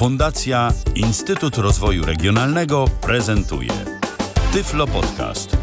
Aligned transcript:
Fundacja 0.00 0.72
Instytut 0.94 1.58
Rozwoju 1.58 2.04
Regionalnego 2.04 2.84
prezentuje 3.00 3.72
Tyflo 4.52 4.86
Podcast. 4.86 5.56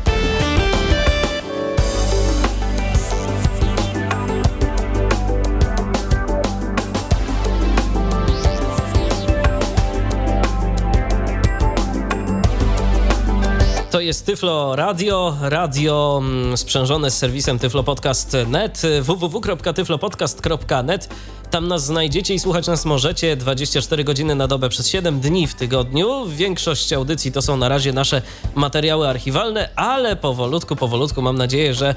To 13.92 14.02
jest 14.02 14.26
Tyflo 14.26 14.76
Radio, 14.76 15.38
radio 15.42 16.22
mm, 16.24 16.58
sprzężone 16.58 17.12
z 17.12 17.18
serwisem 17.18 17.60
tyflopodcast.net, 17.60 18.82
www.tyflopodcast.net. 19.02 21.10
Tam 21.52 21.68
nas 21.68 21.86
znajdziecie 21.86 22.34
i 22.34 22.40
słuchać 22.40 22.68
nas 22.68 22.86
możecie 22.86 23.36
24 23.36 24.04
godziny 24.04 24.36
na 24.36 24.48
dobę 24.48 24.70
przez 24.70 24.88
7 24.88 25.20
dni 25.20 25.48
w 25.48 25.54
tygodniu. 25.56 26.26
Większość 26.28 26.94
audycji 26.94 27.32
to 27.32 27.42
są 27.42 27.58
na 27.58 27.70
razie 27.70 27.94
nasze 27.94 28.22
materiały 28.56 29.08
archiwalne, 29.08 29.70
ale 29.76 30.16
powolutku, 30.16 30.76
powolutku 30.76 31.22
mam 31.22 31.38
nadzieję, 31.38 31.74
że 31.74 31.96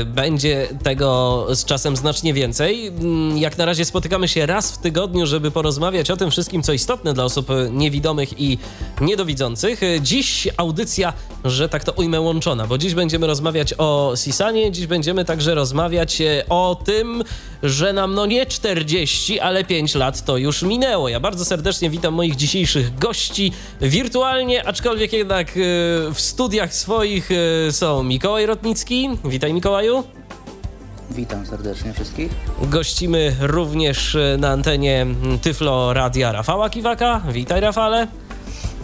y, 0.00 0.04
będzie 0.04 0.68
tego 0.82 1.46
z 1.50 1.64
czasem 1.64 1.96
znacznie 1.96 2.34
więcej. 2.34 2.86
Mm, 2.86 3.38
jak 3.38 3.58
na 3.58 3.64
razie 3.64 3.84
spotykamy 3.84 4.28
się 4.28 4.46
raz 4.46 4.72
w 4.72 4.78
tygodniu, 4.78 5.26
żeby 5.26 5.50
porozmawiać 5.50 6.10
o 6.10 6.16
tym 6.16 6.30
wszystkim, 6.30 6.62
co 6.62 6.72
istotne 6.72 7.14
dla 7.14 7.24
osób 7.24 7.48
niewidomych 7.70 8.40
i 8.40 8.58
niedowidzących. 9.00 9.80
Dziś 10.00 10.48
audycja 10.56 11.12
że 11.44 11.68
tak 11.68 11.84
to 11.84 11.92
ujmę, 11.92 12.20
łączona, 12.20 12.66
bo 12.66 12.78
dziś 12.78 12.94
będziemy 12.94 13.26
rozmawiać 13.26 13.74
o 13.78 14.12
Sisanie, 14.16 14.72
dziś 14.72 14.86
będziemy 14.86 15.24
także 15.24 15.54
rozmawiać 15.54 16.20
e, 16.20 16.44
o 16.48 16.80
tym, 16.84 17.24
że 17.62 17.92
nam 17.92 18.14
no 18.14 18.26
nie 18.26 18.46
40, 18.46 18.89
ale 19.40 19.64
5 19.64 19.94
lat 19.94 20.24
to 20.24 20.36
już 20.36 20.62
minęło. 20.62 21.08
Ja 21.08 21.20
bardzo 21.20 21.44
serdecznie 21.44 21.90
witam 21.90 22.14
moich 22.14 22.36
dzisiejszych 22.36 22.98
gości 22.98 23.52
wirtualnie, 23.80 24.66
aczkolwiek 24.66 25.12
jednak 25.12 25.48
e, 25.48 25.52
w 26.14 26.20
studiach 26.20 26.74
swoich 26.74 27.30
e, 27.68 27.72
są 27.72 28.02
Mikołaj 28.02 28.46
Rotnicki. 28.46 29.10
Witaj 29.24 29.54
Mikołaju. 29.54 30.04
Witam 31.10 31.46
serdecznie 31.46 31.92
wszystkich. 31.92 32.32
Gościmy 32.62 33.36
również 33.40 34.16
na 34.38 34.48
antenie 34.48 35.06
Tyflo 35.42 35.92
Radia 35.92 36.32
Rafała 36.32 36.70
Kiwaka. 36.70 37.20
Witaj 37.32 37.60
Rafale. 37.60 38.06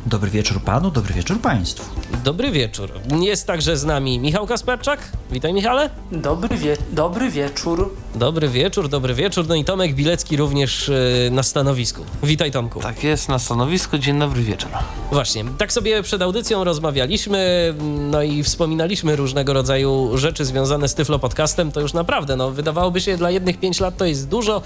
Dobry 0.06 0.30
wieczór 0.30 0.60
panu, 0.60 0.90
dobry 0.90 1.14
wieczór 1.14 1.40
państwu. 1.40 1.84
Dobry 2.24 2.50
wieczór. 2.50 2.90
Jest 3.20 3.46
także 3.46 3.76
z 3.76 3.84
nami 3.84 4.18
Michał 4.18 4.46
Kasperczak. 4.46 5.12
Witaj 5.30 5.52
Michale. 5.52 5.90
Dobry, 6.12 6.56
wie 6.56 6.76
dobry 6.92 7.30
wieczór. 7.30 7.94
Dobry 8.14 8.48
wieczór, 8.48 8.88
dobry 8.88 9.14
wieczór. 9.14 9.48
No 9.48 9.54
i 9.54 9.64
Tomek 9.64 9.94
Bilecki 9.94 10.36
również 10.36 10.88
yy, 10.88 11.30
na 11.30 11.42
stanowisku. 11.42 12.02
Witaj 12.22 12.50
Tomku. 12.50 12.80
Tak 12.80 13.04
jest, 13.04 13.28
na 13.28 13.38
stanowisku. 13.38 13.98
Dzień 13.98 14.18
dobry 14.18 14.42
wieczór. 14.42 14.70
Właśnie, 15.12 15.44
tak 15.58 15.72
sobie 15.72 16.02
przed 16.02 16.22
audycją 16.22 16.64
rozmawialiśmy, 16.64 17.74
no 18.10 18.22
i 18.22 18.42
wspominaliśmy 18.42 19.16
różnego 19.16 19.52
rodzaju 19.52 20.18
rzeczy 20.18 20.44
związane 20.44 20.88
z 20.88 20.94
Tyflo 20.94 21.18
Podcastem. 21.18 21.72
To 21.72 21.80
już 21.80 21.92
naprawdę, 21.92 22.36
no 22.36 22.50
wydawałoby 22.50 23.00
się, 23.00 23.16
dla 23.16 23.30
jednych 23.30 23.60
5 23.60 23.80
lat 23.80 23.96
to 23.96 24.04
jest 24.04 24.28
dużo, 24.28 24.62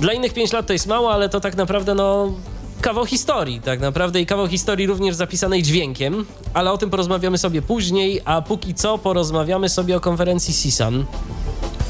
dla 0.00 0.12
innych 0.12 0.34
5 0.34 0.52
lat 0.52 0.66
to 0.66 0.72
jest 0.72 0.86
mało, 0.86 1.12
ale 1.12 1.28
to 1.28 1.40
tak 1.40 1.56
naprawdę, 1.56 1.94
no 1.94 2.32
kawał 2.82 3.06
historii, 3.06 3.60
tak 3.60 3.80
naprawdę, 3.80 4.20
i 4.20 4.26
kawał 4.26 4.48
historii 4.48 4.86
również 4.86 5.14
zapisanej 5.14 5.62
dźwiękiem, 5.62 6.26
ale 6.54 6.72
o 6.72 6.78
tym 6.78 6.90
porozmawiamy 6.90 7.38
sobie 7.38 7.62
później, 7.62 8.20
a 8.24 8.42
póki 8.42 8.74
co 8.74 8.98
porozmawiamy 8.98 9.68
sobie 9.68 9.96
o 9.96 10.00
konferencji 10.00 10.54
CISAN, 10.54 11.04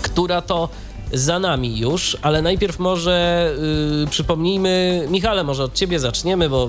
która 0.03 0.43
to 0.43 0.69
za 1.13 1.39
nami 1.39 1.79
już, 1.79 2.17
ale 2.23 2.43
najpierw 2.43 2.79
może 2.79 3.49
yy, 4.01 4.07
przypomnijmy, 4.07 5.07
Michale, 5.11 5.45
może 5.45 5.65
od 5.65 5.75
ciebie 5.75 6.01
zaczniemy, 6.01 6.49
bo 6.49 6.69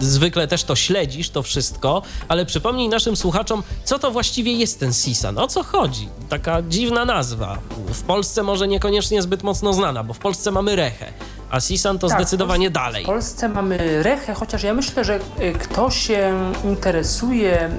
yy, 0.00 0.06
zwykle 0.06 0.48
też 0.48 0.64
to 0.64 0.76
śledzisz, 0.76 1.30
to 1.30 1.42
wszystko, 1.42 2.02
ale 2.28 2.46
przypomnij 2.46 2.88
naszym 2.88 3.16
słuchaczom, 3.16 3.62
co 3.84 3.98
to 3.98 4.10
właściwie 4.10 4.52
jest 4.52 4.80
ten 4.80 4.92
CISAN, 4.94 5.38
o 5.38 5.46
co 5.46 5.62
chodzi? 5.62 6.08
Taka 6.28 6.62
dziwna 6.62 7.04
nazwa. 7.04 7.58
W 7.92 8.02
Polsce 8.02 8.42
może 8.42 8.68
niekoniecznie 8.68 9.22
zbyt 9.22 9.42
mocno 9.42 9.72
znana, 9.72 10.04
bo 10.04 10.14
w 10.14 10.18
Polsce 10.18 10.50
mamy 10.50 10.76
Rechę 10.76 11.12
a 11.50 11.60
Sisan 11.60 11.98
to 11.98 12.08
tak, 12.08 12.18
zdecydowanie 12.18 12.70
dalej. 12.70 13.02
W 13.02 13.06
Polsce 13.06 13.48
mamy 13.48 14.02
Rechę, 14.02 14.34
chociaż 14.34 14.62
ja 14.62 14.74
myślę, 14.74 15.04
że 15.04 15.16
y, 15.16 15.52
kto 15.52 15.90
się 15.90 16.52
interesuje 16.64 17.70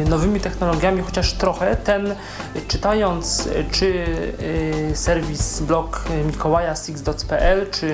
y, 0.00 0.04
nowymi 0.08 0.40
technologiami 0.40 1.02
chociaż 1.02 1.32
trochę, 1.32 1.76
ten 1.76 2.14
czytając 2.68 3.46
y, 3.46 3.64
czy 3.70 4.04
serwis 4.94 5.60
blog 5.60 6.04
Mikołaja 6.26 6.76
Six.pl, 6.76 7.70
czy 7.70 7.92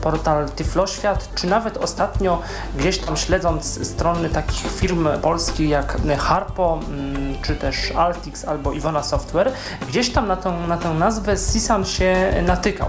portal 0.00 0.50
Tyfloświat, 0.50 1.34
czy 1.34 1.46
nawet 1.46 1.76
ostatnio 1.76 2.42
gdzieś 2.78 2.98
tam 2.98 3.16
śledząc 3.16 3.88
strony 3.88 4.28
takich 4.28 4.72
firm 4.72 5.08
polskich 5.22 5.68
jak 5.68 5.96
Harpo, 6.18 6.80
mm, 6.88 7.42
czy 7.42 7.56
też 7.56 7.92
Altix 7.96 8.44
albo 8.44 8.72
Iwona 8.72 9.02
Software, 9.02 9.52
gdzieś 9.88 10.10
tam 10.10 10.28
na, 10.28 10.36
tą, 10.36 10.66
na 10.66 10.76
tę 10.76 10.94
nazwę 10.94 11.36
Sisan 11.36 11.84
się 11.84 12.32
natykał. 12.46 12.88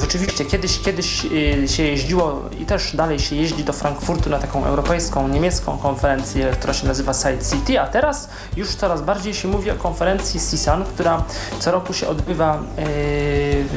Rzeczywiście 0.00 0.37
Kiedyś, 0.44 0.80
kiedyś 0.80 1.24
y, 1.24 1.68
się 1.68 1.82
jeździło 1.82 2.42
i 2.60 2.66
też 2.66 2.96
dalej 2.96 3.18
się 3.18 3.36
jeździ 3.36 3.64
do 3.64 3.72
Frankfurtu 3.72 4.30
na 4.30 4.38
taką 4.38 4.64
europejską, 4.64 5.28
niemiecką 5.28 5.78
konferencję, 5.78 6.50
która 6.52 6.72
się 6.72 6.86
nazywa 6.86 7.14
Side 7.14 7.38
City, 7.50 7.80
a 7.80 7.86
teraz 7.86 8.28
już 8.56 8.74
coraz 8.74 9.02
bardziej 9.02 9.34
się 9.34 9.48
mówi 9.48 9.70
o 9.70 9.74
konferencji 9.74 10.40
CISAN, 10.50 10.84
która 10.84 11.24
co 11.58 11.70
roku 11.70 11.92
się 11.92 12.08
odbywa 12.08 12.56
y, 12.56 12.60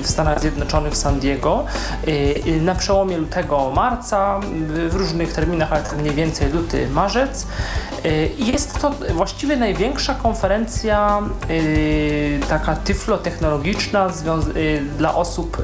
w 0.01 0.07
Stanach 0.09 0.39
Zjednoczonych 0.39 0.94
w 0.94 0.97
San 0.97 1.19
Diego 1.19 1.66
y, 2.07 2.61
na 2.61 2.75
przełomie 2.75 3.17
lutego, 3.17 3.71
marca, 3.75 4.39
w 4.67 4.95
różnych 4.95 5.33
terminach, 5.33 5.73
ale 5.73 5.83
tak 5.83 5.97
mniej 5.97 6.16
więcej 6.16 6.51
luty, 6.51 6.88
marzec. 6.89 7.47
Jest 8.38 8.79
to 8.79 8.91
właściwie 9.13 9.55
największa 9.55 10.13
konferencja 10.13 11.21
taka 12.50 12.75
tyflotechnologiczna 12.75 14.09
dla 14.97 15.16
osób 15.16 15.63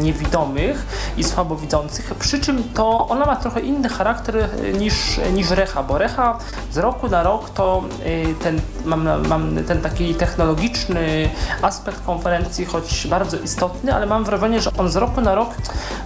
niewidomych 0.00 0.86
i 1.16 1.24
słabowidzących, 1.24 2.14
przy 2.14 2.40
czym 2.40 2.64
to 2.74 3.08
ona 3.08 3.26
ma 3.26 3.36
trochę 3.36 3.60
inny 3.60 3.88
charakter 3.88 4.36
e, 4.36 4.48
niż, 4.72 5.20
niż 5.32 5.50
Recha, 5.50 5.82
bo 5.82 5.98
Recha 5.98 6.38
z 6.72 6.78
roku 6.78 7.08
na 7.08 7.22
rok 7.22 7.50
to 7.50 7.82
e, 8.04 8.34
ten, 8.34 8.60
mam, 8.84 9.28
mam 9.28 9.64
ten 9.64 9.80
taki 9.80 10.14
technologiczny 10.14 11.30
aspekt 11.62 12.04
konferencji, 12.06 12.64
choć 12.64 13.06
bardzo 13.06 13.36
istotny, 13.36 13.94
ale 13.94 14.06
mam 14.06 14.24
wrażenie, 14.24 14.60
że 14.60 14.70
on 14.78 14.90
z 14.90 14.96
roku 14.96 15.20
na 15.20 15.34
rok 15.34 15.50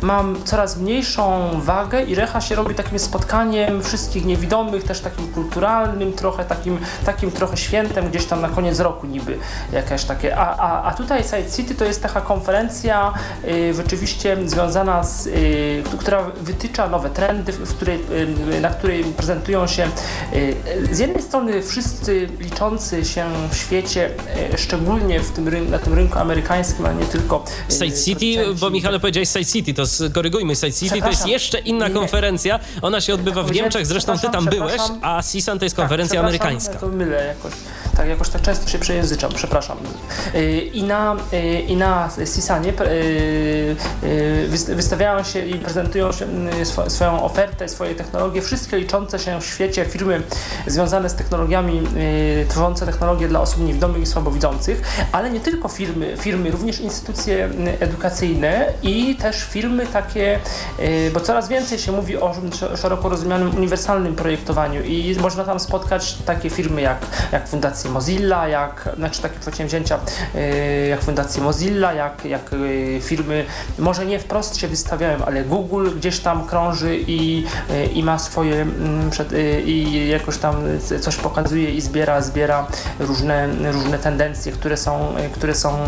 ma 0.03 0.25
coraz 0.45 0.77
mniejszą 0.77 1.51
wagę 1.61 2.03
i 2.03 2.15
Recha 2.15 2.41
się 2.41 2.55
robi 2.55 2.75
takim 2.75 2.99
spotkaniem 2.99 3.83
wszystkich 3.83 4.25
niewidomych, 4.25 4.85
też 4.85 5.01
takim 5.01 5.33
kulturalnym, 5.33 6.13
trochę 6.13 6.45
takim, 6.45 6.79
takim 7.07 7.31
trochę 7.31 7.57
świętem 7.57 8.09
gdzieś 8.09 8.27
tam 8.27 8.41
na 8.41 8.49
koniec 8.49 8.81
roku 8.81 9.07
niby 9.07 9.39
jakieś 9.73 10.05
takie, 10.05 10.37
a, 10.37 10.57
a, 10.57 10.83
a 10.83 10.95
tutaj 10.95 11.23
Side 11.25 11.51
City 11.57 11.75
to 11.75 11.85
jest 11.85 12.03
taka 12.03 12.21
konferencja 12.21 13.13
rzeczywiście 13.85 14.37
związana 14.47 15.05
z, 15.05 15.27
y, 15.27 15.83
która 15.99 16.31
wytycza 16.41 16.89
nowe 16.89 17.11
trendy, 17.11 17.53
w 17.53 17.75
której, 17.75 18.01
y, 18.55 18.61
na 18.61 18.71
której 18.71 19.05
prezentują 19.05 19.67
się 19.67 19.89
y, 20.35 20.57
z 20.93 20.99
jednej 20.99 21.23
strony 21.23 21.63
wszyscy 21.63 22.29
liczący 22.41 23.05
się 23.05 23.27
w 23.51 23.57
świecie, 23.57 24.11
szczególnie 24.57 25.21
w 25.21 25.31
tym, 25.31 25.71
na 25.71 25.79
tym 25.79 25.95
rynku 25.95 26.19
amerykańskim, 26.19 26.87
a 26.87 26.93
nie 26.93 27.05
tylko. 27.05 27.45
Side 27.69 27.97
City, 27.97 28.55
bo 28.61 28.71
Michale 28.71 29.01
powiedziałeś 29.01 29.29
Side 29.29 29.45
City, 29.45 29.75
to 29.75 29.83
korygujmy, 30.15 30.57
Side 30.57 30.73
City 30.73 31.01
to 31.01 31.09
jest 31.09 31.27
jeszcze 31.27 31.59
inna 31.59 31.89
nie, 31.89 31.95
konferencja, 31.95 32.61
ona 32.83 33.01
się 33.01 33.15
odbywa 33.15 33.43
w 33.43 33.53
Niemczech, 33.53 33.87
zresztą 33.87 34.19
ty 34.19 34.31
tam 34.31 34.45
byłeś, 34.45 34.83
a 35.03 35.23
CISAN 35.23 35.59
to 35.59 35.65
jest 35.65 35.77
konferencja 35.77 36.15
tak, 36.15 36.25
amerykańska. 36.25 36.75
To 36.75 36.89
mylę 36.89 37.27
jakoś, 37.27 37.53
tak 37.97 38.09
jakoś 38.09 38.29
tak 38.29 38.43
często 38.43 38.71
się 38.71 38.79
przejęzyczam, 38.79 39.33
przepraszam. 39.35 39.79
I 40.73 40.83
na, 40.83 41.17
i 41.69 41.77
na 41.77 42.09
CISANie 42.35 42.73
Y, 44.05 44.75
wystawiają 44.75 45.25
się 45.25 45.47
i 45.47 45.55
prezentują 45.55 46.13
się 46.13 46.27
y, 46.61 46.91
swoją 46.91 47.23
ofertę, 47.23 47.69
swoje 47.69 47.95
technologie, 47.95 48.43
wszystkie 48.43 48.77
liczące 48.77 49.19
się 49.19 49.41
w 49.41 49.47
świecie 49.47 49.85
firmy 49.85 50.23
związane 50.67 51.09
z 51.09 51.15
technologiami, 51.15 51.83
y, 52.43 52.47
tworzące 52.49 52.87
technologie 52.87 53.29
dla 53.29 53.41
osób 53.41 53.61
niewidomych 53.61 54.03
i 54.03 54.07
słabowidzących, 54.07 54.83
ale 55.13 55.31
nie 55.31 55.41
tylko 55.41 55.69
firmy, 55.69 56.17
firmy, 56.19 56.51
również 56.51 56.81
instytucje 56.81 57.51
edukacyjne 57.81 58.73
i 58.83 59.17
też 59.17 59.45
firmy 59.45 59.87
takie, 59.87 60.39
bo 61.15 61.21
coraz 61.21 61.49
więcej 61.49 61.79
się 61.79 61.93
mówi 61.93 62.17
o 62.17 62.35
szeroko 62.77 63.09
rozumianym 63.09 63.57
uniwersalnym 63.57 64.15
projektowaniu 64.15 64.83
i 64.83 65.17
można 65.21 65.45
tam 65.45 65.61
spotkać 65.61 66.19
takie 66.27 66.51
firmy 66.51 66.81
jak, 66.81 66.99
jak 67.33 67.49
Fundacja 67.49 67.84
fundację 67.85 67.91
Mozilla, 67.91 68.49
jak, 68.49 68.89
znaczy 68.97 69.23
takie 69.23 69.41
przedsięwzięcia 69.41 69.99
jak 70.89 71.03
fundację 71.03 71.43
Mozilla, 71.43 71.93
jak, 71.93 72.25
jak 72.25 72.51
firmy, 73.01 73.45
może 73.79 74.07
nie 74.07 74.19
wprost 74.19 74.57
się 74.57 74.69
wystawiają, 74.69 75.25
ale 75.25 75.45
Google 75.45 75.91
gdzieś 75.97 76.21
tam 76.21 76.47
krąży 76.47 76.97
i, 77.07 77.45
i 77.95 78.03
ma 78.03 78.19
swoje 78.19 78.63
mm, 78.63 79.11
i 79.67 80.09
jakoś 80.09 80.39
tam 80.39 80.57
coś 81.01 81.17
pokazuje 81.17 81.71
i 81.71 81.81
zbiera, 81.81 82.21
zbiera 82.21 82.67
różne, 82.99 83.49
różne 83.73 83.99
tendencje, 83.99 84.53
które 84.53 84.77
są, 84.77 85.15
które 85.33 85.55
są 85.55 85.79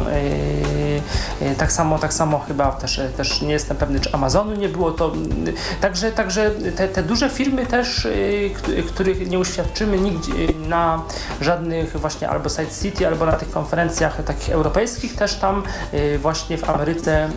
tak 1.59 1.73
samo, 1.73 1.99
tak 1.99 2.13
samo 2.13 2.39
chyba 2.39 2.73
też, 2.73 3.01
też 3.17 3.43
nie 3.43 3.53
jestem 3.53 3.77
pewny, 3.77 4.01
czy 4.01 4.13
Amazonu 4.13 4.55
nie 4.55 4.69
było 4.69 4.91
to. 4.91 5.13
Także, 5.81 6.13
także 6.13 6.51
te, 6.77 6.89
te 6.89 7.03
duże 7.03 7.31
firmy 7.31 7.67
też, 7.67 8.09
których 8.89 9.31
nie 9.31 9.39
uświadczymy 9.39 9.99
nigdzie 9.99 10.33
na 10.69 11.03
żadnych 11.41 11.86
właśnie 11.95 12.29
albo 12.29 12.49
Side 12.49 12.71
City, 12.83 13.07
albo 13.07 13.27
na 13.27 13.33
tych 13.33 13.51
konferencjach 13.51 14.25
takich 14.25 14.51
europejskich, 14.51 15.17
też 15.17 15.35
tam 15.35 15.63
właśnie 16.19 16.59
w 16.59 16.71
Ameryce 16.71 17.29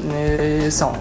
są. 0.70 0.94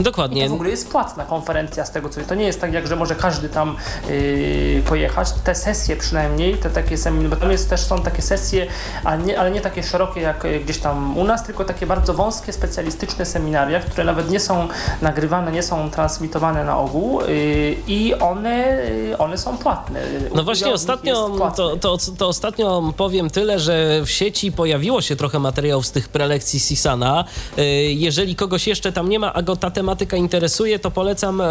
Dokładnie. 0.00 0.40
I 0.40 0.44
to 0.44 0.50
w 0.50 0.54
ogóle 0.54 0.70
jest 0.70 0.90
płatna 0.90 1.24
konferencja 1.24 1.84
z 1.84 1.90
tego 1.90 2.08
co 2.08 2.20
To 2.20 2.34
nie 2.34 2.44
jest 2.44 2.60
tak, 2.60 2.72
jak 2.72 2.86
że 2.86 2.96
może 2.96 3.14
każdy 3.14 3.48
tam 3.48 3.76
yy, 4.08 4.82
pojechać. 4.86 5.28
Te 5.44 5.54
sesje 5.54 5.96
przynajmniej, 5.96 6.56
te 6.56 6.70
takie 6.70 6.96
seminarium, 6.96 7.30
bo 7.30 7.36
tam 7.36 7.50
jest, 7.50 7.70
też 7.70 7.80
są 7.80 8.02
takie 8.02 8.22
sesje, 8.22 8.66
ale 9.04 9.22
nie, 9.22 9.40
ale 9.40 9.50
nie 9.50 9.60
takie 9.60 9.82
szerokie 9.82 10.20
jak 10.20 10.46
gdzieś 10.64 10.78
tam 10.78 11.18
u 11.18 11.24
nas, 11.24 11.44
tylko 11.44 11.64
takie 11.64 11.86
bardzo 11.86 12.14
wąskie, 12.14 12.52
specjalistyczne 12.52 13.26
seminaria, 13.26 13.80
które 13.80 14.04
nawet 14.04 14.30
nie 14.30 14.40
są 14.40 14.68
nagrywane, 15.02 15.52
nie 15.52 15.62
są 15.62 15.90
transmitowane 15.90 16.64
na 16.64 16.78
ogół 16.78 17.20
yy, 17.20 17.76
i 17.86 18.14
one, 18.14 18.78
yy, 19.08 19.18
one 19.18 19.38
są 19.38 19.58
płatne. 19.58 20.00
No 20.34 20.42
właśnie 20.42 20.72
ostatnio, 20.72 21.30
to, 21.56 21.76
to, 21.76 21.98
to 22.18 22.28
ostatnio 22.28 22.92
powiem 22.96 23.30
tyle, 23.30 23.58
że 23.58 24.02
w 24.04 24.10
sieci 24.10 24.52
pojawiło 24.52 25.02
się 25.02 25.16
trochę 25.16 25.38
materiałów 25.38 25.86
z 25.86 25.92
tych 25.92 26.08
prelekcji 26.08 26.60
Sisana. 26.60 27.24
Yy, 27.56 27.64
jeżeli 27.92 28.36
kogoś 28.36 28.66
jeszcze 28.66 28.92
tam 28.92 29.08
nie 29.08 29.18
ma, 29.18 29.32
a 29.32 29.42
go 29.42 29.56
ta 29.56 29.70
tematyka 29.88 30.16
interesuje, 30.16 30.78
to 30.78 30.90
polecam 30.90 31.42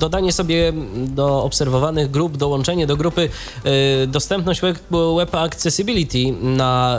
dodanie 0.00 0.32
sobie 0.32 0.72
do 0.96 1.42
obserwowanych 1.42 2.10
grup, 2.10 2.36
dołączenie 2.36 2.86
do 2.86 2.96
grupy 2.96 3.28
e, 3.64 4.06
Dostępność 4.06 4.60
Web, 4.60 4.78
web 5.16 5.34
Accessibility 5.34 6.34
na 6.42 6.98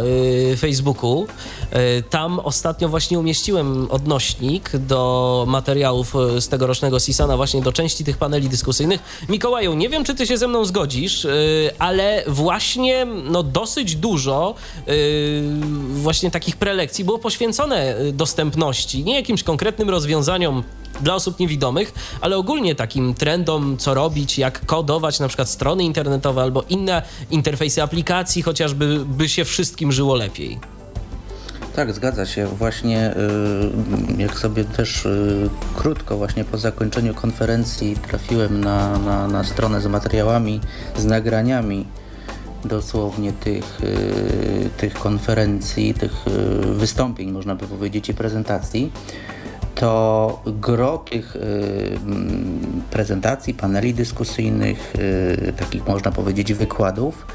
e, 0.53 0.57
Facebooku. 0.57 1.27
E, 1.71 2.01
tam 2.01 2.39
ostatnio 2.39 2.89
właśnie 2.89 3.19
umieściłem 3.19 3.87
odnośnik 3.91 4.77
do 4.77 5.45
materiałów 5.47 6.13
z 6.39 6.47
tegorocznego 6.47 6.99
Sisana, 6.99 7.37
właśnie 7.37 7.61
do 7.61 7.71
części 7.71 8.03
tych 8.03 8.17
paneli 8.17 8.49
dyskusyjnych. 8.49 9.25
Mikołaju, 9.29 9.73
nie 9.73 9.89
wiem, 9.89 10.03
czy 10.03 10.15
ty 10.15 10.27
się 10.27 10.37
ze 10.37 10.47
mną 10.47 10.65
zgodzisz, 10.65 11.27
ale 11.79 12.23
właśnie 12.27 13.05
no, 13.05 13.43
dosyć 13.43 13.95
dużo 13.95 14.55
właśnie 15.93 16.31
takich 16.31 16.55
prelekcji 16.55 17.05
było 17.05 17.19
poświęcone 17.19 17.95
dostępności, 18.13 19.03
nie 19.03 19.15
jakimś 19.15 19.43
konkretnym 19.43 19.86
rozwiązaniom 19.89 20.63
dla 21.01 21.15
osób 21.15 21.39
niewidomych, 21.39 21.93
ale 22.21 22.37
ogólnie 22.37 22.75
takim 22.75 23.13
trendom, 23.13 23.77
co 23.77 23.93
robić, 23.93 24.37
jak 24.37 24.65
kodować 24.65 25.19
na 25.19 25.27
przykład 25.27 25.49
strony 25.49 25.83
internetowe 25.83 26.41
albo 26.41 26.63
inne 26.69 27.01
interfejsy 27.31 27.83
aplikacji, 27.83 28.41
chociażby 28.41 29.05
by 29.05 29.29
się 29.29 29.45
wszystkim 29.45 29.91
żyło 29.91 30.15
lepiej. 30.15 30.59
Tak, 31.75 31.93
zgadza 31.93 32.25
się. 32.25 32.47
Właśnie 32.47 33.13
y, 34.17 34.21
jak 34.21 34.39
sobie 34.39 34.63
też 34.63 35.05
y, 35.05 35.49
krótko 35.75 36.17
właśnie 36.17 36.43
po 36.43 36.57
zakończeniu 36.57 37.13
konferencji 37.13 37.95
trafiłem 37.95 38.63
na, 38.63 38.97
na, 38.97 39.27
na 39.27 39.43
stronę 39.43 39.81
z 39.81 39.87
materiałami, 39.87 40.61
z 40.97 41.05
nagraniami 41.05 41.85
dosłownie 42.65 43.33
tych, 43.33 43.81
y, 43.83 44.69
tych 44.77 44.93
konferencji, 44.93 45.93
tych 45.93 46.13
wystąpień, 46.77 47.31
można 47.31 47.55
by 47.55 47.67
powiedzieć, 47.67 48.09
i 48.09 48.13
prezentacji, 48.13 48.91
to 49.79 50.41
gro 50.45 50.97
tych 50.97 51.35
y, 51.35 51.39
mm, 52.05 52.81
prezentacji, 52.91 53.53
paneli 53.53 53.93
dyskusyjnych, 53.93 54.93
y, 54.95 55.53
takich 55.57 55.87
można 55.87 56.11
powiedzieć 56.11 56.53
wykładów, 56.53 57.27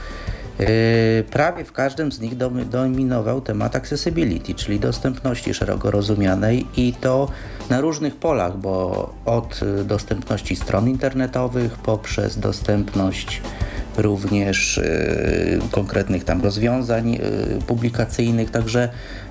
y, 0.61 1.25
prawie 1.31 1.65
w 1.65 1.73
każdym 1.73 2.13
z 2.13 2.21
nich 2.21 2.37
dominował 2.71 3.41
temat 3.41 3.77
accessibility, 3.77 4.55
czyli 4.55 4.81
dostępności 4.81 5.55
szeroko 5.55 5.91
rozumianej 5.91 6.67
i 6.77 6.93
to 6.93 7.29
na 7.71 7.81
różnych 7.81 8.17
polach, 8.17 8.57
bo 8.59 9.11
od 9.25 9.61
dostępności 9.85 10.57
stron 10.57 10.89
internetowych 10.89 11.73
poprzez 11.73 12.39
dostępność 12.39 13.43
również 13.97 14.81
konkretnych 15.71 16.25
tam 16.25 16.43
rozwiązań 16.43 17.19
publikacyjnych, 17.67 18.51
także 18.51 18.89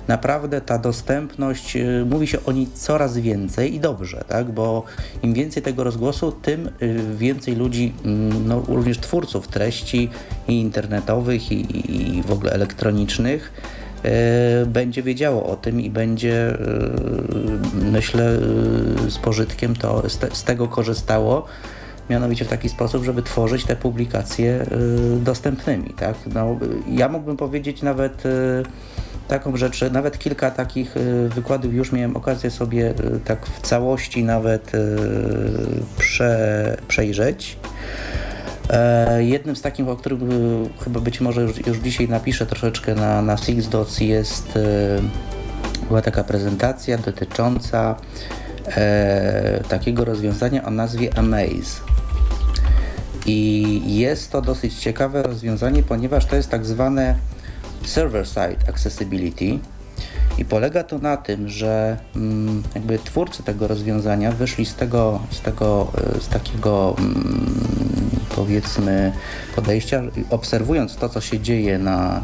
naprawdę 0.08 0.60
ta 0.60 0.78
dostępność, 0.78 1.76
y, 1.76 2.06
mówi 2.10 2.26
się 2.26 2.38
o 2.44 2.52
niej 2.52 2.66
coraz 2.74 3.18
więcej 3.18 3.74
i 3.74 3.80
dobrze, 3.80 4.24
tak? 4.28 4.50
bo 4.50 4.84
im 5.22 5.34
więcej 5.34 5.62
tego 5.62 5.84
rozgłosu, 5.84 6.32
tym 6.32 6.70
y, 6.82 7.16
więcej 7.16 7.56
ludzi, 7.56 7.92
mm, 8.04 8.48
no, 8.48 8.62
również 8.68 8.98
twórców 8.98 9.48
treści 9.48 10.10
i 10.48 10.60
internetowych 10.60 11.52
i, 11.52 12.16
i 12.18 12.22
w 12.22 12.32
ogóle 12.32 12.52
elektronicznych, 12.52 13.52
y, 14.62 14.66
będzie 14.66 15.02
wiedziało 15.02 15.46
o 15.46 15.56
tym 15.56 15.80
i 15.80 15.90
będzie, 15.90 16.58
myślę, 17.74 18.38
z 19.08 19.18
pożytkiem 19.18 19.76
to 19.76 20.10
z, 20.10 20.18
te, 20.18 20.28
z 20.32 20.44
tego 20.44 20.68
korzystało 20.68 21.46
mianowicie 22.10 22.44
w 22.44 22.48
taki 22.48 22.68
sposób, 22.68 23.04
żeby 23.04 23.22
tworzyć 23.22 23.64
te 23.64 23.76
publikacje 23.76 24.66
dostępnymi. 25.20 25.94
Tak? 25.96 26.14
No, 26.34 26.58
ja 26.88 27.08
mógłbym 27.08 27.36
powiedzieć 27.36 27.82
nawet 27.82 28.22
taką 29.32 29.56
rzecz, 29.56 29.84
nawet 29.92 30.18
kilka 30.18 30.50
takich 30.50 30.96
y, 30.96 31.28
wykładów 31.28 31.74
już 31.74 31.92
miałem 31.92 32.16
okazję 32.16 32.50
sobie 32.50 32.90
y, 32.90 33.20
tak 33.24 33.46
w 33.46 33.60
całości 33.60 34.24
nawet 34.24 34.74
y, 34.74 34.78
prze, 35.98 36.76
przejrzeć. 36.88 37.58
E, 38.70 39.24
jednym 39.24 39.56
z 39.56 39.62
takich, 39.62 39.88
o 39.88 39.96
którym 39.96 40.20
chyba 40.84 41.00
być 41.00 41.20
może 41.20 41.42
już, 41.42 41.66
już 41.66 41.78
dzisiaj 41.78 42.08
napiszę 42.08 42.46
troszeczkę 42.46 42.94
na, 42.94 43.22
na 43.22 43.36
SixDots 43.36 44.00
jest 44.00 44.58
była 45.88 46.02
taka 46.02 46.24
prezentacja 46.24 46.98
dotycząca 46.98 47.96
e, 48.66 49.60
takiego 49.68 50.04
rozwiązania 50.04 50.64
o 50.64 50.70
nazwie 50.70 51.18
Amaze. 51.18 51.80
I 53.26 53.96
jest 53.98 54.32
to 54.32 54.42
dosyć 54.42 54.74
ciekawe 54.74 55.22
rozwiązanie, 55.22 55.82
ponieważ 55.82 56.26
to 56.26 56.36
jest 56.36 56.50
tak 56.50 56.66
zwane 56.66 57.14
server-side 57.88 58.68
accessibility 58.68 59.58
i 60.38 60.44
polega 60.44 60.82
to 60.82 60.98
na 60.98 61.16
tym, 61.16 61.48
że 61.48 61.96
mm, 62.16 62.62
jakby 62.74 62.98
twórcy 62.98 63.42
tego 63.42 63.68
rozwiązania 63.68 64.32
wyszli 64.32 64.66
z 64.66 64.74
tego, 64.74 65.20
z 65.30 65.40
tego, 65.40 65.92
e, 66.16 66.20
z 66.20 66.28
takiego 66.28 66.96
mm, 66.98 68.10
powiedzmy 68.36 69.12
podejścia, 69.56 70.02
obserwując 70.30 70.96
to, 70.96 71.08
co 71.08 71.20
się 71.20 71.40
dzieje 71.40 71.78
na 71.78 72.22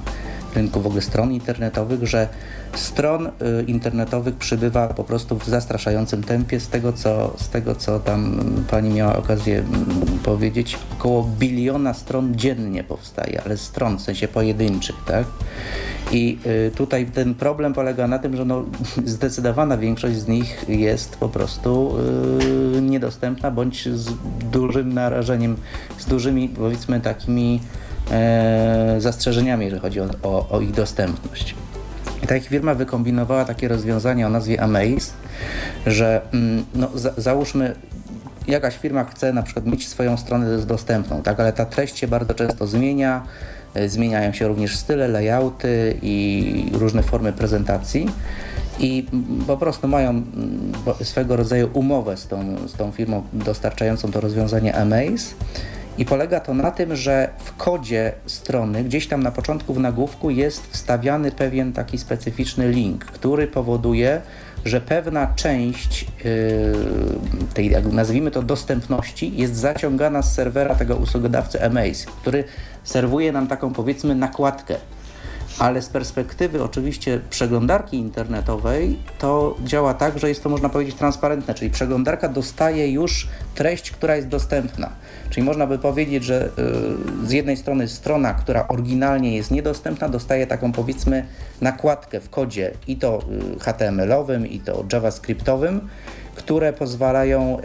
rynku 0.55 0.81
w 0.81 0.87
ogóle 0.87 1.03
stron 1.03 1.33
internetowych, 1.33 2.07
że 2.07 2.29
stron 2.75 3.27
y, 3.27 3.31
internetowych 3.67 4.37
przybywa 4.37 4.89
po 4.89 5.05
prostu 5.05 5.39
w 5.39 5.47
zastraszającym 5.47 6.23
tempie. 6.23 6.61
Z 6.61 6.69
tego, 6.69 6.93
co, 6.93 7.35
z 7.37 7.49
tego, 7.49 7.75
co 7.75 8.01
tam 8.01 8.41
pani 8.71 8.91
miała 8.91 9.17
okazję 9.17 9.59
mm, 9.59 10.19
powiedzieć, 10.25 10.79
około 10.99 11.31
biliona 11.39 11.95
stron 11.95 12.35
dziennie 12.37 12.85
powstaje, 12.85 13.43
ale 13.45 13.57
stron 13.57 13.99
w 13.99 14.01
sensie 14.01 14.29
pojedynczych, 14.29 14.97
tak? 15.07 15.27
I 16.13 16.39
y, 16.47 16.71
tutaj 16.77 17.07
ten 17.07 17.35
problem 17.35 17.75
polega 17.75 18.07
na 18.07 18.19
tym, 18.19 18.37
że 18.37 18.45
no, 18.45 18.65
zdecydowana 19.05 19.77
większość 19.77 20.17
z 20.17 20.29
nich 20.29 20.65
jest 20.69 21.17
po 21.17 21.29
prostu 21.29 21.95
yy, 22.73 22.81
niedostępna 22.83 23.51
bądź 23.51 23.89
z 23.89 24.13
dużym 24.53 24.93
narażeniem, 24.93 25.57
z 25.99 26.07
dużymi 26.07 26.49
powiedzmy 26.49 27.01
takimi 27.01 27.61
zastrzeżeniami, 28.99 29.65
jeżeli 29.65 29.83
chodzi 29.83 30.01
o, 30.01 30.07
o, 30.23 30.49
o 30.51 30.61
ich 30.61 30.73
dostępność. 30.73 31.55
I 32.23 32.27
ta 32.27 32.41
firma 32.41 32.75
wykombinowała 32.75 33.45
takie 33.45 33.69
rozwiązanie 33.69 34.27
o 34.27 34.31
nazwie 34.31 34.63
Amaze, 34.63 35.13
że 35.87 36.21
mm, 36.33 36.65
no, 36.75 36.89
za, 36.95 37.13
załóżmy 37.17 37.75
jakaś 38.49 38.77
firma 38.77 39.05
chce 39.05 39.33
na 39.33 39.43
przykład 39.43 39.67
mieć 39.67 39.89
swoją 39.89 40.17
stronę 40.17 40.59
dostępną, 40.59 41.23
tak, 41.23 41.41
ale 41.41 41.53
ta 41.53 41.65
treść 41.65 41.99
się 41.99 42.09
bardzo 42.09 42.35
często 42.35 42.67
zmienia, 42.67 43.23
e, 43.75 43.89
zmieniają 43.89 44.33
się 44.33 44.49
również 44.49 44.77
style, 44.77 45.09
layouty 45.09 45.99
i 46.03 46.71
różne 46.73 47.03
formy 47.03 47.33
prezentacji 47.33 48.07
i 48.79 49.07
po 49.47 49.57
prostu 49.57 49.89
mają 49.89 50.11
mm, 50.11 50.73
swego 51.03 51.37
rodzaju 51.37 51.71
umowę 51.73 52.17
z 52.17 52.27
tą, 52.27 52.69
z 52.69 52.73
tą 52.73 52.93
firmą 52.93 53.23
dostarczającą 53.33 54.11
to 54.11 54.21
rozwiązanie 54.21 54.77
Amaze 54.77 55.35
i 55.99 56.05
polega 56.05 56.41
to 56.41 56.55
na 56.55 56.71
tym, 56.71 56.97
że 56.97 57.31
w 57.39 57.57
kodzie 57.57 58.13
strony, 58.27 58.85
gdzieś 58.85 59.07
tam 59.09 59.23
na 59.23 59.31
początku 59.31 59.75
w 59.75 59.81
nagłówku 59.81 60.31
jest 60.31 60.67
wstawiany 60.67 61.33
pewien 61.33 61.73
taki 61.73 61.99
specyficzny 61.99 62.69
link, 62.69 63.05
który 63.05 63.47
powoduje, 63.47 64.21
że 64.65 64.81
pewna 64.81 65.27
część 65.37 66.07
yy, 66.25 66.73
tej, 67.55 67.71
nazwijmy 67.93 68.31
to, 68.31 68.43
dostępności 68.43 69.37
jest 69.37 69.57
zaciągana 69.57 70.23
z 70.23 70.35
serwera 70.35 70.75
tego 70.75 70.97
usługodawcy 70.97 71.65
Amaze, 71.65 72.07
który 72.23 72.45
serwuje 72.85 73.33
nam 73.33 73.47
taką 73.47 73.73
powiedzmy 73.73 74.15
nakładkę 74.15 74.77
ale 75.59 75.83
z 75.83 75.89
perspektywy 75.89 76.63
oczywiście 76.63 77.21
przeglądarki 77.31 77.97
internetowej 77.97 78.99
to 79.19 79.57
działa 79.65 79.95
tak, 79.95 80.19
że 80.19 80.29
jest 80.29 80.43
to 80.43 80.49
można 80.49 80.69
powiedzieć 80.69 80.95
transparentne, 80.95 81.55
czyli 81.55 81.71
przeglądarka 81.71 82.29
dostaje 82.29 82.93
już 82.93 83.29
treść, 83.55 83.91
która 83.91 84.17
jest 84.17 84.29
dostępna. 84.29 84.91
Czyli 85.31 85.47
można 85.47 85.67
by 85.67 85.79
powiedzieć, 85.79 86.25
że 86.25 86.47
y, 87.25 87.27
z 87.27 87.31
jednej 87.31 87.57
strony 87.57 87.89
strona, 87.89 88.35
która 88.35 88.69
oryginalnie 88.69 89.37
jest 89.37 89.51
niedostępna, 89.51 90.09
dostaje 90.09 90.47
taką 90.47 90.73
powiedzmy 90.73 91.27
nakładkę 91.61 92.21
w 92.21 92.31
kodzie 92.31 92.73
i 92.87 92.97
to 92.97 93.21
y, 93.57 93.61
HTML-owym, 93.61 94.47
i 94.47 94.61
to 94.61 94.85
JavaScriptowym, 94.93 95.89
które 96.35 96.73
pozwalają, 96.73 97.59
y, 97.59 97.63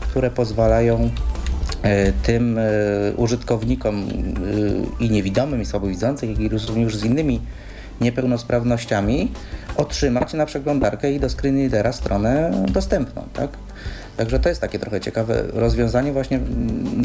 które 0.00 0.30
pozwalają 0.30 1.10
tym 2.22 2.58
e, 2.58 2.62
użytkownikom 3.16 4.08
e, 5.00 5.04
i 5.04 5.10
niewidomym, 5.10 5.62
i 5.62 5.66
słabowidzącym, 5.66 6.30
jak 6.30 6.40
i 6.40 6.48
również 6.48 6.96
z 6.96 7.04
innymi 7.04 7.40
niepełnosprawnościami 8.00 9.32
otrzymać 9.76 10.32
na 10.32 10.46
przeglądarkę 10.46 11.12
i 11.12 11.20
do 11.20 11.28
screenreadera 11.28 11.92
stronę 11.92 12.50
dostępną, 12.68 13.22
tak? 13.32 13.50
Także 14.16 14.40
to 14.40 14.48
jest 14.48 14.60
takie 14.60 14.78
trochę 14.78 15.00
ciekawe 15.00 15.42
rozwiązanie, 15.52 16.12
właśnie 16.12 16.40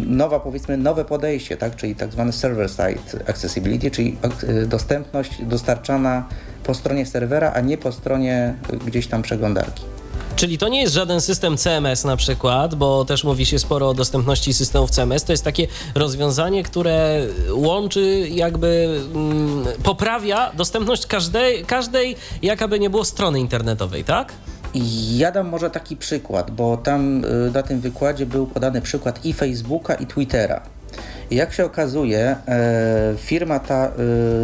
nowa, 0.07 0.39
powiedzmy, 0.39 0.77
nowe 0.77 1.05
podejście, 1.05 1.57
tak? 1.57 1.75
czyli 1.75 1.95
tak 1.95 2.11
zwany 2.11 2.31
server-side 2.31 3.29
accessibility, 3.29 3.91
czyli 3.91 4.17
dostępność 4.67 5.45
dostarczana 5.45 6.27
po 6.63 6.73
stronie 6.73 7.05
serwera, 7.05 7.51
a 7.55 7.61
nie 7.61 7.77
po 7.77 7.91
stronie 7.91 8.53
gdzieś 8.85 9.07
tam 9.07 9.21
przeglądarki. 9.21 9.83
Czyli 10.35 10.57
to 10.57 10.67
nie 10.67 10.81
jest 10.81 10.93
żaden 10.93 11.21
system 11.21 11.57
CMS 11.57 12.03
na 12.03 12.17
przykład, 12.17 12.75
bo 12.75 13.05
też 13.05 13.23
mówi 13.23 13.45
się 13.45 13.59
sporo 13.59 13.89
o 13.89 13.93
dostępności 13.93 14.53
systemów 14.53 14.91
CMS. 14.91 15.23
To 15.23 15.33
jest 15.33 15.43
takie 15.43 15.67
rozwiązanie, 15.95 16.63
które 16.63 17.27
łączy, 17.51 18.27
jakby 18.29 18.99
mm, 19.15 19.65
poprawia 19.83 20.51
dostępność 20.53 21.05
każdej, 21.05 21.65
każdej, 21.65 22.15
nie 22.79 22.89
było 22.89 23.05
strony 23.05 23.39
internetowej, 23.39 24.03
tak? 24.03 24.33
Ja 25.15 25.31
dam 25.31 25.49
może 25.49 25.69
taki 25.69 25.97
przykład, 25.97 26.51
bo 26.51 26.77
tam 26.77 27.25
y, 27.25 27.51
na 27.53 27.63
tym 27.63 27.81
wykładzie 27.81 28.25
był 28.25 28.47
podany 28.47 28.81
przykład 28.81 29.25
i 29.25 29.33
Facebooka, 29.33 29.95
i 29.95 30.05
Twittera. 30.07 30.61
Jak 31.31 31.53
się 31.53 31.65
okazuje, 31.65 32.35
e, 32.47 33.13
firma 33.17 33.59
ta 33.59 33.87
e, 33.87 33.91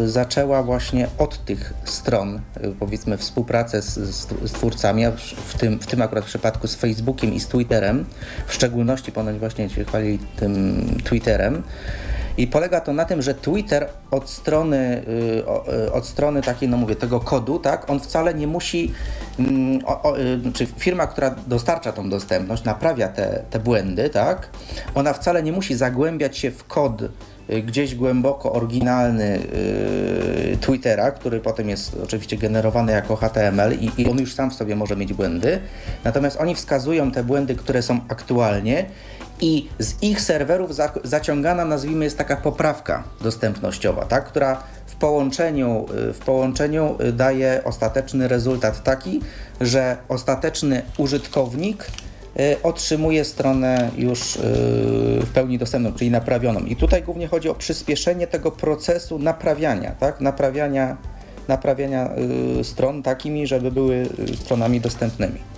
zaczęła 0.08 0.62
właśnie 0.62 1.08
od 1.18 1.44
tych 1.44 1.74
stron, 1.84 2.36
e, 2.36 2.40
powiedzmy, 2.78 3.16
współpracę 3.16 3.82
z, 3.82 3.94
z 4.44 4.52
twórcami, 4.52 5.04
a 5.04 5.12
w 5.46 5.58
tym, 5.58 5.78
w 5.78 5.86
tym 5.86 6.02
akurat 6.02 6.24
przypadku 6.24 6.68
z 6.68 6.74
Facebookiem 6.74 7.34
i 7.34 7.40
z 7.40 7.48
Twitterem, 7.48 8.04
w 8.46 8.54
szczególności 8.54 9.12
ponoć 9.12 9.38
właśnie 9.38 9.70
się 9.70 9.84
chwalili 9.84 10.18
tym 10.36 10.84
Twitterem. 11.04 11.62
I 12.38 12.46
polega 12.46 12.80
to 12.80 12.92
na 12.92 13.04
tym, 13.04 13.22
że 13.22 13.34
Twitter 13.34 13.88
od 14.10 14.30
strony, 14.30 15.02
y, 15.86 15.92
od 15.92 16.06
strony 16.06 16.42
takiej, 16.42 16.68
no 16.68 16.76
mówię, 16.76 16.96
tego 16.96 17.20
kodu, 17.20 17.58
tak, 17.58 17.90
on 17.90 18.00
wcale 18.00 18.34
nie 18.34 18.46
musi, 18.46 18.92
mm, 19.38 19.80
y, 20.48 20.52
czy 20.52 20.66
firma, 20.66 21.06
która 21.06 21.34
dostarcza 21.46 21.92
tą 21.92 22.10
dostępność, 22.10 22.64
naprawia 22.64 23.08
te, 23.08 23.42
te 23.50 23.58
błędy, 23.58 24.10
tak, 24.10 24.48
ona 24.94 25.12
wcale 25.12 25.42
nie 25.42 25.52
musi 25.52 25.74
zagłębiać 25.74 26.38
się 26.38 26.50
w 26.50 26.64
kod 26.64 27.02
y, 27.02 27.62
gdzieś 27.62 27.94
głęboko 27.94 28.52
oryginalny 28.52 29.38
Twittera, 30.60 31.10
który 31.10 31.40
potem 31.40 31.68
jest 31.68 31.96
oczywiście 32.04 32.36
generowany 32.36 32.92
jako 32.92 33.16
HTML 33.16 33.72
i, 33.80 34.02
i, 34.02 34.10
on 34.10 34.18
już 34.18 34.34
sam 34.34 34.50
w 34.50 34.54
sobie 34.54 34.76
może 34.76 34.96
mieć 34.96 35.12
błędy. 35.12 35.58
Natomiast 36.04 36.40
oni 36.40 36.54
wskazują 36.54 37.10
te 37.10 37.24
błędy, 37.24 37.54
które 37.54 37.82
są 37.82 38.00
aktualnie 38.08 38.86
i 39.40 39.68
z 39.78 40.02
ich 40.02 40.20
serwerów 40.20 40.74
za, 40.74 40.92
zaciągana, 41.04 41.64
nazwijmy, 41.64 42.04
jest 42.04 42.18
taka 42.18 42.36
poprawka 42.36 43.04
dostępnościowa, 43.20 44.04
tak, 44.04 44.24
która 44.24 44.62
w 44.86 44.94
połączeniu, 44.94 45.86
y, 46.10 46.12
w 46.12 46.18
połączeniu 46.18 46.96
y, 47.00 47.12
daje 47.12 47.60
ostateczny 47.64 48.28
rezultat 48.28 48.82
taki, 48.82 49.20
że 49.60 49.96
ostateczny 50.08 50.82
użytkownik 50.98 51.86
y, 52.40 52.62
otrzymuje 52.62 53.24
stronę 53.24 53.90
już 53.96 54.38
w 55.20 55.30
pełni 55.34 55.58
dostępną, 55.58 55.92
czyli 55.92 56.10
naprawioną. 56.10 56.60
I 56.60 56.76
tutaj 56.76 57.02
głównie 57.02 57.28
chodzi 57.28 57.48
o 57.48 57.54
przyspieszenie 57.54 58.26
tego 58.26 58.50
procesu 58.50 59.18
naprawiania, 59.18 59.90
tak? 59.90 60.20
naprawiania, 60.20 60.96
naprawiania 61.48 62.10
stron 62.62 63.02
takimi, 63.02 63.46
żeby 63.46 63.72
były 63.72 64.06
stronami 64.40 64.80
dostępnymi. 64.80 65.57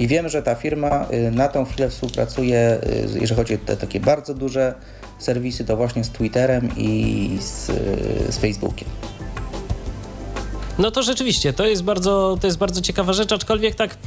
I 0.00 0.06
wiem, 0.06 0.28
że 0.28 0.42
ta 0.42 0.54
firma 0.54 1.06
y, 1.12 1.30
na 1.30 1.48
tą 1.48 1.64
chwilę 1.64 1.88
współpracuje, 1.88 2.78
y, 3.14 3.18
jeżeli 3.20 3.36
chodzi 3.36 3.54
o 3.54 3.58
te 3.58 3.76
takie 3.76 4.00
bardzo 4.00 4.34
duże 4.34 4.74
serwisy, 5.18 5.64
to 5.64 5.76
właśnie 5.76 6.04
z 6.04 6.10
Twitterem 6.10 6.68
i 6.76 7.38
z, 7.40 7.68
y, 7.68 8.32
z 8.32 8.38
Facebookiem. 8.38 8.88
No 10.80 10.90
to 10.90 11.02
rzeczywiście, 11.02 11.52
to 11.52 11.66
jest 11.66 11.82
bardzo, 11.82 12.38
to 12.40 12.46
jest 12.46 12.58
bardzo 12.58 12.80
ciekawa 12.80 13.12
rzecz, 13.12 13.32
aczkolwiek 13.32 13.74
tak 13.74 13.98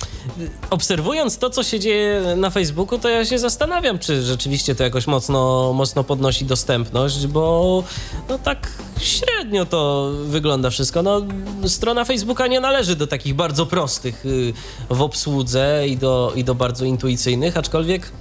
obserwując 0.69 1.37
to, 1.37 1.49
co 1.49 1.63
się 1.63 1.79
dzieje 1.79 2.21
na 2.37 2.49
Facebooku, 2.49 2.99
to 2.99 3.09
ja 3.09 3.25
się 3.25 3.39
zastanawiam, 3.39 3.99
czy 3.99 4.23
rzeczywiście 4.23 4.75
to 4.75 4.83
jakoś 4.83 5.07
mocno, 5.07 5.73
mocno 5.73 6.03
podnosi 6.03 6.45
dostępność, 6.45 7.27
bo 7.27 7.83
no 8.29 8.39
tak 8.39 8.67
średnio 8.99 9.65
to 9.65 10.11
wygląda 10.25 10.69
wszystko. 10.69 11.03
No, 11.03 11.21
strona 11.67 12.05
Facebooka 12.05 12.47
nie 12.47 12.59
należy 12.59 12.95
do 12.95 13.07
takich 13.07 13.33
bardzo 13.33 13.65
prostych 13.65 14.25
y, 14.25 14.53
w 14.89 15.01
obsłudze 15.01 15.83
i 15.87 15.97
do, 15.97 16.33
i 16.35 16.43
do 16.43 16.55
bardzo 16.55 16.85
intuicyjnych, 16.85 17.57
aczkolwiek 17.57 18.11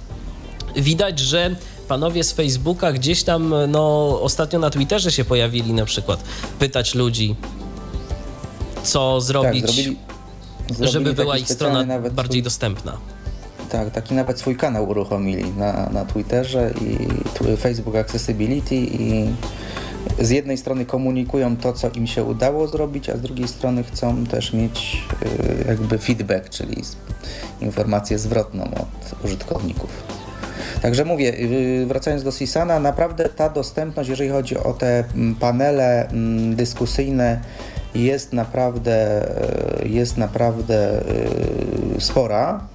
widać, 0.75 1.19
że 1.19 1.55
panowie 1.87 2.23
z 2.23 2.31
Facebooka 2.31 2.91
gdzieś 2.91 3.23
tam, 3.23 3.55
no 3.67 4.09
ostatnio 4.21 4.59
na 4.59 4.69
Twitterze 4.69 5.11
się 5.11 5.25
pojawili 5.25 5.73
na 5.73 5.85
przykład, 5.85 6.23
pytać 6.59 6.95
ludzi, 6.95 7.35
co 8.83 9.21
zrobić, 9.21 9.65
tak, 9.65 9.71
zrobili, 9.71 9.97
zrobili 10.67 10.91
żeby 10.91 11.13
była 11.13 11.37
ich 11.37 11.49
strona 11.49 11.99
bardziej 11.99 12.25
swój, 12.25 12.43
dostępna. 12.43 12.97
Tak, 13.69 13.91
taki 13.91 14.13
nawet 14.13 14.39
swój 14.39 14.55
kanał 14.55 14.89
uruchomili 14.89 15.51
na, 15.51 15.89
na 15.89 16.05
Twitterze 16.05 16.73
i 16.81 17.57
Facebook 17.57 17.95
Accessibility 17.95 18.75
i 18.75 19.27
z 20.19 20.29
jednej 20.29 20.57
strony 20.57 20.85
komunikują 20.85 21.57
to, 21.57 21.73
co 21.73 21.89
im 21.89 22.07
się 22.07 22.23
udało 22.23 22.67
zrobić, 22.67 23.09
a 23.09 23.17
z 23.17 23.21
drugiej 23.21 23.47
strony 23.47 23.83
chcą 23.83 24.25
też 24.25 24.53
mieć 24.53 25.03
y, 25.23 25.65
jakby 25.67 25.97
feedback, 25.97 26.49
czyli 26.49 26.83
informację 27.61 28.19
zwrotną 28.19 28.63
od 28.63 29.25
użytkowników. 29.25 29.89
Także 30.81 31.05
mówię, 31.05 31.33
y, 31.39 31.85
wracając 31.87 32.23
do 32.23 32.31
Sisana, 32.31 32.79
naprawdę 32.79 33.29
ta 33.29 33.49
dostępność, 33.49 34.09
jeżeli 34.09 34.29
chodzi 34.29 34.57
o 34.57 34.73
te 34.73 35.03
panele 35.39 36.09
dyskusyjne, 36.55 37.41
jest 37.95 38.33
naprawdę, 38.33 39.25
e, 39.81 39.87
jest 39.87 40.17
naprawdę 40.17 41.01
e, 41.97 42.01
spora. 42.01 42.67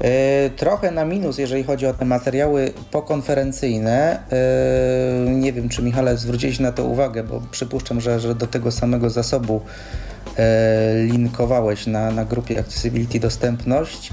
E, 0.00 0.50
trochę 0.50 0.90
na 0.90 1.04
minus, 1.04 1.38
jeżeli 1.38 1.64
chodzi 1.64 1.86
o 1.86 1.94
te 1.94 2.04
materiały 2.04 2.72
pokonferencyjne. 2.90 4.20
Nie 5.26 5.52
wiem, 5.52 5.68
czy 5.68 5.82
Michale 5.82 6.16
zwróciłeś 6.16 6.58
na 6.58 6.72
to 6.72 6.84
uwagę, 6.84 7.24
bo 7.24 7.42
przypuszczam, 7.50 8.00
że, 8.00 8.20
że 8.20 8.34
do 8.34 8.46
tego 8.46 8.70
samego 8.70 9.10
zasobu 9.10 9.60
linkowałeś 11.04 11.86
na, 11.86 12.10
na 12.10 12.24
grupie 12.24 12.60
Accessibility 12.60 13.20
Dostępność. 13.20 14.12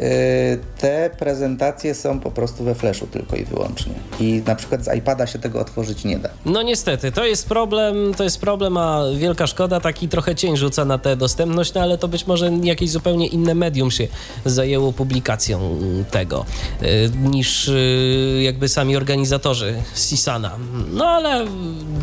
Y, 0.00 0.58
te 0.78 1.10
prezentacje 1.18 1.94
są 1.94 2.20
po 2.20 2.30
prostu 2.30 2.64
we 2.64 2.74
flashu 2.74 3.06
tylko 3.06 3.36
i 3.36 3.44
wyłącznie. 3.44 3.92
I 4.20 4.42
na 4.46 4.54
przykład 4.54 4.84
z 4.84 4.96
iPada 4.96 5.26
się 5.26 5.38
tego 5.38 5.60
otworzyć 5.60 6.04
nie 6.04 6.18
da. 6.18 6.28
No 6.46 6.62
niestety, 6.62 7.12
to 7.12 7.24
jest 7.24 7.48
problem, 7.48 8.14
to 8.14 8.24
jest 8.24 8.40
problem, 8.40 8.76
a 8.76 9.02
wielka 9.16 9.46
szkoda, 9.46 9.80
taki 9.80 10.08
trochę 10.08 10.34
cień 10.34 10.56
rzuca 10.56 10.84
na 10.84 10.98
tę 10.98 11.16
dostępność, 11.16 11.74
no 11.74 11.80
ale 11.80 11.98
to 11.98 12.08
być 12.08 12.26
może 12.26 12.50
jakieś 12.62 12.90
zupełnie 12.90 13.26
inne 13.26 13.54
medium 13.54 13.90
się 13.90 14.08
zajęło 14.44 14.92
publikacją 14.92 15.78
tego, 16.10 16.44
y, 16.82 17.10
niż 17.22 17.68
y, 17.68 18.40
jakby 18.42 18.68
sami 18.68 18.96
organizatorzy 18.96 19.74
Sisana. 19.94 20.50
No 20.92 21.04
ale 21.06 21.46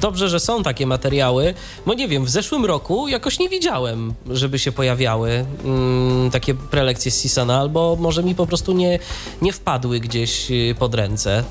dobrze, 0.02 0.30
że 0.30 0.40
są 0.40 0.64
takie 0.64 0.88
materiały, 0.88 1.54
bo 1.86 1.94
nie 1.94 2.08
wiem, 2.08 2.26
w 2.26 2.30
zeszłym 2.30 2.66
roku 2.66 3.08
jakoś 3.08 3.40
nie 3.40 3.50
widziałem, 3.50 4.14
żeby 4.30 4.60
się 4.60 4.72
pojawiały 4.72 5.46
mm, 5.66 6.32
takie 6.32 6.54
prelekcje 6.54 7.12
z 7.12 7.22
Sisana, 7.22 7.60
albo 7.60 7.83
może 8.00 8.24
mi 8.24 8.36
po 8.36 8.48
prostu 8.48 8.74
nie, 8.74 9.00
nie 9.42 9.54
wpadły 9.54 10.00
gdzieś 10.00 10.52
y, 10.52 10.76
pod 10.80 10.96
ręce. 10.96 11.44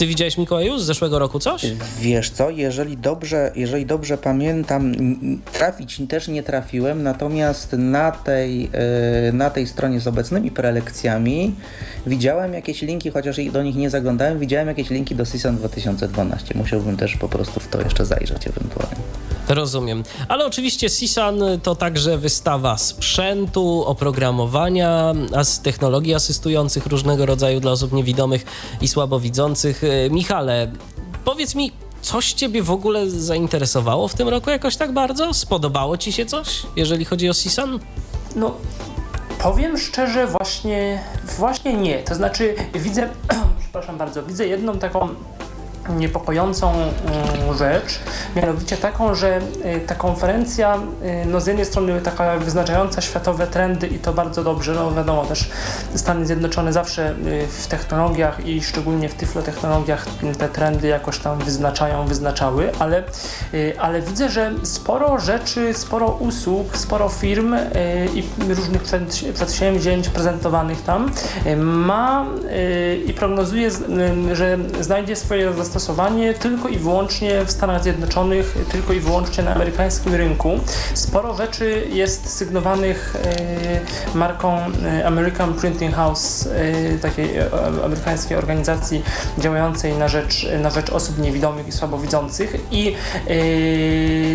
Ty 0.00 0.06
widziałeś 0.06 0.38
Mikołaju 0.38 0.78
z 0.78 0.84
zeszłego 0.84 1.18
roku 1.18 1.38
coś? 1.38 1.66
Wiesz 2.00 2.30
co, 2.30 2.50
jeżeli 2.50 2.96
dobrze, 2.96 3.52
jeżeli 3.54 3.86
dobrze 3.86 4.18
pamiętam, 4.18 4.94
trafić 5.52 6.02
też 6.08 6.28
nie 6.28 6.42
trafiłem, 6.42 7.02
natomiast 7.02 7.72
na 7.72 8.12
tej, 8.12 8.70
y, 9.28 9.32
na 9.32 9.50
tej 9.50 9.66
stronie 9.66 10.00
z 10.00 10.06
obecnymi 10.06 10.50
prelekcjami 10.50 11.54
widziałem 12.06 12.54
jakieś 12.54 12.82
linki, 12.82 13.10
chociaż 13.10 13.36
do 13.52 13.62
nich 13.62 13.76
nie 13.76 13.90
zaglądałem, 13.90 14.38
widziałem 14.38 14.68
jakieś 14.68 14.90
linki 14.90 15.14
do 15.14 15.26
Season 15.26 15.56
2012. 15.56 16.54
Musiałbym 16.58 16.96
też 16.96 17.16
po 17.16 17.28
prostu 17.28 17.60
w 17.60 17.68
to 17.68 17.80
jeszcze 17.82 18.06
zajrzeć 18.06 18.46
ewentualnie. 18.46 19.29
Rozumiem. 19.54 20.02
Ale 20.28 20.46
oczywiście 20.46 20.88
CSUN 20.88 21.60
to 21.62 21.74
także 21.74 22.18
wystawa 22.18 22.78
sprzętu, 22.78 23.84
oprogramowania, 23.86 25.14
as 25.36 25.62
technologii 25.62 26.14
asystujących 26.14 26.86
różnego 26.86 27.26
rodzaju 27.26 27.60
dla 27.60 27.70
osób 27.72 27.92
niewidomych 27.92 28.44
i 28.80 28.88
słabowidzących. 28.88 29.84
E, 29.84 30.10
Michale, 30.10 30.72
powiedz 31.24 31.54
mi, 31.54 31.72
coś 32.02 32.32
Ciebie 32.32 32.62
w 32.62 32.70
ogóle 32.70 33.10
zainteresowało 33.10 34.08
w 34.08 34.14
tym 34.14 34.28
roku 34.28 34.50
jakoś 34.50 34.76
tak 34.76 34.92
bardzo? 34.92 35.34
Spodobało 35.34 35.96
Ci 35.96 36.12
się 36.12 36.26
coś, 36.26 36.62
jeżeli 36.76 37.04
chodzi 37.04 37.28
o 37.30 37.32
CSUN? 37.32 37.78
No, 38.36 38.54
powiem 39.42 39.78
szczerze, 39.78 40.26
właśnie, 40.26 41.02
właśnie 41.38 41.74
nie. 41.76 41.98
To 41.98 42.14
znaczy, 42.14 42.54
widzę, 42.74 43.08
przepraszam 43.60 43.98
bardzo, 43.98 44.22
widzę 44.22 44.46
jedną 44.46 44.78
taką 44.78 45.08
niepokojącą 45.98 46.72
mm, 46.72 47.56
rzecz, 47.58 48.00
mianowicie 48.36 48.76
taką, 48.76 49.14
że 49.14 49.38
y, 49.38 49.80
ta 49.86 49.94
konferencja 49.94 50.76
y, 50.76 51.26
no 51.26 51.40
z 51.40 51.46
jednej 51.46 51.66
strony 51.66 52.00
taka 52.00 52.38
wyznaczająca 52.38 53.00
światowe 53.00 53.46
trendy 53.46 53.86
i 53.86 53.98
to 53.98 54.12
bardzo 54.12 54.44
dobrze, 54.44 54.72
no 54.74 54.94
wiadomo 54.94 55.24
też 55.24 55.50
Stany 55.94 56.26
Zjednoczone 56.26 56.72
zawsze 56.72 57.10
y, 57.10 57.46
w 57.46 57.66
technologiach 57.66 58.46
i 58.46 58.62
szczególnie 58.62 59.08
w 59.08 59.14
tyflotechnologiach 59.14 60.06
te 60.38 60.48
trendy 60.48 60.88
jakoś 60.88 61.18
tam 61.18 61.38
wyznaczają, 61.38 62.06
wyznaczały, 62.06 62.72
ale, 62.78 63.02
ale 63.78 64.02
widzę, 64.02 64.28
że 64.28 64.52
sporo 64.62 65.18
rzeczy, 65.18 65.74
sporo 65.74 66.06
usług, 66.06 66.76
sporo 66.76 67.08
firm 67.08 67.56
i 68.14 68.24
różnych 68.54 68.82
przedsięwzięć 69.34 70.08
prezentowanych 70.08 70.82
tam 70.82 71.10
ma 71.56 72.26
i 73.06 73.12
prognozuje, 73.12 73.70
że 74.32 74.58
znajdzie 74.80 75.16
swoje 75.16 75.52
zastosowanie 75.52 75.79
zastosowanie 75.80 76.34
tylko 76.34 76.68
i 76.68 76.78
wyłącznie 76.78 77.44
w 77.44 77.50
Stanach 77.50 77.82
Zjednoczonych, 77.82 78.56
tylko 78.72 78.92
i 78.92 79.00
wyłącznie 79.00 79.44
na 79.44 79.54
amerykańskim 79.54 80.14
rynku. 80.14 80.60
Sporo 80.94 81.34
rzeczy 81.34 81.86
jest 81.92 82.36
sygnowanych 82.36 83.16
e, 84.14 84.18
marką 84.18 84.56
e, 84.58 85.06
American 85.06 85.54
Printing 85.54 85.94
House, 85.94 86.46
e, 86.46 86.98
takiej 86.98 87.30
amerykańskiej 87.84 88.36
organizacji 88.36 89.02
działającej 89.38 89.92
na 89.98 90.08
rzecz, 90.08 90.46
na 90.62 90.70
rzecz 90.70 90.90
osób 90.90 91.18
niewidomych 91.18 91.68
i 91.68 91.72
słabowidzących 91.72 92.56
i 92.70 92.96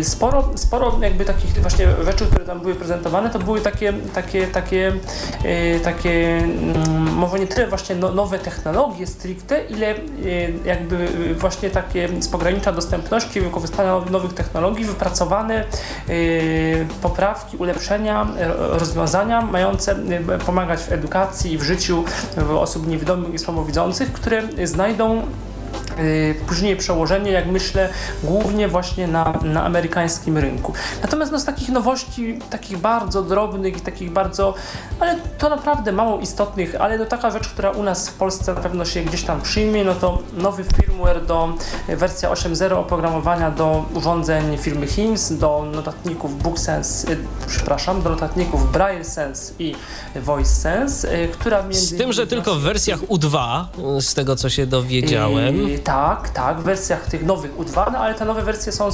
sporo, 0.02 0.50
sporo 0.54 0.98
jakby 1.02 1.24
takich 1.24 1.50
właśnie 1.50 1.86
rzeczy, 2.04 2.26
które 2.26 2.44
tam 2.44 2.60
były 2.60 2.74
prezentowane, 2.74 3.30
to 3.30 3.38
były 3.38 3.60
takie, 3.60 3.92
takie, 4.14 4.46
takie, 4.46 4.92
takie 5.84 6.38
mm, 6.38 7.12
może 7.14 7.38
nie 7.38 7.46
tyle 7.46 7.66
właśnie 7.66 7.96
no, 7.96 8.12
nowe 8.12 8.38
technologie 8.38 9.06
stricte, 9.06 9.64
ile 9.64 9.94
jakby 10.64 11.08
właśnie 11.36 11.70
takie 11.70 12.08
z 12.22 12.28
pogranicza 12.28 12.72
dostępności, 12.72 13.40
wykorzystania 13.40 14.00
nowych 14.10 14.34
technologii, 14.34 14.84
wypracowane 14.84 15.64
y, 16.08 16.86
poprawki, 17.02 17.56
ulepszenia, 17.56 18.26
rozwiązania 18.70 19.42
mające 19.42 19.92
y, 19.92 20.44
pomagać 20.46 20.80
w 20.80 20.92
edukacji, 20.92 21.58
w 21.58 21.62
życiu 21.62 22.04
osób 22.58 22.86
niewidomych 22.86 23.34
i 23.34 23.38
słabowidzących, 23.38 24.12
które 24.12 24.42
znajdą 24.64 25.22
później 26.46 26.76
przełożenie, 26.76 27.30
jak 27.30 27.46
myślę, 27.46 27.88
głównie 28.22 28.68
właśnie 28.68 29.06
na, 29.06 29.34
na 29.42 29.64
amerykańskim 29.64 30.38
rynku. 30.38 30.72
Natomiast 31.02 31.32
no, 31.32 31.38
z 31.38 31.44
takich 31.44 31.68
nowości, 31.68 32.38
takich 32.50 32.78
bardzo 32.78 33.22
drobnych 33.22 33.76
i 33.76 33.80
takich 33.80 34.12
bardzo, 34.12 34.54
ale 35.00 35.16
to 35.38 35.48
naprawdę 35.48 35.92
mało 35.92 36.18
istotnych, 36.18 36.74
ale 36.80 36.98
no, 36.98 37.04
taka 37.04 37.30
rzecz, 37.30 37.48
która 37.48 37.70
u 37.70 37.82
nas 37.82 38.08
w 38.08 38.14
Polsce 38.14 38.54
na 38.54 38.60
pewno 38.60 38.84
się 38.84 39.02
gdzieś 39.02 39.22
tam 39.22 39.40
przyjmie, 39.40 39.84
no 39.84 39.94
to 39.94 40.18
nowy 40.36 40.64
firmware 40.64 41.26
do 41.26 41.52
wersja 41.88 42.30
8.0 42.30 42.72
oprogramowania 42.72 43.50
do 43.50 43.84
urządzeń 43.94 44.58
firmy 44.58 44.86
HIMS, 44.86 45.32
do 45.32 45.66
notatników 45.74 46.42
BookSense, 46.42 47.12
y, 47.12 47.16
przepraszam, 47.46 48.02
do 48.02 48.10
notatników 48.10 48.72
BrailleSense 48.72 49.52
i 49.58 49.74
VoiceSense, 50.16 51.14
y, 51.14 51.28
która 51.28 51.62
między 51.62 51.80
Z 51.80 51.98
tym, 51.98 52.12
że 52.12 52.26
tylko 52.26 52.54
w 52.54 52.60
wersjach 52.60 53.00
U2, 53.00 53.64
z 54.00 54.14
tego 54.14 54.36
co 54.36 54.50
się 54.50 54.66
dowiedziałem. 54.66 55.56
Tak, 55.86 56.28
tak, 56.28 56.60
w 56.60 56.62
wersjach 56.62 57.06
tych 57.06 57.24
nowych 57.24 57.56
U2, 57.56 57.92
no 57.92 57.98
ale 57.98 58.14
te 58.14 58.24
nowe 58.24 58.42
wersje 58.42 58.72
są 58.72 58.88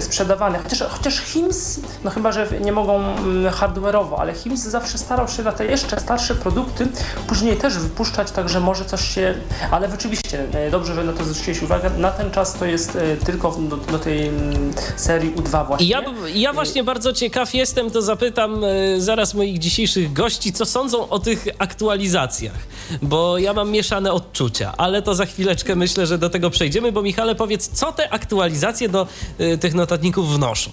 sprzedawane. 0.00 0.58
Chociaż, 0.58 0.82
chociaż 0.88 1.20
HIMS, 1.20 1.80
no 2.04 2.10
chyba, 2.10 2.32
że 2.32 2.48
nie 2.60 2.72
mogą 2.72 3.00
mm, 3.00 3.52
hardware'owo, 3.52 4.14
ale 4.18 4.34
HIMS 4.34 4.60
zawsze 4.60 4.98
starał 4.98 5.28
się 5.28 5.42
na 5.42 5.52
te 5.52 5.66
jeszcze 5.66 6.00
starsze 6.00 6.34
produkty 6.34 6.88
później 7.26 7.56
też 7.56 7.78
wypuszczać, 7.78 8.30
także 8.30 8.60
może 8.60 8.84
coś 8.84 9.14
się... 9.14 9.34
Ale 9.70 9.90
rzeczywiście, 9.90 10.46
e, 10.52 10.70
dobrze, 10.70 10.94
że 10.94 11.04
na 11.04 11.12
to 11.12 11.24
zwróciłeś 11.24 11.62
uwagę, 11.62 11.90
na 11.90 12.10
ten 12.10 12.30
czas 12.30 12.54
to 12.54 12.64
jest 12.64 12.96
e, 12.96 13.16
tylko 13.16 13.50
do, 13.50 13.76
do 13.76 13.98
tej 13.98 14.28
mm, 14.28 14.72
serii 14.96 15.34
U2 15.34 15.66
właśnie. 15.66 15.86
Ja, 15.86 16.02
ja 16.34 16.52
właśnie 16.52 16.84
bardzo 16.84 17.12
ciekaw 17.12 17.54
jestem, 17.54 17.90
to 17.90 18.02
zapytam 18.02 18.64
e, 18.64 19.00
zaraz 19.00 19.34
moich 19.34 19.58
dzisiejszych 19.58 20.12
gości, 20.12 20.52
co 20.52 20.66
sądzą 20.66 21.08
o 21.08 21.18
tych 21.18 21.46
aktualizacjach, 21.58 22.58
bo 23.02 23.38
ja 23.38 23.52
mam 23.52 23.70
mieszane 23.70 24.12
odczucia, 24.12 24.74
ale 24.76 25.02
to 25.02 25.14
za 25.14 25.26
chwileczkę 25.26 25.76
myślę, 25.86 26.06
że 26.06 26.18
do 26.18 26.30
tego 26.30 26.50
przejdziemy, 26.50 26.92
bo 26.92 27.02
Michale 27.02 27.34
powiedz, 27.34 27.68
co 27.68 27.92
te 27.92 28.10
aktualizacje 28.10 28.88
do 28.88 29.06
y, 29.40 29.58
tych 29.58 29.74
notatników 29.74 30.34
wnoszą? 30.34 30.70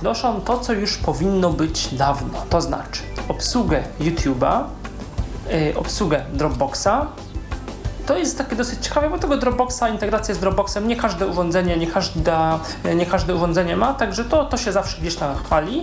Wnoszą 0.00 0.40
to, 0.40 0.58
co 0.58 0.72
już 0.72 0.96
powinno 0.96 1.50
być 1.50 1.94
dawno, 1.94 2.44
to 2.50 2.60
znaczy 2.60 3.02
obsługę 3.28 3.82
YouTube'a, 4.00 4.64
y, 5.52 5.78
obsługę 5.78 6.24
Dropboxa, 6.32 7.06
to 8.06 8.18
jest 8.18 8.38
takie 8.38 8.56
dosyć 8.56 8.84
ciekawe, 8.84 9.10
bo 9.10 9.18
tego 9.18 9.36
Dropboxa, 9.36 9.82
integracja 9.92 10.34
z 10.34 10.38
Dropboxem 10.38 10.88
nie 10.88 10.96
każde 10.96 11.26
urządzenie, 11.26 11.76
nie, 11.76 11.86
każda, 11.86 12.60
nie 12.96 13.06
każde 13.06 13.34
urządzenie 13.34 13.76
ma, 13.76 13.94
także 13.94 14.24
to, 14.24 14.44
to 14.44 14.56
się 14.56 14.72
zawsze 14.72 15.00
gdzieś 15.00 15.16
tam 15.16 15.36
chwali. 15.36 15.82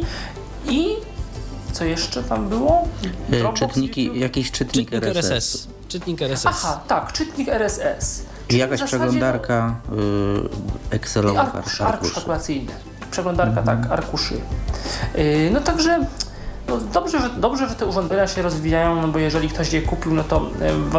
I 0.69 0.87
co 1.71 1.85
jeszcze 1.85 2.23
tam 2.23 2.49
było? 2.49 2.87
Y, 3.33 3.39
Dropbox, 3.39 3.59
czytniki, 3.59 4.03
YouTube? 4.03 4.21
jakiś 4.21 4.51
czytnik, 4.51 4.89
czytnik 4.89 5.03
RSS. 5.03 5.31
RSS. 5.31 5.78
Czytnik 5.89 6.21
RSS. 6.21 6.45
Aha, 6.45 6.79
tak, 6.87 7.13
czytnik 7.13 7.49
RSS. 7.49 8.23
I 8.49 8.57
jakaś 8.57 8.83
przeglądarka 8.83 9.75
y, 10.91 10.95
Excelowa. 10.95 11.41
Arkusz, 11.41 11.81
arkusz 11.81 12.13
kalkulacyjny. 12.13 12.71
Przeglądarka, 13.11 13.59
mhm. 13.59 13.81
tak, 13.81 13.91
arkuszy. 13.91 14.41
Yy, 15.15 15.49
no 15.53 15.61
także 15.61 16.05
no 16.69 16.77
dobrze, 16.93 17.21
że, 17.21 17.29
dobrze, 17.29 17.69
że 17.69 17.75
te 17.75 17.85
urządzenia 17.85 18.27
się 18.27 18.41
rozwijają, 18.41 19.01
no 19.01 19.07
bo 19.07 19.19
jeżeli 19.19 19.49
ktoś 19.49 19.73
je 19.73 19.81
kupił, 19.81 20.13
no 20.13 20.23
to 20.23 20.49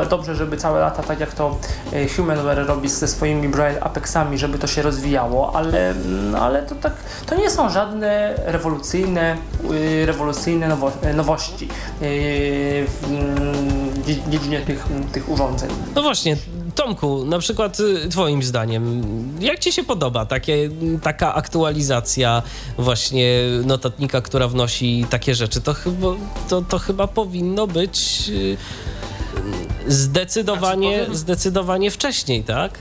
e, 0.03 0.07
dobrze, 0.07 0.35
żeby 0.35 0.57
całe 0.57 0.81
lata, 0.81 1.03
tak 1.03 1.21
jak 1.21 1.33
to 1.33 1.57
e, 1.93 2.09
Humanware 2.09 2.67
robi 2.67 2.89
ze 2.89 3.09
swoimi 3.09 3.49
Braille 3.49 3.85
Apexami, 3.85 4.39
żeby 4.39 4.59
to 4.59 4.67
się 4.67 4.83
rozwijało, 4.83 5.57
ale, 5.57 5.95
no, 6.33 6.39
ale 6.39 6.63
to 6.63 6.75
tak, 6.75 6.93
to 7.27 7.35
nie 7.35 7.51
są 7.51 7.71
żadne 7.71 8.35
rewolucyjne, 8.37 9.37
e, 10.03 10.07
rewolucyjne 10.07 10.69
nowo, 10.69 10.93
nowości 11.15 11.69
w 12.01 13.05
mm, 13.05 14.31
dziedzinie 14.31 14.61
tych, 14.61 14.87
tych 15.13 15.29
urządzeń. 15.29 15.71
No 15.95 16.03
właśnie, 16.03 16.37
Tomku, 16.75 17.25
na 17.25 17.39
przykład 17.39 17.81
y, 17.81 18.09
twoim 18.09 18.43
zdaniem, 18.43 19.03
jak 19.41 19.59
ci 19.59 19.73
się 19.73 19.85
podoba 19.85 20.27
takie, 20.27 20.71
taka 21.03 21.35
aktualizacja 21.35 22.43
właśnie 22.79 23.43
notatnika, 23.65 24.21
która 24.21 24.49
wnosi 24.49 25.07
takie 25.11 25.35
rzeczy? 25.35 25.61
To 25.61 25.75
chyba, 25.75 26.07
to, 26.49 26.63
to 26.63 26.79
chyba 26.79 27.07
powinno 27.07 27.67
być 27.67 28.25
y, 28.29 28.57
zdecydowanie, 29.87 30.89
znaczy, 30.89 31.05
powiem... 31.05 31.19
zdecydowanie 31.19 31.91
wcześniej, 31.91 32.45
tak? 32.45 32.79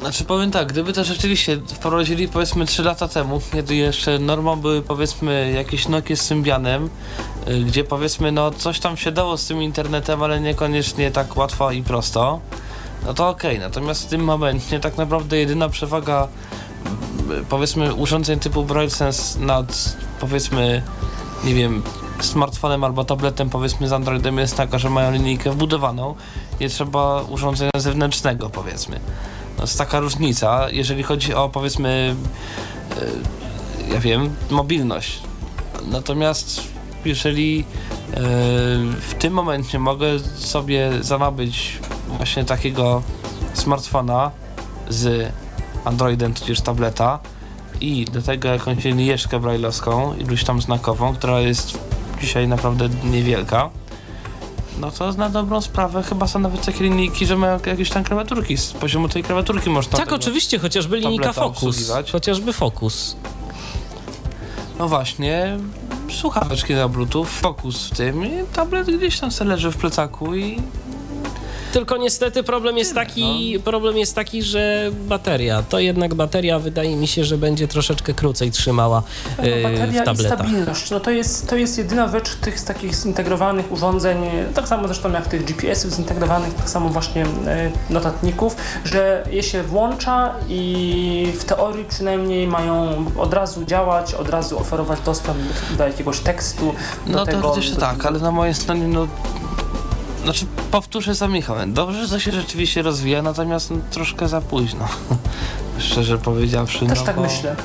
Znaczy 0.00 0.24
powiem 0.24 0.50
tak, 0.50 0.68
gdyby 0.68 0.92
to 0.92 1.04
rzeczywiście 1.04 1.60
wprowadzili 1.66 2.28
powiedzmy 2.28 2.66
3 2.66 2.82
lata 2.82 3.08
temu, 3.08 3.40
kiedy 3.52 3.74
jeszcze 3.74 4.18
normą 4.18 4.56
były 4.56 4.82
powiedzmy 4.82 5.52
jakieś 5.54 5.88
Nokia 5.88 6.16
z 6.16 6.20
Symbianem, 6.20 6.90
y, 7.48 7.60
gdzie 7.60 7.84
powiedzmy 7.84 8.32
no 8.32 8.50
coś 8.50 8.80
tam 8.80 8.96
się 8.96 9.12
dało 9.12 9.36
z 9.36 9.46
tym 9.46 9.62
internetem, 9.62 10.22
ale 10.22 10.40
niekoniecznie 10.40 11.10
tak 11.10 11.36
łatwo 11.36 11.70
i 11.70 11.82
prosto, 11.82 12.40
no 13.06 13.14
to 13.14 13.28
okej. 13.28 13.56
Okay. 13.56 13.68
Natomiast 13.68 14.02
w 14.02 14.06
tym 14.06 14.24
momencie 14.24 14.80
tak 14.80 14.96
naprawdę 14.96 15.38
jedyna 15.38 15.68
przewaga 15.68 16.28
powiedzmy 17.48 17.94
urządzeń 17.94 18.38
typu 18.38 18.64
BrailleSense 18.64 19.40
nad 19.40 19.96
powiedzmy 20.20 20.82
nie 21.44 21.54
wiem 21.54 21.82
smartfonem 22.20 22.84
albo 22.84 23.04
tabletem 23.04 23.50
powiedzmy 23.50 23.88
z 23.88 23.92
Androidem 23.92 24.38
jest 24.38 24.56
taka, 24.56 24.78
że 24.78 24.90
mają 24.90 25.12
linijkę 25.12 25.50
wbudowaną 25.50 26.14
nie 26.60 26.68
trzeba 26.68 27.22
urządzenia 27.22 27.70
zewnętrznego 27.78 28.50
powiedzmy. 28.50 29.00
No 29.56 29.62
jest 29.62 29.78
taka 29.78 30.00
różnica, 30.00 30.70
jeżeli 30.70 31.02
chodzi 31.02 31.34
o 31.34 31.48
powiedzmy 31.48 32.16
yy, 33.88 33.94
ja 33.94 34.00
wiem, 34.00 34.36
mobilność. 34.50 35.20
Natomiast 35.86 36.75
jeżeli 37.06 37.56
yy, 37.56 37.64
w 39.00 39.14
tym 39.18 39.32
momencie 39.32 39.78
mogę 39.78 40.18
sobie 40.36 40.90
zamawiać 41.00 41.78
właśnie 42.08 42.44
takiego 42.44 43.02
smartfona 43.54 44.30
z 44.88 45.32
Androidem, 45.84 46.34
tudzież 46.34 46.60
tableta 46.60 47.18
i 47.80 48.04
do 48.04 48.22
tego 48.22 48.48
jakąś 48.48 48.84
linijeczkę 48.84 49.40
brailleowską, 49.40 50.14
iluś 50.16 50.44
tam 50.44 50.62
znakową, 50.62 51.14
która 51.14 51.40
jest 51.40 51.78
dzisiaj 52.20 52.48
naprawdę 52.48 52.88
niewielka, 53.04 53.70
no 54.80 54.90
to 54.90 55.12
na 55.12 55.28
dobrą 55.28 55.60
sprawę 55.60 56.02
chyba 56.02 56.26
są 56.26 56.38
nawet 56.38 56.66
takie 56.66 56.84
linijki, 56.84 57.26
że 57.26 57.36
mają 57.36 57.58
jakieś 57.66 57.90
tam 57.90 58.04
klawiaturki. 58.04 58.56
Z 58.56 58.72
poziomu 58.72 59.08
tej 59.08 59.22
klawiaturki 59.22 59.70
można 59.70 59.98
Tak, 59.98 60.12
oczywiście, 60.12 60.58
chociażby 60.58 60.96
linijka 60.96 61.32
Focus. 61.32 61.92
Chociażby 62.12 62.52
Focus. 62.52 63.16
No 64.78 64.88
właśnie, 64.88 65.58
słuchaweczki 66.12 66.74
na 66.74 66.88
bluetooth, 66.88 67.24
fokus 67.24 67.86
w 67.86 67.96
tym 67.96 68.24
i 68.26 68.30
tablet 68.52 68.96
gdzieś 68.96 69.20
tam 69.20 69.30
sobie 69.30 69.50
leży 69.50 69.70
w 69.70 69.76
plecaku 69.76 70.34
i 70.34 70.62
Tylko 71.72 71.96
niestety 71.96 72.42
problem 72.42 72.78
jest 72.78 72.94
taki, 72.94 73.58
problem 73.64 73.98
jest 73.98 74.14
taki, 74.14 74.42
że 74.42 74.90
bateria, 75.08 75.62
to 75.62 75.78
jednak 75.78 76.14
bateria 76.14 76.58
wydaje 76.58 76.96
mi 76.96 77.06
się, 77.06 77.24
że 77.24 77.38
będzie 77.38 77.68
troszeczkę 77.68 78.14
krócej 78.14 78.50
trzymała 78.50 79.02
No, 79.38 79.44
yy, 79.44 79.62
bateria 79.62 80.00
w 80.00 80.02
i 80.02 80.06
tabletach. 80.06 80.38
stabilność. 80.38 80.90
No 80.90 81.00
to 81.00 81.10
jest, 81.10 81.48
to 81.48 81.56
jest 81.56 81.78
jedyna 81.78 82.08
rzecz 82.08 82.34
tych 82.34 82.60
z 82.60 82.64
takich 82.64 82.94
zintegrowanych 82.94 83.72
urządzeń, 83.72 84.18
tak 84.54 84.68
samo 84.68 84.86
zresztą 84.88 85.12
jak 85.12 85.26
tych 85.26 85.44
GPS-ów 85.44 85.92
zintegrowanych, 85.92 86.54
tak 86.54 86.70
samo 86.70 86.88
właśnie 86.88 87.22
e, 87.22 87.70
notatników, 87.90 88.56
że 88.84 89.24
je 89.30 89.42
się 89.42 89.62
włącza 89.62 90.34
i 90.48 91.32
w 91.40 91.44
teorii 91.44 91.84
przynajmniej 91.84 92.46
mają 92.46 93.04
od 93.18 93.34
razu 93.34 93.64
działać, 93.64 94.14
od 94.14 94.28
razu 94.28 94.58
oferować 94.58 95.00
dostęp 95.00 95.38
do, 95.78 95.86
jakiegoś 95.86 96.20
tekstu. 96.20 96.74
Do 97.06 97.12
no 97.12 97.26
tego, 97.26 97.40
to 97.40 97.60
do, 97.74 97.80
tak, 97.80 98.06
ale 98.06 98.18
na 98.18 98.30
mojej 98.30 98.54
stronie 98.54 98.88
no... 98.88 99.06
Znaczy 100.26 100.46
powtórzę 100.70 101.14
za 101.14 101.28
Michałem, 101.28 101.72
dobrze, 101.72 102.02
że 102.02 102.08
to 102.08 102.18
się 102.18 102.32
rzeczywiście 102.32 102.82
rozwija, 102.82 103.22
natomiast 103.22 103.70
no, 103.70 103.76
troszkę 103.90 104.28
za 104.28 104.40
późno. 104.40 104.88
Szczerze 105.78 106.18
powiedziawszy. 106.18 106.86
Też 106.86 106.98
no, 106.98 107.04
tak 107.04 107.16
bo... 107.16 107.22
myślę. 107.22 107.56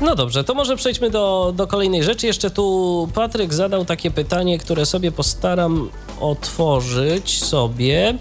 No 0.00 0.14
dobrze, 0.14 0.44
to 0.44 0.54
może 0.54 0.76
przejdźmy 0.76 1.10
do, 1.10 1.52
do 1.56 1.66
kolejnej 1.66 2.04
rzeczy. 2.04 2.26
Jeszcze 2.26 2.50
tu 2.50 3.08
Patryk 3.14 3.54
zadał 3.54 3.84
takie 3.84 4.10
pytanie, 4.10 4.58
które 4.58 4.86
sobie 4.86 5.12
postaram 5.12 5.90
otworzyć 6.20 7.44
sobie. 7.44 8.18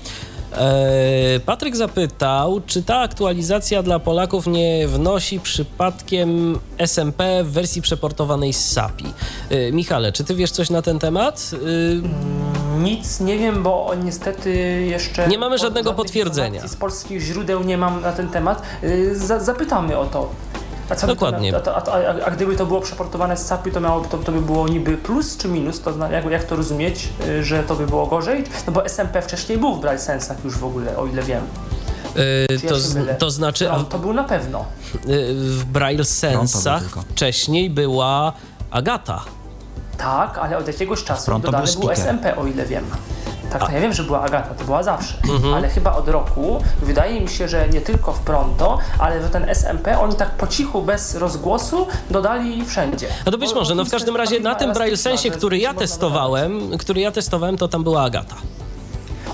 E, 0.57 1.39
Patryk 1.45 1.75
zapytał, 1.75 2.62
czy 2.65 2.83
ta 2.83 2.99
aktualizacja 2.99 3.83
dla 3.83 3.99
Polaków 3.99 4.47
nie 4.47 4.88
wnosi 4.88 5.39
przypadkiem 5.39 6.59
SMP 6.77 7.43
w 7.43 7.51
wersji 7.51 7.81
przeportowanej 7.81 8.53
z 8.53 8.71
SAPI? 8.71 9.05
E, 9.49 9.71
Michale, 9.71 10.12
czy 10.12 10.23
ty 10.23 10.35
wiesz 10.35 10.51
coś 10.51 10.69
na 10.69 10.81
ten 10.81 10.99
temat? 10.99 11.51
E, 11.53 12.79
Nic 12.79 13.19
nie 13.19 13.38
wiem, 13.38 13.63
bo 13.63 13.91
niestety 14.03 14.51
jeszcze. 14.89 15.27
Nie 15.27 15.38
mamy 15.38 15.57
żadnego 15.57 15.93
potwierdzenia. 15.93 16.67
Z 16.67 16.75
polskich 16.75 17.21
źródeł 17.21 17.63
nie 17.63 17.77
mam 17.77 18.01
na 18.01 18.12
ten 18.12 18.29
temat. 18.29 18.62
Za, 19.13 19.39
zapytamy 19.39 19.97
o 19.97 20.05
to. 20.05 20.29
A, 20.89 20.95
co 20.95 21.08
by 21.08 21.13
Dokładnie. 21.13 21.52
To, 21.52 21.58
a, 21.58 21.62
to- 21.62 21.75
a, 21.75 21.82
to- 21.82 21.93
a, 21.93 22.25
a 22.25 22.32
gdyby 22.32 22.56
to 22.56 22.65
było 22.65 22.82
przeportowane 22.82 23.38
z 23.38 23.45
SAPI, 23.45 23.71
to, 23.71 23.80
miało, 23.80 24.02
to, 24.02 24.17
to 24.17 24.32
by 24.32 24.41
było 24.41 24.67
niby 24.67 24.97
plus 24.97 25.38
czy 25.38 25.47
minus? 25.47 25.82
To 25.82 25.93
zna, 25.93 26.10
jak, 26.12 26.25
jak 26.25 26.43
to 26.43 26.56
rozumieć, 26.56 27.10
y, 27.28 27.43
że 27.43 27.63
to 27.63 27.75
by 27.75 27.88
było 27.88 28.06
gorzej? 28.08 28.43
No 28.67 28.73
bo 28.73 28.86
SMP 28.86 29.21
wcześniej 29.21 29.58
był 29.58 29.75
w 29.75 29.80
Braille 29.82 29.99
Sensach 30.02 30.38
już 30.45 30.58
w 30.58 30.63
ogóle, 30.65 30.97
o 30.97 31.06
ile 31.06 31.23
wiem. 31.23 31.43
e, 32.49 32.58
Czy 32.58 32.65
ja 32.65 32.71
to, 32.71 33.15
to 33.19 33.32
znaczy, 33.32 33.71
a 33.71 33.78
No, 33.78 33.84
to 33.84 33.99
był 33.99 34.13
na 34.13 34.23
pewno. 34.23 34.65
w- 35.06 35.60
w 35.60 35.65
Braille 35.65 36.06
Sensach 36.06 36.82
tylko. 36.82 37.02
wcześniej 37.02 37.69
była 37.69 38.34
Agata. 38.71 39.21
Tak, 39.97 40.38
ale 40.38 40.58
od 40.58 40.67
jakiegoś 40.67 41.04
czasu 41.04 41.25
Fronto 41.25 41.47
dodany 41.52 41.71
był 41.71 41.82
był. 41.82 41.91
SMP, 41.91 42.36
o 42.36 42.45
ile 42.47 42.65
wiem. 42.65 42.86
Tak, 43.49 43.65
to 43.65 43.71
ja 43.71 43.79
wiem, 43.79 43.93
że 43.93 44.03
była 44.03 44.21
Agata, 44.21 44.53
to 44.53 44.65
była 44.65 44.83
zawsze. 44.83 45.17
Mhm. 45.29 45.53
Ale 45.53 45.69
chyba 45.69 45.95
od 45.95 46.07
roku 46.07 46.63
wydaje 46.81 47.21
mi 47.21 47.29
się, 47.29 47.47
że 47.47 47.69
nie 47.69 47.81
tylko 47.81 48.13
w 48.13 48.19
Pronto, 48.19 48.77
ale 48.99 49.21
że 49.21 49.29
ten 49.29 49.49
SMP 49.49 49.99
oni 49.99 50.15
tak 50.15 50.31
po 50.31 50.47
cichu, 50.47 50.81
bez 50.81 51.15
rozgłosu 51.15 51.88
dodali 52.09 52.65
wszędzie. 52.65 53.07
No 53.25 53.31
to 53.31 53.38
być 53.38 53.53
może, 53.53 53.75
no 53.75 53.85
w 53.85 53.89
każdym 53.89 54.15
razie 54.15 54.39
na 54.39 54.55
tym 54.55 54.73
Braille 54.73 54.97
Sensie, 54.97 55.31
który 55.31 55.57
ja 55.57 55.73
testowałem, 55.73 56.77
który 56.77 57.01
ja 57.01 57.12
testowałem, 57.12 57.57
to 57.57 57.67
tam 57.67 57.83
była 57.83 58.03
Agata. 58.03 58.35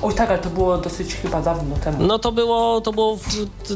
Oj 0.02 0.14
tak, 0.14 0.30
ale 0.30 0.40
to 0.40 0.50
było 0.50 0.78
dosyć 0.78 1.16
chyba 1.16 1.42
dawno 1.42 1.76
temu. 1.84 1.98
No 2.08 2.20
to 2.20 2.32
było, 2.32 2.82
to 2.82 2.92
było, 2.94 3.18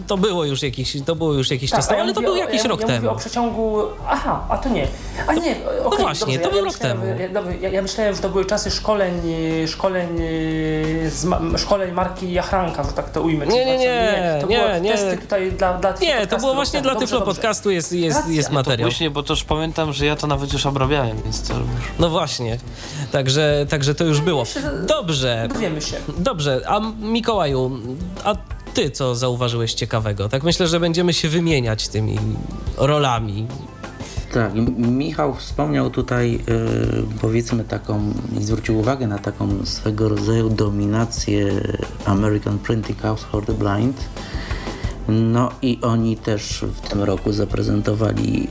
to 0.08 0.18
było 0.18 0.46
już 0.46 0.64
jakiś, 0.64 0.98
to 1.06 1.16
było 1.16 1.34
już 1.34 1.52
jakiś 1.52 1.72
czas 1.72 1.86
a 1.86 1.88
temu, 1.88 1.98
ja 1.98 2.04
ale 2.04 2.14
to 2.14 2.22
był 2.22 2.34
o- 2.34 2.36
jakiś 2.36 2.64
ja, 2.64 2.70
rok 2.70 2.82
ja 2.82 2.88
temu. 2.88 3.00
Mówię 3.00 3.12
o 3.12 3.16
przeciągu. 3.16 3.78
Aha, 4.08 4.46
a 4.50 4.58
to 4.58 4.70
nie. 4.70 4.88
A 5.28 5.34
nie, 5.34 5.56
okej, 5.86 6.00
właśnie, 6.00 6.40
dobrze, 6.40 6.40
to 6.40 6.46
ja, 6.46 6.50
był 6.50 6.58
ja 6.58 6.64
rok 6.64 6.74
myślałem, 6.74 7.02
temu. 7.02 7.20
Ja, 7.22 7.30
dobra, 7.30 7.54
ja, 7.62 7.70
ja 7.70 7.82
myślałem, 7.82 8.16
że 8.16 8.22
to 8.22 8.30
były 8.30 8.46
czasy 8.46 8.72
szkoleń, 8.72 9.22
szkoleń, 9.68 10.10
e, 10.10 11.10
z 11.10 11.28
szkoleń 11.62 11.92
marki 11.92 12.34
Jachranka, 12.34 12.84
że 12.84 12.92
tak 12.92 13.10
to 13.10 13.22
ujmę. 13.22 13.46
Nie, 13.48 13.66
nie, 13.66 13.72
tak 13.72 13.80
nie, 13.80 14.38
to 14.42 14.48
nie, 14.48 14.58
było 14.58 14.78
nie. 14.80 14.92
testy 14.92 15.18
tutaj 15.18 15.52
dla, 15.52 15.74
dla 15.78 15.94
Nie, 16.02 16.28
to 16.28 16.38
było 16.38 16.54
właśnie 16.54 16.82
dla. 16.82 16.96
Tyflo. 16.96 17.22
Podcastu 17.22 17.72
jest, 17.72 17.92
jest, 17.92 18.18
Racja. 18.18 18.34
jest 18.34 18.48
To 18.48 18.54
materiał. 18.54 18.90
Później, 18.90 19.10
bo 19.10 19.24
to 19.24 19.34
już 19.34 19.44
pamiętam, 19.44 19.94
że 19.94 20.06
ja 20.06 20.16
to 20.16 20.28
nawet 20.28 20.54
już 20.54 20.66
obrabiałem, 20.66 21.22
więc 21.24 21.48
to 21.48 21.54
już... 21.54 21.64
No 22.00 22.10
właśnie, 22.10 22.58
także, 23.12 23.66
także 23.70 23.96
to 23.96 24.04
już 24.04 24.22
było. 24.22 24.44
Dobrze, 24.88 25.48
Dowiemy 25.54 25.82
się. 25.82 25.96
Dobrze, 26.18 26.62
a 26.68 26.80
Mikołaju, 27.02 27.72
a 28.24 28.36
ty 28.74 28.92
co 28.92 29.16
zauważyłeś 29.16 29.74
ciekawego? 29.74 30.30
Tak 30.30 30.44
myślę, 30.44 30.68
że 30.68 30.80
będziemy 30.80 31.14
się 31.14 31.30
wymieniać 31.30 31.88
tymi 31.88 32.18
rolami. 32.78 33.48
Tak, 34.34 34.54
Michał 34.78 35.36
wspomniał 35.36 35.90
tutaj, 35.90 36.40
y, 36.50 37.20
powiedzmy 37.22 37.64
taką, 37.64 38.14
i 38.40 38.44
zwrócił 38.44 38.80
uwagę 38.80 39.08
na 39.08 39.20
taką 39.20 39.66
swego 39.66 40.10
rodzaju 40.10 40.50
dominację 40.50 41.62
American 42.06 42.60
Printing 42.60 43.02
House 43.02 43.24
for 43.24 43.46
the 43.46 43.54
Blind. 43.54 44.10
No 45.08 45.52
i 45.62 45.80
oni 45.82 46.18
też 46.18 46.66
w 46.74 46.90
tym 46.90 47.04
roku 47.04 47.32
zaprezentowali 47.32 48.48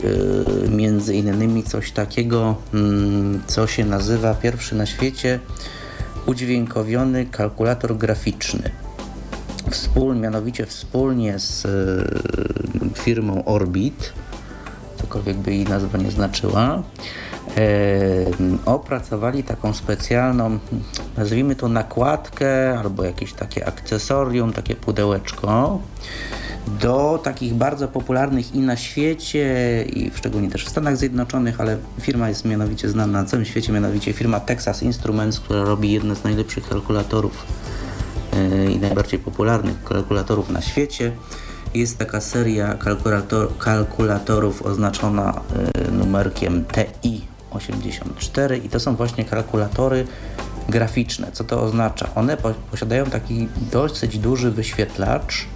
y, 0.66 0.70
między 0.70 1.14
innymi 1.14 1.62
coś 1.62 1.92
takiego, 1.92 2.54
mm, 2.74 3.42
co 3.46 3.66
się 3.66 3.84
nazywa 3.84 4.34
pierwszy 4.34 4.74
na 4.74 4.86
świecie 4.86 5.40
udźwiękowiony 6.28 7.26
kalkulator 7.26 7.96
graficzny. 7.96 8.70
Wspól, 9.70 10.16
mianowicie 10.16 10.66
wspólnie 10.66 11.38
z 11.38 11.64
y, 11.64 13.00
firmą 13.02 13.44
Orbit, 13.44 14.12
cokolwiek 14.96 15.36
by 15.36 15.54
jej 15.54 15.64
nazwa 15.64 15.98
nie 15.98 16.10
znaczyła, 16.10 16.74
e, 16.74 16.82
opracowali 18.66 19.44
taką 19.44 19.74
specjalną, 19.74 20.58
nazwijmy 21.16 21.56
to 21.56 21.68
nakładkę 21.68 22.78
albo 22.78 23.04
jakieś 23.04 23.32
takie 23.32 23.68
akcesorium, 23.68 24.52
takie 24.52 24.76
pudełeczko 24.76 25.78
do 26.68 27.20
takich 27.24 27.54
bardzo 27.54 27.88
popularnych 27.88 28.54
i 28.54 28.58
na 28.58 28.76
świecie, 28.76 29.84
i 29.92 30.10
szczególnie 30.14 30.50
też 30.50 30.64
w 30.64 30.68
Stanach 30.68 30.96
Zjednoczonych, 30.96 31.60
ale 31.60 31.76
firma 32.00 32.28
jest 32.28 32.44
mianowicie 32.44 32.88
znana 32.88 33.22
na 33.22 33.28
całym 33.28 33.46
świecie, 33.46 33.72
mianowicie 33.72 34.12
firma 34.12 34.40
Texas 34.40 34.82
Instruments, 34.82 35.40
która 35.40 35.64
robi 35.64 35.92
jedne 35.92 36.16
z 36.16 36.24
najlepszych 36.24 36.68
kalkulatorów 36.68 37.46
e, 38.32 38.70
i 38.70 38.78
najbardziej 38.78 39.18
popularnych 39.18 39.84
kalkulatorów 39.84 40.50
na 40.50 40.60
świecie. 40.60 41.12
Jest 41.74 41.98
taka 41.98 42.20
seria 42.20 42.74
kalkulator, 42.74 43.58
kalkulatorów 43.58 44.62
oznaczona 44.62 45.40
e, 45.74 45.90
numerkiem 45.90 46.64
TI-84 47.52 48.64
i 48.64 48.68
to 48.68 48.80
są 48.80 48.96
właśnie 48.96 49.24
kalkulatory 49.24 50.06
graficzne. 50.68 51.32
Co 51.32 51.44
to 51.44 51.62
oznacza? 51.62 52.08
One 52.14 52.36
po, 52.36 52.50
posiadają 52.70 53.06
taki 53.06 53.48
dosyć 53.72 54.18
duży 54.18 54.50
wyświetlacz, 54.50 55.46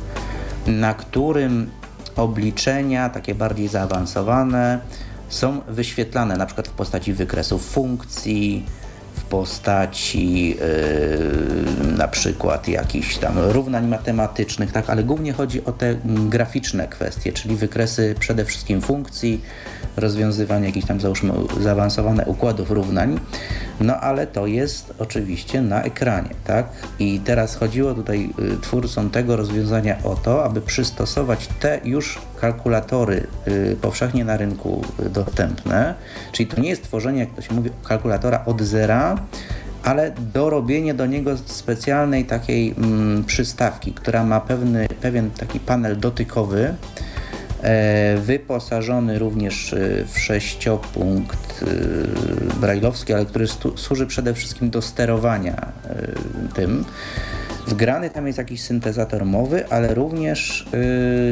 na 0.67 0.95
którym 0.95 1.71
obliczenia 2.17 3.09
takie 3.09 3.35
bardziej 3.35 3.69
zaawansowane 3.69 4.81
są 5.29 5.61
wyświetlane 5.69 6.37
na 6.37 6.47
przykład 6.47 6.69
w 6.69 6.73
postaci 6.73 7.13
wykresów 7.13 7.71
funkcji, 7.71 8.67
w 9.15 9.23
postaci 9.23 10.49
yy, 10.49 11.97
na 11.97 12.09
przykład 12.09 12.69
jakichś 12.69 13.17
tam 13.17 13.39
równań 13.39 13.89
matematycznych, 13.89 14.73
tak, 14.73 14.91
ale 14.91 15.05
głównie 15.05 15.33
chodzi 15.33 15.65
o 15.65 15.73
te 15.73 15.97
graficzne 16.05 16.89
kwestie, 16.89 17.33
czyli 17.33 17.57
wykresy 17.57 18.15
przede 18.19 18.45
wszystkim 18.45 18.81
funkcji, 18.81 19.41
rozwiązywanie 19.97 20.67
jakichś 20.67 20.87
tam 20.87 21.01
załóżmy 21.01 21.33
zaawansowane 21.61 22.25
układów 22.25 22.71
równań, 22.71 23.21
no 23.81 23.97
ale 23.97 24.27
to 24.27 24.47
jest 24.47 24.95
oczywiście 24.99 25.63
na 25.63 25.83
ekranie, 25.83 26.31
tak? 26.45 26.67
I 26.99 27.21
teraz 27.21 27.57
chodziło 27.57 27.95
tutaj 27.95 28.31
y, 28.55 28.61
twórcom 28.61 29.11
tego 29.11 29.37
rozwiązania 29.37 29.97
o 30.05 30.15
to, 30.15 30.45
aby 30.45 30.61
przystosować 30.61 31.49
te 31.61 31.81
już 31.85 32.19
kalkulatory 32.41 33.27
y, 33.49 33.77
powszechnie 33.81 34.25
na 34.25 34.37
rynku 34.37 34.83
y, 35.07 35.11
dostępne, 35.11 35.95
czyli 36.33 36.47
to 36.47 36.61
nie 36.61 36.69
jest 36.69 36.83
tworzenie, 36.83 37.21
jak 37.21 37.35
to 37.35 37.43
się 37.43 37.55
mówi, 37.55 37.71
kalkulatora 37.85 38.45
od 38.45 38.63
zera, 38.63 39.17
ale 39.85 40.13
dorobienie 40.35 40.95
do 40.95 41.07
niego 41.07 41.37
specjalnej 41.37 42.25
takiej 42.25 42.75
mm, 42.79 43.25
przystawki, 43.25 43.93
która 43.93 44.25
ma 44.25 44.41
pewny, 44.41 44.89
pewien 45.01 45.31
taki 45.31 45.61
panel 45.61 46.01
dotykowy, 46.01 46.75
wyposażony 48.17 49.19
również 49.19 49.73
e, 49.73 50.05
w 50.13 50.19
sześciopunkt 50.19 51.63
e, 51.63 52.61
brajlowski, 52.61 53.13
ale 53.13 53.27
który 53.27 53.47
służy 53.77 54.07
przede 54.07 54.35
wszystkim 54.35 54.71
do 54.71 54.83
sterowania 54.83 55.57
e, 55.57 56.07
tym. 56.55 56.85
Wgrany 57.67 58.11
tam 58.11 58.27
jest 58.27 58.39
jakiś 58.39 58.63
syntezator 58.63 59.25
mowy, 59.25 59.69
ale 59.69 59.95
również 59.95 60.67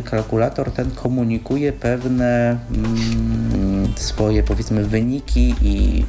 kalkulator 0.04 0.70
ten 0.72 0.90
komunikuje 0.90 1.72
pewne 1.72 2.58
mm, 2.74 3.92
swoje 3.96 4.42
powiedzmy 4.42 4.84
wyniki 4.84 5.54
i 5.62 6.04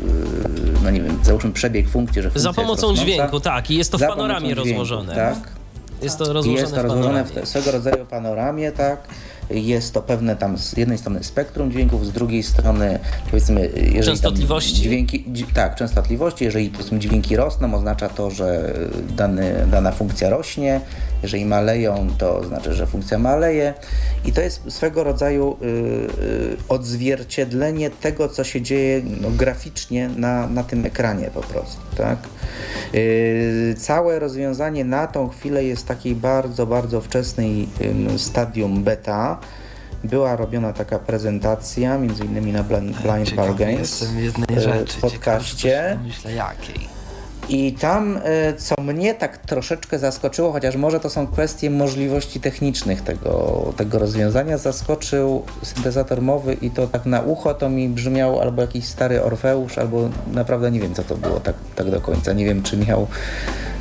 no 0.83 0.89
nie 0.89 1.01
wiem, 1.01 1.19
załóżmy 1.23 1.51
przebieg 1.51 1.89
funkcji, 1.89 2.21
że 2.21 2.29
funkcja 2.29 2.51
Za 2.51 2.61
pomocą 2.61 2.95
dźwięku, 2.95 3.39
tak, 3.39 3.71
i 3.71 3.77
jest 3.77 3.91
to 3.91 3.97
w 3.97 4.01
panoramie 4.01 4.49
dźwięku, 4.49 4.69
rozłożone. 4.69 5.15
Tak. 5.15 5.37
Jest 6.01 6.17
to 6.17 6.33
rozłożone 6.33 6.61
jest 6.61 6.75
to 6.75 6.81
w 6.81 6.83
rozłożone 6.83 7.23
w 7.23 7.31
te, 7.31 7.45
swego 7.45 7.71
rodzaju 7.71 8.05
panoramie, 8.05 8.71
tak. 8.71 9.07
Jest 9.53 9.93
to 9.93 10.01
pewne 10.01 10.35
tam 10.35 10.57
z 10.57 10.77
jednej 10.77 10.97
strony 10.97 11.23
spektrum 11.23 11.71
dźwięków, 11.71 12.05
z 12.05 12.11
drugiej 12.11 12.43
strony 12.43 12.99
powiedzmy, 13.25 13.69
jeżeli 13.75 14.03
Częstotliwości? 14.03 14.75
Dźwięki, 14.81 15.25
dź, 15.27 15.45
tak, 15.53 15.75
częstotliwości. 15.75 16.45
Jeżeli 16.45 16.69
powiedzmy 16.69 16.99
dźwięki 16.99 17.35
rosną, 17.35 17.75
oznacza 17.75 18.09
to, 18.09 18.31
że 18.31 18.73
dany, 19.09 19.67
dana 19.71 19.91
funkcja 19.91 20.29
rośnie. 20.29 20.81
Jeżeli 21.23 21.45
maleją, 21.45 22.07
to 22.17 22.43
znaczy, 22.43 22.73
że 22.73 22.87
funkcja 22.87 23.19
maleje. 23.19 23.73
I 24.25 24.33
to 24.33 24.41
jest 24.41 24.71
swego 24.71 25.03
rodzaju 25.03 25.57
y, 25.61 25.65
y, 25.65 26.57
odzwierciedlenie 26.69 27.89
tego, 27.89 28.29
co 28.29 28.43
się 28.43 28.61
dzieje 28.61 29.01
no, 29.21 29.29
graficznie 29.29 30.09
na, 30.09 30.47
na 30.47 30.63
tym 30.63 30.85
ekranie 30.85 31.29
po 31.33 31.41
prostu, 31.41 31.81
tak. 31.97 32.17
Y, 32.95 33.75
całe 33.77 34.19
rozwiązanie 34.19 34.85
na 34.85 35.07
tą 35.07 35.29
chwilę 35.29 35.63
jest 35.63 35.83
w 35.83 35.87
takiej 35.87 36.15
bardzo, 36.15 36.65
bardzo 36.65 37.01
wczesnej 37.01 37.67
stadium 38.17 38.83
beta. 38.83 39.39
Była 40.03 40.35
robiona 40.35 40.73
taka 40.73 40.99
prezentacja, 40.99 41.97
między 41.97 42.25
innymi 42.25 42.51
na 42.51 42.63
Blind, 42.63 42.97
Ciekawy 43.23 43.55
Games 43.55 44.01
jestem 44.01 44.19
jednej 44.19 44.57
e, 44.57 44.61
rzeczy. 44.61 44.97
w 44.97 45.01
podcaście. 45.01 45.99
Myślę 46.03 46.33
jakiej. 46.33 47.00
I 47.51 47.73
tam, 47.73 48.19
e, 48.23 48.53
co 48.53 48.75
mnie 48.81 49.13
tak 49.13 49.37
troszeczkę 49.37 49.99
zaskoczyło, 49.99 50.51
chociaż 50.51 50.75
może 50.75 50.99
to 50.99 51.09
są 51.09 51.27
kwestie 51.27 51.69
możliwości 51.69 52.39
technicznych 52.39 53.01
tego, 53.01 53.73
tego 53.77 53.99
rozwiązania, 53.99 54.57
zaskoczył 54.57 55.43
syntezator 55.63 56.21
mowy 56.21 56.53
i 56.53 56.71
to 56.71 56.87
tak 56.87 57.05
na 57.05 57.21
ucho 57.21 57.53
to 57.53 57.69
mi 57.69 57.89
brzmiał 57.89 58.41
albo 58.41 58.61
jakiś 58.61 58.85
stary 58.85 59.23
Orfeusz, 59.23 59.77
albo 59.77 60.09
naprawdę 60.33 60.71
nie 60.71 60.79
wiem, 60.79 60.93
co 60.95 61.03
to 61.03 61.15
było 61.15 61.39
tak, 61.39 61.55
tak 61.75 61.89
do 61.89 62.01
końca. 62.01 62.33
Nie 62.33 62.45
wiem, 62.45 62.63
czy 62.63 62.77
miał 62.77 63.07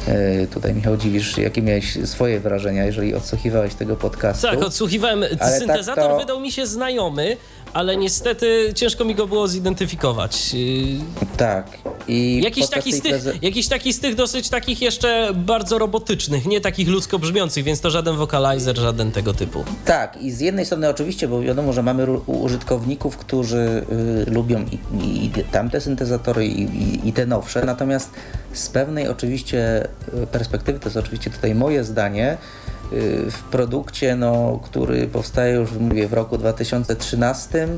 e, 0.09 0.47
tutaj 0.47 0.75
Michał 0.75 0.97
Dziwisz, 0.97 1.39
jakie 1.39 1.63
miałeś 1.63 1.99
swoje 2.09 2.41
wrażenia, 2.41 2.85
jeżeli 2.85 3.15
odsłuchiwałeś 3.15 3.75
tego 3.75 3.97
podcastu. 3.97 4.47
Tak, 4.47 4.63
odsłuchiwałem. 4.63 5.25
tak 5.39 5.49
Syntezator 5.49 6.11
to- 6.11 6.19
wydał 6.19 6.41
mi 6.41 6.53
się 6.53 6.67
znajomy, 6.67 7.37
ale 7.73 7.97
niestety 7.97 8.73
ciężko 8.75 9.05
mi 9.05 9.15
go 9.15 9.27
było 9.27 9.49
zidentyfikować. 9.49 10.55
Yy, 10.55 11.01
Tak. 11.37 11.79
I 12.09 12.41
Jakiś 12.45 12.69
taki, 12.69 12.93
z 12.93 13.03
tych, 13.03 13.43
jakiś 13.43 13.69
taki 13.69 13.93
z 13.93 14.01
tych 14.01 14.15
dosyć 14.15 14.49
takich 14.49 14.83
jeszcze 14.83 15.31
bardzo 15.35 15.79
robotycznych, 15.79 16.47
nie 16.47 16.61
takich 16.61 16.89
ludzko 16.89 17.19
brzmiących, 17.19 17.65
więc 17.65 17.81
to 17.81 17.91
żaden 17.91 18.17
vocalizer, 18.17 18.79
żaden 18.79 19.13
tego 19.13 19.35
typu. 19.35 19.65
Tak, 19.85 20.23
i 20.23 20.31
z 20.31 20.41
jednej 20.41 20.67
strony 20.67 20.89
oczywiście, 20.89 21.29
bo 21.29 21.41
wiadomo, 21.41 21.73
że 21.73 21.83
mamy 21.83 22.07
użytkowników, 22.27 23.17
którzy 23.17 23.85
y, 24.27 24.31
lubią 24.31 24.65
i, 25.01 25.25
i, 25.25 25.31
tamte 25.53 25.81
syntezatory, 25.81 26.47
i, 26.47 26.63
i, 26.63 27.09
i 27.09 27.13
te 27.13 27.27
nowsze, 27.27 27.65
natomiast 27.65 28.11
z 28.53 28.69
pewnej 28.69 29.09
oczywiście 29.09 29.89
y, 30.23 30.27
perspektywy, 30.27 30.79
to 30.79 30.85
jest 30.85 30.97
oczywiście 30.97 31.31
tutaj 31.31 31.55
moje 31.55 31.85
zdanie, 31.85 32.33
y, 32.33 32.60
w 33.31 33.43
produkcie, 33.51 34.17
no, 34.17 34.61
który 34.65 35.07
powstaje 35.07 35.55
już, 35.55 35.73
mówię, 35.73 36.09
w 36.09 36.13
roku 36.13 36.39
2013, 36.39 37.69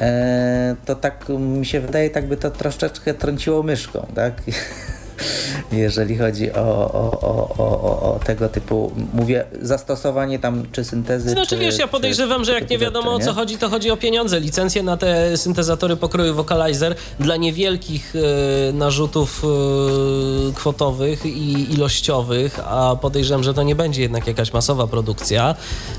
e, 0.00 0.76
to 0.84 0.94
tak 0.94 1.28
mi 1.28 1.66
się 1.66 1.80
wydaje, 1.80 2.10
tak 2.10 2.28
by 2.28 2.36
to 2.36 2.50
troszeczkę 2.50 3.14
trąciło 3.14 3.62
myszką, 3.62 4.06
tak? 4.14 4.34
jeżeli 5.72 6.18
chodzi 6.18 6.52
o, 6.52 6.92
o, 6.92 7.20
o, 7.20 7.54
o, 7.58 8.14
o, 8.14 8.20
tego 8.26 8.48
typu, 8.48 8.92
mówię, 9.14 9.44
zastosowanie 9.62 10.38
tam 10.38 10.62
czy 10.72 10.84
syntezy. 10.84 11.30
Znaczy 11.30 11.54
czy, 11.54 11.56
wiesz, 11.56 11.78
ja 11.78 11.88
podejrzewam, 11.88 12.44
że 12.44 12.52
jak 12.52 12.70
nie 12.70 12.78
wiadomo 12.78 13.14
o 13.14 13.18
co 13.18 13.32
chodzi, 13.32 13.58
to 13.58 13.68
chodzi 13.68 13.90
o 13.90 13.96
pieniądze. 13.96 14.40
Licencje 14.40 14.82
na 14.82 14.96
te 14.96 15.36
syntezatory 15.36 15.96
pokroju 15.96 16.34
vocalizer 16.34 16.94
dla 17.20 17.36
niewielkich 17.36 18.14
e, 18.16 18.72
narzutów 18.72 19.44
e, 19.44 20.52
kwotowych 20.52 21.26
i 21.26 21.72
ilościowych, 21.72 22.60
a 22.64 22.96
podejrzewam, 23.00 23.44
że 23.44 23.54
to 23.54 23.62
nie 23.62 23.74
będzie 23.74 24.02
jednak 24.02 24.26
jakaś 24.26 24.52
masowa 24.52 24.86
produkcja, 24.86 25.54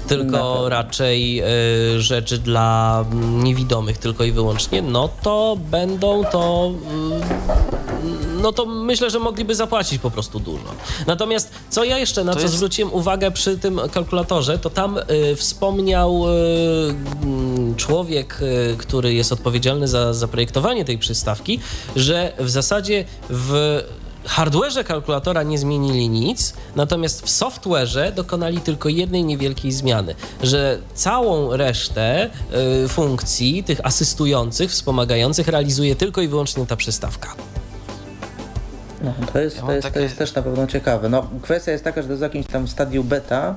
tylko 0.08 0.69
raczej 0.69 1.39
e, 1.39 1.45
rzeczy 1.97 2.38
dla 2.38 3.04
mm, 3.12 3.43
niewidomych 3.43 3.97
tylko 3.97 4.23
i 4.23 4.32
wyłącznie, 4.32 4.82
no 4.82 5.10
to 5.23 5.58
będą 5.71 6.23
to 6.23 6.71
no 8.41 8.52
to 8.52 8.65
myślę, 8.65 9.10
że 9.10 9.20
mogliby 9.20 9.56
zapłacić 9.56 10.00
po 10.02 10.12
prostu 10.12 10.39
dużo. 10.39 10.63
Natomiast 11.08 11.50
co 11.70 11.84
ja 11.84 11.98
jeszcze 11.98 12.24
na 12.24 12.32
To 12.34 12.38
co 12.39 12.44
jest- 12.44 12.56
zwróciłem 12.56 12.94
uwagę 12.94 13.32
przy 13.32 13.58
tym 13.58 13.82
kalkulatorze, 13.94 14.58
to 14.60 14.70
tam 14.70 14.98
y, 14.98 15.36
wspomniał 15.36 16.24
y, 16.30 16.32
mm, 17.24 17.76
człowiek, 17.76 18.39
y, 18.41 18.76
który 18.78 19.13
jest 19.13 19.32
odpowiedzialny 19.32 19.88
za 19.88 20.13
zaprojektowanie 20.13 20.86
tej 20.86 20.98
przystawki, 20.98 21.60
że 21.96 22.34
w 22.39 22.50
zasadzie 22.50 23.06
w 23.30 23.82
hardware'ze 24.28 24.84
kalkulatora 24.84 25.44
nie 25.44 25.58
zmienili 25.58 26.10
nic, 26.10 26.54
natomiast 26.76 27.22
w 27.22 27.30
software'ze 27.30 28.12
dokonali 28.13 28.58
tylko 28.60 28.89
jednej 28.89 29.24
niewielkiej 29.24 29.72
zmiany, 29.72 30.15
że 30.44 30.78
całą 30.96 31.58
resztę 31.58 32.30
y, 32.86 32.88
funkcji, 32.88 33.63
tych 33.63 33.86
asystujących, 33.86 34.72
wspomagających 34.72 35.48
realizuje 35.48 35.96
tylko 35.96 36.22
i 36.22 36.28
wyłącznie 36.28 36.65
ta 36.65 36.76
przystawka. 36.76 37.36
No, 39.06 39.13
to 39.34 39.39
jest, 39.39 39.60
to, 39.60 39.72
jest, 39.72 39.84
takie- 39.88 39.94
to 39.94 40.00
jest 40.00 40.18
też 40.18 40.36
na 40.36 40.41
pewno 40.41 40.68
ciekawe. 40.68 41.10
No, 41.10 41.28
kwestia 41.41 41.72
jest 41.72 41.84
taka, 41.84 42.02
że 42.02 42.08
to 42.08 42.12
jest 42.13 42.22
w 42.22 42.24
jakimś 42.24 42.46
tam 42.46 42.68
stadium 42.68 43.08
beta. 43.08 43.56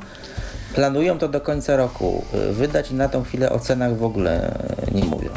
Planują 0.75 1.19
to 1.19 1.29
do 1.29 1.41
końca 1.41 1.77
roku 1.77 2.25
wydać 2.53 2.91
i 2.91 2.95
na 2.95 3.09
tą 3.09 3.25
chwilę 3.25 3.51
o 3.51 3.59
cenach 3.61 3.97
w 3.97 4.05
ogóle 4.05 4.59
nie 4.93 5.05
mówią. 5.05 5.29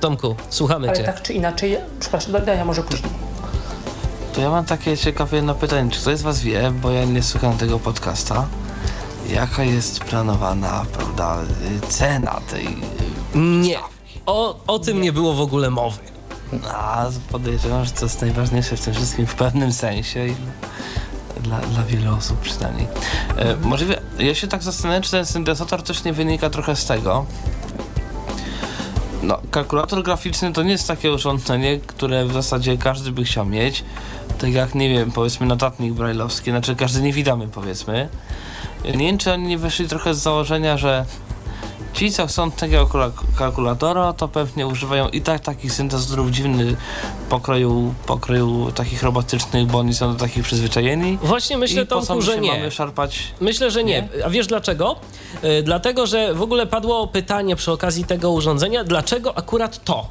Tomku, 0.00 0.34
słuchamy 0.50 0.88
Ale 0.88 0.96
cię. 0.98 1.04
tak 1.04 1.22
czy 1.22 1.32
inaczej, 1.32 1.76
przepraszam, 2.00 2.32
daj 2.44 2.58
ja 2.58 2.64
może 2.64 2.82
później. 2.82 3.12
To 4.34 4.40
ja 4.40 4.50
mam 4.50 4.64
takie 4.64 4.96
ciekawe 4.96 5.36
jedno 5.36 5.54
pytanie. 5.54 5.90
Czy 5.90 6.00
ktoś 6.00 6.18
z 6.18 6.22
was 6.22 6.40
wie, 6.40 6.70
bo 6.82 6.90
ja 6.90 7.04
nie 7.04 7.22
słucham 7.22 7.58
tego 7.58 7.78
podcasta, 7.78 8.46
jaka 9.34 9.64
jest 9.64 10.00
planowana, 10.04 10.84
prawda, 10.92 11.36
cena 11.88 12.40
tej... 12.50 12.66
y, 12.66 13.38
Nie. 13.38 13.78
O, 14.26 14.56
o 14.66 14.78
tym 14.78 15.00
nie 15.00 15.12
było 15.12 15.34
w 15.34 15.40
ogóle 15.40 15.70
mowy. 15.70 15.98
A 16.74 17.06
podejrzewam, 17.30 17.84
że 17.84 17.90
to 17.90 18.04
jest 18.04 18.20
najważniejsze 18.20 18.76
w 18.76 18.80
tym 18.80 18.94
wszystkim 18.94 19.26
w 19.26 19.34
pewnym 19.34 19.72
sensie 19.72 20.26
i 20.26 20.34
dla, 21.40 21.58
dla 21.60 21.82
wielu 21.82 22.14
osób 22.16 22.40
przynajmniej. 22.40 22.86
E, 23.36 23.56
możliwe, 23.56 24.00
ja 24.18 24.34
się 24.34 24.48
tak 24.48 24.62
zastanawiam, 24.62 25.02
czy 25.02 25.10
ten 25.10 25.26
syntezator 25.26 25.82
też 25.82 26.04
nie 26.04 26.12
wynika 26.12 26.50
trochę 26.50 26.76
z 26.76 26.86
tego. 26.86 27.26
No, 29.22 29.38
kalkulator 29.50 30.02
graficzny 30.02 30.52
to 30.52 30.62
nie 30.62 30.70
jest 30.70 30.88
takie 30.88 31.12
urządzenie, 31.12 31.80
które 31.86 32.24
w 32.26 32.32
zasadzie 32.32 32.76
każdy 32.76 33.12
by 33.12 33.24
chciał 33.24 33.46
mieć. 33.46 33.84
Tak 34.38 34.52
jak, 34.52 34.74
nie 34.74 34.88
wiem, 34.88 35.12
powiedzmy 35.12 35.46
notatnik 35.46 35.92
brajlowski, 35.92 36.50
znaczy 36.50 36.76
każdy 36.76 37.02
niewidomy 37.02 37.48
powiedzmy. 37.48 38.08
Nie 38.84 39.06
wiem, 39.06 39.18
czy 39.18 39.32
oni 39.32 39.46
nie 39.46 39.58
wyszli 39.58 39.88
trochę 39.88 40.14
z 40.14 40.18
założenia, 40.18 40.76
że 40.76 41.04
Ci, 41.92 42.10
co 42.12 42.26
chcą 42.26 42.50
tego 42.50 42.86
kula- 42.86 43.10
kalkulatora, 43.38 44.12
to 44.12 44.28
pewnie 44.28 44.66
używają 44.66 45.08
i 45.08 45.20
tak 45.20 45.40
takich 45.40 45.72
syntezatorów 45.72 46.30
dziwnych 46.30 46.76
pokroju, 47.28 47.94
pokroju 48.06 48.72
takich 48.74 49.02
robotycznych, 49.02 49.66
bo 49.66 49.78
oni 49.78 49.94
są 49.94 50.12
do 50.12 50.18
takich 50.18 50.44
przyzwyczajeni. 50.44 51.18
Właśnie 51.22 51.58
myślę, 51.58 51.82
I 51.82 51.86
co 51.86 51.90
Tomku, 52.06 52.22
że 52.22 52.32
nie. 52.40 52.70
Myślę, 53.40 53.70
że 53.70 53.84
nie. 53.84 54.08
A 54.26 54.30
wiesz 54.30 54.46
dlaczego? 54.46 54.96
Y, 55.44 55.62
dlatego, 55.62 56.06
że 56.06 56.34
w 56.34 56.42
ogóle 56.42 56.66
padło 56.66 57.06
pytanie 57.06 57.56
przy 57.56 57.72
okazji 57.72 58.04
tego 58.04 58.30
urządzenia, 58.30 58.84
dlaczego 58.84 59.38
akurat 59.38 59.84
to? 59.84 60.06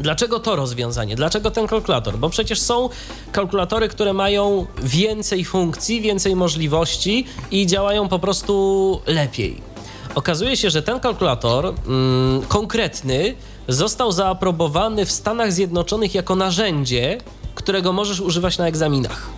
Dlaczego 0.00 0.40
to 0.40 0.56
rozwiązanie? 0.56 1.16
Dlaczego 1.16 1.50
ten 1.50 1.66
kalkulator? 1.66 2.18
Bo 2.18 2.30
przecież 2.30 2.60
są 2.60 2.88
kalkulatory, 3.32 3.88
które 3.88 4.12
mają 4.12 4.66
więcej 4.82 5.44
funkcji, 5.44 6.00
więcej 6.00 6.36
możliwości 6.36 7.26
i 7.50 7.66
działają 7.66 8.08
po 8.08 8.18
prostu 8.18 9.00
lepiej. 9.06 9.75
Okazuje 10.16 10.56
się, 10.56 10.70
że 10.70 10.82
ten 10.82 11.00
kalkulator 11.00 11.66
mm, 11.66 12.42
konkretny 12.42 13.34
został 13.68 14.12
zaaprobowany 14.12 15.06
w 15.06 15.12
Stanach 15.12 15.52
Zjednoczonych 15.52 16.14
jako 16.14 16.34
narzędzie, 16.34 17.18
którego 17.54 17.92
możesz 17.92 18.20
używać 18.20 18.58
na 18.58 18.66
egzaminach. 18.66 19.28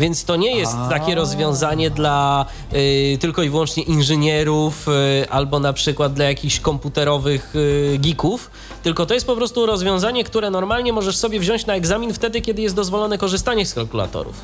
Więc 0.00 0.24
to 0.24 0.36
nie 0.36 0.56
jest 0.56 0.72
takie 0.90 1.14
rozwiązanie 1.14 1.90
dla 1.90 2.46
y, 2.72 3.18
tylko 3.20 3.42
i 3.42 3.50
wyłącznie 3.50 3.82
inżynierów 3.82 4.88
y, 4.88 5.30
albo 5.30 5.58
na 5.58 5.72
przykład 5.72 6.12
dla 6.12 6.24
jakichś 6.24 6.60
komputerowych 6.60 7.56
y, 7.56 7.98
geeków, 7.98 8.50
tylko 8.82 9.06
to 9.06 9.14
jest 9.14 9.26
po 9.26 9.36
prostu 9.36 9.66
rozwiązanie, 9.66 10.24
które 10.24 10.50
normalnie 10.50 10.92
możesz 10.92 11.16
sobie 11.16 11.40
wziąć 11.40 11.66
na 11.66 11.74
egzamin 11.74 12.14
wtedy, 12.14 12.40
kiedy 12.40 12.62
jest 12.62 12.74
dozwolone 12.74 13.18
korzystanie 13.18 13.66
z 13.66 13.74
kalkulatorów. 13.74 14.34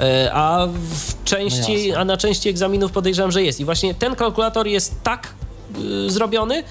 Y, 0.00 0.32
a 0.32 0.66
w 0.66 1.24
części, 1.24 1.86
jasne. 1.88 2.00
a 2.00 2.04
na 2.04 2.16
części 2.16 2.48
egzaminów 2.48 2.92
podejrzewam, 2.92 3.32
że 3.32 3.42
jest. 3.42 3.60
I 3.60 3.64
właśnie 3.64 3.94
ten 3.94 4.16
kalkulator 4.16 4.66
jest 4.66 5.02
tak 5.02 5.34
y, 6.06 6.10
zrobiony, 6.10 6.64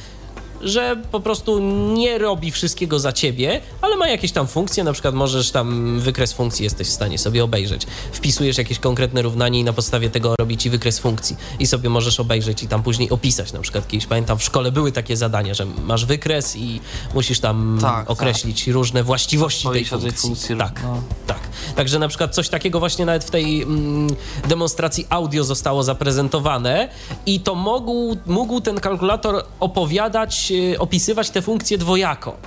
że 0.63 1.01
po 1.11 1.19
prostu 1.19 1.59
nie 1.93 2.17
robi 2.17 2.51
wszystkiego 2.51 2.99
za 2.99 3.13
ciebie, 3.13 3.61
ale 3.81 3.95
ma 3.97 4.07
jakieś 4.07 4.31
tam 4.31 4.47
funkcje, 4.47 4.83
na 4.83 4.93
przykład 4.93 5.15
możesz 5.15 5.51
tam 5.51 5.99
wykres 5.99 6.33
funkcji 6.33 6.63
jesteś 6.63 6.87
w 6.87 6.91
stanie 6.91 7.17
sobie 7.17 7.43
obejrzeć. 7.43 7.87
Wpisujesz 8.11 8.57
jakieś 8.57 8.79
konkretne 8.79 9.21
równanie 9.21 9.59
i 9.59 9.63
na 9.63 9.73
podstawie 9.73 10.09
tego 10.09 10.35
robi 10.39 10.57
ci 10.57 10.69
wykres 10.69 10.99
funkcji 10.99 11.35
i 11.59 11.67
sobie 11.67 11.89
możesz 11.89 12.19
obejrzeć 12.19 12.63
i 12.63 12.67
tam 12.67 12.83
później 12.83 13.09
opisać. 13.09 13.53
Na 13.53 13.59
przykład 13.59 13.87
kiedyś 13.87 14.05
pamiętam 14.07 14.37
w 14.37 14.43
szkole 14.43 14.71
były 14.71 14.91
takie 14.91 15.17
zadania, 15.17 15.53
że 15.53 15.65
masz 15.65 16.05
wykres 16.05 16.55
i 16.55 16.81
musisz 17.13 17.39
tam 17.39 17.77
Tak, 17.81 18.09
określić 18.09 18.67
różne 18.67 19.03
właściwości 19.03 19.67
tej 19.69 19.85
funkcji. 19.85 20.11
funkcji, 20.11 20.57
tak, 20.57 20.83
no. 20.83 21.01
tak. 21.27 21.39
Także 21.75 21.99
na 21.99 22.07
przykład 22.07 22.35
coś 22.35 22.49
takiego 22.49 22.79
właśnie 22.79 23.05
nawet 23.05 23.23
w 23.23 23.31
tej 23.31 23.61
mm, 23.61 24.07
demonstracji 24.47 25.05
audio 25.09 25.43
zostało 25.43 25.83
zaprezentowane 25.83 26.89
i 27.25 27.39
to 27.39 27.55
mógł, 27.55 28.17
mógł 28.25 28.61
ten 28.61 28.79
kalkulator 28.79 29.43
opowiadać, 29.59 30.52
opisywać 30.79 31.29
te 31.29 31.41
funkcje 31.41 31.77
dwojako. 31.77 32.37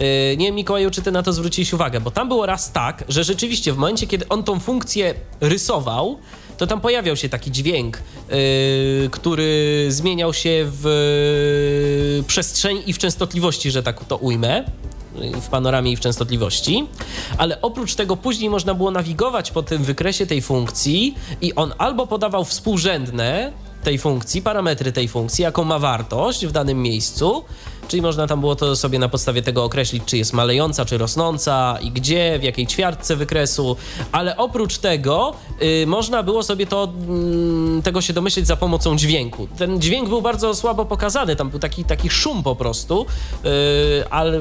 Y, 0.00 0.36
Nie 0.36 0.46
wiem, 0.46 0.54
Mikołaju, 0.54 0.90
czy 0.90 1.02
ty 1.02 1.12
na 1.12 1.22
to 1.22 1.32
zwróciłeś 1.32 1.72
uwagę, 1.72 2.00
bo 2.00 2.10
tam 2.10 2.28
było 2.28 2.46
raz 2.46 2.72
tak, 2.72 3.04
że 3.08 3.24
rzeczywiście 3.24 3.72
w 3.72 3.76
momencie, 3.76 4.06
kiedy 4.06 4.28
on 4.28 4.44
tą 4.44 4.60
funkcję 4.60 5.14
rysował, 5.40 6.18
to 6.58 6.66
tam 6.66 6.80
pojawiał 6.80 7.16
się 7.16 7.28
taki 7.28 7.50
dźwięk, 7.50 7.98
y, 8.32 9.08
który 9.12 9.86
zmieniał 9.88 10.32
się 10.32 10.64
w 10.64 10.86
y, 12.20 12.24
przestrzeni 12.26 12.90
i 12.90 12.92
w 12.92 12.98
częstotliwości, 12.98 13.70
że 13.70 13.82
tak 13.82 14.04
to 14.04 14.16
ujmę 14.16 14.64
w 15.42 15.48
panoramie 15.48 15.92
i 15.92 15.96
w 15.96 16.00
częstotliwości, 16.00 16.86
ale 17.38 17.62
oprócz 17.62 17.94
tego 17.94 18.16
później 18.16 18.50
można 18.50 18.74
było 18.74 18.90
nawigować 18.90 19.50
po 19.50 19.62
tym 19.62 19.84
wykresie 19.84 20.26
tej 20.26 20.42
funkcji 20.42 21.14
i 21.40 21.54
on 21.54 21.74
albo 21.78 22.06
podawał 22.06 22.44
współrzędne 22.44 23.52
tej 23.82 23.98
funkcji, 23.98 24.42
parametry 24.42 24.92
tej 24.92 25.08
funkcji, 25.08 25.42
jaką 25.42 25.64
ma 25.64 25.78
wartość 25.78 26.46
w 26.46 26.52
danym 26.52 26.82
miejscu, 26.82 27.44
czyli 27.88 28.02
można 28.02 28.26
tam 28.26 28.40
było 28.40 28.56
to 28.56 28.76
sobie 28.76 28.98
na 28.98 29.08
podstawie 29.08 29.42
tego 29.42 29.64
określić, 29.64 30.02
czy 30.06 30.18
jest 30.18 30.32
malejąca, 30.32 30.84
czy 30.84 30.98
rosnąca 30.98 31.78
i 31.82 31.90
gdzie, 31.90 32.38
w 32.38 32.42
jakiej 32.42 32.66
ćwiartce 32.66 33.16
wykresu, 33.16 33.76
ale 34.12 34.36
oprócz 34.36 34.78
tego 34.78 35.34
y, 35.62 35.86
można 35.86 36.22
było 36.22 36.42
sobie 36.42 36.66
to, 36.66 36.92
mm, 37.08 37.82
tego 37.82 38.00
się 38.00 38.12
domyśleć 38.12 38.46
za 38.46 38.56
pomocą 38.56 38.96
dźwięku. 38.96 39.48
Ten 39.58 39.80
dźwięk 39.80 40.08
był 40.08 40.22
bardzo 40.22 40.54
słabo 40.54 40.84
pokazany, 40.84 41.36
tam 41.36 41.50
był 41.50 41.58
taki, 41.58 41.84
taki 41.84 42.10
szum 42.10 42.42
po 42.42 42.56
prostu, 42.56 43.06
y, 43.44 44.08
ale 44.10 44.40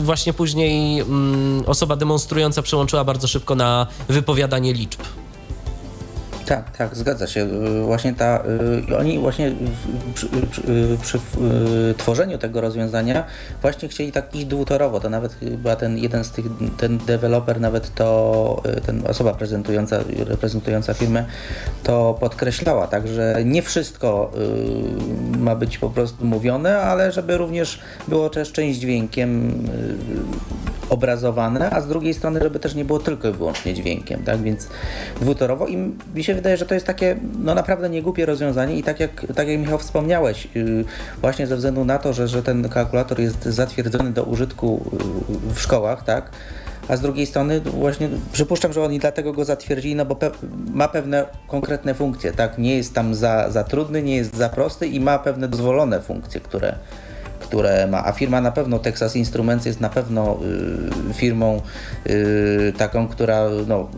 właśnie 0.00 0.32
później 0.32 1.00
mm, 1.00 1.64
osoba 1.66 1.96
demonstrująca 1.96 2.62
przełączyła 2.62 3.04
bardzo 3.04 3.28
szybko 3.28 3.54
na 3.54 3.86
wypowiadanie 4.08 4.72
liczb. 4.72 5.00
Tak, 6.46 6.76
tak, 6.76 6.96
zgadza 6.96 7.26
się. 7.26 7.40
Y, 7.40 7.82
Właśnie 7.82 8.14
ta, 8.14 8.42
y, 8.88 8.96
oni 8.98 9.18
właśnie 9.18 9.52
przy, 10.14 10.28
przy, 10.50 10.62
y, 10.62 10.98
przy 11.02 11.18
y, 11.18 11.94
tworzeniu 11.96 12.38
tego 12.38 12.60
rozwiązania 12.60 13.24
właśnie 13.62 13.88
chcieli 13.88 14.12
tak 14.12 14.34
iść 14.34 14.46
dwutorowo. 14.46 15.00
To 15.00 15.10
nawet 15.10 15.34
chyba 15.34 15.76
ten 15.76 15.98
jeden 15.98 16.24
z 16.24 16.30
tych, 16.30 16.44
ten 16.76 16.98
deweloper, 16.98 17.60
nawet 17.60 17.94
to, 17.94 18.62
ten 18.86 19.06
osoba 19.06 19.34
prezentująca, 19.34 19.98
reprezentująca 20.26 20.94
firmę 20.94 21.24
to 21.82 22.16
podkreślała, 22.20 22.86
tak, 22.86 23.08
że 23.08 23.36
nie 23.44 23.62
wszystko 23.62 24.32
ma 25.38 25.56
być 25.56 25.78
po 25.78 25.90
prostu 25.90 26.24
mówione, 26.24 26.78
ale 26.78 27.12
żeby 27.12 27.36
również 27.36 27.80
było 28.08 28.30
też 28.30 28.52
część 28.52 28.78
dźwiękiem 28.78 29.52
obrazowane, 30.92 31.70
a 31.70 31.80
z 31.80 31.88
drugiej 31.88 32.14
strony, 32.14 32.40
żeby 32.40 32.58
też 32.58 32.74
nie 32.74 32.84
było 32.84 32.98
tylko 32.98 33.28
i 33.28 33.32
wyłącznie 33.32 33.74
dźwiękiem, 33.74 34.24
tak, 34.24 34.42
więc 34.42 34.68
dwutorowo 35.20 35.66
i 35.66 35.76
mi 36.14 36.24
się 36.24 36.31
wydaje, 36.34 36.56
że 36.56 36.66
to 36.66 36.74
jest 36.74 36.86
takie, 36.86 37.16
no 37.38 37.54
naprawdę 37.54 37.90
niegłupie 37.90 38.26
rozwiązanie 38.26 38.78
i 38.78 38.82
tak 38.82 39.00
jak, 39.00 39.26
tak 39.34 39.48
jak 39.48 39.58
Michał 39.58 39.78
wspomniałeś, 39.78 40.48
yy, 40.54 40.84
właśnie 41.20 41.46
ze 41.46 41.56
względu 41.56 41.84
na 41.84 41.98
to, 41.98 42.12
że, 42.12 42.28
że 42.28 42.42
ten 42.42 42.68
kalkulator 42.68 43.20
jest 43.20 43.44
zatwierdzony 43.44 44.12
do 44.12 44.24
użytku 44.24 44.90
yy, 45.48 45.54
w 45.54 45.60
szkołach, 45.60 46.04
tak, 46.04 46.30
a 46.88 46.96
z 46.96 47.00
drugiej 47.00 47.26
strony 47.26 47.60
właśnie 47.60 48.08
przypuszczam, 48.32 48.72
że 48.72 48.82
oni 48.82 48.98
dlatego 48.98 49.32
go 49.32 49.44
zatwierdzili, 49.44 49.94
no 49.94 50.04
bo 50.04 50.16
pe 50.16 50.30
ma 50.72 50.88
pewne 50.88 51.26
konkretne 51.48 51.94
funkcje, 51.94 52.32
tak, 52.32 52.58
nie 52.58 52.76
jest 52.76 52.94
tam 52.94 53.14
za, 53.14 53.50
za 53.50 53.64
trudny, 53.64 54.02
nie 54.02 54.16
jest 54.16 54.36
za 54.36 54.48
prosty 54.48 54.86
i 54.86 55.00
ma 55.00 55.18
pewne 55.18 55.48
dozwolone 55.48 56.00
funkcje, 56.00 56.40
które 56.40 56.74
które 57.40 57.86
ma, 57.86 58.04
a 58.04 58.12
firma 58.12 58.40
na 58.40 58.52
pewno, 58.52 58.78
Texas 58.78 59.16
Instruments 59.16 59.66
jest 59.66 59.80
na 59.80 59.88
pewno 59.88 60.38
y, 61.10 61.14
firmą 61.14 61.60
y, 62.06 62.72
taką, 62.78 63.08
która 63.08 63.48
no, 63.66 63.88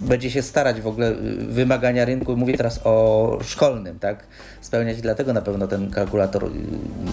będzie 0.00 0.30
się 0.30 0.42
starać 0.42 0.80
w 0.80 0.86
ogóle 0.86 1.10
y, 1.10 1.14
wymagania 1.36 2.04
rynku, 2.04 2.36
mówię 2.36 2.56
teraz 2.56 2.80
o 2.84 3.38
szkolnym, 3.42 3.98
tak, 3.98 4.24
spełniać 4.60 5.00
dlatego 5.00 5.32
na 5.32 5.42
pewno 5.42 5.66
ten 5.66 5.90
kalkulator 5.90 6.44
y, 6.44 6.48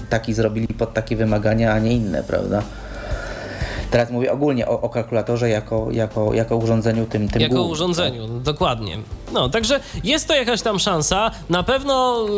taki 0.09 0.33
zrobili 0.33 0.67
pod 0.67 0.93
takie 0.93 1.15
wymagania, 1.15 1.73
a 1.73 1.79
nie 1.79 1.93
inne, 1.93 2.23
prawda? 2.23 2.63
Teraz 3.91 4.11
mówię 4.11 4.31
ogólnie 4.31 4.67
o, 4.67 4.81
o 4.81 4.89
kalkulatorze 4.89 5.49
jako, 5.49 5.87
jako, 5.91 6.33
jako 6.33 6.57
urządzeniu 6.57 7.05
tym, 7.05 7.29
tym 7.29 7.41
Jako 7.41 7.55
głównym, 7.55 7.71
urządzeniu, 7.71 8.27
dokładnie. 8.27 8.97
No, 9.33 9.49
także 9.49 9.79
jest 10.03 10.27
to 10.27 10.33
jakaś 10.33 10.61
tam 10.61 10.79
szansa. 10.79 11.31
Na 11.49 11.63
pewno 11.63 12.25
y, 12.29 12.31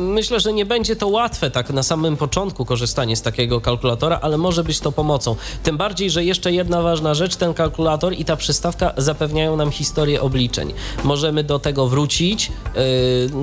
myślę, 0.00 0.40
że 0.40 0.52
nie 0.52 0.66
będzie 0.66 0.96
to 0.96 1.08
łatwe 1.08 1.50
tak 1.50 1.70
na 1.70 1.82
samym 1.82 2.16
początku 2.16 2.64
korzystanie 2.64 3.16
z 3.16 3.22
takiego 3.22 3.60
kalkulatora, 3.60 4.18
ale 4.22 4.38
może 4.38 4.64
być 4.64 4.80
to 4.80 4.92
pomocą. 4.92 5.36
Tym 5.62 5.76
bardziej, 5.76 6.10
że 6.10 6.24
jeszcze 6.24 6.52
jedna 6.52 6.82
ważna 6.82 7.14
rzecz, 7.14 7.36
ten 7.36 7.54
kalkulator 7.54 8.12
i 8.18 8.24
ta 8.24 8.36
przystawka 8.36 8.92
zapewniają 8.96 9.56
nam 9.56 9.70
historię 9.70 10.20
obliczeń. 10.20 10.72
Możemy 11.04 11.44
do 11.44 11.58
tego 11.58 11.86
wrócić. 11.88 12.52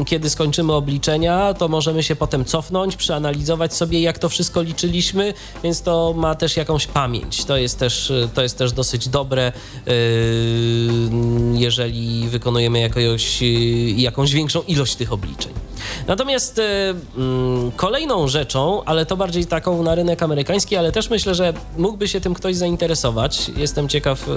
y, 0.01 0.05
Kiedy 0.05 0.29
skończymy 0.29 0.73
obliczenia, 0.73 1.53
to 1.53 1.67
możemy 1.67 2.03
się 2.03 2.15
potem 2.15 2.45
cofnąć, 2.45 2.95
przeanalizować 2.95 3.73
sobie, 3.73 4.01
jak 4.01 4.19
to 4.19 4.29
wszystko 4.29 4.61
liczyliśmy, 4.61 5.33
więc 5.63 5.81
to 5.81 6.13
ma 6.17 6.35
też 6.35 6.57
jakąś 6.57 6.87
pamięć. 6.87 7.45
To 7.45 7.57
jest 7.57 7.79
też, 7.79 8.11
to 8.33 8.41
jest 8.41 8.57
też 8.57 8.71
dosyć 8.71 9.09
dobre, 9.09 9.51
y, 9.87 9.91
jeżeli 11.53 12.27
wykonujemy 12.27 12.78
jakąś 13.97 14.33
większą 14.33 14.61
ilość 14.61 14.95
tych 14.95 15.13
obliczeń. 15.13 15.53
Natomiast 16.07 16.59
y, 16.59 16.61
mm, 17.17 17.71
kolejną 17.71 18.27
rzeczą, 18.27 18.83
ale 18.83 19.05
to 19.05 19.17
bardziej 19.17 19.45
taką 19.45 19.83
na 19.83 19.95
rynek 19.95 20.23
amerykański, 20.23 20.75
ale 20.75 20.91
też 20.91 21.09
myślę, 21.09 21.35
że 21.35 21.53
mógłby 21.77 22.07
się 22.07 22.21
tym 22.21 22.33
ktoś 22.33 22.55
zainteresować. 22.55 23.51
Jestem 23.57 23.89
ciekaw, 23.89 24.27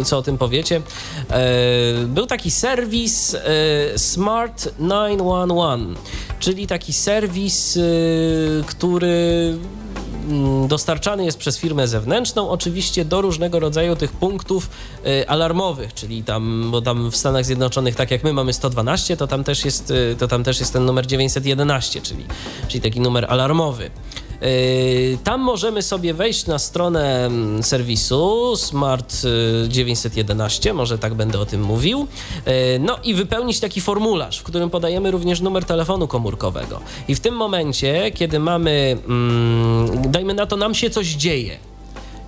y, 0.00 0.04
co 0.04 0.18
o 0.18 0.22
tym 0.22 0.38
powiecie. 0.38 0.82
E, 1.30 1.46
Był 2.06 2.26
taki 2.26 2.50
serwis 2.50 3.36
Smart 3.96 4.68
911, 4.78 5.94
czyli 6.40 6.66
taki 6.66 6.92
serwis, 6.92 7.78
który 8.66 9.58
dostarczany 10.68 11.24
jest 11.24 11.38
przez 11.38 11.58
firmę 11.58 11.88
zewnętrzną, 11.88 12.50
oczywiście 12.50 13.04
do 13.04 13.20
różnego 13.20 13.60
rodzaju 13.60 13.96
tych 13.96 14.12
punktów 14.12 14.70
y, 15.06 15.28
alarmowych, 15.28 15.94
czyli 15.94 16.22
tam, 16.22 16.68
bo 16.70 16.82
tam 16.82 17.10
w 17.10 17.16
Stanach 17.16 17.44
Zjednoczonych, 17.44 17.94
tak 17.94 18.10
jak 18.10 18.24
my 18.24 18.32
mamy 18.32 18.52
112, 18.52 19.16
to 19.16 19.26
tam 19.26 19.44
też 19.44 19.64
jest, 19.64 19.90
y, 19.90 20.16
to 20.18 20.28
tam 20.28 20.44
też 20.44 20.60
jest 20.60 20.72
ten 20.72 20.84
numer 20.84 21.06
911, 21.06 22.00
czyli, 22.00 22.24
czyli 22.68 22.80
taki 22.80 23.00
numer 23.00 23.26
alarmowy. 23.28 23.90
Y, 24.42 25.18
Tam 25.24 25.40
możemy 25.40 25.82
sobie 25.82 26.14
wejść 26.14 26.46
na 26.46 26.58
stronę 26.58 27.26
mm, 27.26 27.62
serwisu 27.62 28.56
Smart 28.56 29.14
y, 29.64 29.68
911, 29.68 30.74
może 30.74 30.98
tak 30.98 31.14
będę 31.14 31.40
o 31.40 31.46
tym 31.46 31.62
mówił, 31.62 32.06
y, 32.48 32.78
no 32.78 32.98
i 33.04 33.14
wypełnić 33.14 33.60
taki 33.60 33.80
formularz, 33.80 34.38
w 34.38 34.42
którym 34.42 34.70
podajemy 34.70 35.10
również 35.10 35.40
numer 35.40 35.64
telefonu 35.64 36.08
komórkowego. 36.08 36.80
I 37.08 37.14
w 37.14 37.20
tym 37.20 37.34
momencie, 37.34 38.10
kiedy 38.14 38.38
mamy, 38.38 38.98
mm, 39.08 40.10
dajmy 40.10 40.34
na 40.34 40.46
to, 40.46 40.56
nam 40.56 40.74
się 40.74 40.90
coś 40.90 41.06
dzieje, 41.06 41.58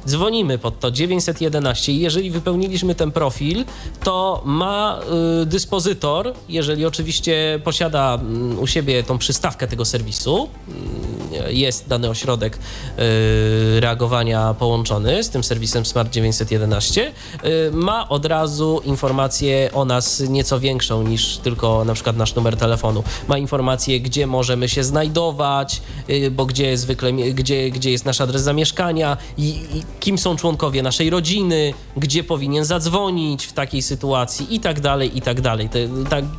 dzwonimy 0.08 0.58
pod 0.58 0.80
to 0.80 0.90
911 0.90 1.92
i 1.92 2.00
jeżeli 2.00 2.30
wypełniliśmy 2.30 2.94
ten 2.94 3.12
profil, 3.12 3.64
to 4.04 4.42
ma 4.44 5.00
y, 5.42 5.46
dyspozytor, 5.46 6.34
jeżeli 6.48 6.86
oczywiście 6.86 7.60
posiada 7.64 8.14
mm, 8.14 8.58
u 8.58 8.66
siebie 8.66 9.02
tą 9.02 9.18
przystawkę 9.18 9.68
tego 9.68 9.84
serwisu, 9.84 10.48
mm, 10.68 11.18
jest 11.48 11.88
dany 11.88 12.08
ośrodek 12.08 12.58
y, 12.58 13.80
reagowania 13.80 14.54
połączony 14.54 15.24
z 15.24 15.30
tym 15.30 15.44
serwisem 15.44 15.86
Smart 15.86 16.10
911, 16.12 17.12
y, 17.44 17.70
ma 17.72 18.08
od 18.08 18.26
razu 18.26 18.80
informację 18.84 19.70
o 19.74 19.84
nas 19.84 20.20
nieco 20.20 20.60
większą 20.60 21.02
niż 21.02 21.36
tylko 21.36 21.84
na 21.84 21.94
przykład 21.94 22.16
nasz 22.16 22.34
numer 22.34 22.56
telefonu. 22.56 23.02
Ma 23.28 23.38
informację, 23.38 24.00
gdzie 24.00 24.26
możemy 24.26 24.68
się 24.68 24.84
znajdować, 24.84 25.82
y, 26.10 26.30
bo 26.30 26.46
gdzie 26.46 26.76
zwykle, 26.76 27.12
gdzie, 27.12 27.70
gdzie 27.70 27.90
jest 27.90 28.04
nasz 28.04 28.20
adres 28.20 28.42
zamieszkania 28.42 29.16
i, 29.38 29.48
i 29.48 29.82
kim 30.00 30.18
są 30.18 30.36
członkowie 30.36 30.82
naszej 30.82 31.10
rodziny, 31.10 31.74
gdzie 31.96 32.24
powinien 32.24 32.64
zadzwonić 32.64 33.46
w 33.46 33.52
takiej 33.52 33.82
sytuacji 33.82 34.54
i 34.54 34.60
tak 34.60 34.80
dalej, 34.80 35.18
i 35.18 35.22
tak 35.22 35.40
dalej. 35.40 35.68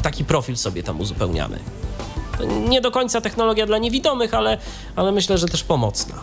Taki 0.02 0.26
profil 0.26 0.58
sobie 0.58 0.84
tam 0.84 1.00
uzupełniamy. 1.00 1.60
Nie 2.70 2.82
do 2.82 2.92
końca 2.92 3.22
technologia 3.22 3.66
dla 3.66 3.78
niewidomych, 3.78 4.34
ale, 4.34 4.58
ale 4.96 5.12
myślę, 5.12 5.38
że 5.38 5.48
też 5.48 5.64
pomocna. 5.64 6.16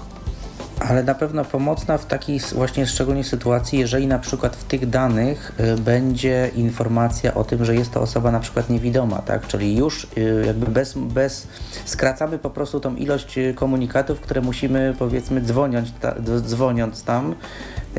Ale 0.81 1.03
na 1.03 1.15
pewno 1.15 1.45
pomocna 1.45 1.99
w 1.99 2.07
takiej 2.07 2.41
właśnie 2.41 2.87
szczególnej 2.87 3.25
sytuacji, 3.25 3.79
jeżeli 3.79 4.07
na 4.07 4.19
przykład 4.19 4.57
w 4.57 4.65
tych 4.65 4.89
danych 4.89 5.53
y, 5.61 5.81
będzie 5.81 6.51
informacja 6.55 7.35
o 7.35 7.45
tym, 7.45 7.65
że 7.65 7.75
jest 7.75 7.93
to 7.93 8.01
osoba 8.01 8.31
na 8.31 8.41
przykład 8.41 8.71
niewidoma, 8.71 9.19
tak? 9.19 9.47
Czyli 9.47 9.77
już 9.77 10.05
y, 10.05 10.45
jakby 10.47 10.67
bez, 10.67 10.95
bez 10.95 11.47
skracamy 11.85 12.39
po 12.39 12.51
prostu 12.51 12.81
tą 12.81 12.97
ilość 12.97 13.39
y, 13.39 13.55
komunikatów, 13.55 14.21
które 14.21 14.41
musimy 14.41 14.95
powiedzmy 14.99 15.41
dzwoniąc, 15.41 15.89
ta, 16.01 16.15
dzwoniąc 16.41 17.05
tam. 17.05 17.35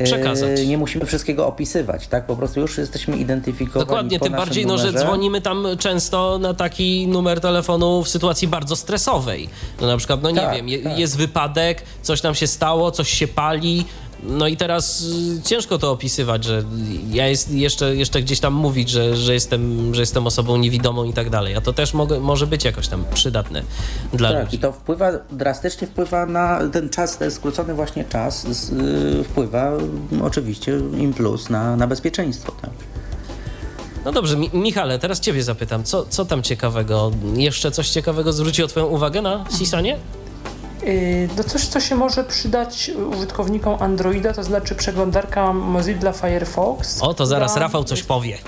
Przekazać. 0.04 0.66
Nie 0.66 0.78
musimy 0.78 1.06
wszystkiego 1.06 1.46
opisywać, 1.46 2.08
tak? 2.08 2.26
Po 2.26 2.36
prostu 2.36 2.60
już 2.60 2.78
jesteśmy 2.78 3.16
identyfikowani 3.16 3.86
Dokładnie, 3.86 4.20
tym 4.20 4.32
bardziej, 4.32 4.66
no, 4.66 4.78
że 4.78 4.92
dzwonimy 4.92 5.40
tam 5.40 5.66
często 5.78 6.38
na 6.38 6.54
taki 6.54 7.06
numer 7.08 7.40
telefonu 7.40 8.02
w 8.02 8.08
sytuacji 8.08 8.48
bardzo 8.48 8.76
stresowej. 8.76 9.48
No 9.80 9.86
na 9.86 9.96
przykład, 9.96 10.22
no 10.22 10.30
nie 10.30 10.40
Tak, 10.40 10.54
wiem, 10.54 10.68
je, 10.68 10.78
tak. 10.78 10.98
jest 10.98 11.16
wypadek, 11.16 11.82
coś 12.02 12.20
tam 12.20 12.34
się 12.34 12.46
stało, 12.46 12.90
coś 12.90 13.08
się 13.08 13.28
pali. 13.28 13.84
No 14.22 14.46
i 14.48 14.56
teraz 14.56 15.02
y, 15.38 15.42
ciężko 15.42 15.78
to 15.78 15.90
opisywać, 15.90 16.44
że 16.44 16.62
ja 17.12 17.26
jest 17.28 17.50
jeszcze, 17.50 17.96
jeszcze 17.96 18.22
gdzieś 18.22 18.40
tam 18.40 18.52
mówić, 18.54 18.90
że, 18.90 19.16
że, 19.16 19.34
jestem, 19.34 19.94
że 19.94 20.00
jestem 20.02 20.26
osobą 20.26 20.56
niewidomą 20.56 21.04
i 21.04 21.12
tak 21.12 21.30
dalej. 21.30 21.54
A 21.56 21.60
to 21.60 21.72
też 21.72 21.94
mogę, 21.94 22.20
może 22.20 22.46
być 22.46 22.64
jakoś 22.64 22.88
tam 22.88 23.04
przydatne 23.14 23.62
dla 24.12 24.32
Tak, 24.32 24.44
ludzi. 24.44 24.56
i 24.56 24.58
to 24.58 24.72
wpływa, 24.72 25.10
drastycznie 25.32 25.86
wpływa 25.86 26.26
na 26.26 26.60
ten 26.72 26.88
czas, 26.88 27.18
ten 27.18 27.30
skrócony 27.30 27.74
właśnie 27.74 28.04
czas, 28.04 28.44
y, 28.72 29.24
wpływa 29.24 29.72
y, 30.12 30.24
oczywiście 30.24 30.78
im 30.98 31.14
plus 31.14 31.50
na, 31.50 31.76
na 31.76 31.86
bezpieczeństwo. 31.86 32.52
Tak. 32.62 32.70
No 34.04 34.12
dobrze, 34.12 34.36
Mi- 34.36 34.50
Michale, 34.54 34.98
teraz 34.98 35.20
ciebie 35.20 35.42
zapytam, 35.42 35.84
co, 35.84 36.06
co 36.06 36.24
tam 36.24 36.42
ciekawego? 36.42 37.10
Jeszcze 37.36 37.70
coś 37.70 37.88
ciekawego 37.90 38.32
zwróciło 38.32 38.68
twoją 38.68 38.86
uwagę 38.86 39.22
na 39.22 39.44
Sisanie? 39.58 39.96
Yy, 40.82 41.28
No 41.36 41.44
coś, 41.44 41.66
co 41.66 41.80
się 41.80 41.94
może 41.96 42.24
przydać 42.24 42.90
użytkownikom 43.16 43.82
Androida, 43.82 44.32
to 44.32 44.44
znaczy 44.44 44.74
przeglądarka 44.74 45.52
Mozilla 45.52 46.12
Firefox. 46.12 47.02
O, 47.02 47.14
to 47.14 47.26
zaraz 47.26 47.50
która- 47.50 47.66
Rafał 47.66 47.84
coś 47.84 48.02
powie. 48.02 48.38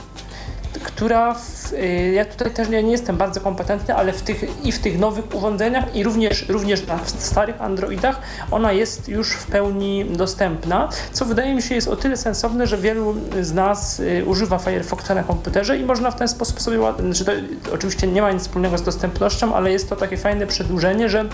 która 0.84 1.34
w, 1.34 1.59
y, 1.72 2.12
ja 2.14 2.24
tutaj 2.24 2.50
też 2.50 2.68
nie, 2.68 2.82
nie 2.82 2.92
jestem 2.92 3.16
bardzo 3.16 3.40
kompetentny, 3.40 3.94
ale 3.94 4.12
w 4.12 4.22
tych, 4.22 4.64
i 4.66 4.72
w 4.72 4.78
tych 4.78 4.98
nowych 4.98 5.34
urządzeniach 5.34 5.96
i 5.96 6.04
również, 6.04 6.48
również 6.48 6.86
na 6.86 6.98
starych 7.06 7.62
Androidach 7.62 8.20
ona 8.50 8.72
jest 8.72 9.08
już 9.08 9.32
w 9.32 9.46
pełni 9.46 10.04
dostępna, 10.04 10.88
co 11.12 11.24
wydaje 11.24 11.54
mi 11.54 11.62
się 11.62 11.74
jest 11.74 11.88
o 11.88 11.96
tyle 11.96 12.16
sensowne, 12.16 12.66
że 12.66 12.78
wielu 12.78 13.14
z 13.40 13.52
nas 13.52 14.00
y, 14.00 14.24
używa 14.26 14.58
Firefoxa 14.58 15.14
na 15.14 15.22
komputerze 15.22 15.78
i 15.78 15.84
można 15.84 16.10
w 16.10 16.16
ten 16.16 16.28
sposób 16.28 16.60
sobie, 16.60 16.80
ład- 16.80 17.00
znaczy 17.00 17.24
to 17.24 17.32
oczywiście 17.74 18.06
nie 18.06 18.22
ma 18.22 18.32
nic 18.32 18.42
wspólnego 18.42 18.78
z 18.78 18.82
dostępnością, 18.82 19.54
ale 19.54 19.72
jest 19.72 19.88
to 19.88 19.96
takie 19.96 20.16
fajne 20.16 20.46
przedłużenie, 20.46 21.08
że 21.08 21.24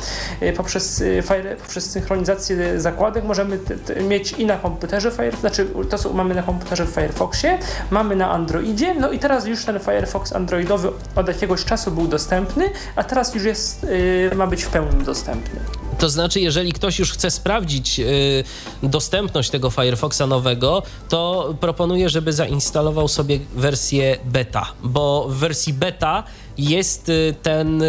y, 0.42 0.52
poprzez, 0.52 1.02
Fire, 1.22 1.56
poprzez 1.56 1.90
synchronizację 1.90 2.80
zakładek 2.80 3.24
możemy 3.24 3.58
t, 3.58 3.76
t, 3.76 4.02
mieć 4.02 4.32
i 4.32 4.46
na 4.46 4.56
komputerze 4.56 5.10
Firefox, 5.10 5.40
znaczy 5.40 5.66
to 5.90 5.98
co 5.98 6.12
mamy 6.12 6.34
na 6.34 6.42
komputerze 6.42 6.84
w 6.86 6.90
Firefoxie, 6.90 7.58
mamy 7.90 8.16
na 8.16 8.30
Androidzie, 8.30 8.94
no 8.94 9.10
i 9.12 9.18
teraz 9.18 9.46
już 9.46 9.64
ten 9.64 9.78
Firefox 9.80 10.25
Androidowy 10.32 10.90
od 11.16 11.28
jakiegoś 11.28 11.64
czasu 11.64 11.90
był 11.90 12.08
dostępny, 12.08 12.70
a 12.96 13.04
teraz 13.04 13.34
już 13.34 13.44
jest, 13.44 13.84
y, 13.84 14.30
ma 14.36 14.46
być 14.46 14.62
w 14.64 14.68
pełni 14.68 15.04
dostępny. 15.04 15.60
To 15.98 16.08
znaczy, 16.08 16.40
jeżeli 16.40 16.72
ktoś 16.72 16.98
już 16.98 17.12
chce 17.12 17.30
sprawdzić 17.30 18.00
y, 18.00 18.44
dostępność 18.82 19.50
tego 19.50 19.70
Firefoxa 19.70 20.22
nowego, 20.28 20.82
to 21.08 21.54
proponuję, 21.60 22.08
żeby 22.08 22.32
zainstalował 22.32 23.08
sobie 23.08 23.38
wersję 23.54 24.16
beta, 24.24 24.66
bo 24.82 25.26
w 25.28 25.34
wersji 25.34 25.72
beta 25.72 26.22
jest 26.58 27.08
y, 27.08 27.34
ten, 27.42 27.82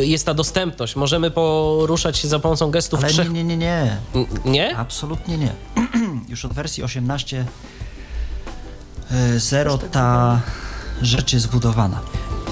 jest 0.00 0.26
ta 0.26 0.34
dostępność. 0.34 0.96
Możemy 0.96 1.30
poruszać 1.30 2.18
się 2.18 2.28
za 2.28 2.38
pomocą 2.38 2.70
gestów 2.70 3.00
Ale 3.00 3.08
trzech... 3.12 3.32
nie, 3.32 3.44
nie, 3.44 3.56
nie, 3.56 3.56
nie. 3.56 3.96
N- 4.14 4.26
Nie? 4.44 4.76
Absolutnie 4.76 5.38
nie. 5.38 5.52
Już 6.28 6.44
od 6.44 6.52
wersji 6.52 6.84
18.0 6.84 9.78
ta 9.92 10.40
rzecz 11.02 11.32
jest 11.32 11.44
zbudowana. 11.44 12.00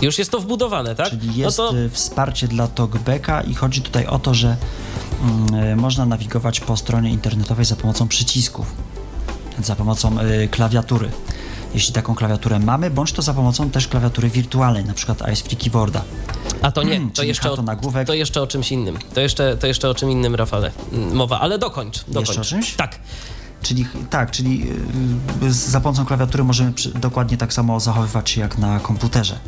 Już 0.03 0.19
jest 0.19 0.31
to 0.31 0.41
wbudowane, 0.41 0.95
tak? 0.95 1.11
Czyli 1.11 1.37
jest 1.37 1.59
no 1.59 1.71
to 1.71 1.79
y, 1.79 1.91
wsparcie 1.91 2.49
dla 2.49 2.69
talkbacka 2.69 3.43
i 3.43 3.55
chodzi 3.55 3.83
tutaj 3.83 4.07
o 4.07 4.19
to, 4.19 4.35
że 4.35 4.57
mm, 5.23 5.55
y, 5.73 5.77
można 5.77 6.07
nawigować 6.07 6.61
po 6.61 6.77
stronie 6.77 7.11
internetowej 7.11 7.65
za 7.65 7.77
pomocą 7.77 8.09
przycisków, 8.09 8.67
za 9.63 9.77
pomocą 9.77 10.21
y, 10.21 10.49
klawiatury. 10.49 11.11
Jeśli 11.75 11.95
taką 11.95 12.15
klawiaturę 12.15 12.59
mamy, 12.59 12.91
bądź 12.91 13.13
to 13.13 13.23
za 13.23 13.35
pomocą 13.35 13.71
też 13.71 13.89
klawiatury 13.89 14.31
wirtualnej, 14.31 14.85
na 14.85 14.95
przykład 14.95 15.33
Ice 15.33 15.45
Free 15.45 15.57
Keyboarda. 15.57 16.03
A 16.63 16.73
to 16.73 16.83
nie, 16.83 17.01
to 17.01 17.07
czyli 17.13 17.29
jeszcze, 17.29 17.53
o, 17.53 17.57
to 18.07 18.15
jeszcze 18.15 18.43
o 18.43 18.47
czymś 18.47 18.73
innym. 18.73 18.99
To 19.15 19.21
jeszcze, 19.21 19.57
to 19.57 19.67
jeszcze 19.67 19.91
o 19.91 19.95
czym 19.95 20.11
innym, 20.11 20.35
Rafale, 20.35 20.71
mm, 20.93 21.15
mowa. 21.15 21.41
Ale 21.41 21.59
dokończ, 21.59 22.05
dokończ. 22.09 22.39
o 22.39 22.45
czymś? 22.45 22.75
Tak. 22.75 22.99
Czyli 23.63 23.87
tak, 24.11 24.31
czyli 24.31 24.67
y, 25.43 25.53
za 25.53 25.81
pomocą 25.81 26.07
klawiatury 26.07 26.45
możemy 26.45 26.73
przy, 26.73 26.91
dokładnie 26.91 27.37
tak 27.37 27.53
samo 27.53 27.81
zachowywać 27.81 28.31
się 28.31 28.41
jak 28.41 28.59
na 28.59 28.81
komputerze. 28.81 29.39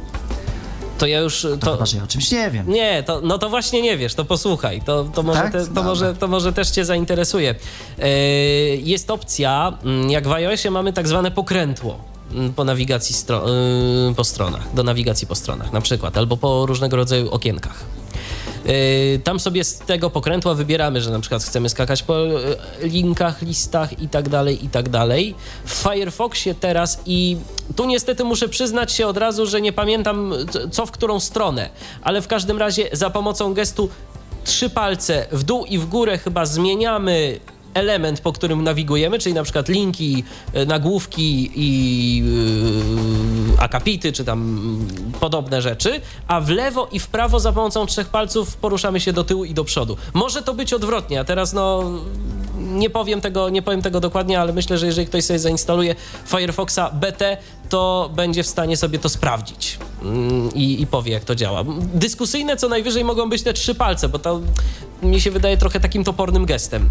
To 0.98 1.06
ja 1.06 1.18
już... 1.18 1.42
To, 1.42 1.56
To, 1.56 1.72
chyba, 1.72 1.86
że 1.86 1.96
ja 1.96 2.04
o 2.04 2.06
czymś 2.06 2.30
nie 2.30 2.50
wiem. 2.50 2.70
Nie, 2.70 3.02
to, 3.02 3.20
no 3.20 3.38
to 3.38 3.50
właśnie 3.50 3.82
nie 3.82 3.96
wiesz, 3.98 4.14
to 4.14 4.24
posłuchaj, 4.24 4.82
to, 4.82 5.04
to, 5.04 5.22
może, 5.22 5.40
Tak? 5.40 5.52
te, 5.52 5.66
to, 5.66 5.82
może, 5.82 6.14
to 6.14 6.28
może 6.28 6.52
też 6.52 6.70
cię 6.70 6.84
zainteresuje. 6.84 7.54
E, 7.98 8.08
jest 8.76 9.10
opcja, 9.10 9.78
mm, 9.84 10.10
jak 10.10 10.28
w 10.28 10.32
iOSie 10.32 10.70
mamy 10.70 10.92
tak 10.92 11.08
zwane 11.08 11.30
pokrętło 11.30 12.04
po 12.56 12.64
nawigacji 12.64 13.14
stro, 13.14 13.44
y, 14.10 14.14
po 14.14 14.24
stronach, 14.24 14.74
do 14.74 14.82
nawigacji 14.82 15.26
po 15.26 15.34
stronach 15.34 15.72
na 15.72 15.80
przykład, 15.80 16.16
albo 16.16 16.36
po 16.36 16.66
różnego 16.66 16.96
rodzaju 16.96 17.30
okienkach. 17.30 17.84
E, 18.66 19.18
Tam 19.18 19.40
sobie 19.40 19.64
z 19.64 19.78
tego 19.78 20.10
pokrętła 20.10 20.54
wybieramy, 20.54 21.00
że 21.00 21.10
na 21.10 21.20
przykład 21.20 21.44
chcemy 21.44 21.68
skakać 21.68 22.02
po 22.02 22.26
e, 22.26 22.30
linkach, 22.82 23.42
listach 23.42 24.02
i 24.02 24.08
tak 24.08 24.28
dalej, 24.28 24.64
i 24.64 24.68
tak 24.68 24.88
dalej. 24.88 25.34
W 25.64 25.72
Firefoxie 25.72 26.54
teraz 26.54 27.00
i 27.06 27.36
tu 27.76 27.86
niestety 27.86 28.24
muszę 28.24 28.48
przyznać 28.48 28.92
się 28.92 29.06
od 29.06 29.16
razu, 29.16 29.46
że 29.46 29.60
nie 29.60 29.72
pamiętam 29.72 30.34
co 30.70 30.86
w 30.86 30.90
którą 30.90 31.20
stronę, 31.20 31.70
ale 32.02 32.22
w 32.22 32.28
każdym 32.28 32.58
razie 32.58 32.88
za 32.92 33.10
pomocą 33.10 33.54
gestu 33.54 33.88
trzy 34.44 34.70
palce 34.70 35.26
w 35.32 35.42
dół 35.42 35.64
i 35.64 35.78
w 35.78 35.86
górę 35.86 36.18
chyba 36.18 36.46
zmieniamy 36.46 37.40
element, 37.74 38.20
po 38.20 38.32
którym 38.32 38.64
nawigujemy, 38.64 39.18
czyli 39.18 39.34
na 39.34 39.42
przykład 39.42 39.68
linki, 39.68 40.24
e, 40.52 40.66
nagłówki 40.66 41.50
i 41.54 42.18
yy, 42.18 43.58
akapity, 43.58 44.12
czy 44.12 44.24
tam 44.24 44.60
podobne 45.20 45.62
rzeczy, 45.62 46.00
a 46.26 46.40
w 46.40 46.48
lewo 46.48 46.88
i 46.92 46.98
w 46.98 47.06
prawo 47.06 47.40
za 47.40 47.52
pomocą 47.52 47.86
trzech 47.86 48.08
palców 48.08 48.56
poruszamy 48.56 49.00
się 49.00 49.12
do 49.12 49.24
tyłu 49.24 49.44
i 49.44 49.54
do 49.54 49.64
przodu. 49.64 49.96
Może 50.14 50.42
to 50.42 50.54
być 50.54 50.72
odwrotnie, 50.72 51.20
a 51.20 51.24
teraz 51.24 51.52
no 51.52 51.84
nie 52.58 52.90
powiem 52.90 53.20
tego, 53.20 53.48
nie 53.48 53.62
powiem 53.62 53.82
tego 53.82 54.00
dokładnie, 54.00 54.40
ale 54.40 54.52
myślę, 54.52 54.78
że 54.78 54.86
jeżeli 54.86 55.06
ktoś 55.06 55.24
sobie 55.24 55.38
zainstaluje 55.38 55.94
Firefoxa 56.26 56.90
BT, 56.92 57.36
to 57.68 58.10
będzie 58.14 58.42
w 58.42 58.46
stanie 58.46 58.76
sobie 58.76 58.98
to 58.98 59.08
sprawdzić 59.08 59.78
mm, 60.02 60.54
i, 60.54 60.82
i 60.82 60.86
powie, 60.86 61.12
jak 61.12 61.24
to 61.24 61.34
działa. 61.34 61.64
Dyskusyjne 61.94 62.56
co 62.56 62.68
najwyżej 62.68 63.04
mogą 63.04 63.28
być 63.28 63.42
te 63.42 63.52
trzy 63.52 63.74
palce, 63.74 64.08
bo 64.08 64.18
to 64.18 64.40
mi 65.02 65.20
się 65.20 65.30
wydaje 65.30 65.56
trochę 65.56 65.80
takim 65.80 66.04
topornym 66.04 66.46
gestem. 66.46 66.88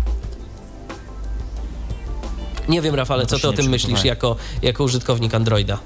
Nie 2.70 2.82
wiem, 2.82 2.95
Rafale, 2.95 3.24
No 3.24 3.30
co 3.30 3.39
ty 3.39 3.47
o 3.47 3.53
tym 3.53 3.70
myślisz 3.70 4.03
jako, 4.03 4.36
jako 4.61 4.84
użytkownik 4.84 5.34
Androida? 5.34 5.80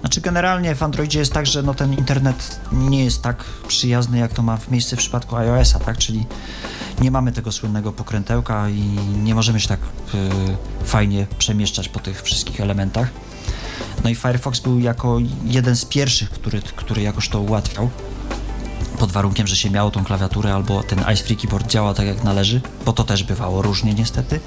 Znaczy 0.00 0.20
generalnie 0.20 0.74
w 0.74 0.82
Androidzie 0.82 1.18
jest 1.18 1.32
tak, 1.32 1.46
że 1.46 1.62
no 1.62 1.74
ten 1.74 1.94
internet 1.94 2.60
nie 2.72 3.04
jest 3.04 3.22
tak 3.22 3.44
przyjazny, 3.68 4.18
jak 4.18 4.32
to 4.32 4.42
ma 4.42 4.56
w 4.56 4.70
miejsce 4.70 4.96
w 4.96 4.98
przypadku 4.98 5.36
iOS-a, 5.36 5.78
tak? 5.78 5.98
Czyli 5.98 6.26
nie 7.00 7.10
mamy 7.10 7.32
tego 7.32 7.52
słynnego 7.52 7.92
pokrętełka 7.92 8.68
i 8.68 8.80
nie 9.22 9.34
możemy 9.34 9.60
się 9.60 9.68
tak 9.68 9.80
y, 9.80 10.86
fajnie 10.86 11.26
przemieszczać 11.38 11.88
po 11.88 12.00
tych 12.00 12.22
wszystkich 12.22 12.60
elementach. 12.60 13.08
No 14.04 14.10
i 14.10 14.14
Firefox 14.14 14.60
był 14.60 14.80
jako 14.80 15.18
jeden 15.44 15.76
z 15.76 15.84
pierwszych, 15.84 16.30
który, 16.30 16.62
który 16.76 17.02
jakoś 17.02 17.28
to 17.28 17.40
ułatwiał. 17.40 17.90
Pod 18.98 19.12
warunkiem, 19.12 19.46
że 19.46 19.56
się 19.56 19.70
miało 19.70 19.90
tą 19.90 20.04
klawiaturę 20.04 20.54
albo 20.54 20.82
ten 20.82 20.98
Ice 20.98 21.24
Free 21.24 21.36
Keyboard 21.36 21.66
działa 21.66 21.94
tak 21.94 22.06
jak 22.06 22.24
należy, 22.24 22.60
bo 22.86 22.92
to 22.92 23.04
też 23.04 23.24
bywało 23.24 23.62
różnie 23.62 23.94
niestety. 23.94 24.40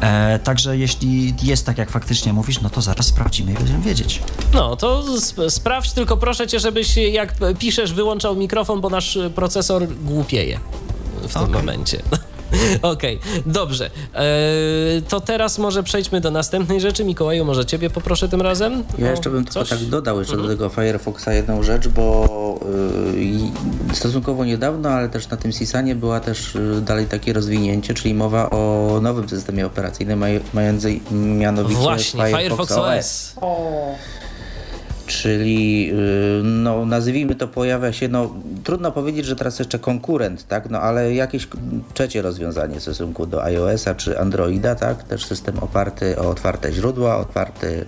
E, 0.00 0.38
także 0.38 0.78
jeśli 0.78 1.34
jest 1.42 1.66
tak 1.66 1.78
jak 1.78 1.90
faktycznie 1.90 2.32
mówisz, 2.32 2.60
no 2.60 2.70
to 2.70 2.80
zaraz 2.82 3.06
sprawdzimy 3.06 3.52
i 3.52 3.54
będziemy 3.54 3.80
wiedzieć. 3.84 4.22
No, 4.54 4.76
to 4.76 5.04
sp- 5.28 5.50
sprawdź, 5.50 5.92
tylko 5.92 6.16
proszę 6.16 6.46
cię, 6.46 6.60
żebyś 6.60 6.96
jak 6.96 7.34
piszesz 7.58 7.92
wyłączał 7.92 8.36
mikrofon, 8.36 8.80
bo 8.80 8.90
nasz 8.90 9.18
procesor 9.34 9.86
głupieje 10.04 10.60
w 11.22 11.32
tym 11.32 11.42
Okej. 11.42 11.54
momencie. 11.54 12.02
Okej, 12.82 13.18
dobrze. 13.46 13.90
Eee, 14.14 15.02
to 15.08 15.20
teraz 15.20 15.58
może 15.58 15.82
przejdźmy 15.82 16.20
do 16.20 16.30
następnej 16.30 16.80
rzeczy. 16.80 17.04
Mikołaju, 17.04 17.44
może 17.44 17.66
ciebie 17.66 17.90
poproszę 17.90 18.28
tym 18.28 18.42
razem? 18.42 18.84
Ja 18.98 19.10
jeszcze 19.10 19.30
bym 19.30 19.44
tylko 19.44 19.60
coś? 19.60 19.68
tak 19.68 19.78
dodał 19.88 20.18
jeszcze 20.18 20.34
Mhm. 20.34 20.48
do 20.48 20.54
tego 20.56 20.68
Firefoxa 20.68 21.28
jedną 21.32 21.62
rzecz, 21.62 21.88
bo 21.88 22.28
y, 23.90 23.94
stosunkowo 23.94 24.44
niedawno, 24.44 24.88
ale 24.88 25.08
też 25.08 25.28
na 25.28 25.36
tym 25.36 25.52
Sisanie 25.52 25.94
była 25.94 26.20
też 26.20 26.54
y, 26.54 26.80
dalej 26.80 27.06
takie 27.06 27.32
rozwinięcie, 27.32 27.94
czyli 27.94 28.14
mowa 28.14 28.50
o 28.50 28.98
nowym 29.02 29.28
systemie 29.28 29.66
operacyjnym 29.66 30.18
maj, 30.18 30.40
mającej 30.54 31.02
mianowicie 31.10 31.80
Właśnie, 31.80 32.24
Firefox, 32.26 32.42
Firefox 32.42 32.72
OS. 32.72 33.32
O, 33.40 33.94
czyli 35.08 35.90
y, 35.92 36.42
no, 36.44 36.86
nazwijmy 36.86 37.34
to 37.34 37.48
pojawia 37.48 37.92
się, 37.92 38.08
no 38.08 38.34
trudno 38.64 38.92
powiedzieć, 38.92 39.26
że 39.26 39.36
teraz 39.36 39.58
jeszcze 39.58 39.78
konkurent, 39.78 40.48
tak, 40.48 40.70
no 40.70 40.80
ale 40.80 41.14
jakieś 41.14 41.48
trzecie 41.94 42.22
rozwiązanie 42.22 42.80
w 42.80 42.82
stosunku 42.82 43.26
do 43.26 43.44
iOS-a 43.44 43.94
czy 43.94 44.20
Androida, 44.20 44.74
tak, 44.74 45.02
też 45.02 45.24
system 45.24 45.58
oparty 45.58 46.18
o 46.18 46.28
otwarte 46.28 46.72
źródła, 46.72 47.16
otwarty 47.16 47.86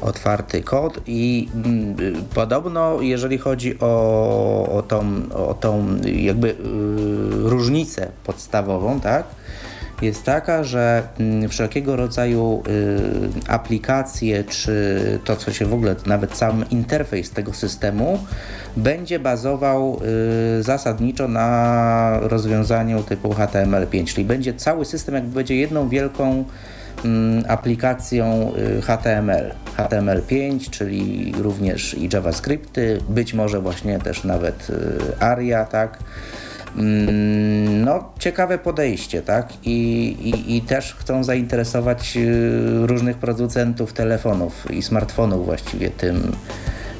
otwarty 0.00 0.62
kod 0.62 1.00
i 1.06 1.48
mm, 1.54 1.96
podobno 2.34 3.00
jeżeli 3.00 3.38
chodzi 3.38 3.78
o, 3.80 4.68
o, 4.72 4.82
tą, 4.82 5.04
o 5.34 5.54
tą 5.54 5.96
jakby 6.04 6.48
y, 6.48 6.54
różnicę 7.30 8.08
podstawową, 8.24 9.00
tak, 9.00 9.24
jest 10.02 10.24
taka, 10.24 10.64
że 10.64 11.02
mm, 11.20 11.48
wszelkiego 11.48 11.96
rodzaju 11.96 12.62
y, 12.68 13.50
aplikacje, 13.50 14.44
czy 14.44 15.18
to, 15.24 15.36
co 15.36 15.52
się 15.52 15.66
w 15.66 15.74
ogóle, 15.74 15.96
nawet 16.06 16.36
sam 16.36 16.64
interfejs 16.70 17.30
tego 17.30 17.52
systemu, 17.52 18.18
będzie 18.76 19.18
bazował 19.18 20.00
y, 20.58 20.62
zasadniczo 20.62 21.28
na 21.28 22.18
rozwiązaniu 22.20 23.02
typu 23.02 23.28
HTML5, 23.28 24.04
czyli 24.04 24.24
będzie 24.24 24.54
cały 24.54 24.84
system, 24.84 25.14
jakby 25.14 25.34
będzie 25.34 25.56
jedną 25.56 25.88
wielką 25.88 26.44
mm, 27.04 27.44
aplikacją 27.48 28.52
y, 28.78 28.82
HTML, 28.82 29.54
HTML5, 29.76 30.70
czyli 30.70 31.32
również 31.38 31.94
i 31.94 32.08
JavaScripty, 32.12 32.98
być 33.08 33.34
może 33.34 33.60
właśnie 33.60 33.98
też 33.98 34.24
nawet 34.24 34.68
ARIA, 35.20 35.64
tak. 35.64 35.98
Mm, 36.76 37.84
no, 37.84 38.12
ciekawe 38.18 38.58
podejście, 38.58 39.22
tak? 39.22 39.52
I, 39.64 39.72
i, 40.22 40.56
I 40.56 40.60
też 40.62 40.94
chcą 40.94 41.24
zainteresować 41.24 42.16
y, 42.16 42.86
różnych 42.86 43.16
producentów 43.16 43.92
telefonów 43.92 44.70
i 44.70 44.82
smartfonów 44.82 45.44
właściwie 45.44 45.90
tym, 45.90 46.32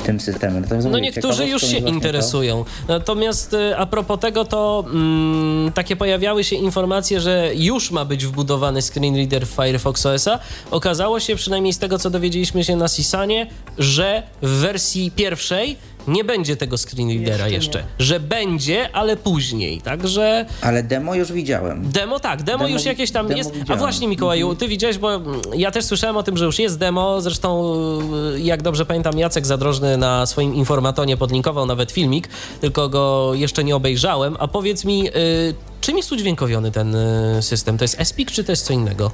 tym 0.00 0.20
systemem. 0.20 0.64
no 0.70 0.88
mówię, 0.88 1.00
niektórzy 1.00 1.46
już 1.46 1.62
się 1.62 1.78
interesują. 1.78 2.64
To. 2.64 2.92
Natomiast 2.92 3.54
y, 3.54 3.76
a 3.76 3.86
propos 3.86 4.20
tego, 4.20 4.44
to 4.44 4.84
mm, 4.92 5.72
takie 5.72 5.96
pojawiały 5.96 6.44
się 6.44 6.56
informacje, 6.56 7.20
że 7.20 7.50
już 7.54 7.90
ma 7.90 8.04
być 8.04 8.26
wbudowany 8.26 8.82
screen 8.82 9.16
reader 9.16 9.46
w 9.46 9.50
Firefox 9.50 10.06
OS-a. 10.06 10.38
Okazało 10.70 11.20
się, 11.20 11.36
przynajmniej 11.36 11.72
z 11.72 11.78
tego, 11.78 11.98
co 11.98 12.10
dowiedzieliśmy 12.10 12.64
się 12.64 12.76
na 12.76 12.88
Sisanie, 12.88 13.46
że 13.78 14.22
w 14.42 14.48
wersji 14.48 15.10
pierwszej 15.10 15.76
nie 16.08 16.24
będzie 16.24 16.56
tego 16.56 16.78
screenreadera 16.78 17.48
jeszcze, 17.48 17.78
jeszcze. 17.78 17.84
że 17.98 18.20
będzie, 18.20 18.92
ale 18.92 19.16
później, 19.16 19.80
także... 19.80 20.46
Ale 20.62 20.82
demo 20.82 21.14
już 21.14 21.32
widziałem. 21.32 21.90
Demo 21.92 22.20
tak, 22.20 22.42
demo, 22.42 22.58
demo 22.58 22.70
już 22.70 22.84
jakieś 22.84 23.10
tam 23.10 23.30
jest. 23.30 23.50
Widziałem. 23.50 23.72
A 23.72 23.76
właśnie 23.76 24.08
Mikołaju, 24.08 24.54
ty 24.54 24.68
widziałeś, 24.68 24.98
bo 24.98 25.20
ja 25.54 25.70
też 25.70 25.84
słyszałem 25.84 26.16
o 26.16 26.22
tym, 26.22 26.36
że 26.36 26.44
już 26.44 26.58
jest 26.58 26.78
demo, 26.78 27.20
zresztą 27.20 27.72
y, 28.34 28.40
jak 28.40 28.62
dobrze 28.62 28.86
pamiętam 28.86 29.18
Jacek 29.18 29.46
Zadrożny 29.46 29.96
na 29.96 30.26
swoim 30.26 30.54
informatonie 30.54 31.16
podlinkował 31.16 31.66
nawet 31.66 31.92
filmik, 31.92 32.28
tylko 32.60 32.88
go 32.88 33.32
jeszcze 33.34 33.64
nie 33.64 33.76
obejrzałem, 33.76 34.36
a 34.38 34.48
powiedz 34.48 34.84
mi, 34.84 35.08
y, 35.08 35.12
czym 35.80 35.96
jest 35.96 36.12
udźwiękowiony 36.12 36.70
ten 36.70 36.94
y, 36.94 37.42
system? 37.42 37.78
To 37.78 37.84
jest 37.84 37.98
SPIC 38.04 38.30
czy 38.30 38.44
to 38.44 38.52
jest 38.52 38.64
co 38.64 38.72
innego? 38.72 39.10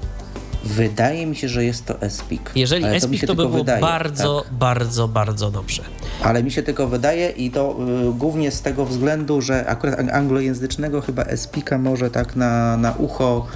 Wydaje 0.67 1.27
mi 1.27 1.37
się, 1.37 1.49
że 1.49 1.64
jest 1.64 1.87
to 1.87 2.01
ESPIK. 2.01 2.53
Jeżeli 2.55 2.85
ESPIK, 2.85 3.21
to, 3.21 3.27
to 3.27 3.35
by 3.35 3.43
było 3.43 3.59
wydaje, 3.59 3.81
bardzo, 3.81 4.41
tak? 4.41 4.53
bardzo, 4.53 5.09
bardzo 5.09 5.51
dobrze. 5.51 5.83
Ale 6.23 6.43
mi 6.43 6.51
się 6.51 6.62
tylko 6.62 6.89
wydaje 6.89 7.31
i 7.31 7.51
to 7.51 7.77
y, 8.11 8.12
głównie 8.12 8.51
z 8.51 8.62
tego 8.62 8.85
względu, 8.85 9.41
że 9.43 9.67
akurat 9.67 10.01
anglojęzycznego 10.12 11.01
chyba 11.01 11.23
ESPIKa 11.23 11.79
może 11.79 12.11
tak 12.11 12.37
na, 12.37 12.77
na 12.77 12.93
ucho 12.93 13.47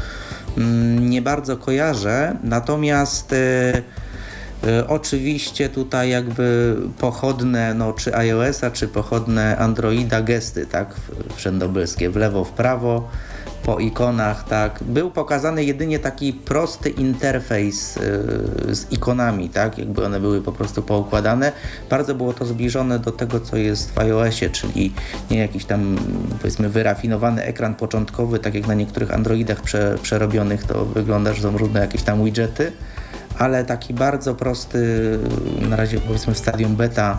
y, 0.58 0.60
nie 1.00 1.22
bardzo 1.22 1.56
kojarzę, 1.56 2.36
natomiast 2.44 3.32
y, 3.32 3.36
y, 4.66 4.86
Oczywiście 4.88 5.68
tutaj 5.68 6.10
jakby 6.10 6.76
pochodne, 6.98 7.74
no, 7.74 7.92
czy 7.92 8.16
iOS-a, 8.16 8.70
czy 8.70 8.88
pochodne 8.88 9.56
Androida 9.56 10.22
gesty, 10.22 10.66
tak, 10.66 10.94
wszędobylskie, 11.36 12.10
w 12.10 12.16
lewo, 12.16 12.44
w 12.44 12.50
prawo, 12.50 13.08
po 13.62 13.78
ikonach, 13.78 14.44
tak. 14.48 14.82
Był 14.82 15.10
pokazany 15.10 15.64
jedynie 15.64 15.98
taki 15.98 16.32
prosty 16.32 16.90
interfejs 16.90 17.96
yy, 17.96 18.74
z 18.74 18.92
ikonami, 18.92 19.48
tak, 19.48 19.78
jakby 19.78 20.04
one 20.04 20.20
były 20.20 20.42
po 20.42 20.52
prostu 20.52 20.82
poukładane. 20.82 21.52
Bardzo 21.90 22.14
było 22.14 22.32
to 22.32 22.44
zbliżone 22.46 22.98
do 22.98 23.12
tego, 23.12 23.40
co 23.40 23.56
jest 23.56 23.90
w 23.94 23.98
iOSie, 23.98 24.50
czyli 24.50 24.92
nie 25.30 25.38
jakiś 25.38 25.64
tam 25.64 25.98
powiedzmy 26.38 26.68
wyrafinowany 26.68 27.42
ekran 27.42 27.74
początkowy, 27.74 28.38
tak 28.38 28.54
jak 28.54 28.66
na 28.66 28.74
niektórych 28.74 29.14
Androidach 29.14 29.60
prze, 29.60 29.98
przerobionych 30.02 30.64
to 30.64 30.84
wygląda, 30.84 31.32
że 31.32 31.42
są 31.42 31.58
różne 31.58 31.80
jakieś 31.80 32.02
tam 32.02 32.24
widgety, 32.24 32.72
ale 33.38 33.64
taki 33.64 33.94
bardzo 33.94 34.34
prosty, 34.34 35.18
na 35.68 35.76
razie 35.76 36.00
powiedzmy 36.00 36.34
w 36.34 36.38
stadium 36.38 36.76
beta 36.76 37.18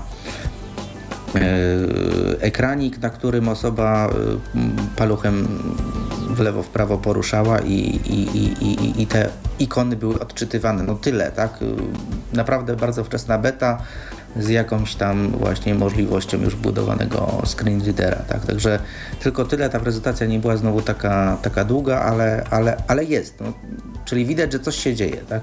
ekranik, 2.39 3.01
na 3.01 3.09
którym 3.09 3.49
osoba 3.49 4.09
e, 4.09 4.59
paluchem 4.95 5.47
w 6.29 6.39
lewo, 6.39 6.63
w 6.63 6.67
prawo 6.67 6.97
poruszała 6.97 7.59
i, 7.59 7.73
i, 8.05 8.37
i, 8.65 9.01
i 9.01 9.07
te 9.07 9.29
ikony 9.59 9.95
były 9.95 10.19
odczytywane. 10.19 10.83
No 10.83 10.95
tyle, 10.95 11.31
tak? 11.31 11.59
E, 12.33 12.35
naprawdę 12.35 12.75
bardzo 12.75 13.03
wczesna 13.03 13.37
beta 13.37 13.77
z 14.35 14.49
jakąś 14.49 14.95
tam 14.95 15.31
właśnie 15.31 15.75
możliwością 15.75 16.41
już 16.41 16.55
budowanego 16.55 17.41
screen 17.45 17.81
readera, 17.85 18.15
tak? 18.15 18.45
Także 18.45 18.79
tylko 19.23 19.45
tyle, 19.45 19.69
ta 19.69 19.79
prezentacja 19.79 20.27
nie 20.27 20.39
była 20.39 20.57
znowu 20.57 20.81
taka, 20.81 21.37
taka 21.41 21.65
długa, 21.65 21.99
ale, 21.99 22.43
ale, 22.49 22.77
ale 22.87 23.03
jest. 23.03 23.39
No, 23.41 23.53
czyli 24.05 24.25
widać, 24.25 24.51
że 24.51 24.59
coś 24.59 24.75
się 24.75 24.95
dzieje, 24.95 25.17
tak? 25.29 25.41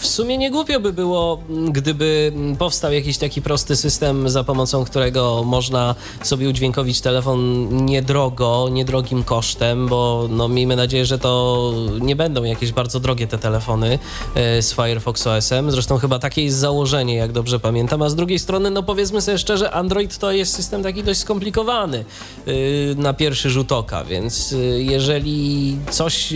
W 0.00 0.06
sumie 0.06 0.38
nie 0.38 0.50
głupio 0.50 0.80
by 0.80 0.92
było, 0.92 1.42
gdyby 1.68 2.32
powstał 2.58 2.92
jakiś 2.92 3.18
taki 3.18 3.42
prosty 3.42 3.76
system, 3.76 4.28
za 4.28 4.44
pomocą 4.44 4.84
którego 4.84 5.42
można 5.44 5.94
sobie 6.22 6.48
udźwiękowić 6.48 7.00
telefon 7.00 7.68
niedrogo, 7.86 8.68
niedrogim 8.70 9.24
kosztem, 9.24 9.88
bo 9.88 10.26
no, 10.30 10.48
miejmy 10.48 10.76
nadzieję, 10.76 11.06
że 11.06 11.18
to 11.18 11.72
nie 12.00 12.16
będą 12.16 12.44
jakieś 12.44 12.72
bardzo 12.72 13.00
drogie 13.00 13.26
te 13.26 13.38
telefony 13.38 13.98
e, 14.34 14.62
z 14.62 14.74
Firefox 14.74 15.26
OS-em. 15.26 15.70
Zresztą 15.70 15.98
chyba 15.98 16.18
takie 16.18 16.44
jest 16.44 16.56
założenie, 16.56 17.14
jak 17.14 17.32
dobrze 17.32 17.60
pamiętam. 17.60 18.02
A 18.02 18.08
z 18.08 18.14
drugiej 18.14 18.38
strony, 18.38 18.70
no 18.70 18.82
powiedzmy 18.82 19.20
sobie 19.20 19.38
szczerze, 19.38 19.70
Android 19.70 20.18
to 20.18 20.32
jest 20.32 20.54
system 20.54 20.82
taki 20.82 21.02
dość 21.02 21.20
skomplikowany 21.20 22.04
e, 22.46 22.52
na 22.94 23.14
pierwszy 23.14 23.50
rzut 23.50 23.72
oka, 23.72 24.04
więc 24.04 24.52
e, 24.52 24.56
jeżeli 24.82 25.76
coś 25.90 26.34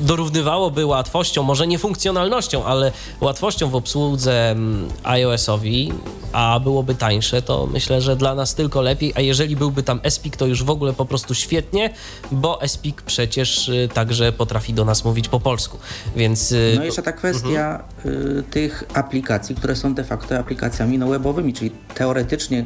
dorównywałoby 0.00 0.86
łatwością, 0.86 1.42
może 1.42 1.66
nie 1.66 1.78
funkcjonalnością, 1.78 2.64
ale 2.64 2.91
łatwością 3.20 3.70
w 3.70 3.74
obsłudze 3.74 4.50
mm, 4.50 4.88
iOS-owi, 5.02 5.92
a 6.32 6.60
byłoby 6.60 6.94
tańsze, 6.94 7.42
to 7.42 7.68
myślę, 7.72 8.00
że 8.00 8.16
dla 8.16 8.34
nas 8.34 8.54
tylko 8.54 8.82
lepiej, 8.82 9.12
a 9.16 9.20
jeżeli 9.20 9.56
byłby 9.56 9.82
tam 9.82 10.00
Espik, 10.02 10.36
to 10.36 10.46
już 10.46 10.64
w 10.64 10.70
ogóle 10.70 10.92
po 10.92 11.04
prostu 11.04 11.34
świetnie, 11.34 11.90
bo 12.32 12.62
Espik 12.62 13.02
przecież 13.02 13.68
y, 13.68 13.88
także 13.94 14.32
potrafi 14.32 14.74
do 14.74 14.84
nas 14.84 15.04
mówić 15.04 15.28
po 15.28 15.40
polsku, 15.40 15.78
więc... 16.16 16.52
Y, 16.52 16.74
no 16.76 16.84
jeszcze 16.84 17.02
ta 17.02 17.12
kwestia 17.12 17.84
mhm. 18.04 18.42
tych 18.42 18.84
aplikacji, 18.94 19.54
które 19.54 19.76
są 19.76 19.94
de 19.94 20.04
facto 20.04 20.38
aplikacjami 20.38 20.98
no, 20.98 21.08
webowymi, 21.08 21.52
czyli 21.52 21.70
teoretycznie 21.94 22.64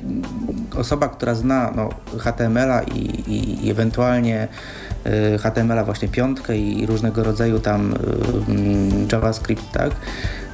osoba, 0.76 1.08
która 1.08 1.34
zna 1.34 1.72
no, 1.76 1.88
HTML-a 2.18 2.82
i, 2.82 2.98
i, 3.30 3.66
i 3.66 3.70
ewentualnie 3.70 4.48
HTML-a 5.38 5.84
właśnie 5.84 6.08
piątkę 6.08 6.58
i 6.58 6.86
różnego 6.86 7.24
rodzaju 7.24 7.60
tam 7.60 7.94
mm, 8.48 9.08
JavaScript, 9.12 9.72
tak, 9.72 9.90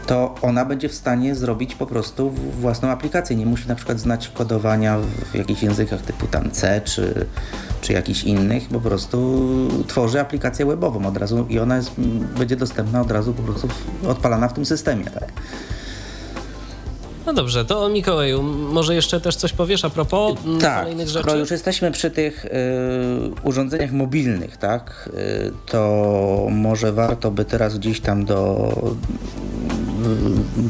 to 0.07 0.35
ona 0.43 0.65
będzie 0.65 0.89
w 0.89 0.95
stanie 0.95 1.35
zrobić 1.35 1.75
po 1.75 1.87
prostu 1.87 2.31
własną 2.61 2.89
aplikację. 2.89 3.37
Nie 3.37 3.47
musi 3.47 3.69
na 3.69 3.75
przykład 3.75 4.01
znać 4.01 4.29
kodowania 4.29 4.99
w 5.33 5.35
jakichś 5.35 5.63
językach 5.63 6.03
typu 6.03 6.27
tam 6.27 6.51
C 6.51 6.81
czy, 6.85 7.27
czy 7.81 7.93
jakichś 7.93 8.25
innych. 8.25 8.69
Po 8.69 8.81
prostu 8.81 9.49
tworzy 9.87 10.21
aplikację 10.21 10.67
webową 10.67 11.07
od 11.07 11.17
razu 11.17 11.47
i 11.49 11.59
ona 11.59 11.77
jest, 11.77 11.91
będzie 12.39 12.57
dostępna 12.57 13.01
od 13.01 13.11
razu 13.11 13.33
po 13.35 13.43
prostu 13.43 13.69
odpalana 14.09 14.49
w 14.49 14.53
tym 14.53 14.67
systemie. 14.67 15.05
Tak? 15.05 15.33
No 17.27 17.33
dobrze, 17.33 17.65
to 17.65 17.89
Mikołaju, 17.89 18.43
może 18.43 18.95
jeszcze 18.95 19.21
też 19.21 19.37
coś 19.37 19.53
powiesz 19.53 19.85
a 19.85 19.91
propos 19.91 20.39
tak, 20.61 20.81
kolejnych 20.81 21.09
rzeczy? 21.09 21.29
Tak, 21.29 21.39
już 21.39 21.51
jesteśmy 21.51 21.91
przy 21.91 22.11
tych 22.11 22.45
y, 22.45 22.49
urządzeniach 23.43 23.93
mobilnych, 23.93 24.57
tak, 24.57 25.11
y, 25.15 25.53
to 25.67 26.47
może 26.51 26.93
warto 26.93 27.31
by 27.31 27.45
teraz 27.45 27.79
gdzieś 27.79 28.01
tam 28.01 28.25
do 28.25 28.69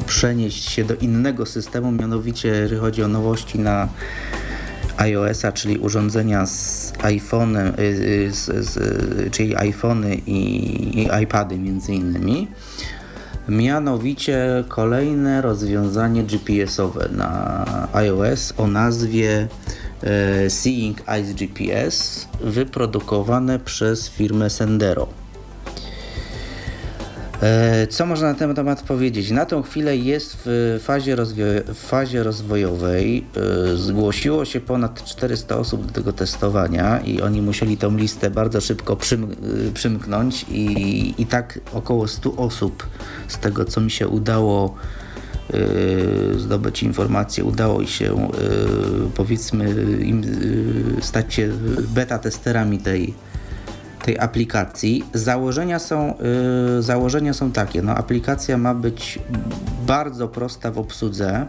y, 0.01 0.05
przenieść 0.07 0.71
się 0.71 0.85
do 0.85 0.95
innego 0.95 1.47
systemu, 1.47 1.93
mianowicie 1.93 2.49
jeżeli 2.49 2.81
chodzi 2.81 3.03
o 3.03 3.09
nowości 3.09 3.59
na 3.59 3.89
iOS-a, 4.97 5.53
czyli 5.53 5.79
urządzenia 5.79 6.47
z 6.47 6.93
iPhone'em, 6.93 7.79
y, 7.79 7.83
y, 9.27 9.31
czyli 9.31 9.57
iPhony 9.57 10.15
i, 10.15 10.39
i 10.99 11.09
iPady 11.23 11.59
między 11.59 11.95
innymi 11.95 12.49
mianowicie 13.49 14.65
kolejne 14.69 15.43
rozwiązanie 15.43 16.23
GPS-owe 16.23 17.09
na 17.09 17.65
iOS 17.93 18.55
o 18.57 18.67
nazwie 18.67 19.49
e, 20.03 20.51
Seeing 20.51 21.09
Eyes 21.09 21.33
GPS 21.33 22.29
wyprodukowane 22.41 23.59
przez 23.59 24.09
firmę 24.11 24.51
Sendero. 24.51 25.22
E, 27.43 27.87
co 27.87 28.07
można 28.07 28.29
na 28.29 28.35
ten 28.35 28.55
temat 28.55 28.83
powiedzieć? 28.83 29.31
Na 29.31 29.47
tą 29.47 29.63
chwilę 29.63 29.97
jest 29.97 30.37
w 30.45 30.81
fazie, 30.83 31.17
fazie 31.75 32.23
rozwojowej. 32.23 33.25
E, 33.73 33.77
zgłosiło 33.77 34.45
się 34.45 34.61
ponad 34.61 35.05
400 35.05 35.57
osób 35.57 35.87
do 35.87 35.93
tego 35.93 36.13
testowania 36.13 37.01
i 37.01 37.23
oni 37.23 37.43
musieli 37.43 37.77
tą 37.77 37.97
listę 37.97 38.31
bardzo 38.31 38.61
szybko 38.61 38.97
przym- 38.97 39.33
e, 39.69 39.73
przymknąć 39.73 40.47
i, 40.51 41.15
i 41.19 41.27
tak 41.27 41.61
około 41.73 42.09
100 42.09 42.37
osób 42.37 42.87
z 43.29 43.39
tego, 43.39 43.65
co 43.65 43.81
mi 43.81 43.91
się 43.91 44.09
udało 44.09 44.75
zdobyć 46.37 46.83
informacje, 46.83 47.45
udało 47.45 47.87
się 47.87 48.29
powiedzmy 49.15 49.75
im 50.01 50.23
stać 51.01 51.35
się 51.35 51.53
beta 51.95 52.19
testerami 52.19 52.79
tej, 52.79 53.15
tej 54.03 54.19
aplikacji. 54.19 55.05
Założenia 55.15 55.79
są, 55.79 56.15
yy, 56.77 56.83
założenia 56.83 57.33
są 57.33 57.53
takie. 57.53 57.83
No, 57.83 57.95
aplikacja 57.95 58.59
ma 58.59 58.75
być 58.75 59.19
bardzo 59.87 60.29
prosta 60.29 60.71
w 60.71 60.79
obsłudze. 60.79 61.47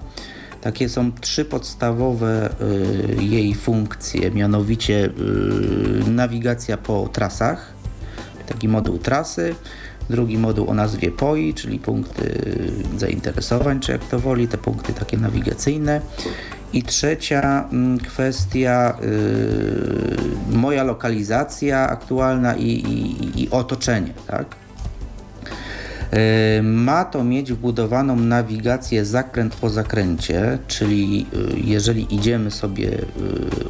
Takie 0.62 0.89
są 0.89 1.12
trzy 1.22 1.45
podstawowe 1.45 2.49
y, 3.20 3.24
jej 3.24 3.56
funkcje, 3.56 4.32
mianowicie 4.32 5.06
y, 5.06 6.10
nawigacja 6.10 6.78
po 6.78 7.10
trasach, 7.14 7.74
taki 8.47 8.68
moduł 8.68 8.97
trasy, 8.97 9.56
drugi 10.10 10.38
moduł 10.38 10.70
o 10.70 10.74
nazwie 10.74 11.12
POI, 11.12 11.54
czyli 11.54 11.80
punkty 11.80 12.39
zainteresowań, 12.97 13.80
czy 13.80 13.91
jak 13.91 14.06
to 14.06 14.20
woli, 14.20 14.47
te 14.47 14.58
punkty 14.58 14.93
takie 14.93 15.18
nawigacyjne 15.18 16.01
i 16.74 16.84
trzecia 16.84 17.67
mm, 17.71 17.99
kwestia, 17.99 18.97
yy, 19.01 20.57
moja 20.57 20.84
lokalizacja 20.84 21.89
aktualna 21.89 22.55
i, 22.55 22.67
i, 22.67 23.43
i 23.43 23.49
otoczenie, 23.49 24.13
tak? 24.28 24.55
Yy, 26.11 26.63
ma 26.63 27.05
to 27.05 27.24
mieć 27.24 27.53
wbudowaną 27.53 28.15
nawigację 28.15 29.05
zakręt 29.05 29.55
po 29.55 29.69
zakręcie, 29.69 30.57
czyli 30.67 31.19
yy, 31.19 31.26
jeżeli 31.63 32.15
idziemy 32.15 32.51
sobie 32.51 32.86
yy, 32.86 32.99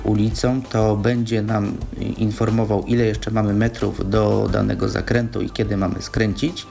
ulicą, 0.03 0.61
to 0.61 0.97
będzie 0.97 1.41
nam 1.41 1.77
informował, 2.17 2.83
ile 2.83 3.05
jeszcze 3.05 3.31
mamy 3.31 3.53
metrów 3.53 4.09
do 4.09 4.49
danego 4.51 4.89
zakrętu 4.89 5.41
i 5.41 5.49
kiedy 5.49 5.77
mamy 5.77 6.01
skręcić. 6.01 6.67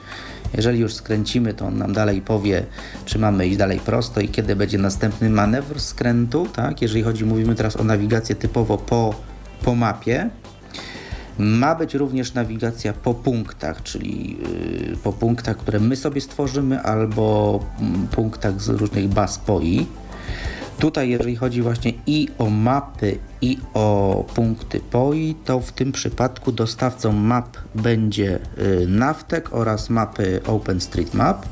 Jeżeli 0.53 0.79
już 0.79 0.93
skręcimy, 0.93 1.53
to 1.53 1.65
on 1.65 1.77
nam 1.77 1.93
dalej 1.93 2.21
powie, 2.21 2.65
czy 3.05 3.19
mamy 3.19 3.47
iść 3.47 3.57
dalej 3.57 3.79
prosto 3.79 4.21
i 4.21 4.29
kiedy 4.29 4.55
będzie 4.55 4.77
następny 4.77 5.29
manewr 5.29 5.81
skrętu, 5.81 6.47
tak? 6.55 6.81
Jeżeli 6.81 7.03
chodzi, 7.03 7.25
mówimy 7.25 7.55
teraz 7.55 7.75
o 7.75 7.83
nawigację 7.83 8.35
typowo 8.35 8.77
po, 8.77 9.15
po 9.63 9.75
mapie. 9.75 10.29
Ma 11.37 11.75
być 11.75 11.93
również 11.93 12.33
nawigacja 12.33 12.93
po 12.93 13.13
punktach, 13.13 13.83
czyli 13.83 14.37
yy, 14.89 14.97
po 15.03 15.13
punktach, 15.13 15.57
które 15.57 15.79
my 15.79 15.95
sobie 15.95 16.21
stworzymy, 16.21 16.81
albo 16.81 17.59
mm, 17.79 18.07
punktach 18.07 18.61
z 18.61 18.69
różnych 18.69 19.07
baz 19.07 19.37
POI. 19.37 19.85
Tutaj, 20.79 21.09
jeżeli 21.09 21.35
chodzi 21.35 21.61
właśnie 21.61 21.93
i 22.07 22.27
o 22.37 22.49
mapy, 22.49 23.17
i 23.41 23.57
o 23.73 24.25
punkty 24.35 24.79
POI, 24.79 25.35
to 25.45 25.59
w 25.59 25.71
tym 25.71 25.91
przypadku 25.91 26.51
dostawcą 26.51 27.11
map 27.11 27.57
będzie 27.75 28.39
y, 28.57 28.87
Navtek 28.87 29.53
oraz 29.53 29.89
mapy 29.89 30.41
OpenStreetMap. 30.47 31.45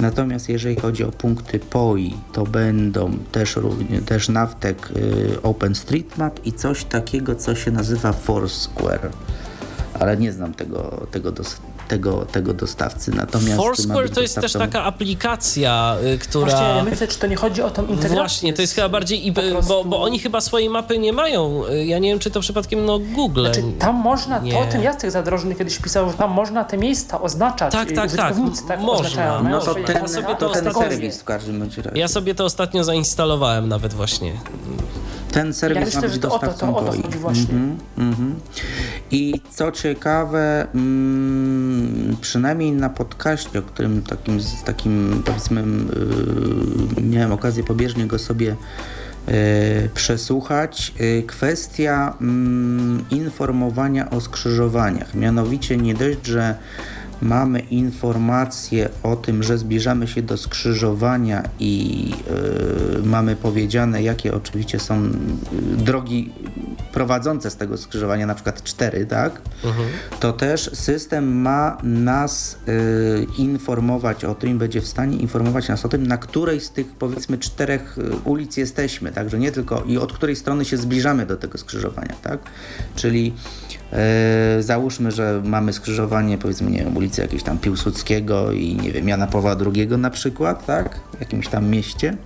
Natomiast 0.00 0.48
jeżeli 0.48 0.76
chodzi 0.76 1.04
o 1.04 1.12
punkty 1.12 1.58
POI, 1.58 2.14
to 2.32 2.44
będą 2.44 3.18
też, 3.32 3.58
też 4.06 4.28
Navtek 4.28 4.90
y, 4.96 5.42
OpenStreetMap 5.42 6.46
i 6.46 6.52
coś 6.52 6.84
takiego, 6.84 7.34
co 7.34 7.54
się 7.54 7.70
nazywa 7.70 8.12
Foursquare. 8.12 9.10
Ale 10.00 10.16
nie 10.16 10.32
znam 10.32 10.54
tego, 10.54 11.06
tego, 11.10 11.32
dos 11.32 11.60
tego, 11.90 12.26
tego 12.32 12.54
dostawcy. 12.54 13.10
Natomiast 13.16 13.56
Foursquare 13.56 14.10
to 14.10 14.20
jest 14.20 14.40
też 14.40 14.52
taka 14.52 14.84
aplikacja, 14.84 15.96
y, 16.14 16.18
która... 16.18 16.46
Właśnie, 16.46 16.66
ja 16.66 16.84
myślę, 16.84 17.08
czy 17.08 17.18
to 17.18 17.26
nie 17.26 17.36
chodzi 17.36 17.62
o 17.62 17.70
tą 17.70 17.82
integrację. 17.82 18.16
Właśnie, 18.16 18.52
to 18.52 18.62
jest 18.62 18.74
chyba 18.74 18.88
bardziej... 18.88 19.26
I, 19.26 19.32
prostu... 19.32 19.68
bo, 19.68 19.84
bo 19.84 20.02
oni 20.02 20.18
chyba 20.18 20.40
swojej 20.40 20.70
mapy 20.70 20.98
nie 20.98 21.12
mają. 21.12 21.62
Y, 21.66 21.84
ja 21.84 21.98
nie 21.98 22.08
wiem, 22.08 22.18
czy 22.18 22.30
to 22.30 22.40
przypadkiem 22.40 22.84
no 22.84 22.98
Google. 22.98 23.44
Znaczy, 23.44 23.62
tam 23.78 23.94
można, 23.96 24.38
nie. 24.38 24.52
to 24.52 24.58
o 24.58 24.64
tym 24.64 24.82
Jacek 24.82 25.10
Zadrożny 25.10 25.54
kiedyś 25.54 25.78
pisał, 25.78 26.10
że 26.10 26.16
tam 26.16 26.30
można 26.30 26.64
te 26.64 26.78
miejsca 26.78 27.20
oznaczać. 27.20 27.72
Tak, 27.72 27.92
tak, 27.92 28.12
tak. 28.12 28.34
tak 28.68 28.80
można. 28.80 29.42
No 29.42 29.60
to 29.60 29.74
ten, 29.74 29.96
ja 29.96 30.08
sobie 30.08 30.36
to, 30.36 30.48
to 30.48 30.54
ten 30.54 30.74
serwis 30.74 31.20
w 31.20 31.24
każdym 31.24 31.62
razie. 31.62 31.90
Ja 31.94 32.08
sobie 32.08 32.34
to 32.34 32.44
ostatnio 32.44 32.84
zainstalowałem 32.84 33.68
nawet 33.68 33.94
właśnie 33.94 34.32
ten 35.32 35.54
serwis 35.54 35.80
ja 35.80 35.84
myślę, 35.84 36.00
ma 36.00 36.08
być 36.08 36.18
dostawcą 36.18 36.74
to, 36.74 36.92
to, 36.92 37.02
to, 37.08 37.18
właśnie. 37.18 37.54
Mm 37.54 37.76
-hmm, 37.76 38.00
mm 38.00 38.14
-hmm. 38.14 38.34
I 39.10 39.40
co 39.50 39.72
ciekawe, 39.72 40.66
mm, 40.74 42.16
przynajmniej 42.20 42.72
na 42.72 42.88
podcaście, 42.88 43.58
o 43.58 43.62
którym 43.62 44.02
takim, 44.02 44.40
z 44.40 44.62
takim 44.62 45.22
powiedzmy 45.24 45.64
yy, 46.96 47.02
miałem 47.02 47.32
okazję 47.32 47.64
pobieżnie 47.64 48.06
go 48.06 48.18
sobie 48.18 48.56
yy, 49.26 49.34
przesłuchać, 49.94 50.94
yy, 51.00 51.22
kwestia 51.22 52.16
mm, 52.20 53.04
informowania 53.10 54.10
o 54.10 54.20
skrzyżowaniach. 54.20 55.14
Mianowicie 55.14 55.76
nie 55.76 55.94
dość, 55.94 56.26
że 56.26 56.54
mamy 57.22 57.60
informację 57.60 58.88
o 59.02 59.16
tym, 59.16 59.42
że 59.42 59.58
zbliżamy 59.58 60.08
się 60.08 60.22
do 60.22 60.36
skrzyżowania 60.36 61.42
i 61.60 62.04
yy, 62.96 63.02
mamy 63.04 63.36
powiedziane, 63.36 64.02
jakie 64.02 64.34
oczywiście 64.34 64.78
są 64.78 65.02
drogi 65.76 66.32
prowadzące 66.92 67.50
z 67.50 67.56
tego 67.56 67.76
skrzyżowania, 67.76 68.26
na 68.26 68.34
przykład 68.34 68.62
cztery, 68.62 69.06
tak? 69.06 69.42
Mhm. 69.64 69.88
To 70.20 70.32
też 70.32 70.70
system 70.72 71.40
ma 71.40 71.78
nas 71.82 72.58
yy, 72.66 73.26
informować 73.38 74.24
o 74.24 74.34
tym, 74.34 74.58
będzie 74.58 74.80
w 74.80 74.86
stanie 74.86 75.16
informować 75.16 75.68
nas 75.68 75.84
o 75.84 75.88
tym, 75.88 76.06
na 76.06 76.18
której 76.18 76.60
z 76.60 76.70
tych 76.70 76.86
powiedzmy 76.86 77.38
czterech 77.38 77.96
ulic 78.24 78.56
jesteśmy, 78.56 79.12
także 79.12 79.38
nie 79.38 79.52
tylko 79.52 79.82
i 79.86 79.98
od 79.98 80.12
której 80.12 80.36
strony 80.36 80.64
się 80.64 80.76
zbliżamy 80.76 81.26
do 81.26 81.36
tego 81.36 81.58
skrzyżowania, 81.58 82.14
tak? 82.22 82.38
Czyli 82.96 83.34
E, 83.92 84.62
załóżmy, 84.62 85.10
że 85.10 85.42
mamy 85.44 85.72
skrzyżowanie, 85.72 86.38
powiedzmy, 86.38 86.70
nie 86.70 86.78
wiem, 86.78 86.96
ulicy 86.96 87.22
jakiegoś 87.22 87.42
tam 87.42 87.58
Piłsudskiego 87.58 88.52
i 88.52 88.76
nie 88.76 88.92
wiem, 88.92 89.08
Jana 89.08 89.26
Pawła 89.26 89.56
II 89.74 89.88
na 89.88 90.10
przykład, 90.10 90.66
tak? 90.66 91.00
W 91.16 91.20
jakimś 91.20 91.48
tam 91.48 91.66
mieście. 91.66 92.16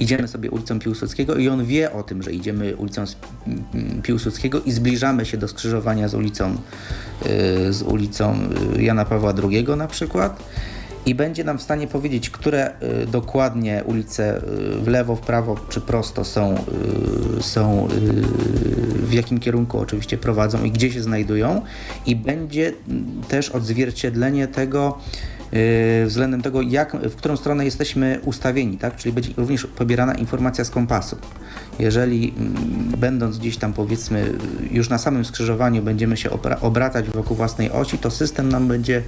Idziemy 0.00 0.28
sobie 0.28 0.50
ulicą 0.50 0.78
Piłsudskiego 0.78 1.34
i 1.36 1.48
on 1.48 1.64
wie 1.64 1.92
o 1.92 2.02
tym, 2.02 2.22
że 2.22 2.32
idziemy 2.32 2.76
ulicą 2.76 3.04
Piłsudskiego 4.02 4.60
i 4.60 4.72
zbliżamy 4.72 5.26
się 5.26 5.36
do 5.36 5.48
skrzyżowania 5.48 6.08
z 6.08 6.14
ulicą, 6.14 6.56
e, 7.22 7.72
z 7.72 7.82
ulicą 7.82 8.38
e, 8.76 8.82
Jana 8.82 9.04
Pawła 9.04 9.34
II 9.52 9.66
na 9.76 9.86
przykład 9.86 10.42
i 11.06 11.14
będzie 11.14 11.44
nam 11.44 11.58
w 11.58 11.62
stanie 11.62 11.86
powiedzieć, 11.86 12.30
które 12.30 12.70
y, 13.02 13.06
dokładnie 13.06 13.82
ulice 13.86 14.36
y, 14.36 14.40
w 14.80 14.88
lewo, 14.88 15.16
w 15.16 15.20
prawo 15.20 15.56
czy 15.68 15.80
prosto 15.80 16.24
są, 16.24 16.54
y, 17.38 17.42
są 17.42 17.88
w 18.96 19.12
jakim 19.12 19.40
kierunku 19.40 19.78
oczywiście 19.78 20.18
prowadzą 20.18 20.64
i 20.64 20.70
gdzie 20.70 20.92
się 20.92 21.02
znajdują 21.02 21.62
i 22.06 22.16
będzie 22.16 22.72
mm, 22.88 23.22
też 23.28 23.50
odzwierciedlenie 23.50 24.48
tego 24.48 24.98
względem 26.06 26.42
tego, 26.42 26.62
jak, 26.62 26.96
w 26.96 27.16
którą 27.16 27.36
stronę 27.36 27.64
jesteśmy 27.64 28.20
ustawieni, 28.24 28.78
tak? 28.78 28.96
czyli 28.96 29.12
będzie 29.12 29.30
również 29.36 29.66
pobierana 29.66 30.14
informacja 30.14 30.64
z 30.64 30.70
kompasu. 30.70 31.16
Jeżeli 31.78 32.34
mm, 32.38 32.54
będąc 32.98 33.38
gdzieś 33.38 33.56
tam 33.56 33.72
powiedzmy 33.72 34.32
już 34.70 34.88
na 34.88 34.98
samym 34.98 35.24
skrzyżowaniu 35.24 35.82
będziemy 35.82 36.16
się 36.16 36.30
obracać 36.60 37.10
wokół 37.10 37.36
własnej 37.36 37.70
osi, 37.70 37.98
to 37.98 38.10
system 38.10 38.48
nam 38.48 38.68
będzie 38.68 39.02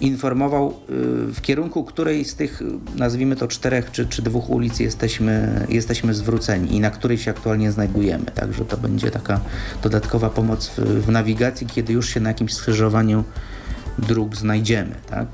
informował 0.00 0.70
y, 0.70 1.32
w 1.32 1.40
kierunku 1.40 1.84
której 1.84 2.24
z 2.24 2.34
tych, 2.34 2.62
nazwijmy 2.96 3.36
to 3.36 3.48
czterech 3.48 3.90
czy, 3.90 4.06
czy 4.06 4.22
dwóch 4.22 4.50
ulic 4.50 4.80
jesteśmy, 4.80 5.66
jesteśmy 5.68 6.14
zwróceni 6.14 6.76
i 6.76 6.80
na 6.80 6.90
której 6.90 7.18
się 7.18 7.30
aktualnie 7.30 7.72
znajdujemy. 7.72 8.24
Także 8.24 8.64
to 8.64 8.76
będzie 8.76 9.10
taka 9.10 9.40
dodatkowa 9.82 10.30
pomoc 10.30 10.68
w, 10.68 10.78
w 10.78 11.08
nawigacji, 11.08 11.66
kiedy 11.66 11.92
już 11.92 12.08
się 12.08 12.20
na 12.20 12.30
jakimś 12.30 12.54
skrzyżowaniu 12.54 13.24
dróg 13.98 14.36
znajdziemy. 14.36 14.94
Tak? 15.10 15.26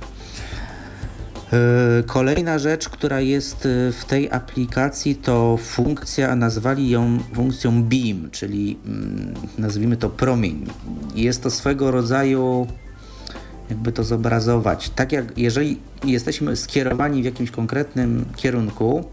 Y, 1.52 2.02
kolejna 2.02 2.58
rzecz, 2.58 2.88
która 2.88 3.20
jest 3.20 3.66
y, 3.66 3.92
w 3.92 4.04
tej 4.04 4.30
aplikacji, 4.30 5.16
to 5.16 5.56
funkcja, 5.56 6.36
nazwali 6.36 6.90
ją 6.90 7.18
funkcją 7.34 7.82
BEAM, 7.82 8.30
czyli 8.30 8.78
mm, 8.86 9.34
nazwijmy 9.58 9.96
to 9.96 10.10
promień. 10.10 10.66
Jest 11.14 11.42
to 11.42 11.50
swego 11.50 11.90
rodzaju 11.90 12.66
jakby 13.70 13.92
to 13.92 14.04
zobrazować. 14.04 14.90
Tak 14.90 15.12
jak 15.12 15.38
jeżeli 15.38 15.78
jesteśmy 16.04 16.56
skierowani 16.56 17.22
w 17.22 17.24
jakimś 17.24 17.50
konkretnym 17.50 18.24
kierunku, 18.36 19.04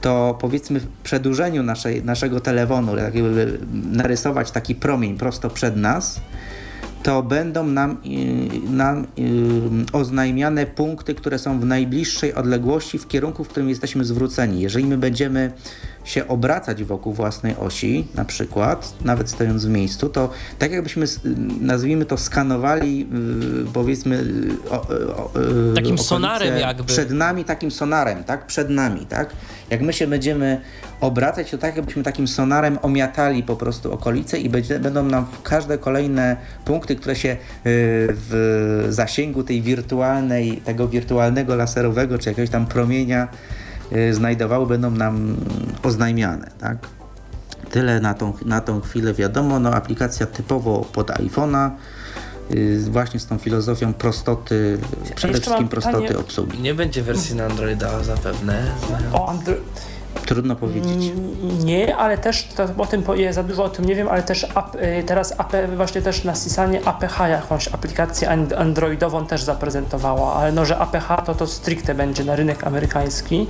to 0.00 0.38
powiedzmy 0.40 0.80
w 0.80 0.86
przedłużeniu 0.86 1.62
naszej, 1.62 2.04
naszego 2.04 2.40
telefonu, 2.40 2.96
tak 2.96 3.14
narysować 3.72 4.50
taki 4.50 4.74
promień 4.74 5.16
prosto 5.16 5.50
przed 5.50 5.76
nas, 5.76 6.20
to 7.04 7.22
będą 7.22 7.66
nam, 7.66 7.96
y, 8.06 8.70
nam 8.70 9.06
y, 9.18 9.92
oznajmiane 9.92 10.66
punkty, 10.66 11.14
które 11.14 11.38
są 11.38 11.60
w 11.60 11.64
najbliższej 11.64 12.34
odległości 12.34 12.98
w 12.98 13.08
kierunku, 13.08 13.44
w 13.44 13.48
którym 13.48 13.68
jesteśmy 13.68 14.04
zwróceni. 14.04 14.60
Jeżeli 14.60 14.86
my 14.86 14.98
będziemy 14.98 15.52
się 16.04 16.28
obracać 16.28 16.84
wokół 16.84 17.12
własnej 17.12 17.56
osi, 17.56 18.08
na 18.14 18.24
przykład, 18.24 18.94
nawet 19.04 19.30
stojąc 19.30 19.66
w 19.66 19.68
miejscu, 19.68 20.08
to 20.08 20.30
tak 20.58 20.72
jakbyśmy, 20.72 21.06
nazwijmy 21.60 22.04
to, 22.04 22.16
skanowali, 22.16 23.08
powiedzmy, 23.72 24.24
o, 24.70 24.74
o, 24.74 25.30
takim 25.74 25.98
sonarem 25.98 26.58
jakby. 26.58 26.84
Przed 26.84 27.10
nami 27.10 27.44
takim 27.44 27.70
sonarem, 27.70 28.24
tak? 28.24 28.46
Przed 28.46 28.70
nami, 28.70 29.06
tak? 29.06 29.30
Jak 29.70 29.80
my 29.80 29.92
się 29.92 30.06
będziemy 30.06 30.60
obracać, 31.00 31.50
to 31.50 31.58
tak 31.58 31.76
jakbyśmy 31.76 32.02
takim 32.02 32.28
sonarem 32.28 32.78
omiatali 32.82 33.42
po 33.42 33.56
prostu 33.56 33.92
okolice 33.92 34.38
i 34.38 34.48
będzie, 34.48 34.80
będą 34.80 35.02
nam 35.02 35.26
każde 35.42 35.78
kolejne 35.78 36.36
punkty, 36.64 36.96
które 36.96 37.16
się 37.16 37.36
w 37.64 38.86
zasięgu 38.88 39.44
tej 39.44 39.62
wirtualnej, 39.62 40.56
tego 40.56 40.88
wirtualnego 40.88 41.56
laserowego, 41.56 42.18
czy 42.18 42.28
jakiegoś 42.28 42.50
tam 42.50 42.66
promienia 42.66 43.28
znajdowały, 44.12 44.66
będą 44.66 44.90
nam 44.90 45.36
oznajmiane, 45.82 46.50
tak? 46.60 46.76
Tyle 47.70 48.00
na 48.00 48.14
tą, 48.14 48.32
na 48.44 48.60
tą 48.60 48.80
chwilę 48.80 49.14
wiadomo. 49.14 49.60
No, 49.60 49.74
aplikacja 49.74 50.26
typowo 50.26 50.84
pod 50.92 51.10
iPhone'a, 51.10 51.70
y, 52.54 52.80
właśnie 52.90 53.20
z 53.20 53.26
tą 53.26 53.38
filozofią 53.38 53.94
prostoty, 53.94 54.78
przede 55.14 55.40
wszystkim 55.40 55.68
prostoty 55.68 56.00
pytanie. 56.00 56.18
obsługi. 56.18 56.58
Nie 56.58 56.74
będzie 56.74 57.02
wersji 57.02 57.36
na 57.36 57.44
Androida 57.44 58.02
zapewne. 58.04 58.72
O, 59.12 59.28
Andro 59.28 59.54
Trudno 60.26 60.56
powiedzieć. 60.56 61.12
Nie, 61.64 61.96
ale 61.96 62.18
też 62.18 62.48
to, 62.56 62.66
o 62.78 62.86
tym 62.86 63.02
ja 63.16 63.32
za 63.32 63.42
dużo 63.42 63.64
o 63.64 63.68
tym 63.68 63.84
nie 63.84 63.94
wiem, 63.94 64.08
ale 64.08 64.22
też 64.22 64.46
ap, 64.54 64.74
y, 64.74 65.04
teraz 65.06 65.34
AP, 65.40 65.52
właśnie 65.76 66.02
też 66.02 66.24
na 66.24 66.34
Sisanie 66.34 66.80
APH 66.84 67.18
jakąś 67.28 67.68
aplikację 67.68 68.30
androidową 68.56 69.26
też 69.26 69.42
zaprezentowała, 69.42 70.34
ale 70.34 70.52
no, 70.52 70.64
że 70.64 70.78
APH 70.78 71.22
to 71.26 71.34
to 71.34 71.46
stricte 71.46 71.94
będzie 71.94 72.24
na 72.24 72.36
rynek 72.36 72.66
amerykański. 72.66 73.46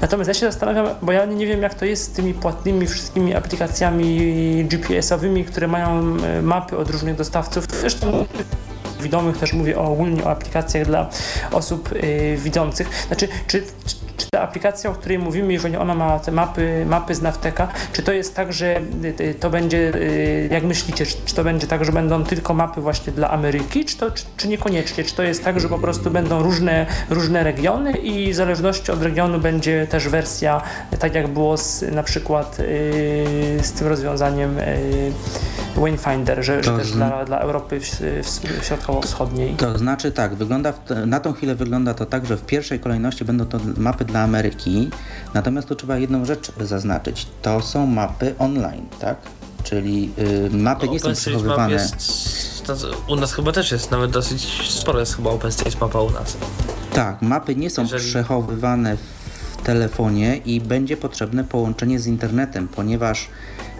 Natomiast 0.00 0.28
ja 0.28 0.34
się 0.34 0.46
zastanawiam, 0.46 0.86
bo 1.02 1.12
ja 1.12 1.24
nie 1.24 1.46
wiem 1.46 1.62
jak 1.62 1.74
to 1.74 1.84
jest 1.84 2.04
z 2.04 2.10
tymi 2.10 2.34
płatnymi 2.34 2.86
wszystkimi 2.86 3.34
aplikacjami 3.34 4.64
GPS-owymi, 4.64 5.44
które 5.44 5.68
mają 5.68 6.16
y, 6.38 6.42
mapy 6.42 6.78
od 6.78 6.90
różnych 6.90 7.16
dostawców. 7.16 7.64
Zresztą 7.80 8.24
widomych 9.00 9.38
też 9.38 9.52
mówię 9.52 9.78
ogólnie 9.78 10.24
o 10.24 10.30
aplikacjach 10.30 10.86
dla 10.86 11.10
osób 11.52 11.92
yy, 11.92 12.36
widzących. 12.36 12.88
Znaczy, 13.06 13.28
czy, 13.46 13.62
czy 13.86 14.05
czy 14.16 14.30
ta 14.30 14.42
aplikacja, 14.42 14.90
o 14.90 14.92
której 14.92 15.18
mówimy, 15.18 15.52
jeżeli 15.52 15.76
ona 15.76 15.94
ma 15.94 16.18
te 16.18 16.32
mapy, 16.32 16.84
mapy 16.86 17.14
z 17.14 17.22
Navteka, 17.22 17.68
czy 17.92 18.02
to 18.02 18.12
jest 18.12 18.34
tak, 18.34 18.52
że 18.52 18.80
y, 19.04 19.22
y, 19.22 19.34
to 19.34 19.50
będzie, 19.50 19.94
y, 19.94 20.48
jak 20.52 20.64
myślicie, 20.64 21.06
czy 21.06 21.34
to 21.34 21.44
będzie 21.44 21.66
tak, 21.66 21.84
że 21.84 21.92
będą 21.92 22.24
tylko 22.24 22.54
mapy 22.54 22.80
właśnie 22.80 23.12
dla 23.12 23.30
Ameryki, 23.30 23.84
czy, 23.84 23.96
to, 23.96 24.10
czy, 24.10 24.24
czy 24.36 24.48
niekoniecznie? 24.48 25.04
Czy 25.04 25.14
to 25.14 25.22
jest 25.22 25.44
tak, 25.44 25.60
że 25.60 25.68
po 25.68 25.78
prostu 25.78 26.10
będą 26.10 26.42
różne, 26.42 26.86
różne 27.10 27.44
regiony 27.44 27.92
i 27.92 28.32
w 28.32 28.36
zależności 28.36 28.92
od 28.92 29.02
regionu 29.02 29.40
będzie 29.40 29.86
też 29.86 30.08
wersja, 30.08 30.62
tak 30.98 31.14
jak 31.14 31.28
było 31.28 31.56
z, 31.56 31.82
na 31.82 32.02
przykład 32.02 32.56
z 33.62 33.72
tym 33.72 33.86
rozwiązaniem 33.86 34.56
Wayfinder, 35.76 36.44
że, 36.44 36.62
że 36.62 36.76
też 36.76 36.92
dla, 36.92 37.24
dla 37.24 37.38
Europy 37.38 37.80
środkowo-wschodniej. 38.62 39.54
To 39.54 39.78
znaczy 39.78 40.12
tak, 40.12 40.34
wygląda 40.34 40.72
na 41.06 41.20
tą 41.20 41.32
chwilę 41.32 41.54
wygląda 41.54 41.94
to 41.94 42.06
tak, 42.06 42.26
że 42.26 42.36
w 42.36 42.46
pierwszej 42.46 42.80
kolejności 42.80 43.24
będą 43.24 43.46
to 43.46 43.58
mapy 43.76 44.04
dla 44.06 44.20
Ameryki, 44.22 44.90
natomiast 45.34 45.68
tu 45.68 45.74
trzeba 45.74 45.98
jedną 45.98 46.24
rzecz 46.24 46.52
zaznaczyć. 46.60 47.26
To 47.42 47.60
są 47.60 47.86
mapy 47.86 48.34
online, 48.38 48.86
tak? 49.00 49.16
Czyli 49.64 50.10
y, 50.18 50.56
mapy 50.56 50.86
no, 50.86 50.92
nie 50.92 51.00
są 51.00 51.14
przechowywane. 51.14 51.72
Jest, 51.72 52.72
u 53.08 53.16
nas 53.16 53.32
chyba 53.32 53.52
też 53.52 53.72
jest, 53.72 53.90
nawet 53.90 54.10
dosyć 54.10 54.70
sporo 54.70 55.00
jest 55.00 55.16
chyba 55.16 55.30
OpenStage 55.30 55.76
mapa 55.80 56.00
u 56.00 56.10
nas. 56.10 56.36
Tak, 56.92 57.22
mapy 57.22 57.56
nie 57.56 57.70
są 57.70 57.82
Jeżeli... 57.82 58.04
przechowywane 58.04 58.96
w 58.96 59.62
telefonie 59.62 60.36
i 60.36 60.60
będzie 60.60 60.96
potrzebne 60.96 61.44
połączenie 61.44 61.98
z 62.00 62.06
internetem, 62.06 62.68
ponieważ 62.68 63.28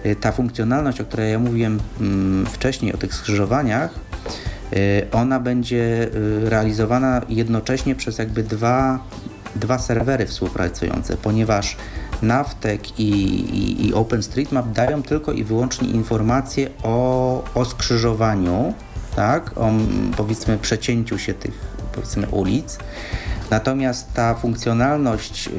y, 0.07 0.17
ta 0.17 0.33
funkcjonalność, 0.33 1.01
o 1.01 1.05
której 1.05 1.33
ja 1.33 1.39
mówiłem 1.39 1.81
mm, 2.01 2.47
wcześniej, 2.47 2.95
o 2.95 2.97
tych 2.97 3.15
skrzyżowaniach, 3.15 3.91
y, 4.73 5.07
ona 5.13 5.41
będzie 5.41 6.09
y, 6.15 6.51
realizowana 6.51 7.23
jednocześnie 7.29 7.95
przez 7.95 8.19
jakby 8.19 8.43
dwa 8.43 8.99
dwa 9.57 9.79
serwery 9.79 10.27
współpracujące, 10.27 11.17
ponieważ 11.17 11.77
Navtek 12.23 13.01
i, 13.01 13.11
i, 13.11 13.87
i 13.87 13.95
OpenStreetMap 13.95 14.73
dają 14.73 15.03
tylko 15.03 15.33
i 15.33 15.45
wyłącznie 15.45 15.89
informacje 15.89 16.69
o, 16.83 17.45
o 17.55 17.65
skrzyżowaniu, 17.65 18.75
tak, 19.17 19.59
o 19.59 19.71
powiedzmy 20.17 20.59
przecięciu 20.59 21.19
się 21.19 21.35
tych 21.35 21.77
powiedzmy 21.93 22.27
ulic. 22.27 22.79
Natomiast 23.51 24.13
ta 24.15 24.35
funkcjonalność 24.35 25.47
yy, 25.47 25.53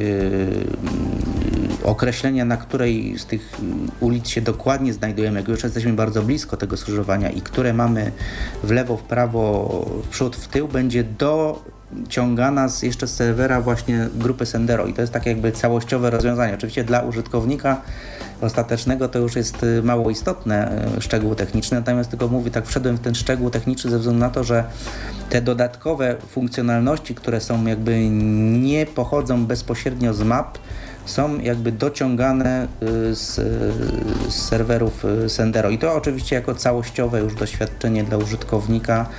określenia, 1.83 2.45
na 2.45 2.57
której 2.57 3.19
z 3.19 3.25
tych 3.25 3.61
ulic 3.99 4.27
się 4.27 4.41
dokładnie 4.41 4.93
znajdujemy, 4.93 5.39
jak 5.39 5.47
już 5.47 5.63
jesteśmy 5.63 5.93
bardzo 5.93 6.21
blisko 6.21 6.57
tego 6.57 6.77
skrzyżowania 6.77 7.29
i 7.29 7.41
które 7.41 7.73
mamy 7.73 8.11
w 8.63 8.71
lewo, 8.71 8.97
w 8.97 9.03
prawo, 9.03 9.69
w 10.03 10.07
przód, 10.07 10.35
w 10.35 10.47
tył, 10.47 10.67
będzie 10.67 11.03
do 11.03 11.61
ciągana 12.09 12.69
z, 12.69 12.83
jeszcze 12.83 13.07
z 13.07 13.15
serwera 13.15 13.61
właśnie 13.61 14.09
grupy 14.15 14.45
Sendero 14.45 14.85
i 14.85 14.93
to 14.93 15.01
jest 15.01 15.13
tak 15.13 15.25
jakby 15.25 15.51
całościowe 15.51 16.09
rozwiązanie. 16.09 16.53
Oczywiście 16.53 16.83
dla 16.83 17.01
użytkownika 17.01 17.81
ostatecznego 18.41 19.07
to 19.07 19.19
już 19.19 19.35
jest 19.35 19.63
y, 19.63 19.83
mało 19.83 20.09
istotne 20.09 20.85
y, 20.97 21.01
szczegół 21.01 21.35
techniczny, 21.35 21.77
natomiast 21.77 22.09
tylko 22.09 22.27
mówię, 22.27 22.51
tak 22.51 22.65
wszedłem 22.65 22.95
w 22.97 22.99
ten 22.99 23.15
szczegół 23.15 23.49
techniczny 23.49 23.91
ze 23.91 23.97
względu 23.99 24.19
na 24.19 24.29
to, 24.29 24.43
że 24.43 24.63
te 25.29 25.41
dodatkowe 25.41 26.15
funkcjonalności, 26.29 27.15
które 27.15 27.41
są 27.41 27.65
jakby 27.65 28.09
nie 28.59 28.85
pochodzą 28.85 29.45
bezpośrednio 29.45 30.13
z 30.13 30.23
map, 30.23 30.57
są 31.07 31.39
jakby 31.39 31.71
dociągane 31.71 32.67
y, 32.83 33.15
z, 33.15 33.35
z 34.29 34.35
serwerów 34.35 35.05
y, 35.05 35.29
Sendero. 35.29 35.69
I 35.69 35.77
to 35.77 35.93
oczywiście 35.93 36.35
jako 36.35 36.55
całościowe 36.55 37.19
już 37.19 37.35
doświadczenie 37.35 38.03
dla 38.03 38.17
użytkownika 38.17 39.09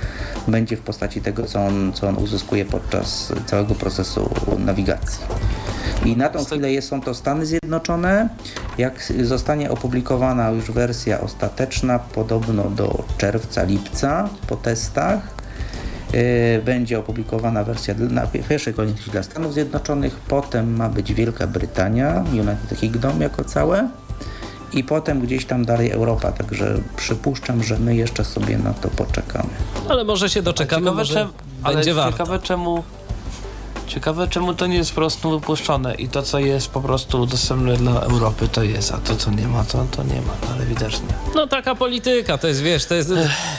będzie 0.47 0.77
w 0.77 0.81
postaci 0.81 1.21
tego, 1.21 1.43
co 1.43 1.65
on, 1.65 1.93
co 1.93 2.07
on 2.07 2.17
uzyskuje 2.17 2.65
podczas 2.65 3.33
całego 3.45 3.75
procesu 3.75 4.29
nawigacji. 4.57 5.19
I 6.05 6.17
na 6.17 6.29
tą 6.29 6.45
chwilę 6.45 6.81
są 6.81 7.01
to 7.01 7.13
Stany 7.13 7.45
Zjednoczone. 7.45 8.29
Jak 8.77 9.13
zostanie 9.23 9.71
opublikowana 9.71 10.49
już 10.49 10.71
wersja 10.71 11.21
ostateczna, 11.21 11.99
podobno 11.99 12.63
do 12.63 13.03
czerwca, 13.17 13.63
lipca 13.63 14.29
po 14.47 14.55
testach, 14.55 15.38
będzie 16.65 16.99
opublikowana 16.99 17.63
wersja 17.63 17.93
na 18.09 18.27
pierwszej 18.27 18.73
kolejności 18.73 19.11
dla 19.11 19.23
Stanów 19.23 19.53
Zjednoczonych, 19.53 20.15
potem 20.15 20.75
ma 20.75 20.89
być 20.89 21.13
Wielka 21.13 21.47
Brytania, 21.47 22.23
United 22.31 22.79
Kingdom 22.79 23.21
jako 23.21 23.43
całe 23.43 23.89
i 24.73 24.83
potem 24.83 25.21
gdzieś 25.21 25.45
tam 25.45 25.65
dalej 25.65 25.91
Europa, 25.91 26.31
także 26.31 26.77
przypuszczam, 26.95 27.63
że 27.63 27.79
my 27.79 27.95
jeszcze 27.95 28.25
sobie 28.25 28.57
na 28.57 28.73
to 28.73 28.89
poczekamy. 28.89 29.49
Ale 29.89 30.03
może 30.03 30.29
się 30.29 30.41
doczekamy, 30.41 30.81
ciekawe, 30.81 30.97
może 30.97 31.13
czem, 31.13 31.27
będzie 31.63 31.91
ale 32.03 32.11
ciekawe 32.11 32.39
czemu 32.39 32.83
Ciekawe, 33.89 34.27
czemu 34.27 34.53
to 34.53 34.67
nie 34.67 34.77
jest 34.77 34.89
po 34.89 34.95
prostu 34.95 35.39
wypuszczone 35.39 35.95
i 35.95 36.07
to, 36.07 36.21
co 36.21 36.39
jest 36.39 36.67
po 36.67 36.81
prostu 36.81 37.25
dostępne 37.25 37.77
dla 37.77 38.01
Europy, 38.01 38.47
to 38.47 38.63
jest, 38.63 38.91
a 38.91 38.97
to, 38.97 39.15
co 39.15 39.31
nie 39.31 39.47
ma, 39.47 39.63
to, 39.63 39.85
to 39.91 40.03
nie 40.03 40.21
ma, 40.21 40.53
ale 40.53 40.65
widocznie. 40.65 41.07
No 41.35 41.47
taka 41.47 41.75
polityka, 41.75 42.37
to 42.37 42.47
jest, 42.47 42.61
wiesz, 42.61 42.85
to 42.85 42.95
jest, 42.95 43.11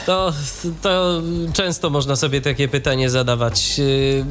to, 0.05 0.33
to 0.81 1.21
często 1.53 1.89
można 1.89 2.15
sobie 2.15 2.41
takie 2.41 2.67
pytanie 2.67 3.09
zadawać. 3.09 3.77
Yy, 3.77 4.25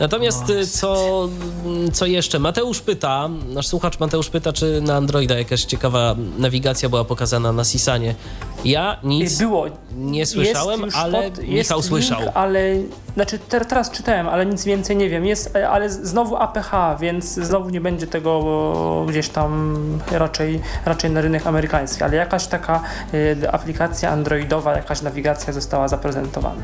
natomiast 0.00 0.42
no. 0.48 0.54
co, 0.70 1.28
co 1.92 2.06
jeszcze? 2.06 2.38
Mateusz 2.38 2.80
pyta, 2.80 3.28
nasz 3.48 3.66
słuchacz 3.66 4.00
Mateusz 4.00 4.28
pyta, 4.30 4.52
czy 4.52 4.80
na 4.80 4.94
Androida 4.96 5.38
jakaś 5.38 5.64
ciekawa 5.64 6.16
nawigacja 6.38 6.88
była 6.88 7.04
pokazana 7.04 7.52
na 7.52 7.64
Sisanie. 7.64 8.14
Ja 8.64 9.00
nic 9.04 9.38
Było. 9.38 9.66
nie 9.96 10.26
słyszałem, 10.26 10.84
ale 10.94 11.30
pod, 11.30 11.48
Michał 11.48 11.78
link, 11.78 11.88
słyszał. 11.88 12.20
Ale, 12.34 12.60
znaczy 13.14 13.38
teraz 13.38 13.90
czytałem, 13.90 14.28
ale 14.28 14.46
nic 14.46 14.64
więcej 14.64 14.96
nie 14.96 15.10
wiem. 15.10 15.26
Jest, 15.26 15.43
ale 15.70 15.90
znowu 15.90 16.36
APH, 16.36 16.72
więc 17.00 17.24
znowu 17.34 17.70
nie 17.70 17.80
będzie 17.80 18.06
tego 18.06 19.04
gdzieś 19.08 19.28
tam 19.28 19.74
raczej, 20.10 20.60
raczej 20.84 21.10
na 21.10 21.20
rynek 21.20 21.46
amerykański, 21.46 22.02
ale 22.04 22.16
jakaś 22.16 22.46
taka 22.46 22.82
y, 23.14 23.50
aplikacja 23.52 24.10
androidowa, 24.10 24.76
jakaś 24.76 25.02
nawigacja 25.02 25.52
została 25.52 25.88
zaprezentowana. 25.88 26.62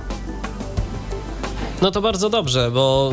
No 1.83 1.91
to 1.91 2.01
bardzo 2.01 2.31
dobrze, 2.31 2.71
bo 2.71 3.13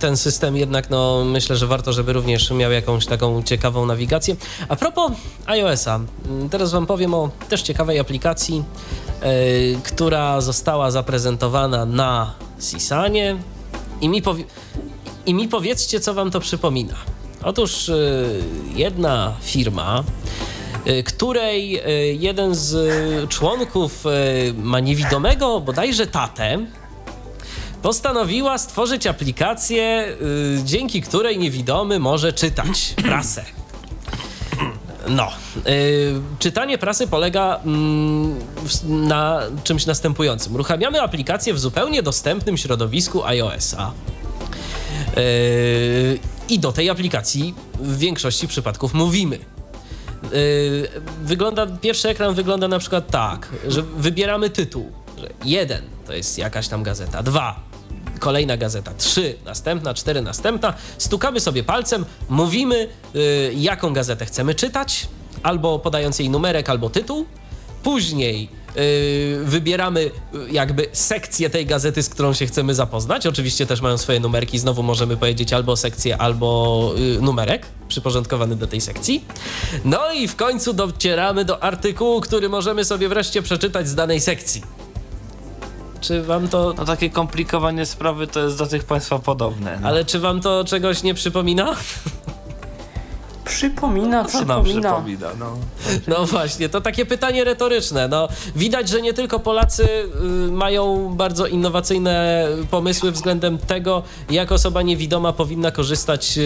ten 0.00 0.16
system 0.16 0.56
jednak, 0.56 0.90
no 0.90 1.24
myślę, 1.24 1.56
że 1.56 1.66
warto, 1.66 1.92
żeby 1.92 2.12
również 2.12 2.50
miał 2.50 2.72
jakąś 2.72 3.06
taką 3.06 3.42
ciekawą 3.42 3.86
nawigację. 3.86 4.36
A 4.68 4.76
propos 4.76 5.12
iOS-a, 5.46 6.00
teraz 6.50 6.72
Wam 6.72 6.86
powiem 6.86 7.14
o 7.14 7.30
też 7.48 7.62
ciekawej 7.62 7.98
aplikacji, 7.98 8.64
yy, 9.22 9.28
która 9.84 10.40
została 10.40 10.90
zaprezentowana 10.90 11.84
na 11.86 12.34
Sisanie 12.60 13.36
i 14.00 14.08
mi, 14.08 14.22
powie- 14.22 14.44
i 15.26 15.34
mi 15.34 15.48
powiedzcie, 15.48 16.00
co 16.00 16.14
Wam 16.14 16.30
to 16.30 16.40
przypomina. 16.40 16.94
Otóż 17.42 17.88
yy, 17.88 18.42
jedna 18.74 19.34
firma, 19.42 20.04
y, 20.86 21.02
której 21.02 21.78
y, 21.78 22.14
jeden 22.14 22.54
z 22.54 22.74
członków 23.28 24.06
y, 24.06 24.54
ma 24.54 24.80
niewidomego 24.80 25.60
bodajże 25.60 26.06
tatę, 26.06 26.58
postanowiła 27.82 28.58
stworzyć 28.58 29.06
aplikację, 29.06 30.16
dzięki 30.64 31.02
której 31.02 31.38
niewidomy 31.38 31.98
może 31.98 32.32
czytać 32.32 32.94
prasę. 33.08 33.44
No, 35.08 35.28
czytanie 36.38 36.78
prasy 36.78 37.06
polega 37.06 37.60
mm, 37.64 38.38
na 38.84 39.40
czymś 39.64 39.86
następującym. 39.86 40.54
Uruchamiamy 40.54 41.02
aplikację 41.02 41.54
w 41.54 41.60
zupełnie 41.60 42.02
dostępnym 42.02 42.56
środowisku 42.56 43.24
iOS-a. 43.24 43.92
Yy, 45.16 46.18
I 46.48 46.58
do 46.58 46.72
tej 46.72 46.90
aplikacji 46.90 47.54
w 47.80 47.98
większości 47.98 48.48
przypadków 48.48 48.94
mówimy. 48.94 49.38
Yy, 50.32 50.88
wygląda, 51.22 51.66
pierwszy 51.66 52.08
ekran 52.08 52.34
wygląda 52.34 52.68
na 52.68 52.78
przykład 52.78 53.10
tak, 53.10 53.48
że 53.68 53.82
wybieramy 53.82 54.50
tytuł. 54.50 54.92
Że 55.18 55.28
jeden 55.44 55.82
to 56.06 56.12
jest 56.12 56.38
jakaś 56.38 56.68
tam 56.68 56.82
gazeta, 56.82 57.22
dwa 57.22 57.70
kolejna 58.18 58.56
gazeta, 58.56 58.94
trzy 58.94 59.34
następna, 59.44 59.94
cztery 59.94 60.22
następna. 60.22 60.74
Stukamy 60.98 61.40
sobie 61.40 61.64
palcem, 61.64 62.04
mówimy 62.28 62.88
yy, 63.14 63.54
jaką 63.54 63.92
gazetę 63.92 64.26
chcemy 64.26 64.54
czytać, 64.54 65.08
albo 65.42 65.78
podając 65.78 66.18
jej 66.18 66.30
numerek, 66.30 66.70
albo 66.70 66.90
tytuł. 66.90 67.26
Później 67.82 68.48
yy, 68.76 69.44
wybieramy 69.44 70.02
yy, 70.02 70.50
jakby 70.50 70.86
sekcję 70.92 71.50
tej 71.50 71.66
gazety, 71.66 72.02
z 72.02 72.08
którą 72.08 72.32
się 72.32 72.46
chcemy 72.46 72.74
zapoznać. 72.74 73.26
Oczywiście 73.26 73.66
też 73.66 73.80
mają 73.80 73.98
swoje 73.98 74.20
numerki, 74.20 74.58
znowu 74.58 74.82
możemy 74.82 75.16
powiedzieć 75.16 75.52
albo 75.52 75.76
sekcję, 75.76 76.18
albo 76.18 76.92
yy, 76.96 77.20
numerek 77.20 77.66
przyporządkowany 77.88 78.56
do 78.56 78.66
tej 78.66 78.80
sekcji. 78.80 79.24
No 79.84 80.12
i 80.12 80.28
w 80.28 80.36
końcu 80.36 80.72
docieramy 80.72 81.44
do 81.44 81.62
artykułu, 81.62 82.20
który 82.20 82.48
możemy 82.48 82.84
sobie 82.84 83.08
wreszcie 83.08 83.42
przeczytać 83.42 83.88
z 83.88 83.94
danej 83.94 84.20
sekcji. 84.20 84.62
Czy 86.00 86.22
wam 86.22 86.48
to. 86.48 86.74
No 86.78 86.84
takie 86.84 87.10
komplikowanie 87.10 87.86
sprawy 87.86 88.26
to 88.26 88.40
jest 88.40 88.58
do 88.58 88.66
tych 88.66 88.84
państwa 88.84 89.18
podobne. 89.18 89.78
No. 89.82 89.88
Ale 89.88 90.04
czy 90.04 90.20
wam 90.20 90.40
to 90.40 90.64
czegoś 90.64 91.02
nie 91.02 91.14
przypomina? 91.14 91.74
Przypomina, 93.44 94.24
co 94.24 94.44
nam 94.44 94.64
przypomina. 94.64 94.92
przypomina, 94.92 95.28
no. 95.38 95.56
No 96.08 96.26
właśnie, 96.26 96.68
to 96.68 96.80
takie 96.80 97.06
pytanie 97.06 97.44
retoryczne. 97.44 98.08
No, 98.08 98.28
widać, 98.56 98.88
że 98.88 99.02
nie 99.02 99.14
tylko 99.14 99.38
Polacy 99.40 99.84
y, 100.48 100.52
mają 100.52 101.08
bardzo 101.16 101.46
innowacyjne 101.46 102.46
pomysły 102.70 103.12
względem 103.12 103.58
tego, 103.58 104.02
jak 104.30 104.52
osoba 104.52 104.82
niewidoma 104.82 105.32
powinna 105.32 105.70
korzystać 105.70 106.38
y, 106.38 106.40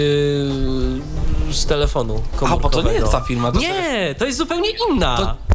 z 1.52 1.66
telefonu 1.66 2.22
A, 2.34 2.38
komórkowego. 2.38 2.76
bo 2.82 2.82
to 2.82 2.92
nie 2.92 2.98
jest 2.98 3.12
ta 3.12 3.20
firma. 3.20 3.52
To 3.52 3.58
Nie, 3.60 4.14
to 4.18 4.26
jest 4.26 4.38
zupełnie 4.38 4.68
inna. 4.90 5.16
To- 5.16 5.53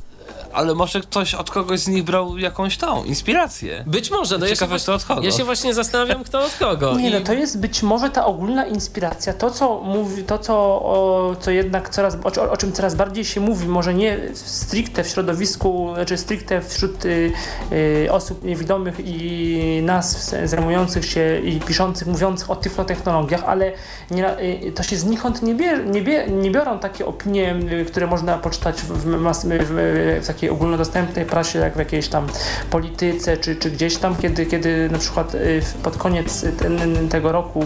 Ale 0.60 0.76
może 0.76 1.01
ktoś 1.01 1.36
od 1.36 1.51
kogoś 1.51 1.80
z 1.80 1.88
nich 1.88 2.03
brał 2.03 2.38
jakąś 2.38 2.78
tą 2.78 3.03
inspirację. 3.03 3.84
Być 3.88 4.12
może, 4.12 4.38
no 4.38 4.45
ja 4.45 4.49
się, 4.49 4.55
Ciekawe, 4.55 4.80
kto 4.80 4.93
od 4.93 5.05
kogo. 5.05 5.22
ja 5.22 5.32
się 5.32 5.43
właśnie 5.43 5.74
zastanawiam, 5.74 6.24
kto 6.24 6.39
od 6.45 6.53
kogo. 6.60 6.97
Nie, 6.97 7.10
I- 7.10 7.14
no 7.14 7.22
to 7.22 7.34
jest 7.34 7.60
być 7.60 7.84
może 7.84 8.10
ta 8.10 8.26
ogólna 8.26 8.66
inspiracja, 8.66 9.34
to 9.34 9.51
co 9.51 9.80
mówi, 9.80 10.24
to 10.24 10.38
co, 10.39 10.53
o, 10.82 11.36
co 11.39 11.51
jednak 11.51 11.89
coraz, 11.89 12.18
o, 12.24 12.51
o 12.51 12.57
czym 12.57 12.72
coraz 12.72 12.95
bardziej 12.95 13.26
się 13.26 13.41
mówi, 13.41 13.68
może 13.68 13.93
nie 13.93 14.18
stricte 14.34 15.03
w 15.03 15.07
środowisku, 15.10 15.91
znaczy 15.95 16.18
stricte 16.18 16.62
wśród 16.62 17.05
y, 17.05 17.32
y, 17.72 18.07
osób 18.12 18.43
niewidomych 18.43 18.95
i 19.05 19.82
nas 19.84 20.36
zajmujących 20.45 21.05
się 21.05 21.39
i 21.43 21.60
piszących, 21.60 22.07
mówiących 22.07 22.49
o 22.51 22.55
tyflotechnologiach, 22.55 23.43
ale 23.45 23.72
nie, 24.12 24.39
y, 24.39 24.72
to 24.76 24.84
się 24.84 24.95
znikąd 24.97 25.41
nie, 25.41 25.55
bier, 25.55 25.86
nie, 25.88 26.01
bie, 26.01 26.28
nie 26.28 26.51
biorą 26.51 26.80
takie 26.80 27.05
opinie, 27.05 27.55
y, 27.82 27.86
które 27.86 28.07
można 28.07 28.38
poczytać 28.38 28.82
w, 28.82 28.88
w, 28.88 29.34
w, 29.66 30.24
w 30.24 30.28
takiej 30.28 30.49
ogólnodostępnej 30.50 31.26
prasie, 31.26 31.60
jak 31.60 31.76
w 31.76 31.80
jakiejś 31.80 32.08
tam 32.08 32.28
polityce, 32.70 33.38
czy, 33.38 33.56
czy 33.56 33.72
gdzieś 33.72 33.97
tam, 33.97 34.16
kiedy, 34.16 34.45
kiedy 34.45 34.89
na 34.89 34.97
przykład 34.97 35.36
y, 35.36 35.62
pod 35.84 35.97
koniec 35.97 36.45
ten, 36.60 37.10
tego 37.10 37.32
roku 37.32 37.64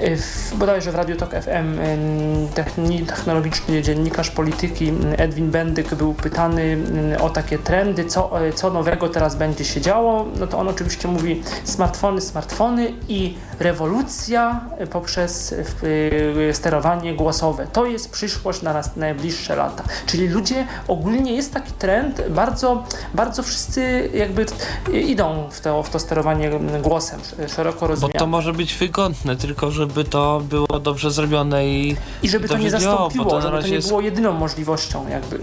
y, 0.00 0.16
w, 0.16 0.54
bodajże 0.58 0.92
w 0.92 0.94
Radio 0.94 1.16
Tok 1.16 1.30
FM 1.30 1.78
y, 1.78 3.06
technologiczny 3.06 3.82
dziennikarz 3.82 4.30
polityki 4.30 4.88
y, 4.88 5.18
Edwin 5.18 5.50
Bendyk 5.50 5.94
był 5.94 6.14
pytany 6.14 6.78
y, 7.14 7.20
o 7.20 7.30
takie 7.30 7.58
trendy, 7.58 8.04
co, 8.04 8.46
y, 8.46 8.52
co 8.52 8.70
nowego 8.70 9.08
teraz 9.08 9.34
będzie 9.34 9.64
się 9.64 9.80
działo, 9.80 10.26
no 10.40 10.46
to 10.46 10.58
on 10.58 10.68
oczywiście 10.68 11.08
mówi 11.08 11.42
smartfony, 11.64 12.20
smartfony 12.20 12.92
i 13.08 13.36
rewolucja 13.58 14.60
y, 14.80 14.86
poprzez 14.86 15.52
y, 15.52 15.64
y, 16.50 16.54
sterowanie 16.54 17.14
głosowe. 17.14 17.66
To 17.72 17.86
jest 17.86 18.10
przyszłość 18.10 18.62
na 18.62 18.72
nas 18.72 18.96
najbliższe 18.96 19.56
lata. 19.56 19.84
Czyli 20.06 20.28
ludzie, 20.28 20.66
ogólnie 20.88 21.32
jest 21.32 21.54
taki 21.54 21.72
trend, 21.86 22.22
bardzo, 22.30 22.84
bardzo 23.14 23.42
wszyscy 23.42 24.10
jakby 24.14 24.46
idą 24.92 25.48
w 25.50 25.60
to, 25.60 25.82
w 25.82 25.90
to 25.90 25.98
sterowanie 25.98 26.50
głosem, 26.82 27.20
szeroko 27.56 27.80
Bo 27.80 27.86
rozumiane. 27.86 28.18
to 28.18 28.26
może 28.26 28.52
być 28.52 28.74
wygodne, 28.74 29.36
tylko 29.36 29.70
żeby 29.70 30.04
to 30.04 30.42
było 30.48 30.66
dobrze 30.80 31.10
zrobione 31.10 31.66
i 31.66 31.96
I 32.22 32.28
żeby 32.28 32.48
to, 32.48 32.58
nie 32.58 32.70
zastąpiło, 32.70 33.24
bo 33.24 33.40
żeby 33.40 33.60
to 33.62 33.66
nie 33.68 33.74
jest- 33.74 33.88
było 33.88 34.00
jedyną 34.00 34.32
możliwością 34.32 35.08
jakby. 35.08 35.38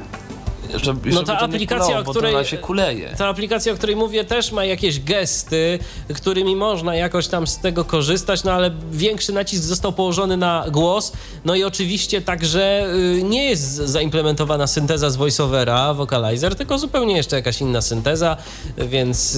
Żeby, 0.84 1.12
No 1.12 1.24
ta 1.24 1.40
aplikacja, 1.40 1.86
kulało, 1.86 2.02
o 2.02 2.04
bo 2.04 2.12
której- 2.12 2.34
razie 2.34 2.58
kuleje. 2.58 3.16
Ta 3.18 3.28
aplikacja, 3.28 3.74
o 3.74 3.76
której 3.76 3.96
mówię, 3.96 4.24
też 4.24 4.52
ma 4.52 4.66
jakieś 4.66 5.00
gesty, 5.00 5.80
którymi 6.16 6.56
można 6.56 6.96
jakoś 6.96 7.28
tam 7.28 7.48
z 7.48 7.58
tego 7.58 7.86
korzystać, 7.86 8.44
no 8.44 8.52
ale 8.52 8.72
większy 8.92 9.34
nacisk 9.34 9.64
został 9.64 9.94
położony 9.94 10.38
na 10.38 10.66
głos. 10.72 11.12
No 11.46 11.56
i 11.56 11.64
oczywiście 11.64 12.22
także 12.22 12.88
y, 13.20 13.24
nie 13.24 13.46
jest 13.46 13.64
zaimplementowana 13.76 14.68
synteza 14.68 15.10
z 15.10 15.16
voiceovera, 15.16 15.94
vocalizer, 15.94 16.56
tylko 16.56 16.80
zupełnie 16.80 17.16
jeszcze 17.18 17.36
jakaś 17.36 17.62
inna 17.62 17.82
synteza, 17.82 18.38
więc. 18.78 19.38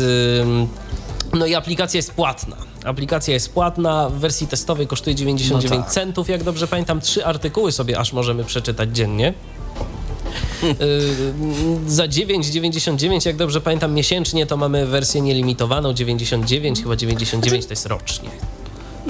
no 1.33 1.45
i 1.45 1.55
aplikacja 1.55 1.97
jest 1.97 2.11
płatna. 2.13 2.55
Aplikacja 2.85 3.33
jest 3.33 3.53
płatna, 3.53 4.09
w 4.09 4.13
wersji 4.13 4.47
testowej 4.47 4.87
kosztuje 4.87 5.15
99 5.15 5.71
No 5.71 5.83
tak. 5.83 5.93
centów. 5.93 6.29
Jak 6.29 6.43
dobrze 6.43 6.67
pamiętam, 6.67 7.01
trzy 7.01 7.25
artykuły 7.25 7.71
sobie 7.71 7.99
aż 7.99 8.13
możemy 8.13 8.43
przeczytać 8.43 8.89
dziennie. 8.95 9.33
Y, 11.87 11.91
za 11.91 12.07
9,99, 12.07 13.27
jak 13.27 13.35
dobrze 13.35 13.61
pamiętam, 13.61 13.93
miesięcznie 13.93 14.45
to 14.45 14.57
mamy 14.57 14.85
wersję 14.85 15.21
nielimitowaną 15.21 15.93
99, 15.93 16.83
chyba 16.83 16.95
99 16.95 17.65
to 17.65 17.71
jest 17.71 17.85
rocznie. 17.85 18.29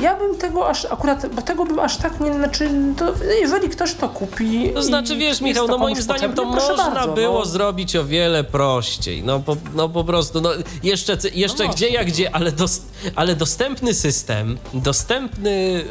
Ja 0.01 0.15
bym 0.15 0.37
tego 0.37 0.69
aż 0.69 0.85
akurat, 0.85 1.33
bo 1.35 1.41
tego 1.41 1.65
bym 1.65 1.79
aż 1.79 1.97
tak 1.97 2.19
nie, 2.19 2.33
znaczy, 2.33 2.69
to 2.97 3.05
jeżeli 3.41 3.69
ktoś 3.69 3.93
to 3.93 4.09
kupi. 4.09 4.71
To 4.73 4.83
znaczy, 4.83 5.15
wiesz, 5.17 5.41
Michał, 5.41 5.67
no 5.67 5.77
moim 5.77 6.01
zdaniem 6.01 6.33
to 6.33 6.45
można 6.45 6.91
bardzo, 6.91 7.13
było 7.13 7.39
no. 7.39 7.45
zrobić 7.45 7.95
o 7.95 8.05
wiele 8.05 8.43
prościej. 8.43 9.23
No 9.23 9.39
po, 9.39 9.55
no 9.75 9.89
po 9.89 10.03
prostu, 10.03 10.41
no 10.41 10.49
jeszcze, 10.83 11.17
jeszcze 11.33 11.63
No 11.63 11.73
gdzie 11.73 11.89
jak 11.89 12.07
gdzie, 12.07 12.35
ale, 12.35 12.51
dos, 12.51 12.81
ale 13.15 13.35
dostępny 13.35 13.93
system, 13.93 14.57
dostępny 14.73 15.83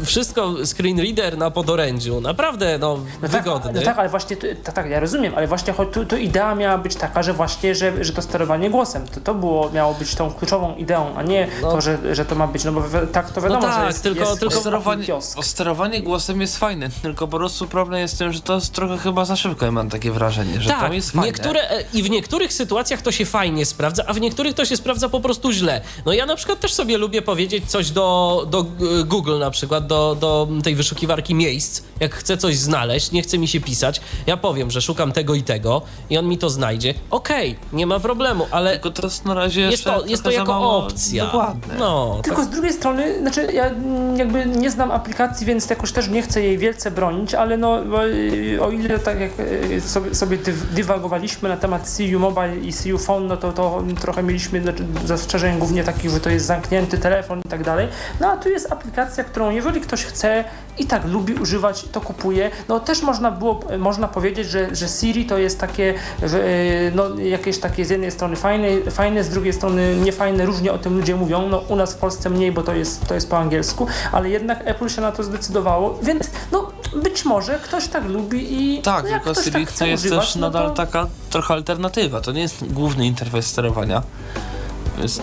yy, 0.00 0.04
wszystko, 0.06 0.54
screen 0.66 0.98
reader 1.00 1.38
na 1.38 1.50
podorędziu, 1.50 2.20
naprawdę, 2.20 2.78
no, 2.78 2.98
No 3.22 3.28
tak, 3.28 3.30
wygodny. 3.30 3.72
no 3.74 3.82
tak, 3.82 3.98
ale 3.98 4.08
właśnie, 4.08 4.36
to, 4.36 4.46
tak, 4.64 4.74
tak, 4.74 4.90
ja 4.90 5.00
rozumiem, 5.00 5.32
ale 5.36 5.46
właśnie 5.46 5.74
tu, 5.92 6.04
tu 6.06 6.16
idea 6.16 6.54
miała 6.54 6.78
być 6.78 6.96
taka, 6.96 7.22
że 7.22 7.32
właśnie, 7.32 7.74
że, 7.74 8.04
że 8.04 8.12
to 8.12 8.22
sterowanie 8.22 8.70
głosem, 8.70 9.08
to, 9.14 9.20
to 9.20 9.34
było, 9.34 9.70
miało 9.70 9.94
być 9.94 10.14
tą 10.14 10.30
kluczową 10.30 10.76
ideą, 10.76 11.06
a 11.16 11.22
nie 11.22 11.48
No. 11.62 11.70
to, 11.70 11.80
że, 11.80 12.14
że 12.14 12.24
to 12.24 12.34
ma 12.34 12.46
być, 12.46 12.64
no 12.64 12.72
bo 12.72 12.81
tak 13.12 13.30
to 13.30 13.40
wiadomo, 13.40 13.60
tak, 13.62 13.80
że 13.80 13.86
jest, 13.86 14.02
tylko- 14.02 14.20
jest 14.20 14.40
tylko 14.40 14.54
sterowanie, 14.54 15.06
sterowanie 15.42 16.02
głosem 16.02 16.40
jest 16.40 16.58
fajne, 16.58 16.88
tylko 17.02 17.28
po 17.28 17.36
prostu 17.36 17.66
problem 17.66 18.00
jest 18.00 18.14
z 18.14 18.18
tym, 18.18 18.32
że 18.32 18.40
to 18.40 18.54
jest 18.54 18.72
trochę 18.72 18.98
chyba 18.98 19.24
za 19.24 19.36
szybko, 19.36 19.64
ja 19.64 19.72
mam 19.72 19.90
takie 19.90 20.12
wrażenie, 20.12 20.60
że 20.60 20.70
tak, 20.70 20.80
tam 20.80 20.94
jest 20.94 21.10
fajne. 21.10 21.26
niektóre, 21.26 21.70
e, 21.70 21.84
i 21.92 22.02
w 22.02 22.10
niektórych 22.10 22.52
sytuacjach 22.52 23.02
to 23.02 23.12
się 23.12 23.24
fajnie 23.24 23.66
sprawdza, 23.66 24.04
a 24.06 24.12
w 24.12 24.20
niektórych 24.20 24.54
to 24.54 24.64
się 24.64 24.76
sprawdza 24.76 25.08
po 25.08 25.20
prostu 25.20 25.52
źle. 25.52 25.80
No 26.06 26.12
ja 26.12 26.26
na 26.26 26.36
przykład 26.36 26.60
też 26.60 26.72
sobie 26.74 26.98
lubię 26.98 27.22
powiedzieć 27.22 27.70
coś 27.70 27.90
do, 27.90 28.46
do 28.50 28.60
e, 28.60 29.04
Google 29.04 29.38
na 29.38 29.50
przykład, 29.50 29.86
do, 29.86 30.16
do 30.20 30.48
tej 30.64 30.74
wyszukiwarki 30.74 31.34
miejsc, 31.34 31.82
jak 32.00 32.14
chcę 32.14 32.36
coś 32.36 32.56
znaleźć, 32.56 33.12
nie 33.12 33.22
chce 33.22 33.38
mi 33.38 33.48
się 33.48 33.60
pisać, 33.60 34.00
ja 34.26 34.36
powiem, 34.36 34.70
że 34.70 34.80
szukam 34.80 35.12
tego 35.12 35.34
i 35.34 35.42
tego 35.42 35.82
i 36.10 36.18
on 36.18 36.28
mi 36.28 36.38
to 36.38 36.50
znajdzie. 36.50 36.94
Okej, 37.10 37.58
nie 37.72 37.86
ma 37.86 38.00
problemu, 38.00 38.46
ale 38.50 38.72
Tylko 38.72 38.90
to 38.90 39.06
jest 39.06 39.24
na 39.24 39.34
razie 39.34 39.60
jest 39.60 39.84
to, 39.84 40.06
jest 40.06 40.22
to 40.22 40.30
jako 40.30 40.52
mało 40.52 40.76
opcja. 40.76 41.24
Dokładne. 41.24 41.74
No, 41.78 42.14
tak. 42.16 42.24
Tylko 42.24 42.44
z 42.44 42.48
drugiej 42.48 42.71
strony, 42.72 43.18
znaczy 43.18 43.48
ja 43.52 43.66
mm, 43.66 44.16
jakby 44.16 44.46
nie 44.46 44.70
znam 44.70 44.90
aplikacji, 44.90 45.46
więc 45.46 45.70
jakoś 45.70 45.92
też 45.92 46.08
nie 46.08 46.22
chcę 46.22 46.42
jej 46.42 46.58
wielce 46.58 46.90
bronić, 46.90 47.34
ale 47.34 47.56
no 47.56 47.82
y, 48.06 48.58
o 48.62 48.70
ile 48.70 48.98
tak 48.98 49.20
jak 49.20 49.30
y, 49.70 49.80
sobie, 49.80 50.14
sobie 50.14 50.38
dyw- 50.38 50.66
dywagowaliśmy 50.74 51.48
na 51.48 51.56
temat 51.56 51.90
CU 51.90 52.18
Mobile 52.18 52.56
i 52.56 52.72
CU 52.72 52.98
Phone, 52.98 53.26
no 53.26 53.36
to, 53.36 53.52
to 53.52 53.82
trochę 54.00 54.22
mieliśmy 54.22 54.62
znaczy, 54.62 54.84
zastrzeżeń 55.04 55.58
głównie 55.58 55.84
takich, 55.84 56.10
że 56.10 56.20
to 56.20 56.30
jest 56.30 56.46
zamknięty 56.46 56.98
telefon 56.98 57.40
i 57.44 57.48
tak 57.48 57.64
dalej. 57.64 57.88
No 58.20 58.32
a 58.32 58.36
tu 58.36 58.48
jest 58.48 58.72
aplikacja, 58.72 59.24
którą 59.24 59.50
jeżeli 59.50 59.80
ktoś 59.80 60.04
chce 60.04 60.44
i 60.78 60.86
tak 60.86 61.04
lubi 61.04 61.34
używać, 61.34 61.84
to 61.92 62.00
kupuje. 62.00 62.50
No 62.68 62.80
też 62.80 63.02
można 63.02 63.30
było, 63.30 63.60
można 63.78 64.08
powiedzieć, 64.08 64.48
że, 64.48 64.74
że 64.74 64.88
Siri 64.88 65.24
to 65.24 65.38
jest 65.38 65.60
takie, 65.60 65.94
że 66.22 66.44
y, 66.44 66.92
no, 66.94 67.18
jakieś 67.18 67.58
takie 67.58 67.84
z 67.84 67.90
jednej 67.90 68.10
strony 68.10 68.36
fajne, 68.36 68.68
fajne, 68.90 69.24
z 69.24 69.28
drugiej 69.28 69.52
strony 69.52 69.96
niefajne, 69.96 70.46
różnie 70.46 70.72
o 70.72 70.78
tym 70.78 70.96
ludzie 70.96 71.16
mówią. 71.16 71.48
No 71.48 71.58
u 71.58 71.76
nas 71.76 71.94
w 71.94 71.96
Polsce 71.96 72.30
mniej, 72.30 72.52
bo 72.52 72.62
to 72.62 72.74
jest, 72.74 73.06
to 73.06 73.14
jest 73.14 73.30
po 73.30 73.38
angielsku, 73.38 73.86
ale 74.12 74.30
jednak 74.30 74.62
Apple 74.64 74.88
się 74.88 75.00
na 75.00 75.12
to 75.12 75.22
zdecydowało, 75.22 75.98
więc 76.02 76.30
no 76.52 76.72
być 77.02 77.24
może 77.24 77.58
ktoś 77.58 77.88
tak 77.88 78.04
lubi 78.04 78.62
i 78.62 78.82
Tak, 78.82 79.04
no, 79.04 79.10
tylko 79.10 79.30
ktoś 79.30 79.44
Siri 79.44 79.52
tak 79.52 79.68
chce 79.68 79.84
to 79.84 79.90
jest 79.90 80.04
używać, 80.04 80.26
też 80.26 80.36
no 80.36 80.40
nadal 80.40 80.68
to... 80.68 80.74
taka 80.74 81.06
trochę 81.30 81.54
alternatywa. 81.54 82.20
To 82.20 82.32
nie 82.32 82.40
jest 82.40 82.72
główny 82.72 83.06
interfejs 83.06 83.46
sterowania. 83.46 84.02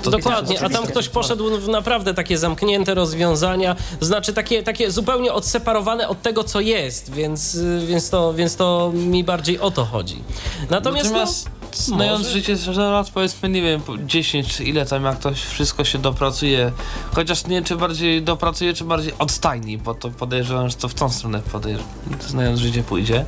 To 0.03 0.11
Dokładnie, 0.11 0.61
a 0.61 0.69
tam 0.69 0.87
ktoś 0.87 1.09
poszedł 1.09 1.57
w 1.57 1.67
naprawdę 1.67 2.13
takie 2.13 2.37
zamknięte 2.37 2.93
rozwiązania, 2.93 3.75
znaczy 4.01 4.33
takie, 4.33 4.63
takie 4.63 4.91
zupełnie 4.91 5.33
odseparowane 5.33 6.07
od 6.07 6.21
tego, 6.21 6.43
co 6.43 6.59
jest, 6.59 7.11
więc, 7.13 7.55
y, 7.55 7.85
więc, 7.87 8.09
to, 8.09 8.33
więc 8.33 8.55
to 8.55 8.91
mi 8.93 9.23
bardziej 9.23 9.59
o 9.59 9.71
to 9.71 9.85
chodzi. 9.85 10.23
Natomiast, 10.69 11.11
Natomiast 11.11 11.58
no, 11.77 11.95
znając 11.95 12.19
może- 12.19 12.31
życie 12.31 12.57
lat, 12.77 13.09
powiedzmy, 13.09 13.49
nie 13.49 13.61
wiem, 13.61 13.81
po 13.81 13.97
10 13.97 14.47
czy 14.55 14.63
ile 14.63 14.85
tam, 14.85 15.03
jak 15.03 15.19
to 15.19 15.31
wszystko 15.33 15.83
się 15.85 15.97
dopracuje, 15.97 16.71
chociaż 17.15 17.47
nie 17.47 17.61
czy 17.61 17.75
bardziej 17.75 18.23
dopracuje, 18.23 18.73
czy 18.73 18.83
bardziej 18.83 19.13
odstajni, 19.19 19.77
bo 19.77 19.93
to 19.93 20.09
podejrzewam, 20.09 20.69
że 20.69 20.75
to 20.75 20.87
w 20.87 20.93
tą 20.93 21.09
stronę 21.09 21.41
podejrzewam, 21.51 21.87
znając 22.27 22.59
życie 22.59 22.83
pójdzie, 22.83 23.25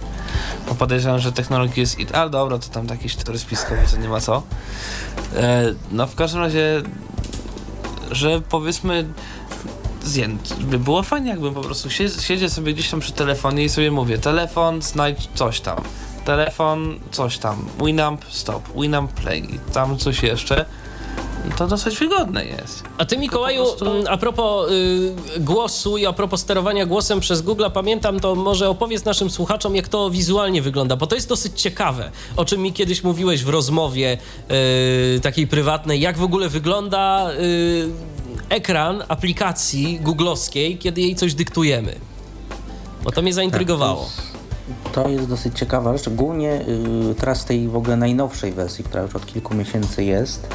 bo 0.69 0.75
podejrzewam, 0.75 1.19
że 1.19 1.31
technologia 1.31 1.73
jest, 1.77 1.97
ale 2.13 2.29
dobra, 2.29 2.59
to 2.59 2.69
tam 2.69 2.87
jakieś 2.87 3.15
teorie 3.15 3.39
spiskowe, 3.39 3.81
to 3.91 3.97
nie 3.97 4.09
ma 4.09 4.19
co. 4.21 4.43
E, 5.35 5.73
no 5.91 6.07
w 6.07 6.15
każdym 6.15 6.41
razie, 6.41 6.81
że 8.11 8.41
powiedzmy. 8.49 9.07
By 10.59 10.79
było 10.79 11.03
fajnie, 11.03 11.29
jakbym 11.29 11.53
po 11.53 11.61
prostu 11.61 11.89
sie- 11.89 12.21
siedział 12.21 12.49
sobie 12.49 12.73
gdzieś 12.73 12.89
tam 12.89 12.99
przy 12.99 13.11
telefonie 13.11 13.63
i 13.63 13.69
sobie 13.69 13.91
mówię, 13.91 14.17
telefon, 14.17 14.81
znajdź 14.81 15.29
coś 15.35 15.61
tam. 15.61 15.77
Telefon, 16.25 16.99
coś 17.11 17.37
tam. 17.37 17.65
Winamp, 17.85 18.25
stop. 18.29 18.63
Winamp, 18.81 19.11
play. 19.13 19.43
Tam 19.73 19.97
coś 19.97 20.23
jeszcze. 20.23 20.65
To 21.57 21.67
dosyć 21.67 21.97
wygodne 21.97 22.45
jest. 22.45 22.83
A 22.97 23.05
ty 23.05 23.17
Mikołaju, 23.17 23.63
prostu- 23.65 23.85
mm, 23.91 24.03
a 24.09 24.17
propos 24.17 24.71
y, 24.71 25.13
głosu 25.39 25.97
i 25.97 26.05
a 26.05 26.13
propos 26.13 26.41
sterowania 26.41 26.85
głosem 26.85 27.19
przez 27.19 27.41
Google, 27.41 27.65
pamiętam 27.73 28.19
to, 28.19 28.35
może 28.35 28.69
opowiedz 28.69 29.05
naszym 29.05 29.29
słuchaczom, 29.29 29.75
jak 29.75 29.87
to 29.87 30.09
wizualnie 30.09 30.61
wygląda, 30.61 30.95
bo 30.95 31.07
to 31.07 31.15
jest 31.15 31.29
dosyć 31.29 31.61
ciekawe, 31.61 32.11
o 32.35 32.45
czym 32.45 32.61
mi 32.61 32.73
kiedyś 32.73 33.03
mówiłeś 33.03 33.43
w 33.43 33.49
rozmowie 33.49 34.17
y, 35.15 35.19
takiej 35.19 35.47
prywatnej, 35.47 36.01
jak 36.01 36.17
w 36.17 36.23
ogóle 36.23 36.49
wygląda 36.49 37.31
y, 37.31 37.89
ekran 38.49 39.03
aplikacji 39.07 39.99
googlowskiej, 39.99 40.77
kiedy 40.77 41.01
jej 41.01 41.15
coś 41.15 41.33
dyktujemy. 41.33 41.95
Bo 43.03 43.11
to 43.11 43.21
mnie 43.21 43.33
zaintrygowało. 43.33 44.09
To 44.93 45.09
jest 45.09 45.27
dosyć 45.27 45.59
ciekawa 45.59 45.93
rzecz, 45.93 46.01
szczególnie 46.01 46.61
y, 47.11 47.15
teraz 47.15 47.45
tej 47.45 47.67
w 47.67 47.75
ogóle 47.75 47.97
najnowszej 47.97 48.51
wersji, 48.51 48.83
która 48.83 49.03
już 49.03 49.15
od 49.15 49.25
kilku 49.25 49.55
miesięcy 49.55 50.03
jest. 50.03 50.47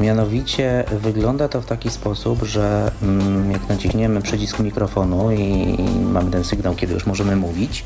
Mianowicie 0.00 0.84
wygląda 0.90 1.48
to 1.48 1.60
w 1.60 1.66
taki 1.66 1.90
sposób, 1.90 2.42
że 2.42 2.92
mm, 3.02 3.50
jak 3.50 3.68
naciśniemy 3.68 4.22
przycisk 4.22 4.58
mikrofonu 4.58 5.32
i 5.32 5.76
mamy 6.02 6.30
ten 6.30 6.44
sygnał, 6.44 6.74
kiedy 6.74 6.94
już 6.94 7.06
możemy 7.06 7.36
mówić, 7.36 7.84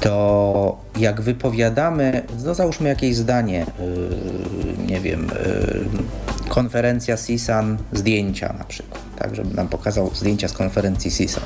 to 0.00 0.76
jak 0.96 1.20
wypowiadamy, 1.20 2.22
no 2.44 2.54
załóżmy 2.54 2.88
jakieś 2.88 3.16
zdanie, 3.16 3.66
yy, 3.78 4.86
nie 4.86 5.00
wiem, 5.00 5.26
yy, 5.26 6.48
konferencja 6.48 7.16
CISAN, 7.16 7.78
zdjęcia 7.92 8.54
na 8.58 8.64
przykład, 8.64 9.00
tak, 9.18 9.34
żeby 9.34 9.54
nam 9.54 9.68
pokazał 9.68 10.10
zdjęcia 10.14 10.48
z 10.48 10.52
konferencji 10.52 11.10
CISAN, 11.12 11.44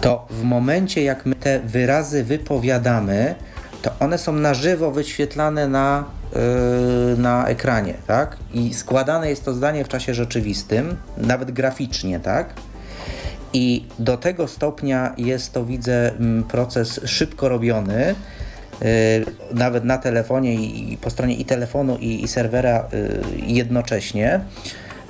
to 0.00 0.26
w 0.30 0.42
momencie 0.42 1.02
jak 1.02 1.26
my 1.26 1.34
te 1.34 1.60
wyrazy 1.60 2.24
wypowiadamy, 2.24 3.34
to 3.82 3.90
one 4.00 4.18
są 4.18 4.32
na 4.32 4.54
żywo 4.54 4.90
wyświetlane 4.90 5.68
na, 5.68 6.04
yy, 6.34 7.16
na 7.16 7.46
ekranie, 7.46 7.94
tak? 8.06 8.36
I 8.54 8.74
składane 8.74 9.30
jest 9.30 9.44
to 9.44 9.54
zdanie 9.54 9.84
w 9.84 9.88
czasie 9.88 10.14
rzeczywistym, 10.14 10.96
nawet 11.16 11.50
graficznie, 11.50 12.20
tak? 12.20 12.54
I 13.52 13.84
do 13.98 14.16
tego 14.16 14.48
stopnia 14.48 15.14
jest 15.16 15.52
to, 15.52 15.64
widzę, 15.64 16.10
mm, 16.10 16.44
proces 16.44 17.00
szybko 17.04 17.48
robiony, 17.48 18.14
yy, 18.80 18.86
nawet 19.54 19.84
na 19.84 19.98
telefonie 19.98 20.54
i, 20.54 20.96
po 20.96 21.10
stronie 21.10 21.34
i 21.34 21.44
telefonu, 21.44 21.96
i, 21.96 22.24
i 22.24 22.28
serwera 22.28 22.88
yy, 22.92 23.20
jednocześnie, 23.46 24.40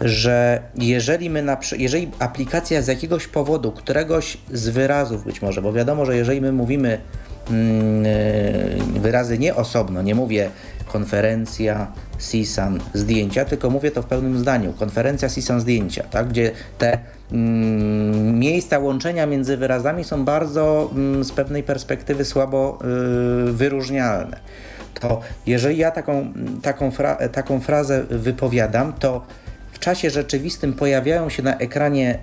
że 0.00 0.62
jeżeli 0.76 1.30
my 1.30 1.42
na, 1.42 1.56
jeżeli 1.78 2.10
aplikacja 2.18 2.82
z 2.82 2.86
jakiegoś 2.86 3.26
powodu, 3.26 3.72
któregoś 3.72 4.38
z 4.52 4.68
wyrazów 4.68 5.24
być 5.24 5.42
może, 5.42 5.62
bo 5.62 5.72
wiadomo, 5.72 6.06
że 6.06 6.16
jeżeli 6.16 6.40
my 6.40 6.52
mówimy 6.52 7.00
mm, 7.50 8.04
yy, 8.94 9.00
wyrazy 9.00 9.38
nie 9.38 9.54
osobno, 9.54 10.02
nie 10.02 10.14
mówię 10.14 10.50
konferencja, 10.88 11.92
CISAN, 12.30 12.80
zdjęcia, 12.94 13.44
tylko 13.44 13.70
mówię 13.70 13.90
to 13.90 14.02
w 14.02 14.06
pełnym 14.06 14.38
zdaniu. 14.38 14.72
Konferencja, 14.72 15.28
CISAN, 15.28 15.60
zdjęcia, 15.60 16.02
tak? 16.02 16.28
gdzie 16.28 16.50
te 16.78 16.98
mm, 17.32 18.38
miejsca 18.38 18.78
łączenia 18.78 19.26
między 19.26 19.56
wyrazami 19.56 20.04
są 20.04 20.24
bardzo 20.24 20.90
mm, 20.92 21.24
z 21.24 21.32
pewnej 21.32 21.62
perspektywy 21.62 22.24
słabo 22.24 22.78
y, 23.48 23.52
wyróżnialne. 23.52 24.40
To 25.00 25.20
jeżeli 25.46 25.78
ja 25.78 25.90
taką, 25.90 26.32
taką, 26.62 26.90
fra, 26.90 27.28
taką 27.28 27.60
frazę 27.60 28.04
wypowiadam, 28.10 28.92
to 28.92 29.22
w 29.78 29.80
czasie 29.80 30.10
rzeczywistym 30.10 30.72
pojawiają 30.72 31.28
się 31.28 31.42
na 31.42 31.58
ekranie, 31.58 32.18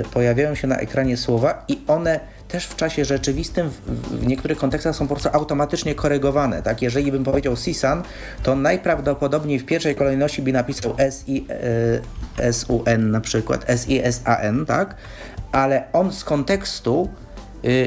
y, 0.00 0.08
pojawiają 0.10 0.54
się 0.54 0.66
na 0.66 0.76
ekranie 0.76 1.16
słowa 1.16 1.64
i 1.68 1.80
one 1.86 2.20
też 2.48 2.66
w 2.66 2.76
czasie 2.76 3.04
rzeczywistym 3.04 3.70
w, 3.70 3.80
w 4.20 4.26
niektórych 4.26 4.58
kontekstach 4.58 4.96
są 4.96 5.08
po 5.08 5.14
prostu 5.14 5.28
automatycznie 5.32 5.94
korygowane. 5.94 6.62
Tak? 6.62 6.82
Jeżeli 6.82 7.12
bym 7.12 7.24
powiedział 7.24 7.56
CISAN, 7.56 8.02
to 8.42 8.56
najprawdopodobniej 8.56 9.58
w 9.58 9.66
pierwszej 9.66 9.94
kolejności 9.94 10.42
by 10.42 10.52
napisał 10.52 10.96
SI, 11.10 11.46
y, 12.40 12.52
SUN 12.52 13.10
na 13.10 13.20
przykład, 13.20 13.66
SISAN, 13.76 14.66
tak? 14.66 14.94
ale 15.52 15.84
on 15.92 16.12
z 16.12 16.24
kontekstu 16.24 17.08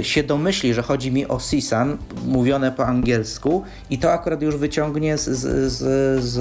się 0.01 0.23
domyśli, 0.23 0.73
że 0.73 0.81
chodzi 0.81 1.11
mi 1.11 1.27
o 1.27 1.39
CISAN, 1.49 1.97
mówione 2.25 2.71
po 2.71 2.85
angielsku 2.85 3.63
i 3.89 3.97
to 3.99 4.11
akurat 4.11 4.41
już 4.41 4.57
wyciągnie 4.57 5.17
z, 5.17 5.23
z, 5.23 5.71
z, 5.71 6.23
z, 6.23 6.37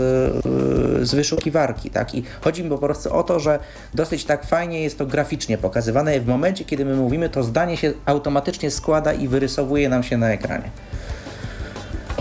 y, 1.02 1.06
z 1.06 1.14
wyszukiwarki, 1.14 1.90
tak? 1.90 2.14
I 2.14 2.22
chodzi 2.40 2.64
mi 2.64 2.68
po 2.68 2.78
prostu 2.78 3.14
o 3.14 3.22
to, 3.22 3.40
że 3.40 3.58
dosyć 3.94 4.24
tak 4.24 4.46
fajnie 4.46 4.82
jest 4.82 4.98
to 4.98 5.06
graficznie 5.06 5.58
pokazywane. 5.58 6.20
W 6.20 6.26
momencie, 6.26 6.64
kiedy 6.64 6.84
my 6.84 6.96
mówimy, 6.96 7.28
to 7.28 7.42
zdanie 7.42 7.76
się 7.76 7.92
automatycznie 8.06 8.70
składa 8.70 9.12
i 9.12 9.28
wyrysowuje 9.28 9.88
nam 9.88 10.02
się 10.02 10.16
na 10.16 10.30
ekranie. 10.30 10.70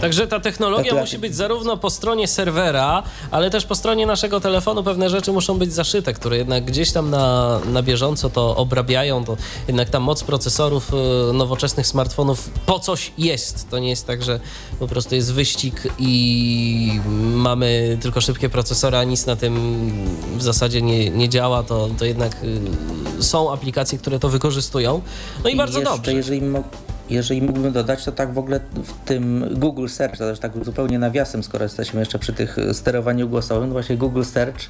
Także 0.02 0.28
ta 0.28 0.40
technologia 0.40 0.86
Akurat- 0.92 1.02
musi 1.04 1.18
być 1.20 1.36
zarówno 1.36 1.78
po 1.78 1.90
stronie 1.90 2.28
serwera, 2.28 3.04
ale 3.32 3.50
też 3.50 3.66
po 3.66 3.76
stronie 3.76 4.06
naszego 4.06 4.40
telefonu 4.40 4.84
pewne 4.84 5.10
rzeczy 5.10 5.32
muszą 5.32 5.58
być 5.58 5.74
zaszyte, 5.74 6.14
które 6.14 6.38
jednak 6.38 6.66
gdzieś 6.66 6.92
tam 6.92 7.10
na, 7.10 7.60
na 7.66 7.84
bieżąco 7.84 8.30
to 8.30 8.56
obrabiają, 8.56 9.26
to 9.26 9.38
jednak 9.68 9.90
ta 9.90 10.00
moc 10.00 10.24
procesorów 10.24 10.92
y, 11.30 11.34
nowoczesnych 11.34 11.88
smartfonów 11.88 12.50
po 12.66 12.80
coś 12.80 13.12
jest. 13.18 13.70
To 13.70 13.80
nie 13.80 13.90
jest 13.90 14.08
tak, 14.08 14.24
że 14.24 14.40
po 14.80 14.88
prostu 14.88 15.16
jest 15.16 15.34
wyścig 15.34 15.84
i 16.00 17.02
mamy 17.36 17.98
tylko 18.02 18.22
szybkie 18.22 18.50
procesory, 18.50 18.98
a 18.98 19.04
nic 19.04 19.26
na 19.26 19.36
tym 19.36 19.82
w 20.38 20.44
zasadzie 20.44 20.82
nie, 20.82 21.10
nie 21.10 21.30
działa, 21.30 21.64
to, 21.64 21.90
to 22.00 22.06
jednak 22.06 22.38
y, 23.20 23.24
są 23.24 23.54
aplikacje, 23.54 23.98
które 23.98 24.20
to 24.20 24.30
wykorzystują. 24.30 25.02
No 25.44 25.50
i, 25.50 25.56
bardzo 25.56 25.80
jeszcze, 25.80 25.96
dobrze. 25.96 26.14
Jeżeli, 26.14 26.42
mo- 26.42 26.64
jeżeli 27.14 27.42
mógłbym 27.42 27.74
dodać, 27.74 28.06
to 28.06 28.12
tak 28.12 28.34
w 28.34 28.38
ogóle 28.38 28.60
w 28.84 29.06
tym 29.06 29.46
Google 29.52 29.88
Search, 29.88 30.18
to 30.18 30.30
też 30.30 30.40
tak 30.40 30.52
zupełnie 30.66 31.00
nawiasem, 31.00 31.44
skoro 31.44 31.64
jesteśmy 31.64 32.00
jeszcze 32.00 32.20
przy 32.20 32.34
tych 32.34 32.60
e, 32.60 32.74
sterowaniu 32.74 33.30
głosowym, 33.30 33.72
właśnie 33.72 33.98
Google 33.98 34.24
Search 34.24 34.70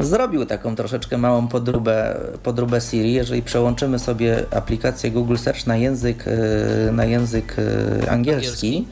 zrobił 0.00 0.46
taką 0.46 0.76
troszeczkę 0.76 1.18
małą 1.18 1.48
podróbę, 1.48 2.16
podróbę 2.42 2.80
Siri. 2.80 3.12
Jeżeli 3.12 3.42
przełączymy 3.42 3.98
sobie 3.98 4.44
aplikację 4.50 5.10
Google 5.10 5.36
Search 5.36 5.66
na 5.66 5.76
język, 5.76 6.24
e, 6.26 6.92
na 6.92 7.04
język 7.04 7.56
e, 7.58 8.10
angielski, 8.10 8.86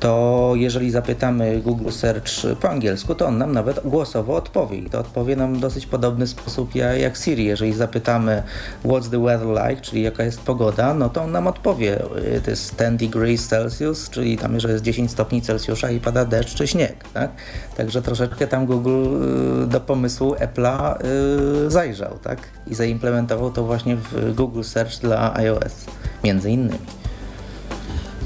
to 0.00 0.52
jeżeli 0.54 0.90
zapytamy 0.90 1.60
Google 1.60 1.90
Search 1.90 2.30
po 2.60 2.70
angielsku, 2.70 3.14
to 3.14 3.26
on 3.26 3.38
nam 3.38 3.52
nawet 3.52 3.80
głosowo 3.84 4.36
odpowie. 4.36 4.78
I 4.78 4.90
to 4.90 5.00
odpowie 5.00 5.36
nam 5.36 5.54
w 5.54 5.60
dosyć 5.60 5.86
podobny 5.86 6.26
sposób 6.26 6.74
jak, 6.74 7.16
Siri. 7.16 7.44
Jeżeli 7.44 7.72
zapytamy 7.72 8.42
what's 8.84 9.10
the 9.10 9.22
weather 9.22 9.48
like, 9.48 9.82
czyli 9.82 10.02
jaka 10.02 10.24
jest 10.24 10.40
pogoda, 10.40 10.94
no 10.94 11.08
to 11.08 11.22
on 11.22 11.32
nam 11.32 11.46
odpowie 11.46 11.98
to 12.44 12.50
jest 12.50 12.76
10 12.78 13.00
degrees 13.00 13.48
Celsius, 13.48 14.10
czyli 14.10 14.38
tam, 14.38 14.60
że 14.60 14.72
jest 14.72 14.84
10 14.84 15.10
stopni 15.10 15.42
Celsjusza 15.42 15.90
i 15.90 16.00
pada 16.00 16.24
deszcz 16.24 16.54
czy 16.54 16.66
śnieg. 16.66 17.04
Tak? 17.14 17.30
Także 17.76 18.02
troszeczkę 18.02 18.46
tam 18.46 18.66
Google 18.66 19.04
y, 19.62 19.66
do 19.66 19.80
pomysłu 19.80 20.34
Apple'a 20.34 20.96
y, 21.66 21.70
zajrzał 21.70 22.18
tak? 22.22 22.38
i 22.66 22.74
zaimplementował 22.74 23.50
to 23.50 23.64
właśnie 23.64 23.96
w 23.96 24.34
Google 24.34 24.62
Search 24.62 25.00
dla 25.00 25.34
iOS, 25.34 25.84
między 26.24 26.50
innymi. 26.50 27.05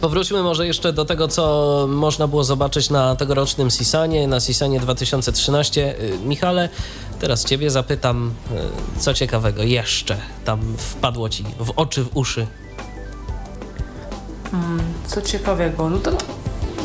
Powróćmy 0.01 0.43
może 0.43 0.67
jeszcze 0.67 0.93
do 0.93 1.05
tego, 1.05 1.29
co 1.29 1.87
można 1.91 2.27
było 2.29 2.45
zobaczyć 2.45 2.91
na 2.91 3.17
tegorocznym 3.17 3.71
Sisanie, 3.71 4.29
na 4.29 4.41
Sisanie 4.41 4.81
2013. 4.81 6.01
Y, 6.01 6.19
Michale, 6.25 6.69
teraz 7.21 7.45
Ciebie 7.45 7.71
zapytam, 7.71 8.35
y, 8.97 9.01
co 9.01 9.15
ciekawego 9.15 9.63
jeszcze 9.63 10.17
tam 10.45 10.61
wpadło 10.77 11.29
Ci 11.29 11.45
w 11.59 11.73
oczy, 11.77 12.05
w 12.05 12.17
uszy. 12.17 12.47
Co 15.07 15.23
ciekawego, 15.23 15.91
no 15.91 15.99
to 15.99 16.11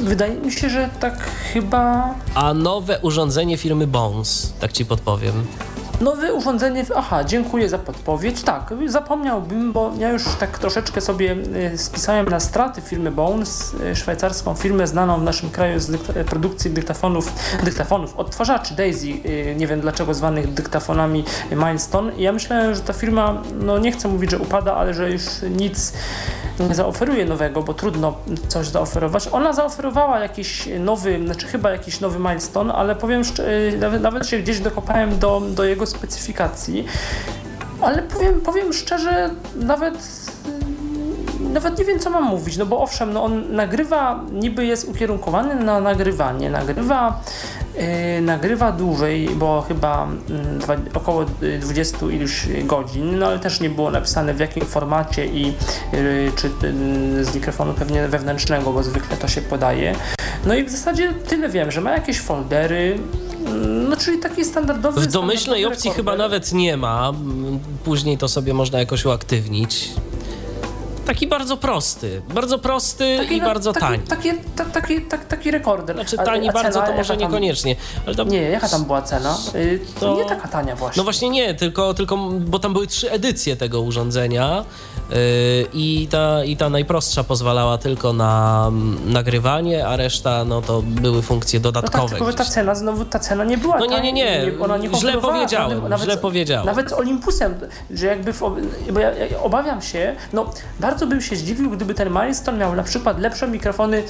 wydaje 0.04 0.36
mi 0.36 0.52
się, 0.52 0.70
że 0.70 0.90
tak 1.00 1.30
chyba 1.54 2.14
A 2.36 2.54
nowe 2.54 3.00
urządzenie 3.02 3.58
firmy 3.58 3.88
Bones, 3.88 4.54
tak 4.60 4.74
Ci 4.74 4.86
podpowiem. 4.86 5.46
Nowe 6.02 6.34
urządzenie, 6.34 6.86
aha, 6.96 7.24
dziękuję 7.24 7.70
za 7.70 7.78
podpowiedź. 7.78 8.44
Tak, 8.44 8.74
zapomniałbym, 8.86 9.72
bo 9.74 9.92
ja 9.98 10.10
już 10.10 10.24
tak 10.40 10.60
troszeczkę 10.60 11.02
sobie 11.02 11.36
y, 11.74 11.78
spisałem 11.78 12.30
na 12.30 12.40
straty 12.40 12.82
firmy 12.82 13.12
Bones, 13.12 13.74
y, 13.92 13.96
szwajcarską 13.96 14.56
firmę 14.56 14.88
znaną 14.88 15.20
w 15.20 15.24
naszym 15.24 15.50
kraju 15.50 15.80
z 15.80 15.90
dykta- 15.90 16.24
produkcji 16.24 16.72
dyktafonów, 16.72 17.34
dyktafonów, 17.64 18.18
odtwarzaczy 18.18 18.76
Daisy, 18.76 19.08
y, 19.08 19.56
nie 19.58 19.68
wiem 19.68 19.82
dlaczego 19.82 20.14
zwanych 20.14 20.54
dyktafonami 20.54 21.24
Milestone. 21.52 22.12
Ja 22.18 22.32
myślałem, 22.32 22.76
że 22.76 22.82
ta 22.82 22.94
firma, 22.94 23.42
no 23.60 23.78
nie 23.78 23.92
chcę 23.92 24.08
mówić, 24.08 24.32
że 24.32 24.40
upada, 24.40 24.76
ale 24.76 24.94
że 24.94 25.12
już 25.12 25.24
nic 25.58 25.94
nie 26.60 26.76
zaoferuje 26.76 27.26
nowego, 27.26 27.64
bo 27.64 27.74
trudno 27.74 28.16
coś 28.48 28.68
zaoferować. 28.68 29.30
Ona 29.32 29.54
zaoferowała 29.54 30.20
jakiś 30.20 30.70
nowy, 30.80 31.20
znaczy 31.26 31.48
chyba 31.48 31.72
jakiś 31.72 32.00
nowy 32.00 32.20
milestone, 32.20 32.74
ale 32.74 32.96
powiem 32.96 33.22
nawet, 33.80 34.02
nawet 34.02 34.28
się 34.28 34.38
gdzieś 34.40 34.60
dokopałem 34.60 35.20
do, 35.20 35.42
do 35.50 35.64
jego 35.64 35.85
specyfikacji, 35.86 36.86
ale 37.82 38.02
powiem, 38.02 38.42
powiem 38.42 38.74
szczerze, 38.74 39.30
nawet 39.56 40.26
nawet 41.56 41.80
nie 41.80 41.86
wiem, 41.86 42.00
co 42.00 42.10
mam 42.10 42.24
mówić, 42.24 42.58
no 42.58 42.66
bo 42.66 42.82
owszem, 42.82 43.14
no 43.14 43.24
on 43.24 43.56
nagrywa, 43.56 44.24
niby 44.32 44.66
jest 44.66 44.90
ukierunkowany 44.90 45.56
na 45.56 45.80
nagrywanie, 45.80 46.50
nagrywa, 46.50 47.22
yy, 47.76 48.22
nagrywa 48.22 48.72
dłużej, 48.72 49.30
bo 49.30 49.62
chyba 49.68 50.04
mm, 50.04 50.60
dwa, 50.60 50.76
około 50.94 51.26
20 51.62 51.98
iluś 52.12 52.48
godzin, 52.64 53.20
no 53.20 53.28
ale 53.28 53.40
też 53.40 53.60
nie 53.60 53.70
było 53.70 53.92
napisane 53.92 54.34
w 54.34 54.40
jakim 54.40 54.66
formacie 54.66 55.26
i 55.26 55.46
yy, 55.46 56.32
czy 56.36 56.48
yy, 57.18 57.26
z 57.26 57.36
mikrofonu 57.36 57.74
pewnie 57.74 58.08
wewnętrznego, 58.08 58.74
bo 58.74 58.84
zwykle 58.84 59.18
to 59.18 59.28
się 59.28 59.42
podaje. 59.42 59.96
No 60.46 60.56
i 60.56 60.64
w 60.64 60.70
zasadzie 60.70 61.14
tyle 61.14 61.50
wiem, 61.50 61.72
że 61.72 61.82
ma 61.82 61.92
jakieś 61.92 62.20
foldery, 62.20 63.00
no 63.90 63.98
czyli 63.98 64.20
taki 64.20 64.46
standardowy... 64.46 65.02
W 65.02 65.08
domyślnej 65.08 65.62
standardowy 65.62 65.66
opcji 65.66 65.90
rekorder. 65.90 66.16
chyba 66.16 66.28
nawet 66.28 66.54
nie 66.54 66.78
ma. 66.78 67.14
Później 67.84 68.18
to 68.18 68.28
sobie 68.28 68.54
można 68.54 68.80
jakoś 68.80 69.06
uaktywnić. 69.06 69.90
Taki 71.06 71.28
bardzo 71.28 71.58
prosty. 71.58 72.22
Bardzo 72.34 72.60
prosty 72.60 73.18
i 73.32 73.38
no, 73.40 73.46
bardzo 73.46 73.74
taki, 73.74 73.86
tani. 73.86 74.00
Taki, 74.00 74.30
ta, 74.56 74.66
taki, 74.66 75.02
tak, 75.02 75.26
taki 75.26 75.52
rekorder. 75.52 75.96
Znaczy 75.96 76.16
A- 76.20 76.24
tani 76.24 76.50
a 76.50 76.52
bardzo 76.54 76.72
cena, 76.80 76.88
to 76.88 76.94
może 76.94 77.14
tam- 77.14 77.22
niekoniecznie. 77.22 77.76
Tam, 78.18 78.28
Nie, 78.30 78.42
jaka 78.42 78.70
tam 78.70 78.86
była 78.86 79.02
cena? 79.02 79.38
Y, 79.56 79.80
to 80.00 80.16
nie 80.18 80.26
taka 80.26 80.48
tania 80.48 80.76
właśnie. 80.76 81.00
No 81.00 81.04
właśnie 81.04 81.30
nie, 81.30 81.54
tylko, 81.56 81.94
tylko 81.94 82.18
bo 82.40 82.60
tam 82.60 82.74
były 82.74 82.88
trzy 82.88 83.12
edycje 83.12 83.56
tego 83.56 83.82
urządzenia 83.82 84.66
yy, 85.10 85.16
i, 85.74 86.08
ta, 86.12 86.44
i 86.44 86.58
ta 86.58 86.70
najprostsza 86.70 87.24
pozwalała 87.24 87.78
tylko 87.78 88.14
na 88.14 88.66
mm, 88.68 89.12
nagrywanie, 89.14 89.88
a 89.88 89.96
reszta 89.98 90.46
no 90.46 90.62
to 90.62 90.82
były 90.82 91.22
funkcje 91.22 91.60
no 91.60 91.72
tak, 91.72 91.74
dodatkowe. 91.74 92.10
tylko 92.16 92.32
że 92.32 92.38
ta 92.38 92.46
cena, 92.46 92.76
znowu 92.76 93.06
ta 93.06 93.20
cena 93.20 93.44
nie 93.44 93.58
była 93.58 93.80
No 93.80 93.86
nie, 93.86 94.02
nie, 94.02 94.14
nie. 94.14 94.52
ona 94.62 94.78
nie 94.78 94.90
Źle 94.96 95.14
powiedziałem, 95.18 95.90
nawet, 95.90 96.06
źle 96.06 96.18
powiedziałem. 96.18 96.66
Nawet 96.66 96.90
z 96.90 96.94
Olympusem, 96.94 97.54
że 97.92 98.06
jakby, 98.08 98.34
w, 98.34 98.40
bo 98.94 99.00
ja, 99.00 99.12
ja 99.14 99.40
obawiam 99.44 99.82
się, 99.82 100.16
no 100.34 100.46
bardzo 100.80 100.95
bym 101.08 101.22
się 101.22 101.36
zdziwił, 101.36 101.70
gdyby 101.70 101.94
ten 101.94 102.10
Milestone 102.10 102.58
miał 102.58 102.76
na 102.76 102.84
przykład 102.84 103.20
lepsze 103.20 103.48
mikrofony, 103.48 104.04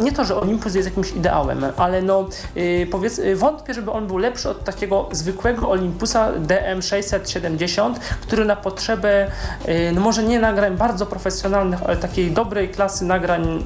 nie 0.00 0.12
to, 0.12 0.24
że 0.24 0.36
Olympus 0.36 0.74
jest 0.74 0.88
jakimś 0.88 1.10
ideałem, 1.10 1.64
ale 1.76 2.02
no 2.02 2.28
yy, 2.54 2.86
powiedz, 2.90 3.18
yy, 3.18 3.36
wątpię, 3.36 3.74
żeby 3.74 3.90
on 3.90 4.06
był 4.06 4.18
lepszy 4.18 4.48
od 4.50 4.64
takiego 4.64 5.08
zwykłego 5.12 5.70
Olympusa 5.70 6.32
DM670, 6.32 7.94
który 8.20 8.44
na 8.44 8.56
potrzebę, 8.56 9.30
yy, 9.66 9.92
no 9.94 10.00
może 10.00 10.22
nie 10.22 10.40
nagrań 10.40 10.76
bardzo 10.76 11.06
profesjonalnych, 11.06 11.82
ale 11.82 11.96
takiej 11.96 12.30
dobrej 12.30 12.68
klasy 12.68 13.04
nagrań 13.04 13.64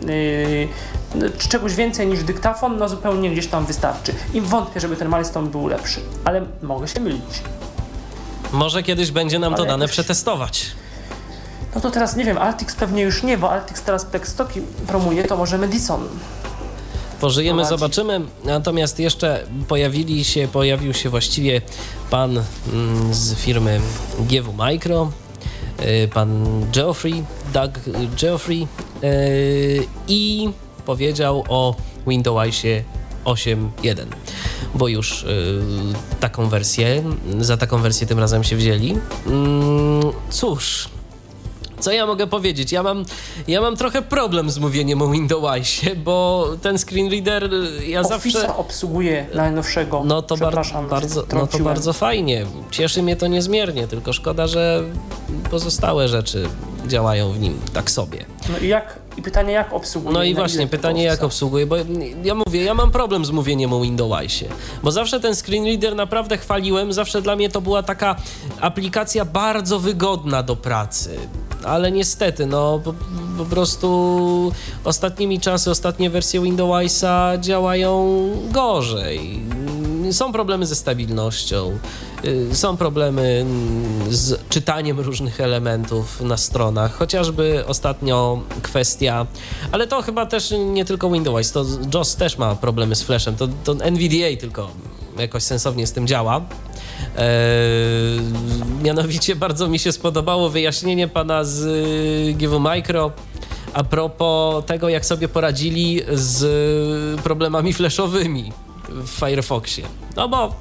czy 1.39 1.49
czegoś 1.49 1.75
więcej 1.75 2.07
niż 2.07 2.23
dyktafon, 2.23 2.79
no 2.79 2.89
zupełnie 2.89 3.31
gdzieś 3.31 3.47
tam 3.47 3.67
wystarczy. 3.67 4.15
I 4.35 4.41
wątpię, 4.41 4.81
żeby 4.81 4.97
ten 4.97 5.09
Milestone 5.09 5.49
był 5.49 5.67
lepszy, 5.67 6.01
ale 6.25 6.43
mogę 6.63 6.89
się 6.89 7.01
mylić. 7.01 7.43
Może 8.53 8.83
kiedyś 8.83 9.11
będzie 9.11 9.39
nam 9.39 9.55
to 9.55 9.59
Ale 9.59 9.69
dane 9.69 9.85
jakoś- 9.85 9.93
przetestować. 9.93 10.67
No 11.77 11.83
to 11.83 11.91
teraz 11.91 12.17
nie 12.17 12.25
wiem, 12.25 12.39
Altix 12.39 12.75
pewnie 12.75 13.03
już 13.03 13.23
nie, 13.23 13.39
bo 13.39 13.51
Altix 13.51 13.83
teraz 13.83 14.05
Plexstoki 14.05 14.61
promuje, 14.87 15.25
to 15.25 15.37
może 15.37 15.59
Madison. 15.59 16.09
Pożyjemy, 17.21 17.63
prowadzi. 17.63 17.81
zobaczymy. 17.81 18.21
Natomiast 18.45 19.01
jeszcze 19.01 19.47
pojawili 19.69 20.25
się, 20.25 20.49
pojawił 20.49 20.95
się 20.95 21.11
właściwie 21.11 21.61
pan 22.11 22.43
mm, 22.73 23.15
z 23.15 23.35
firmy 23.35 23.81
GW 24.21 24.53
Micro, 24.53 25.11
y, 26.05 26.09
pan 26.09 26.61
Geoffrey, 26.73 27.25
Doug 27.53 27.71
Geoffrey 28.21 28.67
y, 29.05 29.87
i 30.09 30.51
powiedział 30.87 31.45
o 31.49 31.75
Windowsie 32.07 32.85
8.1, 33.25 34.07
bo 34.75 34.89
już 34.89 35.23
y, 35.23 35.63
taką 36.21 36.49
wersję, 36.49 37.03
za 37.41 37.57
taką 37.57 37.79
wersję 37.79 38.07
tym 38.07 38.19
razem 38.19 38.45
się 38.45 38.57
wzięli. 38.57 38.99
Mm, 39.27 40.13
Cóż, 40.31 40.96
co 41.81 41.93
ja 41.93 42.07
mogę 42.07 42.27
powiedzieć? 42.27 42.73
Ja 42.73 42.83
mam, 42.83 43.05
ja 43.49 43.61
mam 43.61 43.77
trochę 43.77 44.03
problem 44.03 44.51
z 44.51 44.59
mówieniem 44.59 45.03
o 45.03 45.09
Windowsie, 45.09 45.97
bo 45.97 46.47
ten 46.63 46.79
screen 46.79 47.11
reader 47.11 47.55
y, 47.55 47.87
ja 47.87 48.03
Office'a 48.03 48.33
zawsze. 48.33 48.57
obsługuje 48.57 49.27
najnowszego. 49.35 50.03
No 50.05 50.23
to, 50.23 50.37
bar, 50.37 50.55
bardzo, 50.91 51.25
no 51.33 51.47
to 51.47 51.59
bardzo 51.59 51.93
fajnie. 51.93 52.47
Cieszy 52.71 53.03
mnie 53.03 53.17
to 53.17 53.27
niezmiernie, 53.27 53.89
tylko 53.89 54.13
szkoda, 54.13 54.47
że 54.47 54.83
pozostałe 55.51 56.09
rzeczy 56.09 56.49
działają 56.87 57.33
w 57.33 57.41
nim 57.41 57.61
tak 57.73 57.91
sobie. 57.91 58.25
No 58.53 58.59
i 58.59 58.69
jak, 58.69 58.99
i 59.17 59.23
pytanie 59.23 59.53
jak 59.53 59.73
obsługuje? 59.73 60.15
No 60.15 60.23
i 60.23 60.35
właśnie 60.35 60.67
pytanie 60.67 61.05
jak 61.05 61.23
obsługuje, 61.23 61.67
bo 61.67 61.77
ja 62.25 62.35
mówię, 62.35 62.65
ja 62.65 62.75
mam 62.75 62.91
problem 62.91 63.25
z 63.25 63.31
mówieniem 63.31 63.73
o 63.73 63.81
Windowsie, 63.81 64.47
bo 64.83 64.91
zawsze 64.91 65.21
ten 65.21 65.35
screen 65.37 65.65
reader 65.65 65.97
naprawdę 65.97 66.39
chwaliłem, 66.39 66.93
zawsze 66.93 67.23
dla 67.23 67.37
mnie 67.37 67.49
to 67.49 67.61
była 67.61 67.83
taka 67.83 68.17
aplikacja 68.61 69.25
bardzo 69.25 69.79
wygodna 69.79 70.43
do 70.43 70.57
pracy. 70.57 71.17
Ale 71.65 71.93
niestety, 71.93 72.47
no 72.47 72.81
po, 72.85 72.95
po 73.39 73.45
prostu 73.45 74.53
ostatnimi 74.85 75.41
czasy, 75.41 75.71
ostatnie 75.71 76.11
wersje 76.11 76.41
Windowsa 76.41 77.33
działają 77.41 78.29
gorzej. 78.51 79.41
Są 80.13 80.33
problemy 80.33 80.67
ze 80.67 80.75
stabilnością, 80.75 81.79
y, 82.25 82.55
są 82.55 82.77
problemy 82.77 83.23
mm, 83.23 84.15
z 84.15 84.49
czytaniem 84.49 85.01
różnych 85.01 85.41
elementów 85.41 86.21
na 86.21 86.37
stronach, 86.37 86.95
chociażby 86.95 87.65
ostatnio 87.67 88.43
kwestia, 88.63 89.27
ale 89.73 89.87
to 89.87 90.03
chyba 90.03 90.27
też 90.27 90.55
nie 90.73 90.85
tylko 90.85 91.11
Windows, 91.11 91.53
to 91.53 91.65
JOS 91.95 92.17
też 92.17 92.39
ma 92.39 92.55
problemy 92.55 92.95
z 92.95 93.03
flashem, 93.03 93.37
to, 93.37 93.49
to 93.65 93.73
NVDA 93.73 94.41
tylko 94.41 94.71
jakoś 95.19 95.43
sensownie 95.43 95.87
z 95.87 95.93
tym 95.93 96.07
działa. 96.07 96.41
Eee, 97.17 98.21
mianowicie 98.83 99.37
bardzo 99.37 99.69
mi 99.69 99.79
się 99.79 99.93
spodobało 99.93 100.51
wyjaśnienie 100.51 101.09
pana 101.09 101.45
z 101.45 101.63
y, 101.63 102.35
GW 102.35 102.61
Micro 102.61 103.13
a 103.73 103.85
propos 103.85 104.65
tego, 104.65 104.89
jak 104.89 105.07
sobie 105.07 105.29
poradzili 105.29 106.01
z 106.13 107.21
problemami 107.23 107.73
flashowymi 107.73 108.53
w 108.89 109.09
Firefoxie. 109.09 109.85
No 110.17 110.29
bo 110.29 110.55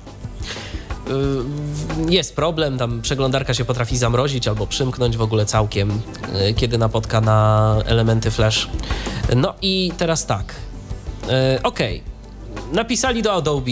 y, 2.07 2.11
jest 2.11 2.35
problem, 2.35 2.77
tam 2.77 3.01
przeglądarka 3.01 3.53
się 3.53 3.65
potrafi 3.65 3.97
zamrozić 3.97 4.47
albo 4.47 4.67
przymknąć 4.67 5.17
w 5.17 5.21
ogóle 5.21 5.45
całkiem, 5.45 5.91
y, 6.49 6.53
kiedy 6.53 6.77
napotka 6.77 7.21
na 7.21 7.75
elementy 7.85 8.31
flash. 8.31 8.69
No 9.35 9.53
i 9.61 9.91
teraz 9.97 10.25
tak. 10.25 10.55
Y, 11.55 11.61
Okej. 11.63 12.03
Napisali 12.73 13.21
do 13.21 13.33
Adobe. 13.33 13.71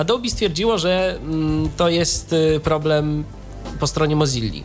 Adobe 0.00 0.28
stwierdziło, 0.28 0.78
że 0.78 1.18
mm, 1.22 1.70
to 1.76 1.88
jest 1.88 2.32
y, 2.32 2.60
problem 2.64 3.24
po 3.80 3.86
stronie 3.86 4.16
Mozilli. 4.16 4.64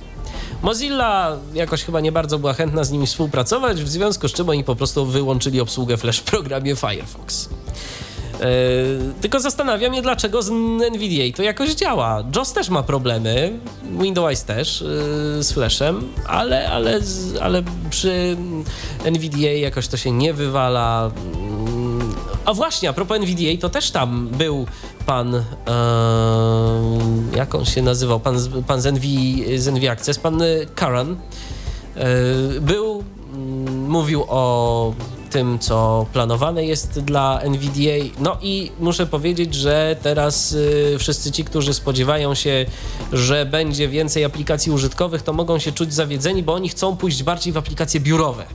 Mozilla 0.62 1.38
jakoś 1.54 1.84
chyba 1.84 2.00
nie 2.00 2.12
bardzo 2.12 2.40
była 2.40 2.54
chętna 2.54 2.84
z 2.84 2.92
nimi 2.92 3.08
współpracować, 3.08 3.84
w 3.84 3.90
związku 3.90 4.28
z 4.28 4.34
czym 4.34 4.50
oni 4.50 4.64
po 4.64 4.76
prostu 4.76 5.06
wyłączyli 5.06 5.60
obsługę 5.62 5.98
Flash 5.98 6.20
w 6.20 6.24
programie 6.24 6.76
Firefox. 6.76 7.50
Yy, 8.40 9.14
tylko 9.22 9.40
zastanawiam 9.40 9.96
się, 9.96 10.02
dlaczego 10.02 10.42
z 10.42 10.50
NVDA 10.82 11.36
to 11.36 11.44
jakoś 11.44 11.74
działa. 11.74 12.24
JOS 12.36 12.54
też 12.54 12.70
ma 12.70 12.84
problemy, 12.84 13.60
Windows 14.02 14.44
też 14.44 14.82
yy, 14.82 15.44
z 15.44 15.52
Flashem, 15.52 16.14
ale, 16.28 16.70
ale, 16.70 17.00
ale 17.42 17.64
przy 17.90 18.38
NVDA 19.04 19.52
jakoś 19.52 19.88
to 19.88 19.98
się 19.98 20.12
nie 20.12 20.34
wywala. 20.34 21.12
A 22.46 22.54
właśnie, 22.54 22.90
a 22.90 22.94
propos 22.94 23.18
NVDA, 23.18 23.62
to 23.62 23.70
też 23.70 23.92
tam 23.92 24.28
był 24.28 24.66
pan, 25.06 25.36
e, 25.36 25.44
jak 27.36 27.56
on 27.56 27.66
się 27.66 27.82
nazywał, 27.82 28.20
pan, 28.20 28.38
pan 28.68 28.82
z, 28.82 28.86
NV, 28.86 29.06
z 29.58 29.68
NV 29.68 29.92
Access, 29.92 30.20
pan 30.20 30.42
e, 30.42 30.46
Karan, 30.76 31.16
e, 31.96 32.06
był, 32.60 33.04
mm, 33.34 33.90
mówił 33.90 34.24
o 34.28 34.94
tym, 35.36 35.60
co 35.60 36.06
planowane 36.14 36.66
jest 36.66 37.00
dla 37.00 37.40
NVDA. 37.42 38.20
No 38.20 38.38
i 38.42 38.72
muszę 38.80 39.06
powiedzieć, 39.06 39.54
że 39.54 39.96
teraz 40.02 40.52
y, 40.52 40.96
wszyscy 41.00 41.32
ci, 41.32 41.44
którzy 41.44 41.74
spodziewają 41.74 42.36
się, 42.36 42.66
że 43.14 43.46
będzie 43.46 43.88
więcej 43.88 44.26
aplikacji 44.26 44.72
użytkowych, 44.72 45.22
to 45.22 45.34
mogą 45.34 45.60
się 45.60 45.72
czuć 45.72 45.94
zawiedzeni, 45.94 46.44
bo 46.44 46.54
oni 46.54 46.70
chcą 46.70 46.98
pójść 46.98 47.24
bardziej 47.24 47.54
w 47.54 47.58
aplikacje 47.58 48.00
biurowe. 48.00 48.46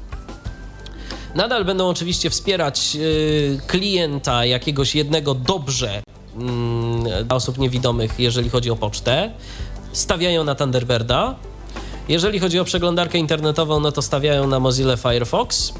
Nadal 1.34 1.64
będą 1.64 1.88
oczywiście 1.88 2.30
wspierać 2.30 2.96
y, 2.96 3.60
klienta 3.66 4.44
jakiegoś 4.44 4.94
jednego 4.94 5.34
dobrze 5.34 6.02
mm, 6.36 7.24
dla 7.24 7.36
osób 7.36 7.58
niewidomych, 7.58 8.14
jeżeli 8.18 8.50
chodzi 8.50 8.70
o 8.70 8.76
pocztę. 8.76 9.30
Stawiają 9.92 10.44
na 10.44 10.54
Thunderbirda. 10.54 11.34
Jeżeli 12.08 12.38
chodzi 12.38 12.60
o 12.60 12.64
przeglądarkę 12.64 13.18
internetową, 13.18 13.80
no 13.80 13.92
to 13.92 14.02
stawiają 14.02 14.46
na 14.46 14.60
Mozilla 14.60 14.96
Firefox. 14.96 15.72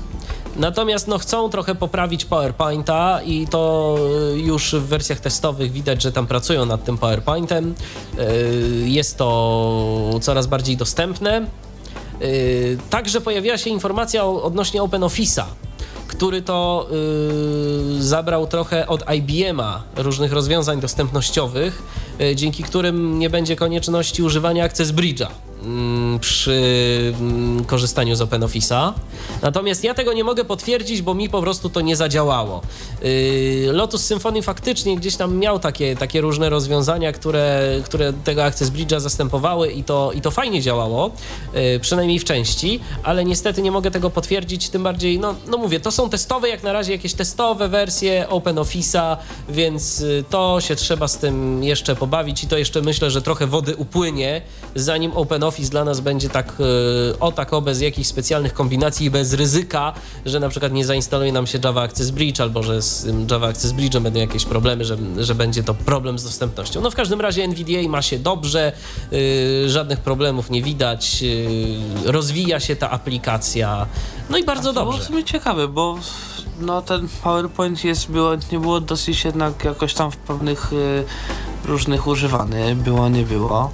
Natomiast 0.57 1.09
no, 1.09 1.19
chcą 1.19 1.51
trochę 1.51 1.75
poprawić 1.75 2.25
PowerPointa 2.25 3.23
i 3.23 3.47
to 3.47 3.97
y, 4.35 4.39
już 4.39 4.75
w 4.75 4.83
wersjach 4.83 5.21
testowych 5.21 5.73
widać, 5.73 6.03
że 6.03 6.13
tam 6.13 6.27
pracują 6.27 6.67
nad 6.67 6.85
tym 6.85 6.99
PowerPointem. 6.99 7.75
Y, 8.19 8.89
Jest 8.89 9.17
to 9.17 10.19
coraz 10.23 10.47
bardziej 10.47 10.77
dostępne. 10.77 11.47
Y, 12.23 12.79
Także 12.91 13.21
pojawiła 13.21 13.59
się 13.59 13.71
informacja 13.71 14.25
odnośnie 14.25 14.83
OpenOffice'a, 14.83 15.45
który 16.07 16.43
to 16.43 16.89
y, 17.99 18.03
zabrał 18.03 18.47
trochę 18.47 18.87
od 18.87 19.05
IBM-a 19.15 19.83
różnych 19.97 20.33
rozwiązań 20.33 20.81
dostępnościowych, 20.81 21.83
y, 22.21 22.37
dzięki 22.37 22.63
którym 22.63 23.19
nie 23.19 23.31
będzie 23.31 23.57
konieczności 23.57 24.23
używania 24.23 24.65
Access 24.65 24.93
Bridge'a 24.93 25.27
przy 26.21 27.15
mm, 27.21 27.65
korzystaniu 27.65 28.17
z 28.17 28.21
OpenOffice'a. 28.21 28.93
Natomiast 29.43 29.85
ja 29.85 29.95
tego 29.95 30.13
nie 30.13 30.25
mogę 30.25 30.45
potwierdzić, 30.45 31.03
bo 31.03 31.15
mi 31.15 31.29
po 31.29 31.41
prostu 31.43 31.71
to 31.71 31.81
nie 31.81 31.97
zadziałało. 31.97 32.63
Y, 33.05 33.69
Lotus 33.73 34.05
Symfony 34.05 34.43
faktycznie 34.43 34.97
gdzieś 34.97 35.17
tam 35.17 35.37
miał 35.37 35.59
takie, 35.59 35.97
takie 35.97 36.21
różne 36.21 36.51
rozwiązania, 36.51 37.13
które, 37.13 37.81
które 37.85 38.13
tego 38.13 38.45
Access 38.45 38.71
Bridge'a 38.71 39.01
zastępowały 39.01 39.73
i 39.73 39.85
to, 39.85 40.13
i 40.15 40.21
to 40.21 40.31
fajnie 40.31 40.63
działało, 40.63 41.11
y, 41.77 41.81
przynajmniej 41.81 42.19
w 42.19 42.25
części, 42.25 42.81
ale 43.03 43.25
niestety 43.25 43.63
nie 43.63 43.71
mogę 43.71 43.91
tego 43.91 44.11
potwierdzić, 44.11 44.69
tym 44.69 44.83
bardziej, 44.83 45.19
no, 45.19 45.35
no 45.47 45.59
mówię, 45.59 45.81
to 45.81 45.91
są 45.91 46.11
testowe 46.11 46.49
jak 46.49 46.63
na 46.63 46.73
razie 46.73 46.93
jakieś 46.93 47.15
testowe 47.15 47.69
wersje 47.69 48.27
OpenOffice'a, 48.29 49.17
więc 49.49 50.01
y, 50.01 50.25
to 50.31 50.61
się 50.61 50.77
trzeba 50.77 51.09
z 51.09 51.19
tym 51.19 51.65
jeszcze 51.65 51.97
pobawić 51.97 52.45
i 52.45 52.47
to 52.47 52.59
jeszcze 52.59 52.83
myślę, 52.83 53.11
że 53.11 53.23
trochę 53.23 53.47
wody 53.47 53.77
upłynie, 53.77 54.43
zanim 54.75 55.13
OpenOffice 55.13 55.50
dla 55.59 55.85
nas 55.85 56.01
będzie 56.01 56.29
tak 56.29 56.53
y, 56.61 57.19
o 57.19 57.33
tak 57.33 57.53
o 57.53 57.61
bez 57.63 57.81
jakichś 57.81 58.09
specjalnych 58.09 58.55
kombinacji 58.55 59.07
i 59.07 59.11
bez 59.11 59.33
ryzyka, 59.33 59.93
że 60.27 60.41
na 60.41 60.49
przykład 60.49 60.73
nie 60.73 60.85
zainstaluje 60.85 61.33
nam 61.33 61.47
się 61.47 61.59
Java 61.65 61.83
Access 61.83 62.11
Bridge 62.11 62.41
albo 62.41 62.63
że 62.63 62.83
z 62.83 63.07
Java 63.31 63.49
Access 63.49 63.73
Bridge'em 63.73 64.01
będą 64.01 64.21
jakieś 64.21 64.45
problemy, 64.45 64.85
że, 64.85 64.97
że 65.19 65.35
będzie 65.35 65.63
to 65.63 65.75
problem 65.75 66.19
z 66.19 66.25
dostępnością. 66.25 66.81
No 66.81 66.91
w 66.91 66.95
każdym 66.95 67.21
razie 67.21 67.45
NVDA 67.45 67.89
ma 67.89 68.03
się 68.03 68.19
dobrze, 68.19 68.73
y, 69.13 69.71
żadnych 69.71 70.01
problemów 70.01 70.51
nie 70.51 70.63
widać, 70.63 71.19
y, 71.23 72.13
rozwija 72.13 72.61
się 72.61 72.77
ta 72.77 72.91
aplikacja, 72.91 73.87
no 74.31 74.39
i 74.39 74.45
bardzo 74.45 74.73
To 74.73 74.81
było 74.81 74.93
dobrze. 74.93 75.05
w 75.05 75.07
sumie 75.09 75.25
ciekawe, 75.25 75.69
bo 75.69 75.97
no 76.61 76.83
ten 76.83 77.09
PowerPoint 77.23 77.85
jest, 77.85 78.11
było, 78.11 78.31
nie 78.53 78.59
było 78.61 78.81
dosyć 78.81 79.25
jednak 79.25 79.65
jakoś 79.65 79.95
tam 79.95 80.11
w 80.11 80.17
pewnych 80.17 80.73
y, 80.73 81.05
różnych 81.65 82.07
używany, 82.07 82.75
było, 82.77 83.09
nie 83.09 83.23
było. 83.23 83.71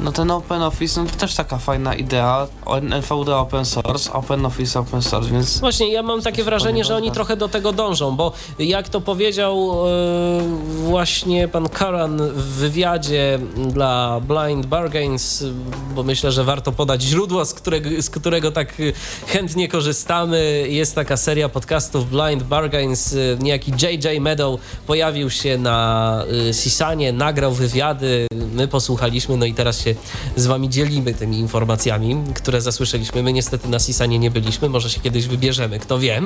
No 0.00 0.12
ten 0.12 0.30
OpenOffice, 0.30 1.02
no 1.02 1.10
to 1.10 1.16
też 1.16 1.34
taka 1.34 1.58
fajna 1.58 1.94
idea, 1.94 2.46
NVDA 2.82 3.38
open 3.38 3.64
source, 3.64 4.12
OpenOffice 4.12 4.80
open 4.80 5.02
source, 5.02 5.30
więc 5.30 5.60
Właśnie, 5.60 5.92
ja 5.92 6.02
mam 6.02 6.22
takie 6.22 6.44
wrażenie, 6.44 6.84
że 6.84 6.96
oni 6.96 7.12
trochę 7.12 7.36
do 7.36 7.48
tego 7.48 7.72
dążą, 7.72 8.16
bo 8.16 8.32
jak 8.58 8.88
to 8.88 9.00
powiedział 9.00 9.72
e, 9.86 10.42
właśnie 10.84 11.48
pan 11.48 11.68
Karan 11.68 12.16
w 12.18 12.42
wywiadzie 12.42 13.38
dla 13.56 14.20
Blind 14.20 14.66
Bargains, 14.66 15.44
bo 15.94 16.02
myślę, 16.02 16.32
że 16.32 16.44
warto 16.44 16.72
podać 16.72 17.02
źródło, 17.02 17.44
z 17.44 17.54
którego, 17.54 18.02
z 18.02 18.10
którego 18.10 18.50
tak 18.50 18.74
chętnie 19.26 19.68
korzystamy. 19.68 20.66
Jest 20.68 20.94
taka 20.94 21.16
seria 21.16 21.48
podcastów 21.48 22.10
Blind 22.10 22.42
Bargains. 22.42 23.16
Niejaki 23.40 23.72
JJ 23.72 24.20
Meadow 24.20 24.60
pojawił 24.86 25.30
się 25.30 25.58
na 25.58 26.24
e, 26.48 26.54
Sisanie, 26.54 27.12
nagrał 27.12 27.52
wywiady, 27.52 28.26
my 28.54 28.68
posłuchaliśmy, 28.68 29.36
no 29.36 29.46
i 29.46 29.54
teraz 29.54 29.85
się 29.86 29.94
z 30.36 30.46
wami 30.46 30.68
dzielimy 30.68 31.14
tymi 31.14 31.38
informacjami, 31.38 32.16
które 32.34 32.60
zasłyszeliśmy. 32.60 33.22
My 33.22 33.32
niestety 33.32 33.68
na 33.68 33.78
Sisanie 33.78 34.18
nie 34.18 34.30
byliśmy, 34.30 34.68
może 34.68 34.90
się 34.90 35.00
kiedyś 35.00 35.26
wybierzemy, 35.26 35.78
kto 35.78 35.98
wie. 35.98 36.22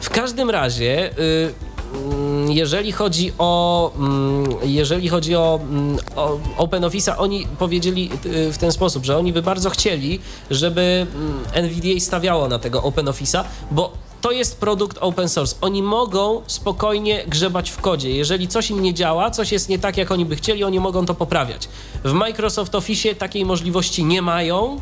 W 0.00 0.10
każdym 0.10 0.50
razie, 0.50 1.10
y, 1.18 1.54
mm, 1.94 2.52
jeżeli 2.52 2.92
chodzi 2.92 3.32
o, 3.38 3.92
mm, 3.96 4.44
jeżeli 4.62 5.08
chodzi 5.08 5.36
o, 5.36 5.60
mm, 5.62 5.98
o 6.16 6.38
OpenOffice'a, 6.58 7.14
oni 7.18 7.46
powiedzieli 7.58 8.10
y, 8.26 8.52
w 8.52 8.58
ten 8.58 8.72
sposób, 8.72 9.04
że 9.04 9.16
oni 9.16 9.32
by 9.32 9.42
bardzo 9.42 9.70
chcieli, 9.70 10.20
żeby 10.50 11.06
NVDA 11.52 12.00
stawiało 12.00 12.48
na 12.48 12.58
tego 12.58 12.80
OpenOffice'a, 12.80 13.44
bo 13.70 14.03
to 14.24 14.32
jest 14.32 14.58
produkt 14.60 14.98
open 15.00 15.28
source. 15.28 15.56
Oni 15.60 15.82
mogą 15.82 16.42
spokojnie 16.46 17.24
grzebać 17.26 17.70
w 17.70 17.76
kodzie. 17.80 18.10
Jeżeli 18.10 18.48
coś 18.48 18.70
im 18.70 18.82
nie 18.82 18.94
działa, 18.94 19.30
coś 19.30 19.52
jest 19.52 19.68
nie 19.68 19.78
tak, 19.78 19.96
jak 19.96 20.10
oni 20.10 20.24
by 20.24 20.36
chcieli, 20.36 20.64
oni 20.64 20.80
mogą 20.80 21.06
to 21.06 21.14
poprawiać. 21.14 21.68
W 22.04 22.12
Microsoft 22.12 22.74
Office 22.74 23.14
takiej 23.14 23.44
możliwości 23.44 24.04
nie 24.04 24.22
mają. 24.22 24.80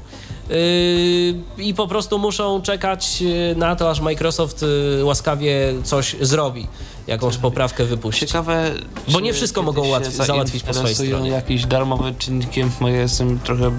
Yy, 0.51 1.65
i 1.65 1.75
po 1.75 1.89
prostu 1.89 2.19
muszą 2.19 2.63
czekać 2.63 3.21
yy, 3.21 3.55
na 3.57 3.77
to, 3.77 3.91
aż 3.91 4.01
Microsoft 4.01 4.63
yy, 4.97 5.05
łaskawie 5.05 5.75
coś 5.85 6.17
zrobi, 6.21 6.67
jakąś 7.07 7.37
poprawkę 7.37 7.85
wypuści. 7.85 8.27
ciekawe... 8.27 8.71
Bo 9.09 9.21
nie 9.21 9.33
wszystko 9.33 9.63
mogą 9.63 9.83
łatwiej- 9.89 10.27
załatwić 10.27 10.63
po 10.63 10.75
swojej 10.75 10.97
stronie. 10.97 11.31
jakimś 11.31 11.67
darmowym 11.67 12.17
czynnikiem, 12.17 12.71
bo 12.81 12.89
ja 12.89 13.01
jestem 13.01 13.39
trochę 13.39 13.71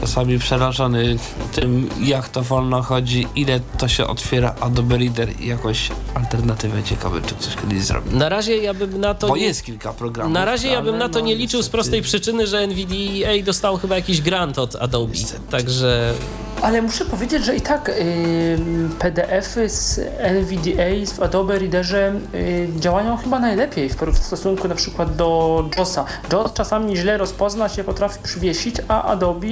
czasami 0.00 0.38
przerażony 0.38 1.16
tym, 1.52 1.88
jak 2.00 2.28
to 2.28 2.42
wolno 2.42 2.82
chodzi, 2.82 3.26
ile 3.36 3.60
to 3.78 3.88
się 3.88 4.06
otwiera 4.06 4.54
Adobe 4.60 4.98
Reader 4.98 5.40
i 5.40 5.46
jakąś 5.46 5.88
alternatywę 6.14 6.82
ciekawe, 6.82 7.20
czy 7.26 7.34
coś 7.34 7.56
kiedyś 7.56 7.82
zrobi. 7.82 8.16
Na 8.16 8.28
razie 8.28 8.56
ja 8.56 8.74
bym 8.74 9.00
na 9.00 9.14
to 9.14 9.28
Bo 9.28 9.36
nie... 9.36 9.42
jest 9.46 9.64
kilka 9.64 9.92
programów. 9.92 10.34
Na 10.34 10.44
razie 10.44 10.68
ja 10.68 10.82
bym 10.82 10.98
na 10.98 11.08
to 11.08 11.18
no, 11.18 11.24
nie 11.26 11.34
liczył 11.34 11.62
z 11.62 11.64
niestety- 11.64 11.72
prostej 11.72 12.02
przyczyny, 12.02 12.46
że 12.46 12.58
NVDA 12.60 13.44
dostał 13.44 13.76
chyba 13.76 13.94
jakiś 13.94 14.20
grant 14.20 14.58
od 14.58 14.76
Adobe. 14.76 15.12
Niestety. 15.12 15.42
Także 15.50 16.14
Ale 16.62 16.82
muszę 16.82 17.04
powiedzieć, 17.04 17.44
że 17.44 17.56
i 17.56 17.60
tak 17.60 17.88
y, 17.88 18.58
PDF-y 18.98 19.68
z 19.68 19.98
NVDA 20.18 21.14
w 21.16 21.22
Adobe 21.22 21.58
Readerze 21.58 22.12
y, 22.34 22.68
działają 22.80 23.16
chyba 23.16 23.38
najlepiej 23.38 23.88
w, 23.88 23.96
w 23.96 24.18
stosunku 24.18 24.68
na 24.68 24.74
przykład 24.74 25.16
do 25.16 25.64
JOSa. 25.78 26.04
JOS 26.32 26.52
czasami 26.52 26.96
źle 26.96 27.18
rozpozna 27.18 27.68
się, 27.68 27.84
potrafi 27.84 28.18
przywiesić, 28.22 28.76
a 28.88 29.02
Adobe, 29.02 29.46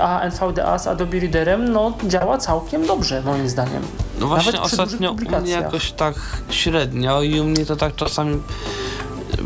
a 0.00 0.20
NVDA 0.20 0.78
z 0.78 0.86
Adobe 0.86 1.20
Readerem 1.20 1.72
no, 1.72 1.92
działa 2.06 2.38
całkiem 2.38 2.86
dobrze 2.86 3.22
moim 3.22 3.48
zdaniem. 3.48 3.82
No 4.20 4.26
właśnie 4.26 4.52
Nawet 4.52 4.66
ostatnio 4.66 5.12
u 5.12 5.40
mnie 5.40 5.50
jakoś 5.50 5.92
tak 5.92 6.14
średnio 6.50 7.22
i 7.22 7.40
u 7.40 7.44
mnie 7.44 7.66
to 7.66 7.76
tak 7.76 7.94
czasami 7.94 8.40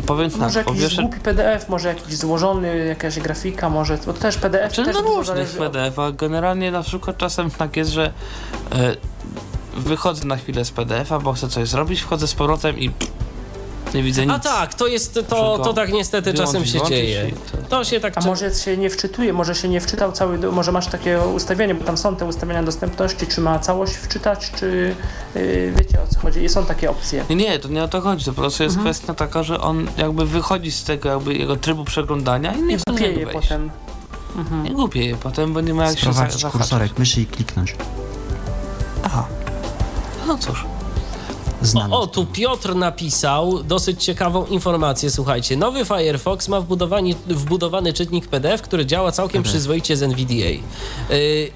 powiem 0.06 0.30
tak, 0.30 0.40
Może 0.40 0.58
jakiś 0.58 0.80
pierwsze, 0.80 1.02
głupi 1.02 1.20
PDF, 1.20 1.68
może 1.68 1.88
jakiś 1.88 2.16
złożony, 2.16 2.86
jakaś 2.86 3.20
grafika, 3.20 3.70
może, 3.70 3.98
bo 4.06 4.12
to 4.12 4.20
też 4.20 4.36
PDF 4.36 4.72
czy 4.72 4.84
też 4.84 4.94
no 4.94 5.02
dużo 5.02 5.16
różnych 5.16 5.48
zależy 5.48 5.64
od- 5.66 5.72
PDF, 5.72 5.98
a 5.98 6.12
generalnie 6.12 6.70
na 6.70 6.82
przykład 6.82 7.16
czasem 7.16 7.50
tak 7.50 7.76
jest, 7.76 7.90
że 7.90 8.12
e, 8.72 8.96
wychodzę 9.76 10.24
na 10.26 10.36
chwilę 10.36 10.64
z 10.64 10.70
PDF-a, 10.70 11.18
bo 11.18 11.32
chcę 11.32 11.48
coś 11.48 11.68
zrobić, 11.68 12.00
wchodzę 12.00 12.28
z 12.28 12.34
powrotem 12.34 12.78
i 12.78 12.90
nie 13.94 14.02
widzę 14.02 14.26
nic. 14.26 14.34
A 14.34 14.38
tak, 14.38 14.74
to 14.74 14.86
jest 14.86 15.14
to, 15.28 15.58
to 15.58 15.72
tak 15.72 15.92
niestety 15.92 16.34
czasem 16.34 16.64
się 16.66 16.82
dzieje. 16.88 17.30
to- 17.68 17.84
się 17.84 18.00
tak 18.00 18.12
A 18.16 18.20
może 18.20 18.54
się 18.54 18.76
nie 18.76 18.90
wczytuje, 18.90 19.32
może 19.32 19.54
się 19.54 19.68
nie 19.68 19.80
wczytał 19.80 20.12
cały, 20.12 20.38
może 20.38 20.72
masz 20.72 20.86
takie 20.86 21.20
ustawienie, 21.20 21.74
bo 21.74 21.84
tam 21.84 21.96
są 21.96 22.16
te 22.16 22.24
ustawienia 22.24 22.62
dostępności, 22.62 23.26
czy 23.26 23.40
ma 23.40 23.58
całość 23.58 23.92
wczytać, 23.94 24.50
czy 24.58 24.94
yy, 25.34 25.72
wiecie 25.76 25.98
o 26.02 26.14
co 26.14 26.20
chodzi. 26.20 26.44
I 26.44 26.48
są 26.48 26.66
takie 26.66 26.90
opcje. 26.90 27.24
Nie, 27.30 27.36
nie, 27.36 27.58
to 27.58 27.68
nie 27.68 27.84
o 27.84 27.88
to 27.88 28.00
chodzi, 28.00 28.24
to 28.24 28.32
po 28.32 28.40
prostu 28.40 28.62
jest 28.62 28.76
Mhm. 28.76 28.94
kwestia 28.94 29.14
taka, 29.14 29.42
że 29.42 29.60
on 29.60 29.86
jakby 29.96 30.26
wychodzi 30.26 30.72
z 30.72 30.84
tego 30.84 31.08
jakby 31.08 31.34
jego 31.34 31.56
trybu 31.56 31.84
przeglądania 31.84 32.52
i 32.54 32.62
nie 32.62 32.78
głupieje 32.88 33.26
potem. 33.26 33.70
Mhm. 34.36 34.64
Nie 34.64 34.70
głupieje 34.70 35.16
potem, 35.16 35.52
bo 35.52 35.60
nie 35.60 35.74
ma 35.74 35.84
jak 35.86 35.94
się 35.98 36.00
Sprowadzić 36.00 36.40
zahaczyć. 36.40 36.60
kursorek 36.60 36.98
myszy 36.98 37.20
i 37.20 37.26
kliknąć. 37.26 37.76
Aha. 39.02 39.26
No 40.26 40.38
cóż. 40.38 40.64
Znalazł. 41.62 41.94
O, 41.94 42.00
o, 42.00 42.06
tu 42.06 42.26
Piotr 42.26 42.74
napisał 42.74 43.62
dosyć 43.62 44.04
ciekawą 44.04 44.46
informację. 44.46 45.10
Słuchajcie, 45.10 45.56
nowy 45.56 45.84
Firefox 45.84 46.48
ma 46.48 46.60
wbudowany, 46.60 47.14
wbudowany 47.26 47.92
czytnik 47.92 48.26
PDF, 48.28 48.62
który 48.62 48.86
działa 48.86 49.12
całkiem 49.12 49.42
PDF. 49.42 49.52
przyzwoicie 49.52 49.96
z 49.96 50.02
NVDA. 50.02 50.34
Yy, 50.34 50.60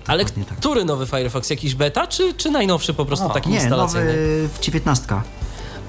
ale 0.07 0.25
tak. 0.25 0.35
który 0.59 0.85
nowy 0.85 1.07
Firefox? 1.07 1.51
Jakiś 1.51 1.75
beta, 1.75 2.07
czy, 2.07 2.35
czy 2.35 2.51
najnowszy 2.51 2.95
po 2.95 3.07
prostu 3.07 3.27
O, 3.27 3.31
taki 3.31 3.49
Nie, 3.51 3.57
instalacyjny? 3.57 4.07
nowy 4.07 4.49
w 4.55 4.61
19. 4.61 5.07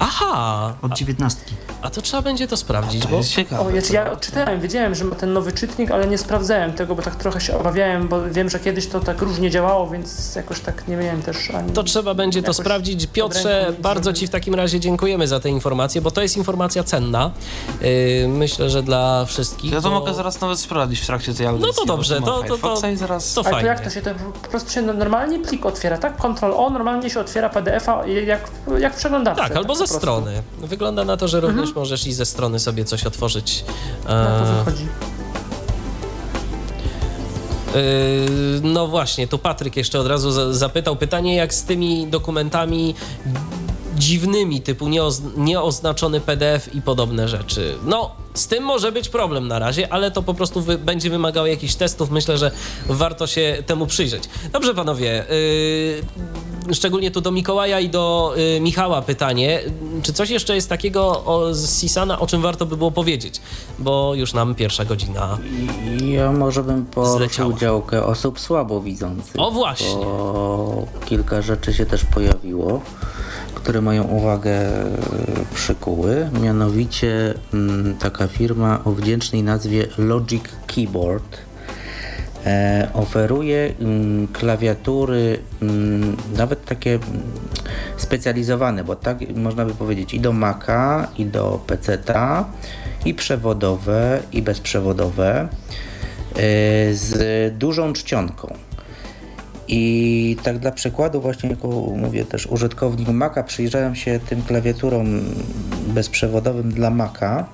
Aha, 0.03 0.73
Od 0.81 0.93
19. 0.93 1.41
a, 1.81 1.89
to 1.89 2.01
trzeba 2.01 2.23
będzie 2.23 2.47
to 2.47 2.57
sprawdzić, 2.57 3.01
To 3.03 3.09
bo 3.09 3.17
jest 3.17 3.29
ciekawe. 3.31 3.61
O, 3.61 3.69
ja, 3.69 3.81
ja 3.91 4.11
odczytałem, 4.11 4.61
wiedziałem, 4.61 4.95
że 4.95 5.03
ma 5.05 5.15
ten 5.15 5.33
nowy 5.33 5.51
czytnik, 5.51 5.91
ale 5.91 6.07
nie 6.07 6.17
sprawdzałem 6.17 6.73
tego, 6.73 6.95
bo 6.95 7.01
tak 7.01 7.15
trochę 7.15 7.41
się 7.41 7.57
obawiałem, 7.59 8.07
bo 8.07 8.21
wiem, 8.29 8.49
że 8.49 8.59
kiedyś 8.59 8.87
to 8.87 8.99
tak 8.99 9.21
różnie 9.21 9.49
działało, 9.49 9.87
więc 9.89 10.35
jakoś 10.35 10.59
tak 10.59 10.87
nie 10.87 10.97
miałem 10.97 11.21
też 11.21 11.51
ani... 11.51 11.71
to 11.73 11.83
trzeba 11.83 12.13
będzie 12.13 12.43
to 12.43 12.53
sprawdzić. 12.53 13.07
Piotrze, 13.07 13.65
ręką 13.65 13.81
bardzo. 13.81 14.13
Ci 14.13 14.27
w 14.27 14.29
takim 14.29 14.55
razie 14.55 14.79
dziękujemy 14.79 15.27
za 15.27 15.39
tę 15.39 15.49
informację, 15.49 16.01
bo 16.01 16.11
to 16.11 16.21
jest 16.21 16.37
informacja 16.37 16.83
cenna. 16.83 17.31
Yy, 17.81 18.27
myślę, 18.27 18.69
że 18.69 18.83
dla 18.83 19.25
wszystkich. 19.25 19.71
Ja 19.71 19.81
to 19.81 19.89
bo... 19.89 19.99
mogę 19.99 20.13
zaraz 20.13 20.41
nawet 20.41 20.59
sprawdzić 20.59 20.99
w 20.99 21.05
trakcie 21.05 21.33
tej 21.33 21.47
audycji. 21.47 21.67
No 21.67 21.81
to 21.81 21.85
dobrze, 21.85 22.21
to- 22.21 22.43
to- 22.43 22.57
to- 22.57 22.87
i 22.87 22.95
zaraz... 22.95 23.33
To 23.33 23.41
Ale 23.41 23.49
to 23.49 23.55
fajnie. 23.55 23.69
jak 23.69 23.79
to 23.79 23.89
się, 23.89 24.01
to 24.01 24.09
po 24.43 24.49
prostu 24.49 24.71
się 24.71 24.81
no- 24.81 24.93
normalnie 24.93 25.39
plik 25.39 25.65
otwiera, 25.65 25.97
tak? 25.97 26.17
Ctrl 26.17 26.51
O, 26.55 26.69
normalnie 26.69 27.09
się 27.09 27.19
otwiera 27.19 27.49
PDF-a 27.49 28.05
jak, 28.07 28.51
jak 28.79 28.93
w 28.93 28.97
przeglądarce. 28.97 29.43
Tak, 29.43 29.55
albo 29.55 29.75
po 29.75 29.90
prostu. 29.99 29.99
strony. 30.21 30.43
Wygląda 30.59 31.05
na 31.05 31.17
to, 31.17 31.27
że 31.27 31.39
również 31.39 31.75
możesz 31.75 32.07
i 32.07 32.13
ze 32.13 32.25
strony 32.25 32.59
sobie 32.59 32.85
coś 32.85 33.03
otworzyć. 33.03 33.63
Jak 33.99 34.07
to 34.07 34.13
E, 34.13 34.63
wychodzi? 34.65 34.87
Yy, 37.75 38.61
No 38.63 38.87
właśnie, 38.87 39.27
tu 39.27 39.37
Patryk 39.39 39.77
jeszcze 39.77 39.99
od 39.99 40.07
razu 40.07 40.31
za- 40.31 40.53
zapytał 40.53 40.95
pytanie, 40.95 41.35
jak 41.35 41.53
z 41.53 41.63
tymi 41.63 42.07
dokumentami 42.07 42.95
dziwnymi, 43.95 44.61
typu 44.61 44.87
nieoz- 44.87 45.37
nieoznaczony 45.37 46.21
PDF 46.21 46.75
i 46.75 46.81
podobne 46.81 47.27
rzeczy. 47.27 47.75
No, 47.85 48.11
z 48.33 48.47
tym 48.47 48.63
może 48.63 48.91
być 48.91 49.09
problem 49.09 49.47
na 49.47 49.59
razie, 49.59 49.93
ale 49.93 50.11
to 50.11 50.23
po 50.23 50.33
prostu 50.33 50.61
wy- 50.61 50.77
będzie 50.77 51.09
wymagało 51.09 51.47
jakichś 51.47 51.75
testów. 51.75 52.11
Myślę, 52.11 52.37
że 52.37 52.51
warto 52.89 53.27
się 53.27 53.63
temu 53.65 53.87
przyjrzeć. 53.87 54.23
Dobrze, 54.53 54.73
panowie. 54.75 55.25
Yy, 55.29 56.03
szczególnie 56.73 57.11
tu 57.11 57.21
do 57.21 57.31
Mikołaja 57.31 57.79
i 57.79 57.89
do 57.89 58.33
yy, 58.35 58.61
Michała 58.61 59.01
pytanie. 59.01 59.59
Czy 60.03 60.13
coś 60.13 60.29
jeszcze 60.29 60.55
jest 60.55 60.69
takiego 60.69 61.23
o, 61.25 61.53
z 61.53 61.79
Sisana, 61.81 62.19
o 62.19 62.27
czym 62.27 62.41
warto 62.41 62.65
by 62.65 62.77
było 62.77 62.91
powiedzieć? 62.91 63.41
Bo 63.79 64.15
już 64.15 64.33
nam 64.33 64.55
pierwsza 64.55 64.85
godzina. 64.85 65.37
Ja 66.05 66.31
może 66.31 66.63
bym 66.63 66.85
poruszył 66.85 67.17
Zleciała. 67.17 67.57
działkę 67.57 68.05
osób 68.05 68.39
słabowidzących. 68.39 69.35
O, 69.37 69.51
właśnie. 69.51 69.95
Bo 70.05 70.85
kilka 71.05 71.41
rzeczy 71.41 71.73
się 71.73 71.85
też 71.85 72.05
pojawiło, 72.05 72.81
które 73.55 73.81
moją 73.81 74.03
uwagę 74.03 74.51
e, 74.51 74.87
przykuły. 75.55 76.29
Mianowicie 76.41 77.33
mm, 77.53 77.95
taka 77.97 78.27
firma 78.27 78.79
o 78.85 78.91
wdzięcznej 78.91 79.43
nazwie 79.43 79.87
Logic 79.97 80.43
Keyboard 80.67 81.37
oferuje 82.93 83.73
mm, 83.79 84.27
klawiatury 84.27 85.39
mm, 85.61 86.17
nawet 86.37 86.65
takie 86.65 86.93
mm, 86.93 87.03
specjalizowane, 87.97 88.83
bo 88.83 88.95
tak 88.95 89.17
można 89.35 89.65
by 89.65 89.73
powiedzieć 89.73 90.13
i 90.13 90.19
do 90.19 90.33
Maca, 90.33 91.07
i 91.17 91.25
do 91.25 91.59
PC-ta, 91.67 92.45
i 93.05 93.13
przewodowe, 93.13 94.19
i 94.31 94.41
bezprzewodowe 94.41 95.41
e, 95.41 95.47
z 96.93 97.57
dużą 97.57 97.93
czcionką. 97.93 98.53
I 99.67 100.37
tak 100.43 100.59
dla 100.59 100.71
przykładu, 100.71 101.21
właśnie 101.21 101.49
jako 101.49 101.67
mówię 101.95 102.25
też 102.25 102.47
użytkownik 102.47 103.09
Maca, 103.09 103.43
przyjrzałem 103.43 103.95
się 103.95 104.19
tym 104.29 104.41
klawiaturom 104.41 105.21
bezprzewodowym 105.87 106.71
dla 106.71 106.89
Maca 106.89 107.45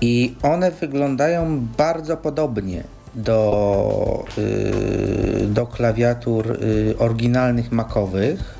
i 0.00 0.34
one 0.42 0.70
wyglądają 0.70 1.66
bardzo 1.78 2.16
podobnie 2.16 2.84
do, 3.14 4.24
y, 4.38 5.46
do 5.46 5.66
klawiatur 5.66 6.50
y, 6.50 6.94
oryginalnych 6.98 7.72
Macowych 7.72 8.54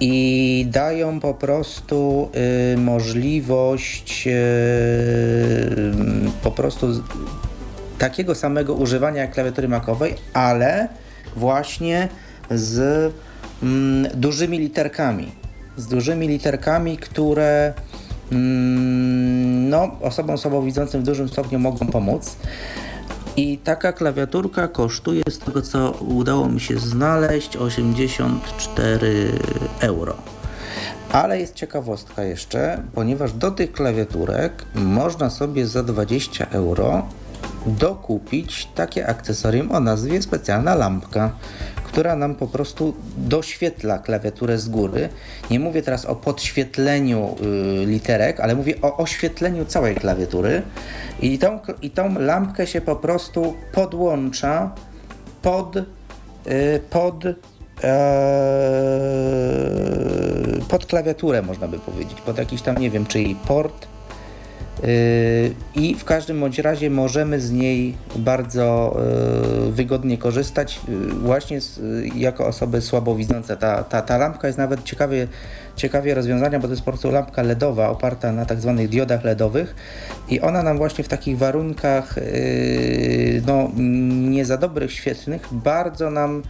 i 0.00 0.66
dają 0.70 1.20
po 1.20 1.34
prostu 1.34 2.28
y, 2.74 2.76
możliwość 2.76 4.28
po 6.42 6.50
prostu 6.50 6.86
takiego 7.98 8.34
samego 8.34 8.74
używania 8.74 9.22
jak 9.22 9.32
klawiatury 9.32 9.68
makowej, 9.68 10.14
ale 10.32 10.88
właśnie 11.36 12.08
z 12.50 13.12
mm, 13.62 14.10
dużymi 14.14 14.58
literkami. 14.58 15.32
Z 15.76 15.86
dużymi 15.86 16.28
literkami, 16.28 16.96
które 16.96 17.72
mm, 18.32 19.68
no, 19.68 19.90
osobom 20.00 20.38
słabowidzącym 20.38 21.00
w 21.00 21.04
dużym 21.04 21.28
stopniu 21.28 21.58
mogą 21.58 21.86
pomóc. 21.86 22.36
I 23.36 23.58
taka 23.58 23.92
klawiaturka 23.92 24.68
kosztuje, 24.68 25.22
z 25.30 25.38
tego 25.38 25.62
co 25.62 25.90
udało 25.90 26.48
mi 26.48 26.60
się 26.60 26.78
znaleźć, 26.78 27.56
84 27.56 29.32
euro. 29.80 30.16
Ale 31.12 31.40
jest 31.40 31.54
ciekawostka 31.54 32.24
jeszcze, 32.24 32.82
ponieważ 32.94 33.32
do 33.32 33.50
tych 33.50 33.72
klawiaturek 33.72 34.64
można 34.74 35.30
sobie 35.30 35.66
za 35.66 35.82
20 35.82 36.46
euro 36.50 37.06
dokupić 37.66 38.68
takie 38.74 39.06
akcesorium 39.06 39.72
o 39.72 39.80
nazwie 39.80 40.22
specjalna 40.22 40.74
lampka, 40.74 41.30
która 41.96 42.16
nam 42.16 42.34
po 42.34 42.46
prostu 42.46 42.94
doświetla 43.16 43.98
klawiaturę 43.98 44.58
z 44.58 44.68
góry. 44.68 45.08
Nie 45.50 45.60
mówię 45.60 45.82
teraz 45.82 46.04
o 46.04 46.16
podświetleniu 46.16 47.36
y, 47.82 47.86
literek, 47.86 48.40
ale 48.40 48.54
mówię 48.54 48.74
o 48.82 48.96
oświetleniu 48.96 49.64
całej 49.64 49.94
klawiatury. 49.94 50.62
I 51.20 51.38
tą, 51.38 51.58
I 51.82 51.90
tą 51.90 52.18
lampkę 52.18 52.66
się 52.66 52.80
po 52.80 52.96
prostu 52.96 53.54
podłącza 53.72 54.74
pod, 55.42 55.76
y, 55.76 55.84
pod 56.90 57.24
Eee, 57.82 57.90
pod 60.68 60.86
klawiaturę, 60.86 61.42
można 61.42 61.68
by 61.68 61.78
powiedzieć, 61.78 62.20
pod 62.20 62.38
jakiś 62.38 62.62
tam, 62.62 62.78
nie 62.78 62.90
wiem, 62.90 63.06
czy 63.06 63.20
jej 63.20 63.34
port. 63.34 63.86
Yy, 64.82 65.54
I 65.82 65.94
w 65.94 66.04
każdym 66.04 66.40
bądź 66.40 66.58
razie 66.58 66.90
możemy 66.90 67.40
z 67.40 67.52
niej 67.52 67.94
bardzo 68.16 68.96
yy, 69.64 69.72
wygodnie 69.72 70.18
korzystać, 70.18 70.80
yy, 70.88 70.96
właśnie 71.06 71.58
jako 72.14 72.46
osoby 72.46 72.80
słabowidzące. 72.80 73.56
Ta, 73.56 73.84
ta, 73.84 74.02
ta 74.02 74.18
lampka 74.18 74.46
jest 74.46 74.58
nawet 74.58 74.82
ciekawie, 74.82 75.28
ciekawie 75.76 76.14
rozwiązania, 76.14 76.60
bo 76.60 76.68
to 76.68 76.72
jest 76.72 76.82
po 76.82 76.90
prostu 76.90 77.10
lampka 77.10 77.42
LEDowa 77.42 77.88
oparta 77.88 78.32
na 78.32 78.46
tak 78.46 78.60
zwanych 78.60 78.88
diodach 78.88 79.24
LEDowych 79.24 79.74
i 80.28 80.40
ona 80.40 80.62
nam 80.62 80.76
właśnie 80.78 81.04
w 81.04 81.08
takich 81.08 81.38
warunkach 81.38 82.14
no, 83.46 83.70
nie 84.30 84.44
za 84.44 84.56
dobrych, 84.56 84.92
świetnych, 84.92 85.48
bardzo 85.52 86.10
nam 86.10 86.42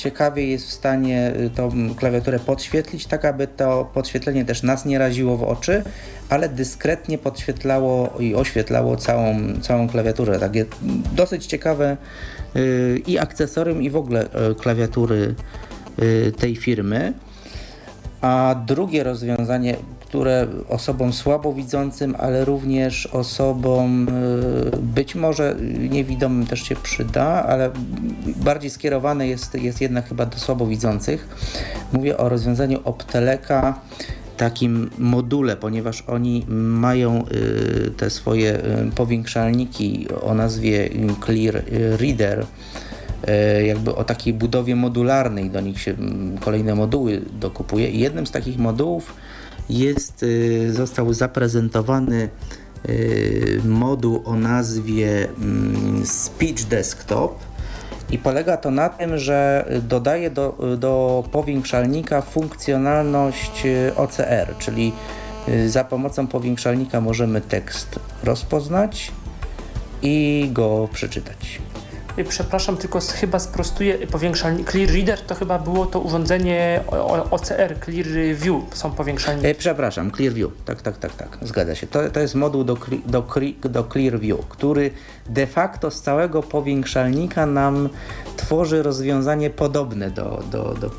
ciekawie 0.00 0.46
jest 0.46 0.66
w 0.66 0.72
stanie 0.72 1.32
y, 1.36 1.50
tą 1.50 1.94
klawiaturę 1.94 2.38
podświetlić, 2.38 3.06
tak 3.06 3.24
aby 3.24 3.46
to 3.46 3.90
podświetlenie 3.94 4.44
też 4.44 4.62
nas 4.62 4.84
nie 4.84 4.98
raziło 4.98 5.36
w 5.36 5.42
oczy, 5.42 5.82
ale 6.28 6.48
dyskretnie 6.48 7.18
podświetlało 7.18 8.16
i 8.18 8.34
oświetlało 8.34 8.96
całą, 8.96 9.36
całą 9.60 9.88
klawiaturę. 9.88 10.38
Takie 10.38 10.64
dosyć 11.12 11.46
ciekawe 11.46 11.96
y, 12.56 13.02
i 13.06 13.18
akcesorium 13.18 13.82
i 13.82 13.90
w 13.90 13.96
ogóle 13.96 14.24
y, 14.50 14.54
klawiatury 14.54 15.34
tej 16.38 16.56
firmy. 16.56 17.12
A 18.20 18.54
drugie 18.66 19.04
rozwiązanie, 19.04 19.76
które 20.10 20.46
osobom 20.68 21.12
słabowidzącym, 21.12 22.16
ale 22.18 22.44
również 22.44 23.06
osobom 23.06 24.08
y, 24.08 24.76
być 24.76 25.14
może 25.14 25.56
niewidomym 25.90 26.46
też 26.46 26.62
się 26.62 26.76
przyda, 26.76 27.24
ale 27.24 27.70
bardziej 28.36 28.70
skierowane 28.70 29.28
jest, 29.28 29.54
jest 29.54 29.80
jednak 29.80 30.08
chyba 30.08 30.26
do 30.26 30.38
słabowidzących. 30.38 31.28
Mówię 31.92 32.16
o 32.16 32.28
rozwiązaniu 32.28 32.80
Opteleka, 32.84 33.80
takim 34.36 34.90
module, 34.98 35.56
ponieważ 35.56 36.02
oni 36.06 36.46
mają 36.48 37.24
y, 37.26 37.90
te 37.90 38.10
swoje 38.10 38.54
y, 38.54 38.90
powiększalniki 38.94 40.06
o 40.22 40.34
nazwie 40.34 40.90
Clear 41.24 41.64
Reader 42.00 42.46
e, 43.26 43.66
jakby 43.66 43.94
o 43.94 44.04
takiej 44.04 44.34
budowie 44.34 44.76
modularnej, 44.76 45.50
do 45.50 45.60
nich 45.60 45.80
się 45.80 45.94
kolejne 46.40 46.74
moduły 46.74 47.22
dokupuje 47.40 47.90
i 47.90 47.98
jednym 47.98 48.26
z 48.26 48.30
takich 48.30 48.58
modułów 48.58 49.14
jest, 49.70 50.22
y, 50.22 50.72
został 50.72 51.12
zaprezentowany 51.12 52.28
y, 52.88 53.60
moduł 53.64 54.22
o 54.24 54.36
nazwie 54.36 55.28
mm, 55.28 56.06
Speech 56.06 56.64
Desktop 56.64 57.38
i 58.10 58.18
polega 58.18 58.56
to 58.56 58.70
na 58.70 58.88
tym, 58.88 59.18
że 59.18 59.68
dodaje 59.88 60.30
do, 60.30 60.76
do 60.78 61.24
powiększalnika 61.32 62.22
funkcjonalność 62.22 63.66
y, 63.66 63.92
OCR, 63.96 64.54
czyli 64.58 64.92
za 65.66 65.84
pomocą 65.84 66.26
powiększalnika 66.26 67.00
możemy 67.00 67.40
tekst 67.40 68.00
rozpoznać 68.24 69.12
i 70.02 70.48
go 70.52 70.88
przeczytać. 70.92 71.60
I 72.20 72.24
Przepraszam, 72.24 72.76
tylko 72.76 73.00
chyba 73.00 73.38
sprostuję 73.38 74.06
powiększalnik. 74.06 74.70
Clear 74.70 74.90
Reader 74.90 75.20
to 75.20 75.34
chyba 75.34 75.58
było 75.58 75.86
to 75.86 76.00
urządzenie 76.00 76.80
OCR, 77.30 77.76
Clear 77.84 78.06
View 78.34 78.62
są 78.72 78.90
powiększalniki. 78.90 79.46
E, 79.46 79.54
przepraszam, 79.54 80.10
Clearview. 80.10 80.50
Tak, 80.64 80.82
tak, 80.82 80.98
tak, 80.98 81.14
tak. 81.14 81.38
Zgadza 81.42 81.74
się. 81.74 81.86
To, 81.86 82.10
to 82.10 82.20
jest 82.20 82.34
moduł 82.34 82.64
do, 82.64 82.76
do, 83.06 83.24
do 83.64 83.84
Clearview, 83.84 84.46
który 84.48 84.90
de 85.28 85.46
facto 85.46 85.90
z 85.90 86.00
całego 86.00 86.42
powiększalnika 86.42 87.46
nam 87.46 87.88
tworzy 88.36 88.82
rozwiązanie 88.82 89.50
podobne 89.50 90.10
do, 90.10 90.42
do, 90.50 90.74
do 90.80 90.90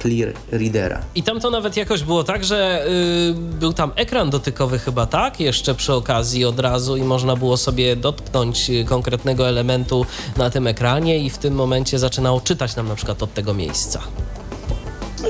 Clear 0.00 0.32
Readera. 0.50 1.00
I 1.14 1.22
tam 1.22 1.40
to 1.40 1.50
nawet 1.50 1.76
jakoś 1.76 2.02
było 2.02 2.24
tak, 2.24 2.44
że 2.44 2.86
y, 3.30 3.34
był 3.34 3.72
tam 3.72 3.92
ekran 3.96 4.30
dotykowy 4.30 4.78
chyba, 4.78 5.06
tak? 5.06 5.40
Jeszcze 5.40 5.74
przy 5.74 5.92
okazji 5.92 6.44
od 6.44 6.60
razu 6.60 6.96
i 6.96 7.02
można 7.02 7.36
było 7.36 7.56
sobie 7.56 7.96
dotknąć 7.96 8.70
y, 8.70 8.84
konkretnego 8.84 9.48
elementu 9.48 10.06
na 10.36 10.50
tym 10.50 10.66
ekranie 10.70 11.18
i 11.18 11.30
w 11.30 11.38
tym 11.38 11.54
momencie 11.54 11.98
zaczynało 11.98 12.40
czytać 12.40 12.76
nam 12.76 12.88
na 12.88 12.94
przykład 12.94 13.22
od 13.22 13.34
tego 13.34 13.54
miejsca. 13.54 14.00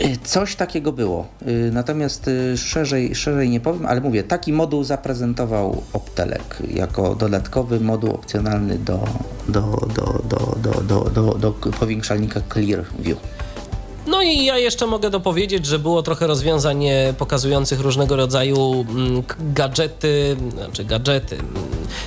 Y, 0.03 0.19
Coś 0.25 0.57
takiego 0.57 0.93
było. 0.93 1.27
Y, 1.49 1.71
Natomiast 1.73 2.29
y, 2.29 2.59
szerzej, 2.59 3.15
szerzej 3.15 3.51
nie 3.51 3.61
powiem, 3.61 3.87
ale 3.87 4.01
mówię, 4.01 4.25
taki 4.25 4.53
moduł 4.53 4.85
zaprezentował 4.85 5.83
Optelek 5.93 6.59
jako 6.71 7.15
dodatkowy 7.15 7.81
moduł 7.81 8.15
opcjonalny 8.15 8.79
do, 8.79 9.05
do, 9.49 9.61
do, 9.95 10.23
do, 10.29 10.57
do, 10.63 10.81
do, 10.83 11.11
do, 11.11 11.35
do 11.35 11.53
powiększalnika 11.53 12.41
Clearview. 12.53 13.19
No 14.07 14.23
i 14.23 14.45
ja 14.45 14.59
jeszcze 14.59 14.87
mogę 14.87 15.11
dopowiedzieć, 15.11 15.67
że 15.67 15.79
było 15.79 16.03
trochę 16.03 16.27
rozwiązań 16.27 16.87
e, 16.87 17.15
pokazujących 17.19 17.81
różnego 17.81 18.17
rodzaju 18.17 18.87
mm, 18.89 19.23
gadżety, 19.41 20.37
znaczy 20.55 20.85
gadżety, 20.85 21.35
mm, 21.35 21.49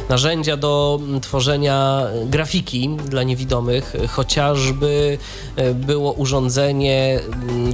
narzędzia 0.10 0.58
do 0.58 1.00
mm, 1.04 1.22
tworzenia 1.22 2.04
grafiki 2.26 2.98
dla 3.06 3.24
niewidomych. 3.24 3.94
Chociażby 4.10 5.18
e, 5.56 5.74
było 5.74 6.12
urządzenie, 6.12 7.20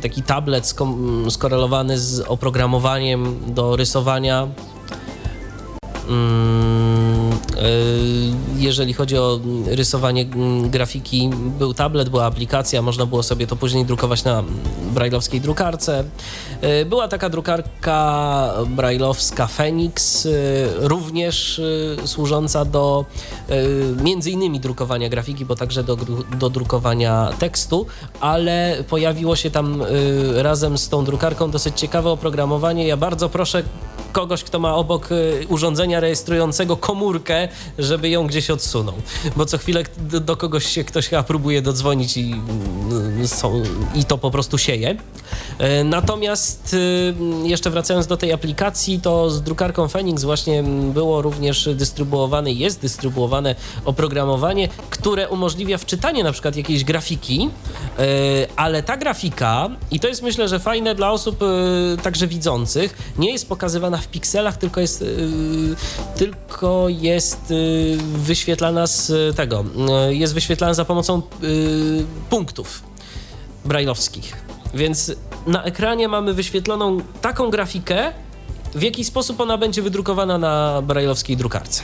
taki 0.02 0.24
tablet 0.24 0.74
skorelowany 1.30 2.00
z 2.00 2.20
oprogramowaniem 2.20 3.40
do 3.48 3.76
rysowania 3.76 4.48
Mm, 6.10 7.29
y, 7.29 7.29
Jeżeli 8.58 8.94
chodzi 8.94 9.18
o 9.18 9.40
rysowanie 9.66 10.26
grafiki, 10.64 11.30
był 11.60 11.74
tablet, 11.74 12.10
była 12.10 12.26
aplikacja, 12.26 12.82
można 12.82 13.06
było 13.06 13.24
sobie 13.24 13.48
to 13.48 13.56
później 13.56 13.86
drukować 13.86 14.24
na 14.24 14.44
brajlowskiej 14.94 15.42
drukarce. 15.42 16.04
Y, 16.64 16.86
Była 16.86 17.08
taka 17.08 17.30
drukarka 17.30 18.54
brajlowska 18.68 19.48
Phoenix, 19.48 20.26
y, 20.26 20.68
również 20.78 21.62
służąca 22.06 22.66
do 22.66 23.06
między 24.04 24.32
innymi 24.32 24.60
drukowania 24.60 25.10
grafiki, 25.10 25.46
bo 25.46 25.56
także 25.56 25.84
do, 25.84 25.98
do 26.40 26.50
drukowania 26.50 27.30
tekstu, 27.40 27.86
ale 28.20 28.84
pojawiło 28.90 29.36
się 29.36 29.52
tam 29.52 29.84
razem 30.36 30.78
z 30.78 30.90
tą 30.90 31.06
drukarką 31.06 31.52
dosyć 31.52 31.80
ciekawe 31.80 32.10
oprogramowanie. 32.10 32.88
Ja 32.88 32.98
bardzo 32.98 33.30
proszę 33.30 33.64
kogoś, 34.12 34.44
kto 34.44 34.60
ma 34.60 34.76
obok 34.76 35.10
urządzenia 35.48 36.00
rejestrującego 36.00 36.78
komórkę, 36.78 37.29
żeby 37.80 38.10
ją 38.10 38.28
gdzieś 38.28 38.50
odsunął. 38.50 38.96
Bo 39.36 39.46
co 39.46 39.58
chwilę 39.58 39.84
do, 39.98 40.20
do 40.20 40.38
kogoś 40.38 40.66
się 40.66 40.84
ktoś 40.84 41.08
chyba 41.08 41.24
próbuje 41.24 41.62
dodzwonić 41.62 42.18
i, 42.18 42.32
mm, 42.32 43.28
są, 43.28 43.64
i 43.96 44.06
to 44.06 44.18
po 44.18 44.32
prostu 44.32 44.58
sieje. 44.58 44.98
E, 45.60 45.84
Natomiast 45.84 46.74
y, 46.74 47.14
jeszcze 47.44 47.70
wracając 47.70 48.08
do 48.08 48.18
tej 48.18 48.32
aplikacji, 48.34 49.00
to 49.00 49.30
z 49.30 49.42
drukarką 49.42 49.88
Phoenix 49.88 50.24
właśnie 50.24 50.64
było 50.94 51.22
również 51.22 51.70
dystrybuowane, 51.76 52.52
jest 52.52 52.82
dystrybuowane 52.82 53.56
oprogramowanie, 53.86 54.70
które 54.90 55.30
umożliwia 55.30 55.78
wczytanie 55.78 56.24
na 56.24 56.32
przykład 56.32 56.56
jakiejś 56.56 56.84
grafiki, 56.84 57.50
e, 58.00 58.04
ale 58.56 58.84
ta 58.84 58.98
grafika, 58.98 59.70
i 59.92 60.00
to 60.00 60.08
jest 60.08 60.22
myślę, 60.22 60.48
że 60.48 60.60
fajne 60.60 60.96
dla 60.96 61.12
osób 61.12 61.44
e, 61.44 61.46
także 62.02 62.28
widzących, 62.28 63.14
nie 63.18 63.32
jest 63.32 63.50
pokazywana 63.50 63.98
w 63.98 64.08
pikselach, 64.08 64.58
tylko 64.58 64.82
jest, 64.82 65.02
y, 65.02 65.76
tylko 66.18 66.86
jest 66.90 67.19
y, 67.52 67.98
wyświetlana 68.16 68.88
z 68.88 69.12
tego, 69.36 69.66
y, 70.10 70.16
jest 70.16 70.34
wyświetlana 70.34 70.74
za 70.74 70.86
pomocą 70.86 71.22
y, 71.44 72.06
punktów 72.30 72.84
brajlowskich. 73.66 74.38
Więc 74.74 75.12
na 75.48 75.64
ekranie 75.64 76.08
mamy 76.08 76.34
wyświetloną 76.34 76.98
taką 77.22 77.50
grafikę, 77.50 78.14
w 78.76 78.82
jaki 78.82 79.06
sposób 79.06 79.42
ona 79.42 79.58
będzie 79.58 79.82
wydrukowana 79.82 80.38
na 80.38 80.82
brajlowskiej 80.82 81.38
drukarce. 81.38 81.84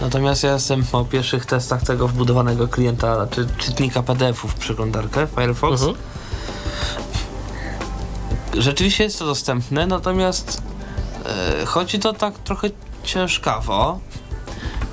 Natomiast 0.00 0.42
ja 0.42 0.52
jestem 0.52 0.84
po 0.84 1.04
pierwszych 1.04 1.46
testach 1.46 1.82
tego 1.82 2.08
wbudowanego 2.08 2.68
klienta, 2.68 3.26
czy 3.30 3.46
czytnika 3.58 4.02
PDF-ów 4.02 4.52
w 4.52 4.54
przeglądarkę 4.54 5.26
Firefox. 5.34 5.82
Mhm. 5.82 5.98
Rzeczywiście 8.54 9.04
jest 9.04 9.18
to 9.18 9.26
dostępne, 9.26 9.86
natomiast 9.86 10.62
e, 11.62 11.66
chodzi 11.66 11.98
to 11.98 12.12
tak 12.12 12.38
trochę 12.38 12.70
ciężkawo. 13.08 13.98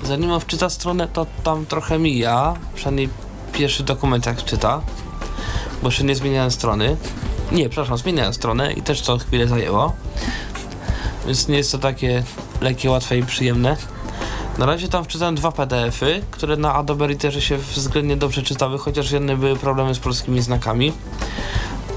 Zanim 0.03 0.31
on 0.31 0.39
wczyta 0.39 0.69
stronę, 0.69 1.07
to 1.07 1.25
tam 1.43 1.65
trochę 1.65 1.99
mija. 1.99 2.53
Przynajmniej 2.75 3.09
pierwszy 3.53 3.83
dokument 3.83 4.25
jak 4.25 4.43
czyta, 4.43 4.81
bo 5.81 5.87
jeszcze 5.87 6.03
nie 6.03 6.15
zmieniałem 6.15 6.51
strony. 6.51 6.97
Nie, 7.51 7.69
przepraszam, 7.69 7.97
zmieniałem 7.97 8.33
stronę 8.33 8.73
i 8.73 8.81
też 8.81 9.01
to 9.01 9.17
chwilę 9.17 9.47
zajęło. 9.47 9.93
Więc 11.25 11.47
nie 11.47 11.57
jest 11.57 11.71
to 11.71 11.77
takie 11.77 12.23
lekkie, 12.61 12.89
łatwe 12.89 13.17
i 13.17 13.23
przyjemne. 13.23 13.77
Na 14.57 14.65
razie 14.65 14.87
tam 14.87 15.03
wczytałem 15.03 15.35
dwa 15.35 15.51
PDF-y, 15.51 16.21
które 16.31 16.57
na 16.57 16.73
Adobe 16.73 17.07
Readerze 17.07 17.41
się 17.41 17.57
względnie 17.57 18.17
dobrze 18.17 18.43
czytały, 18.43 18.77
chociaż 18.77 19.11
jedne 19.11 19.37
były 19.37 19.55
problemy 19.55 19.95
z 19.95 19.99
polskimi 19.99 20.41
znakami. 20.41 20.93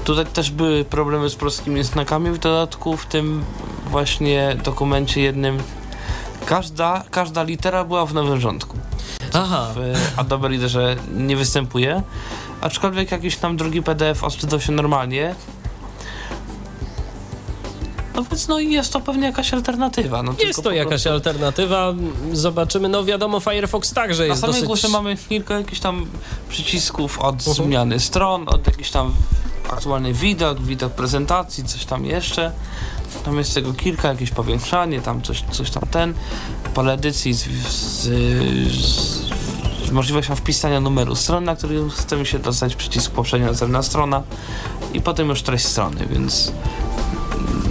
Tutaj 0.03 0.25
też 0.25 0.51
były 0.51 0.85
problemy 0.85 1.29
z 1.29 1.35
polskimi 1.35 1.83
znakami, 1.83 2.31
w 2.31 2.37
dodatku 2.37 2.97
w 2.97 3.05
tym 3.05 3.43
właśnie 3.89 4.57
dokumencie 4.63 5.21
jednym 5.21 5.57
każda, 6.53 7.03
każda 7.11 7.43
litera 7.43 7.83
była 7.85 8.05
w 8.05 8.13
nowym 8.13 8.39
rządku. 8.41 8.77
Aha, 9.33 9.67
W 9.75 9.93
Adobe 10.19 10.47
Readerze 10.47 10.95
nie 11.15 11.35
występuje, 11.37 12.01
aczkolwiek 12.61 13.11
jakiś 13.11 13.37
tam 13.37 13.57
drugi 13.57 13.81
PDF 13.83 14.23
odczytał 14.23 14.61
się 14.61 14.71
normalnie. 14.71 15.35
No 18.15 18.23
więc 18.23 18.47
no 18.47 18.59
i 18.59 18.71
jest 18.71 18.93
to 18.93 18.99
pewnie 19.01 19.27
jakaś 19.27 19.53
alternatywa. 19.53 20.23
No, 20.23 20.33
jest 20.39 20.63
to 20.63 20.71
jakaś 20.71 20.89
prostu- 20.89 21.09
alternatywa. 21.09 21.93
Zobaczymy. 22.33 22.89
No 22.89 23.03
wiadomo, 23.03 23.39
Firefox 23.39 23.93
także 23.93 24.23
Na 24.23 24.27
jest 24.27 24.41
samej 24.41 24.53
dosyć... 24.53 24.67
górze 24.67 24.87
mamy 24.87 25.17
kilka 25.17 25.53
jakichś 25.59 25.79
tam 25.79 26.05
przycisków 26.49 27.19
od 27.19 27.35
Mhm. 27.47 27.55
zmiany 27.55 27.99
stron, 27.99 28.45
od 28.49 28.67
jakiś 28.67 28.91
tam 28.91 29.13
aktualny 29.69 30.13
widok, 30.13 30.61
widok 30.61 30.93
prezentacji, 30.93 31.63
coś 31.63 31.85
tam 31.85 32.05
jeszcze. 32.05 32.51
Tam 33.25 33.37
jest 33.37 33.53
tego 33.53 33.73
kilka, 33.73 34.07
jakieś 34.07 34.31
powiększanie, 34.31 35.01
tam 35.01 35.21
coś, 35.21 35.43
coś 35.51 35.71
tam 35.71 35.83
ten. 35.91 36.13
Pole 36.73 36.93
edycji 36.93 37.33
z, 37.33 37.43
z, 37.67 38.01
z, 38.75 39.29
z 39.87 39.91
możliwością 39.91 40.35
wpisania 40.35 40.79
numeru 40.79 41.15
strony, 41.15 41.45
na 41.45 41.55
który 41.55 41.89
chcemy 41.89 42.25
się 42.25 42.39
dostać, 42.39 42.75
przycisk 42.75 43.11
poprzednia 43.11 43.47
następna 43.47 43.83
strona 43.83 44.23
i 44.93 45.01
potem 45.01 45.29
już 45.29 45.41
treść 45.41 45.65
strony, 45.65 46.05
więc 46.09 46.51
mm, 47.33 47.69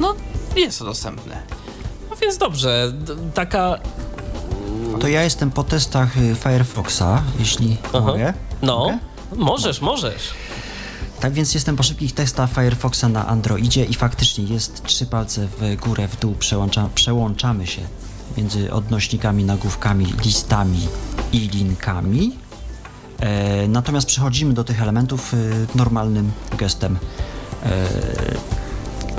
no 0.00 0.14
jest 0.56 0.78
to 0.78 0.84
dostępne. 0.84 1.42
No 2.10 2.16
więc 2.16 2.38
dobrze, 2.38 2.92
d- 2.94 3.14
taka... 3.34 3.78
To 5.00 5.08
ja 5.08 5.22
jestem 5.22 5.50
po 5.50 5.64
testach 5.64 6.16
y, 6.18 6.34
Firefoxa, 6.34 7.22
jeśli 7.38 7.76
Aha. 7.88 8.00
mogę. 8.00 8.34
No, 8.62 8.78
Mogę? 8.78 8.98
możesz, 9.36 9.80
możesz. 9.80 10.30
Tak 11.22 11.32
więc 11.32 11.54
jestem 11.54 11.76
po 11.76 11.82
szybkich 11.82 12.12
testach 12.12 12.50
Firefoxa 12.50 13.04
na 13.08 13.26
Androidzie 13.26 13.84
i 13.84 13.94
faktycznie 13.94 14.44
jest 14.44 14.82
trzy 14.82 15.06
palce 15.06 15.48
w 15.58 15.76
górę, 15.76 16.08
w 16.08 16.20
dół, 16.20 16.34
przełącza, 16.34 16.88
przełączamy 16.94 17.66
się 17.66 17.82
między 18.36 18.72
odnośnikami, 18.72 19.44
nagłówkami, 19.44 20.06
listami 20.24 20.88
i 21.32 21.38
linkami. 21.38 22.36
E, 23.20 23.68
natomiast 23.68 24.06
przechodzimy 24.06 24.54
do 24.54 24.64
tych 24.64 24.82
elementów 24.82 25.34
y, 25.34 25.66
normalnym 25.74 26.32
gestem 26.58 26.98
e, 27.62 27.88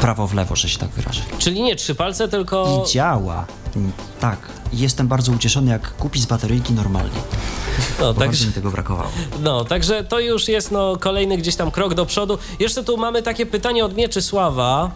prawo 0.04 0.28
w 0.28 0.34
lewo, 0.34 0.56
że 0.56 0.70
się 0.70 0.80
tak 0.80 0.90
wyrażę. 0.90 1.22
Czyli 1.40 1.62
nie 1.62 1.76
trzy 1.76 1.96
palce, 1.96 2.28
tylko... 2.28 2.84
I 2.86 2.92
działa. 2.92 3.46
Mm, 3.76 3.92
Tak. 4.20 4.38
Jestem 4.74 5.08
bardzo 5.08 5.32
ucieszony, 5.32 5.72
jak 5.72 5.96
kupi 5.98 6.20
z 6.20 6.26
bateryjki 6.26 6.74
normalnie. 6.74 7.20
No, 8.00 8.14
także... 8.14 8.48
mi 8.48 8.54
tego 8.54 8.72
brakowało. 8.72 9.10
No, 9.42 9.66
także 9.66 10.04
to 10.04 10.20
już 10.20 10.48
jest 10.48 10.72
no, 10.72 10.98
kolejny 11.00 11.38
gdzieś 11.38 11.56
tam 11.56 11.72
krok 11.72 11.94
do 11.94 12.06
przodu. 12.06 12.38
Jeszcze 12.60 12.84
tu 12.84 12.98
mamy 12.98 13.22
takie 13.22 13.46
pytanie 13.46 13.86
od 13.86 13.96
Mieczysława. 13.96 14.92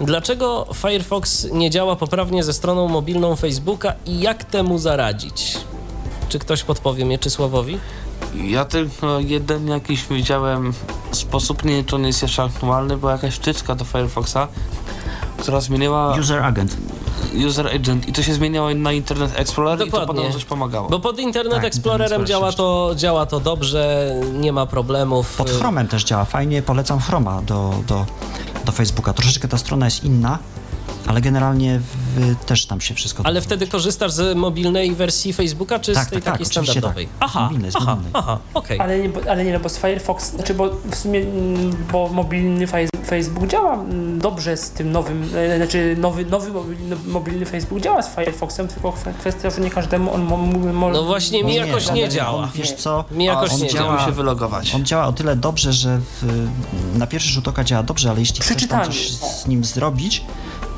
Dlaczego 0.00 0.66
Firefox 0.74 1.46
nie 1.52 1.70
działa 1.70 1.96
poprawnie 1.96 2.44
ze 2.44 2.52
stroną 2.52 2.88
mobilną 2.88 3.36
Facebooka 3.36 3.92
i 4.06 4.20
jak 4.20 4.44
temu 4.44 4.78
zaradzić? 4.78 5.58
Czy 6.28 6.38
ktoś 6.38 6.62
podpowie 6.62 7.04
Mieczysławowi? 7.04 7.78
Ja 8.44 8.64
tylko 8.64 9.20
jeden 9.20 9.68
jakiś 9.68 10.06
widziałem 10.10 10.72
sposób, 11.12 11.64
nie 11.64 11.84
czy 11.84 11.96
on 11.96 12.04
jest 12.06 12.22
jeszcze 12.22 12.42
aktualny, 12.42 12.96
była 12.96 13.12
jakaś 13.12 13.34
wtyczka 13.34 13.74
do 13.74 13.84
Firefoxa, 13.84 14.48
która 15.38 15.60
zmieniała 15.60 16.16
User 16.20 16.42
agent. 16.42 16.76
user 17.46 17.66
agent 17.74 18.08
i 18.08 18.12
to 18.12 18.22
się 18.22 18.34
zmieniało 18.34 18.74
na 18.74 18.92
Internet 18.92 19.32
Explorer 19.36 19.78
i 19.78 19.80
to 19.80 19.84
Dokładnie. 19.86 20.06
podobno 20.06 20.32
coś 20.32 20.44
pomagało. 20.44 20.88
Bo 20.88 21.00
pod 21.00 21.18
Internet 21.18 21.54
Tak, 21.54 21.64
Explorerem 21.64 22.04
Internet 22.20 22.28
działa 22.28 22.52
to, 22.52 22.92
działa 22.96 23.26
to 23.26 23.40
dobrze, 23.40 24.12
nie 24.32 24.52
ma 24.52 24.66
problemów. 24.66 25.36
Pod 25.36 25.50
Chromem 25.50 25.88
też 25.88 26.04
działa 26.04 26.24
fajnie, 26.24 26.62
polecam 26.62 27.00
Chroma 27.00 27.42
do, 27.42 27.74
do, 27.86 28.06
do 28.64 28.72
Facebooka. 28.72 29.12
Troszeczkę 29.12 29.48
ta 29.48 29.58
strona 29.58 29.84
jest 29.86 30.04
inna, 30.04 30.38
ale 31.06 31.20
generalnie 31.20 31.80
w, 32.16 32.34
też 32.44 32.66
tam 32.66 32.80
się 32.80 32.94
wszystko... 32.94 33.26
Ale 33.26 33.40
wtedy 33.40 33.66
korzystasz 33.66 34.12
z 34.12 34.36
mobilnej 34.36 34.94
wersji 34.94 35.32
Facebooka, 35.32 35.78
czy 35.78 35.92
Tak, 35.94 36.06
z 36.06 36.10
tej 36.10 36.18
tak, 36.18 36.24
tak, 36.24 36.32
takiej 36.34 36.46
oczywiście 36.46 36.72
standardowej? 36.80 37.06
tak. 37.06 37.28
Z 37.30 37.32
Aha, 37.36 37.42
mobilnej, 37.44 37.70
z 37.72 37.76
aha, 37.76 37.84
mobilnej. 37.90 38.10
aha, 38.14 38.38
okej. 38.54 38.80
Ale 38.80 38.98
nie, 38.98 39.08
bo- 39.08 39.30
ale 39.30 39.44
nie, 39.44 39.52
no 39.52 39.60
bo 39.60 39.68
z 39.68 39.78
Firefox, 39.78 40.30
znaczy 40.30 40.54
bo 40.54 40.70
w 40.90 40.94
sumie, 40.96 41.20
mm, 41.20 41.76
bo 41.92 42.08
mobilny 42.08 42.66
Facebook 43.06 43.46
działa 43.46 43.74
mm, 43.74 44.18
dobrze 44.18 44.56
z 44.56 44.70
tym 44.70 44.92
nowym, 44.92 45.30
e, 45.36 45.56
znaczy 45.56 45.96
nowy, 46.00 46.24
nowy 46.24 46.52
mobilny, 46.52 46.96
mobilny 47.06 47.46
Facebook 47.46 47.80
działa 47.80 48.02
z 48.02 48.14
Firefoxem, 48.14 48.68
tylko 48.68 48.90
kwe- 48.90 49.14
kwestia, 49.20 49.50
że 49.50 49.60
nie 49.60 49.70
każdemu 49.70 50.14
on 50.14 50.24
mo, 50.24 50.36
mo, 50.36 50.72
mo, 50.72 50.90
No 50.90 51.04
właśnie 51.04 51.44
mi 51.44 51.50
Nie, 51.52 51.56
jakoś 51.58 51.88
on- 51.88 51.94
nie 51.94 52.04
on- 52.04 52.10
działa. 52.10 52.48
Wiesz 52.54 52.72
co, 52.72 53.04
Mi 53.10 53.24
jakoś 53.24 53.50
on 53.52 53.60
nie 53.60 53.68
działa. 53.68 54.04
się 54.06 54.12
wylogować. 54.12 54.74
on 54.74 54.84
działa 54.86 55.06
o 55.06 55.12
tyle 55.12 55.36
dobrze, 55.36 55.72
że 55.72 55.98
w, 56.22 56.46
na 56.98 57.06
pierwszy 57.06 57.28
rzut 57.30 57.48
oka 57.48 57.64
działa 57.64 57.82
dobrze, 57.82 58.10
ale 58.10 58.20
jeśli 58.20 58.40
chcesz 58.40 58.66
tam 58.68 58.84
coś 58.86 59.10
z 59.10 59.46
nim 59.46 59.64
zrobić, 59.64 60.24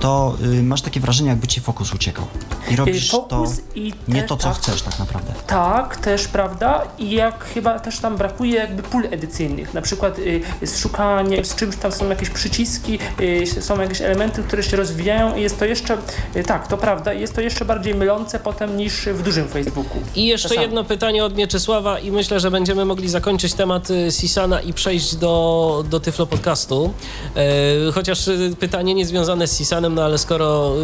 to 0.01 0.37
y, 0.59 0.63
masz 0.63 0.83
takie 0.83 1.01
wrażenie, 1.01 1.29
jakby 1.29 1.47
ci 1.47 1.61
fokus 1.61 1.95
uciekał. 1.95 2.25
I 2.71 2.77
robisz 2.77 3.09
to 3.11 3.17
fokus 3.17 3.51
i 3.75 3.93
nie 4.09 4.23
te- 4.23 4.29
to, 4.29 4.37
co 4.37 4.49
tak. 4.49 4.57
chcesz 4.59 4.83
tak 4.83 4.99
naprawdę. 4.99 5.33
Tak, 5.47 5.97
też 5.97 6.29
prawda. 6.29 6.83
I 6.99 7.11
jak 7.11 7.45
chyba 7.45 7.81
też 7.81 7.99
tam 7.99 8.17
brakuje 8.17 8.55
jakby 8.55 8.83
pól 8.83 9.05
edycyjnych. 9.11 9.75
Na 9.75 9.83
przykład 9.83 10.19
y, 10.19 10.43
z 10.63 10.79
szukaniem, 10.79 11.45
z 11.45 11.55
czymś 11.55 11.77
tam 11.77 11.93
są 11.93 12.09
jakieś 12.09 12.31
przyciski, 12.31 12.99
y, 13.21 13.63
są 13.63 13.81
jakieś 13.81 14.01
elementy, 14.01 14.43
które 14.43 14.63
się 14.63 14.77
rozwijają 14.77 15.37
i 15.37 15.43
jest 15.43 15.59
to 15.59 15.65
jeszcze, 15.65 15.97
y, 16.37 16.43
tak, 16.43 16.67
to 16.69 16.79
prawda, 16.79 17.13
jest 17.13 17.35
to 17.35 17.41
jeszcze 17.41 17.65
bardziej 17.65 17.95
mylące 17.95 18.39
potem 18.39 18.77
niż 18.77 19.07
w 19.07 19.23
dużym 19.23 19.49
Facebooku. 19.49 20.01
I 20.15 20.27
jeszcze 20.27 20.49
Czasami. 20.49 20.67
jedno 20.67 20.85
pytanie 20.85 21.25
od 21.25 21.37
Mieczysława 21.37 21.99
i 21.99 22.11
myślę, 22.11 22.41
że 22.41 22.51
będziemy 22.51 22.85
mogli 22.85 23.09
zakończyć 23.09 23.55
temat 23.55 23.91
y, 23.91 24.13
Sisana 24.13 24.61
i 24.61 24.73
przejść 24.73 25.15
do, 25.17 25.85
do 25.91 26.01
Tyflo 26.01 26.27
Podcastu. 26.27 26.93
E, 27.37 27.93
chociaż 27.93 28.29
y, 28.29 28.57
pytanie 28.61 28.95
nie 28.95 29.07
związane 29.07 29.47
z 29.47 29.59
Sisanem, 29.59 29.88
no 29.95 30.03
ale 30.03 30.19
skoro 30.19 30.75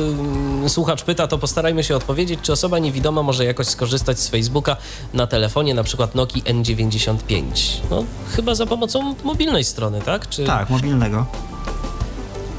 y, 0.64 0.68
słuchacz 0.68 1.02
pyta, 1.02 1.26
to 1.26 1.38
postarajmy 1.38 1.84
się 1.84 1.96
odpowiedzieć, 1.96 2.40
czy 2.42 2.52
osoba 2.52 2.78
niewidoma 2.78 3.22
może 3.22 3.44
jakoś 3.44 3.66
skorzystać 3.66 4.18
z 4.18 4.28
Facebooka 4.28 4.76
na 5.14 5.26
telefonie, 5.26 5.74
na 5.74 5.84
przykład 5.84 6.14
Nokia 6.14 6.42
N95. 6.42 7.42
No, 7.90 8.04
chyba 8.36 8.54
za 8.54 8.66
pomocą 8.66 9.14
mobilnej 9.24 9.64
strony, 9.64 10.00
tak? 10.00 10.28
Czy... 10.28 10.44
Tak, 10.44 10.70
mobilnego. 10.70 11.26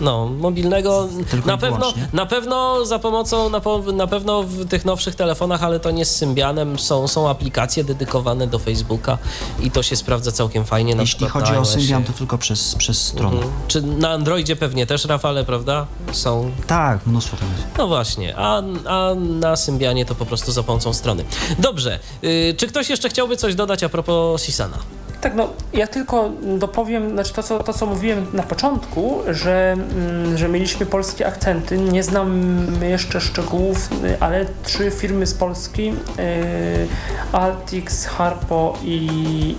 No, 0.02 0.26
mobilnego 0.26 1.08
Tylko 1.32 1.48
na 1.48 1.58
pewno, 1.58 1.94
na 2.14 2.26
pewno 2.26 2.86
za 2.86 3.00
pomocą, 3.00 3.50
na, 3.50 3.60
po, 3.60 3.80
na 3.80 4.08
pewno 4.08 4.44
w 4.44 4.66
tych 4.66 4.86
nowszych 4.86 5.16
telefonach, 5.16 5.64
ale 5.64 5.80
to 5.80 5.92
nie 5.92 6.06
z 6.06 6.16
Symbianem, 6.16 6.80
są, 6.80 7.08
są 7.08 7.30
aplikacje 7.30 7.84
dedykowane 7.84 8.48
do 8.48 8.60
Facebooka 8.60 9.18
i 9.60 9.72
to 9.72 9.84
się 9.84 9.96
sprawdza 9.96 10.32
całkiem 10.32 10.66
fajnie. 10.66 10.96
Na 10.96 11.02
Jeśli 11.02 11.28
chodzi 11.28 11.56
o. 11.56 11.66
Symbian, 11.66 12.04
to 12.04 12.14
tylko 12.14 12.38
przez, 12.38 12.76
przez 12.76 13.02
stronę. 13.02 13.36
Mhm. 13.36 13.54
Czy 13.68 13.82
na 13.82 14.10
Androidzie 14.10 14.56
pewnie 14.56 14.88
też, 14.88 15.06
Rafale, 15.06 15.46
prawda? 15.46 15.86
Są. 16.12 16.52
Tak, 16.68 17.06
mnóstwo 17.08 17.38
tego 17.38 17.52
jest. 17.52 17.78
No 17.78 17.88
właśnie, 17.88 18.34
a, 18.38 18.62
a 18.86 19.14
na 19.16 19.56
Symbianie 19.56 20.06
to 20.06 20.16
po 20.16 20.26
prostu 20.26 20.52
za 20.52 20.64
pomocą 20.64 20.94
strony. 20.94 21.26
Dobrze, 21.60 22.00
y, 22.24 22.56
czy 22.58 22.68
ktoś 22.68 22.90
jeszcze 22.90 23.10
chciałby 23.10 23.38
coś 23.38 23.56
dodać 23.56 23.84
a 23.84 23.90
propos 23.90 24.44
Sisana? 24.44 24.78
Tak, 25.22 25.36
no 25.36 25.50
ja 25.74 25.88
tylko 25.88 26.30
dopowiem, 26.58 27.10
znaczy 27.12 27.34
to 27.34 27.44
co, 27.44 27.64
to, 27.64 27.74
co 27.74 27.86
mówiłem 27.86 28.26
na 28.34 28.44
początku, 28.44 29.20
że, 29.32 29.72
mm, 29.72 30.38
że 30.38 30.50
mieliśmy 30.50 30.86
polskie 30.86 31.28
akcenty. 31.28 31.78
Nie 31.78 32.04
znam 32.04 32.52
jeszcze 32.82 33.22
szczegółów, 33.22 33.90
ale 34.20 34.46
trzy 34.64 34.92
firmy 34.92 35.26
z 35.28 35.34
Polski, 35.34 35.90
y, 36.20 36.88
Altix, 37.32 38.06
Harpo 38.06 38.78
i, 38.84 38.96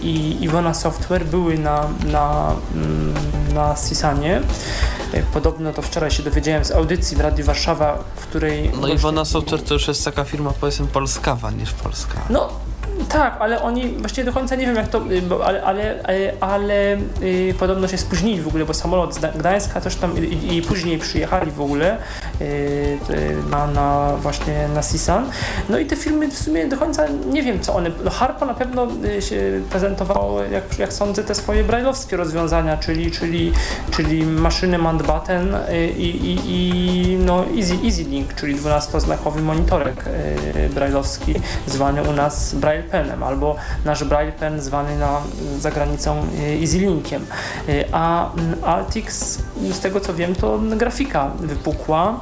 i 0.03 0.45
Iwona 0.45 0.75
Software 0.75 1.25
były 1.25 1.59
na, 1.59 1.89
na, 2.07 2.53
mm, 2.75 3.15
na 3.55 3.77
Sisanie. 3.89 4.41
Y, 5.15 5.23
Podobno 5.33 5.73
to 5.73 5.83
wczoraj 5.83 6.11
się 6.11 6.23
dowiedziałem 6.23 6.65
z 6.65 6.71
audycji 6.71 7.17
w 7.17 7.21
Radiu 7.21 7.45
Warszawa, 7.45 7.99
w 8.17 8.21
której... 8.27 8.71
No 8.71 8.77
właśnie- 8.79 8.95
Iwona 8.95 9.25
Software 9.25 9.63
to 9.63 9.75
już 9.75 9.89
jest 9.89 10.05
taka 10.05 10.25
firma 10.25 10.53
powiedzmy 10.61 10.87
polskawa 10.87 11.51
niż 11.51 11.73
polska. 11.73 12.15
no 12.31 12.49
tak, 13.09 13.37
ale 13.41 13.63
oni 13.63 13.89
właściwie 13.89 14.25
do 14.25 14.33
końca 14.33 14.55
nie 14.57 14.67
wiem 14.67 14.77
jak 14.77 14.89
to, 14.89 15.03
y, 15.11 15.23
bo, 15.23 15.47
ale, 15.47 15.63
ale, 15.63 16.01
ale, 16.05 16.33
ale 16.41 16.97
y, 17.23 17.55
podobno 17.59 17.89
się 17.89 17.99
spóźnili 17.99 18.43
w 18.43 18.49
ogóle, 18.49 18.65
bo 18.65 18.75
samolot 18.75 19.15
z 19.15 19.19
Gda- 19.19 19.39
Gdańska 19.39 19.81
też 19.81 19.97
tam 19.97 20.25
i, 20.25 20.57
i 20.57 20.63
później 20.63 20.99
przyjechali 20.99 21.51
w 21.51 21.61
ogóle 21.61 21.97
na, 23.51 23.67
na 23.67 24.17
właśnie 24.17 24.69
na 24.75 24.83
Sisan. 24.83 25.31
No 25.69 25.79
i 25.79 25.87
te 25.87 25.97
firmy 25.97 26.29
w 26.29 26.39
sumie 26.39 26.69
do 26.69 26.77
końca 26.77 27.07
nie 27.33 27.43
wiem 27.43 27.61
co 27.61 27.75
one, 27.75 27.91
no 28.05 28.11
Harpo 28.11 28.47
na 28.47 28.55
pewno 28.55 28.89
y, 29.05 29.23
się 29.23 29.61
prezentowało, 29.71 30.43
jak, 30.43 30.79
jak 30.79 30.93
sądzę, 30.93 31.25
te 31.25 31.35
swoje 31.35 31.65
brajlowskie 31.65 32.17
rozwiązania, 32.17 32.77
czyli, 32.77 33.11
czyli, 33.11 33.53
czyli 33.91 34.27
maszyny 34.27 34.79
Mountbatten 34.79 35.55
y, 35.55 35.89
i, 35.89 36.27
i, 36.27 36.39
i 36.47 37.17
no 37.17 37.45
Easy, 37.57 37.75
Easy 37.85 38.03
Link, 38.03 38.35
czyli 38.35 38.57
12-znakowy 38.57 39.43
monitorek 39.43 40.05
y, 40.57 40.69
brajlowski, 40.75 41.35
zwany 41.67 42.03
u 42.03 42.13
nas 42.13 42.55
Braille 42.55 42.83
Penem, 42.83 43.23
albo 43.23 43.57
nasz 43.85 44.05
Braille 44.05 44.33
Pen 44.33 44.61
zwany 44.61 44.99
na, 44.99 45.21
za 45.59 45.71
granicą 45.71 46.27
y, 46.39 46.61
Easy 46.61 46.79
Linkiem. 46.79 47.27
Y, 47.69 47.85
A 47.93 48.31
Altix, 48.63 49.39
z 49.73 49.81
tego 49.81 50.01
co 50.01 50.15
wiem, 50.15 50.35
to 50.35 50.59
grafika 50.59 51.31
wypukła, 51.41 52.21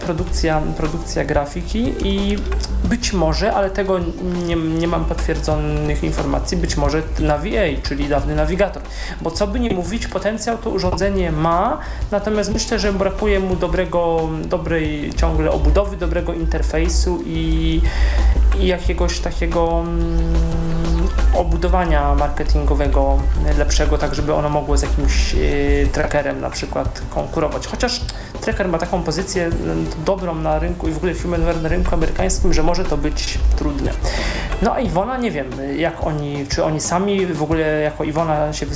produkcja, 0.00 0.62
produkcja 0.76 1.24
grafiki 1.24 1.94
i 2.04 2.38
być 2.84 3.12
może, 3.12 3.52
ale 3.54 3.70
tego 3.70 3.98
nie, 4.46 4.56
nie 4.56 4.88
mam 4.88 5.04
potwierdzonych 5.04 6.04
informacji, 6.04 6.56
być 6.56 6.76
może 6.76 7.02
NaviA, 7.20 7.62
czyli 7.82 8.08
dawny 8.08 8.34
nawigator. 8.34 8.82
Bo 9.20 9.30
co 9.30 9.46
by 9.46 9.60
nie 9.60 9.74
mówić, 9.74 10.06
potencjał 10.06 10.58
to 10.58 10.70
urządzenie 10.70 11.32
ma, 11.32 11.78
natomiast 12.10 12.52
myślę, 12.52 12.78
że 12.78 12.92
brakuje 12.92 13.40
mu 13.40 13.56
dobrego, 13.56 14.28
dobrej 14.44 15.12
ciągle 15.16 15.50
obudowy, 15.50 15.96
dobrego 15.96 16.32
interfejsu 16.34 17.22
i, 17.26 17.80
i 18.60 18.66
jakiegoś 18.66 19.20
takiego 19.20 19.84
mm, 19.86 20.70
obudowania 21.34 22.14
marketingowego 22.14 23.18
lepszego, 23.58 23.98
tak 23.98 24.14
żeby 24.14 24.34
ono 24.34 24.48
mogło 24.48 24.76
z 24.76 24.82
jakimś 24.82 25.34
e, 25.34 25.38
trackerem 25.92 26.40
na 26.40 26.50
przykład 26.50 27.02
konkurować. 27.10 27.66
Chociaż 27.66 28.00
tracker 28.40 28.68
ma 28.68 28.78
taką 28.78 29.02
pozycję 29.02 29.50
dobrą 30.06 30.34
na 30.34 30.58
rynku 30.58 30.88
i 30.88 30.92
w 30.92 30.96
ogóle 30.96 31.14
firmware 31.14 31.62
na 31.62 31.68
rynku 31.68 31.94
amerykańskim, 31.94 32.52
że 32.52 32.62
może 32.62 32.84
to 32.84 32.96
być 32.96 33.38
trudne. 33.56 33.90
No 34.62 34.72
a 34.74 34.80
Iwona, 34.80 35.16
nie 35.18 35.30
wiem, 35.30 35.46
jak 35.76 36.06
oni, 36.06 36.46
czy 36.48 36.64
oni 36.64 36.80
sami 36.80 37.26
w 37.26 37.42
ogóle 37.42 37.80
jako 37.80 38.04
Iwona 38.04 38.52
się, 38.52 38.66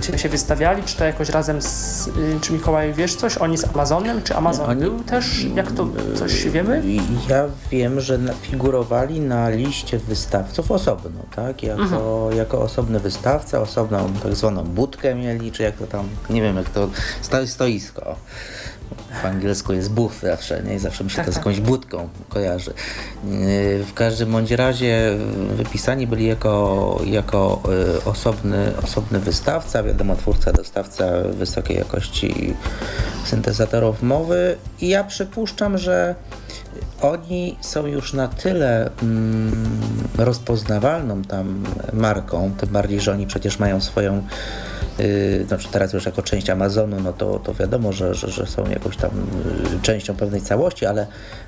czy 0.00 0.18
się 0.18 0.28
wystawiali, 0.28 0.82
czy 0.82 0.96
to 0.96 1.04
jakoś 1.04 1.28
razem 1.28 1.62
z, 1.62 2.06
y, 2.08 2.38
czy 2.40 2.52
Mikołaj 2.52 2.92
wiesz 2.94 3.14
coś, 3.16 3.38
oni 3.38 3.58
z 3.58 3.64
Amazonem, 3.64 4.22
czy 4.22 4.36
Amazon 4.36 4.70
Oni- 4.70 4.80
był 4.80 5.00
też, 5.02 5.44
jak 5.54 5.72
to, 5.72 5.86
coś 6.18 6.44
wiemy? 6.48 6.82
Ja 7.28 7.44
wiem, 7.70 8.00
że 8.00 8.18
figurowali 8.42 9.20
na 9.20 9.48
liście 9.48 9.98
wystawców 9.98 10.70
osobno, 10.70 11.20
tak? 11.36 11.62
Jako, 11.62 11.82
Mhm. 11.82 12.02
jako 12.36 12.62
osobny 12.62 13.00
wystawca, 13.00 13.60
osobną 13.60 14.12
tak 14.22 14.34
zwaną 14.34 14.64
budkę 14.64 15.14
mieli, 15.14 15.52
czy 15.52 15.62
jak 15.62 15.76
to 15.76 15.86
tam, 15.86 16.08
nie 16.30 16.42
wiem 16.42 16.56
jak 16.56 16.68
to, 16.68 16.88
sto, 17.22 17.46
stoisko. 17.46 18.16
Po 19.22 19.28
angielsku 19.28 19.72
jest 19.72 19.90
booth 19.90 20.14
zawsze, 20.22 20.62
nie? 20.62 20.74
I 20.74 20.78
zawsze 20.78 21.04
mi 21.04 21.10
się 21.10 21.16
Tak, 21.16 21.26
to 21.26 21.32
z 21.32 21.34
tak. 21.34 21.46
jakąś 21.46 21.60
budką 21.60 22.08
kojarzy. 22.28 22.72
Yy, 23.24 23.84
W 23.84 23.94
każdym 23.94 24.32
bądź 24.32 24.50
razie 24.50 25.16
yy, 25.48 25.56
wypisani 25.56 26.06
byli 26.06 26.26
jako, 26.26 27.00
jako 27.04 27.62
yy, 27.94 28.04
osobny, 28.04 28.72
osobny 28.82 29.18
wystawca, 29.20 29.82
wiadomo, 29.82 30.16
twórca, 30.16 30.52
dostawca 30.52 31.06
wysokiej 31.30 31.76
jakości 31.76 32.54
syntezatorów 33.24 34.02
mowy 34.02 34.56
i 34.80 34.88
ja 34.88 35.04
przypuszczam, 35.04 35.78
że 35.78 36.14
oni 37.02 37.56
są 37.60 37.86
już 37.86 38.12
na 38.12 38.28
tyle 38.28 38.90
mm, 39.02 39.68
rozpoznawalną 40.18 41.22
tam 41.22 41.64
marką, 41.92 42.52
tym 42.58 42.68
bardziej, 42.68 43.00
że 43.00 43.12
oni 43.12 43.26
przecież 43.26 43.58
mają 43.58 43.80
swoją, 43.80 44.22
yy, 44.98 45.44
znaczy 45.48 45.68
teraz 45.70 45.92
już 45.92 46.06
jako 46.06 46.22
część 46.22 46.50
Amazonu, 46.50 47.00
no 47.00 47.12
to, 47.12 47.38
to 47.38 47.54
wiadomo, 47.54 47.92
że, 47.92 48.14
że, 48.14 48.28
że 48.30 48.46
są 48.46 48.70
jakąś 48.70 48.96
tam 48.96 49.10
yy, 49.72 49.80
częścią 49.82 50.16
pewnej 50.16 50.40
całości, 50.40 50.86
ale 50.86 51.06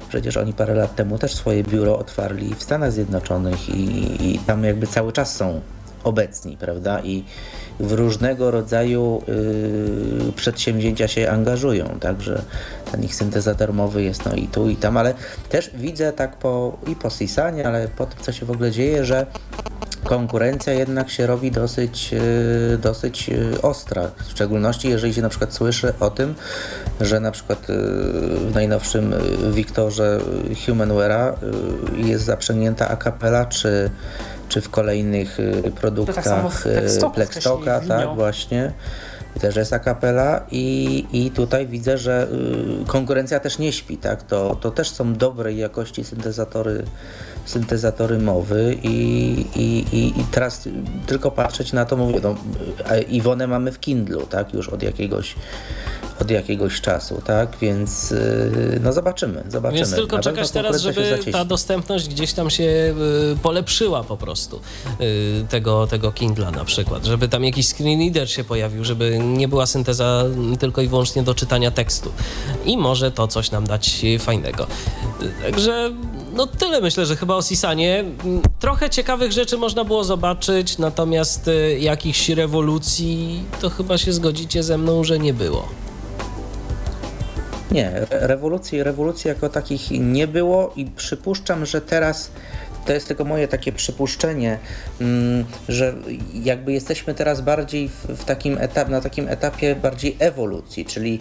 przecież 0.08 0.36
oni 0.36 0.52
parę 0.52 0.74
lat 0.74 0.96
temu 0.96 1.18
też 1.18 1.34
swoje 1.34 1.64
biuro 1.64 1.98
otwarli 1.98 2.54
w 2.54 2.62
Stanach 2.62 2.92
Zjednoczonych 2.92 3.68
i, 3.68 4.34
i 4.34 4.38
tam 4.38 4.64
jakby 4.64 4.86
cały 4.86 5.12
czas 5.12 5.36
są 5.36 5.60
obecni, 6.04 6.56
prawda? 6.56 7.00
I 7.00 7.24
w 7.80 7.92
różnego 7.92 8.50
rodzaju 8.50 9.22
y, 10.28 10.32
przedsięwzięcia 10.32 11.08
się 11.08 11.30
angażują, 11.30 11.98
także 12.00 12.42
ten 12.92 13.04
ich 13.04 13.14
syntezator 13.14 13.72
mowy 13.72 14.02
jest 14.02 14.24
no 14.24 14.34
i 14.34 14.46
tu 14.46 14.68
i 14.68 14.76
tam, 14.76 14.96
ale 14.96 15.14
też 15.48 15.70
widzę 15.74 16.12
tak 16.12 16.36
po 16.36 16.78
i 16.86 16.96
po 16.96 17.10
Sisanie, 17.10 17.66
ale 17.66 17.88
po 17.88 18.06
tym 18.06 18.18
co 18.22 18.32
się 18.32 18.46
w 18.46 18.50
ogóle 18.50 18.70
dzieje, 18.70 19.04
że 19.04 19.26
konkurencja 20.04 20.72
jednak 20.72 21.10
się 21.10 21.26
robi 21.26 21.50
dosyć, 21.50 22.14
y, 22.74 22.78
dosyć 22.78 23.28
y, 23.28 23.62
ostra, 23.62 24.10
w 24.26 24.30
szczególności 24.30 24.88
jeżeli 24.88 25.14
się 25.14 25.22
na 25.22 25.28
przykład 25.28 25.54
słyszy 25.54 25.92
o 26.00 26.10
tym, 26.10 26.34
że 27.00 27.20
na 27.20 27.30
przykład 27.30 27.70
y, 27.70 27.74
w 28.36 28.54
najnowszym 28.54 29.14
Wiktorze 29.52 30.20
Humanware'a 30.66 31.32
jest 31.96 32.24
zaprzęgnięta 32.24 32.88
akapela, 32.88 33.46
czy, 33.46 33.90
czy 34.52 34.60
w 34.60 34.70
kolejnych 34.70 35.40
y, 35.40 35.72
produktach 35.80 36.24
samo 36.24 36.50
w 36.50 36.66
y, 36.66 37.10
Plexstocka, 37.14 37.76
wcześniej, 37.76 37.98
tak 37.98 38.14
właśnie. 38.14 38.72
Też 39.40 39.56
jest 39.56 39.72
akapela 39.72 40.46
i, 40.50 41.06
i 41.12 41.30
tutaj 41.30 41.66
widzę, 41.66 41.98
że 41.98 42.28
y, 42.82 42.86
konkurencja 42.86 43.40
też 43.40 43.58
nie 43.58 43.72
śpi, 43.72 43.96
tak? 43.96 44.22
To, 44.22 44.56
to 44.60 44.70
też 44.70 44.90
są 44.90 45.14
dobrej 45.14 45.58
jakości 45.58 46.04
syntezatory, 46.04 46.84
syntezatory 47.44 48.18
mowy 48.18 48.78
i, 48.82 48.88
i, 49.56 49.96
i, 49.96 50.20
i 50.20 50.24
teraz 50.30 50.68
tylko 51.06 51.30
patrzeć 51.30 51.72
na 51.72 51.84
to, 51.84 51.96
mówię, 51.96 52.20
no, 52.22 52.34
Iwonę 53.08 53.46
mamy 53.46 53.72
w 53.72 53.80
Kindlu, 53.80 54.26
tak? 54.26 54.54
Już 54.54 54.68
od 54.68 54.82
jakiegoś 54.82 55.34
od 56.20 56.30
jakiegoś 56.30 56.80
czasu, 56.80 57.22
tak? 57.24 57.56
Więc 57.60 58.12
y, 58.12 58.80
no 58.82 58.92
zobaczymy, 58.92 59.44
zobaczymy. 59.48 59.78
Więc 59.78 59.94
tylko 59.94 60.16
Na 60.16 60.22
czekać 60.22 60.50
teraz, 60.50 60.80
żeby 60.80 61.18
ta 61.32 61.44
dostępność 61.44 62.08
gdzieś 62.08 62.32
tam 62.32 62.50
się 62.50 62.64
y, 62.64 62.94
polepszyła 63.42 64.04
po 64.04 64.16
prostu 64.16 64.60
y, 65.00 65.44
tego, 65.48 65.86
tego 65.86 66.12
Kindla 66.12 66.50
na 66.50 66.64
przykład, 66.64 67.04
żeby 67.04 67.28
tam 67.28 67.44
jakiś 67.44 67.68
screen 67.68 68.00
reader 68.00 68.30
się 68.30 68.44
pojawił, 68.44 68.84
żeby 68.84 69.18
nie 69.18 69.48
była 69.48 69.66
synteza 69.66 70.24
tylko 70.58 70.82
i 70.82 70.88
wyłącznie 70.88 71.22
do 71.22 71.34
czytania 71.34 71.70
tekstu. 71.70 72.12
I 72.64 72.78
może 72.78 73.12
to 73.12 73.28
coś 73.28 73.50
nam 73.50 73.66
dać 73.66 74.04
fajnego. 74.18 74.66
Także 75.42 75.92
no 76.32 76.46
tyle 76.46 76.80
myślę, 76.80 77.06
że 77.06 77.16
chyba 77.16 77.34
o 77.34 77.42
Sisanie. 77.42 77.98
Mm, 78.24 78.42
Trochę 78.60 78.90
ciekawych 78.90 79.32
rzeczy 79.32 79.58
można 79.58 79.84
było 79.84 80.04
zobaczyć, 80.04 80.78
natomiast 80.78 81.48
y, 81.48 81.78
jakichś 81.80 82.28
rewolucji 82.28 83.44
to 83.60 83.70
chyba 83.70 83.98
się 83.98 84.12
zgodzicie 84.12 84.62
ze 84.62 84.78
mną, 84.78 85.04
że 85.04 85.18
nie 85.18 85.34
było. 85.34 85.68
Nie, 87.70 87.90
re- 87.92 88.06
rewolucji, 88.10 88.82
rewolucji 88.82 89.28
jako 89.28 89.48
takich 89.48 89.90
nie 89.90 90.26
było 90.26 90.72
i 90.76 90.84
przypuszczam, 90.86 91.66
że 91.66 91.80
teraz 91.80 92.30
to 92.86 92.92
jest 92.92 93.08
tylko 93.08 93.24
moje 93.24 93.48
takie 93.48 93.72
przypuszczenie, 93.72 94.58
mm, 95.00 95.44
że 95.68 95.94
jakby 96.34 96.72
jesteśmy 96.72 97.14
teraz 97.14 97.40
bardziej 97.40 97.88
w, 98.08 98.24
takim 98.24 98.58
etap, 98.58 98.88
na 98.88 99.00
takim 99.00 99.28
etapie 99.28 99.76
bardziej 99.76 100.16
ewolucji, 100.18 100.84
czyli 100.84 101.18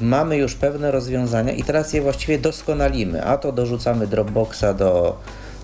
mamy 0.00 0.36
już 0.36 0.54
pewne 0.54 0.90
rozwiązania 0.90 1.52
i 1.52 1.62
teraz 1.62 1.92
je 1.92 2.02
właściwie 2.02 2.38
doskonalimy, 2.38 3.24
a 3.24 3.38
to 3.38 3.52
dorzucamy 3.52 4.06
Dropboxa 4.06 4.74
do, 4.78 5.16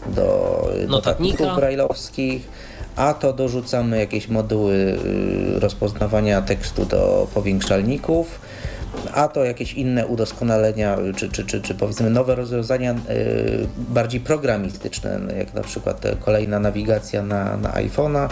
do 0.07 0.69
notatników 0.89 1.47
brailleowskich, 1.57 2.49
a 2.97 3.15
to 3.15 3.33
dorzucamy 3.33 3.99
jakieś 3.99 4.29
moduły 4.29 4.75
y, 5.57 5.61
rozpoznawania 5.61 6.43
tekstu 6.43 6.85
do 6.85 7.27
powiększalników, 7.35 8.41
a 9.15 9.29
to 9.29 9.45
jakieś 9.45 9.73
inne 9.75 10.07
udoskonalenia, 10.07 10.97
czy, 11.17 11.29
czy, 11.31 11.45
czy, 11.47 11.61
czy 11.61 11.75
powiedzmy 11.75 12.11
nowe 12.11 12.35
rozwiązania 12.35 12.93
y, 12.93 12.97
bardziej 13.79 14.21
programistyczne, 14.21 15.21
jak 15.39 15.55
na 15.55 15.63
przykład 15.63 16.03
kolejna 16.21 16.59
nawigacja 16.59 17.23
na, 17.23 17.57
na 17.57 17.71
iPhone'a. 17.73 18.29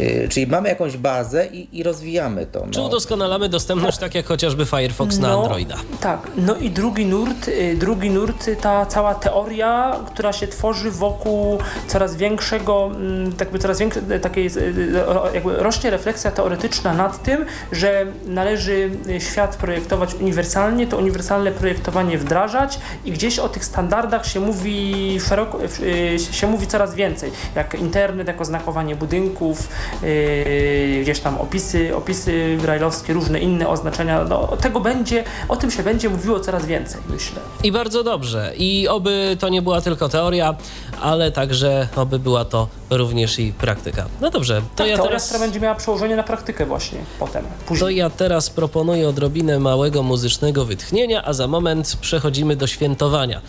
Y, 0.00 0.28
czyli 0.30 0.46
mamy 0.46 0.68
jakąś 0.68 0.96
bazę 0.96 1.46
i, 1.46 1.78
i 1.78 1.82
rozwijamy 1.82 2.46
to. 2.46 2.66
Czy 2.70 2.78
No. 2.78 2.86
udoskonalamy 2.86 3.48
dostępność, 3.48 3.98
tak 3.98 4.14
jak 4.14 4.26
chociażby 4.26 4.66
Firefox 4.66 5.18
na 5.18 5.32
Androida? 5.42 5.76
Tak, 6.00 6.28
no 6.36 6.56
i 6.56 6.70
drugi 6.70 7.06
nurt, 7.06 7.48
y, 7.48 7.76
drugi 7.76 8.10
nurt, 8.10 8.48
y, 8.48 8.56
ta 8.56 8.86
cała 8.86 9.14
teoria, 9.14 9.96
która 10.06 10.32
się 10.32 10.48
tworzy 10.48 10.90
wokół 10.90 11.58
coraz 11.86 12.16
większego, 12.16 12.90
mm, 12.94 13.32
jakby 13.40 13.58
coraz 13.58 13.78
większej, 13.78 14.02
takiej, 14.22 14.46
y, 14.56 14.92
ro- 15.06 15.28
jakby 15.34 15.56
rośnie 15.56 15.90
refleksja 15.90 16.30
teoretyczna 16.30 16.94
nad 16.94 17.22
tym, 17.22 17.44
że 17.72 18.06
należy 18.26 18.90
świat 19.18 19.56
projektować 19.56 19.77
uniwersalnie, 20.20 20.86
to 20.86 20.96
uniwersalne 20.98 21.52
projektowanie 21.52 22.18
wdrażać 22.18 22.78
i 23.04 23.12
gdzieś 23.12 23.38
o 23.38 23.48
tych 23.48 23.64
standardach 23.64 24.26
się 24.26 24.40
mówi 24.40 25.18
szeroko, 25.28 25.58
y, 25.80 26.18
się 26.32 26.46
mówi 26.46 26.66
coraz 26.66 26.94
więcej, 26.94 27.30
jak 27.54 27.74
internet, 27.74 28.28
jako 28.28 28.44
znakowanie 28.44 28.96
budynków, 28.96 29.68
y, 30.02 30.98
gdzieś 31.02 31.20
tam 31.20 31.38
opisy, 31.38 31.96
opisy 31.96 32.58
brailleowskie, 32.62 33.12
różne 33.12 33.40
inne 33.40 33.68
oznaczenia, 33.68 34.24
no 34.24 34.56
tego 34.56 34.80
będzie, 34.80 35.24
o 35.48 35.56
tym 35.56 35.70
się 35.70 35.82
będzie 35.82 36.08
mówiło 36.08 36.40
coraz 36.40 36.66
więcej, 36.66 37.00
myślę. 37.10 37.40
I 37.64 37.72
bardzo 37.72 38.04
dobrze. 38.04 38.52
I 38.56 38.88
oby 38.88 39.36
to 39.40 39.48
nie 39.48 39.62
była 39.62 39.80
tylko 39.80 40.08
teoria, 40.08 40.54
ale 41.00 41.32
także 41.32 41.88
oby 41.96 42.18
była 42.18 42.44
to 42.44 42.68
również 42.90 43.38
i 43.38 43.52
praktyka. 43.52 44.04
No 44.20 44.30
dobrze, 44.30 44.54
to 44.54 44.62
Tak, 44.76 44.86
ja 44.86 44.94
teoria, 44.96 45.08
teraz... 45.10 45.26
która 45.26 45.40
będzie 45.40 45.60
miała 45.60 45.74
przełożenie 45.74 46.16
na 46.16 46.22
praktykę 46.22 46.66
właśnie 46.66 46.98
potem, 47.18 47.44
To 47.44 47.50
później. 47.66 47.96
ja 47.96 48.10
teraz 48.10 48.50
proponuję 48.50 49.08
odrobinę 49.08 49.58
małego 49.68 50.02
muzycznego 50.02 50.64
wytchnienia, 50.64 51.24
a 51.24 51.32
za 51.32 51.46
moment 51.46 51.96
przechodzimy 52.00 52.56
do 52.56 52.66
świętowania. 52.66 53.40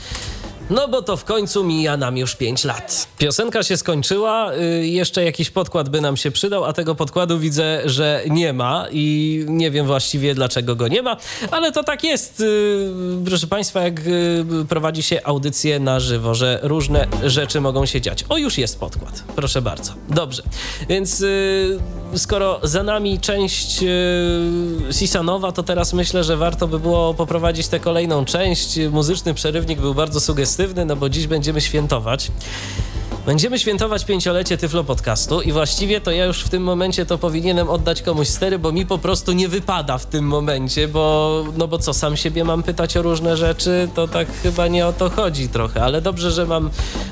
No 0.69 0.87
bo 0.87 1.01
to 1.01 1.17
w 1.17 1.23
końcu 1.23 1.63
mija 1.63 1.97
nam 1.97 2.17
już 2.17 2.35
5 2.35 2.63
lat. 2.63 3.07
Piosenka 3.17 3.63
się 3.63 3.77
skończyła, 3.77 4.53
y, 4.53 4.87
jeszcze 4.87 5.23
jakiś 5.23 5.49
podkład 5.49 5.89
by 5.89 6.01
nam 6.01 6.17
się 6.17 6.31
przydał, 6.31 6.65
a 6.65 6.73
tego 6.73 6.95
podkładu 6.95 7.39
widzę, 7.39 7.81
że 7.85 8.21
nie 8.29 8.53
ma 8.53 8.85
i 8.91 9.45
nie 9.47 9.71
wiem 9.71 9.87
właściwie 9.87 10.35
dlaczego 10.35 10.75
go 10.75 10.87
nie 10.87 11.01
ma, 11.01 11.17
ale 11.51 11.71
to 11.71 11.83
tak 11.83 12.03
jest, 12.03 12.39
y, 12.39 12.91
proszę 13.25 13.47
Państwa, 13.47 13.81
jak 13.81 13.99
y, 13.99 14.45
prowadzi 14.69 15.03
się 15.03 15.21
audycję 15.23 15.79
na 15.79 15.99
żywo, 15.99 16.35
że 16.35 16.59
różne 16.63 17.07
rzeczy 17.23 17.61
mogą 17.61 17.85
się 17.85 18.01
dziać. 18.01 18.25
O, 18.29 18.37
już 18.37 18.57
jest 18.57 18.79
podkład, 18.79 19.23
proszę 19.35 19.61
bardzo. 19.61 19.93
Dobrze, 20.09 20.43
więc 20.89 21.23
skoro 22.15 22.59
za 22.63 22.83
nami 22.83 23.19
część 23.19 23.79
Sisanowa, 24.91 25.51
to 25.51 25.63
teraz 25.63 25.93
myślę, 25.93 26.23
że 26.23 26.37
warto 26.37 26.67
by 26.67 26.79
było 26.79 27.13
poprowadzić 27.13 27.67
tę 27.67 27.79
kolejną 27.79 28.25
część. 28.25 28.79
Muzyczny 28.91 29.33
przerywnik 29.33 29.79
był 29.79 29.93
bardzo 29.93 30.19
sugestywny, 30.19 30.58
no 30.85 30.95
bo 30.95 31.09
dziś 31.09 31.27
będziemy 31.27 31.61
świętować. 31.61 32.31
Będziemy 33.25 33.59
świętować 33.59 34.05
pięciolecie 34.05 34.57
Tyflo 34.57 34.83
Podcastu 34.83 35.41
i 35.41 35.51
właściwie 35.51 36.01
to 36.01 36.11
ja 36.11 36.25
już 36.25 36.43
w 36.43 36.49
tym 36.49 36.63
momencie 36.63 37.05
to 37.05 37.17
powinienem 37.17 37.69
oddać 37.69 38.01
komuś 38.01 38.27
stery, 38.27 38.59
bo 38.59 38.71
mi 38.71 38.85
po 38.85 38.97
prostu 38.97 39.31
nie 39.31 39.47
wypada 39.47 39.97
w 39.97 40.05
tym 40.05 40.25
momencie, 40.25 40.87
bo 40.87 41.43
no 41.57 41.67
bo 41.67 41.79
co, 41.79 41.93
sam 41.93 42.17
siebie 42.17 42.43
mam 42.43 42.63
pytać 42.63 42.97
o 42.97 43.01
różne 43.01 43.37
rzeczy, 43.37 43.89
to 43.95 44.07
tak 44.07 44.27
chyba 44.43 44.67
nie 44.67 44.87
o 44.87 44.93
to 44.93 45.09
chodzi 45.09 45.49
trochę, 45.49 45.83
ale 45.83 46.01
dobrze, 46.01 46.31
że 46.31 46.45
mam 46.45 46.69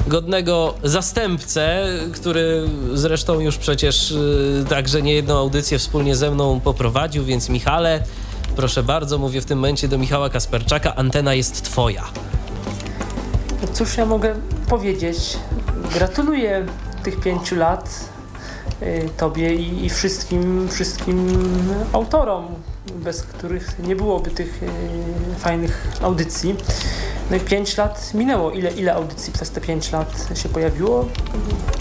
godnego 0.07 0.73
zastępcę, 0.83 1.87
który 2.13 2.69
zresztą 2.93 3.39
już 3.39 3.57
przecież 3.57 4.11
y, 4.11 4.65
także 4.69 5.01
niejedną 5.01 5.37
audycję 5.37 5.79
wspólnie 5.79 6.15
ze 6.15 6.31
mną 6.31 6.59
poprowadził, 6.59 7.25
więc 7.25 7.49
Michale, 7.49 8.03
proszę 8.55 8.83
bardzo, 8.83 9.17
mówię 9.17 9.41
w 9.41 9.45
tym 9.45 9.59
momencie 9.59 9.87
do 9.87 9.97
Michała 9.97 10.29
Kasperczaka, 10.29 10.95
antena 10.95 11.33
jest 11.33 11.63
twoja. 11.63 12.03
Cóż 13.73 13.97
ja 13.97 14.05
mogę 14.05 14.35
powiedzieć? 14.69 15.37
Gratuluję 15.93 16.65
tych 17.03 17.19
pięciu 17.19 17.55
lat 17.55 18.09
y, 18.81 19.09
Tobie 19.17 19.55
i, 19.55 19.85
i 19.85 19.89
wszystkim, 19.89 20.67
wszystkim 20.69 21.39
autorom, 21.93 22.45
bez 23.07 23.23
których 23.23 23.79
nie 23.79 23.95
byłoby 23.95 24.31
tych 24.31 24.63
y, 24.63 25.39
fajnych 25.39 25.87
audycji. 26.01 26.55
No 27.31 27.37
i 27.37 27.39
pięć 27.39 27.77
lat 27.77 28.13
minęło. 28.13 28.51
Ile, 28.51 28.71
ile 28.71 28.93
audycji 28.93 29.33
przez 29.33 29.49
te 29.51 29.61
pięć 29.61 29.91
lat 29.91 30.27
się 30.35 30.49
pojawiło? 30.49 31.05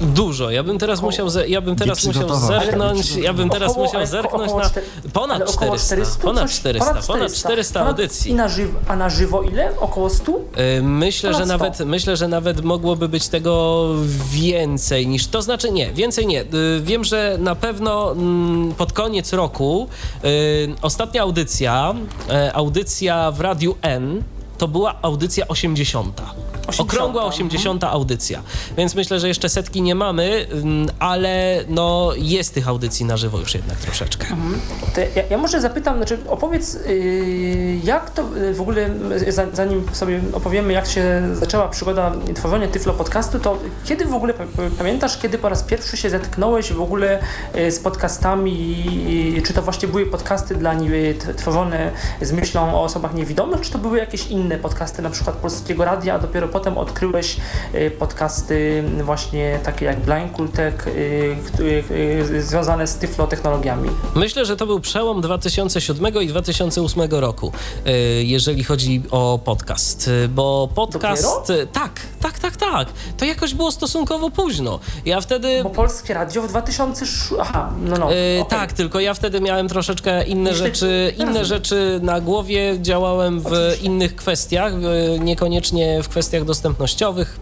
Dużo. 0.00 0.50
Ja 0.50 0.62
bym 0.62 0.78
teraz 0.78 0.98
Około- 0.98 1.10
musiał, 1.12 1.30
ze, 1.30 1.48
ja 1.48 1.60
bym 1.60 1.76
teraz 1.76 2.06
musiał 2.06 2.34
zerknąć, 2.38 3.16
ja 3.16 3.32
bym 3.32 3.50
teraz 3.50 3.70
Około- 3.70 3.86
musiał 3.86 4.06
zerknąć 4.06 4.48
około 4.52 4.62
na 4.62 4.70
ponad 5.12 5.36
ale 5.36 5.46
około 5.46 5.78
400, 5.78 6.22
ponad 6.22 6.42
coś- 6.42 6.54
400, 6.56 6.94
ponad 7.06 7.32
400 7.34 7.80
Ponad- 7.80 7.88
audycji. 7.88 8.30
I 8.30 8.34
na 8.34 8.48
żywo, 8.48 8.78
a 8.88 8.96
na 8.96 9.10
żywo 9.10 9.42
ile? 9.42 9.70
Około 9.80 10.10
100? 10.10 10.32
Y, 10.78 10.82
Myślę, 10.82 11.32
że 11.34 11.38
Ponad 11.40 11.48
sto. 11.48 11.58
nawet 11.58 11.78
myślę, 11.90 12.16
że 12.16 12.28
nawet 12.28 12.64
mogłoby 12.64 13.08
być 13.08 13.28
tego 13.28 13.86
więcej 14.30 15.06
niż 15.06 15.26
to 15.26 15.42
znaczy 15.42 15.70
nie, 15.72 15.92
więcej 15.92 16.26
nie. 16.26 16.42
Y, 16.42 16.46
Wiem, 16.82 17.04
że 17.04 17.36
na 17.40 17.54
pewno 17.54 18.12
mm, 18.12 18.74
pod 18.74 18.92
koniec 18.92 19.32
roku 19.32 19.88
y, 20.24 20.74
ostatnia 21.16 21.22
audycja, 21.22 21.94
e, 22.28 22.52
audycja 22.54 23.30
w 23.30 23.40
Radiu 23.40 23.76
N 23.82 24.22
to 24.58 24.68
była 24.68 24.94
audycja 25.02 25.48
80. 25.48 26.20
80, 26.66 26.90
Okrągła 26.90 27.22
mhm. 27.22 27.34
80. 27.34 27.84
audycja. 27.84 28.42
Więc 28.76 28.94
myślę, 28.94 29.20
że 29.20 29.28
jeszcze 29.28 29.48
setki 29.48 29.82
nie 29.82 29.94
mamy, 29.94 30.46
ym, 30.52 30.86
ale 30.98 31.64
no 31.68 32.12
jest 32.16 32.54
tych 32.54 32.68
audycji 32.68 33.06
na 33.06 33.16
żywo 33.16 33.38
już 33.38 33.54
jednak 33.54 33.78
troszeczkę. 33.78 34.26
To 34.94 35.00
ja, 35.00 35.22
ja 35.30 35.38
może 35.38 35.60
zapytam, 35.60 35.96
znaczy 35.96 36.18
opowiedz, 36.28 36.74
yy, 36.74 37.76
jak 37.84 38.10
to 38.10 38.22
yy, 38.36 38.54
w 38.54 38.60
ogóle, 38.60 38.90
za- 39.28 39.46
zanim 39.52 39.84
sobie 39.92 40.20
opowiemy, 40.32 40.72
jak 40.72 40.86
się 40.86 41.22
zaczęła 41.32 41.68
przygoda 41.68 42.12
tworzenia 42.34 42.68
Tyflo 42.68 42.92
Podcastu, 42.92 43.38
to 43.38 43.58
kiedy 43.84 44.04
w 44.04 44.14
ogóle, 44.14 44.34
pa- 44.34 44.44
pamiętasz, 44.78 45.18
kiedy 45.18 45.38
po 45.38 45.48
raz 45.48 45.62
pierwszy 45.62 45.96
się 45.96 46.10
zetknąłeś 46.10 46.72
w 46.72 46.80
ogóle 46.80 47.18
z 47.70 47.78
podcastami, 47.78 49.42
czy 49.46 49.52
to 49.52 49.62
właśnie 49.62 49.88
były 49.88 50.06
podcasty 50.06 50.54
dla 50.54 50.74
niby 50.74 51.14
tworzone 51.36 51.90
z 52.22 52.32
myślą 52.32 52.74
o 52.74 52.82
osobach 52.82 53.14
niewidomych, 53.14 53.60
czy 53.60 53.70
to 53.70 53.78
były 53.78 53.98
jakieś 53.98 54.26
inne 54.26 54.58
podcasty, 54.58 55.02
na 55.02 55.10
przykład 55.10 55.36
Polskiego 55.36 55.84
Radia, 55.84 56.14
a 56.14 56.18
dopiero 56.18 56.48
potem 56.56 56.78
odkryłeś 56.78 57.36
yy, 57.74 57.90
podcasty 57.90 58.84
właśnie 59.04 59.60
takie 59.64 59.84
jak 59.86 60.00
Blind 60.00 60.32
Kultek, 60.32 60.84
które- 61.46 61.68
yy, 61.70 62.42
związane 62.42 62.86
z 62.86 62.94
Tyflo 62.96 63.26
technologiami? 63.26 63.90
Myślę, 64.14 64.44
że 64.44 64.56
to 64.56 64.66
był 64.66 64.80
przełom 64.80 65.20
2007 65.20 66.22
i 66.22 66.26
2008 66.26 67.02
roku, 67.10 67.52
y, 67.86 68.24
jeżeli 68.24 68.64
chodzi 68.64 69.02
o 69.10 69.38
podcast. 69.44 70.08
Y, 70.08 70.28
Bo 70.28 70.68
podcast. 70.74 71.50
y, 71.50 71.66
Tak, 71.72 72.00
tak, 72.20 72.38
tak, 72.38 72.56
tak. 72.56 72.88
To 73.16 73.24
jakoś 73.24 73.54
było 73.54 73.72
stosunkowo 73.72 74.30
późno. 74.30 74.78
Ja 75.04 75.20
wtedy. 75.20 75.60
Bo 75.62 75.70
Polskie 75.70 76.14
Radio 76.14 76.42
w 76.42 76.48
2006... 76.48 77.14
Aha, 77.40 77.70
no 77.82 77.96
no. 77.96 78.06
Y, 78.06 78.40
okej. 78.40 78.44
Tak, 78.48 78.72
tylko 78.72 79.00
ja 79.00 79.14
wtedy 79.14 79.40
miałem 79.40 79.68
troszeczkę 79.68 80.24
inne 80.24 80.50
Myślę- 80.50 80.66
rzeczy, 80.66 81.14
inne 81.18 81.44
rzeczy 81.44 82.00
na 82.02 82.20
głowie, 82.20 82.76
działałem 82.82 83.40
w 83.40 83.50
innych 83.82 84.16
kwestiach, 84.16 84.72
y, 84.74 85.20
niekoniecznie 85.20 86.02
w 86.02 86.08
kwestiach 86.08 86.44
dostępnościowych, 86.46 87.40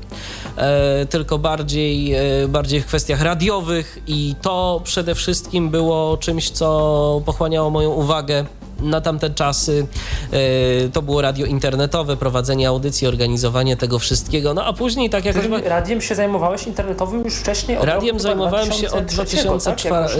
e, 0.57 1.07
tylko 1.07 1.39
bardziej, 1.39 2.15
e, 2.15 2.49
bardziej 2.49 2.81
w 2.81 2.87
kwestiach 2.87 3.23
radiowych 3.23 3.99
i 4.07 4.35
to 4.43 4.81
przede 4.85 5.15
wszystkim 5.15 5.71
było 5.71 6.17
czymś, 6.17 6.51
co 6.51 7.23
pochłaniało 7.27 7.71
moją 7.71 7.91
uwagę 7.91 8.45
na 8.81 9.01
tamte 9.01 9.31
czasy. 9.31 9.87
E, 10.33 10.89
to 10.89 11.03
było 11.03 11.23
radio 11.23 11.47
internetowe, 11.47 12.17
prowadzenie 12.17 12.69
audycji, 12.69 13.07
organizowanie 13.07 13.77
tego 13.77 13.99
wszystkiego. 13.99 14.55
No 14.55 14.65
a 14.65 14.73
później 14.73 15.11
tak 15.11 15.25
jakoś... 15.25 15.43
Ty 15.43 15.69
radiem 15.69 16.01
się 16.01 16.15
zajmowałeś 16.15 16.67
internetowym 16.67 17.25
już 17.25 17.35
wcześniej? 17.35 17.79
Od 17.79 17.85
Radiem 17.85 18.21
zajmowałem 18.21 18.73
się 18.73 18.91
od 18.91 19.05
2003, 19.05 19.45
2004 19.45 20.09
tak? 20.09 20.19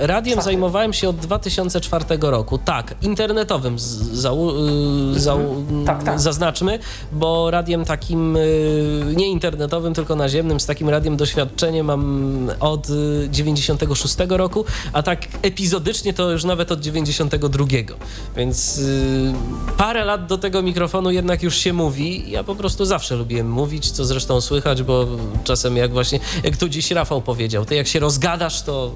E, 0.00 0.06
Radiem 0.06 0.42
zajmowałem 0.42 0.92
się 0.92 1.08
od 1.08 1.16
2004 1.16 2.04
roku. 2.20 2.58
Tak, 2.58 2.94
internetowym 3.02 3.78
zau, 4.12 4.50
y, 5.16 5.20
zau, 5.20 5.40
Tak, 5.86 6.02
tak. 6.02 6.20
zaznaczmy, 6.20 6.78
bo 7.12 7.50
radiem 7.50 7.84
takim 7.84 8.38
nie 9.16 9.28
internetowym, 9.28 9.94
tylko 9.94 10.16
naziemnym, 10.16 10.60
z 10.60 10.66
takim 10.66 10.88
radiem 10.88 11.16
doświadczenie 11.16 11.84
mam 11.84 12.50
od 12.60 12.90
y, 12.90 13.28
96 13.30 14.16
roku, 14.28 14.64
a 14.92 15.02
tak 15.02 15.20
epizodycznie 15.42 16.14
to 16.14 16.30
już 16.30 16.44
nawet 16.44 16.72
od 16.72 16.80
92. 16.80 17.64
Więc 18.36 18.78
y, 18.78 19.32
parę 19.76 20.04
lat 20.04 20.26
do 20.26 20.38
tego 20.38 20.62
mikrofonu 20.62 21.10
jednak 21.10 21.42
już 21.42 21.56
się 21.56 21.72
mówi. 21.72 22.30
Ja 22.30 22.44
po 22.44 22.54
prostu 22.54 22.84
zawsze 22.84 23.16
lubiłem 23.16 23.50
mówić, 23.50 23.90
co 23.90 24.04
zresztą 24.04 24.40
słychać, 24.40 24.82
bo 24.82 25.06
czasem 25.44 25.76
jak 25.76 25.92
właśnie, 25.92 26.20
jak 26.44 26.56
tu 26.56 26.68
dziś 26.68 26.90
Rafał 26.90 27.22
powiedział, 27.22 27.64
ty 27.64 27.74
jak 27.74 27.86
się 27.86 27.98
rozgadasz, 28.00 28.62
to 28.62 28.92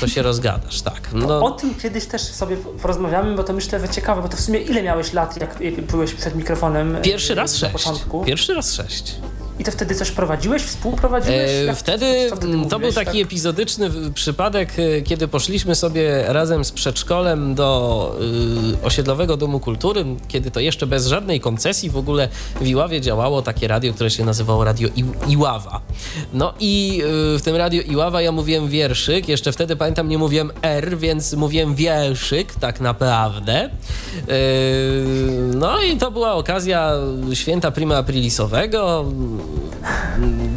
to 0.00 0.08
się 0.08 0.22
rozgadasz, 0.22 0.82
tak. 0.82 1.08
O 1.14 1.16
No, 1.18 1.50
tym 1.50 1.74
kiedyś 1.74 2.06
też 2.06 2.22
sobie 2.22 2.56
porozmawiamy, 2.56 3.36
bo 3.36 3.44
to 3.44 3.52
myślę, 3.52 3.80
że 3.80 3.88
ciekawe, 3.88 4.22
bo 4.22 4.28
to 4.28 4.36
w 4.36 4.40
sumie 4.40 4.58
ile 4.60 4.82
miałeś 4.82 5.12
lat, 5.12 5.40
jak 5.40 5.60
byłeś 5.86 6.14
przed 6.14 6.34
mikrofonem? 6.36 6.96
e, 6.96 7.00
pierwszy 7.02 7.34
raz 7.34 7.56
sześć. 7.56 7.72
początku? 7.72 8.24
Pierwszy 8.24 8.54
raz 8.54 8.74
sześć. 8.74 9.14
I 9.62 9.64
to 9.64 9.72
wtedy 9.72 9.94
coś 9.94 10.10
prowadziłeś, 10.10 10.62
współprowadziłeś? 10.62 11.50
E, 11.68 11.74
wtedy 11.74 12.26
co 12.30 12.36
wtedy 12.36 12.52
mm, 12.52 12.62
to 12.62 12.68
był 12.68 12.78
mówiłeś, 12.78 12.94
taki 12.94 13.18
tak? 13.18 13.26
epizodyczny 13.26 13.90
przypadek, 14.14 14.72
e, 14.78 15.02
kiedy 15.02 15.28
poszliśmy 15.28 15.74
sobie 15.74 16.24
razem 16.28 16.64
z 16.64 16.72
przedszkolem 16.72 17.54
do 17.54 18.16
y, 18.82 18.86
osiedlowego 18.86 19.36
domu 19.36 19.60
kultury, 19.60 20.04
kiedy 20.28 20.50
to 20.50 20.60
jeszcze 20.60 20.86
bez 20.86 21.06
żadnej 21.06 21.40
koncesji 21.40 21.90
w 21.90 21.96
ogóle 21.96 22.28
w 22.60 22.66
Iławie 22.66 23.00
działało 23.00 23.42
takie 23.42 23.68
radio, 23.68 23.92
które 23.92 24.10
się 24.10 24.24
nazywało 24.24 24.64
Radio 24.64 24.88
I- 24.96 25.32
Iława. 25.32 25.80
No 26.32 26.54
i 26.60 27.02
y, 27.34 27.38
w 27.38 27.42
tym 27.42 27.56
Radio 27.56 27.82
Iława 27.82 28.22
ja 28.22 28.32
mówiłem 28.32 28.68
wierszyk, 28.68 29.28
jeszcze 29.28 29.52
wtedy 29.52 29.76
pamiętam 29.76 30.08
nie 30.08 30.18
mówiłem 30.18 30.50
R, 30.62 30.98
więc 30.98 31.32
mówiłem 31.32 31.74
wierszyk 31.74 32.54
tak 32.54 32.80
naprawdę. 32.80 33.70
Y, 34.28 35.30
no 35.54 35.82
i 35.82 35.96
to 35.96 36.10
była 36.10 36.32
okazja 36.32 36.92
święta 37.34 37.70
prima 37.70 37.96
aprilisowego, 37.96 39.04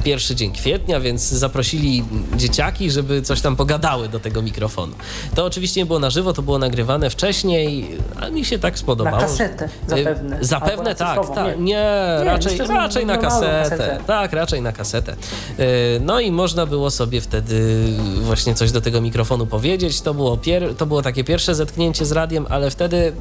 pierwszy 0.03 0.35
dzień 0.35 0.51
kwietnia, 0.51 0.99
więc 0.99 1.21
zaprosili 1.29 2.03
dzieciaki, 2.35 2.91
żeby 2.91 3.21
coś 3.21 3.41
tam 3.41 3.55
pogadały 3.55 4.09
do 4.09 4.19
tego 4.19 4.41
mikrofonu. 4.41 4.93
To 5.35 5.45
oczywiście 5.45 5.81
nie 5.81 5.85
było 5.85 5.99
na 5.99 6.09
żywo, 6.09 6.33
to 6.33 6.41
było 6.41 6.59
nagrywane 6.59 7.09
wcześniej, 7.09 7.87
a 8.21 8.29
mi 8.29 8.45
się 8.45 8.59
tak 8.59 8.73
Na 8.73 8.77
spodobało. 8.79 9.17
kasetę 9.17 9.69
zapewne. 9.87 10.39
Y, 10.41 10.45
Zapewne 10.45 10.89
na 10.89 10.95
tak, 10.95 11.35
tak. 11.35 11.57
nie. 11.59 11.63
Nie, 11.65 12.19
raczej, 12.23 12.57
raczej 12.57 13.05
na 13.05 13.17
kasetę. 13.17 13.63
kasetę. 13.69 13.99
Tak, 14.07 14.33
raczej 14.33 14.61
na 14.61 14.71
kasetę. 14.71 15.13
Y, 15.59 15.99
No 16.01 16.19
i 16.19 16.31
można 16.31 16.65
było 16.65 16.91
sobie 16.91 17.21
wtedy 17.21 17.85
właśnie 18.21 18.53
coś 18.55 18.71
do 18.71 18.81
tego 18.81 19.01
mikrofonu 19.01 19.45
powiedzieć. 19.47 20.01
To 20.01 20.13
było, 20.13 20.37
pier- 20.37 20.75
to 20.75 20.85
było 20.85 21.01
takie 21.01 21.23
pierwsze 21.23 21.55
zetknięcie 21.55 22.05
z 22.05 22.11
radiem, 22.11 22.45
ale 22.49 22.69
wtedy 22.71 23.13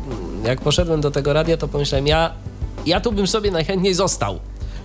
jak 0.45 0.61
poszedłem 0.61 1.01
do 1.01 1.11
tego 1.11 1.33
radia, 1.33 1.57
to 1.57 1.69
pomyślałem, 1.69 2.07
ja, 2.07 2.31
ja 2.87 3.01
tu 3.01 3.13
bym 3.13 3.27
sobie 3.27 3.51
najchętniej 3.51 3.95
został, 3.95 4.39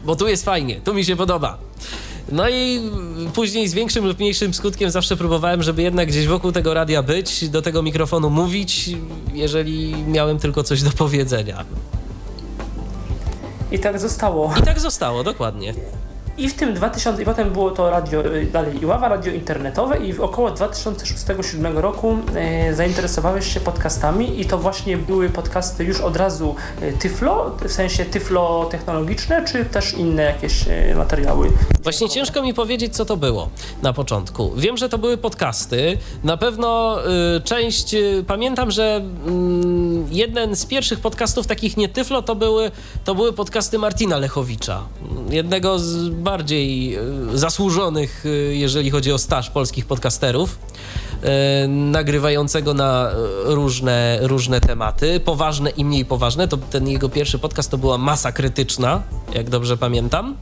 bo 0.06 0.16
tu 0.16 0.28
jest 0.28 0.46
fajnie, 0.46 0.82
tu 0.82 0.94
mi 0.94 1.06
się 1.06 1.16
podoba. 1.16 1.58
No 2.32 2.50
i 2.50 2.82
później 3.34 3.68
z 3.68 3.74
większym 3.74 4.06
lub 4.06 4.20
mniejszym 4.20 4.54
skutkiem 4.54 4.92
zawsze 4.92 5.18
próbowałem, 5.18 5.64
żeby 5.64 5.82
jednak 5.82 6.08
gdzieś 6.08 6.28
wokół 6.28 6.52
tego 6.52 6.74
radia 6.74 7.04
być, 7.04 7.50
do 7.50 7.62
tego 7.62 7.84
mikrofonu 7.84 8.30
mówić, 8.30 8.90
jeżeli 9.34 9.96
miałem 10.08 10.40
tylko 10.40 10.64
coś 10.64 10.84
do 10.84 10.92
powiedzenia. 10.92 11.66
I 13.72 13.80
tak 13.80 14.00
zostało. 14.00 14.54
I 14.60 14.62
tak 14.62 14.80
zostało, 14.80 15.24
dokładnie. 15.24 15.74
I 16.40 16.50
w 16.50 16.54
tym 16.54 16.74
2000, 16.74 17.22
i 17.22 17.26
potem 17.26 17.52
było 17.52 17.72
to 17.72 17.90
radio, 17.90 18.26
y, 18.26 18.46
dalej 18.46 18.84
Iława, 18.84 19.08
radio 19.08 19.34
internetowe 19.34 19.98
i 19.98 20.14
w 20.14 20.22
około 20.22 20.52
2006-2007 20.52 21.78
roku 21.78 22.18
e, 22.36 22.74
zainteresowałeś 22.74 23.54
się 23.54 23.60
podcastami 23.60 24.42
i 24.42 24.46
to 24.46 24.58
właśnie 24.58 24.98
były 24.98 25.30
podcasty 25.30 25.84
już 25.84 26.02
od 26.02 26.16
razu 26.16 26.56
e, 26.82 26.92
tyflo, 26.94 27.58
w 27.68 27.72
sensie 27.72 28.06
tyflo 28.06 28.66
technologiczne, 28.72 29.46
czy 29.46 29.66
też 29.66 29.94
inne 29.94 30.24
jakieś 30.24 30.68
e, 30.68 30.96
materiały? 30.96 31.52
Właśnie 31.84 32.10
ciężko 32.10 32.42
mi 32.42 32.54
powiedzieć, 32.54 32.96
co 32.96 33.06
to 33.06 33.18
było 33.18 33.50
na 33.82 33.94
początku. 33.94 34.52
Wiem, 34.56 34.78
że 34.78 34.90
to 34.90 34.98
były 34.98 35.18
podcasty. 35.18 35.98
Na 36.24 36.38
pewno 36.38 36.98
y, 37.38 37.42
część. 37.42 37.94
Y, 37.94 38.24
pamiętam, 38.28 38.72
że 38.72 39.02
mm, 39.26 40.08
jeden 40.12 40.56
z 40.56 40.66
pierwszych 40.66 41.00
podcastów 41.00 41.48
takich 41.48 41.78
nie 41.78 41.90
tyflo 41.90 42.22
to 42.22 42.36
były, 42.36 42.72
to 43.06 43.16
były 43.16 43.34
podcasty 43.34 43.80
Martina 43.80 44.18
Lechowicza. 44.18 44.84
Jednego 45.30 45.80
z 45.80 46.10
bardziej 46.30 46.98
y, 47.34 47.38
zasłużonych, 47.38 48.26
y, 48.26 48.56
jeżeli 48.56 48.90
chodzi 48.90 49.12
o 49.12 49.18
staż 49.18 49.50
polskich 49.50 49.86
podcasterów. 49.86 50.60
y, 51.64 51.68
Nagrywającego 51.68 52.74
na 52.74 53.12
różne, 53.44 54.20
różne 54.22 54.62
tematy, 54.62 55.20
poważne 55.20 55.70
i 55.70 55.86
mniej 55.86 56.06
poważne. 56.06 56.48
To 56.48 56.58
ten 56.58 56.88
jego 56.88 57.10
pierwszy 57.10 57.40
podcast 57.40 57.72
to 57.72 57.78
była 57.78 57.98
masa 57.98 58.32
krytyczna, 58.32 59.02
jak 59.34 59.50
dobrze 59.50 59.78
pamiętam. 59.78 60.36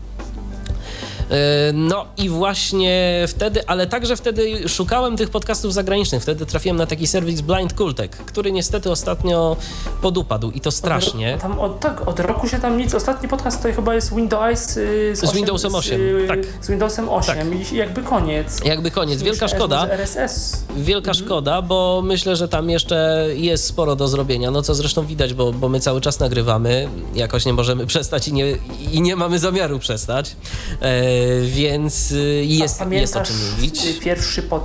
E, 1.30 1.74
No 1.74 2.06
i 2.18 2.30
właśnie 2.30 3.26
wtedy, 3.28 3.68
ale 3.68 3.88
także 3.88 4.16
wtedy 4.16 4.70
szukałem 4.70 5.18
tych 5.18 5.30
podcastów 5.30 5.74
zagranicznych. 5.74 6.22
Wtedy 6.24 6.46
trafiłem 6.46 6.78
na 6.78 6.86
taki 6.86 7.08
serwis 7.08 7.42
Blind 7.42 7.74
Kultek, 7.74 8.18
który 8.18 8.52
niestety 8.52 8.92
ostatnio 8.92 9.58
podupadł 10.02 10.52
i 10.52 10.62
to 10.62 10.72
strasznie. 10.72 11.38
Tam 11.42 11.60
od, 11.60 11.80
tak, 11.80 12.08
od 12.08 12.20
roku 12.20 12.48
się 12.48 12.60
tam 12.60 12.78
nic. 12.78 12.94
Ostatni 12.96 13.30
podcast 13.30 13.64
to 13.64 13.74
chyba 13.74 13.96
jest 13.96 14.16
Windows 14.16 14.78
y, 14.78 15.16
z, 15.16 15.20
Z 15.20 15.34
Windowsem 15.34 15.76
8, 15.76 16.02
y, 16.02 16.28
tak. 16.28 16.40
Z 16.62 16.70
Windowsem 16.70 17.10
8 17.10 17.36
Tak. 17.36 17.72
i 17.72 17.76
jakby 17.76 18.02
koniec. 18.02 18.66
Jakby 18.66 18.92
koniec, 18.92 19.22
wielka 19.24 19.48
szkoda. 19.48 19.88
RSS. 19.90 20.64
Wielka 20.78 21.14
szkoda, 21.14 21.62
bo 21.62 22.02
myślę, 22.06 22.36
że 22.36 22.48
tam 22.48 22.70
jeszcze 22.70 23.28
jest 23.34 23.66
sporo 23.66 23.96
do 23.96 24.08
zrobienia. 24.08 24.52
No 24.52 24.62
co 24.62 24.76
zresztą 24.76 25.06
widać, 25.06 25.34
bo, 25.34 25.54
bo 25.54 25.70
my 25.70 25.80
cały 25.80 26.02
czas 26.02 26.20
nagrywamy, 26.20 26.90
jakoś 27.16 27.46
nie 27.46 27.54
możemy 27.54 27.86
przestać 27.94 28.28
i 28.28 28.34
nie, 28.34 28.46
i 28.92 29.02
nie 29.02 29.16
mamy 29.16 29.40
zamiaru 29.40 29.80
przestać, 29.80 30.36
e, 30.82 31.17
więc 31.46 32.12
y, 32.12 32.46
jest, 32.46 32.82
A 32.82 32.86
jest 32.94 33.16
o 33.16 33.22
czym 33.24 33.36
mówić. 33.52 33.86
y, 33.86 33.94
Pierwszy 34.00 34.44
pod, 34.44 34.64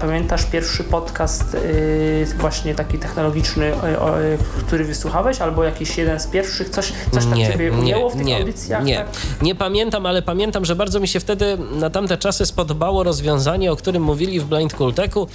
pamiętasz 0.00 0.44
pierwszy 0.44 0.84
podcast 0.84 1.54
y, 1.54 2.26
właśnie 2.38 2.74
taki 2.74 2.98
technologiczny, 2.98 3.72
który 4.66 4.84
wysłuchałeś, 4.84 5.40
albo 5.40 5.64
jakiś 5.64 5.98
jeden 5.98 6.20
z 6.20 6.26
pierwszych, 6.26 6.68
coś, 6.68 6.92
coś 7.12 7.24
tak 7.24 7.38
ciebie 7.38 7.72
ujęło 7.72 8.10
w 8.10 8.16
tych 8.16 8.24
nie, 8.26 8.36
audycjach? 8.38 8.84
Nie, 8.84 8.96
Tak? 8.96 9.06
nie 9.42 9.54
pamiętam, 9.54 10.06
ale 10.06 10.22
pamiętam, 10.22 10.64
że 10.64 10.76
bardzo 10.76 11.00
mi 11.00 11.08
się 11.08 11.20
wtedy 11.20 11.58
na 11.72 11.90
tamte 11.90 12.18
czasy 12.18 12.46
spodobało 12.46 13.02
rozwiązanie, 13.02 13.72
o 13.72 13.76
którym 13.76 14.02
mówili 14.02 14.40
w 14.40 14.44
Blind 14.44 14.74
Kulteku. 14.74 15.26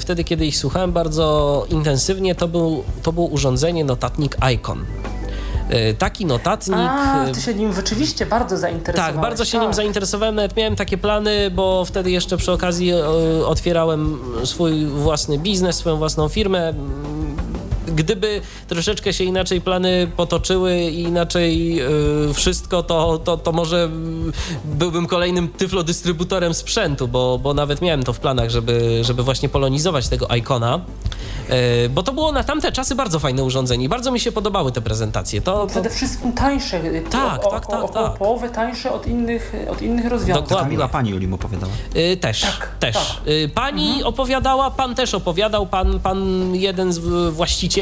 Wtedy, 0.00 0.24
kiedy 0.24 0.46
ich 0.46 0.56
słuchałem 0.58 0.92
bardzo 0.92 1.66
intensywnie, 1.68 2.34
to 2.34 2.48
był, 2.48 2.84
to 3.02 3.12
było 3.12 3.26
urządzenie 3.26 3.84
notatnik 3.84 4.36
Icon. 4.54 4.84
Yy, 5.70 5.94
taki 5.94 6.26
notatnik... 6.26 6.78
A, 6.78 7.24
yy, 7.26 7.32
ty 7.32 7.40
się 7.40 7.54
nim 7.54 7.72
rzeczywiście 7.72 8.26
bardzo 8.26 8.56
zainteresowałeś. 8.56 9.14
tak, 9.14 9.22
bardzo 9.22 9.44
się 9.44 9.58
nim 9.58 9.66
tak. 9.66 9.76
zainteresowałem, 9.76 10.34
nawet 10.34 10.56
miałem 10.56 10.76
takie 10.76 10.98
plany, 10.98 11.50
bo 11.50 11.84
wtedy 11.84 12.10
jeszcze 12.10 12.36
przy 12.36 12.52
okazji 12.52 12.90
e, 12.90 13.06
otwierałem 13.46 14.18
swój 14.44 14.86
własny 14.86 15.38
biznes, 15.38 15.76
swoją 15.76 15.96
własną 15.96 16.28
firmę. 16.28 16.74
Gdyby 17.94 18.40
troszeczkę 18.68 19.12
się 19.12 19.24
inaczej 19.24 19.60
plany 19.60 20.08
potoczyły 20.16 20.80
i 20.80 21.00
inaczej 21.02 21.80
e, 21.80 21.88
wszystko, 22.34 22.82
to, 22.82 23.18
to, 23.18 23.36
to 23.36 23.52
może 23.52 23.90
byłbym 24.64 25.06
kolejnym 25.06 25.48
tyflodystrybutorem 25.48 26.54
sprzętu, 26.54 27.08
bo, 27.08 27.38
bo 27.38 27.54
nawet 27.54 27.82
miałem 27.82 28.02
to 28.02 28.12
w 28.12 28.20
planach, 28.20 28.50
żeby, 28.50 28.98
żeby 29.04 29.22
właśnie 29.22 29.48
polonizować 29.48 30.08
tego 30.08 30.26
Icona. 30.36 30.80
E, 31.48 31.88
Bo 31.88 32.02
to 32.02 32.12
było 32.12 32.32
na 32.32 32.44
tamte 32.44 32.72
czasy 32.72 32.94
bardzo 32.94 33.18
fajne 33.18 33.44
urządzenie 33.44 33.84
i 33.84 33.88
bardzo 33.88 34.10
mi 34.12 34.20
się 34.20 34.32
podobały 34.32 34.72
te 34.72 34.80
prezentacje. 34.80 35.40
To, 35.40 35.52
to, 35.58 35.66
Przede 35.66 35.90
wszystkim 35.90 36.32
tańsze. 36.32 36.84
y, 36.84 37.02
Tak, 37.10 37.46
o, 37.46 37.50
tak, 37.50 37.66
tak, 37.66 37.84
około 37.84 38.08
tak. 38.08 38.18
połowy 38.18 38.48
tańsze 38.50 38.92
od 38.92 39.06
innych, 39.06 39.52
od 39.70 39.82
innych 39.82 40.06
rozwiązań. 40.06 40.42
Dokładnie. 40.42 40.64
Kamila 40.64 40.88
pani 40.88 41.10
Juli 41.10 41.28
mu 41.28 41.34
opowiadała. 41.34 41.72
Y, 41.96 42.16
też, 42.16 42.40
Tak, 42.40 42.68
też. 42.80 42.94
tak. 42.94 43.28
Y, 43.28 43.50
pani 43.54 44.04
opowiadała, 44.04 44.70
pan 44.70 44.94
też 44.94 45.14
opowiadał, 45.14 45.66
pan, 45.66 46.00
pan 46.00 46.50
jeden 46.54 46.92
z 46.92 46.98
w- 46.98 47.32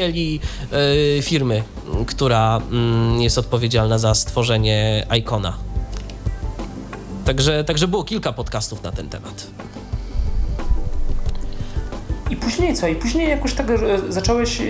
właścicieli 0.01 0.39
y, 1.17 1.21
firmy, 1.21 1.63
która 2.05 2.61
mm, 2.71 3.21
jest 3.21 3.37
odpowiedzialna 3.37 3.97
za 3.97 4.15
stworzenie 4.15 5.07
Icona. 5.19 5.57
Także, 7.25 7.63
także 7.63 7.87
było 7.87 8.03
kilka 8.03 8.33
podcastów 8.33 8.83
na 8.83 8.91
ten 8.91 9.09
temat. 9.09 9.47
I 12.29 12.35
później 12.35 12.75
co? 12.75 12.87
I 12.87 12.95
później 12.95 13.29
jakoś 13.29 13.53
tak 13.53 13.69
e, 13.69 13.77
zacząłeś 14.09 14.61
e, 14.61 14.65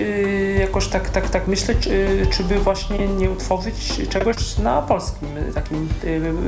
jakoś 0.60 0.88
tak, 0.88 1.10
tak, 1.10 1.30
tak 1.30 1.48
myśleć, 1.48 1.86
e, 1.86 1.90
czy 2.36 2.44
by 2.44 2.58
właśnie 2.58 3.08
nie 3.08 3.30
utworzyć 3.30 3.74
czegoś 4.10 4.58
na 4.58 4.82
polskim 4.82 5.28
e, 5.48 5.52
takim 5.52 5.88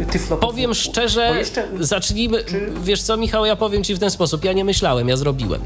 e, 0.03 0.05
tyflo. 0.13 0.37
Powiem 0.37 0.75
szczerze, 0.75 1.35
jeszcze- 1.39 1.69
zacznijmy. 1.81 2.45
czy- 2.45 2.73
Wiesz 2.83 3.03
co, 3.03 3.17
Michał, 3.17 3.47
ja 3.47 3.57
powiem 3.57 3.85
ci 3.85 3.95
w 3.95 3.99
ten 3.99 4.11
sposób. 4.11 4.45
Ja 4.45 4.53
nie 4.53 4.65
myślałem, 4.65 5.09
ja 5.09 5.17
zrobiłem. 5.17 5.61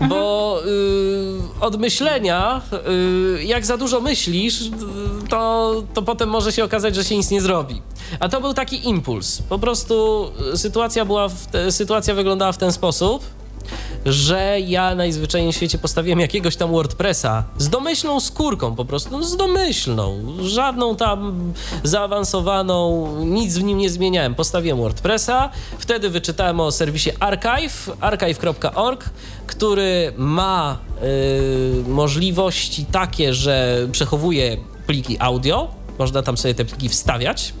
Bo 0.00 0.60
y, 0.66 1.60
od 1.60 1.80
myślenia, 1.80 2.60
y, 3.38 3.44
jak 3.44 3.66
za 3.66 3.76
dużo 3.76 4.00
myślisz, 4.00 4.60
y, 4.60 4.70
to, 5.28 5.82
to 5.94 6.02
potem 6.02 6.28
może 6.28 6.52
się 6.52 6.64
okazać, 6.64 6.94
że 6.94 7.04
się 7.04 7.16
nic 7.16 7.30
nie 7.30 7.40
zrobi. 7.40 7.82
A 8.20 8.28
to 8.28 8.40
był 8.40 8.54
taki 8.54 8.88
impuls. 8.88 9.42
Po 9.48 9.58
prostu 9.58 10.26
y, 10.54 10.58
sytuacja 10.58 11.04
była, 11.04 11.28
te, 11.52 11.72
sytuacja 11.72 12.14
wyglądała 12.14 12.52
w 12.52 12.58
ten 12.58 12.72
sposób, 12.72 13.24
że 14.06 14.60
ja 14.60 14.94
najzwyczajniej 14.94 15.52
w 15.52 15.56
świecie 15.56 15.78
postawiłem 15.78 16.20
jakiegoś 16.20 16.56
tam 16.56 16.70
WordPressa 16.70 17.44
z 17.58 17.68
domyślną 17.68 18.20
skórką 18.20 18.74
po 18.74 18.84
prostu, 18.84 19.10
no 19.10 19.24
z 19.24 19.36
domyślną, 19.36 20.24
żadną 20.40 20.96
tam 20.96 21.52
zaawansowaną, 21.82 23.08
nic 23.24 23.58
w 23.58 23.62
nim 23.62 23.78
nie 23.78 23.90
zmieniałem. 23.90 24.34
Postawiłem 24.34 24.78
WordPressa, 24.78 25.50
wtedy 25.78 26.10
wyczytałem 26.10 26.60
o 26.60 26.72
serwisie 26.72 27.10
Archive, 27.20 27.90
archive.org, 28.00 29.10
który 29.46 30.12
ma 30.16 30.78
y, 31.02 31.88
możliwości 31.88 32.84
takie, 32.84 33.34
że 33.34 33.86
przechowuje 33.92 34.56
pliki 34.86 35.16
audio, 35.20 35.68
można 35.98 36.22
tam 36.22 36.36
sobie 36.36 36.54
te 36.54 36.64
pliki 36.64 36.88
wstawiać. 36.88 37.54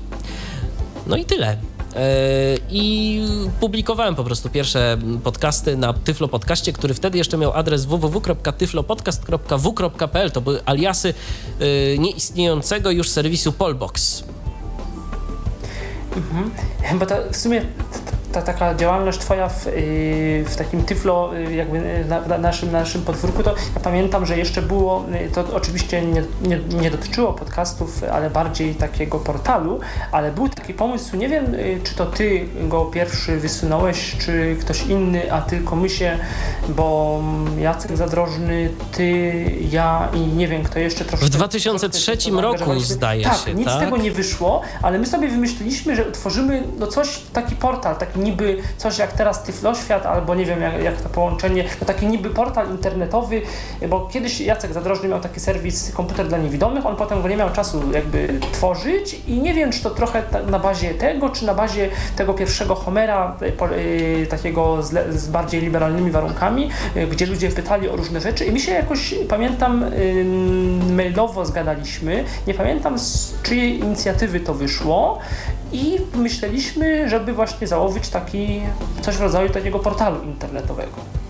No 1.06 1.16
i 1.16 1.24
tyle. 1.24 1.56
I 2.70 3.20
publikowałem 3.60 4.14
po 4.14 4.24
prostu 4.24 4.50
pierwsze 4.50 4.98
podcasty 5.24 5.76
na 5.76 5.92
Tyflo 5.92 6.28
Podcaście, 6.28 6.72
który 6.72 6.94
wtedy 6.94 7.18
jeszcze 7.18 7.38
miał 7.38 7.52
adres 7.52 7.84
www.tyflopodcast.w.pl. 7.84 10.30
To 10.30 10.40
były 10.40 10.64
aliasy 10.64 11.14
nieistniejącego 11.98 12.90
już 12.90 13.10
serwisu 13.10 13.52
Polbox. 13.52 14.24
Mhm. 16.16 16.50
Bo 16.98 17.06
to 17.06 17.14
w 17.32 17.36
sumie 17.36 17.66
ta 18.34 18.42
taka 18.42 18.74
działalność 18.74 19.18
twoja 19.18 19.48
w, 19.48 19.66
y, 19.66 20.44
w 20.48 20.56
takim 20.56 20.82
tyflo, 20.82 21.36
y, 21.36 21.54
jakby 21.54 22.04
na, 22.08 22.20
na, 22.20 22.38
naszym, 22.38 22.72
naszym 22.72 23.02
podwórku, 23.02 23.42
to 23.42 23.54
ja 23.74 23.80
pamiętam, 23.80 24.26
że 24.26 24.38
jeszcze 24.38 24.62
było, 24.62 25.04
y, 25.26 25.30
to 25.30 25.44
oczywiście 25.52 26.02
nie, 26.02 26.22
nie, 26.42 26.58
nie, 26.80 26.90
dotyczyło 26.90 27.32
podcastów, 27.32 28.04
ale 28.12 28.30
bardziej 28.30 28.74
takiego 28.74 29.18
portalu, 29.18 29.80
ale 30.12 30.32
był 30.32 30.48
taki 30.48 30.74
pomysł, 30.74 31.16
nie 31.16 31.28
wiem, 31.28 31.56
czy 31.84 31.94
to 31.94 32.06
ty 32.06 32.48
go 32.62 32.84
pierwszy 32.84 33.36
wysunąłeś, 33.36 34.16
czy 34.18 34.56
ktoś 34.60 34.86
inny, 34.86 35.32
a 35.32 35.42
tylko 35.42 35.76
my 35.76 35.88
się, 35.88 36.18
bo 36.68 37.20
Jacek 37.58 37.96
Zadrożny, 37.96 38.70
ty, 38.92 39.34
ja 39.70 40.08
i 40.14 40.20
nie 40.20 40.48
wiem, 40.48 40.62
kto 40.62 40.78
jeszcze 40.78 41.04
troszkę... 41.04 41.26
W 41.26 41.30
2003 41.30 42.16
roku 42.40 42.80
zdaje 42.80 43.24
tak, 43.24 43.36
się, 43.36 43.54
nic 43.54 43.66
tak? 43.66 43.76
z 43.76 43.78
tego 43.80 43.96
nie 43.96 44.10
wyszło, 44.10 44.60
ale 44.82 44.98
my 44.98 45.06
sobie 45.06 45.28
wymyśliliśmy, 45.28 45.96
że 45.96 46.12
tworzymy 46.12 46.62
no 46.78 46.86
coś, 46.86 47.20
taki 47.32 47.56
portal, 47.56 47.96
taki 47.96 48.18
niby 48.24 48.56
coś 48.76 48.98
jak 48.98 49.12
teraz 49.12 49.42
Tyfloświat, 49.42 50.06
albo 50.06 50.34
nie 50.34 50.44
wiem 50.44 50.60
jak, 50.60 50.82
jak 50.82 51.00
to 51.00 51.08
połączenie, 51.08 51.64
to 51.80 51.84
taki 51.84 52.06
niby 52.06 52.30
portal 52.30 52.70
internetowy, 52.70 53.42
bo 53.88 54.08
kiedyś 54.12 54.40
Jacek 54.40 54.72
Zadrożny 54.72 55.08
miał 55.08 55.20
taki 55.20 55.40
serwis 55.40 55.92
komputer 55.94 56.28
dla 56.28 56.38
niewidomych, 56.38 56.86
on 56.86 56.96
potem 56.96 57.22
go 57.22 57.28
nie 57.28 57.36
miał 57.36 57.50
czasu 57.50 57.92
jakby 57.92 58.40
tworzyć 58.52 59.20
i 59.26 59.38
nie 59.38 59.54
wiem, 59.54 59.72
czy 59.72 59.82
to 59.82 59.90
trochę 59.90 60.22
na 60.50 60.58
bazie 60.58 60.94
tego, 60.94 61.30
czy 61.30 61.46
na 61.46 61.54
bazie 61.54 61.88
tego 62.16 62.34
pierwszego 62.34 62.74
Homera, 62.74 63.36
y, 63.42 64.26
takiego 64.26 64.82
z, 64.82 65.16
z, 65.16 65.28
bardziej 65.28 65.60
liberalnymi 65.60 66.10
warunkami, 66.10 66.70
y, 66.96 67.06
gdzie 67.06 67.26
ludzie 67.26 67.48
pytali 67.48 67.88
o 67.88 67.96
różne 67.96 68.20
rzeczy 68.20 68.44
i 68.44 68.52
mi 68.52 68.60
się 68.60 68.72
jakoś, 68.72 69.14
pamiętam, 69.28 69.82
y, 69.82 70.24
mailowo 70.92 71.46
zgadaliśmy, 71.46 72.24
nie 72.46 72.54
pamiętam 72.54 72.98
z 72.98 73.34
czyjej 73.42 73.80
inicjatywy 73.80 74.40
to 74.40 74.54
wyszło 74.54 75.18
i 75.74 75.98
myśleliśmy, 76.14 77.08
żeby 77.08 77.32
właśnie 77.32 77.66
założyć 77.66 78.08
taki, 78.08 78.60
coś 79.00 79.16
w 79.16 79.20
rodzaju 79.20 79.50
takiego 79.50 79.78
portalu 79.78 80.22
internetowego. 80.22 81.23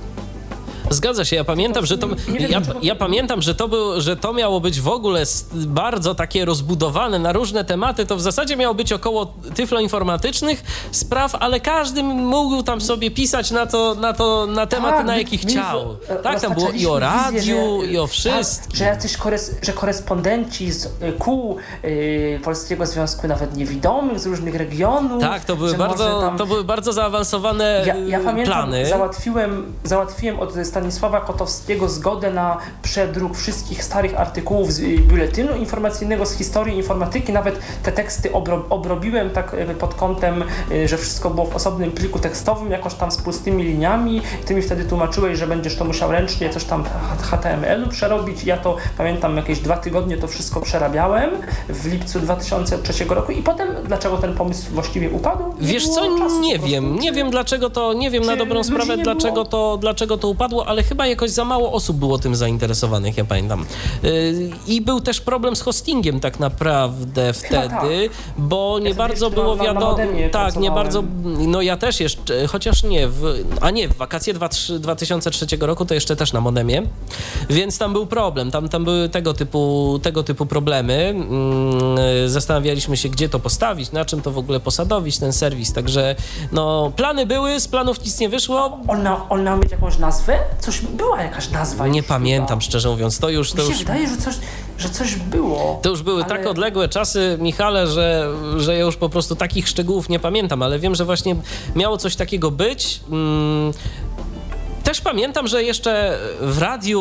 Zgadza 0.91 1.25
się, 1.25 1.37
ja 1.37 1.45
pamiętam, 1.45 1.87
że 1.87 1.99
to. 1.99 2.09
Ja, 2.49 2.61
ja, 2.83 2.95
pamiętam, 2.95 3.43
że 3.43 3.55
to, 3.55 3.69
był, 3.69 4.01
że 4.01 4.17
to 4.17 4.33
miało 4.33 4.61
być 4.61 4.81
w 4.81 4.89
ogóle 4.89 5.23
bardzo 5.53 6.15
takie 6.15 6.45
rozbudowane 6.45 7.19
na 7.19 7.33
różne 7.33 7.65
tematy. 7.65 8.07
To 8.07 8.17
w 8.17 8.21
zasadzie 8.21 8.57
miało 8.57 8.75
być 8.75 8.93
około 8.93 9.35
tyfloinformatycznych 9.55 10.63
spraw, 10.93 11.35
ale 11.35 11.61
każdy 11.61 12.03
mógł 12.03 12.63
tam 12.63 12.81
sobie 12.81 13.11
pisać 13.11 13.51
na 13.51 13.67
to, 13.67 13.95
na, 13.95 14.13
to, 14.13 14.47
na 14.47 14.67
tematy, 14.67 14.97
tak, 14.97 15.07
na 15.07 15.17
jakie 15.17 15.39
chciał. 15.39 15.97
Tak, 16.23 16.41
tam 16.41 16.55
było 16.55 16.71
i 16.71 16.87
o 16.87 16.99
radiu, 16.99 17.39
wizję, 17.39 17.81
że, 17.81 17.93
i 17.93 17.99
o 17.99 18.07
wszystkim. 18.07 18.71
Tak, 18.71 18.79
że 18.79 18.85
jacyś 18.85 19.17
kores, 19.17 19.57
że 19.63 19.73
korespondenci 19.73 20.73
z 20.73 20.87
y, 20.87 20.91
kół 21.19 21.57
y, 21.85 22.41
Polskiego 22.45 22.87
Związku 22.87 23.29
nawet 23.29 23.57
niewidomych 23.57 24.21
z 24.21 24.27
różnych 24.27 24.55
regionów. 24.55 25.21
Tak, 25.21 25.45
to 25.45 25.57
były, 25.57 25.75
bardzo, 25.75 26.21
tam... 26.21 26.39
to 26.39 26.47
były 26.47 26.65
bardzo 26.65 26.93
zaawansowane 26.93 27.85
ja, 27.87 27.95
ja 27.97 28.21
pamiętam, 28.21 28.55
plany. 28.55 28.87
Załatwiłem, 28.87 29.73
załatwiłem 29.85 30.41
od 30.41 30.53
Stanisława 30.75 31.21
Kotowskiego 31.21 31.89
zgodę 31.89 32.31
na 32.33 32.57
przedruk 32.83 33.37
wszystkich 33.37 33.85
starych 33.85 34.21
artykułów 34.21 34.73
z 34.73 34.81
biuletynu 34.81 35.57
informacyjnego, 35.57 36.27
z 36.27 36.33
historii 36.33 36.77
informatyki. 36.77 37.33
Nawet 37.33 37.59
te 37.83 37.93
teksty 37.93 38.33
obro, 38.33 38.65
obrobiłem 38.71 39.31
tak 39.31 39.55
e, 39.55 39.75
pod 39.75 39.95
kątem, 39.95 40.45
e, 40.73 40.89
że 40.89 40.99
wszystko 40.99 41.31
było 41.31 41.47
w 41.47 41.57
osobnym 41.57 41.93
pliku 41.93 42.19
tekstowym, 42.19 42.71
jakoś 42.71 42.95
tam 42.95 43.11
z 43.11 43.17
pustymi 43.17 43.63
liniami. 43.65 44.23
Ty 44.47 44.55
mi 44.55 44.63
wtedy 44.63 44.85
tłumaczyłeś, 44.85 45.39
że 45.39 45.47
będziesz 45.47 45.77
to 45.77 45.85
musiał 45.85 46.13
ręcznie 46.13 46.51
coś 46.51 46.65
tam 46.65 46.85
HTML-u 47.21 47.89
przerobić. 47.89 48.45
Ja 48.45 48.57
to 48.57 48.77
pamiętam, 48.99 49.37
jakieś 49.37 49.59
dwa 49.59 49.77
tygodnie 49.77 50.17
to 50.17 50.29
wszystko 50.29 50.61
przerabiałem 50.61 51.31
w 51.69 51.87
lipcu 51.93 52.21
2003 52.21 53.05
roku 53.05 53.33
i 53.33 53.43
potem 53.43 53.69
dlaczego 53.85 54.19
ten 54.19 54.35
pomysł 54.35 54.71
właściwie 54.73 55.11
upadł? 55.11 55.45
Wiesz 55.61 55.89
co, 55.89 56.29
nie 56.41 56.59
wiem. 56.59 56.99
Nie 56.99 57.13
wiem 57.13 57.31
dlaczego 57.31 57.71
to, 57.71 57.93
nie 57.93 58.11
wiem 58.11 58.25
na 58.25 58.37
dobrą 58.37 58.65
sprawę 58.65 58.97
dlaczego 58.97 59.45
to, 59.45 59.77
dlaczego 59.81 60.17
to 60.17 60.29
upadło, 60.29 60.64
ale 60.67 60.83
chyba 60.83 61.07
jakoś 61.07 61.31
za 61.31 61.45
mało 61.45 61.73
osób 61.73 61.97
było 61.97 62.19
tym 62.19 62.37
zainteresowanych, 62.37 63.17
ja 63.17 63.25
pamiętam. 63.25 63.67
Y, 64.05 64.51
I 64.67 64.81
był 64.81 65.01
też 65.01 65.21
problem 65.21 65.57
z 65.57 65.61
hostingiem 65.61 66.21
tak 66.21 66.41
naprawdę 66.41 67.33
wtedy, 67.33 67.69
tak. 67.69 67.85
bo 68.39 68.79
nie 68.79 68.89
ja 68.89 68.95
bardzo 68.95 69.31
było 69.31 69.57
wiadomo. 69.57 69.97
Tak, 70.33 70.57
nie 70.57 70.71
bardzo. 70.71 71.05
No 71.25 71.63
ja 71.63 71.77
też 71.77 72.01
jeszcze, 72.01 72.47
chociaż 72.47 72.83
nie, 72.83 73.09
w, 73.09 73.45
a 73.61 73.71
nie, 73.71 73.89
w 73.89 73.97
wakacje 73.97 74.35
2003 74.35 75.47
roku 75.61 75.85
to 75.85 75.95
jeszcze 75.95 76.17
też 76.17 76.33
na 76.33 76.41
modemie, 76.41 76.83
więc 77.51 77.79
tam 77.79 77.93
był 77.93 78.07
problem. 78.07 78.51
Tam, 78.51 78.69
tam 78.69 78.85
były 78.85 79.09
tego 79.09 79.35
typu, 79.35 80.01
tego 80.03 80.23
typu 80.23 80.47
problemy. 80.47 80.95
Mm, 80.95 81.99
zastanawialiśmy 82.27 82.97
się, 82.97 83.09
gdzie 83.09 83.29
to 83.29 83.39
postawić, 83.39 83.93
na 83.93 84.05
czym 84.05 84.23
to 84.23 84.31
w 84.31 84.39
ogóle 84.39 84.61
posadowić 84.61 85.19
ten 85.19 85.33
serwis. 85.33 85.73
Także 85.73 86.17
no, 86.53 86.93
plany 86.97 87.27
były, 87.27 87.61
z 87.61 87.69
planów 87.69 88.05
nic 88.05 88.21
nie 88.21 88.29
wyszło. 88.29 88.79
On, 88.89 89.07
on 89.29 89.45
miał 89.45 89.59
mieć 89.59 89.71
jakąś 89.71 89.99
nazwę? 89.99 90.39
Coś 90.61 90.81
była 90.81 91.23
jakaś 91.23 91.51
nazwa. 91.51 91.89
Nie 91.89 92.03
pamiętam, 92.03 92.59
chyba. 92.59 92.61
szczerze 92.61 92.89
mówiąc. 92.89 93.19
To 93.19 93.29
już. 93.31 93.51
To 93.53 93.57
Mi 93.57 93.63
się 93.63 93.69
już... 93.69 93.79
wydaje, 93.79 94.09
że 94.09 94.17
coś, 94.17 94.35
że 94.79 94.89
coś 94.89 95.17
było. 95.17 95.79
To 95.83 95.91
już 95.91 96.03
były 96.03 96.25
ale... 96.25 96.37
tak 96.37 96.47
odległe 96.47 96.89
czasy, 96.89 97.37
Michale, 97.41 97.87
że, 97.87 98.33
że 98.57 98.75
ja 98.75 98.81
już 98.81 98.97
po 98.97 99.09
prostu 99.09 99.37
takich 99.37 99.69
szczegółów 99.69 100.09
nie 100.09 100.21
pamiętam, 100.21 100.63
ale 100.63 100.79
wiem, 100.79 100.95
że 100.95 101.05
właśnie 101.05 101.37
miało 101.77 101.97
coś 101.99 102.17
takiego 102.17 102.51
być. 102.51 103.01
Mm, 103.11 103.73
też 104.85 105.01
pamiętam, 105.01 105.49
że 105.49 105.63
jeszcze 105.63 106.19
w 106.41 106.59
radiu 106.59 107.01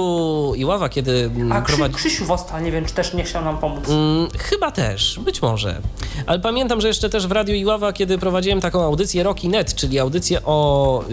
Iława, 0.56 0.90
kiedy 0.90 1.32
A 1.52 1.62
prowadzi... 1.62 1.96
Krzysiu 1.96 2.26
Wostal, 2.26 2.64
nie 2.64 2.72
wiem, 2.72 2.86
czy 2.86 2.94
też 2.94 3.14
nie 3.14 3.24
chciał 3.24 3.44
nam 3.44 3.58
pomóc. 3.58 3.90
Mm, 3.90 4.28
chyba 4.40 4.72
też, 4.72 5.20
być 5.20 5.42
może. 5.42 5.82
Ale 6.26 6.40
pamiętam, 6.40 6.82
że 6.82 6.88
jeszcze 6.88 7.10
też 7.10 7.28
w 7.28 7.32
radiu 7.32 7.56
Iława, 7.56 7.94
kiedy 7.94 8.18
prowadziłem 8.18 8.62
taką 8.62 8.82
audycję 8.82 9.24
Rockinet, 9.24 9.76
czyli 9.76 10.00
audycję 10.00 10.40
o 10.46 11.04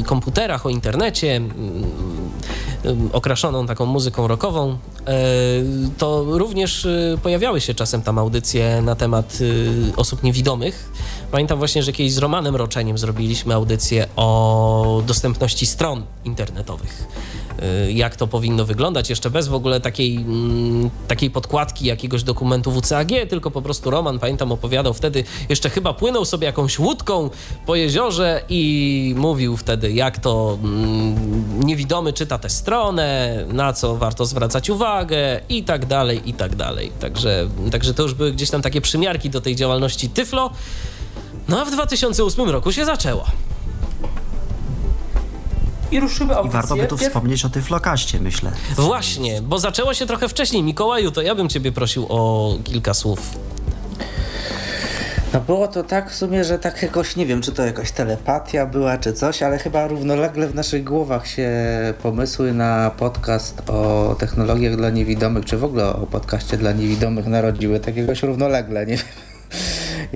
y, 0.00 0.04
komputerach, 0.04 0.66
o 0.66 0.68
internecie, 0.68 1.40
y, 2.84 2.88
y, 2.88 2.96
okraszoną 3.12 3.66
taką 3.66 3.86
muzyką 3.86 4.28
rockową, 4.28 4.70
y, 4.72 4.76
to 5.98 6.24
również 6.28 6.84
y, 6.84 7.18
pojawiały 7.22 7.60
się 7.60 7.74
czasem 7.74 8.02
tam 8.02 8.18
audycje 8.18 8.82
na 8.82 8.94
temat 8.96 9.38
y, 9.40 9.92
osób 9.96 10.22
niewidomych. 10.22 10.92
Pamiętam 11.32 11.58
właśnie, 11.58 11.82
że 11.82 11.92
kiedyś 11.92 12.12
z 12.12 12.18
Romanem 12.18 12.56
Roczeniem 12.56 12.98
zrobiliśmy 12.98 13.54
audycję 13.54 14.06
o 14.16 15.02
dostępności 15.06 15.66
stron 15.66 16.04
internetowych. 16.24 17.06
Y, 17.88 17.92
jak 17.92 18.16
to 18.16 18.26
powinno 18.26 18.64
wyglądać, 18.64 19.10
jeszcze 19.10 19.30
bez 19.30 19.48
w 19.48 19.54
ogóle 19.54 19.80
takiej, 19.80 20.16
mm, 20.16 20.90
takiej 21.08 21.30
podkładki 21.30 21.86
jakiegoś 21.86 22.22
dokumentu 22.22 22.72
WCAG, 22.72 23.08
tylko 23.28 23.50
po 23.50 23.62
prostu 23.62 23.90
Roman, 23.90 24.18
pamiętam, 24.18 24.52
opowiadał 24.52 24.94
wtedy, 24.94 25.24
jeszcze 25.48 25.70
chyba 25.70 25.92
płynął 25.94 26.24
sobie 26.24 26.46
jakąś 26.46 26.78
łódką 26.78 27.30
po 27.66 27.76
jeziorze 27.76 28.42
i 28.48 29.14
mówił 29.18 29.56
wtedy, 29.56 29.92
jak 29.92 30.18
to 30.18 30.58
mm, 30.62 31.64
niewidomy 31.66 32.12
czyta 32.12 32.38
tę 32.38 32.50
stronę, 32.50 33.38
na 33.52 33.72
co 33.72 33.96
warto 33.96 34.26
zwracać 34.26 34.70
uwagę 34.70 35.40
i 35.48 35.64
tak 35.64 35.86
dalej, 35.86 36.20
i 36.26 36.34
tak 36.34 36.56
dalej. 36.56 36.92
Także, 37.00 37.48
także 37.70 37.94
to 37.94 38.02
już 38.02 38.14
były 38.14 38.32
gdzieś 38.32 38.50
tam 38.50 38.62
takie 38.62 38.80
przymiarki 38.80 39.30
do 39.30 39.40
tej 39.40 39.56
działalności 39.56 40.08
Tyflo. 40.08 40.50
No 41.52 41.60
a 41.60 41.64
w 41.64 41.70
2008 41.70 42.50
roku 42.50 42.72
się 42.72 42.84
zaczęło. 42.84 43.24
I 45.90 46.00
ruszymy 46.00 46.36
audycję. 46.36 46.58
I 46.58 46.62
warto 46.62 46.76
by 46.76 46.86
tu 46.86 46.96
wspomnieć 46.96 47.44
o 47.44 47.48
Tyflokaście, 47.48 48.20
myślę. 48.20 48.52
Właśnie, 48.76 49.42
bo 49.42 49.58
zaczęło 49.58 49.94
się 49.94 50.06
trochę 50.06 50.28
wcześniej. 50.28 50.62
Mikołaju, 50.62 51.10
to 51.10 51.22
ja 51.22 51.34
bym 51.34 51.48
ciebie 51.48 51.72
prosił 51.72 52.06
o 52.08 52.52
kilka 52.64 52.94
słów. 52.94 53.20
No 55.32 55.40
było 55.40 55.68
to 55.68 55.82
tak 55.82 56.10
w 56.10 56.14
sumie, 56.14 56.44
że 56.44 56.58
tak 56.58 56.82
jakoś, 56.82 57.16
nie 57.16 57.26
wiem, 57.26 57.42
czy 57.42 57.52
to 57.52 57.66
jakaś 57.66 57.92
telepatia 57.92 58.66
była, 58.66 58.98
czy 58.98 59.12
coś, 59.12 59.42
ale 59.42 59.58
chyba 59.58 59.86
równolegle 59.86 60.48
w 60.48 60.54
naszych 60.54 60.84
głowach 60.84 61.26
się 61.26 61.50
pomysły 62.02 62.52
na 62.52 62.90
podcast 62.98 63.70
o 63.70 64.16
technologiach 64.18 64.76
dla 64.76 64.90
niewidomych, 64.90 65.44
czy 65.44 65.58
w 65.58 65.64
ogóle 65.64 65.88
o 65.88 66.06
podcaście 66.06 66.56
dla 66.56 66.72
niewidomych 66.72 67.26
narodziły, 67.26 67.80
tak 67.80 67.96
jakoś 67.96 68.22
równolegle, 68.22 68.86
nie 68.86 68.96
wiem. 68.96 69.06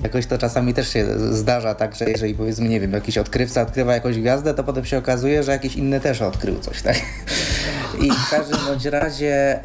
Jakoś 0.03 0.27
to 0.27 0.39
czasami 0.39 0.75
też 0.75 0.89
się 0.89 1.07
zdarza 1.35 1.75
tak, 1.75 1.95
że 1.95 2.05
jeżeli 2.05 2.35
powiedzmy, 2.35 2.69
nie 2.69 2.81
wiem, 2.81 2.93
jakiś 2.93 3.19
odkrywca 3.19 3.63
odkrywa 3.63 3.95
jakąś 3.95 4.19
gwiazdę, 4.19 4.55
to 4.55 4.65
potem 4.65 4.85
się 4.85 4.99
okazuje, 4.99 5.43
że 5.43 5.53
jakiś 5.53 5.77
inny 5.77 6.01
też 6.01 6.23
odkrył 6.23 6.59
coś, 6.59 6.83
tak? 6.83 6.97
I 8.03 8.11
w 8.11 8.31
każdym 8.31 8.59
bądź 8.67 8.85
razie 8.85 9.61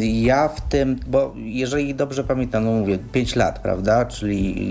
yy, 0.00 0.06
ja 0.06 0.48
w 0.48 0.60
tym, 0.60 1.00
bo 1.06 1.34
jeżeli 1.36 1.94
dobrze 1.94 2.24
pamiętam, 2.24 2.64
no 2.64 2.70
mówię, 2.70 2.98
5 3.12 3.36
lat, 3.36 3.58
prawda? 3.58 4.04
Czyli 4.04 4.70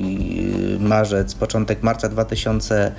marzec, 0.80 1.36
początek 1.36 1.84
marca 1.84 2.10
2000, 2.10 2.92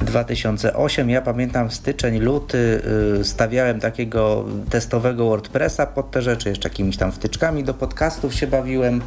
2008. 0.00 1.10
Ja 1.10 1.22
pamiętam 1.22 1.70
styczeń, 1.70 2.18
luty 2.18 2.82
yy, 3.18 3.24
stawiałem 3.24 3.80
takiego 3.80 4.44
testowego 4.70 5.28
WordPressa 5.28 5.86
pod 5.86 6.10
te 6.10 6.22
rzeczy, 6.22 6.48
jeszcze 6.48 6.68
jakimiś 6.68 6.96
tam 6.96 7.12
wtyczkami 7.12 7.64
do 7.64 7.74
podcastów 7.74 8.34
się 8.34 8.46
bawiłem. 8.46 9.00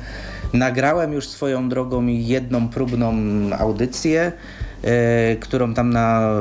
Nagrałem 0.53 1.13
już 1.13 1.27
swoją 1.27 1.69
drogą 1.69 2.05
jedną 2.05 2.69
próbną 2.69 3.13
audycję, 3.59 4.31
yy, 4.83 4.89
którą 5.39 5.73
tam 5.73 5.89
na 5.89 6.35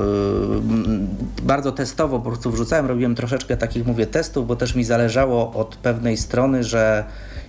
yy, 1.40 1.46
bardzo 1.46 1.72
testowo 1.72 2.18
po 2.18 2.30
prostu 2.30 2.50
wrzucałem. 2.50 2.86
Robiłem 2.86 3.14
troszeczkę 3.14 3.56
takich, 3.56 3.86
mówię, 3.86 4.06
testów, 4.06 4.46
bo 4.46 4.56
też 4.56 4.74
mi 4.74 4.84
zależało 4.84 5.52
od 5.52 5.76
pewnej 5.76 6.16
strony, 6.16 6.64
że 6.64 7.04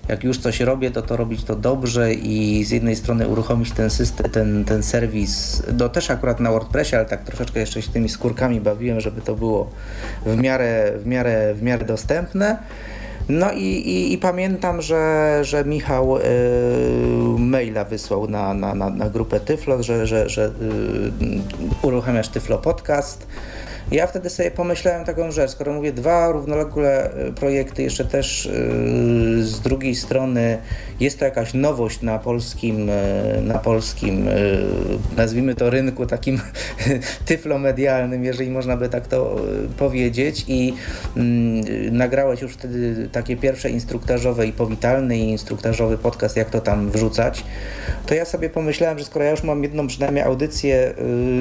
jak 0.07 0.23
już 0.23 0.37
coś 0.37 0.59
robię, 0.59 0.91
to 0.91 1.01
to 1.01 1.17
robić 1.17 1.43
to 1.43 1.55
dobrze 1.55 2.13
i 2.13 2.63
z 2.63 2.71
jednej 2.71 2.95
strony 2.95 3.27
uruchomić 3.27 3.71
ten 3.71 3.89
system, 3.89 4.31
ten, 4.31 4.65
ten 4.65 4.83
serwis, 4.83 5.63
no 5.79 5.89
też 5.89 6.09
akurat 6.09 6.39
na 6.39 6.51
WordPressie, 6.51 6.95
ale 6.95 7.05
tak 7.05 7.23
troszeczkę 7.23 7.59
jeszcze 7.59 7.81
się 7.81 7.91
tymi 7.91 8.09
skórkami 8.09 8.61
bawiłem, 8.61 8.99
żeby 8.99 9.21
to 9.21 9.35
było 9.35 9.69
w 10.25 10.37
miarę, 10.37 10.93
w 10.99 11.05
miarę, 11.05 11.53
w 11.53 11.61
miarę 11.61 11.85
dostępne. 11.85 12.57
No 13.29 13.51
i, 13.51 13.63
i, 13.63 14.13
i, 14.13 14.17
pamiętam, 14.17 14.81
że, 14.81 15.39
że 15.43 15.65
Michał 15.65 16.17
y, 16.17 16.21
maila 17.37 17.85
wysłał 17.85 18.29
na, 18.29 18.53
na, 18.53 18.75
na, 18.75 18.89
na 18.89 19.09
grupę 19.09 19.39
Tyflo, 19.39 19.83
że, 19.83 20.07
że, 20.07 20.29
że 20.29 20.45
y, 20.45 21.87
uruchamiasz 21.87 22.29
Tyflo 22.29 22.57
Podcast. 22.57 23.27
Ja 23.91 24.07
wtedy 24.07 24.29
sobie 24.29 24.51
pomyślałem 24.51 25.05
taką 25.05 25.31
rzecz, 25.31 25.51
skoro 25.51 25.73
mówię 25.73 25.93
dwa 25.93 26.31
równolegle 26.31 27.09
projekty, 27.35 27.83
jeszcze 27.83 28.05
też 28.05 28.45
yy, 28.45 29.43
z 29.43 29.59
drugiej 29.59 29.95
strony 29.95 30.57
jest 30.99 31.19
to 31.19 31.25
jakaś 31.25 31.53
nowość 31.53 32.01
na 32.01 32.19
polskim, 32.19 32.87
yy, 32.87 33.41
na 33.41 33.59
polskim 33.59 34.29
nazwijmy 35.17 35.55
to 35.55 35.69
rynku 35.69 36.05
takim 36.05 36.41
tyflomedialnym, 37.25 38.23
jeżeli 38.23 38.49
można 38.49 38.77
by 38.77 38.89
tak 38.89 39.07
to 39.07 39.35
powiedzieć. 39.77 40.45
I 40.47 40.73
nagrałeś 41.91 42.41
już 42.41 42.53
wtedy 42.53 43.09
takie 43.11 43.37
pierwsze 43.37 43.69
instruktażowe 43.69 44.47
i 44.47 44.51
powitalny 44.51 45.17
i 45.17 45.29
instruktażowy 45.29 45.97
podcast, 45.97 46.37
jak 46.37 46.49
to 46.49 46.61
tam 46.61 46.91
wrzucać, 46.91 47.43
to 48.05 48.13
ja 48.15 48.25
sobie 48.25 48.49
pomyślałem, 48.49 48.99
że 48.99 49.05
skoro 49.05 49.25
ja 49.25 49.31
już 49.31 49.43
mam 49.43 49.63
jedną 49.63 49.87
przynajmniej 49.87 50.23
audycję 50.23 50.93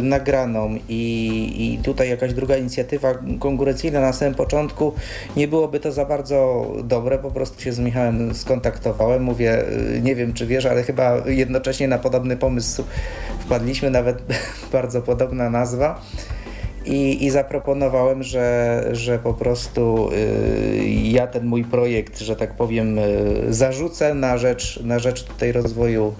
nagraną 0.03 0.79
i, 0.89 1.53
i 1.57 1.85
tutaj 1.85 2.09
jakaś 2.09 2.34
druga 2.35 2.57
inicjatywa 2.57 3.15
konkurencyjna 3.39 4.01
na 4.01 4.13
samym 4.13 4.35
początku, 4.35 4.93
nie 5.37 5.49
byłoby 5.49 5.81
to 5.81 5.93
za 5.93 6.05
bardzo 6.05 6.67
dobre. 6.85 7.19
Po 7.19 7.31
prostu 7.31 7.63
się 7.63 7.73
z 7.73 7.79
Michałem 7.79 8.35
skontaktowałem. 8.35 9.23
Mówię, 9.23 9.65
nie 10.03 10.15
wiem 10.15 10.33
czy 10.33 10.47
wiesz, 10.47 10.67
ale 10.67 10.83
chyba 10.83 11.17
jednocześnie 11.27 11.89
na 11.89 11.99
podobny 11.99 12.37
pomysł 12.37 12.85
wpadliśmy, 13.41 13.91
nawet 13.91 14.23
bardzo 14.73 15.03
podobna 15.03 15.51
nazwa. 15.51 16.01
I, 16.87 17.25
i, 17.25 17.31
zaproponowałem, 17.31 18.23
że, 18.23 18.85
że 18.93 19.19
po 19.19 19.35
prostu 19.35 20.11
y, 20.13 20.85
ja 20.89 21.27
ten 21.27 21.45
mój 21.45 21.65
projekt, 21.65 22.21
że 22.21 22.37
tak 22.37 22.57
powiem, 22.57 22.99
y, 22.99 23.47
zarzucę 23.49 24.15
na 24.15 24.39
rzecz, 24.39 24.81
na 24.83 24.99
rzecz 24.99 25.23
tutaj 25.23 25.53
rozwoju 25.53 26.15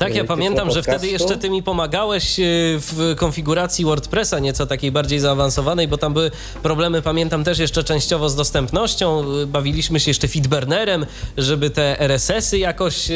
tak, 0.00 0.14
ja 0.14 0.24
pamiętam, 0.24 0.70
że 0.70 0.82
wtedy 0.82 1.08
jeszcze 1.08 1.36
ty 1.36 1.50
mi 1.50 1.62
pomagałeś 1.62 2.38
y, 2.38 2.42
w 2.78 3.14
konfiguracji 3.16 3.84
WordPressa, 3.84 4.38
nieco 4.38 4.66
takiej 4.66 4.92
bardziej 4.92 5.20
zaawansowanej, 5.20 5.88
bo 5.88 5.98
tam 5.98 6.12
były 6.12 6.30
problemy, 6.62 7.02
pamiętam 7.02 7.44
też 7.44 7.58
jeszcze 7.58 7.84
częściowo 7.84 8.28
z 8.28 8.36
dostępnością. 8.36 9.24
Bawiliśmy 9.46 10.00
się 10.00 10.10
jeszcze 10.10 10.28
feedburnerem, 10.28 11.06
żeby 11.36 11.70
te 11.70 12.00
RSS-y 12.00 12.58
jakoś 12.58 13.08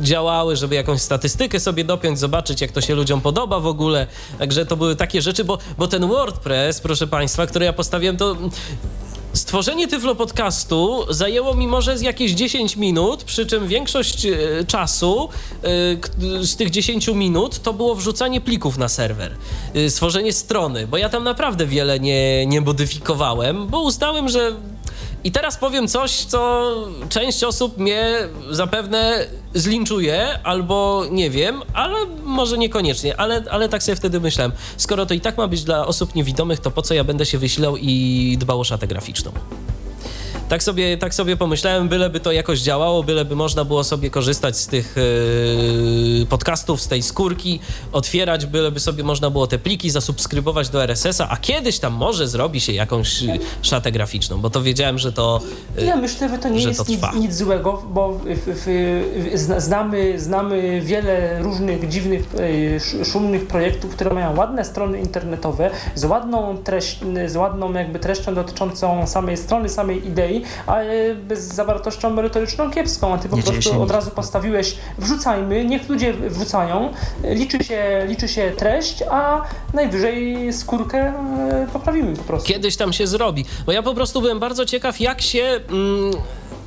działały, 0.00 0.56
żeby 0.56 0.74
jakąś 0.74 1.00
statystykę 1.00 1.60
sobie 1.60 1.84
dopiąć, 1.84 2.18
zobaczyć, 2.18 2.60
jak 2.60 2.72
to 2.72 2.80
się 2.80 2.94
ludziom 2.94 3.20
podoba 3.20 3.60
w 3.60 3.66
ogóle. 3.66 4.06
Także 4.38 4.66
to 4.66 4.76
były 4.76 4.96
takie 4.96 5.22
rzeczy, 5.22 5.44
bo, 5.44 5.58
bo 5.78 5.88
ten 5.88 6.08
WordPress, 6.08 6.80
proszę 6.80 7.06
Państwa, 7.06 7.46
który 7.46 7.64
ja 7.64 7.72
postawiłem, 7.72 8.16
to 8.16 8.36
Stworzenie 9.32 9.88
Tyflo 9.88 10.14
Podcastu 10.14 11.06
zajęło 11.10 11.54
mi 11.54 11.68
może 11.68 11.98
z 11.98 12.00
jakieś 12.00 12.32
10 12.32 12.76
minut, 12.76 13.24
przy 13.24 13.46
czym 13.46 13.68
większość 13.68 14.26
e, 14.26 14.36
czasu 14.66 15.28
e, 15.62 16.44
z 16.44 16.56
tych 16.56 16.70
10 16.70 17.08
minut 17.08 17.62
to 17.62 17.72
było 17.72 17.94
wrzucanie 17.94 18.40
plików 18.40 18.78
na 18.78 18.88
serwer, 18.88 19.34
e, 19.74 19.90
stworzenie 19.90 20.32
strony, 20.32 20.86
bo 20.86 20.96
ja 20.96 21.08
tam 21.08 21.24
naprawdę 21.24 21.66
wiele 21.66 22.00
nie, 22.00 22.46
nie 22.46 22.60
modyfikowałem, 22.60 23.66
bo 23.66 23.82
uznałem, 23.82 24.28
że 24.28 24.56
i 25.28 25.32
teraz 25.32 25.56
powiem 25.56 25.88
coś, 25.88 26.24
co 26.24 26.74
część 27.08 27.44
osób 27.44 27.78
mnie 27.78 28.28
zapewne 28.50 29.26
zlinczuje, 29.54 30.38
albo 30.44 31.04
nie 31.10 31.30
wiem, 31.30 31.62
ale 31.74 31.98
może 32.24 32.58
niekoniecznie, 32.58 33.20
ale, 33.20 33.44
ale 33.50 33.68
tak 33.68 33.82
sobie 33.82 33.96
wtedy 33.96 34.20
myślałem. 34.20 34.52
Skoro 34.76 35.06
to 35.06 35.14
i 35.14 35.20
tak 35.20 35.36
ma 35.36 35.48
być 35.48 35.64
dla 35.64 35.86
osób 35.86 36.14
niewidomych, 36.14 36.60
to 36.60 36.70
po 36.70 36.82
co 36.82 36.94
ja 36.94 37.04
będę 37.04 37.26
się 37.26 37.38
wysilał 37.38 37.76
i 37.76 38.36
dbał 38.40 38.60
o 38.60 38.64
szatę 38.64 38.86
graficzną? 38.86 39.32
Tak 40.48 40.62
sobie, 40.62 40.98
tak 40.98 41.14
sobie 41.14 41.36
pomyślałem, 41.36 41.88
byleby 41.88 42.20
to 42.20 42.32
jakoś 42.32 42.60
działało, 42.60 43.02
byleby 43.02 43.36
można 43.36 43.64
było 43.64 43.84
sobie 43.84 44.10
korzystać 44.10 44.56
z 44.56 44.66
tych 44.66 44.96
yy, 46.20 46.26
podcastów, 46.26 46.80
z 46.80 46.88
tej 46.88 47.02
skórki, 47.02 47.60
otwierać, 47.92 48.46
byleby 48.46 48.80
sobie 48.80 49.04
można 49.04 49.30
było 49.30 49.46
te 49.46 49.58
pliki 49.58 49.90
zasubskrybować 49.90 50.68
do 50.68 50.82
RSS-a, 50.84 51.28
a 51.28 51.36
kiedyś 51.36 51.78
tam 51.78 51.92
może 51.92 52.28
zrobi 52.28 52.60
się 52.60 52.72
jakąś 52.72 53.24
szatę 53.62 53.92
graficzną, 53.92 54.40
bo 54.40 54.50
to 54.50 54.62
wiedziałem, 54.62 54.98
że 54.98 55.12
to 55.12 55.40
yy, 55.76 55.84
Ja 55.84 55.96
myślę, 55.96 56.28
że 56.28 56.38
to 56.38 56.48
nie 56.48 56.60
że 56.60 56.68
jest 56.68 56.86
to 56.86 56.92
nic, 56.92 57.00
nic, 57.14 57.34
złego, 57.34 57.82
bo 57.88 58.20
znamy, 59.58 60.20
znamy 60.20 60.80
wiele 60.80 61.42
różnych 61.42 61.88
dziwnych, 61.88 62.22
yy, 62.98 63.04
szumnych 63.04 63.46
projektów, 63.46 63.94
które 63.94 64.14
mają 64.14 64.36
ładne 64.36 64.64
strony 64.64 65.00
internetowe 65.00 65.70
z 65.94 66.04
ładną, 66.04 66.58
treść, 66.64 67.00
z 67.26 67.36
ładną 67.36 67.72
jakby 67.72 67.98
treścią 67.98 68.34
dotyczącą 68.34 69.06
samej 69.06 69.36
strony, 69.36 69.68
samej 69.68 70.06
idei, 70.06 70.37
ale 70.66 71.16
z 71.34 71.54
zawartością 71.54 72.10
merytoryczną 72.10 72.70
kiepską, 72.70 73.14
a 73.14 73.18
ty 73.18 73.28
po 73.28 73.36
nie 73.36 73.42
prostu 73.42 73.82
od 73.82 73.90
razu 73.90 74.10
postawiłeś 74.10 74.76
wrzucajmy, 74.98 75.64
niech 75.64 75.88
ludzie 75.88 76.12
wrzucają, 76.12 76.92
liczy 77.24 77.64
się, 77.64 78.04
liczy 78.06 78.28
się 78.28 78.52
treść, 78.56 79.02
a 79.10 79.42
najwyżej 79.74 80.52
skórkę 80.52 80.98
e, 80.98 81.66
poprawimy 81.72 82.16
po 82.16 82.24
prostu. 82.24 82.48
Kiedyś 82.48 82.76
tam 82.76 82.92
się 82.92 83.06
zrobi, 83.06 83.44
bo 83.66 83.72
ja 83.72 83.82
po 83.82 83.94
prostu 83.94 84.20
byłem 84.20 84.40
bardzo 84.40 84.66
ciekaw, 84.66 85.00
jak 85.00 85.22
się... 85.22 85.60
Mm, 85.70 86.12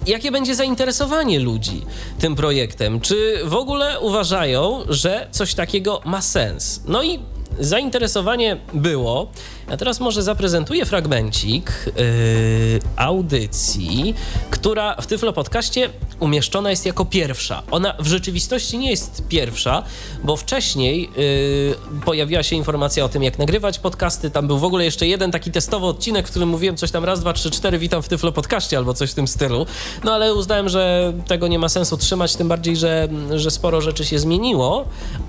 jakie 0.08 0.32
będzie 0.32 0.56
zainteresowanie 0.56 1.40
ludzi 1.40 1.86
tym 2.20 2.36
projektem? 2.36 3.02
Czy 3.02 3.40
w 3.46 3.56
ogóle 3.56 4.00
uważają, 4.00 4.80
że 4.90 5.28
coś 5.32 5.54
takiego 5.54 6.02
ma 6.06 6.22
sens? 6.22 6.82
No 6.88 7.04
i 7.04 7.20
zainteresowanie 7.60 8.58
było. 8.74 9.32
A 9.72 9.78
teraz 9.78 10.00
może 10.00 10.24
zaprezentuję 10.24 10.86
fragmencik 10.86 11.72
yy, 11.86 12.80
audycji, 12.96 14.16
która 14.50 14.96
w 15.02 15.08
Tyflo 15.08 15.34
Podcaście 15.34 15.90
umieszczona 16.20 16.70
jest 16.70 16.86
jako 16.86 17.06
pierwsza. 17.06 17.64
Ona 17.72 17.96
w 18.00 18.08
rzeczywistości 18.08 18.78
nie 18.78 18.90
jest 18.90 19.24
pierwsza, 19.30 19.84
bo 20.24 20.36
wcześniej 20.36 21.10
yy, 21.18 22.02
pojawiła 22.06 22.44
się 22.44 22.56
informacja 22.56 23.06
o 23.06 23.10
tym, 23.10 23.24
jak 23.24 23.40
nagrywać 23.40 23.80
podcasty. 23.80 24.32
Tam 24.32 24.48
był 24.48 24.58
w 24.58 24.64
ogóle 24.64 24.86
jeszcze 24.86 25.08
jeden 25.08 25.32
taki 25.32 25.52
testowy 25.52 25.86
odcinek, 25.86 26.28
w 26.28 26.32
którym 26.32 26.50
mówiłem 26.50 26.78
coś 26.78 26.92
tam 26.92 27.06
raz, 27.06 27.20
dwa, 27.20 27.34
trzy, 27.34 27.52
cztery, 27.52 27.80
witam 27.80 28.02
w 28.02 28.08
Tyflo 28.08 28.32
Podcaście 28.32 28.78
albo 28.78 28.94
coś 28.94 29.12
w 29.12 29.14
tym 29.14 29.28
stylu. 29.28 29.66
No 30.04 30.14
ale 30.14 30.34
uznałem, 30.34 30.70
że 30.70 31.14
tego 31.28 31.48
nie 31.48 31.60
ma 31.60 31.70
sensu 31.70 31.98
trzymać, 31.98 32.36
tym 32.36 32.48
bardziej, 32.48 32.78
że, 32.78 33.08
że 33.36 33.52
sporo 33.52 33.82
rzeczy 33.82 34.06
się 34.06 34.20
zmieniło. 34.20 34.86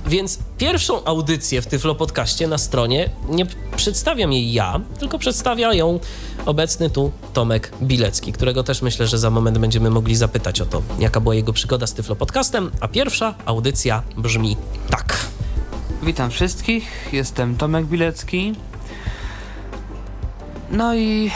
Więc 0.07 0.39
pierwszą 0.59 1.05
audycję 1.05 1.63
w 1.63 1.67
Tyflo 1.67 1.95
Podcaście 1.95 2.49
na 2.49 2.59
stronie 2.59 3.11
nie 3.29 3.47
przedstawiam 3.77 4.32
jej 4.33 4.53
ja, 4.53 4.81
tylko 4.99 5.19
przedstawia 5.19 5.75
ją 5.75 6.01
obecny 6.47 6.91
tu 6.91 7.13
Tomek 7.33 7.73
Bilecki, 7.83 8.33
którego 8.33 8.63
też 8.63 8.83
myślę, 8.83 9.07
że 9.07 9.19
za 9.19 9.31
moment 9.31 9.59
będziemy 9.59 9.91
mogli 9.91 10.17
zapytać 10.17 10.61
o 10.61 10.67
to, 10.67 10.83
jaka 10.99 11.21
była 11.21 11.35
jego 11.35 11.53
przygoda 11.53 11.87
z 11.87 11.95
Tyflo 11.95 12.17
Podcastem, 12.17 12.71
a 12.81 12.89
pierwsza 12.89 13.35
audycja 13.47 14.03
brzmi 14.17 14.57
tak. 14.91 15.27
Witam 16.03 16.31
wszystkich, 16.31 17.09
jestem 17.13 17.57
Tomek 17.57 17.87
Bilecki. 17.87 18.55
No 20.71 20.95
i 20.95 21.31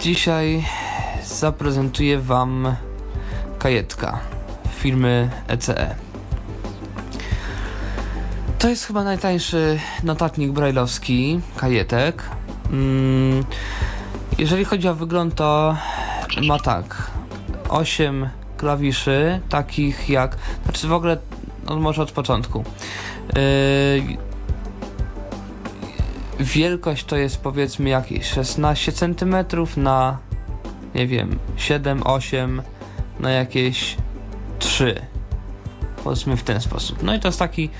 dzisiaj 0.00 0.64
zaprezentuję 1.26 2.18
Wam 2.18 2.76
kajetka. 3.58 4.20
firmy 4.80 5.30
ECE. 5.48 6.09
To 8.60 8.68
jest 8.68 8.86
chyba 8.86 9.04
najtańszy 9.04 9.78
notatnik 10.02 10.50
brajlowski, 10.52 11.40
kajetek. 11.56 12.22
Mm, 12.72 13.44
jeżeli 14.38 14.64
chodzi 14.64 14.88
o 14.88 14.94
wygląd, 14.94 15.34
to 15.34 15.76
ma 16.46 16.58
tak 16.58 17.10
8 17.68 18.28
klawiszy, 18.56 19.40
takich 19.48 20.08
jak. 20.08 20.36
Znaczy 20.64 20.88
w 20.88 20.92
ogóle, 20.92 21.16
no 21.64 21.76
może 21.76 22.02
od 22.02 22.12
początku. 22.12 22.64
Yy, 23.36 24.16
wielkość 26.40 27.04
to 27.04 27.16
jest 27.16 27.40
powiedzmy 27.40 27.88
jakieś 27.88 28.26
16 28.26 28.92
cm 28.92 29.34
na 29.76 30.18
nie 30.94 31.06
wiem 31.06 31.38
7, 31.56 32.02
8 32.06 32.62
na 33.20 33.30
jakieś 33.30 33.96
3 34.58 34.94
powiedzmy 36.04 36.36
w 36.36 36.42
ten 36.42 36.60
sposób. 36.60 37.02
No 37.02 37.14
i 37.14 37.20
to 37.20 37.28
jest 37.28 37.38
taki 37.38 37.70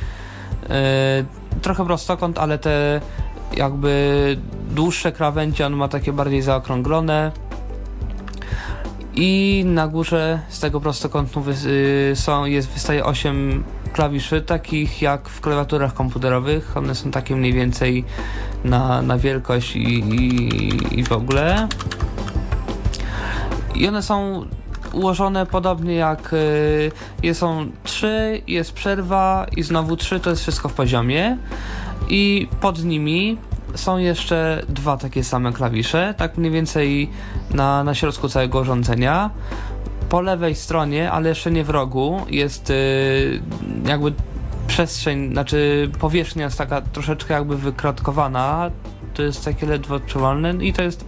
trochę 1.63 1.85
prostokąt, 1.85 2.39
ale 2.39 2.59
te 2.59 3.01
jakby 3.57 4.37
dłuższe 4.71 5.13
krawędzie 5.13 5.67
on 5.67 5.77
ma 5.77 5.89
takie 5.89 6.13
bardziej 6.13 6.43
zaokrąglone 6.43 7.33
i 9.15 9.63
na 9.67 9.89
górze 9.89 10.41
z 10.49 10.61
tego 10.61 10.81
prostokątu 10.81 11.45
y, 11.67 12.13
są, 12.17 12.45
jest, 12.45 12.69
wystaje 12.69 13.05
8 13.05 13.65
klawiszy, 13.93 14.43
takich 14.43 15.03
jak 15.03 15.29
w 15.29 15.41
klawiaturach 15.41 15.95
komputerowych. 15.95 16.77
One 16.77 16.95
są 16.95 17.11
takie 17.11 17.37
mniej 17.37 17.53
więcej 17.53 18.05
na, 18.65 19.03
na 19.03 19.19
wielkość 19.19 19.77
i, 19.77 19.99
i, 19.99 20.99
i 20.99 21.05
w 21.05 21.13
ogóle. 21.13 21.69
I 23.75 23.89
one 23.89 24.03
są 24.03 24.47
ułożone 24.93 25.47
podobnie 25.47 25.95
jak 25.95 26.35
y, 27.25 27.35
są 27.35 27.71
3, 27.85 28.43
jest 28.47 28.73
przerwa 28.73 29.47
i 29.57 29.63
znowu 29.63 29.97
3, 29.97 30.21
to 30.21 30.31
jest 30.31 30.43
wszystko 30.43 30.69
w 30.69 30.73
poziomie. 30.73 31.39
I 32.09 32.49
pod 32.61 32.85
nimi 32.85 33.39
są 33.75 33.99
jeszcze 33.99 34.63
dwa 34.69 34.97
takie 34.97 35.25
same 35.25 35.53
klawisze, 35.53 36.15
tak 36.17 36.39
mniej 36.39 36.53
więcej 36.53 37.11
na, 37.51 37.85
na 37.85 37.95
środku 37.95 38.29
całego 38.29 38.61
urządzenia. 38.61 39.31
Po 40.09 40.21
lewej 40.21 40.55
stronie, 40.55 41.11
ale 41.11 41.29
jeszcze 41.29 41.51
nie 41.51 41.65
w 41.65 41.71
rogu, 41.71 42.21
jest 42.29 42.71
y, 42.71 43.43
jakby 43.87 44.13
przestrzeń, 44.67 45.33
znaczy 45.33 45.91
powierzchnia 45.99 46.45
jest 46.45 46.59
taka 46.59 46.81
troszeczkę 46.81 47.35
jakby 47.35 47.57
wykratkowana. 47.57 48.71
To 49.15 49.23
jest 49.23 49.45
takie 49.45 49.67
ledwo 49.67 49.95
odczuwalne 49.95 50.55
i 50.61 50.73
to 50.73 50.83
jest 50.83 51.05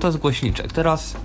to 0.00 0.06
jest 0.06 0.18
głośniczek. 0.18 0.72
Teraz 0.72 1.16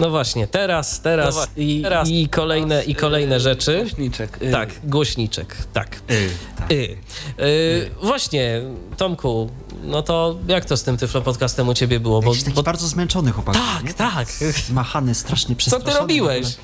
No 0.00 0.10
właśnie, 0.10 0.46
teraz, 0.46 1.00
teraz, 1.00 1.26
No 1.26 1.32
właśnie, 1.32 1.64
i, 1.64 1.82
teraz, 1.82 2.08
i 2.08 2.28
kolejne, 2.28 2.84
i 2.84 2.94
kolejne 2.94 3.36
y, 3.36 3.40
rzeczy. 3.40 3.80
Głośniczek. 3.80 4.38
y. 4.42 4.50
Tak, 4.52 4.68
głośniczek, 4.84 5.56
tak. 5.72 5.96
Y, 6.10 6.30
tak. 6.58 6.72
Y. 6.72 7.90
Właśnie, 8.02 8.62
Tomku, 8.96 9.50
no 9.84 10.02
to 10.02 10.36
jak 10.48 10.64
to 10.64 10.76
z 10.76 10.82
tym 10.82 10.96
Tyflo 10.96 11.22
Podcastem 11.22 11.68
u 11.68 11.74
ciebie 11.74 12.00
było? 12.00 12.20
Bo, 12.22 12.28
Jakiś 12.30 12.44
taki 12.44 12.54
bo, 12.56 12.62
bardzo 12.62 12.86
zmęczony 12.86 13.32
chłopak. 13.32 13.54
tak, 13.54 13.84
nie? 13.84 13.94
tak. 13.94 14.28
Zmachany, 14.66 15.14
strasznie 15.14 15.54
Co 15.54 15.58
przestraszony. 15.58 15.92
ty 15.92 16.00
robiłeś? 16.00 16.56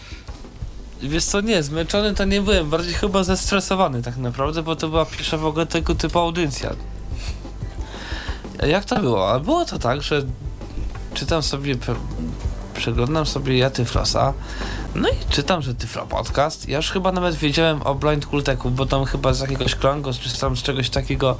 Wiesz 1.02 1.24
co, 1.24 1.40
nie, 1.40 1.62
zmęczony 1.62 2.14
to 2.14 2.24
nie 2.24 2.40
byłem, 2.42 2.70
bardziej 2.70 2.94
chyba 2.94 3.24
zestresowany 3.24 4.02
tak 4.02 4.16
naprawdę, 4.16 4.62
bo 4.62 4.76
to 4.76 4.88
była 4.88 5.04
pierwsza 5.06 5.36
w 5.36 5.46
ogóle 5.46 5.66
tego 5.66 5.94
typu 5.94 6.18
audycja. 6.18 6.70
Jak 8.66 8.84
to 8.84 9.00
było? 9.00 9.30
A 9.30 9.40
było 9.40 9.64
to 9.64 9.78
tak, 9.78 10.02
że 10.02 10.22
czytam 11.14 11.42
sobie, 11.42 11.74
przeglądam 12.76 13.26
sobie 13.26 13.58
ja 13.58 13.70
Tyflosa, 13.70 14.32
no 14.94 15.08
i 15.08 15.12
czytam, 15.30 15.62
że 15.62 15.74
Tyflo 15.74 16.06
Podcast. 16.06 16.68
Ja 16.68 16.76
już 16.76 16.90
chyba 16.90 17.12
nawet 17.12 17.34
wiedziałem 17.34 17.82
o 17.82 17.94
Blind 17.94 18.26
Kulteku, 18.26 18.70
bo 18.70 18.86
tam 18.86 19.04
chyba 19.04 19.32
z 19.32 19.40
jakiegoś 19.40 19.74
krągu, 19.74 20.10
czy 20.12 20.38
tam 20.40 20.56
z 20.56 20.62
czegoś 20.62 20.90
takiego 20.90 21.36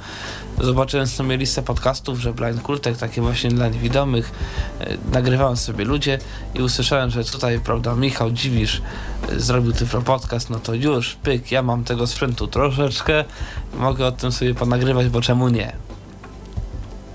zobaczyłem 0.61 1.07
sobie 1.07 1.37
listę 1.37 1.63
podcastów, 1.63 2.19
że 2.19 2.33
Blind 2.33 2.61
Kultek, 2.61 2.97
takie 2.97 3.21
właśnie 3.21 3.49
dla 3.49 3.67
niewidomych, 3.67 4.31
e, 4.79 4.97
nagrywałem 5.11 5.57
sobie 5.57 5.85
ludzie 5.85 6.19
i 6.55 6.61
usłyszałem, 6.61 7.09
że 7.09 7.23
tutaj, 7.23 7.59
prawda, 7.59 7.95
Michał 7.95 8.31
Dziwisz 8.31 8.81
e, 9.29 9.39
zrobił 9.39 9.73
Tyflo 9.73 10.01
Podcast, 10.01 10.49
no 10.49 10.59
to 10.59 10.73
już, 10.73 11.15
pyk, 11.15 11.51
ja 11.51 11.63
mam 11.63 11.83
tego 11.83 12.07
sprzętu 12.07 12.47
troszeczkę, 12.47 13.25
mogę 13.73 14.05
o 14.05 14.11
tym 14.11 14.31
sobie 14.31 14.55
ponagrywać, 14.55 15.09
bo 15.09 15.21
czemu 15.21 15.49
nie? 15.49 15.73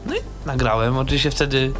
No 0.06 0.14
i 0.14 0.18
nagrałem, 0.46 0.96
oczywiście 0.96 1.30
wtedy 1.30 1.72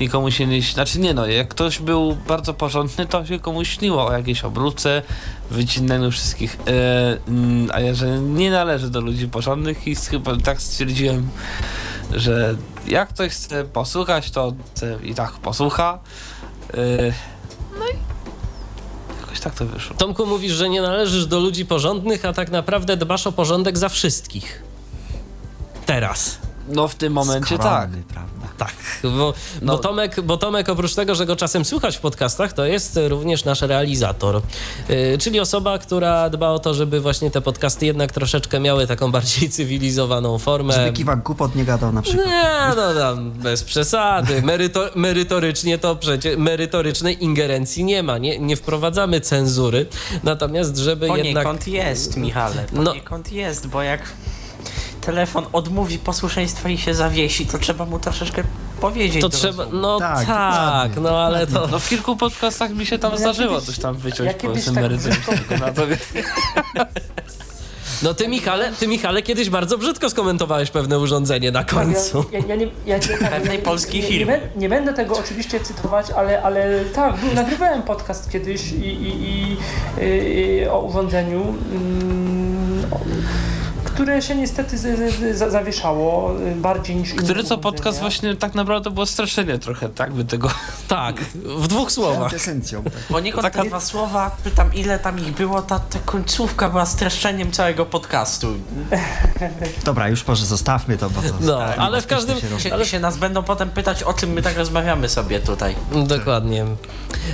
nikomu 0.00 0.30
się 0.30 0.46
nie... 0.46 0.62
Znaczy 0.62 1.00
nie 1.00 1.14
no, 1.14 1.26
jak 1.26 1.48
ktoś 1.48 1.78
był 1.78 2.16
bardzo 2.28 2.54
porządny, 2.54 3.06
to 3.06 3.26
się 3.26 3.38
komuś 3.38 3.68
śniło 3.68 4.06
o 4.06 4.12
jakiejś 4.12 4.44
obróbce, 4.44 5.02
wycinaniu 5.50 6.10
wszystkich, 6.10 6.58
e, 6.66 7.72
a 7.72 7.80
ja, 7.80 7.94
że 7.94 8.18
nie 8.18 8.50
należy 8.50 8.90
do 8.90 9.00
ludzi 9.00 9.28
porządnych 9.28 9.86
i 9.86 9.94
chyba 9.94 10.36
tak 10.36 10.62
stwierdziłem, 10.62 11.28
że 12.12 12.54
jak 12.86 13.08
ktoś 13.08 13.32
chce 13.32 13.64
posłuchać, 13.64 14.30
to 14.30 14.52
chce 14.74 14.98
i 15.02 15.14
tak 15.14 15.32
posłucha. 15.32 15.98
E, 16.74 16.76
no 17.78 17.88
i 17.88 17.96
jakoś 19.20 19.40
tak 19.40 19.54
to 19.54 19.66
wyszło. 19.66 19.96
Tomku, 19.96 20.26
mówisz, 20.26 20.52
że 20.52 20.68
nie 20.68 20.82
należysz 20.82 21.26
do 21.26 21.40
ludzi 21.40 21.66
porządnych, 21.66 22.24
a 22.24 22.32
tak 22.32 22.50
naprawdę 22.50 22.96
dbasz 22.96 23.26
o 23.26 23.32
porządek 23.32 23.78
za 23.78 23.88
wszystkich. 23.88 24.62
Teraz. 25.86 26.38
No 26.68 26.88
w 26.88 26.94
tym 26.94 27.12
momencie 27.12 27.58
tak. 27.58 27.88
Skromny, 27.88 28.02
prawda? 28.08 28.39
Tak, 28.60 28.74
bo, 29.02 29.08
No. 29.62 29.72
bo, 29.72 29.78
Tomek, 29.78 30.20
bo 30.20 30.36
Tomek 30.36 30.68
oprócz 30.68 30.94
tego, 30.94 31.14
że 31.14 31.26
go 31.26 31.36
czasem 31.36 31.64
słychać 31.64 31.96
w 31.96 32.00
podcastach, 32.00 32.52
to 32.52 32.64
jest 32.64 32.98
również 33.08 33.44
nasz 33.44 33.62
realizator, 33.62 34.40
yy, 34.88 35.18
czyli 35.18 35.40
osoba, 35.40 35.78
która 35.78 36.30
dba 36.30 36.48
o 36.48 36.58
to, 36.58 36.74
żeby 36.74 37.00
właśnie 37.00 37.30
te 37.30 37.40
podcasty 37.40 37.86
jednak 37.86 38.12
troszeczkę 38.12 38.60
miały 38.60 38.86
taką 38.86 39.10
bardziej 39.20 39.50
cywilizowaną 39.50 40.38
formę. 40.38 40.74
Żeby 40.74 40.92
kiwak 40.92 41.22
głupot 41.22 41.54
nie 41.54 41.64
gadał 41.64 41.92
na 41.92 42.02
przykład. 42.02 42.26
Nie, 42.26 42.76
no 42.76 42.94
tam 42.94 43.30
bez 43.32 43.64
przesady. 43.64 44.42
Meryto, 44.42 44.90
merytorycznie 44.94 45.78
to 45.78 45.96
przecież 45.96 46.36
merytorycznej 46.36 47.24
ingerencji 47.24 47.84
nie 47.84 48.02
ma. 48.02 48.18
Nie, 48.18 48.38
nie 48.38 48.56
wprowadzamy 48.56 49.20
cenzury. 49.20 49.86
Natomiast, 50.24 50.76
żeby 50.76 51.06
jednak. 51.06 51.24
Poniekąd 51.24 51.68
jest, 51.68 52.16
Michale, 52.16 52.64
No. 52.72 52.84
poniekąd 52.84 53.32
jest, 53.32 53.66
bo 53.66 53.82
jak 53.82 54.00
telefon 55.00 55.46
odmówi 55.52 55.98
posłuszeństwa 55.98 56.68
i 56.68 56.78
się 56.78 56.94
zawiesi, 56.94 57.46
to 57.46 57.58
trzeba 57.58 57.84
mu 57.84 57.98
troszeczkę 57.98 58.42
powiedzieć. 58.80 59.22
To 59.22 59.28
do 59.28 59.36
trzeba. 59.36 59.64
rozumu. 59.64 59.82
No 59.82 59.98
tak, 59.98 60.26
Tak, 60.26 60.96
no 61.02 61.18
ale 61.18 61.46
to. 61.46 61.66
No 61.66 61.78
w 61.78 61.88
kilku 61.88 62.16
podcastach 62.16 62.70
mi 62.74 62.86
się 62.86 62.98
tam 62.98 63.12
Ja 63.12 63.18
zdarzyło 63.18 63.54
kiedyś- 63.54 63.66
coś 63.66 63.78
tam 63.78 63.94
ja 63.94 64.00
wyciąć 64.00 64.30
kiedyś 64.30 64.42
powiedzmy 64.64 64.74
tak 64.74 64.82
No 68.02 68.14
ty, 68.14 68.28
Michale, 68.28 68.72
ty, 68.72 68.88
Michale, 68.88 69.22
kiedyś 69.22 69.50
bardzo 69.50 69.78
brzydko 69.78 70.10
skomentowałeś 70.10 70.70
pewne 70.70 70.98
urządzenie 70.98 71.50
na 71.52 71.64
końcu. 71.64 72.24
Ja, 72.32 72.38
ja, 72.38 72.44
ja 72.46 72.56
nie, 72.56 72.68
ja, 72.86 72.98
Pewnej 73.30 73.58
nie- 73.58 73.64
polskiej 73.64 74.00
nie, 74.02 74.08
firmy. 74.08 74.32
Nie, 74.32 74.38
bę- 74.38 74.60
nie 74.60 74.68
będę 74.68 74.92
tego 74.94 75.18
oczywiście 75.18 75.60
cytować, 75.60 76.06
ale, 76.10 76.42
ale 76.42 76.84
tak, 76.84 77.16
był, 77.16 77.34
nagrywałem 77.34 77.82
podcast 77.82 78.30
kiedyś 78.32 78.72
i, 78.72 78.76
i, 78.86 79.08
i, 79.24 79.56
i 80.62 80.68
o 80.68 80.80
urządzeniu, 80.80 81.40
mm, 81.40 82.84
o- 82.92 83.00
które 84.00 84.22
się 84.22 84.34
niestety 84.34 84.78
z, 84.78 84.82
z, 84.82 85.38
z, 85.38 85.52
zawieszało 85.52 86.34
y, 86.40 86.54
bardziej 86.54 86.96
niż 86.96 87.10
inne 87.12 87.22
Który 87.22 87.44
co 87.44 87.58
podcast 87.58 87.80
urządzenia. 87.98 88.00
właśnie 88.00 88.36
tak 88.36 88.54
naprawdę 88.54 88.90
było 88.90 89.06
streszczenie 89.06 89.58
trochę, 89.58 89.88
tak? 89.88 90.12
By 90.12 90.24
tego. 90.24 90.50
Tak, 90.88 91.20
w 91.44 91.68
dwóch 91.68 91.92
słowach. 91.92 92.34
Esencją. 92.34 92.82
Tak. 92.84 92.92
Poniekąd 92.92 93.42
Taka- 93.42 93.62
te 93.62 93.68
dwa 93.68 93.80
słowa, 93.80 94.36
pytam 94.44 94.74
ile 94.74 94.98
tam 94.98 95.18
ich 95.18 95.32
było, 95.32 95.62
ta, 95.62 95.78
ta 95.78 95.98
końcówka 96.04 96.68
była 96.70 96.86
streszczeniem 96.86 97.52
całego 97.52 97.86
podcastu. 97.86 98.46
Dobra, 99.84 100.08
już 100.08 100.26
może 100.26 100.46
zostawmy 100.46 100.96
to, 100.98 101.10
bo 101.10 101.22
to... 101.22 101.28
No, 101.40 101.58
tak, 101.58 101.78
ale 101.78 102.02
w 102.02 102.06
każdym- 102.06 102.36
się 102.58 102.74
Ale- 102.74 102.86
się 102.86 103.00
nas 103.00 103.16
będą 103.18 103.42
potem 103.42 103.70
pytać, 103.70 104.02
o 104.02 104.14
czym 104.14 104.30
my 104.30 104.42
tak 104.42 104.56
rozmawiamy 104.56 105.08
sobie 105.08 105.40
tutaj. 105.40 105.74
Dokładnie. 106.06 106.64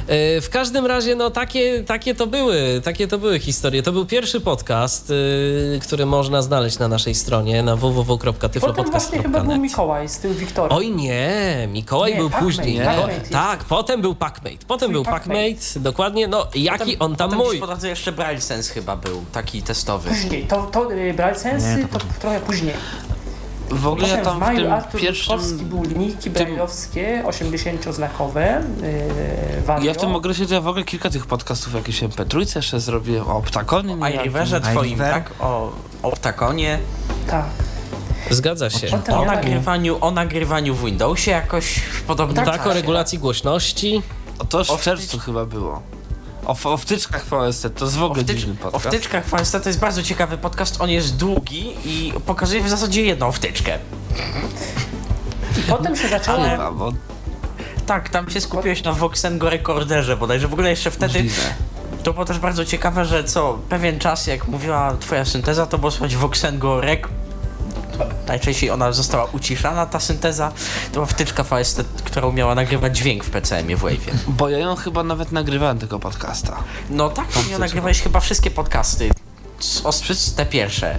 E, 0.07 0.41
W 0.41 0.51
każdym 0.51 0.87
razie, 0.87 1.15
no 1.15 1.31
takie, 1.31 1.85
takie 1.85 2.15
to 2.15 2.27
były, 2.27 2.81
takie 2.85 3.09
to 3.09 3.19
były 3.19 3.39
historie. 3.41 3.83
To 3.83 3.93
był 3.93 4.07
pierwszy 4.07 4.41
podcast, 4.41 5.11
y, 5.11 5.79
który 5.83 6.07
można 6.07 6.43
znaleźć 6.43 6.56
na 6.79 6.89
naszej 6.89 7.15
stronie 7.15 7.63
na 7.63 7.77
Potem 7.77 8.91
właśnie 8.91 9.23
chyba 9.23 9.41
był 9.41 9.47
www.tyflopodcast.net. 9.49 9.61
Mikołaj 9.61 10.09
z 10.09 10.19
tym 10.19 10.35
Wiktorem. 10.35 10.79
Oj 10.79 10.91
nie, 10.91 11.69
Mikołaj 11.73 12.13
Nie, 12.13 12.19
był 12.19 12.29
Pac-Mate, 12.31 12.43
później. 12.45 12.75
Jest. 12.75 13.33
tak, 13.33 13.65
potem 13.65 14.01
był 14.03 14.13
Pac-Mate. 14.15 14.65
Potem 14.69 14.93
był 14.93 15.03
Pac-Mate. 15.03 15.79
Dokładnie. 15.81 16.29
No, 16.29 16.47
jaki 16.55 16.79
Potem- 16.79 17.03
on 17.03 17.17
tam 17.17 17.35
mój. 17.35 17.59
po 17.61 17.67
drodze 17.67 17.89
jeszcze 17.89 18.13
Braille 18.13 18.41
Sense 18.41 18.75
chyba 18.75 18.97
był, 18.97 19.25
taki 19.33 19.63
testowy. 19.63 20.09
Później, 20.11 20.47
to, 20.47 20.63
to 20.63 20.93
y, 20.93 21.15
Braille 21.15 21.39
Sensy 21.39 21.77
Nie, 21.77 21.89
to, 21.89 21.99
to- 21.99 22.05
trochę 22.21 22.41
później. 22.41 22.75
W 23.71 23.87
ogóle 23.87 24.09
ja 24.09 24.25
tam 24.25 24.35
w 24.35 24.37
w 24.37 24.41
maju 24.41 24.59
tym 24.59 24.73
Artur 24.73 25.01
pierwszym. 25.01 25.59
Był 25.69 25.83
linijki 25.83 26.31
brajlowskie 26.31 27.23
80-znakowe 27.27 28.63
yy. 29.79 29.85
Ja 29.85 29.95
w 29.95 29.97
tym 29.97 30.17
okresie 30.17 30.47
to 30.47 30.55
ja 30.55 30.61
w 30.61 30.69
ogóle 30.69 30.85
kilka 30.85 31.11
tych 31.11 31.27
podcastów 31.27 31.75
jakieś 31.75 32.03
MP3 32.03 32.57
jeszcze 32.57 32.81
zrobiłem, 32.81 33.27
o 33.29 33.43
Ptakonie. 33.43 33.97
O 34.01 34.09
iRiverze 34.09 34.61
twoim, 34.61 34.99
tak? 34.99 35.31
O, 35.41 35.73
o 36.03 36.11
Ptakonie, 36.11 36.79
Tak. 37.31 37.45
Zgadza 38.31 38.71
się. 38.71 38.89
O 39.13 39.25
ja- 39.25 39.33
nagrywaniu, 39.33 39.99
o 40.01 40.11
nagrywaniu 40.11 40.75
w 40.75 40.85
Windowsie 40.85 41.31
jakoś 41.31 41.67
w 41.77 42.03
podobnym 42.03 42.37
Tak, 42.45 42.59
Tak, 42.59 42.67
o 42.67 42.75
regulacji 42.75 43.19
głośności. 43.19 44.03
O, 44.39 44.45
To 44.45 44.59
już 44.59 44.71
O, 44.71 44.77
w 44.77 44.83
czerwcu 44.83 45.19
chyba 45.19 45.45
było. 45.45 45.83
O, 46.47 46.57
o 46.65 46.77
wtyczkach 46.77 47.25
VST, 47.25 47.67
to 47.75 47.85
jest 47.85 47.97
w 47.97 48.03
O, 48.03 48.07
ogóle 48.07 48.23
wtycz, 48.25 48.37
dziwny 48.39 48.55
o 48.61 48.65
podcast. 48.65 48.87
wtyczkach 48.87 49.25
VST 49.27 49.53
to 49.63 49.69
jest 49.69 49.79
bardzo 49.79 50.03
ciekawy 50.03 50.39
podcast. 50.39 50.81
On 50.81 50.91
jest 50.91 51.17
długi 51.17 51.75
i 51.85 52.13
pokazuje 52.27 52.63
w 52.63 52.69
zasadzie 52.69 53.03
jedną 53.03 53.33
wtyczkę. 53.33 53.79
I 55.59 55.63
potem 55.63 55.97
się 55.97 56.09
zaczęło... 56.09 56.39
Ale- 56.39 56.73
bo 56.73 56.93
Tak, 57.87 58.09
tam 58.09 58.31
się 58.31 58.41
skupiłeś 58.41 58.83
na 58.85 58.93
Voxengo 58.93 59.51
rekorderze 59.51 60.17
bodajże. 60.17 60.49
W 60.49 60.53
ogóle 60.53 60.71
jeszcze 60.71 60.91
wtedy 60.91 61.25
to 62.03 62.13
było 62.13 62.25
też 62.25 62.39
bardzo 62.39 62.65
ciekawe, 62.65 63.05
że 63.05 63.25
co 63.25 63.59
pewien 63.69 63.99
czas, 63.99 64.27
jak 64.27 64.49
mówiła 64.49 64.97
twoja 65.01 65.25
synteza, 65.25 65.67
to 65.67 65.79
było 65.79 65.91
słychać 65.91 66.17
Voxengo 66.17 66.81
rek. 66.81 67.09
Najczęściej 68.29 68.71
ona 68.71 68.93
została 68.93 69.25
uciszana, 69.25 69.87
ta 69.87 70.01
synteza. 70.01 70.53
To 70.87 70.93
była 70.93 71.07
wtyczka 71.07 71.45
VST, 71.45 71.83
która 72.05 72.27
umiała 72.27 72.55
nagrywać 72.55 72.97
dźwięk 72.97 73.25
w 73.25 73.31
PCM-ie 73.31 73.77
w 73.77 73.83
Wave'ie. 73.83 74.13
Bo 74.29 74.49
ja 74.49 74.59
ją 74.59 74.77
chyba 74.77 75.03
nawet 75.03 75.33
nagrywałem 75.33 75.79
tego 75.79 75.99
podcasta. 75.99 76.57
No 76.91 77.09
tak, 77.11 77.27
ja 77.51 77.59
nagrywałeś 77.59 78.03
chyba 78.03 78.21
wszystkie 78.21 78.51
podcasty. 78.51 79.11
Ostrzy 79.85 80.15
te 80.37 80.47
pierwsze. 80.47 80.99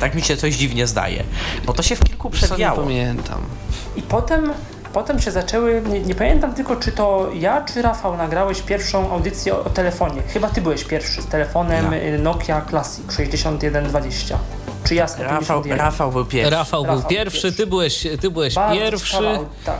Tak 0.00 0.14
mi 0.14 0.22
się 0.22 0.36
coś 0.36 0.54
dziwnie 0.54 0.86
zdaje. 0.86 1.24
Bo 1.66 1.72
to 1.72 1.82
się 1.82 1.96
w 1.96 2.04
kilku 2.04 2.30
Co 2.30 2.36
nie 2.36 2.42
przewijało. 2.42 2.82
pamiętam. 2.82 3.40
I 3.96 4.02
potem, 4.02 4.52
potem 4.92 5.20
się 5.20 5.30
zaczęły, 5.30 5.82
nie, 5.86 6.00
nie 6.00 6.14
pamiętam 6.14 6.54
tylko 6.54 6.76
czy 6.76 6.92
to 6.92 7.30
ja 7.34 7.64
czy 7.64 7.82
Rafał 7.82 8.16
nagrałeś 8.16 8.62
pierwszą 8.62 9.10
audycję 9.12 9.54
o, 9.54 9.64
o 9.64 9.70
telefonie. 9.70 10.22
Chyba 10.32 10.48
ty 10.48 10.60
byłeś 10.62 10.84
pierwszy 10.84 11.22
z 11.22 11.26
telefonem 11.26 11.84
Ja. 11.92 12.18
Nokia 12.18 12.62
Classic 12.70 13.12
6120. 13.12 14.38
Czy 14.84 14.94
ja 14.94 15.06
Rafał, 15.06 15.62
51. 15.62 15.78
Rafał 15.78 16.12
był 16.12 16.24
pierwszy. 16.24 16.50
Rafał 16.50 16.84
był 16.84 16.94
Rafał 16.94 17.10
pierwszy, 17.10 17.42
pierwszy. 17.42 17.56
ty 17.56 17.66
byłeś, 17.66 18.06
ty 18.20 18.30
byłeś 18.30 18.54
Bardzo 18.54 18.80
pierwszy. 18.80 19.12
ciekawa, 19.12 19.38
tak. 19.64 19.78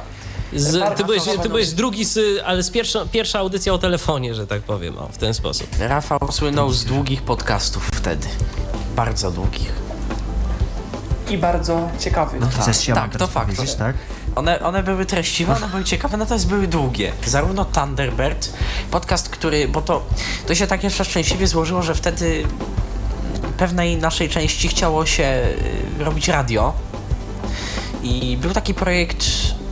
Z, 0.53 0.97
ty, 0.97 1.05
byłeś, 1.05 1.23
ty 1.43 1.49
byłeś 1.49 1.71
drugi, 1.73 2.05
z, 2.05 2.43
ale 2.45 2.63
z 2.63 2.71
pierwsza, 2.71 3.07
pierwsza 3.13 3.39
audycja 3.39 3.73
o 3.73 3.79
telefonie, 3.79 4.35
że 4.35 4.47
tak 4.47 4.63
powiem, 4.63 4.99
o, 4.99 5.09
w 5.09 5.19
ten 5.19 5.35
sposób. 5.35 5.67
Rafał 5.79 6.19
słynął 6.31 6.73
z 6.73 6.85
długich 6.85 7.23
podcastów 7.23 7.89
wtedy. 7.95 8.27
Bardzo 8.97 9.31
długich. 9.31 9.73
I 11.31 11.39
bardzo 11.39 11.89
ciekawy. 12.01 12.39
No 12.41 12.73
się 12.73 12.95
tak, 12.95 13.17
to 13.17 13.27
fakt. 13.27 13.79
tak? 13.79 13.97
One, 14.35 14.61
one 14.61 14.83
były 14.83 15.07
treściwe, 15.07 15.57
one 15.57 15.69
były 15.69 15.85
ciekawe, 15.85 16.17
natomiast 16.17 16.49
były 16.49 16.67
długie. 16.67 17.13
Zarówno 17.27 17.65
Thunderbird, 17.65 18.53
podcast, 18.91 19.29
który, 19.29 19.69
bo 19.69 19.83
to, 19.83 20.03
to 20.47 20.55
się 20.55 20.67
tak 20.67 20.85
jeszcze 20.85 21.05
szczęśliwie 21.05 21.47
złożyło, 21.47 21.83
że 21.83 21.95
wtedy 21.95 22.45
pewnej 23.57 23.97
naszej 23.97 24.29
części 24.29 24.69
chciało 24.69 25.07
się 25.07 25.43
y, 26.01 26.05
robić 26.05 26.29
radio 26.29 26.73
i 28.03 28.39
był 28.41 28.51
taki 28.53 28.75
projekt 28.75 29.27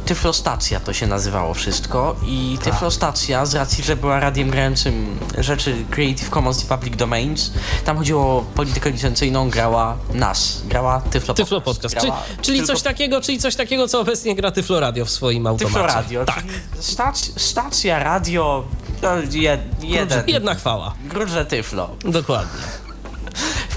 Tyflostacja 0.06 0.80
to 0.80 0.92
się 0.92 1.06
nazywało 1.06 1.54
wszystko 1.54 2.16
i 2.26 2.58
Tyflostacja 2.64 3.46
z 3.46 3.54
racji, 3.54 3.84
że 3.84 3.96
była 3.96 4.20
radiem 4.20 4.50
grającym 4.50 5.18
rzeczy 5.38 5.84
Creative 5.90 6.30
Commons 6.30 6.64
i 6.64 6.66
Public 6.66 6.96
Domains, 6.96 7.52
tam 7.84 7.96
chodziło 7.98 8.22
o 8.22 8.44
politykę 8.54 8.90
licencyjną, 8.90 9.50
grała 9.50 9.96
nas, 10.14 10.62
grała 10.68 11.00
Tyflo, 11.00 11.34
Tyflo 11.34 11.60
Podcast. 11.60 11.94
Czyli, 11.94 12.06
Grała 12.06 12.22
czyli, 12.42 12.58
tylko 12.58 12.72
coś 12.72 12.82
takiego, 12.82 13.20
czyli 13.20 13.38
coś 13.38 13.56
takiego, 13.56 13.88
co 13.88 14.00
obecnie 14.00 14.34
gra 14.34 14.50
Tyflo 14.50 14.80
Radio 14.80 15.04
w 15.04 15.10
swoim 15.10 15.46
automacie. 15.46 15.74
Tyflo 15.74 15.86
Radio, 15.86 16.24
Tak. 16.24 16.36
czyli 16.36 16.50
stac, 16.80 17.30
stacja, 17.42 17.98
radio, 17.98 18.64
no, 19.02 19.08
jed, 19.30 19.60
jeden, 19.82 20.22
Jedna 20.26 20.54
chwała. 20.54 20.94
grudże 21.04 21.44
Tyflo. 21.44 21.90
Dokładnie. 22.04 22.81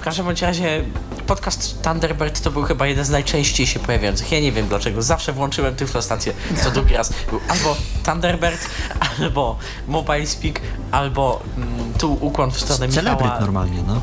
W 0.05 0.07
każdym 0.07 0.25
bądź 0.25 0.41
razie 0.41 0.83
podcast 1.27 1.81
Thunderbird 1.81 2.41
to 2.41 2.51
był 2.51 2.63
chyba 2.63 2.87
jeden 2.87 3.05
z 3.05 3.09
najczęściej 3.09 3.67
się 3.67 3.79
pojawiających. 3.79 4.31
Ja 4.31 4.39
nie 4.39 4.51
wiem 4.51 4.67
dlaczego, 4.67 5.01
zawsze 5.01 5.33
włączyłem 5.33 5.75
Tyflo 5.75 6.01
stację 6.01 6.33
co 6.63 6.71
drugi 6.71 6.93
raz. 6.93 7.13
Był 7.29 7.39
albo 7.47 7.75
Thunderbird, 8.05 8.69
albo 9.19 9.57
Mobile 9.87 10.27
Speak, 10.27 10.61
albo 10.91 11.41
mm, 11.57 11.93
tu 11.93 12.17
ukłon 12.21 12.51
w 12.51 12.59
stronę 12.59 12.89
Celebryt 12.89 13.21
Michała. 13.21 13.39
normalnie, 13.39 13.83
no. 13.87 14.01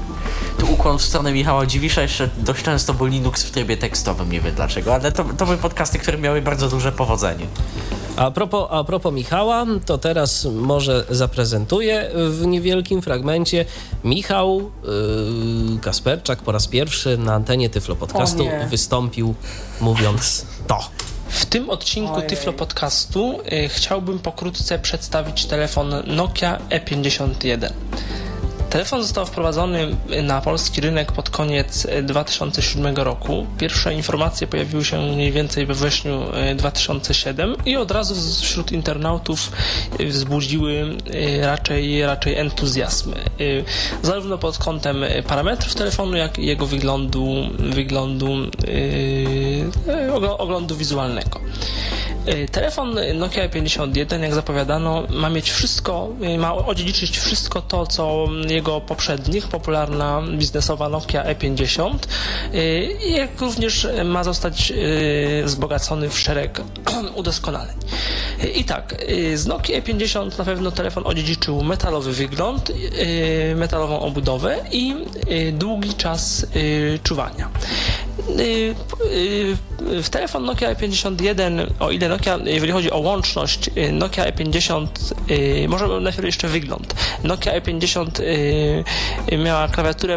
Tu 0.58 0.72
ukłon 0.72 0.98
w 0.98 1.02
stronę 1.02 1.32
Michała 1.32 1.66
Dziwisza, 1.66 2.02
jeszcze 2.02 2.28
dość 2.38 2.62
często 2.62 2.94
był 2.94 3.06
Linux 3.06 3.42
w 3.42 3.50
trybie 3.50 3.76
tekstowym, 3.76 4.32
nie 4.32 4.40
wiem 4.40 4.54
dlaczego, 4.54 4.94
ale 4.94 5.12
to, 5.12 5.24
to 5.24 5.44
były 5.44 5.58
podcasty, 5.58 5.98
które 5.98 6.18
miały 6.18 6.42
bardzo 6.42 6.68
duże 6.68 6.92
powodzenie. 6.92 7.46
A 8.16 8.30
propos, 8.30 8.68
a 8.70 8.84
propos 8.84 9.14
Michała, 9.14 9.66
to 9.86 9.98
teraz 9.98 10.44
może 10.44 11.04
zaprezentuję 11.10 12.10
w 12.14 12.46
niewielkim 12.46 13.02
fragmencie. 13.02 13.64
Michał 14.04 14.70
yy, 15.72 15.78
Kasperczak 15.80 16.38
po 16.38 16.52
raz 16.52 16.68
pierwszy 16.68 17.18
na 17.18 17.34
antenie 17.34 17.70
Tyflo 17.70 17.96
Podcastu 17.96 18.46
wystąpił 18.70 19.34
mówiąc 19.80 20.46
to. 20.66 20.78
W 21.28 21.46
tym 21.46 21.70
odcinku 21.70 22.14
Ojej. 22.14 22.28
Tyflo 22.28 22.52
Podcastu 22.52 23.40
y, 23.52 23.68
chciałbym 23.68 24.18
pokrótce 24.18 24.78
przedstawić 24.78 25.46
telefon 25.46 25.94
Nokia 26.06 26.58
E51. 26.70 27.72
Telefon 28.72 29.02
został 29.02 29.26
wprowadzony 29.26 29.96
na 30.22 30.40
polski 30.40 30.80
rynek 30.80 31.12
pod 31.12 31.30
koniec 31.30 31.84
y, 31.84 32.02
2007 32.02 32.96
roku. 32.96 33.46
Pierwsze 33.58 33.94
informacje 33.94 34.46
pojawiły 34.46 34.84
się 34.84 35.00
mniej 35.00 35.32
więcej 35.32 35.66
we 35.66 35.74
wrześniu 35.74 36.22
y, 36.52 36.54
2007 36.54 37.56
i 37.66 37.76
od 37.76 37.90
razu 37.90 38.14
wśród 38.40 38.72
internautów 38.72 39.52
y, 40.00 40.06
wzbudziły 40.06 40.96
raczej, 41.40 42.02
raczej 42.02 42.34
entuzjazm. 42.34 43.14
Zarówno 44.02 44.38
pod 44.38 44.58
kątem 44.58 45.04
parametrów 45.28 45.74
telefonu, 45.74 46.16
jak 46.16 46.38
i 46.38 46.46
jego 46.46 46.66
wyglądu, 46.66 47.34
wyglądu 47.58 48.28
ogl- 50.14 50.36
oglądu 50.38 50.76
wizualnego. 50.76 51.40
Telefon 52.52 52.96
Nokia 53.14 53.48
51, 53.48 54.22
jak 54.22 54.34
zapowiadano, 54.34 55.02
ma 55.10 55.30
mieć 55.30 55.50
wszystko, 55.50 56.08
ma 56.38 56.54
odziedziczyć 56.54 57.18
wszystko 57.18 57.62
to, 57.62 57.86
co 57.86 58.26
jego 58.48 58.61
poprzednik, 58.62 59.46
popularna 59.46 60.22
biznesowa 60.38 60.88
Nokia 60.88 61.24
E50, 61.24 61.94
y, 62.54 62.88
jak 63.08 63.40
również 63.40 63.88
ma 64.04 64.24
zostać 64.24 64.70
y, 64.70 65.42
wzbogacony 65.44 66.08
w 66.10 66.18
szereg 66.18 66.60
udoskonaleń. 67.14 67.76
Y, 68.44 68.48
I 68.48 68.64
tak, 68.64 68.94
z 69.34 69.46
Nokia 69.46 69.80
E50 69.80 70.38
na 70.38 70.44
pewno 70.44 70.70
telefon 70.70 71.06
odziedziczył 71.06 71.62
metalowy 71.62 72.12
wygląd, 72.12 72.72
metalową 73.56 74.00
obudowę 74.00 74.56
i 74.72 74.94
długi 75.52 75.94
czas 75.94 76.46
czuwania. 77.02 77.48
W 80.02 80.08
telefon 80.10 80.44
Nokia 80.44 80.74
E51, 80.74 81.66
o 81.80 81.90
ile 81.90 82.08
Nokia, 82.08 82.38
jeżeli 82.44 82.72
chodzi 82.72 82.90
o 82.90 82.98
łączność, 82.98 83.70
Nokia 83.92 84.24
E50, 84.24 84.86
y, 85.30 85.68
może 85.68 86.00
najpierw 86.00 86.24
jeszcze 86.24 86.48
wygląd. 86.48 86.94
Nokia 87.24 87.60
E50 87.60 88.20
y, 88.20 88.24
y, 88.24 88.51
miała 89.38 89.68
klawiaturę, 89.68 90.16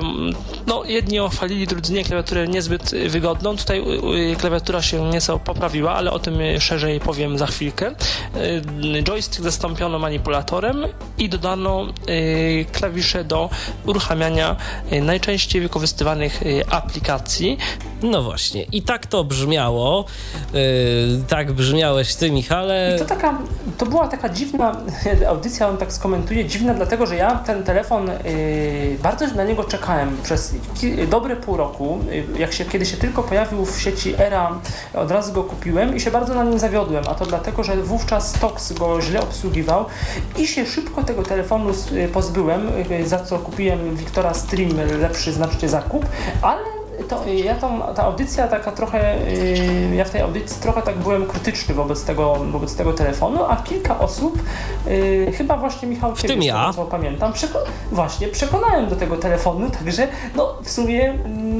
no 0.67 0.83
jedni 0.85 1.15
ją 1.15 1.29
chwalili, 1.29 1.67
drudzy 1.67 1.93
nie, 1.93 2.03
klawiaturę 2.03 2.47
niezbyt 2.47 2.93
y, 2.93 3.09
wygodną. 3.09 3.57
Tutaj 3.57 3.79
y, 3.79 4.31
y, 4.31 4.35
klawiatura 4.35 4.81
się 4.81 5.09
nieco 5.09 5.39
poprawiła, 5.39 5.93
ale 5.93 6.11
o 6.11 6.19
tym 6.19 6.41
y, 6.41 6.61
szerzej 6.61 6.99
powiem 6.99 7.37
za 7.37 7.45
chwilkę. 7.45 7.91
Y, 7.91 9.03
Joystick 9.03 9.43
zastąpiono 9.43 9.99
manipulatorem 9.99 10.85
i 11.17 11.29
dodano 11.29 11.87
y, 12.09 12.65
klawisze 12.71 13.23
do 13.23 13.49
uruchamiania 13.85 14.55
y, 14.91 15.01
najczęściej 15.01 15.61
wykorzystywanych 15.61 16.43
y, 16.43 16.63
aplikacji. 16.69 17.57
No 18.05 18.23
właśnie, 18.23 18.63
i 18.63 18.81
tak 18.81 19.05
to 19.05 19.23
brzmiało. 19.23 20.05
Yy, 20.53 20.59
tak 21.27 21.51
brzmiałeś 21.51 22.15
ty, 22.15 22.31
Michale. 22.31 22.93
I 22.95 22.99
to 22.99 23.05
taka, 23.05 23.37
to 23.77 23.85
była 23.85 24.07
taka 24.07 24.29
dziwna 24.29 24.77
audycja, 25.29 25.69
on 25.69 25.77
tak 25.77 25.93
skomentuje, 25.93 26.45
dziwna 26.45 26.73
dlatego, 26.73 27.05
że 27.05 27.15
ja 27.15 27.35
ten 27.35 27.63
telefon 27.63 28.09
y, 28.09 28.97
bardzo 29.03 29.27
na 29.27 29.43
niego 29.43 29.63
czekałem 29.63 30.17
przez 30.23 30.55
dobre 31.09 31.35
pół 31.35 31.57
roku. 31.57 31.99
Y, 32.35 32.39
jak 32.39 32.53
się, 32.53 32.65
kiedy 32.65 32.85
się 32.85 32.97
tylko 32.97 33.23
pojawił 33.23 33.65
w 33.65 33.81
sieci 33.81 34.13
Era, 34.17 34.59
od 34.93 35.11
razu 35.11 35.33
go 35.33 35.43
kupiłem 35.43 35.95
i 35.95 35.99
się 35.99 36.11
bardzo 36.11 36.35
na 36.35 36.43
nim 36.43 36.59
zawiodłem, 36.59 37.03
a 37.09 37.15
to 37.15 37.25
dlatego, 37.25 37.63
że 37.63 37.75
wówczas 37.75 38.31
Tox 38.31 38.73
go 38.73 39.01
źle 39.01 39.21
obsługiwał 39.21 39.85
i 40.37 40.47
się 40.47 40.65
szybko 40.65 41.03
tego 41.03 41.23
telefonu 41.23 41.73
pozbyłem, 42.13 42.69
y, 42.91 43.07
za 43.07 43.19
co 43.19 43.39
kupiłem 43.39 43.95
Wiktora 43.95 44.33
Stream, 44.33 44.71
lepszy 45.01 45.33
znacznie 45.33 45.69
zakup, 45.69 46.05
ale 46.41 46.74
to 47.09 47.25
ja 47.27 47.55
ta 47.95 48.03
audycja 48.03 48.47
taka 48.47 48.71
trochę, 48.71 49.17
yy, 49.89 49.95
ja 49.95 50.05
w 50.05 50.09
tej 50.09 50.21
audycji 50.21 50.61
trochę 50.61 50.81
tak 50.81 50.97
byłem 50.97 51.25
krytyczny 51.25 51.75
wobec 51.75 52.05
tego, 52.05 52.35
wobec 52.51 52.75
tego 52.75 52.93
telefonu, 52.93 53.43
a 53.49 53.55
kilka 53.55 53.99
osób, 53.99 54.39
yy, 54.87 55.31
chyba 55.31 55.57
właśnie 55.57 55.87
Michał, 55.87 56.15
W 56.15 56.21
ciebie 56.21 56.33
tym 56.33 56.43
ja. 56.43 56.71
pamiętam, 56.91 57.33
przeko- 57.33 57.65
właśnie 57.91 58.27
przekonałem 58.27 58.89
do 58.89 58.95
tego 58.95 59.17
telefonu, 59.17 59.69
także 59.69 60.07
no 60.35 60.55
w 60.63 60.71
sumie, 60.71 61.13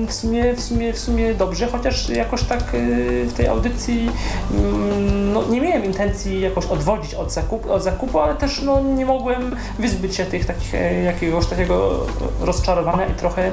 w 0.07 0.13
sumie, 0.13 0.53
w 0.53 0.61
sumie, 0.61 0.93
w 0.93 0.99
sumie 0.99 1.33
dobrze, 1.33 1.67
chociaż 1.67 2.09
jakoś 2.09 2.43
tak 2.43 2.73
yy, 2.73 3.25
w 3.25 3.33
tej 3.33 3.47
audycji 3.47 4.09
mm, 4.51 5.33
no, 5.33 5.43
nie 5.49 5.61
miałem 5.61 5.85
intencji 5.85 6.41
jakoś 6.41 6.65
odwodzić 6.65 7.13
od 7.13 7.31
zakupu, 7.31 7.73
od 7.73 7.83
zakupu, 7.83 8.19
ale 8.19 8.35
też 8.35 8.61
no, 8.61 8.81
nie 8.81 9.05
mogłem 9.05 9.55
wyzbyć 9.79 10.15
się 10.15 10.25
tych 10.25 10.45
takich 10.45 10.75
e, 10.75 11.03
jakiegoś 11.03 11.45
takiego 11.45 11.99
rozczarowania 12.41 13.05
i 13.05 13.13
trochę, 13.13 13.51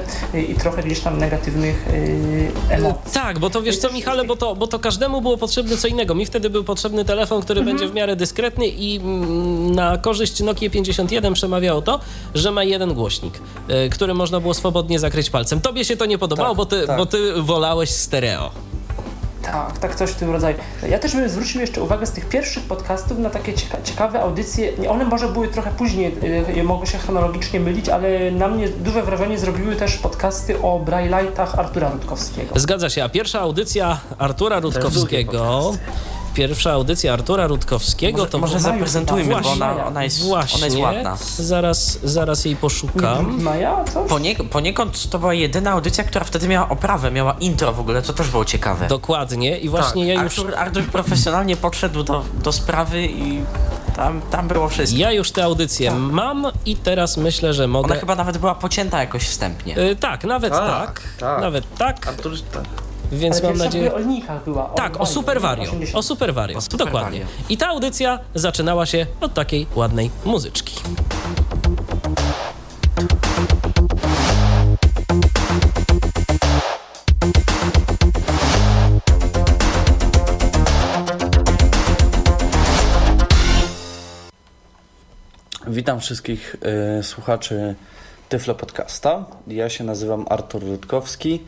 i 0.49 0.55
trochę 0.55 0.83
gdzieś 0.83 0.99
tam 0.99 1.17
negatywnych 1.17 1.72
tych 1.73 1.93
yy, 1.93 2.75
emocji. 2.75 3.11
Tak, 3.13 3.39
bo 3.39 3.49
to 3.49 3.61
wiesz 3.61 3.77
co, 3.77 3.91
Michale, 3.91 4.25
bo 4.25 4.35
to, 4.35 4.55
bo 4.55 4.67
to 4.67 4.79
każdemu 4.79 5.21
było 5.21 5.37
potrzebne 5.37 5.77
co 5.77 5.87
innego. 5.87 6.15
Mi 6.15 6.25
wtedy 6.25 6.49
był 6.49 6.63
potrzebny 6.63 7.05
telefon, 7.05 7.41
który 7.41 7.59
Mhm. 7.59 7.77
będzie 7.77 7.91
w 7.91 7.95
miarę 7.95 8.15
dyskretny 8.15 8.67
i 8.67 8.97
mm, 8.97 9.75
na 9.75 9.97
korzyść 9.97 10.39
Nokia 10.39 10.69
51 10.69 11.33
przemawiało 11.33 11.81
to, 11.81 11.99
że 12.35 12.51
ma 12.51 12.63
jeden 12.63 12.93
głośnik, 12.93 13.39
y, 13.85 13.89
który 13.89 14.13
można 14.13 14.39
było 14.39 14.53
swobodnie 14.53 14.99
zakryć 14.99 15.29
palcem. 15.29 15.61
Tobie 15.61 15.85
się 15.85 15.97
to 15.97 16.05
nie 16.05 16.17
podobało, 16.17 16.49
Tak, 16.49 16.57
bo, 16.57 16.65
ty, 16.65 16.87
tak. 16.87 16.97
bo 16.97 17.05
ty 17.05 17.33
wolałeś 17.41 17.89
stereo. 17.89 18.51
Tak, 19.43 19.77
tak, 19.77 19.95
coś 19.95 20.09
w 20.09 20.15
tym 20.15 20.31
rodzaju. 20.31 20.57
Ja 20.89 20.99
też 20.99 21.15
bym 21.15 21.29
zwrócił 21.29 21.61
jeszcze 21.61 21.81
uwagę 21.81 22.05
z 22.05 22.11
tych 22.11 22.29
pierwszych 22.29 22.63
podcastów 22.63 23.19
na 23.19 23.29
takie 23.29 23.53
cieka 23.53 23.77
ciekawe 23.83 24.21
audycje. 24.21 24.89
One 24.89 25.05
może 25.05 25.27
były 25.27 25.47
trochę 25.47 25.71
później, 25.71 26.15
y, 26.57 26.63
mogą 26.63 26.85
się 26.85 26.97
chronologicznie 26.97 27.59
mylić, 27.59 27.89
ale 27.89 28.31
na 28.31 28.47
mnie 28.47 28.69
duże 28.69 29.03
wrażenie 29.03 29.37
zrobiły 29.37 29.75
też 29.75 29.97
podcasty 29.97 30.61
o 30.61 30.79
Braille'ach 30.85 31.59
Artura 31.59 31.89
Rutkowskiego. 31.89 32.59
Zgadza 32.59 32.89
się, 32.89 33.03
a 33.03 33.09
pierwsza 33.09 33.39
audycja 33.39 33.99
Artura 34.17 34.59
Rutkowskiego... 34.59 35.73
Pierwsza 36.33 36.71
audycja 36.71 37.13
Artura 37.13 37.47
Rutkowskiego 37.47 38.17
Może, 38.17 38.31
to 38.31 38.37
może 38.37 38.59
zaprezentujmy, 38.59 39.35
bo 39.41 39.51
ona, 39.51 39.85
ona, 39.85 40.03
jest, 40.03 40.21
Właśnie, 40.23 40.57
ona 40.57 40.65
jest 40.65 40.77
ładna. 40.77 41.17
Zaraz, 41.37 41.99
zaraz 42.03 42.45
jej 42.45 42.55
poszukam. 42.55 43.41
Maja, 43.41 43.83
coś? 43.93 44.09
Ponie, 44.09 44.35
poniekąd 44.35 45.09
to 45.09 45.19
była 45.19 45.33
jedyna 45.33 45.71
audycja, 45.71 46.03
która 46.03 46.25
wtedy 46.25 46.47
miała 46.47 46.69
oprawę, 46.69 47.11
miała 47.11 47.33
intro 47.39 47.73
w 47.73 47.79
ogóle, 47.79 48.01
to 48.01 48.13
też 48.13 48.29
było 48.29 48.45
ciekawe. 48.45 48.87
Dokładnie 48.87 49.57
i 49.57 49.69
właśnie 49.69 50.07
tak, 50.07 50.15
ja 50.15 50.23
już 50.23 50.39
Artur, 50.39 50.55
Artur 50.55 50.83
profesjonalnie 50.83 51.57
podszedł 51.57 52.03
do, 52.03 52.23
do 52.43 52.51
sprawy 52.51 53.07
i 53.07 53.41
tam, 53.95 54.21
tam 54.21 54.47
było 54.47 54.69
wszystko. 54.69 54.99
Ja 54.99 55.11
już 55.11 55.31
tę 55.31 55.43
audycję 55.43 55.91
mam 55.91 56.47
i 56.65 56.75
teraz 56.75 57.17
myślę, 57.17 57.53
że 57.53 57.67
mogę. 57.67 57.91
Ona 57.91 57.99
chyba 57.99 58.15
nawet 58.15 58.37
była 58.37 58.55
pocięta 58.55 58.99
jakoś 58.99 59.23
wstępnie. 59.23 59.77
Y, 59.77 59.95
tak, 59.95 60.23
nawet 60.23 60.53
tak, 60.53 60.67
Tak, 60.67 61.01
tak. 61.19 61.41
Nawet 61.41 61.77
tak, 61.77 62.07
Artur, 62.07 62.33
tak. 62.53 62.92
Więc 63.11 63.39
Ale 63.39 63.49
mam 63.49 63.57
nadzieję. 63.57 63.93
o 63.93 63.99
była. 64.45 64.71
O 64.71 64.75
Tak, 64.75 65.01
o 65.01 65.05
Super 65.05 65.41
Vario. 65.41 65.63
80. 65.63 65.95
O 65.95 66.03
Super 66.03 66.33
Vario. 66.33 66.61
Super 66.61 66.77
Dokładnie. 66.77 67.19
Vario. 67.19 67.33
I 67.49 67.57
ta 67.57 67.67
audycja 67.67 68.19
zaczynała 68.35 68.85
się 68.85 69.05
od 69.21 69.33
takiej 69.33 69.67
ładnej 69.75 70.11
muzyczki. 70.25 70.75
Witam 85.67 85.99
wszystkich 85.99 86.55
y, 86.99 87.03
słuchaczy 87.03 87.75
Tyflo 88.29 88.55
Podcasta. 88.55 89.25
Ja 89.47 89.69
się 89.69 89.83
nazywam 89.83 90.25
Artur 90.29 90.63
Rutkowski 90.63 91.39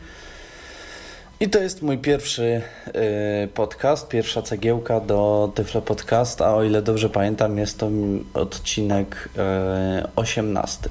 i 1.40 1.48
to 1.48 1.58
jest 1.58 1.82
mój 1.82 1.98
pierwszy 1.98 2.62
y, 3.44 3.48
podcast, 3.54 4.08
pierwsza 4.08 4.42
cegiełka 4.42 5.00
do 5.00 5.52
Tyflo 5.54 5.82
Podcast, 5.82 6.42
a 6.42 6.54
o 6.54 6.64
ile 6.64 6.82
dobrze 6.82 7.10
pamiętam 7.10 7.58
jest 7.58 7.78
to 7.78 7.90
odcinek 8.34 9.28
y, 9.36 10.08
18. 10.16 10.88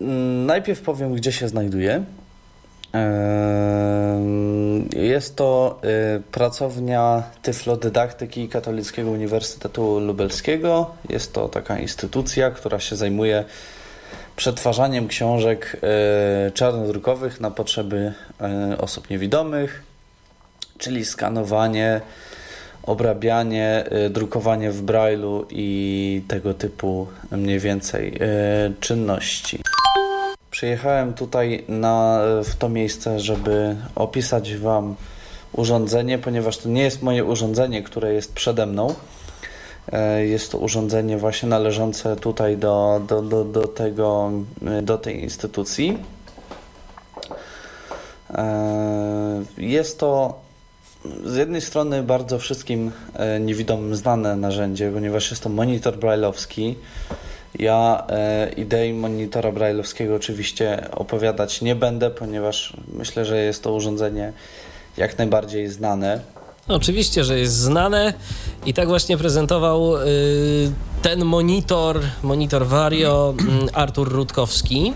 Mm, 0.00 0.46
Najpierw 0.46 0.80
powiem, 0.80 1.14
gdzie 1.14 1.32
się 1.32 1.48
znajduję. 1.48 2.04
Ehm, 2.92 4.88
Jest 4.96 5.36
to 5.36 5.80
y, 6.18 6.22
pracownia 6.32 7.22
Tyflodydaktyki 7.42 8.48
Katolickiego 8.48 9.10
Uniwersytetu 9.10 10.00
Lubelskiego. 10.00 10.90
Jest 11.08 11.32
to 11.32 11.48
taka 11.48 11.78
instytucja, 11.78 12.50
która 12.50 12.80
się 12.80 12.96
zajmuje 12.96 13.44
przetwarzaniem 14.36 15.08
książek 15.08 15.76
y, 16.48 16.52
czarnodrukowych 16.52 17.40
na 17.40 17.50
potrzeby 17.50 18.12
y, 18.72 18.78
osób 18.78 19.10
niewidomych, 19.10 19.82
czyli 20.78 21.04
skanowanie, 21.04 22.00
obrabianie, 22.82 23.84
y, 24.06 24.10
drukowanie 24.10 24.70
w 24.70 24.82
brailu 24.82 25.46
i 25.50 26.22
tego 26.28 26.54
typu 26.54 27.06
mniej 27.30 27.58
więcej 27.58 28.18
czynności. 28.80 29.60
Przyjechałem 30.50 31.14
tutaj 31.14 31.64
na, 31.68 32.20
w 32.44 32.56
to 32.56 32.68
miejsce, 32.68 33.20
żeby 33.20 33.76
opisać 33.94 34.56
Wam 34.56 34.94
urządzenie, 35.52 36.18
ponieważ 36.18 36.58
to 36.58 36.68
nie 36.68 36.82
jest 36.82 37.02
moje 37.02 37.24
urządzenie, 37.24 37.82
które 37.82 38.14
jest 38.14 38.32
przede 38.32 38.66
mną. 38.66 38.94
E, 39.92 40.26
Jest 40.26 40.52
to 40.52 40.58
urządzenie 40.58 41.18
właśnie 41.18 41.48
należące 41.48 42.16
tutaj 42.16 42.56
do, 42.56 43.00
do, 43.08 43.22
do, 43.22 43.44
do, 43.44 43.68
tego, 43.68 44.32
e, 44.66 44.82
do 44.82 44.98
tej 44.98 45.22
instytucji. 45.22 45.98
E, 48.34 49.42
Jest 49.58 49.98
to 49.98 50.44
z 51.24 51.36
jednej 51.36 51.60
strony 51.60 52.02
bardzo 52.02 52.38
wszystkim 52.38 52.92
niewidomym 53.40 53.96
znane 53.96 54.36
narzędzie, 54.36 54.90
ponieważ 54.94 55.30
jest 55.30 55.42
to 55.42 55.48
monitor 55.48 55.96
brailleowski. 55.98 56.76
Ja 57.58 58.06
idei 58.56 58.92
monitora 58.92 59.52
brailleowskiego 59.52 60.14
oczywiście 60.14 60.88
opowiadać 60.90 61.62
nie 61.62 61.74
będę, 61.74 62.10
ponieważ 62.10 62.76
myślę, 62.92 63.24
że 63.24 63.42
jest 63.42 63.62
to 63.62 63.72
urządzenie 63.72 64.32
jak 64.96 65.18
najbardziej 65.18 65.68
znane. 65.68 66.20
Oczywiście, 66.68 67.24
że 67.24 67.38
jest 67.38 67.54
znane 67.54 68.14
i 68.66 68.74
tak 68.74 68.88
właśnie 68.88 69.16
prezentował 69.18 69.96
y, 69.96 70.72
ten 71.02 71.24
monitor, 71.24 72.00
monitor 72.22 72.66
Vario, 72.66 73.34
mm, 73.38 73.68
Artur 73.72 74.12
Rutkowski. 74.12 74.92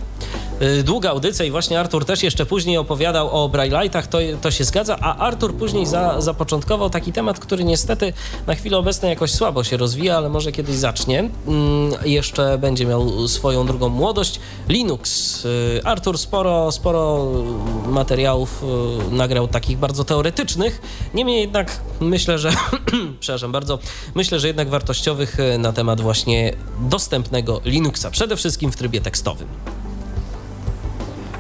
Y, 0.62 0.82
Długa 0.82 1.10
audycja 1.10 1.44
i 1.44 1.51
właśnie 1.51 1.80
Artur 1.80 2.05
też 2.05 2.22
jeszcze 2.22 2.47
później 2.47 2.78
opowiadał 2.78 3.44
o 3.44 3.48
Braille'ach, 3.48 4.06
to, 4.06 4.18
to 4.43 4.51
się 4.51 4.64
zgadza, 4.64 4.97
a 5.01 5.16
Artur 5.16 5.55
później 5.55 5.86
za, 5.86 6.20
zapoczątkował 6.20 6.90
taki 6.90 7.12
temat, 7.12 7.39
który 7.39 7.64
niestety 7.64 8.12
na 8.47 8.55
chwilę 8.55 8.78
obecną 8.78 9.09
jakoś 9.09 9.30
słabo 9.30 9.64
się 9.64 9.76
rozwija, 9.76 10.16
ale 10.16 10.28
może 10.28 10.52
kiedyś 10.52 10.76
zacznie. 10.76 11.18
Mm, 11.18 11.93
Jeszcze 12.05 12.59
będzie 12.59 12.86
miał 12.86 13.28
swoją 13.28 13.66
drugą 13.66 13.89
młodość. 13.89 14.40
Linux. 14.68 15.44
Y, 15.44 15.80
Artur 15.85 16.18
sporo, 16.18 16.72
sporo 16.72 17.32
materiałów 17.86 18.64
y, 19.10 19.14
nagrał 19.14 19.48
takich 19.48 19.78
bardzo 19.78 20.05
teoretycznych, 20.05 20.80
niemniej 21.14 21.40
jednak 21.40 21.80
myślę, 22.01 22.39
że 22.39 22.51
przepraszam 23.20 23.52
bardzo, 23.52 23.78
myślę, 24.14 24.40
że 24.40 24.47
jednak 24.47 24.68
wartościowych 24.68 25.36
na 25.59 25.72
temat 25.72 26.01
właśnie 26.01 26.52
dostępnego 26.80 27.60
Linuxa, 27.64 28.10
przede 28.10 28.36
wszystkim 28.36 28.72
w 28.72 28.76
trybie 28.76 29.01
tekstowym. 29.01 29.48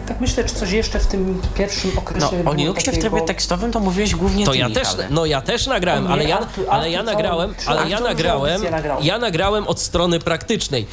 Tak 0.08 0.20
myślę, 0.20 0.44
czy 0.44 0.54
coś 0.54 0.70
jeszcze 0.70 0.98
w 0.98 1.06
tym 1.06 1.42
pierwszym 1.54 1.98
okresie 1.98 2.26
No, 2.44 2.50
o 2.50 2.54
Linuxie 2.54 2.92
w 2.92 2.94
takiego- 2.94 3.10
trybie 3.10 3.26
tekstowym 3.26 3.72
to 3.72 3.80
mówiłeś 3.80 4.14
głównie 4.14 4.44
To 4.44 4.52
ty, 4.52 4.58
ja 4.58 4.70
też, 4.70 4.76
Michale. 4.88 5.06
no 5.10 5.26
ja 5.26 5.40
też 5.40 5.66
nagrałem, 5.66 6.04
nie, 6.04 6.10
ale 6.10 6.24
ja, 6.24 6.46
ale 6.68 6.90
ja 6.90 7.02
nagrałem, 7.02 7.54
ale 7.66 7.88
ja 7.90 8.00
nagrałem, 8.00 8.62
ja 9.00 9.18
nagrałem 9.18 9.66
od 9.66 9.80
strony 9.80 10.20
praktycznej. 10.20 10.86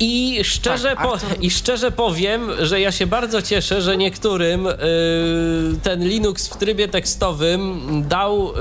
I 0.00 0.40
szczerze, 0.44 0.96
Tak, 0.96 1.08
po, 1.08 1.16
I 1.40 1.50
szczerze 1.50 1.90
powiem, 1.90 2.50
że 2.60 2.80
ja 2.80 2.92
się 2.92 3.06
bardzo 3.06 3.42
cieszę, 3.42 3.82
że 3.82 3.96
niektórym 3.96 4.66
y, 4.66 4.72
ten 5.82 6.08
Linux 6.08 6.48
w 6.48 6.56
trybie 6.56 6.88
tekstowym 6.88 7.82
dał, 8.08 8.50
y, 8.50 8.52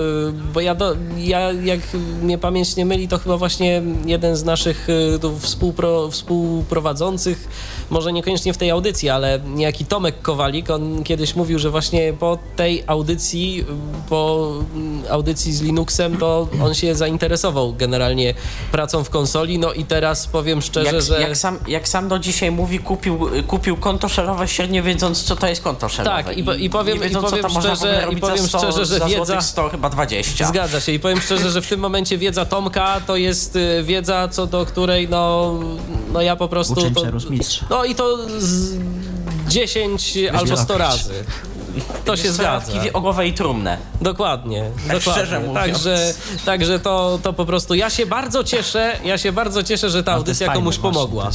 bo 0.53 0.61
ja, 0.61 0.75
do, 0.75 0.95
ja, 1.17 1.51
jak 1.51 1.79
mnie 2.21 2.37
pamięć 2.37 2.75
nie 2.75 2.85
myli, 2.85 3.07
to 3.07 3.17
chyba 3.17 3.37
właśnie 3.37 3.81
jeden 4.05 4.35
z 4.35 4.43
naszych 4.43 4.89
y, 4.89 5.19
tu 5.19 5.39
współpro, 5.39 6.11
współprowadzących, 6.11 7.47
może 7.89 8.13
niekoniecznie 8.13 8.53
w 8.53 8.57
tej 8.57 8.71
audycji, 8.71 9.09
ale 9.09 9.39
niejaki 9.45 9.85
Tomek 9.85 10.21
Kowalik, 10.21 10.69
on 10.69 11.03
kiedyś 11.03 11.35
mówił, 11.35 11.59
że 11.59 11.69
właśnie 11.69 12.13
po 12.13 12.37
tej 12.55 12.83
audycji, 12.87 13.65
po 14.09 14.53
audycji 15.09 15.53
z 15.53 15.61
Linuxem, 15.61 16.17
to 16.17 16.47
on 16.63 16.73
się 16.73 16.95
zainteresował 16.95 17.73
generalnie 17.73 18.33
pracą 18.71 19.03
w 19.03 19.09
konsoli, 19.09 19.59
no 19.59 19.73
i 19.73 19.85
teraz 19.85 20.27
powiem 20.27 20.61
szczerze, 20.61 20.95
jak, 20.95 21.14
że... 21.15 21.21
jak, 21.21 21.37
sam, 21.37 21.59
jak 21.67 21.87
sam 21.87 22.07
do 22.07 22.19
dzisiaj 22.19 22.51
mówi, 22.51 22.79
kupił, 22.79 23.29
kupił 23.47 23.77
konto 23.77 24.09
szerowe, 24.09 24.47
średnio 24.47 24.83
wiedząc, 24.83 25.23
co 25.23 25.35
to 25.35 25.47
jest 25.47 25.61
konto 25.61 25.89
szerowe. 25.89 26.23
Tak, 26.23 26.37
i 26.37 26.65
i 26.65 26.69
powiem- 26.69 26.97
nie 26.97 27.03
wiedząc, 27.03 27.25
i 27.27 27.29
powiem 27.41 27.61
szczerze- 27.61 28.07
i 28.11 28.17
powiem 28.17 28.37
za 28.37 28.47
100, 28.47 28.59
szczerze, 28.59 28.85
że 28.85 28.99
za 28.99 29.05
wiedza- 29.05 29.15
złotych 29.25 29.41
100, 29.43 29.69
chyba 29.69 29.89
20. 29.89 30.47
Zgadza 30.47 30.79
się 30.81 30.91
i 30.91 30.99
powiem 30.99 31.21
szczerze, 31.21 31.51
że 31.51 31.61
w 31.61 31.67
tym 31.67 31.79
momencie 31.79 32.17
wiedza 32.17 32.45
Tomka 32.45 33.01
to 33.07 33.15
jest 33.15 33.55
y, 33.55 33.83
wiedza, 33.83 34.27
co 34.27 34.47
do 34.47 34.65
której 34.65 35.09
no, 35.09 35.53
no 36.13 36.21
ja 36.21 36.35
po 36.35 36.47
prostu... 36.47 36.73
Uczeń 36.73 36.93
To, 36.93 37.01
no 37.69 37.85
i 37.85 37.95
to 37.95 38.17
z 38.39 38.77
10 39.47 40.17
albo 40.33 40.57
100 40.57 40.77
razy. 40.77 41.23
To 42.05 42.17
się 42.17 42.31
zgadza. 42.31 42.71
O 42.93 43.01
głowę 43.01 43.27
i 43.27 43.33
trumnę. 43.33 43.77
Dokładnie, 44.01 44.63
Tak 44.87 44.97
dokładnie. 44.97 45.11
szczerze 45.11 45.39
mówiąc. 45.39 45.55
Także, 45.55 46.13
także 46.45 46.79
to, 46.79 47.19
to 47.23 47.33
po 47.33 47.45
prostu 47.45 47.73
ja 47.75 47.89
się 47.89 48.05
bardzo 48.05 48.43
cieszę, 48.43 48.99
ja 49.03 49.17
się 49.17 49.31
bardzo 49.31 49.63
cieszę, 49.63 49.89
że 49.89 50.03
ta 50.03 50.11
audycja 50.13 50.53
komuś 50.53 50.77
pomogła. 50.77 51.29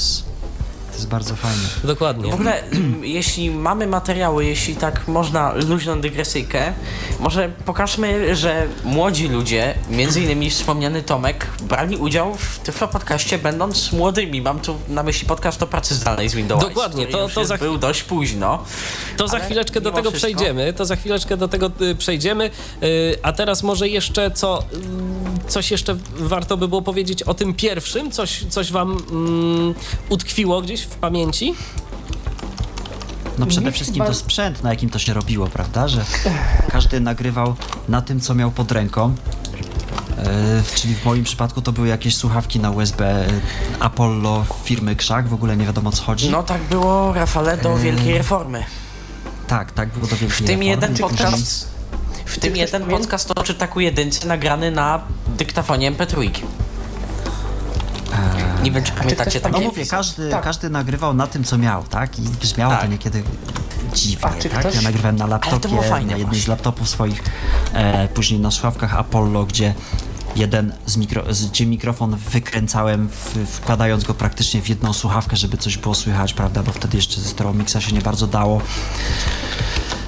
To 1.01 1.03
jest, 1.03 1.11
bardzo 1.11 1.37
fajne. 1.37 1.63
Dokładnie. 1.85 2.31
W 2.31 2.35
ogóle, 2.35 2.63
jeśli 3.03 3.51
mamy 3.51 3.87
materiały, 3.87 4.45
jeśli 4.45 4.77
tak 4.77 5.09
można 5.09 5.53
luźną 5.53 6.01
dygresyjkę, 6.01 6.73
może 7.21 7.51
pokażmy, 7.65 8.37
że 8.37 8.67
młodzi 8.85 9.29
ludzie, 9.29 9.75
między 9.91 10.21
innymi 10.21 10.51
wspomniany 10.51 11.03
Tomek, 11.03 11.47
brali 11.63 11.97
udział 11.97 12.35
w 12.35 12.59
Tyflo 12.59 12.89
Podcaście 12.89 13.39
będąc 13.39 13.93
młodymi. 13.93 14.43
Mam 14.43 14.61
tu 14.61 14.77
na 14.89 15.03
myśli 15.03 15.27
podcast 15.29 15.63
o 15.63 15.67
pracy 15.67 15.95
zdalnej 15.95 16.29
z 16.29 16.35
Windows. 16.35 16.65
Dokładnie, 16.65 17.07
to- 17.07 17.23
już 17.23 17.35
to 17.35 17.45
za- 17.45 17.59
był 17.59 17.79
dość 17.79 18.03
późno. 18.03 18.65
To 19.17 19.29
za 19.29 19.39
chwileczkę 19.39 19.81
do 19.81 19.91
tego 19.91 20.11
wszystko- 20.11 20.29
przejdziemy. 20.29 20.73
To 20.73 20.85
za 20.85 20.97
chwileczkę 20.97 21.37
do 21.37 21.49
tego 21.49 21.71
y, 21.81 21.95
przejdziemy. 21.95 22.51
Y, 22.83 23.19
A 23.23 23.33
teraz 23.33 23.63
może 23.63 23.89
jeszcze 23.89 24.31
co, 24.31 24.63
y, 25.47 25.51
coś 25.51 25.71
jeszcze 25.71 25.97
warto 26.17 26.57
by 26.57 26.69
było 26.69 26.83
powiedzieć 26.83 27.23
o 27.23 27.35
tym 27.35 27.55
pierwszym? 27.55 28.11
Coś, 28.11 28.45
coś 28.49 28.73
wam 28.73 29.03
mm, 29.11 29.75
utkwiło 30.09 30.63
gdzieś 30.63 30.87
w 30.91 30.95
pamięci? 30.95 31.55
No 33.39 33.47
przede 33.47 33.73
wszystkim 33.73 34.05
to 34.05 34.15
sprzęt, 34.15 34.63
na 34.63 34.71
jakim 34.71 34.91
to 34.91 34.99
się 34.99 35.15
robiło, 35.15 35.47
prawda? 35.47 35.89
Że 35.89 36.05
każdy 36.71 37.01
nagrywał 37.01 37.55
na 37.89 38.03
tym, 38.03 38.21
co 38.21 38.35
miał 38.35 38.51
pod 38.51 38.73
ręką. 38.73 39.15
E, 40.19 40.63
czyli 40.75 40.95
w 40.95 41.05
moim 41.05 41.25
przypadku 41.25 41.63
to 41.63 41.73
były 41.73 41.89
jakieś 41.89 42.17
słuchawki 42.17 42.61
na 42.61 42.71
USB 42.71 43.07
e, 43.07 43.27
Apollo 43.81 44.45
firmy 44.65 44.97
Krzak, 44.97 45.29
w 45.29 45.35
ogóle 45.35 45.57
nie 45.57 45.67
wiadomo 45.67 45.89
o 45.89 45.93
co 45.93 46.03
chodzi. 46.03 46.31
No 46.31 46.43
tak 46.43 46.63
było, 46.63 47.13
Rafale, 47.13 47.57
do 47.57 47.77
Wielkiej 47.77 48.19
Reformy. 48.19 48.65
Tak, 49.47 49.73
tak, 49.73 49.89
było 49.89 50.07
do 50.07 50.17
wielkiej 50.17 50.29
W 50.31 50.37
tym 50.37 50.47
reformy. 50.47 50.65
jeden 50.65 50.97
podcast... 50.97 51.71
W 52.25 52.39
tym 52.39 52.57
jeden 52.57 52.85
podcast 52.85 53.29
to 53.35 53.43
czytaku 53.43 53.81
jedynce 53.81 54.27
nagrany 54.27 54.71
na 54.71 55.01
dyktafonie 55.37 55.93
MP3. 55.93 56.31
Nie 58.63 58.71
wiem, 58.71 58.85
czy 58.85 58.93
pamiętacie 58.93 59.41
takie 59.41 59.59
No 59.61 59.65
mówię, 59.65 59.87
każdy, 59.87 60.31
tak. 60.31 60.43
każdy 60.45 60.71
nagrywał 60.71 61.15
na 61.15 61.27
tym, 61.27 61.45
co 61.45 61.59
miał, 61.59 61.85
tak? 61.85 62.19
I 62.19 62.23
brzmiało 62.23 62.73
Tak. 62.73 62.83
to 62.83 62.87
niekiedy 62.87 63.23
dziwnie, 63.95 64.19
A 64.27 64.29
tak? 64.29 64.59
ktoś- 64.61 64.75
Ja 64.75 64.81
nagrywałem 64.83 65.17
na 65.17 65.25
to 65.25 65.31
laptopie, 65.31 65.75
na 65.91 65.99
jednym 65.99 66.19
właśnie. 66.21 66.41
z 66.43 66.47
laptopów 66.49 66.89
swoich, 66.89 67.23
e, 67.73 68.09
później 68.09 68.41
na 68.41 68.51
słuchawkach 68.51 68.95
Apollo, 68.95 69.45
gdzie 69.45 69.75
jeden 70.37 70.73
z, 70.87 70.97
mikro, 70.97 71.35
z 71.35 71.47
gdzie 71.51 71.67
mikrofon 71.67 72.17
wykręcałem, 72.17 73.09
w, 73.09 73.37
wkładając 73.51 74.05
go 74.05 74.15
praktycznie 74.15 74.63
w 74.63 74.69
jedną 74.69 74.93
słuchawkę, 74.93 75.37
żeby 75.37 75.57
coś 75.57 75.79
było 75.79 75.95
słychać, 75.95 76.35
prawda? 76.35 76.63
Bo 76.63 76.73
wtedy 76.73 76.97
jeszcze 76.97 77.21
ze 77.21 77.29
Stereomixa 77.29 77.81
się 77.81 77.93
nie 77.93 78.01
bardzo 78.01 78.27
dało 78.27 78.61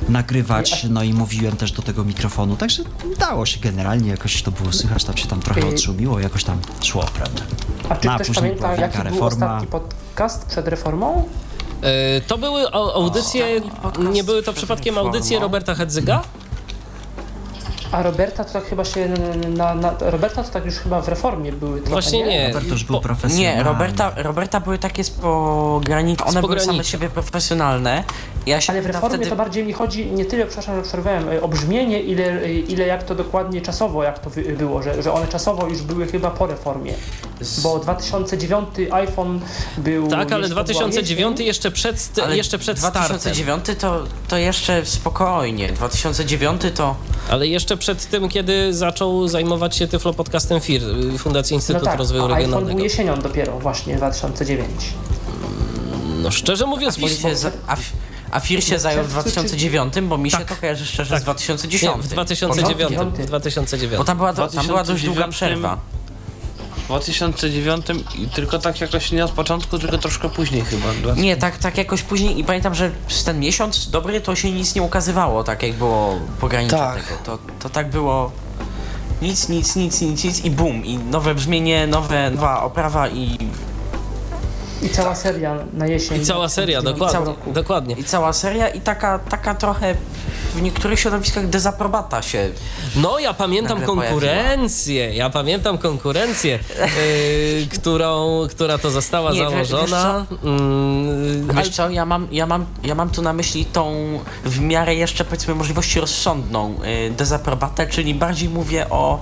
nagrywać, 0.09 0.87
no 0.91 1.03
i 1.03 1.13
mówiłem 1.15 1.57
też 1.57 1.73
do 1.73 1.83
tego 1.83 2.05
mikrofonu, 2.05 2.57
także 2.57 2.83
dało 3.19 3.47
się 3.47 3.61
generalnie, 3.61 4.11
jakoś 4.11 4.43
to 4.43 4.51
było 4.51 4.73
słychać, 4.73 5.05
tam 5.05 5.17
się 5.17 5.29
tam 5.29 5.41
trochę 5.41 5.67
odszumiło, 5.69 6.21
jakoś 6.21 6.45
tam 6.45 6.59
szło, 6.83 7.05
prawda? 7.15 7.43
A 7.89 7.97
czy 7.97 8.07
No, 8.07 8.13
a 8.13 8.15
ktoś 8.15 8.27
później 8.27 8.43
pamięta, 8.57 8.61
była 8.61 8.71
jaki 8.71 8.81
wielka 8.83 8.99
był 9.11 9.13
reforma. 9.21 9.47
ostatni 9.47 9.67
podcast 9.67 10.47
przed 10.47 10.69
reformą? 10.69 11.25
Y, 12.19 12.21
To 12.27 12.39
były 12.39 12.63
au- 12.63 12.91
audycje, 12.95 13.61
nie 14.13 14.25
były 14.25 14.43
to 14.43 14.53
przypadkiem 14.53 14.95
reformą. 14.95 15.13
audycje 15.15 15.39
Roberta 15.41 15.75
Hedzyga? 15.75 16.23
A 17.93 18.03
Roberta 18.03 18.45
to 18.45 18.53
tak 18.53 18.65
chyba 18.65 18.85
się 18.85 19.09
na, 19.57 19.75
na 19.75 19.95
Roberta 20.01 20.45
to 20.45 20.51
tak 20.51 20.65
już 20.65 20.75
chyba 20.75 21.01
w 21.01 21.09
reformie 21.09 21.53
były 21.53 21.79
trochę, 21.81 21.91
Właśnie 21.91 22.25
nie. 22.25 22.49
Robert 22.49 22.67
już 22.67 22.85
był 22.85 22.97
Po- 22.97 23.03
profesjonalny. 23.03 23.57
Nie, 23.57 23.63
Roberta, 23.63 24.13
Roberta 24.17 24.61
były 24.61 24.79
takie 24.79 25.05
z. 25.05 25.13
One 26.25 26.41
były 26.41 26.61
same 26.61 26.85
siebie 26.85 27.11
profesjonalne. 27.11 28.05
Ja 28.47 28.61
się 28.61 28.73
Ale 28.73 28.83
w 28.83 28.87
reformie 28.87 29.17
wtedy... 29.17 29.31
to 29.31 29.37
bardziej 29.37 29.65
mi 29.65 29.73
chodzi 29.73 30.07
nie 30.07 30.25
tyle, 30.25 30.47
przepraszam, 30.47 30.77
że 30.77 30.83
przerwałem, 30.83 31.29
e, 31.29 31.43
o 31.43 31.49
brzmienie, 31.49 32.01
ile, 32.01 32.53
ile 32.53 32.87
jak 32.87 33.03
to 33.03 33.15
dokładnie 33.15 33.61
czasowo, 33.61 34.03
jak 34.03 34.19
to 34.19 34.31
było, 34.59 34.83
że, 34.83 35.03
że 35.03 35.13
one 35.13 35.29
czasowo 35.29 35.67
już 35.67 35.83
były 35.83 36.07
chyba 36.07 36.31
po 36.31 36.47
reformie. 36.47 36.95
Bo 37.63 37.79
2009 37.79 38.69
iPhone 38.91 39.41
był... 39.79 40.09
Tak, 40.09 40.33
ale 40.33 40.41
jeśli 40.41 40.57
to 40.57 40.65
była 40.65 40.75
2009 40.75 41.31
jesień, 41.31 41.47
jeszcze 41.47 41.71
przed, 41.71 42.11
Ale 42.25 42.37
jeszcze 42.37 42.59
przed 42.59 42.79
startem. 42.79 43.03
2009 43.07 43.65
to, 43.79 44.05
to 44.29 44.37
jeszcze 44.37 44.87
spokojnie. 44.87 45.69
2009 45.73 46.63
to... 46.75 46.97
Ale 47.31 47.47
jeszcze 47.47 47.77
przed 47.83 48.07
tym, 48.07 48.29
kiedy 48.29 48.75
zaczął 48.75 49.29
zajmować 49.29 49.77
się 49.77 49.89
Tyflo 49.89 50.13
Podcastem 50.15 50.61
FIR, 50.61 50.83
y, 51.15 51.19
Fundacja 51.19 51.59
No 51.75 51.81
tak, 51.81 51.99
Rozwoju 51.99 52.23
a 52.23 52.27
iPhone 52.27 52.37
był 52.37 52.45
Regionalnego. 52.45 52.83
jesienią 52.83 53.17
dopiero, 53.21 53.59
właśnie 53.59 53.97
2009. 53.97 54.69
No 56.23 56.31
szczerze 56.31 56.67
mówiąc, 56.67 56.97
Fir 56.97 57.11
się 57.11 57.37
za, 57.37 57.51
a, 57.67 57.77
a 58.31 58.41
Fir 58.41 58.65
się 58.65 58.73
No, 58.75 58.81
zajął 58.81 59.05
w 59.05 59.09
czerwcu 59.15 59.31
czy- 59.31 59.35
2009, 59.35 59.95
bo 60.03 60.19
mi 60.19 60.31
się 60.31 60.37
Tak. 60.37 60.49
to 60.49 60.57
kojarzy 60.57 60.87
szczerze 60.87 61.11
Tak. 61.11 61.21
z 61.21 61.23
2010. 61.23 61.97
nie, 61.97 62.03
w 62.03 62.09
2009. 62.09 62.91
Początku. 62.97 63.23
W 63.23 63.27
2009. 63.27 63.99
Bo 63.99 64.05
tam 64.05 64.17
była, 64.17 64.33
do, 64.33 64.49
tam 64.49 64.67
była 64.67 64.85
dość 64.85 65.05
długa 65.05 65.25
2009 65.25 65.35
przerwa. 65.37 65.79
W 66.93 66.95
2009 66.95 67.87
i 68.19 68.27
tylko 68.27 68.59
tak 68.59 68.81
jakoś 68.81 69.13
nie 69.13 69.25
od 69.25 69.31
początku, 69.31 69.79
tylko 69.79 69.99
troszkę 69.99 70.29
później 70.29 70.63
chyba. 70.63 71.15
Nie, 71.17 71.37
tak, 71.37 71.59
tak 71.59 71.79
jakoś 71.79 72.03
później 72.03 72.39
i 72.39 72.45
pamiętam, 72.45 72.75
że 72.75 72.91
przez 73.07 73.25
ten 73.25 73.41
miesiąc 73.41 73.91
dobry 73.91 74.21
to 74.21 74.37
się 74.37 74.51
nic 74.53 74.75
nie 74.75 74.83
ukazywało, 74.83 75.45
tak 75.45 75.63
jak 75.63 75.73
było 75.73 76.19
pogranicza 76.41 76.77
Tak. 76.79 77.03
tego. 77.05 77.17
To, 77.25 77.39
to 77.61 77.69
tak 77.71 77.91
było 77.91 78.31
nic, 79.23 79.49
nic, 79.49 79.77
nic, 79.77 80.01
nic, 80.01 80.25
nic 80.25 80.45
i 80.45 80.51
bum. 80.51 80.85
I 80.85 80.99
nowe 80.99 81.35
brzmienie, 81.35 81.87
nowe, 81.87 82.31
nowa 82.31 82.63
oprawa 82.63 83.09
i, 83.09 83.39
I 84.83 84.89
cała 84.89 85.15
seria 85.15 85.59
na 85.73 85.87
jesień. 85.87 86.23
I 86.23 86.25
cała 86.27 86.49
seria, 86.49 86.83
2009 86.83 87.13
dokładnie. 87.13 87.33
roku. 87.35 87.53
dokładnie. 87.53 87.95
i 87.95 88.05
cała 88.05 88.33
seria 88.33 88.69
i 88.69 88.81
taka, 88.81 89.19
taka 89.19 89.55
trochę 89.55 89.95
w 90.55 90.63
niektórych 90.63 91.01
środowiskach 91.01 91.49
dezaprobata 91.49 92.23
się 92.23 92.51
No, 92.97 93.19
ja 93.19 93.35
pamiętam 93.35 93.81
konkurencję, 93.83 95.15
ja 95.15 95.31
pamiętam 95.31 95.79
konkurencję, 95.79 96.59
yy, 97.61 97.67
którą, 97.79 98.41
która 98.51 98.79
to 98.79 98.91
została 98.91 99.33
Nie, 99.33 99.39
wiesz 99.59 99.69
założona. 99.69 100.27
Mm, 100.45 101.51
ale- 101.51 101.63
Wiesz 101.63 101.71
co, 101.71 101.91
ja 101.91 102.07
mam, 102.07 102.29
ja, 102.33 102.47
mam, 102.47 102.67
ja 102.85 102.95
mam 102.95 103.11
tu 103.11 103.23
na 103.23 103.33
myśli 103.33 103.65
tą 103.65 103.95
w 104.45 104.61
miarę 104.61 104.95
jeszcze 104.95 105.25
powiedzmy 105.25 105.55
możliwości 105.55 106.01
rozsądną 106.01 106.75
y, 107.07 107.11
dezaprobatę, 107.11 107.87
czyli 107.87 108.15
bardziej 108.15 108.49
mówię 108.49 108.91
o 108.91 109.21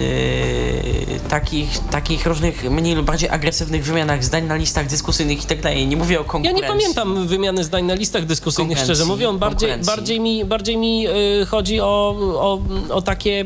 y, 0.00 1.20
takich, 1.28 1.78
takich 1.90 2.26
różnych 2.26 2.70
mniej 2.70 2.94
lub 2.94 3.06
bardziej 3.06 3.30
agresywnych 3.30 3.84
wymianach 3.84 4.24
zdań 4.24 4.46
na 4.54 4.58
listach 4.60 4.86
dyskusyjnych 4.86 5.44
i 5.44 5.46
tak 5.46 5.60
dalej. 5.60 5.86
Nie 5.86 5.96
mówię 5.96 6.20
o 6.20 6.22
Ja 6.22 6.28
konkurencji. 6.28 6.62
nie 6.62 6.68
pamiętam 6.68 7.26
wymiany 7.26 7.64
zdań 7.64 7.84
na 7.84 7.94
listach 7.94 8.26
dyskusyjnych, 8.26 8.78
szczerze 8.78 9.04
mówiąc. 9.04 9.38
Bardziej, 9.40 9.70
bardziej 9.86 10.20
mi, 10.20 10.44
bardziej 10.44 10.76
mi 10.76 11.06
y, 11.08 11.46
chodzi 11.46 11.80
o, 11.80 12.16
o, 12.34 12.60
o 12.94 13.02
takie 13.02 13.44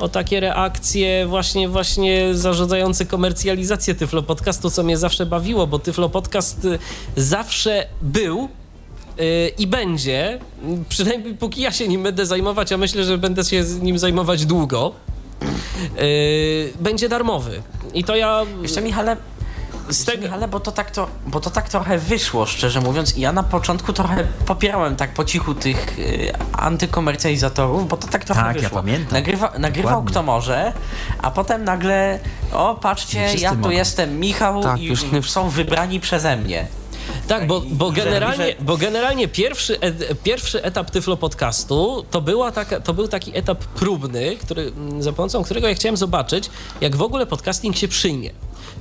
o 0.00 0.08
takie 0.08 0.40
reakcje 0.40 1.26
właśnie 1.26 1.68
właśnie 1.68 2.34
zarządzające 2.34 3.06
komercjalizację 3.06 3.94
Tyflo 3.94 4.22
Podcastu, 4.22 4.70
co 4.70 4.82
mnie 4.82 4.96
zawsze 4.96 5.26
bawiło, 5.26 5.66
bo 5.66 5.78
Tyflo 5.78 6.08
Podcast 6.08 6.64
y, 6.64 6.78
zawsze 7.16 7.86
był 8.02 8.48
y, 9.20 9.52
i 9.58 9.66
będzie, 9.66 10.38
przynajmniej 10.88 11.34
póki 11.34 11.60
ja 11.60 11.72
się 11.72 11.88
nim 11.88 12.02
będę 12.02 12.26
zajmować, 12.26 12.72
a 12.72 12.76
myślę, 12.76 13.04
że 13.04 13.18
będę 13.18 13.44
się 13.44 13.64
nim 13.82 13.98
zajmować 13.98 14.46
długo, 14.46 14.92
będzie 16.80 17.08
darmowy. 17.08 17.62
I 17.94 18.04
to 18.04 18.16
ja 18.16 18.46
co, 18.74 18.80
Michale, 18.80 19.16
z 19.90 20.04
tego... 20.04 20.22
Michale, 20.22 20.48
bo 20.48 20.60
to, 20.60 20.72
tak 20.72 20.90
to, 20.90 21.06
bo 21.26 21.40
to 21.40 21.50
tak 21.50 21.68
trochę 21.68 21.98
wyszło, 21.98 22.46
szczerze 22.46 22.80
mówiąc. 22.80 23.16
I 23.16 23.20
ja 23.20 23.32
na 23.32 23.42
początku 23.42 23.92
trochę 23.92 24.24
popierałem 24.46 24.96
tak 24.96 25.14
po 25.14 25.24
cichu 25.24 25.54
tych 25.54 25.98
y, 25.98 26.32
antykomercjalizatorów, 26.52 27.88
bo 27.88 27.96
to 27.96 28.08
tak 28.08 28.24
trochę 28.24 28.40
Tak, 28.42 28.56
ja 28.56 28.62
wyszło. 28.62 28.76
pamiętam. 28.78 29.12
Nagrywa, 29.12 29.52
nagrywał 29.58 29.90
Dokładnie. 29.90 30.10
kto 30.10 30.22
może, 30.22 30.72
a 31.22 31.30
potem 31.30 31.64
nagle, 31.64 32.18
o 32.52 32.74
patrzcie, 32.74 33.34
ja 33.38 33.50
tu 33.50 33.56
mogą. 33.56 33.70
jestem 33.70 34.20
Michał 34.20 34.62
Tak, 34.62 34.80
i 34.80 34.84
już 34.84 35.12
nie- 35.12 35.22
są 35.22 35.48
wybrani 35.48 36.00
przeze 36.00 36.36
mnie. 36.36 36.66
Tak, 37.28 37.46
bo, 37.46 37.62
bo, 37.70 37.90
generalnie, 37.90 38.54
bo 38.60 38.76
generalnie 38.76 39.28
pierwszy, 39.28 39.80
e, 39.80 40.14
pierwszy 40.14 40.62
etap 40.62 40.90
Tyflo 40.90 41.16
Podcastu 41.16 42.04
to, 42.10 42.20
była 42.20 42.52
taka, 42.52 42.80
to 42.80 42.94
był 42.94 43.08
taki 43.08 43.38
etap 43.38 43.58
próbny, 43.64 44.36
który, 44.36 44.72
za 44.98 45.12
pomocą 45.12 45.44
którego 45.44 45.68
ja 45.68 45.74
chciałem 45.74 45.96
zobaczyć, 45.96 46.50
jak 46.80 46.96
w 46.96 47.02
ogóle 47.02 47.26
podcasting 47.26 47.76
się 47.76 47.88
przyjmie. 47.88 48.30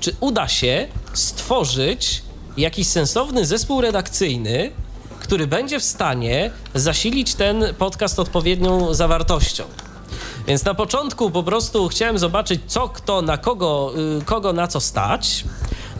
Czy 0.01 0.15
uda 0.19 0.47
się 0.47 0.87
stworzyć 1.13 2.23
jakiś 2.57 2.87
sensowny 2.87 3.45
zespół 3.45 3.81
redakcyjny, 3.81 4.71
który 5.19 5.47
będzie 5.47 5.79
w 5.79 5.83
stanie 5.83 6.51
zasilić 6.73 7.35
ten 7.35 7.65
podcast 7.77 8.19
odpowiednią 8.19 8.93
zawartością. 8.93 9.63
Więc 10.47 10.65
na 10.65 10.73
początku 10.73 11.31
po 11.31 11.43
prostu 11.43 11.87
chciałem 11.87 12.19
zobaczyć, 12.19 12.61
co 12.67 12.89
kto 12.89 13.21
na 13.21 13.37
kogo, 13.37 13.93
y, 14.19 14.25
kogo 14.25 14.53
na 14.53 14.67
co 14.67 14.79
stać. 14.79 15.43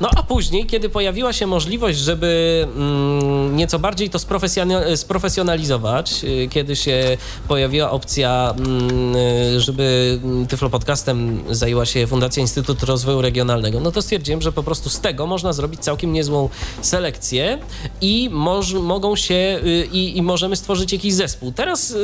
No 0.02 0.10
a 0.16 0.24
później, 0.24 0.66
kiedy 0.66 0.90
pojawiła 0.90 1.34
się 1.34 1.48
możliwość, 1.48 1.98
żeby 1.98 2.68
mm, 2.76 3.56
nieco 3.56 3.80
bardziej 3.80 4.10
to 4.10 4.18
sprofesjona- 4.18 4.98
sprofesjonalizować, 4.98 6.24
y, 6.24 6.48
kiedy 6.52 6.76
się 6.76 7.18
pojawiła 7.48 7.92
opcja, 7.92 8.54
mm, 8.58 9.16
y, 9.16 9.60
żeby 9.60 10.20
Tyflo 10.50 10.70
Podcastem 10.70 11.44
zajęła 11.50 11.86
się 11.86 12.08
Fundacja 12.08 12.42
Instytut 12.42 12.84
Rozwoju 12.84 13.22
Regionalnego, 13.22 13.80
no 13.80 13.92
to 13.92 14.02
stwierdziłem, 14.02 14.42
że 14.42 14.52
po 14.52 14.64
prostu 14.64 14.90
z 14.90 15.00
tego 15.00 15.28
można 15.28 15.54
zrobić 15.54 15.80
całkiem 15.80 16.14
niezłą 16.14 16.50
selekcję 16.82 17.60
i 18.02 18.30
moż, 18.32 18.74
mogą 18.74 19.16
się 19.16 19.60
y, 19.64 19.90
i, 19.92 20.22
możemy 20.22 20.56
stworzyć 20.56 20.94
jakiś 20.94 21.14
zespół. 21.14 21.52
Teraz, 21.52 21.96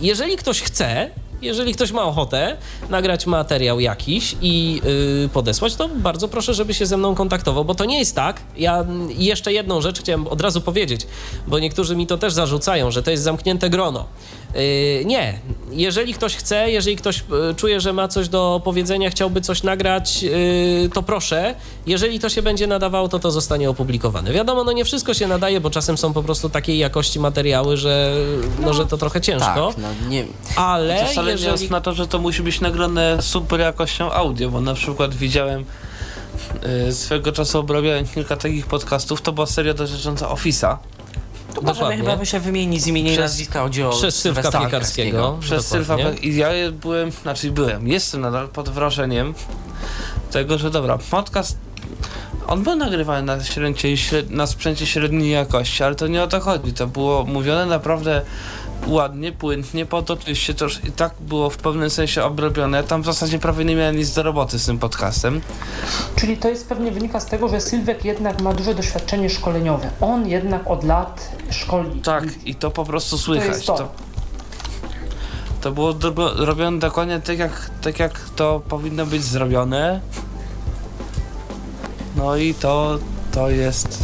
jeżeli 0.00 0.36
ktoś 0.36 0.60
chce, 0.60 1.10
jeżeli 1.42 1.74
ktoś 1.74 1.92
ma 1.92 2.02
ochotę 2.04 2.56
nagrać 2.90 3.26
materiał 3.26 3.80
jakiś 3.80 4.36
i 4.42 4.80
yy, 5.22 5.28
podesłać, 5.28 5.76
to 5.76 5.88
bardzo 5.88 6.28
proszę, 6.28 6.54
żeby 6.54 6.74
się 6.74 6.86
ze 6.86 6.96
mną 6.96 7.14
kontaktował, 7.14 7.64
bo 7.64 7.74
to 7.74 7.84
nie 7.84 7.98
jest 7.98 8.16
tak. 8.16 8.40
Ja 8.56 8.78
mm, 8.78 9.08
jeszcze 9.10 9.52
jedną 9.52 9.80
rzecz 9.80 10.00
chciałem 10.00 10.26
od 10.26 10.40
razu 10.40 10.60
powiedzieć, 10.60 11.06
bo 11.46 11.58
niektórzy 11.58 11.96
mi 11.96 12.06
to 12.06 12.18
też 12.18 12.32
zarzucają, 12.32 12.90
że 12.90 13.02
to 13.02 13.10
jest 13.10 13.22
zamknięte 13.22 13.70
grono. 13.70 14.06
Yy, 14.54 15.04
nie. 15.04 15.38
Jeżeli 15.70 16.14
ktoś 16.14 16.36
chce, 16.36 16.70
jeżeli 16.70 16.96
ktoś 16.96 17.18
yy, 17.18 17.54
czuje, 17.54 17.80
że 17.80 17.92
ma 17.92 18.08
coś 18.08 18.28
do 18.28 18.60
powiedzenia, 18.64 19.10
chciałby 19.10 19.40
coś 19.40 19.62
nagrać, 19.62 20.22
yy, 20.22 20.90
to 20.94 21.02
proszę. 21.02 21.54
Jeżeli 21.86 22.20
to 22.20 22.28
się 22.28 22.42
będzie 22.42 22.66
nadawało, 22.66 23.08
to 23.08 23.18
to 23.18 23.30
zostanie 23.30 23.70
opublikowane. 23.70 24.32
Wiadomo, 24.32 24.64
no 24.64 24.72
nie 24.72 24.84
wszystko 24.84 25.14
się 25.14 25.26
nadaje, 25.26 25.60
bo 25.60 25.70
czasem 25.70 25.98
są 25.98 26.12
po 26.12 26.22
prostu 26.22 26.50
takiej 26.50 26.78
jakości 26.78 27.20
materiały, 27.20 27.76
że, 27.76 28.14
no, 28.60 28.74
że 28.74 28.86
to 28.86 28.98
trochę 28.98 29.20
ciężko. 29.20 29.72
Tak, 29.74 29.78
no 29.78 30.08
nie. 30.08 30.24
Ale 30.56 31.06
wcale 31.06 31.26
nie 31.26 31.32
jeżeli... 31.32 31.52
jest 31.52 31.70
na 31.70 31.80
to, 31.80 31.92
że 31.92 32.06
to 32.06 32.18
musi 32.18 32.42
być 32.42 32.60
nagrane 32.60 33.22
super 33.22 33.60
jakością 33.60 34.12
audio, 34.12 34.50
bo 34.50 34.60
na 34.60 34.74
przykład 34.74 35.14
widziałem 35.14 35.64
swego 36.90 37.32
czasu 37.32 37.58
obrabiałem 37.58 38.08
kilka 38.08 38.36
takich 38.36 38.66
podcastów, 38.66 39.22
to 39.22 39.32
była 39.32 39.46
seria 39.46 39.74
dotycząca 39.74 40.26
Office'a. 40.26 40.76
To 41.54 41.62
możemy 41.62 41.96
chyba 41.96 42.16
by 42.16 42.26
się 42.26 42.40
wymienić 42.40 42.82
z 42.82 42.86
imienia 42.86 43.10
i 43.10 43.14
Przez- 43.14 43.24
nazwiska 43.24 43.60
audio 43.60 43.90
Przez 43.90 44.14
Sylwka 44.14 44.42
Sylwestra 44.42 44.60
Piekarskiego. 44.60 45.38
Przez 45.40 45.66
Sylwa 45.66 45.96
dokładnie. 45.96 46.20
i 46.20 46.36
ja 46.36 46.48
byłem, 46.72 47.10
znaczy 47.10 47.50
byłem, 47.50 47.88
jestem 47.88 48.20
nadal 48.20 48.48
pod 48.48 48.68
wrażeniem 48.68 49.34
tego, 50.30 50.58
że 50.58 50.70
dobra, 50.70 50.98
podcast 51.10 51.58
on 52.46 52.62
był 52.62 52.76
nagrywany 52.76 53.22
na, 53.22 53.44
średniej, 53.44 53.96
śred, 53.96 54.30
na 54.30 54.46
sprzęcie 54.46 54.86
średniej 54.86 55.30
jakości, 55.30 55.84
ale 55.84 55.94
to 55.94 56.06
nie 56.06 56.22
o 56.22 56.26
to 56.26 56.40
chodzi. 56.40 56.72
To 56.72 56.86
było 56.86 57.24
mówione 57.24 57.66
naprawdę 57.66 58.22
ładnie, 58.86 59.32
płynnie, 59.32 59.86
po 59.86 60.02
to 60.02 60.14
oczywiście 60.14 60.54
to 60.54 60.64
już 60.64 60.84
i 60.84 60.92
tak 60.92 61.14
było 61.20 61.50
w 61.50 61.56
pewnym 61.56 61.90
sensie 61.90 62.24
obrobione. 62.24 62.76
Ja 62.76 62.82
tam 62.82 63.02
w 63.02 63.04
zasadzie 63.04 63.38
prawie 63.38 63.64
nie 63.64 63.76
miałem 63.76 63.96
nic 63.96 64.14
do 64.14 64.22
roboty 64.22 64.58
z 64.58 64.66
tym 64.66 64.78
podcastem. 64.78 65.40
Czyli 66.16 66.36
to 66.36 66.48
jest 66.48 66.68
pewnie 66.68 66.92
wynika 66.92 67.20
z 67.20 67.26
tego, 67.26 67.48
że 67.48 67.60
Sylwek 67.60 68.04
jednak 68.04 68.40
ma 68.40 68.54
duże 68.54 68.74
doświadczenie 68.74 69.30
szkoleniowe. 69.30 69.90
On 70.00 70.28
jednak 70.28 70.70
od 70.70 70.84
lat 70.84 71.30
szkoli. 71.50 72.00
Tak, 72.00 72.24
i 72.44 72.54
to 72.54 72.70
po 72.70 72.84
prostu 72.84 73.18
słychać. 73.18 73.48
jest 73.48 73.66
to. 73.66 73.76
to. 73.76 73.88
To 75.60 75.72
było 75.72 75.94
robione 76.36 76.78
dokładnie 76.78 77.20
tak 77.20 77.38
jak, 77.38 77.70
tak, 77.82 77.98
jak 77.98 78.20
to 78.36 78.62
powinno 78.68 79.06
być 79.06 79.24
zrobione. 79.24 80.00
No 82.16 82.36
i 82.36 82.54
to, 82.54 82.98
to 83.32 83.50
jest 83.50 83.98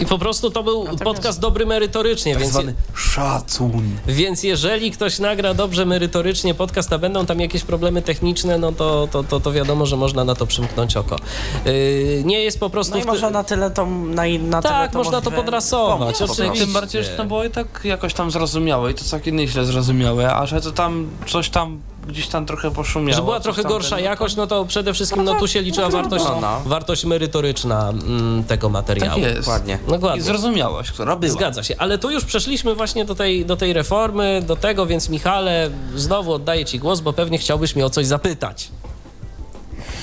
I 0.00 0.06
po 0.06 0.18
prostu 0.18 0.50
to 0.50 0.62
był 0.62 0.84
Natomiast- 0.84 1.04
podcast 1.04 1.40
dobry 1.40 1.66
merytorycznie, 1.66 2.32
tak 2.32 2.40
więc, 2.40 2.52
zwany 2.52 2.74
szacun. 2.94 3.96
więc 4.06 4.42
jeżeli 4.42 4.90
ktoś 4.90 5.18
nagra 5.18 5.54
dobrze 5.54 5.86
merytorycznie 5.86 6.54
podcast, 6.54 6.92
a 6.92 6.98
będą 6.98 7.26
tam 7.26 7.40
jakieś 7.40 7.62
problemy 7.62 8.02
techniczne, 8.02 8.58
no 8.58 8.72
to, 8.72 9.08
to, 9.10 9.24
to, 9.24 9.40
to 9.40 9.52
wiadomo, 9.52 9.86
że 9.86 9.96
można 9.96 10.24
na 10.24 10.34
to 10.34 10.46
przymknąć 10.46 10.96
oko. 10.96 11.16
Yy, 11.64 12.22
nie 12.24 12.40
jest 12.40 12.60
po 12.60 12.70
prostu... 12.70 12.94
No 12.94 13.04
i 13.04 13.06
można 13.06 13.30
na 13.30 13.44
tyle 13.44 13.70
to, 13.70 13.86
na, 13.86 14.22
na 14.40 14.62
tyle 14.62 14.74
Tak, 14.74 14.92
to 14.92 14.98
można 14.98 15.20
to 15.20 15.30
podrasować, 15.30 15.98
pomóc 15.98 16.18
po 16.18 16.24
oczywiście. 16.24 16.64
Tym 16.64 16.72
bardziej, 16.72 17.04
że 17.04 17.10
to 17.10 17.24
było 17.24 17.44
i 17.44 17.50
tak 17.50 17.80
jakoś 17.84 18.14
tam 18.14 18.30
zrozumiałe 18.30 18.90
i 18.90 18.94
to 18.94 19.04
całkiem 19.04 19.36
nieźle 19.36 19.64
zrozumiałe, 19.64 20.34
a 20.34 20.46
że 20.46 20.60
to 20.60 20.72
tam 20.72 21.08
coś 21.26 21.50
tam 21.50 21.80
gdzieś 22.10 22.28
tam 22.28 22.46
trochę 22.46 22.70
poszumiało. 22.70 23.16
Że 23.16 23.22
była 23.22 23.40
trochę 23.40 23.62
gorsza 23.62 23.96
ten- 23.96 24.04
jakość, 24.04 24.36
no 24.36 24.46
to 24.46 24.64
przede 24.64 24.94
wszystkim 24.94 25.24
no, 25.24 25.34
tu 25.34 25.48
się 25.48 25.62
liczyła 25.62 25.88
wartość, 25.88 26.24
no, 26.24 26.40
no. 26.40 26.60
wartość 26.66 27.04
merytoryczna 27.04 27.88
mm, 27.88 28.44
tego 28.44 28.68
materiału. 28.68 29.20
Tak 29.20 29.30
jest. 29.30 29.38
Dokładnie. 29.40 29.78
I 29.88 29.90
Dokładnie. 29.90 30.22
zrozumiałość, 30.22 30.90
która 30.90 31.16
była. 31.16 31.32
Zgadza 31.32 31.62
się, 31.62 31.74
ale 31.78 31.98
tu 31.98 32.10
już 32.10 32.24
przeszliśmy 32.24 32.74
właśnie 32.74 33.04
do 33.04 33.14
tej, 33.14 33.46
do 33.46 33.56
tej 33.56 33.72
reformy, 33.72 34.42
do 34.46 34.56
tego, 34.56 34.86
więc 34.86 35.08
Michale, 35.08 35.70
znowu 35.96 36.32
oddaję 36.32 36.64
Ci 36.64 36.78
głos, 36.78 37.00
bo 37.00 37.12
pewnie 37.12 37.38
chciałbyś 37.38 37.76
mnie 37.76 37.86
o 37.86 37.90
coś 37.90 38.06
zapytać. 38.06 38.68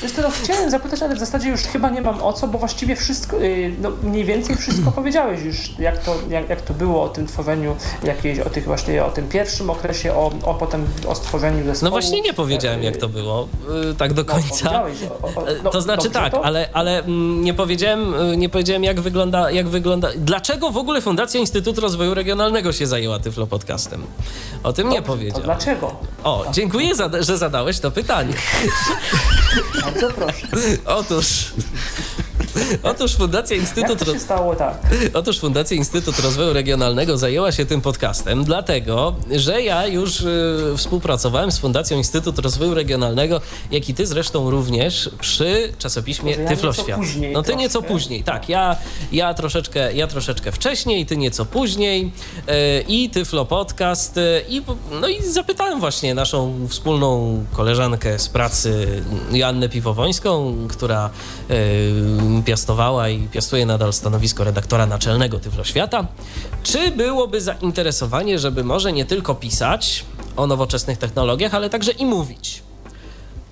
Wiesz 0.02 0.12
co, 0.12 0.22
no, 0.22 0.30
chciałem 0.44 0.70
zapytać, 0.72 1.02
ale 1.02 1.16
w 1.16 1.20
zasadzie 1.20 1.50
już 1.50 1.62
chyba 1.62 1.90
nie 1.90 2.02
mam 2.02 2.24
o 2.24 2.34
co, 2.34 2.48
bo 2.48 2.58
właściwie 2.58 2.96
wszystko, 2.96 3.38
yy, 3.38 3.72
no, 3.82 3.92
mniej 4.04 4.26
więcej 4.26 4.56
wszystko 4.56 4.92
powiedziałeś 5.02 5.42
już, 5.44 5.80
jak 5.80 5.98
to, 6.04 6.16
jak, 6.30 6.50
jak 6.50 6.62
to 6.62 6.74
było 6.74 7.04
o 7.04 7.10
tym 7.10 7.28
tworzeniu 7.28 7.76
jakiejś, 8.04 8.40
o 8.40 8.50
tych 8.50 8.66
właśnie, 8.66 9.06
o 9.06 9.10
tym 9.12 9.30
pierwszym 9.30 9.70
okresie, 9.70 10.14
o, 10.14 10.32
o 10.46 10.54
potem 10.54 10.86
o 11.08 11.16
stworzeniu 11.16 11.66
zespołu. 11.66 11.88
No 11.88 11.92
właśnie 11.92 12.22
nie 12.22 12.34
powiedziałem, 12.34 12.84
jak 12.84 12.98
to 12.98 13.10
było, 13.10 13.48
yy, 13.86 13.94
tak 13.96 14.14
do 14.14 14.22
No, 14.24 14.34
końca. 14.34 14.48
powiedziałeś, 14.50 14.98
o, 15.22 15.28
o, 15.28 15.46
no, 15.64 15.70
To 15.70 15.82
znaczy 15.82 16.10
tak, 16.10 16.32
to? 16.32 16.46
ale, 16.46 16.70
ale 16.74 17.00
mm, 17.00 17.44
nie 17.44 17.54
powiedziałem, 17.54 18.14
y, 18.32 18.38
nie 18.38 18.50
powiedziałem 18.50 18.84
jak 18.84 19.02
wygląda, 19.02 19.52
jak 19.52 19.68
wygląda. 19.70 20.08
Dlaczego 20.18 20.72
w 20.72 20.78
ogóle 20.78 21.02
Fundacja 21.02 21.40
Instytutu 21.40 21.82
Rozwoju 21.82 22.14
Regionalnego 22.14 22.72
się 22.74 22.88
zajęła 22.88 23.20
Tyflo 23.20 23.48
Podcastem? 23.48 24.04
O 24.64 24.74
tym 24.74 24.90
nie 24.90 24.96
Dobrze, 24.96 25.08
To 25.08 25.14
powiedziałem. 25.14 25.44
dlaczego? 25.46 25.96
O, 26.24 26.46
dziękuję, 26.52 26.96
za, 26.96 27.10
że 27.20 27.38
zadałeś 27.38 27.80
to 27.80 27.92
pytanie. 27.92 28.34
Bardzo 29.82 30.10
proszę. 30.10 30.48
Otóż. 30.86 31.54
Otóż 32.84 33.16
Fundacja 33.16 33.56
Jak 33.56 33.66
Instytut 33.66 34.00
to 34.00 34.06
Ro- 34.06 34.14
się 34.14 34.20
stało 34.20 34.56
tak? 34.56 34.78
Otóż 35.14 35.40
Fundacja 35.40 35.78
Instytut 35.78 36.20
Rozwoju 36.20 36.54
Regionalnego 36.54 37.18
zajęła 37.18 37.52
się 37.52 37.66
tym 37.66 37.82
podcastem, 37.82 38.44
dlatego, 38.44 39.16
że 39.36 39.62
ja 39.62 39.88
już 39.88 40.20
y, 40.22 40.74
współpracowałem 40.78 41.52
z 41.52 41.58
Fundacją 41.60 41.98
Instytut 41.98 42.40
Rozwoju 42.40 42.74
Regionalnego, 42.74 43.42
jak 43.72 43.90
i 43.90 43.94
ty 43.94 44.06
zresztą 44.06 44.50
również 44.50 45.10
przy 45.20 45.74
czasopiśmie 45.80 46.32
Może 46.32 46.42
ja 46.44 46.50
Tyfloświat. 46.50 46.98
później 47.00 47.34
no 47.34 47.42
ty 47.42 47.46
troszkę. 47.48 47.64
nieco 47.64 47.82
później, 47.82 48.24
tak. 48.24 48.50
Ja, 48.50 48.76
ja, 49.12 49.34
troszeczkę, 49.34 49.94
ja 49.94 50.08
troszeczkę 50.08 50.52
wcześniej, 50.52 51.06
ty 51.06 51.18
nieco 51.18 51.46
później 51.46 52.12
y, 52.50 52.84
i 52.88 53.10
Tyflo 53.10 53.46
Podcast 53.46 54.18
y, 54.18 54.44
i, 54.50 54.62
no 55.02 55.08
i 55.08 55.24
zapytałem 55.24 55.80
właśnie 55.80 56.16
naszą 56.16 56.68
wspólną 56.70 57.44
koleżankę 57.54 58.20
z 58.20 58.30
pracy 58.30 59.02
Joannę 59.32 59.70
Piwowońską, 59.70 60.56
która 60.70 61.10
y, 61.52 61.94
piastowała 62.48 63.10
i 63.10 63.28
piastuje 63.28 63.66
nadal 63.66 63.94
stanowisko 63.94 64.44
redaktora 64.44 64.86
naczelnego 64.86 65.40
Tyfloświata, 65.40 66.08
czy 66.64 66.92
byłoby 66.92 67.42
zainteresowanie, 67.42 68.40
żeby 68.40 68.64
może 68.64 68.94
nie 68.94 69.06
tylko 69.06 69.36
pisać 69.36 70.06
o 70.38 70.48
nowoczesnych 70.48 70.98
technologiach, 70.98 71.54
ale 71.54 71.70
także 71.70 71.92
i 71.92 72.06
mówić. 72.06 72.64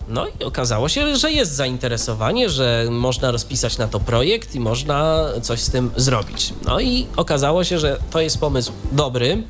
No 0.07 0.27
i 0.27 0.43
okazało 0.43 0.89
się, 0.89 1.17
że 1.17 1.31
jest 1.31 1.51
zainteresowanie, 1.51 2.49
że 2.49 2.87
można 2.91 3.31
rozpisać 3.31 3.77
na 3.77 3.87
to 3.87 3.99
projekt 3.99 4.55
i 4.55 4.59
można 4.59 5.25
coś 5.41 5.59
z 5.59 5.69
tym 5.69 5.91
zrobić. 5.95 6.53
No 6.65 6.79
i 6.79 7.07
okazało 7.15 7.63
się, 7.63 7.79
że 7.79 7.99
to 8.11 8.19
jest 8.21 8.37
pomysł 8.37 8.71
dobry, 8.91 9.43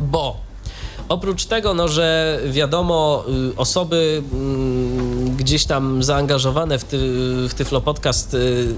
bo 0.00 0.36
oprócz 1.10 1.44
tego, 1.44 1.74
no, 1.74 1.88
że 1.88 2.38
wiadomo, 2.46 3.24
y, 3.52 3.56
osoby 3.56 4.22
mm, 4.32 5.36
gdzieś 5.36 5.64
tam 5.64 6.02
zaangażowane 6.02 6.78
w, 6.78 6.84
ty, 6.84 6.98
w 7.48 7.54
Tyflo 7.54 7.80
Podcast 7.80 8.34
y, 8.34 8.74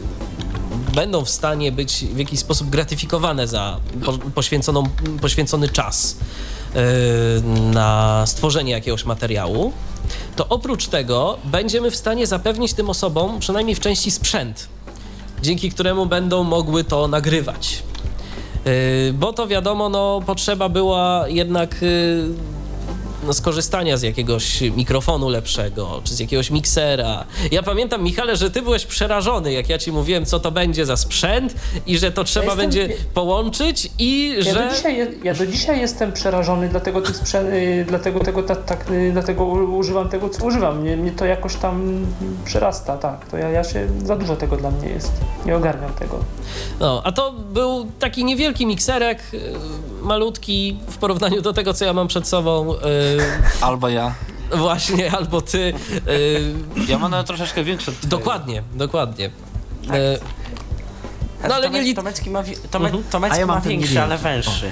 będą 0.94 1.24
w 1.24 1.30
stanie 1.30 1.72
być 1.72 2.04
w 2.04 2.18
jakiś 2.18 2.40
sposób 2.40 2.70
gratyfikowane 2.70 3.48
za 3.48 3.80
po, 4.04 4.12
poświęconą, 4.12 4.84
poświęcony 5.20 5.68
czas 5.68 6.16
y, 6.16 7.42
na 7.72 8.22
stworzenie 8.26 8.72
jakiegoś 8.72 9.04
materiału, 9.04 9.72
to 10.36 10.48
oprócz 10.48 10.86
tego 10.86 11.38
będziemy 11.44 11.90
w 11.90 11.96
stanie 11.96 12.26
zapewnić 12.26 12.72
tym 12.72 12.90
osobom 12.90 13.40
przynajmniej 13.40 13.76
w 13.76 13.80
części 13.80 14.10
sprzęt, 14.10 14.68
dzięki 15.42 15.70
któremu 15.70 16.06
będą 16.06 16.44
mogły 16.44 16.84
to 16.84 17.08
nagrywać. 17.08 17.82
Yy, 18.64 19.12
bo 19.12 19.32
to 19.32 19.46
wiadomo, 19.46 19.88
no, 19.88 20.20
potrzeba 20.26 20.68
była 20.68 21.24
jednak 21.28 21.82
yy, 21.82 22.34
no, 23.26 23.32
skorzystania 23.32 23.96
z 23.96 24.02
jakiegoś 24.02 24.60
mikrofonu 24.60 25.28
lepszego, 25.28 26.00
czy 26.04 26.14
z 26.14 26.18
jakiegoś 26.20 26.50
miksera. 26.50 27.24
Ja 27.50 27.62
pamiętam, 27.62 28.02
Michale, 28.02 28.36
że 28.36 28.50
ty 28.50 28.62
byłeś 28.62 28.86
przerażony, 28.86 29.52
jak 29.52 29.68
ja 29.68 29.78
ci 29.78 29.92
mówiłem, 29.92 30.26
co 30.26 30.40
to 30.40 30.50
będzie 30.50 30.86
za 30.86 30.96
sprzęt 30.96 31.54
i 31.86 31.98
że 31.98 32.12
to 32.12 32.24
trzeba 32.24 32.44
jestem- 32.46 32.58
będzie 32.60 32.88
połączyć 33.14 33.90
i 33.98 34.34
Ja, 34.36 34.42
że... 34.54 34.68
do 34.68 34.74
dzisiaj, 34.76 35.08
ja 35.24 35.34
do 35.34 35.46
dzisiaj 35.46 35.80
jestem 35.80 36.12
przerażony, 36.12 36.68
dlatego, 36.68 37.00
tych 37.00 37.16
sprzę- 37.16 37.52
y, 37.52 37.84
dlatego, 37.88 38.20
tego, 38.20 38.42
tak, 38.42 38.64
tak, 38.64 38.90
y, 38.90 39.10
dlatego 39.12 39.44
używam 39.44 40.08
tego, 40.08 40.28
co 40.28 40.44
używam. 40.44 40.80
Mnie, 40.80 40.96
mnie 40.96 41.10
to 41.12 41.24
jakoś 41.24 41.56
tam 41.56 42.06
przerasta, 42.44 42.96
tak. 42.96 43.26
To 43.30 43.36
ja, 43.36 43.48
ja 43.48 43.64
się, 43.64 43.88
za 44.04 44.16
dużo 44.16 44.36
tego 44.36 44.56
dla 44.56 44.70
mnie 44.70 44.88
jest. 44.88 45.12
Nie 45.46 45.56
ogarniam 45.56 45.92
tego. 45.92 46.18
No, 46.80 47.00
a 47.04 47.12
to 47.12 47.32
był 47.32 47.86
taki 47.98 48.24
niewielki 48.24 48.66
mikserek, 48.66 49.18
yy, 49.32 49.40
malutki 50.02 50.76
w 50.88 50.96
porównaniu 50.96 51.42
do 51.42 51.52
tego, 51.52 51.74
co 51.74 51.84
ja 51.84 51.92
mam 51.92 52.08
przed 52.08 52.28
sobą. 52.28 52.74
Yy, 53.16 53.22
Albo 53.60 53.88
ja. 53.88 54.14
właśnie, 54.56 55.12
albo 55.12 55.40
ty. 55.40 55.58
Yy, 56.06 56.86
Ja 56.88 56.98
mam 56.98 57.10
nawet 57.10 57.26
troszeczkę 57.26 57.64
większe. 57.64 57.92
dokładnie, 58.02 58.62
dokładnie. 58.74 59.30
Tak. 59.86 59.96
Yy, 59.96 60.18
No 61.48 61.54
ale 61.54 61.66
nie 61.66 61.72
Tomek, 61.72 61.84
li- 61.86 61.94
Tomecki 61.94 62.30
ma, 62.30 62.42
wi- 62.42 62.56
Tome, 62.70 62.86
Mhm. 62.86 63.04
Tomecki 63.10 63.38
ja 63.40 63.46
ma 63.46 63.60
większy, 63.60 64.02
ale 64.02 64.18
węższy. 64.18 64.70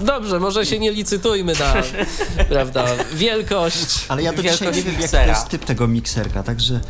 Dobrze, 0.00 0.40
może 0.40 0.66
się 0.66 0.78
nie 0.78 0.92
licytujmy 0.92 1.52
na, 1.52 1.74
prawda, 2.54 2.84
wielkość. 3.14 4.04
Ale 4.08 4.22
ja 4.22 4.32
do 4.32 4.42
dzisiaj 4.42 4.68
nie 4.68 4.72
wiem, 4.72 4.84
jaki 4.84 4.96
to 4.96 5.02
miksera. 5.02 5.26
jest 5.26 5.48
typ 5.48 5.64
tego 5.64 5.88
mikserka, 5.88 6.42
także... 6.42 6.80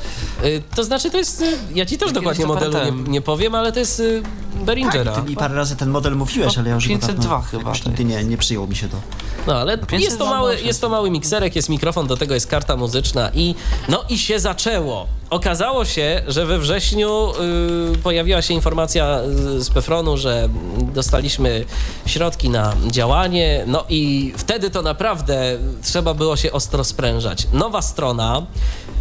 Y, 0.44 0.62
To 0.74 0.84
znaczy, 0.84 1.10
to 1.10 1.18
jest. 1.18 1.44
Ja 1.74 1.86
ci 1.86 1.98
też 1.98 2.12
dokładnie 2.12 2.46
modelu 2.46 2.78
nie, 2.84 3.02
nie 3.10 3.20
powiem, 3.20 3.54
ale 3.54 3.72
to 3.72 3.78
jest 3.78 4.00
y, 4.00 4.22
Behringera. 4.54 5.12
Ty 5.12 5.22
mi 5.30 5.36
parę 5.36 5.54
razy 5.54 5.76
ten 5.76 5.90
model 5.90 6.16
mówiłeś, 6.16 6.58
ale 6.58 6.68
ja 6.68 6.74
już 6.74 6.84
go 6.88 6.94
502 6.94 7.22
dawno 7.22 7.40
chyba 7.50 7.62
jakoś 7.62 7.80
to 7.80 7.88
nigdy 7.88 8.04
nie, 8.04 8.24
nie 8.24 8.36
przyjął 8.36 8.66
mi 8.66 8.76
się 8.76 8.88
to. 8.88 8.96
No 9.46 9.54
ale 9.54 9.78
jest 9.92 10.18
to, 10.18 10.26
mały, 10.26 10.60
jest 10.60 10.80
to 10.80 10.88
mały 10.88 11.10
mikserek, 11.10 11.56
jest 11.56 11.68
mikrofon, 11.68 12.06
do 12.06 12.16
tego 12.16 12.34
jest 12.34 12.46
karta 12.46 12.76
muzyczna 12.76 13.30
i 13.34 13.54
no 13.88 14.04
i 14.08 14.18
się 14.18 14.40
zaczęło. 14.40 15.06
Okazało 15.30 15.84
się, 15.84 16.22
że 16.28 16.46
we 16.46 16.58
wrześniu 16.58 17.32
y, 17.94 17.98
pojawiła 17.98 18.42
się 18.42 18.54
informacja 18.54 19.20
z 19.58 19.70
Pefronu, 19.70 20.16
że 20.16 20.48
dostaliśmy 20.94 21.64
środki 22.06 22.50
na 22.50 22.72
działanie, 22.86 23.64
no 23.66 23.84
i 23.88 24.32
wtedy 24.36 24.70
to 24.70 24.82
naprawdę 24.82 25.58
trzeba 25.82 26.14
było 26.14 26.36
się 26.36 26.52
ostro 26.52 26.84
sprężać. 26.84 27.46
Nowa 27.52 27.82
strona, 27.82 28.46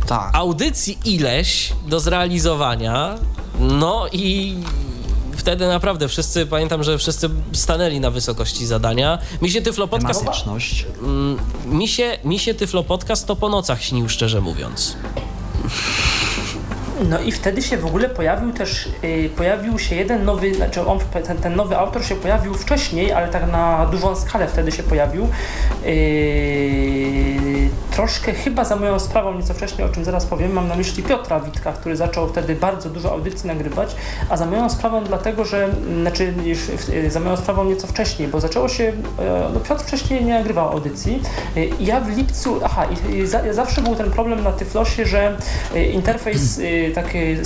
Tak. 0.07 0.30
audycji 0.35 0.97
ileś 1.05 1.73
do 1.88 1.99
zrealizowania, 1.99 3.15
no 3.59 4.05
i 4.11 4.55
wtedy 5.36 5.68
naprawdę 5.68 6.07
wszyscy, 6.07 6.45
pamiętam, 6.45 6.84
że 6.84 6.98
wszyscy 6.98 7.30
stanęli 7.53 7.99
na 7.99 8.12
wysokości 8.12 8.66
zadania. 8.66 9.18
Mi 9.41 9.49
się 9.49 9.62
Tyflo 9.62 9.88
Podcast, 9.88 10.20
Tematyczność. 10.20 10.86
mm, 11.02 11.38
mi 11.66 11.88
się, 11.88 12.18
mi 12.24 12.40
się 12.40 12.53
Tyflo 12.53 12.84
Podcast 12.84 13.28
to 13.28 13.36
po 13.36 13.49
nocach 13.49 13.84
śnił, 13.84 14.10
szczerze 14.10 14.41
mówiąc. 14.41 14.95
No 17.03 17.22
i 17.22 17.31
wtedy 17.31 17.61
się 17.61 17.77
w 17.77 17.85
ogóle 17.85 18.09
pojawił 18.09 18.51
też, 18.51 18.89
y, 19.03 19.30
pojawił 19.38 19.80
się 19.80 19.95
jeden 19.95 20.26
nowy, 20.26 20.53
znaczy 20.53 20.85
on, 20.88 20.99
ten, 21.27 21.38
ten 21.38 21.55
nowy 21.55 21.77
autor 21.77 22.05
się 22.05 22.15
pojawił 22.15 22.53
wcześniej, 22.53 23.11
ale 23.13 23.27
tak 23.27 23.51
na 23.51 23.85
dużą 23.85 24.15
skalę 24.15 24.47
wtedy 24.47 24.72
się 24.72 24.84
pojawił. 24.84 25.27
Yy, 25.85 27.69
troszkę 27.91 28.34
chyba 28.34 28.63
za 28.63 28.76
moją 28.76 28.99
sprawą, 28.99 29.34
nieco 29.34 29.53
wcześniej, 29.53 29.88
o 29.88 29.91
czym 29.91 30.05
zaraz 30.05 30.26
powiem, 30.26 30.53
mam 30.53 30.67
na 30.67 30.76
myśli 30.76 31.03
Piotra 31.03 31.39
Witka, 31.39 31.73
który 31.73 31.95
zaczął 31.95 32.27
wtedy 32.30 32.55
bardzo 32.55 32.89
dużo 32.89 33.11
audycji 33.11 33.47
nagrywać, 33.47 33.95
a 34.30 34.38
za 34.38 34.45
moją 34.45 34.69
sprawą 34.69 35.03
dlatego, 35.03 35.45
że, 35.45 35.63
mm, 35.65 36.01
znaczy 36.01 36.34
już, 36.43 36.59
y, 36.89 37.11
za 37.11 37.19
moją 37.19 37.38
sprawą 37.38 37.63
nieco 37.65 37.88
wcześniej, 37.88 38.27
bo 38.27 38.39
zaczęło 38.39 38.67
się, 38.69 38.84
e, 38.84 38.93
no 39.53 39.59
Piotr 39.59 39.84
wcześniej 39.84 40.26
nie 40.26 40.34
nagrywał 40.34 40.69
audycji. 40.69 41.22
Y, 41.57 41.69
Ja 41.80 41.99
w 41.99 42.09
lipcu, 42.17 42.59
aha, 42.63 42.85
i, 43.09 43.15
i 43.15 43.27
za, 43.27 43.53
zawsze 43.53 43.81
był 43.81 43.95
ten 43.95 44.11
problem 44.11 44.43
na 44.43 44.51
Tyflosie, 44.51 45.05
że 45.05 45.38
y, 45.76 45.84
interfejs 45.85 46.57
y, 46.57 46.85
takiej 46.91 47.40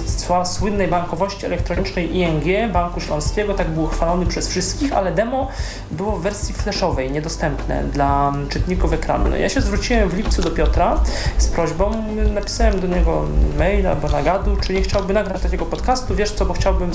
słynnej 0.43 0.87
bankowości 0.87 1.45
elektronicznej 1.45 2.17
ING, 2.17 2.71
Banku 2.73 2.99
Śląskiego, 2.99 3.53
tak 3.53 3.69
był 3.69 3.87
chwalony 3.87 4.25
przez 4.25 4.49
wszystkich, 4.49 4.93
ale 4.93 5.11
demo 5.11 5.47
było 5.91 6.11
w 6.11 6.21
wersji 6.21 6.53
flashowej, 6.53 7.11
niedostępne 7.11 7.83
dla 7.83 8.33
czytników 8.49 8.93
ekranu. 8.93 9.35
Ja 9.37 9.49
się 9.49 9.61
zwróciłem 9.61 10.09
w 10.09 10.13
lipcu 10.13 10.41
do 10.41 10.51
Piotra 10.51 10.99
z 11.37 11.47
prośbą, 11.47 11.91
napisałem 12.33 12.79
do 12.79 12.87
niego 12.87 13.23
maila 13.57 13.89
albo 13.89 14.07
nagadu, 14.07 14.57
czy 14.57 14.73
nie 14.73 14.81
chciałby 14.81 15.13
nagrać 15.13 15.41
takiego 15.41 15.65
podcastu, 15.65 16.15
wiesz 16.15 16.31
co, 16.31 16.45
bo 16.45 16.53
chciałbym 16.53 16.91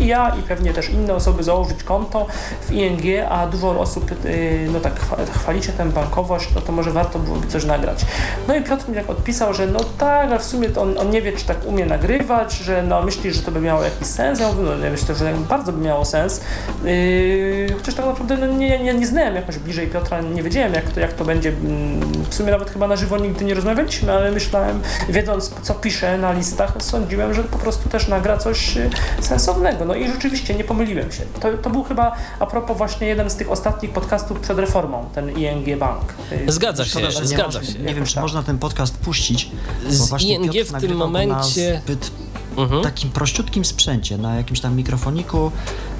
i 0.00 0.06
ja 0.06 0.36
i 0.40 0.42
pewnie 0.42 0.72
też 0.72 0.90
inne 0.90 1.14
osoby 1.14 1.42
założyć 1.42 1.82
konto 1.82 2.26
w 2.60 2.72
ING, 2.72 3.02
a 3.30 3.46
dużo 3.46 3.80
osób 3.80 4.10
y, 4.24 4.68
no 4.72 4.80
tak 4.80 4.94
chwa- 5.00 5.26
chwalicie 5.38 5.72
tę 5.72 5.84
bankowość, 5.84 6.48
no 6.54 6.60
to 6.60 6.72
może 6.72 6.90
warto 6.90 7.18
byłoby 7.18 7.46
coś 7.46 7.64
nagrać. 7.64 8.04
No 8.48 8.54
i 8.54 8.62
Piotr 8.62 8.88
mi 8.88 8.94
tak 8.94 9.10
odpisał, 9.10 9.54
że 9.54 9.66
no 9.66 9.80
tak, 9.98 10.26
ale 10.26 10.38
w 10.38 10.44
sumie 10.44 10.68
to 10.68 10.82
on, 10.82 10.98
on 10.98 11.10
nie 11.10 11.22
wie, 11.22 11.32
czy 11.32 11.44
tak 11.46 11.56
umie 11.72 11.86
nagrywać, 11.86 12.52
że 12.58 12.82
no 12.82 13.02
myśli, 13.02 13.32
że 13.32 13.42
to 13.42 13.50
by 13.50 13.60
miało 13.60 13.82
jakiś 13.82 14.06
sens. 14.08 14.40
Ja 14.40 14.48
mówię, 14.48 14.62
no 14.78 14.84
ja 14.84 14.90
myślę, 14.90 15.14
że 15.14 15.34
bardzo 15.48 15.72
by 15.72 15.80
miało 15.84 16.04
sens. 16.04 16.40
Yy, 16.84 17.66
chociaż 17.78 17.94
tak 17.94 18.06
naprawdę 18.06 18.36
no, 18.36 18.46
nie, 18.46 18.78
nie, 18.78 18.94
nie 18.94 19.06
znałem 19.06 19.34
jakoś 19.34 19.58
bliżej 19.58 19.86
Piotra, 19.86 20.20
nie 20.20 20.42
wiedziałem 20.42 20.74
jak 20.74 20.90
to, 20.90 21.00
jak 21.00 21.12
to 21.12 21.24
będzie. 21.24 21.48
Mm, 21.48 22.12
W 22.30 22.34
sumie 22.34 22.50
nawet 22.50 22.70
chyba 22.70 22.86
na 22.88 22.96
żywo 22.96 23.18
nigdy 23.18 23.44
nie 23.44 23.54
rozmawialiśmy, 23.54 24.12
ale 24.12 24.30
myślałem, 24.30 24.80
wiedząc 25.08 25.50
co 25.62 25.74
pisze 25.74 26.18
na 26.18 26.32
listach, 26.32 26.72
sądziłem, 26.80 27.34
że 27.34 27.44
po 27.44 27.58
prostu 27.58 27.88
też 27.88 28.08
nagra 28.08 28.38
coś 28.38 28.76
y, 28.76 28.90
sensownego. 29.20 29.84
No 29.84 29.94
i 29.94 30.08
rzeczywiście 30.08 30.54
nie 30.54 30.64
pomyliłem 30.64 31.12
się. 31.12 31.22
To, 31.40 31.48
to 31.62 31.70
był 31.70 31.82
chyba 31.84 32.16
a 32.38 32.46
propos 32.46 32.76
właśnie 32.78 33.06
jeden 33.06 33.30
z 33.30 33.36
tych 33.36 33.50
ostatnich 33.50 33.90
podcastów 33.92 34.40
przed 34.40 34.58
reformą, 34.58 35.08
ten 35.14 35.30
ING 35.38 35.78
Bank. 35.78 36.02
Yy, 36.46 36.52
Zgadza 36.52 36.84
się, 36.84 36.90
szkoda, 36.90 37.10
że 37.10 37.20
nie 37.20 37.26
zgadza 37.26 37.58
może- 37.58 37.72
się. 37.72 37.78
Nie 37.78 37.94
wiem, 37.94 38.04
czy 38.04 38.14
tak. 38.14 38.22
można 38.22 38.42
ten 38.42 38.58
podcast 38.58 38.96
puścić, 38.98 39.50
Z 39.88 40.22
ING 40.22 40.52
w 40.66 40.80
tym 40.80 40.96
momencie- 40.96 41.61
zbyt 41.84 42.10
Mhm. 42.56 42.82
takim 42.82 43.10
prościutkim 43.10 43.64
sprzęcie, 43.64 44.18
na 44.18 44.34
jakimś 44.36 44.60
tam 44.60 44.76
mikrofoniku. 44.76 45.50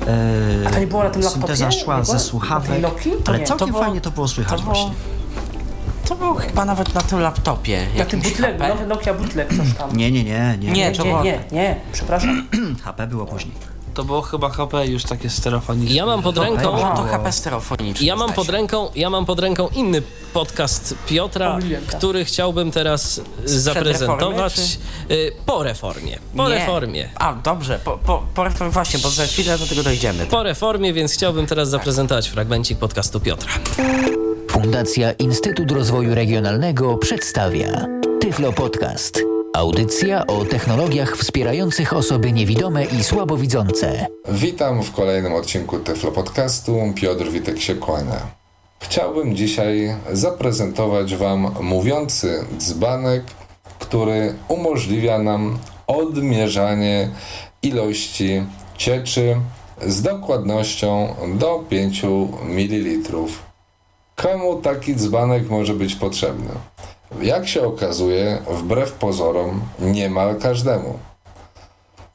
E, 0.07 0.69
A 0.69 0.71
to 0.71 0.79
nie 0.79 0.87
było 0.87 1.05
na 1.05 1.11
tym 1.11 1.23
laptopie? 1.23 1.47
Synteza 1.57 1.71
szła 1.73 1.97
Nie 1.99 2.03
było? 2.03 2.19
ze 2.19 2.25
słuchawek, 2.25 2.71
ale 3.27 3.39
nie. 3.39 3.45
całkiem 3.47 3.67
To 3.69 3.73
było- 3.73 3.85
fajnie 3.85 4.01
to 4.01 4.11
było 4.11 4.29
słychać 4.29 4.61
to 4.61 4.65
było- 4.65 4.75
właśnie. 4.75 4.95
To 6.09 6.17
było 6.17 6.35
chyba 6.35 6.65
nawet 6.65 6.95
na 6.95 7.01
tym 7.01 7.21
laptopie. 7.21 7.79
Na 7.81 7.87
tym 7.87 7.99
jakimś 7.99 8.25
bootleg, 8.25 8.59
nowy 8.69 8.87
Nokia 8.87 9.15
bootleg 9.15 9.49
coś 9.57 9.73
tam. 9.79 9.97
Nie, 9.97 10.11
nie, 10.11 10.25
nie, 10.25 10.57
nie. 10.61 10.73
Nie, 10.73 10.73
nie, 10.73 10.93
to 10.97 11.05
nie, 11.05 11.11
było- 11.11 11.23
nie, 11.25 11.39
nie, 11.53 11.77
przepraszam. 11.93 12.49
HP 12.85 13.07
było 13.07 13.27
później. 13.27 13.55
To 13.95 14.05
było 14.05 14.23
chyba 14.23 14.51
HP 14.51 14.87
już 14.87 15.05
takie 15.05 15.31
stereofoniczne. 15.31 15.97
Ja 15.97 16.07
mam 16.07 16.23
pod 16.23 16.39
ręką... 16.39 16.63
To 16.63 16.73
Mało. 16.73 17.05
HP 17.05 17.33
stereofoniczne. 17.33 18.07
Ja 18.07 18.17
mam 18.17 18.33
pod 18.33 18.49
ręką, 18.49 18.89
ja 18.95 19.11
mam 19.11 19.27
pod 19.27 19.41
ręką 19.41 19.69
inny 19.69 20.03
podcast 20.33 20.95
Piotra, 21.07 21.59
tak. 21.87 21.97
który 21.97 22.25
chciałbym 22.25 22.71
teraz 22.71 23.21
zaprezentować 23.45 24.57
reformy, 24.59 25.15
y, 25.15 25.33
po 25.47 25.63
reformie. 25.63 26.19
Po 26.37 26.49
Nie. 26.49 26.55
reformie. 26.55 27.09
A, 27.15 27.35
dobrze, 27.35 27.79
po, 27.85 27.99
po, 27.99 28.23
po 28.35 28.45
reformie 28.45 28.73
właśnie, 28.73 28.99
bo 28.99 29.11
za 29.11 29.27
chwilę 29.27 29.59
do 29.59 29.67
tego 29.67 29.83
dojdziemy. 29.83 30.27
Po 30.27 30.43
reformie, 30.43 30.93
więc 30.93 31.13
chciałbym 31.13 31.47
teraz 31.47 31.69
zaprezentować 31.69 32.29
fragmencik 32.29 32.79
podcastu 32.79 33.21
Piotra. 33.21 33.53
Fundacja 34.51 35.13
Instytut 35.13 35.71
Rozwoju 35.71 36.15
Regionalnego 36.15 36.99
przedstawia 36.99 37.87
Tyflo 38.21 38.53
Podcast. 38.53 39.32
Audycja 39.55 40.27
o 40.27 40.45
technologiach 40.45 41.17
wspierających 41.17 41.93
osoby 41.93 42.33
niewidome 42.33 42.85
i 42.85 43.05
słabowidzące. 43.05 44.07
Witam 44.29 44.83
w 44.83 44.93
kolejnym 44.93 45.35
odcinku 45.35 45.79
Tyflo 45.79 46.13
Podcastu. 46.13 46.93
Piotr 46.95 47.31
Witek 47.31 47.61
się 47.61 47.75
kłania. 47.75 48.17
Chciałbym 48.81 49.37
dzisiaj 49.37 49.97
zaprezentować 50.13 51.17
Wam 51.17 51.55
mówiący 51.61 52.45
dzbanek, 52.59 53.23
który 53.79 54.35
umożliwia 54.49 55.19
nam 55.19 55.59
odmierzanie 55.87 57.09
ilości 57.63 58.43
cieczy 58.77 59.37
z 59.87 60.03
dokładnością 60.03 61.15
do 61.39 61.65
5 61.69 62.03
ml. 62.49 63.13
Komu 64.17 64.57
taki 64.57 64.97
dzbanek 64.97 65.51
może 65.51 65.75
być 65.75 65.95
potrzebny? 65.95 66.51
Jak 67.21 67.49
się 67.49 67.67
okazuje, 67.67 68.39
wbrew 68.51 68.93
pozorom, 68.93 69.61
niemal 69.81 70.37
każdemu. 70.37 70.99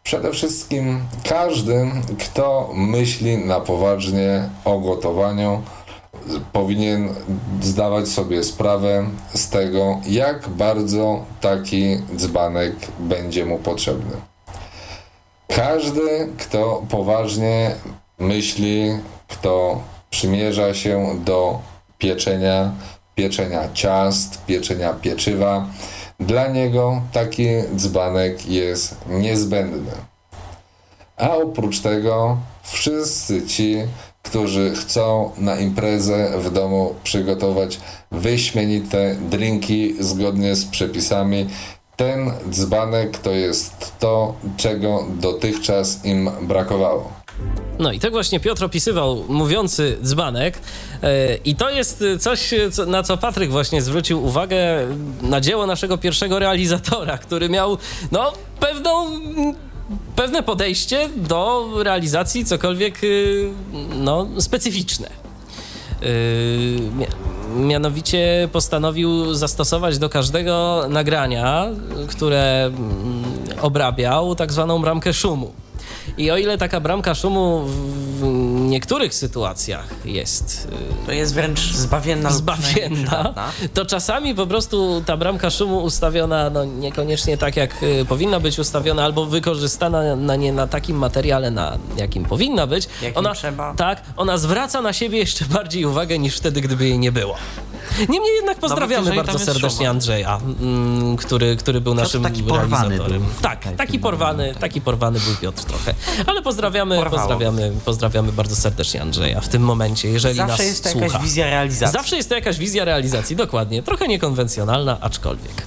Przede 0.04 0.32
wszystkim 0.32 1.00
każdy, 1.30 1.92
kto 2.20 2.70
myśli 2.74 3.38
na 3.38 3.60
poważnie 3.60 4.50
o 4.66 4.80
gotowaniu, 4.80 5.62
powinien 6.54 7.10
zdawać 7.62 8.08
sobie 8.08 8.44
sprawę 8.44 9.06
z 9.34 9.50
tego, 9.50 10.00
jak 10.08 10.50
bardzo 10.50 11.26
taki 11.42 11.98
dzbanek 12.16 12.74
będzie 13.00 13.46
mu 13.46 13.58
potrzebny. 13.58 14.18
Każdy, 15.48 16.30
kto 16.38 16.84
poważnie 16.90 17.76
myśli, 18.20 19.00
kto 19.28 19.82
przymierza 20.10 20.74
się 20.74 21.20
do 21.26 21.60
pieczenia, 21.98 22.72
pieczenia 23.18 23.70
ciast, 23.74 24.46
pieczenia 24.46 24.94
pieczywa, 24.94 25.68
dla 26.20 26.48
niego 26.48 27.02
taki 27.12 27.48
dzbanek 27.76 28.48
jest 28.50 28.96
niezbędny. 29.10 29.92
A 31.18 31.36
oprócz 31.36 31.80
tego 31.80 32.38
wszyscy 32.64 33.48
ci, 33.48 33.78
którzy 34.24 34.76
chcą 34.76 35.32
na 35.38 35.60
imprezę 35.60 36.40
w 36.40 36.52
domu 36.52 36.96
przygotować 37.04 37.80
wyśmienite 38.12 39.16
drinki 39.16 39.96
zgodnie 40.00 40.56
z 40.56 40.66
przepisami, 40.66 41.48
ten 41.96 42.32
dzbanek 42.50 43.18
to 43.18 43.32
jest 43.32 43.92
to, 44.00 44.36
czego 44.58 45.06
dotychczas 45.20 46.06
im 46.06 46.30
brakowało. 46.42 47.17
No 47.80 47.92
i 47.92 48.00
tak 48.00 48.12
właśnie 48.12 48.40
Piotr 48.40 48.64
opisywał 48.64 49.24
mówiący 49.30 49.98
dzbanek 50.04 50.60
e, 51.04 51.36
i 51.36 51.56
to 51.56 51.70
jest 51.70 52.04
coś, 52.20 52.54
co, 52.72 52.86
na 52.86 53.04
co 53.04 53.18
Patryk 53.18 53.52
właśnie 53.52 53.82
zwrócił 53.82 54.26
uwagę 54.26 54.58
na 55.22 55.42
dzieło 55.42 55.66
naszego 55.66 55.98
pierwszego 55.98 56.40
realizatora, 56.40 57.18
który 57.18 57.50
miał 57.50 57.78
no 58.12 58.34
pewną 58.60 59.06
pewne 60.16 60.44
podejście 60.44 61.10
do 61.16 61.70
realizacji 61.84 62.46
cokolwiek 62.46 63.04
y, 63.04 63.50
no, 63.96 64.28
specyficzne. 64.40 65.10
Mia- 67.00 67.08
mianowicie 67.56 68.50
postanowił 68.52 69.34
zastosować 69.34 69.98
do 69.98 70.10
każdego 70.10 70.86
nagrania, 70.90 71.68
które 72.08 72.66
mm, 72.66 73.24
obrabiał, 73.62 74.36
tak 74.36 74.54
zwaną 74.54 74.82
bramkę 74.82 75.14
szumu. 75.14 75.54
I 76.18 76.32
o 76.32 76.38
ile 76.38 76.58
taka 76.58 76.80
bramka 76.80 77.16
szumu 77.16 77.68
niektórych 78.68 79.14
sytuacjach 79.14 79.88
jest 80.06 80.68
y, 81.04 81.06
To 81.06 81.12
jest 81.12 81.34
wręcz 81.34 81.60
zbawienna 81.74 82.32
zbawienna, 82.32 83.34
to 83.74 83.86
czasami 83.86 84.36
po 84.36 84.48
prostu 84.48 85.04
ta 85.06 85.18
bramka 85.18 85.50
szumu 85.50 85.78
ustawiona 85.84 86.50
no, 86.50 86.66
niekoniecznie 86.66 87.38
tak, 87.38 87.56
jak 87.56 87.84
y, 87.84 88.06
powinna 88.10 88.40
być 88.40 88.60
ustawiona, 88.60 89.04
albo 89.04 89.26
wykorzystana 89.26 90.16
na 90.16 90.36
nie 90.36 90.54
na 90.54 90.68
takim 90.68 90.98
materiale, 90.98 91.52
na 91.52 91.78
jakim 91.98 92.26
powinna 92.26 92.68
być, 92.68 92.88
Jakim 93.02 93.18
ona, 93.18 93.34
trzeba. 93.34 93.74
tak, 93.74 94.02
ona 94.18 94.38
zwraca 94.38 94.82
na 94.82 94.94
siebie 94.94 95.18
jeszcze 95.18 95.46
bardziej 95.46 95.86
uwagę 95.86 96.20
niż 96.20 96.38
wtedy, 96.38 96.62
gdyby 96.62 96.88
jej 96.88 97.00
nie 97.00 97.12
było. 97.12 97.36
Niemniej 98.10 98.36
jednak 98.36 98.60
pozdrawiamy 98.60 99.06
jeżeli 99.06 99.18
tam 99.18 99.26
bardzo 99.26 99.46
serdecznie 99.46 99.78
szum. 99.86 99.88
Andrzeja, 99.88 100.40
mm, 100.62 101.18
który, 101.18 101.56
który 101.56 101.82
był 101.82 101.94
naszym 101.94 102.24
taki 102.24 102.44
realizatorem. 102.44 102.98
był. 103.22 103.30
Tak, 103.42 103.68
taki 103.78 104.00
porwany, 104.00 104.56
taki 104.60 104.82
porwany 104.82 105.20
był 105.20 105.36
Piotr 105.42 105.64
trochę. 105.64 105.94
Ale 106.26 106.42
pozdrawiamy, 106.42 106.96
Porwało. 106.98 107.18
pozdrawiamy, 107.22 107.72
pozdrawiamy 107.86 108.32
bardzo 108.32 108.56
serdecznie 108.58 109.02
Andrzeja 109.02 109.42
w 109.42 109.48
tym 109.48 109.62
momencie, 109.62 110.10
jeżeli 110.10 110.36
Zawsze 110.36 110.52
nas 110.58 110.66
jest 110.66 110.84
to 110.84 110.90
słucha. 110.90 111.06
jakaś 111.06 111.22
wizja 111.22 111.46
realizacji. 111.50 111.94
Zawsze 111.94 112.16
jest 112.18 112.30
to 112.30 112.36
jakaś 112.36 112.58
wizja 112.58 112.86
realizacji, 112.86 113.36
dokładnie. 113.36 113.84
Trochę 113.84 114.08
niekonwencjonalna, 114.08 114.98
aczkolwiek. 115.02 115.66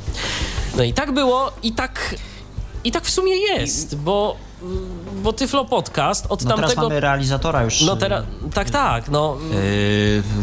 No 0.76 0.82
i 0.82 0.92
tak 0.92 1.12
było 1.12 1.52
i 1.62 1.72
tak, 1.72 2.14
i 2.84 2.92
tak 2.92 3.04
w 3.04 3.10
sumie 3.10 3.36
jest, 3.36 3.96
bo, 3.96 4.36
bo 5.22 5.32
Tyflo 5.32 5.64
Podcast 5.64 6.26
od 6.28 6.44
No 6.44 6.54
teraz 6.54 6.60
tamtego... 6.70 6.82
mamy 6.88 7.00
realizatora 7.00 7.62
już. 7.62 7.80
No 7.80 7.96
teraz, 7.96 8.24
tak, 8.54 8.70
tak, 8.70 9.08
no... 9.08 9.36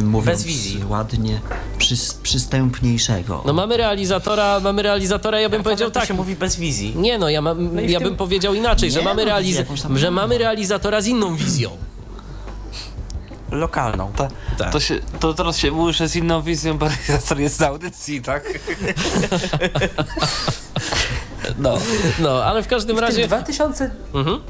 Yy, 0.01 0.03
mówiąc 0.03 0.25
Bez 0.39 0.43
wizji. 0.47 0.81
ładnie, 0.89 1.39
przys, 1.77 2.13
przystępniejszego. 2.13 3.43
No 3.45 3.53
mamy 3.53 3.77
realizatora, 3.77 4.59
mamy 4.59 4.81
realizatora, 4.83 5.39
ja 5.39 5.49
bym 5.49 5.63
powiedział 5.63 5.89
to 5.91 5.99
tak. 5.99 6.07
się 6.07 6.13
mówi 6.13 6.35
bez 6.35 6.55
wizji. 6.55 6.93
Nie 6.95 7.17
no, 7.17 7.29
ja, 7.29 7.41
No 7.41 7.55
ja 7.81 7.99
tym- 7.99 8.07
bym 8.07 8.17
powiedział 8.17 8.53
inaczej, 8.53 8.91
że 8.91 8.99
Nie, 8.99 9.05
mamy, 9.05 9.25
no, 9.25 9.31
realiz- 9.31 9.55
jakąś 9.57 9.81
tam- 9.81 9.97
że 9.97 10.11
mamy 10.11 10.37
realizatora 10.37 11.01
z 11.01 11.07
inną 11.07 11.35
wizją. 11.35 11.69
Lokalną. 13.51 14.11
Ta, 14.15 14.27
Tak. 14.57 14.71
to, 14.71 14.79
się, 14.79 14.99
to 15.19 15.33
teraz 15.33 15.57
się 15.57 15.91
że 15.93 16.07
z 16.07 16.15
inną 16.15 16.41
wizją, 16.41 16.77
bo 16.77 16.87
jest 17.37 17.57
z 17.57 17.61
audycji, 17.61 18.21
tak? 18.21 18.43
No, 21.57 21.77
no, 22.19 22.43
ale 22.43 22.63
w 22.63 22.67
każdym 22.67 22.95
W 22.95 22.99
razie... 22.99 23.27
2000... 23.27 23.91
Mhm. 24.13 24.41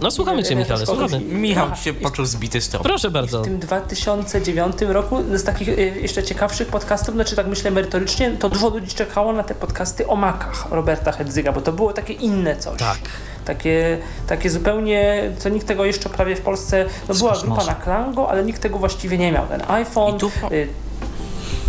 No 0.00 0.10
słuchamy 0.10 0.44
cię, 0.44 0.56
Michale, 0.56 0.78
też 0.78 0.88
słuchamy. 0.88 1.20
Michał 1.20 1.76
się 1.76 1.94
poczuł 1.94 2.24
zbity 2.24 2.60
z 2.60 2.68
tropu. 2.68 2.84
Proszę 2.84 3.10
bardzo. 3.10 3.40
W 3.40 3.44
tym 3.44 3.58
2009 3.58 4.76
roku 4.80 5.16
z 5.34 5.44
takich 5.44 5.68
y, 5.68 5.98
jeszcze 6.02 6.22
ciekawszych 6.22 6.68
podcastów, 6.68 7.14
znaczy 7.14 7.36
tak 7.36 7.46
myślę 7.46 7.70
merytorycznie, 7.70 8.30
to 8.30 8.48
dużo 8.48 8.68
ludzi 8.68 8.94
czekało 8.94 9.32
na 9.32 9.42
te 9.42 9.54
podcasty 9.54 10.06
o 10.06 10.16
makach 10.16 10.66
Roberta 10.70 11.12
Hedzyga, 11.12 11.52
bo 11.52 11.60
to 11.60 11.72
było 11.72 11.92
takie 11.92 12.12
inne 12.12 12.56
coś. 12.56 12.78
Tak. 12.78 12.98
Takie, 13.44 13.98
takie 14.26 14.50
zupełnie, 14.50 15.30
co 15.38 15.48
nikt 15.48 15.66
tego 15.66 15.84
jeszcze 15.84 16.08
prawie 16.08 16.36
w 16.36 16.40
Polsce, 16.40 16.84
no 17.08 17.14
była 17.14 17.36
grupa 17.38 17.64
na 17.64 17.74
Klango, 17.74 18.30
ale 18.30 18.44
nikt 18.44 18.62
tego 18.62 18.78
właściwie 18.78 19.18
nie 19.18 19.32
miał. 19.32 19.46
Ten 19.46 19.62
iPhone, 19.68 20.16
I 20.16 20.18
tu 20.18 20.30
po- 20.40 20.52
y, 20.52 20.68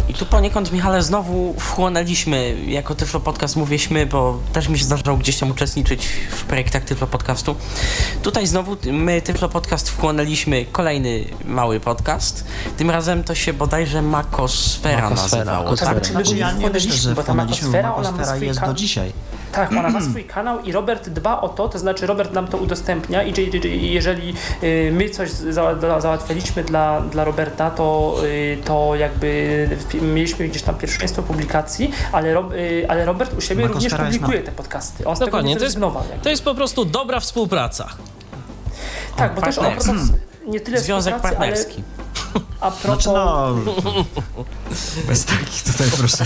I 0.09 0.13
tu 0.13 0.25
poniekąd, 0.25 0.71
Michale, 0.71 1.03
znowu 1.03 1.53
wchłonęliśmy, 1.59 2.55
jako 2.67 2.95
Tyflo 2.95 3.19
Podcast 3.19 3.55
mówiliśmy, 3.55 4.05
bo 4.05 4.39
też 4.53 4.69
mi 4.69 4.79
się 4.79 4.85
zdarzało 4.85 5.17
gdzieś 5.17 5.37
tam 5.37 5.51
uczestniczyć 5.51 6.05
w 6.31 6.43
projektach 6.43 6.83
Tyflo 6.83 7.07
Podcastu. 7.07 7.55
Tutaj 8.21 8.47
znowu 8.47 8.77
my, 8.91 9.21
Tyflo 9.21 9.49
Podcast, 9.49 9.89
wchłonęliśmy 9.89 10.65
kolejny 10.71 11.25
mały 11.45 11.79
podcast. 11.79 12.43
Tym 12.77 12.89
razem 12.89 13.23
to 13.23 13.35
się 13.35 13.53
bodajże 13.53 14.01
Makosfera, 14.01 15.09
Makosfera, 15.09 15.37
nazywało. 15.45 15.63
Makosfera. 15.63 15.93
Tak? 15.93 16.05
Znaczy, 16.05 16.13
my 16.17 16.23
Znaczy, 16.25 16.37
ja 16.39 16.51
nie 16.51 16.69
myślę, 16.69 16.91
że 16.93 17.13
bo 17.15 17.23
ta 17.23 17.33
Makosfera, 17.33 17.95
ona 17.95 18.11
ma 18.11 18.35
jest 18.35 18.61
do 18.65 18.73
dzisiaj. 18.73 19.11
Tak, 19.55 19.71
ona 19.71 19.89
ma 19.89 20.01
swój 20.09 20.23
kanał 20.23 20.61
i 20.61 20.71
Robert 20.71 21.09
dba 21.09 21.41
o 21.41 21.49
to, 21.49 21.69
to 21.69 21.79
znaczy 21.79 22.07
Robert 22.07 22.33
nam 22.33 22.47
to 22.47 22.57
udostępnia 22.57 23.23
i 23.23 23.35
że- 23.35 23.61
że- 23.61 23.67
jeżeli 23.69 24.33
y, 24.63 24.89
my 24.93 25.09
coś 25.09 25.29
za- 25.31 25.79
za- 25.79 26.01
załatwialiśmy 26.01 26.63
dla, 26.63 27.01
dla 27.01 27.23
Roberta, 27.23 27.71
to, 27.71 28.15
y, 28.23 28.57
to 28.65 28.95
jakby 28.95 29.69
mieliśmy 30.01 30.47
gdzieś 30.47 30.61
tam 30.61 30.75
pierwszeństwo 30.75 31.23
publikacji, 31.23 31.91
ale, 32.11 32.33
Rob, 32.33 32.51
y, 32.53 32.85
ale 32.89 33.05
Robert 33.05 33.33
u 33.37 33.41
siebie 33.41 33.67
również 33.67 33.93
publikuje 33.93 34.41
te 34.43 34.51
podcasty. 34.51 35.05
On 35.07 35.15
z 35.15 35.19
Dokładnie, 35.19 35.55
tego 35.55 35.59
to 35.59 35.59
nie 35.59 35.65
jest-. 35.65 36.23
To 36.23 36.29
jest 36.29 36.43
po 36.43 36.55
prostu 36.55 36.85
dobra 36.85 37.19
współpraca. 37.19 37.87
Tak, 39.15 39.35
bo 39.35 39.41
też 39.41 39.57
on. 39.57 39.65
Nie 40.47 40.59
tyle 40.59 40.79
Związek 40.81 41.19
partnerski. 41.19 41.83
Ale 42.33 42.43
a 42.61 42.71
propos, 42.71 43.03
Znaczy 43.03 43.09
no... 43.09 43.55
Bez 45.07 45.25
takich 45.25 45.63
tutaj 45.63 45.87
proszę. 45.97 46.25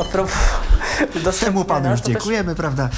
a 0.00 0.04
propos 0.04 0.32
Temu 1.40 1.64
panu 1.64 1.90
już 1.90 2.00
to 2.00 2.06
też- 2.06 2.14
dziękujemy, 2.14 2.54
prawda? 2.54 2.88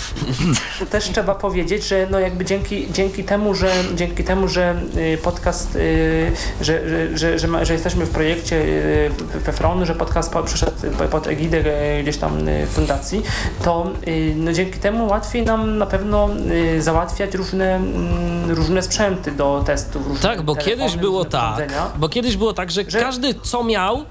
Też 0.90 1.04
trzeba 1.10 1.34
powiedzieć, 1.34 1.84
że 1.88 2.06
no 2.10 2.18
jakby 2.20 2.44
dzięki, 2.44 2.92
dzięki 2.92 3.24
temu, 3.24 3.54
że 3.54 3.72
dzięki 3.94 4.24
temu, 4.24 4.48
że 4.48 4.80
y, 4.96 5.18
podcast, 5.22 5.76
y, 5.76 6.32
że, 6.60 6.88
że, 7.18 7.38
że, 7.38 7.64
że, 7.66 7.72
jesteśmy 7.72 8.06
w 8.06 8.10
projekcie 8.10 8.56
y, 8.56 9.10
Pefronu, 9.44 9.86
że 9.86 9.94
podcast 9.94 10.32
po- 10.32 10.42
przyszedł 10.42 10.72
po- 10.98 11.04
pod 11.04 11.26
egidę 11.26 11.58
y, 11.98 12.02
gdzieś 12.02 12.16
tam 12.16 12.48
y, 12.48 12.66
fundacji, 12.66 13.22
to 13.64 13.90
y, 14.08 14.32
no 14.36 14.52
dzięki 14.52 14.78
temu 14.78 15.06
łatwiej 15.08 15.44
nam 15.44 15.78
na 15.78 15.86
pewno 15.86 16.28
y, 16.76 16.82
załatwiać 16.82 17.34
różne, 17.34 17.76
mm, 17.76 18.50
różne 18.50 18.82
sprzęty 18.82 19.29
do 19.30 19.62
testów. 19.66 20.06
Różne 20.06 20.22
Tak, 20.22 20.42
bo 20.42 20.54
kiedyś 20.56 20.96
było 20.96 21.24
tak, 21.24 21.72
bo 21.98 22.08
kiedyś 22.08 22.36
było 22.36 22.52
tak, 22.52 22.70
że, 22.70 22.82
Że- 22.88 23.00
każdy 23.00 23.34
co 23.42 23.64
miał, 23.64 24.04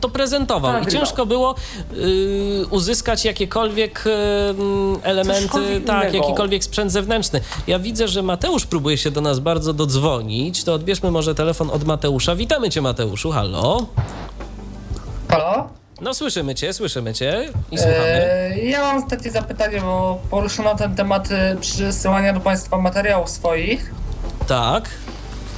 to 0.00 0.08
prezentował 0.08 0.72
Tak, 0.72 0.82
i 0.82 0.86
grywał. 0.86 1.06
ciężko 1.06 1.26
było 1.26 1.54
y, 1.92 2.64
uzyskać 2.70 3.24
jakiekolwiek 3.24 4.04
y, 4.06 4.10
elementy, 5.02 5.80
tak, 5.86 6.02
innego. 6.08 6.16
jakikolwiek 6.26 6.64
sprzęt 6.64 6.92
zewnętrzny. 6.92 7.40
Ja 7.66 7.78
widzę, 7.78 8.08
że 8.08 8.22
Mateusz 8.22 8.66
próbuje 8.66 8.98
się 8.98 9.10
do 9.10 9.20
nas 9.20 9.38
bardzo 9.38 9.72
dodzwonić, 9.72 10.64
to 10.64 10.74
odbierzmy 10.74 11.10
może 11.10 11.34
telefon 11.34 11.70
od 11.70 11.84
Mateusza. 11.84 12.36
Witamy 12.36 12.70
cię 12.70 12.82
Mateuszu, 12.82 13.30
halo. 13.30 13.86
Halo? 15.28 15.68
No 16.00 16.14
słyszymy 16.14 16.54
cię, 16.54 16.72
słyszymy 16.72 17.14
cię 17.14 17.48
i 17.72 17.78
słuchamy. 17.78 18.06
E, 18.06 18.58
ja 18.58 18.80
mam 18.80 19.06
takie 19.08 19.30
zapytanie, 19.30 19.80
bo 19.80 20.18
poruszono 20.30 20.74
ten 20.74 20.94
temat 20.96 21.28
e, 21.30 21.56
przysyłania 21.60 22.32
do 22.32 22.40
Państwa 22.40 22.78
materiałów 22.78 23.30
swoich 23.30 23.94
Tak. 24.46 24.90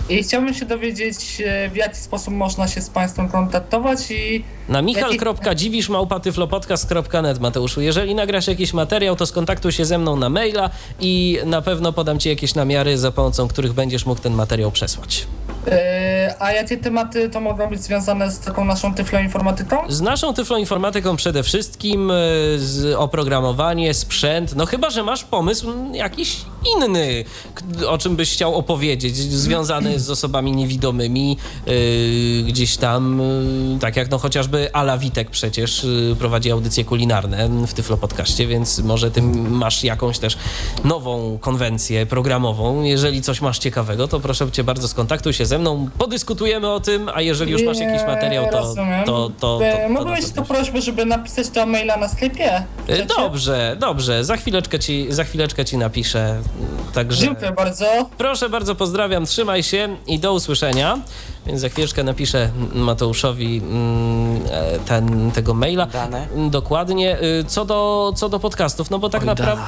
i 0.09 0.23
chciałbym 0.23 0.55
się 0.55 0.67
dowiedzieć, 0.67 1.43
e, 1.47 1.71
w 1.71 1.77
jaki 1.77 1.97
sposób 1.97 2.35
można 2.35 2.69
się 2.69 2.81
z 2.81 2.91
Państwem 2.91 3.29
kontaktować 3.29 4.11
i 4.11 4.45
Na 4.69 4.83
michal.dziwisz.małpatyflopodcast.net 4.83 7.41
Mateuszu. 7.41 7.81
Jeżeli 7.81 8.15
nagrasz 8.15 8.47
jakiś 8.47 8.73
materiał, 8.73 9.17
to 9.17 9.27
skontaktuj 9.27 9.73
się 9.73 9.85
ze 9.85 9.99
mną 9.99 10.17
na 10.17 10.29
maila 10.29 10.71
i 11.01 11.39
na 11.47 11.63
pewno 11.63 11.93
podam 11.93 12.19
ci 12.19 12.29
jakieś 12.29 12.55
namiary, 12.55 12.99
za 12.99 13.13
pomocą 13.13 13.49
których 13.49 13.73
będziesz 13.73 14.07
mógł 14.07 14.21
ten 14.21 14.33
materiał 14.33 14.71
przesłać. 14.71 15.27
E, 15.71 16.35
a 16.39 16.53
jakie 16.53 16.77
tematy 16.77 17.31
to 17.31 17.41
mogą 17.41 17.69
być 17.69 17.83
związane 17.83 18.31
z 18.31 18.41
taką 18.41 18.65
naszą 18.65 18.95
tyfloinformatyką? 18.95 19.77
Z 19.89 20.01
naszą 20.01 20.35
tyfloinformatyką 20.35 21.17
przede 21.17 21.43
wszystkim, 21.43 22.13
z 22.57 22.95
oprogramowanie, 22.95 23.95
sprzęt, 23.95 24.57
no 24.57 24.67
chyba, 24.67 24.91
że 24.91 25.03
masz 25.03 25.25
pomysł 25.25 25.73
jakiś 25.93 26.37
inny, 26.77 27.25
o 27.89 27.99
czym 27.99 28.17
byś 28.17 28.33
chciał 28.33 28.55
opowiedzieć, 28.55 29.17
związany 29.17 30.01
z 30.01 30.11
osobami 30.11 30.53
niewidomymi, 30.53 31.37
yy, 31.67 32.43
gdzieś 32.43 32.77
tam, 32.77 33.21
yy, 33.73 33.79
tak 33.79 33.97
jak 33.97 34.11
no 34.11 34.19
chociażby 34.19 34.75
Ala 34.75 34.99
Witek 34.99 35.31
przecież 35.31 35.85
yy, 35.85 36.17
prowadzi 36.19 36.51
audycje 36.51 36.85
kulinarne 36.85 37.49
w 37.67 37.75
Tyflo 37.75 37.97
Podcaście, 37.97 38.47
więc 38.47 38.79
może 38.79 39.11
ty 39.11 39.23
masz 39.23 39.85
jakąś 39.85 40.19
też 40.19 40.39
nową 40.85 41.39
konwencję 41.41 42.07
programową. 42.07 42.83
Jeżeli 42.83 43.23
coś 43.23 43.41
masz 43.41 43.59
ciekawego, 43.59 44.09
to 44.09 44.21
proszę 44.21 44.51
cię 44.51 44.65
bardzo 44.65 44.89
skontaktuj 44.89 45.33
się 45.33 45.47
ze 45.47 45.58
mną, 45.58 45.58
podyskutujemy 45.99 46.69
o 46.71 46.81
tym, 46.81 47.11
a 47.15 47.21
jeżeli 47.21 47.53
już 47.53 47.63
masz 47.63 47.79
jakiś 47.79 48.07
materiał, 48.07 48.51
to, 48.51 48.59
rozumiem. 48.59 49.05
to, 49.05 49.31
to, 49.41 49.59
to, 49.59 49.65
E, 49.65 49.95
to, 49.95 50.43
tu 50.43 50.45
prośbę, 50.49 50.81
żeby 50.83 51.05
napisać 51.05 51.49
to 51.49 51.67
maila 51.67 51.97
na 51.97 52.09
sklepie? 52.09 52.63
E? 52.89 53.07
Dobrze, 53.07 53.77
dobrze. 53.81 54.25
Za 54.25 54.37
chwileczkę 54.37 54.79
ci, 54.79 55.07
za 55.11 55.25
chwileczkę 55.25 55.65
ci 55.65 55.79
napiszę. 55.79 56.41
Także 56.95 57.23
Dziękuję 57.23 57.53
bardzo. 57.53 57.87
proszę 58.19 58.49
bardzo, 58.49 58.75
pozdrawiam, 58.75 59.27
trzymaj 59.27 59.63
się 59.63 59.97
i 60.07 60.19
do 60.19 60.33
usłyszenia. 60.33 60.99
Więc 61.49 61.61
za 61.61 61.69
chwileczkę 61.69 62.05
napiszę 62.05 62.51
Mateuszowi 62.75 63.59
mm, 63.65 64.41
ten, 64.87 65.31
tego 65.31 65.55
maila. 65.55 65.87
Dane. 65.87 66.27
Dokładnie. 66.51 67.23
Y, 67.23 67.45
Co 67.45 67.65
do, 67.65 68.13
co 68.17 68.29
do 68.29 68.39
podcastów, 68.41 68.91
no 68.91 68.99
bo 68.99 69.09
tak, 69.09 69.25
naprawdę, 69.25 69.65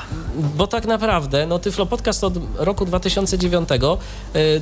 bo 0.56 0.66
tak 0.66 0.86
naprawdę, 0.86 1.46
no 1.46 1.58
Tyflo 1.58 1.86
Podcast 1.86 2.24
od 2.24 2.34
roku 2.56 2.84
2009 2.84 3.68
y, 3.72 3.78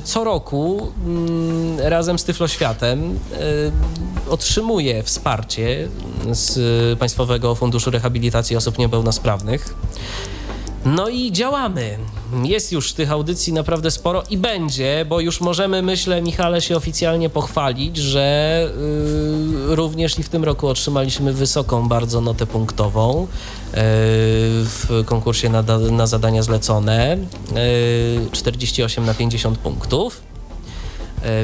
co 0.03 0.23
roku 0.23 0.91
mm, 1.05 1.79
razem 1.79 2.19
z 2.19 2.23
Tyflo 2.23 2.47
Światem 2.47 3.11
y, 3.11 4.29
otrzymuje 4.29 5.03
wsparcie 5.03 5.87
z 6.31 6.99
Państwowego 6.99 7.55
Funduszu 7.55 7.91
Rehabilitacji 7.91 8.55
Osób 8.55 8.77
Niepełnosprawnych. 8.77 9.75
No 10.85 11.09
i 11.09 11.31
działamy. 11.31 11.97
Jest 12.43 12.71
już 12.71 12.93
tych 12.93 13.11
audycji 13.11 13.53
naprawdę 13.53 13.91
sporo 13.91 14.23
i 14.29 14.37
będzie, 14.37 15.05
bo 15.09 15.19
już 15.19 15.41
możemy, 15.41 15.81
myślę, 15.81 16.21
Michale, 16.21 16.61
się 16.61 16.75
oficjalnie 16.75 17.29
pochwalić, 17.29 17.97
że 17.97 18.69
y, 19.71 19.75
również 19.75 20.19
i 20.19 20.23
w 20.23 20.29
tym 20.29 20.43
roku 20.43 20.67
otrzymaliśmy 20.67 21.33
wysoką 21.33 21.87
bardzo 21.87 22.21
notę 22.21 22.45
punktową 22.45 23.23
y, 23.23 23.27
w 23.75 25.03
konkursie 25.05 25.49
na, 25.49 25.63
na 25.91 26.07
zadania 26.07 26.43
zlecone. 26.43 27.17
Y, 28.27 28.31
48 28.31 29.05
na 29.05 29.13
50 29.13 29.57
punktów. 29.57 30.21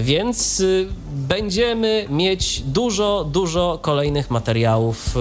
Więc 0.01 0.59
y, 0.59 0.87
będziemy 1.27 2.05
mieć 2.09 2.61
dużo, 2.61 3.25
dużo 3.31 3.79
kolejnych 3.81 4.31
materiałów 4.31 5.17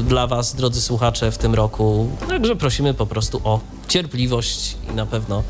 y, 0.00 0.02
dla 0.02 0.26
Was, 0.26 0.54
drodzy 0.54 0.80
słuchacze, 0.80 1.30
w 1.30 1.38
tym 1.38 1.54
roku. 1.54 2.08
Także 2.28 2.56
prosimy 2.56 2.94
po 2.94 3.06
prostu 3.06 3.40
o 3.44 3.60
cierpliwość 3.88 4.76
i 4.92 4.94
na 4.94 5.06
pewno 5.06 5.42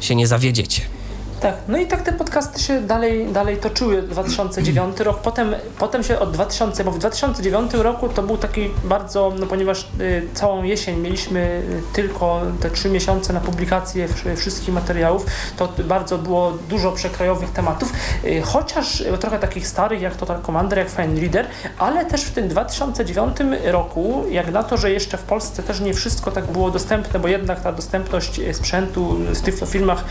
się 0.00 0.14
nie 0.14 0.26
zawiedziecie. 0.26 0.95
Tak, 1.40 1.54
no 1.68 1.78
i 1.78 1.86
tak 1.86 2.02
te 2.02 2.12
podcasty 2.12 2.60
się 2.62 2.80
dalej, 2.80 3.26
dalej 3.32 3.56
toczyły. 3.56 4.02
2009 4.02 5.00
rok, 5.00 5.20
potem, 5.20 5.54
potem 5.78 6.02
się 6.02 6.18
od 6.18 6.30
2000, 6.30 6.84
bo 6.84 6.90
w 6.90 6.98
2009 6.98 7.74
roku 7.74 8.08
to 8.08 8.22
był 8.22 8.36
taki 8.36 8.70
bardzo, 8.84 9.32
no 9.40 9.46
ponieważ 9.46 9.88
y, 10.00 10.28
całą 10.34 10.62
jesień 10.62 11.00
mieliśmy 11.00 11.40
y, 11.40 11.82
tylko 11.94 12.40
te 12.60 12.70
trzy 12.70 12.88
miesiące 12.88 13.32
na 13.32 13.40
publikację 13.40 14.08
wsz- 14.08 14.36
wszystkich 14.36 14.74
materiałów, 14.74 15.26
to 15.56 15.68
bardzo 15.84 16.18
było 16.18 16.52
dużo 16.68 16.92
przekrajowych 16.92 17.50
tematów, 17.50 17.92
y, 18.24 18.42
chociaż 18.42 19.00
y, 19.00 19.18
trochę 19.18 19.38
takich 19.38 19.66
starych 19.68 20.00
jak 20.00 20.16
Total 20.16 20.42
Commander, 20.42 20.78
jak 20.78 20.88
Fine 20.90 21.20
Reader, 21.20 21.46
ale 21.78 22.04
też 22.06 22.22
w 22.22 22.30
tym 22.32 22.48
2009 22.48 23.36
roku, 23.64 24.24
jak 24.30 24.52
na 24.52 24.62
to, 24.62 24.76
że 24.76 24.90
jeszcze 24.90 25.18
w 25.18 25.22
Polsce 25.22 25.62
też 25.62 25.80
nie 25.80 25.94
wszystko 25.94 26.30
tak 26.30 26.46
było 26.46 26.70
dostępne, 26.70 27.20
bo 27.20 27.28
jednak 27.28 27.60
ta 27.60 27.72
dostępność 27.72 28.38
y, 28.38 28.54
sprzętu 28.54 29.16
w 29.34 29.40
Tyflofilmach, 29.40 30.04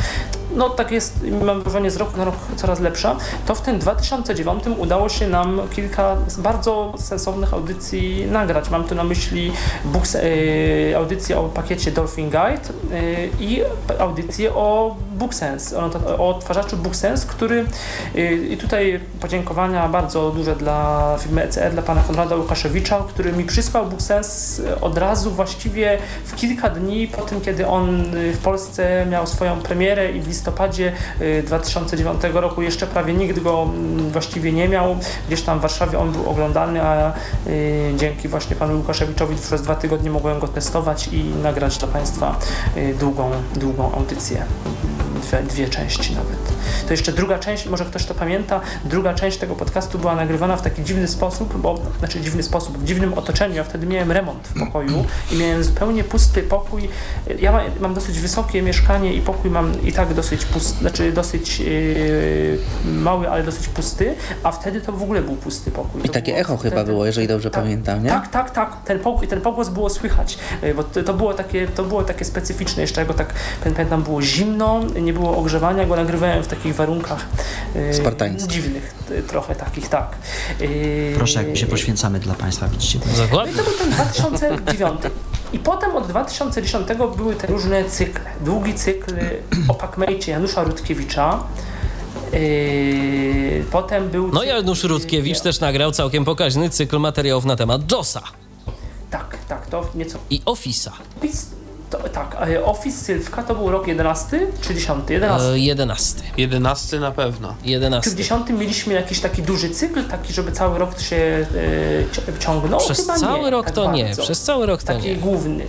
no 0.55 0.69
tak 0.69 0.91
jest, 0.91 1.14
mam 1.45 1.61
wrażenie, 1.61 1.91
z 1.91 1.97
roku 1.97 2.17
na 2.17 2.25
rok 2.25 2.35
coraz 2.55 2.79
lepsza, 2.79 3.15
to 3.45 3.55
w 3.55 3.61
tym 3.61 3.79
2009 3.79 4.63
udało 4.77 5.09
się 5.09 5.27
nam 5.27 5.61
kilka 5.75 6.17
bardzo 6.37 6.93
sensownych 6.97 7.53
audycji 7.53 8.27
nagrać. 8.31 8.69
Mam 8.69 8.83
tu 8.83 8.95
na 8.95 9.03
myśli 9.03 9.51
books, 9.85 10.15
y, 10.15 10.93
audycję 10.97 11.39
o 11.39 11.43
pakiecie 11.43 11.91
Dolphin 11.91 12.29
Guide 12.29 12.95
y, 12.97 13.29
i 13.39 13.61
audycję 13.99 14.53
o 14.53 14.95
BookSense, 15.11 15.77
o, 15.79 15.89
o 16.17 16.29
odtwarzaczu 16.29 16.77
BookSense, 16.77 17.27
który 17.27 17.65
y, 18.15 18.47
i 18.51 18.57
tutaj 18.57 18.99
podziękowania 19.19 19.89
bardzo 19.89 20.31
duże 20.31 20.55
dla 20.55 21.17
firmy 21.19 21.43
ECR, 21.43 21.71
dla 21.73 21.81
pana 21.81 22.01
Konrada 22.07 22.35
Łukaszewicza, 22.35 23.03
który 23.09 23.33
mi 23.33 23.43
przysłał 23.43 23.85
BookSense 23.85 24.81
od 24.81 24.97
razu 24.97 25.31
właściwie 25.31 25.97
w 26.25 26.35
kilka 26.35 26.69
dni 26.69 27.07
po 27.07 27.21
tym, 27.21 27.41
kiedy 27.41 27.67
on 27.67 28.03
w 28.33 28.37
Polsce 28.37 29.05
miał 29.05 29.27
swoją 29.27 29.59
premierę 29.61 30.11
i 30.11 30.21
w 30.21 30.27
listopadzie 30.27 30.91
2009 31.45 32.21
roku 32.33 32.61
jeszcze 32.61 32.87
prawie 32.87 33.13
nikt 33.13 33.39
go 33.39 33.63
mm, 33.63 34.11
właściwie 34.11 34.51
nie 34.51 34.69
miał. 34.69 34.97
Gdzieś 35.27 35.41
tam 35.41 35.59
w 35.59 35.61
Warszawie 35.61 35.99
on 35.99 36.11
był 36.11 36.29
oglądany, 36.29 36.81
a 36.81 37.13
y, 37.47 37.93
dzięki 37.97 38.27
właśnie 38.27 38.55
panu 38.55 38.77
Łukaszewiczowi 38.77 39.35
przez 39.35 39.61
dwa 39.61 39.75
tygodnie 39.75 40.09
mogłem 40.09 40.39
go 40.39 40.47
testować 40.47 41.07
i 41.07 41.23
nagrać 41.23 41.77
dla 41.77 41.87
państwa 41.87 42.39
y, 42.77 42.95
długą, 42.99 43.31
długą 43.55 43.91
audycję. 43.91 44.45
Dwie, 45.23 45.43
dwie 45.43 45.69
części 45.69 46.15
nawet. 46.15 46.55
To 46.87 46.93
jeszcze 46.93 47.11
druga 47.11 47.39
część, 47.39 47.67
może 47.67 47.85
ktoś 47.85 48.05
to 48.05 48.13
pamięta, 48.13 48.61
druga 48.85 49.13
część 49.13 49.37
tego 49.37 49.55
podcastu 49.55 49.99
była 49.99 50.15
nagrywana 50.15 50.57
w 50.57 50.61
taki 50.61 50.83
dziwny 50.83 51.07
sposób, 51.07 51.57
bo, 51.57 51.79
znaczy 51.99 52.21
dziwny 52.21 52.43
sposób, 52.43 52.77
w 52.77 52.83
dziwnym 52.83 53.13
otoczeniu. 53.13 53.55
Ja 53.55 53.63
wtedy 53.63 53.87
miałem 53.87 54.11
remont 54.11 54.47
w 54.47 54.59
pokoju 54.59 55.05
i 55.31 55.37
miałem 55.37 55.63
zupełnie 55.63 56.03
pusty 56.03 56.43
pokój. 56.43 56.89
Ja 57.39 57.51
ma, 57.51 57.61
mam 57.79 57.93
dosyć 57.93 58.19
wysokie 58.19 58.61
mieszkanie 58.61 59.13
i 59.13 59.21
pokój 59.21 59.51
mam 59.51 59.83
i 59.83 59.93
tak 59.93 60.13
dosyć 60.13 60.45
pusty, 60.45 60.83
znaczy 60.95 61.11
dosyć 61.11 61.59
yy, 61.59 62.57
mały, 62.85 63.29
ale 63.29 63.43
dosyć 63.43 63.67
pusty, 63.67 64.15
a 64.43 64.51
wtedy 64.51 64.81
to 64.81 64.91
w 64.91 65.03
ogóle 65.03 65.21
był 65.21 65.35
pusty 65.35 65.71
pokój. 65.71 66.01
I 66.01 66.07
To 66.07 66.13
takie 66.13 66.31
było 66.31 66.41
echo 66.41 66.57
chyba 66.57 66.83
było, 66.83 67.05
jeżeli 67.05 67.27
dobrze 67.27 67.51
pamiętam, 67.51 68.03
nie? 68.03 68.09
tak, 68.09 68.27
tak, 68.27 68.51
tak. 68.51 68.83
Ten, 68.85 68.99
pokój, 68.99 69.27
ten 69.27 69.41
pogłos 69.41 69.69
było 69.69 69.89
słychać, 69.89 70.37
y, 70.63 70.73
bo 70.73 70.83
to, 70.83 71.03
to, 71.03 71.13
było 71.13 71.33
takie, 71.33 71.67
to 71.67 71.83
było 71.83 72.03
takie 72.03 72.25
specyficzne. 72.25 72.81
Jeszcze 72.81 73.01
jak 73.01 73.07
go 73.07 73.13
tak 73.13 73.33
pamiętam, 73.63 74.03
było 74.03 74.21
zimno, 74.21 74.83
nie 75.01 75.13
było 75.13 75.37
ogrzewania, 75.37 75.85
go 75.85 75.95
nagrywałem 75.95 76.43
w 76.43 76.47
takich 76.47 76.75
warunkach 76.75 77.25
y, 77.75 77.93
Spartańskich. 77.93 78.51
dziwnych, 78.51 78.93
trochę 79.27 79.55
takich, 79.55 79.89
tak. 79.89 80.15
Proszę, 81.15 81.39
jak 81.39 81.47
my 81.47 81.57
się 81.57 81.65
poświęcamy 81.65 82.19
dla 82.19 82.33
Państwa, 82.33 82.67
widzicie. 82.67 82.99
no 83.33 83.45
i 83.45 83.49
to 83.49 83.63
był 83.63 83.73
ten 83.73 83.89
2009. 83.89 85.01
I 85.53 85.59
potem 85.59 85.95
od 85.95 86.07
2010 86.07 86.87
były 87.17 87.35
te 87.35 87.47
różne 87.47 87.85
cykle. 87.85 88.25
Długi 88.41 88.73
cykl 88.73 89.13
o 89.67 89.73
Pacmate 89.73 90.31
Janusza 90.31 90.63
Rutkiewicza. 90.63 91.43
Yy, 92.33 93.63
potem 93.71 94.09
był 94.09 94.31
No 94.31 94.43
Janusz 94.43 94.83
Rutkiewicz 94.83 95.39
też 95.39 95.59
nagrał 95.59 95.91
całkiem 95.91 96.25
pokaźny 96.25 96.69
cykl 96.69 96.99
materiałów 96.99 97.45
na 97.45 97.55
temat 97.55 97.91
JOSa 97.91 98.21
Tak, 99.11 99.37
tak, 99.47 99.67
to 99.67 99.89
nieco 99.95 100.17
i 100.29 100.41
Office'a. 100.41 100.91
To, 102.03 102.09
tak, 102.09 102.37
e, 102.49 102.65
Office 102.65 102.97
Sylwka 102.97 103.43
to 103.43 103.55
był 103.55 103.71
rok 103.71 103.87
11 103.87 104.47
czy 104.61 104.75
10? 104.75 105.09
11. 105.09 105.47
E, 105.49 105.59
11. 105.59 106.21
11 106.37 106.99
na 106.99 107.11
pewno. 107.11 107.55
11. 107.63 108.09
Czy 108.09 108.15
w 108.15 108.19
10 108.19 108.49
mieliśmy 108.49 108.93
jakiś 108.93 109.19
taki 109.19 109.41
duży 109.43 109.69
cykl, 109.69 110.03
taki, 110.03 110.33
żeby 110.33 110.51
cały 110.51 110.79
rok 110.79 110.99
się 110.99 111.15
e, 111.15 112.39
ciągnął? 112.39 112.79
Przez 112.79 112.99
Chyba 113.01 113.19
cały 113.19 113.39
nie, 113.43 113.49
rok 113.49 113.65
tak 113.65 113.75
to 113.75 113.91
nie, 113.91 114.05
bardzo. 114.05 114.21
przez 114.21 114.41
cały 114.41 114.65
rok 114.65 114.81
to 114.83 114.87
Taki 114.87 115.07
nie. 115.07 115.15
główny. 115.15 115.65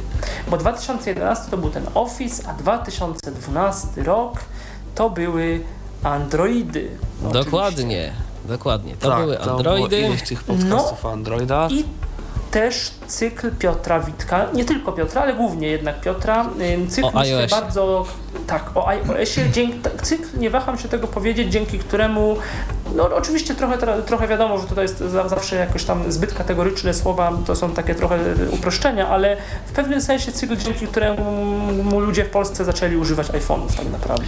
Bo 0.49 0.57
2011 0.57 1.45
to 1.51 1.57
był 1.57 1.71
ten 1.71 1.85
Office, 1.95 2.49
a 2.49 2.53
2012 2.53 3.89
rok 4.03 4.33
to 4.95 5.11
były 5.11 5.61
Androidy. 6.03 6.89
No, 7.23 7.31
Dokładnie, 7.31 8.13
dokładnie. 8.45 8.97
To 8.97 9.09
tak, 9.09 9.19
były 9.19 9.37
to 9.37 9.57
Androidy. 9.57 9.97
było 9.97 10.09
ileś 10.09 10.23
tych 10.23 10.45
podcastów 10.45 11.05
o 11.05 11.13
Androidach. 11.13 11.73
I 11.73 11.85
też 12.50 12.91
cykl 13.07 13.50
Piotra 13.58 14.00
Witka, 14.00 14.47
nie 14.55 14.65
tylko 14.65 14.92
Piotra, 14.92 15.23
ale 15.23 15.34
głównie 15.34 15.68
jednak 15.68 16.00
Piotra. 16.00 16.47
Cykl 16.89 17.08
myślę, 17.15 17.47
bardzo, 17.50 18.07
tak, 18.47 18.70
o 18.75 18.89
iOSie, 18.89 19.50
dzięki, 19.52 19.78
cykl, 20.02 20.39
nie 20.39 20.50
waham 20.50 20.78
się 20.78 20.89
tego 20.89 21.07
powiedzieć, 21.07 21.52
dzięki 21.52 21.78
któremu, 21.78 22.36
no 22.95 23.17
oczywiście 23.17 23.55
trochę, 23.55 24.03
trochę 24.03 24.29
wiadomo, 24.29 24.59
że 24.59 24.67
to 24.67 24.83
jest 24.83 24.99
za, 24.99 25.29
zawsze 25.29 25.57
jakoś 25.57 25.85
tam 25.85 26.13
zbyt 26.13 26.35
kategoryczne 26.35 26.95
słowa, 26.95 27.33
to 27.47 27.57
są 27.57 27.71
takie 27.71 27.95
trochę 27.95 28.19
uproszczenia, 28.51 29.09
ale 29.09 29.37
w 29.67 29.73
pewnym 29.73 30.01
sensie 30.01 30.33
cykl, 30.33 30.57
dzięki 30.57 30.87
któremu 30.87 32.01
ludzie 32.01 32.25
w 32.25 32.31
Polsce 32.31 32.65
zaczęli 32.65 32.97
używać 32.97 33.27
iPhone'ów 33.27 33.77
tak 33.77 33.91
naprawdę. 33.93 34.25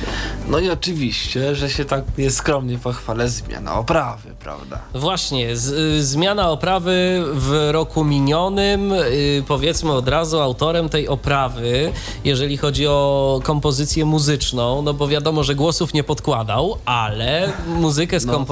No 0.49 0.59
i 0.59 0.70
oczywiście, 0.70 1.55
że 1.55 1.70
się 1.70 1.85
tak 1.85 2.05
nieskromnie 2.19 2.78
pochwalę, 2.78 3.28
zmiana 3.28 3.75
oprawy, 3.78 4.31
prawda? 4.41 4.78
Właśnie, 4.95 5.57
z, 5.57 5.69
y, 5.69 6.05
zmiana 6.05 6.51
oprawy 6.51 7.23
w 7.33 7.69
roku 7.73 8.05
minionym, 8.05 8.93
y, 8.93 9.45
powiedzmy 9.49 9.93
od 9.93 10.09
razu 10.09 10.41
autorem 10.41 10.89
tej 10.89 11.09
oprawy, 11.09 11.93
jeżeli 12.25 12.57
chodzi 12.57 12.87
o 12.87 13.41
kompozycję 13.45 14.05
muzyczną, 14.05 14.83
no 14.83 14.95
bo 14.95 15.09
wiadomo, 15.09 15.45
że 15.45 15.55
głosów 15.55 15.95
nie 15.95 16.05
podkładał, 16.05 16.78
ale 16.85 17.53
muzykę 17.67 18.20
skomponował 18.20 18.48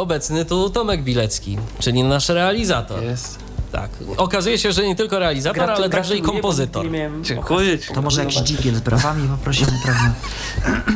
obecny 0.00 0.44
tu 0.44 0.70
Tomek 0.70 1.02
Bilecki, 1.02 1.58
czyli 1.78 2.04
nasz 2.04 2.28
realizator. 2.28 3.02
Jest. 3.02 3.38
Tak. 3.72 3.90
Okazuje 4.16 4.58
się, 4.58 4.72
że 4.72 4.86
nie 4.86 4.96
tylko 4.96 5.18
realizator, 5.18 5.64
Gratu- 5.64 5.76
ale 5.76 5.90
także 5.90 6.16
i 6.16 6.22
kompozytor. 6.22 6.86
Dziękuję. 7.22 7.78
To 7.94 8.02
może 8.02 8.20
jakiś 8.20 8.36
dźwigiel 8.36 8.74
z 8.74 8.80
brawami 8.80 9.28
poprosimy, 9.28 9.72
prawda? 9.84 10.12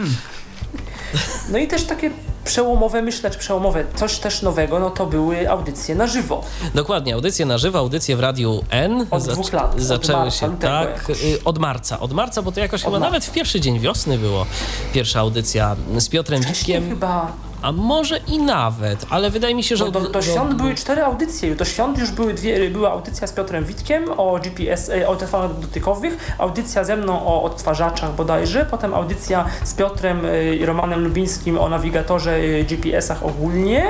No 1.51 1.59
i 1.59 1.69
też 1.69 1.85
takie 1.85 2.11
przełomowe, 2.45 3.03
myślę, 3.03 3.31
czy 3.31 3.39
przełomowe, 3.39 3.85
coś 3.95 4.19
też 4.19 4.43
nowego, 4.43 4.79
no 4.79 4.91
to 4.91 5.07
były 5.07 5.51
audycje 5.51 5.95
na 5.95 6.07
żywo. 6.07 6.45
Dokładnie, 6.75 7.15
audycje 7.15 7.47
na 7.47 7.59
żywo, 7.59 7.79
audycje 7.79 8.17
w 8.17 8.21
Radiu 8.21 8.65
N. 8.71 9.07
Od 9.11 9.23
dwóch 9.29 9.53
lat, 9.53 9.75
od 9.75 9.81
Zaczęły 9.81 10.19
marca, 10.19 10.37
się 10.39 10.59
tak, 10.59 11.11
y, 11.11 11.45
od 11.45 11.59
marca. 11.59 12.01
Od 12.01 12.13
marca, 12.13 12.43
bo 12.43 12.53
to 12.53 12.61
jakoś 12.61 12.81
chyba 12.83 12.91
marca. 12.91 13.05
nawet 13.07 13.25
w 13.25 13.33
pierwszy 13.33 13.61
dzień 13.61 13.81
wiosny 13.81 14.19
było 14.19 14.47
pierwsza 14.93 15.21
audycja 15.21 15.77
z 15.99 16.09
Piotrem 16.09 16.43
Wcześniej 16.43 16.77
Witkiem. 16.81 16.91
chyba 16.95 17.33
A 17.62 17.73
może 17.73 18.19
i 18.19 18.39
nawet, 18.39 19.07
ale 19.11 19.31
wydaje 19.31 19.55
mi 19.55 19.62
się, 19.62 19.77
że. 19.77 19.91
Do, 19.91 20.01
do 20.01 20.23
świąt 20.23 20.55
były 20.55 20.75
cztery 20.75 21.05
audycje. 21.05 21.57
Do 21.57 21.65
świąt 21.65 21.99
już 21.99 22.11
były 22.11 22.35
dwie, 22.35 22.70
była 22.70 22.91
audycja 22.91 23.27
z 23.27 23.33
Piotrem 23.33 23.65
Witkiem 23.65 24.05
o 24.17 24.39
GPS, 24.39 24.89
e, 24.89 25.09
o 25.09 25.17
telefonach 25.17 25.59
dotykowych, 25.59 26.35
audycja 26.39 26.85
ze 26.85 26.97
mną 26.97 27.27
o 27.27 27.43
odtwarzaczach 27.43 28.15
bodajże, 28.15 28.67
potem 28.70 28.95
audycja 28.95 29.45
z 29.65 29.75
Piotrem 29.75 30.27
e, 30.27 30.55
i 30.55 30.67
Romanem 30.67 31.05
Lubińskim 31.05 31.59
o 31.59 31.69
nawigatorze 31.69 32.37
e, 32.37 32.65
GPS-ach 32.65 33.23
ogólnie. 33.23 33.85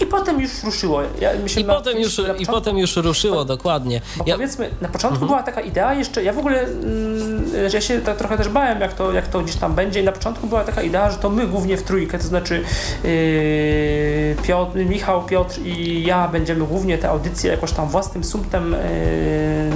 I 0.00 0.06
potem 0.06 0.40
już 0.40 0.62
ruszyło. 0.64 1.00
Ja, 1.20 1.30
I 1.56 1.64
potem, 1.64 1.98
już, 1.98 2.20
I 2.38 2.46
potem 2.46 2.78
już 2.78 2.96
ruszyło, 2.96 3.44
dokładnie. 3.44 4.00
Bo 4.16 4.24
Ja, 4.26 4.34
powiedzmy, 4.34 4.70
na 4.80 4.88
początku 4.88 5.14
Mhm. 5.24 5.28
była 5.28 5.42
taka 5.42 5.60
idea 5.60 5.94
jeszcze, 5.94 6.24
ja 6.24 6.32
w 6.32 6.38
ogóle 6.38 6.60
mm, 6.60 7.44
ja 7.72 7.80
się 7.80 8.00
tak 8.00 8.16
trochę 8.16 8.36
też 8.36 8.48
bałem, 8.48 8.80
jak 8.80 8.92
to, 8.94 9.12
jak 9.12 9.28
to 9.28 9.40
gdzieś 9.40 9.56
tam 9.56 9.74
będzie 9.74 10.00
i 10.00 10.04
na 10.04 10.12
początku 10.12 10.46
była 10.46 10.64
taka 10.64 10.82
idea, 10.82 11.10
że 11.10 11.16
to 11.16 11.30
my 11.30 11.46
głównie 11.46 11.76
w 11.76 11.82
trójkę, 11.82 12.18
to 12.18 12.24
znaczy 12.24 12.62
yy, 13.04 14.36
Piotr, 14.42 14.76
Michał, 14.76 15.22
Piotr 15.22 15.58
i 15.64 16.02
ja 16.06 16.28
będziemy 16.28 16.64
głównie 16.66 16.98
te 16.98 17.08
audycje 17.08 17.50
jakoś 17.50 17.72
tam 17.72 17.88
własnym 17.88 18.24
sumptem 18.24 18.72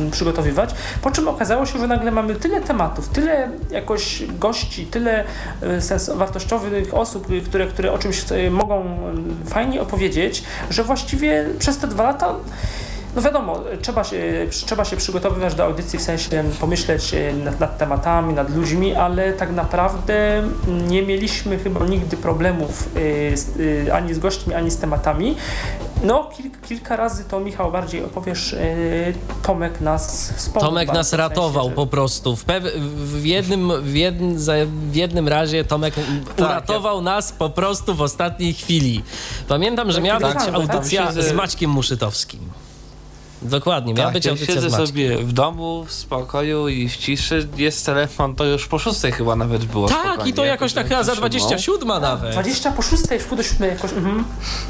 yy, 0.05 0.11
przygotowywać, 0.11 0.71
po 1.03 1.11
czym 1.11 1.29
okazało 1.29 1.67
się, 1.67 1.79
że 1.79 1.87
nagle 1.87 2.11
mamy 2.11 2.35
tyle 2.35 2.61
tematów, 2.61 3.09
tyle 3.09 3.51
jakoś 3.71 4.23
gości, 4.39 4.87
tyle 4.87 5.25
yy, 5.63 5.81
sens 5.81 6.11
wartościowych 6.15 6.95
osób, 6.95 7.27
które, 7.49 7.67
które 7.67 7.93
o 7.93 7.99
czymś 7.99 8.31
yy, 8.31 8.51
mogą 8.51 8.85
yy, 9.45 9.51
fajnie 9.51 9.81
opowiedzieć, 9.83 10.12
że 10.71 10.85
właściwie 10.85 11.45
przez 11.59 11.79
te 11.79 11.87
dwa 11.87 12.03
lata 12.03 12.35
no 13.17 13.23
wiadomo, 13.23 13.61
trzeba 13.83 14.05
się, 14.05 14.47
trzeba 14.51 14.85
się 14.85 14.97
przygotowywać 14.97 15.55
do 15.55 15.65
audycji, 15.65 15.99
w 15.99 16.03
sensie 16.03 16.45
pomyśleć 16.61 17.15
e, 17.15 17.33
nad, 17.33 17.61
nad, 17.61 17.79
tematami, 17.79 18.35
nad 18.35 18.57
ludźmi, 18.57 18.95
ale 18.95 19.33
tak 19.33 19.53
naprawdę 19.53 20.43
nie 20.89 21.03
mieliśmy 21.03 21.59
chyba 21.59 21.87
nigdy 21.87 22.17
problemów 22.17 22.89
z, 23.35 23.57
y, 23.57 23.95
ani 23.95 24.15
z 24.15 24.19
gośćmi, 24.19 24.55
ani 24.55 24.71
z 24.71 24.79
tematami. 24.79 25.37
No, 26.03 26.25
kil, 26.25 26.51
kilka 26.69 26.97
razy 26.97 27.25
to 27.25 27.41
Michał 27.41 27.73
bardziej 27.73 28.05
opowiesz, 28.05 28.53
y, 28.53 29.15
Tomek 29.43 29.81
nas 29.81 30.33
wspomniał. 30.37 30.71
Tomek 30.71 30.93
nas 30.93 31.13
ratował 31.13 31.65
sensie, 31.65 31.71
że... 31.71 31.77
po 31.77 31.87
prostu. 31.87 32.37
W, 32.37 32.45
pew, 32.45 32.65
w, 32.97 33.25
jednym, 33.25 33.73
w, 33.83 33.95
jednym, 33.95 34.37
w 34.91 34.95
jednym 34.97 35.29
razie 35.29 35.65
Tomek 35.65 35.95
tak, 35.95 36.39
uratował 36.39 36.97
ja... 36.97 37.03
nas 37.03 37.33
po 37.33 37.51
prostu 37.51 37.95
w 37.95 38.03
ostatniej 38.03 38.55
chwili. 38.55 39.03
Pamiętam, 39.49 39.91
że 39.91 39.95
tak, 39.95 40.05
miała 40.05 40.21
być 40.21 40.45
tak, 40.45 40.55
audycja 40.55 41.13
z 41.13 41.33
Maćkiem 41.33 41.71
Muszytowskim. 41.71 42.41
Dokładnie, 43.43 43.95
miała 43.95 44.07
tak, 44.07 44.15
być 44.15 44.27
audycja 44.27 44.55
siedzę 44.55 44.71
z 44.71 44.73
Maćkiem. 44.73 44.87
sobie 44.87 45.19
w 45.19 45.33
domu, 45.33 45.85
w 45.85 45.93
spokoju 45.93 46.69
i 46.69 46.89
w 46.89 46.97
ciszy, 46.97 47.49
jest 47.57 47.87
telefon, 47.87 48.35
to 48.35 48.45
już 48.45 48.67
po 48.67 48.79
szóstej 48.79 49.13
chyba 49.13 49.37
nawet 49.37 49.65
było 49.65 49.89
Tak, 49.89 49.99
spokojnie. 49.99 50.31
i 50.31 50.35
to 50.35 50.45
jakoś 50.45 50.73
tak 50.73 50.89
chyba 50.89 51.03
za 51.03 51.15
27 51.15 51.89
nawet. 51.89 52.33
20 52.33 52.73
po 52.73 52.83
szóstej, 52.83 53.19
w 53.19 53.27
pół 53.27 53.37
do 53.37 53.43
siódmej 53.43 53.71
jakoś, 53.71 53.93
mhm. 53.93 54.25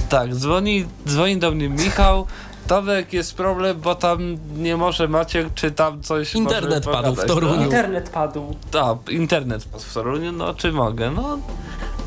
Tak, 0.09 0.35
dzwoni, 0.35 0.87
dzwoni 1.07 1.37
do 1.37 1.51
mnie 1.51 1.69
Michał, 1.69 2.27
Tomek 2.67 3.13
jest 3.13 3.35
problem, 3.35 3.81
bo 3.81 3.95
tam 3.95 4.37
nie 4.57 4.77
może 4.77 5.09
Maciek, 5.09 5.55
czy 5.55 5.71
tam 5.71 6.03
coś 6.03 6.35
Internet 6.35 6.85
padł 6.85 7.15
w 7.15 7.25
Toruniu. 7.25 7.57
No? 7.57 7.65
Internet 7.65 8.11
padł. 8.11 8.57
Tak, 8.71 8.97
internet 9.09 9.65
padł 9.65 9.85
w 9.85 9.95
Toruniu, 9.95 10.33
no 10.33 10.55
czy 10.55 10.73
mogę? 10.73 11.11
No, 11.11 11.39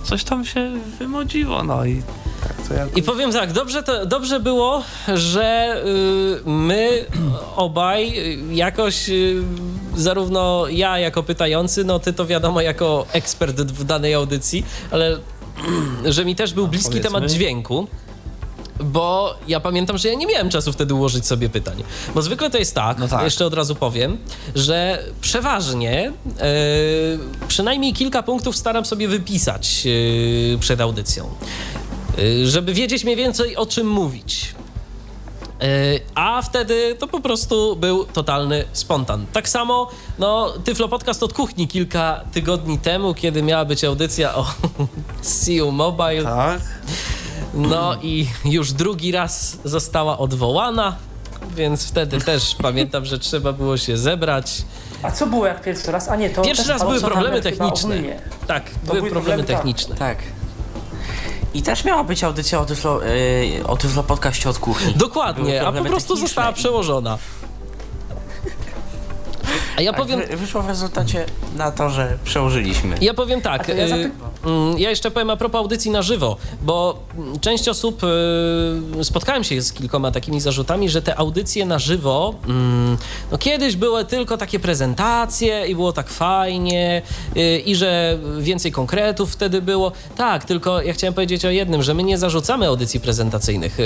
coś 0.05 0.23
tam 0.23 0.45
się 0.45 0.71
wymodziło, 0.99 1.63
no 1.63 1.85
i 1.85 2.01
i 2.95 3.03
powiem 3.03 3.31
tak, 3.31 3.53
dobrze, 3.53 3.83
to, 3.83 4.05
dobrze 4.05 4.39
było, 4.39 4.83
że 5.13 5.77
y, 5.85 6.49
my 6.49 7.05
obaj 7.55 8.13
jakoś, 8.51 9.09
y, 9.09 9.43
zarówno 9.95 10.65
ja 10.69 10.99
jako 10.99 11.23
pytający, 11.23 11.83
no 11.83 11.99
ty 11.99 12.13
to 12.13 12.25
wiadomo 12.25 12.61
jako 12.61 13.05
ekspert 13.13 13.61
w 13.61 13.83
danej 13.83 14.13
audycji, 14.13 14.65
ale 14.91 15.17
że 16.05 16.25
mi 16.25 16.35
też 16.35 16.53
był 16.53 16.67
bliski 16.67 17.01
temat 17.01 17.25
dźwięku. 17.25 17.87
Bo 18.79 19.35
ja 19.47 19.59
pamiętam, 19.59 19.97
że 19.97 20.07
ja 20.07 20.15
nie 20.15 20.27
miałem 20.27 20.49
czasu 20.49 20.73
wtedy 20.73 20.93
ułożyć 20.93 21.25
sobie 21.25 21.49
pytań. 21.49 21.83
Bo 22.15 22.21
zwykle 22.21 22.49
to 22.49 22.57
jest 22.57 22.75
tak, 22.75 22.97
no 22.97 23.07
tak. 23.07 23.23
jeszcze 23.23 23.45
od 23.45 23.53
razu 23.53 23.75
powiem, 23.75 24.17
że 24.55 25.03
przeważnie 25.21 26.11
e, 26.39 26.43
przynajmniej 27.47 27.93
kilka 27.93 28.23
punktów 28.23 28.55
staram 28.55 28.85
sobie 28.85 29.07
wypisać 29.07 29.83
e, 30.55 30.57
przed 30.57 30.81
audycją. 30.81 31.29
Y, 32.19 32.47
żeby 32.47 32.73
wiedzieć 32.73 33.03
mniej 33.03 33.15
więcej 33.15 33.55
o 33.55 33.65
czym 33.65 33.87
mówić. 33.87 34.55
A 36.15 36.41
wtedy 36.41 36.95
to 36.99 37.07
po 37.07 37.21
prostu 37.21 37.75
był 37.75 38.05
totalny 38.05 38.65
spontan. 38.73 39.25
Tak 39.33 39.49
samo, 39.49 39.89
no, 40.19 40.53
Tyflo 40.63 40.87
Podcast 40.87 41.23
od 41.23 41.33
kuchni 41.33 41.67
kilka 41.67 42.21
tygodni 42.33 42.79
temu, 42.79 43.13
kiedy 43.13 43.43
miała 43.43 43.65
być 43.65 43.83
audycja 43.83 44.35
o 44.35 44.45
See 45.21 45.71
Mobile. 45.71 46.23
Tak. 46.23 46.61
No 47.55 47.95
i 48.01 48.27
już 48.45 48.71
drugi 48.71 49.11
raz 49.11 49.57
została 49.63 50.17
odwołana, 50.17 50.95
więc 51.55 51.85
wtedy 51.87 52.21
też 52.21 52.55
pamiętam, 52.61 53.05
że 53.05 53.19
trzeba 53.19 53.53
było 53.53 53.77
się 53.77 53.97
zebrać. 53.97 54.63
A 55.01 55.11
co 55.11 55.27
było 55.27 55.45
jak 55.45 55.61
pierwszy 55.61 55.91
raz? 55.91 56.09
A 56.09 56.15
nie, 56.15 56.29
to 56.29 56.41
Pierwszy 56.41 56.69
raz 56.69 56.81
były 56.81 57.01
problemy 57.01 57.41
techniczne. 57.41 57.95
Tak, 58.47 58.63
były, 58.83 58.97
były 58.97 59.11
problemy 59.11 59.43
techniczne. 59.43 59.95
Tak. 59.95 60.17
I 61.53 61.61
też 61.61 61.85
miała 61.85 62.03
być 62.03 62.23
audycja 62.23 62.59
o 62.59 62.65
Tyflo, 62.65 63.01
yy, 63.01 63.67
o 63.67 63.77
tyflo 63.77 64.03
podcaście 64.03 64.49
od 64.49 64.59
kuchni. 64.59 64.93
Dokładnie, 64.93 65.67
a 65.67 65.71
po 65.71 65.83
prostu 65.83 66.15
została 66.15 66.51
przełożona. 66.51 67.17
A 69.77 69.81
ja 69.81 69.91
tak, 69.91 70.01
powiem. 70.01 70.21
Wyszło 70.37 70.61
w 70.61 70.67
rezultacie 70.67 71.25
na 71.55 71.71
to, 71.71 71.89
że 71.89 72.17
przełożyliśmy. 72.23 72.95
Ja 73.01 73.13
powiem 73.13 73.41
tak. 73.41 73.67
Ja, 73.67 73.73
y, 73.73 73.93
mm, 73.93 74.11
ja, 74.77 74.89
jeszcze 74.89 75.11
powiem 75.11 75.29
a 75.29 75.37
propos 75.37 75.59
audycji 75.59 75.91
na 75.91 76.01
żywo, 76.01 76.37
bo 76.61 76.99
część 77.41 77.69
osób 77.69 78.01
y, 78.03 79.03
spotkałem 79.03 79.43
się 79.43 79.61
z 79.61 79.73
kilkoma 79.73 80.11
takimi 80.11 80.41
zarzutami, 80.41 80.89
że 80.89 81.01
te 81.01 81.19
audycje 81.19 81.65
na 81.65 81.79
żywo 81.79 82.35
mm, 82.47 82.97
no 83.31 83.37
kiedyś 83.37 83.75
były 83.75 84.05
tylko 84.05 84.37
takie 84.37 84.59
prezentacje 84.59 85.67
i 85.67 85.75
było 85.75 85.93
tak 85.93 86.09
fajnie 86.09 87.01
y, 87.37 87.59
i 87.59 87.75
że 87.75 88.19
więcej 88.39 88.71
konkretów 88.71 89.31
wtedy 89.31 89.61
było. 89.61 89.91
Tak, 90.17 90.45
tylko 90.45 90.81
ja 90.81 90.93
chciałem 90.93 91.13
powiedzieć 91.13 91.45
o 91.45 91.49
jednym, 91.49 91.83
że 91.83 91.93
my 91.93 92.03
nie 92.03 92.17
zarzucamy 92.17 92.67
audycji 92.67 92.99
prezentacyjnych. 92.99 93.77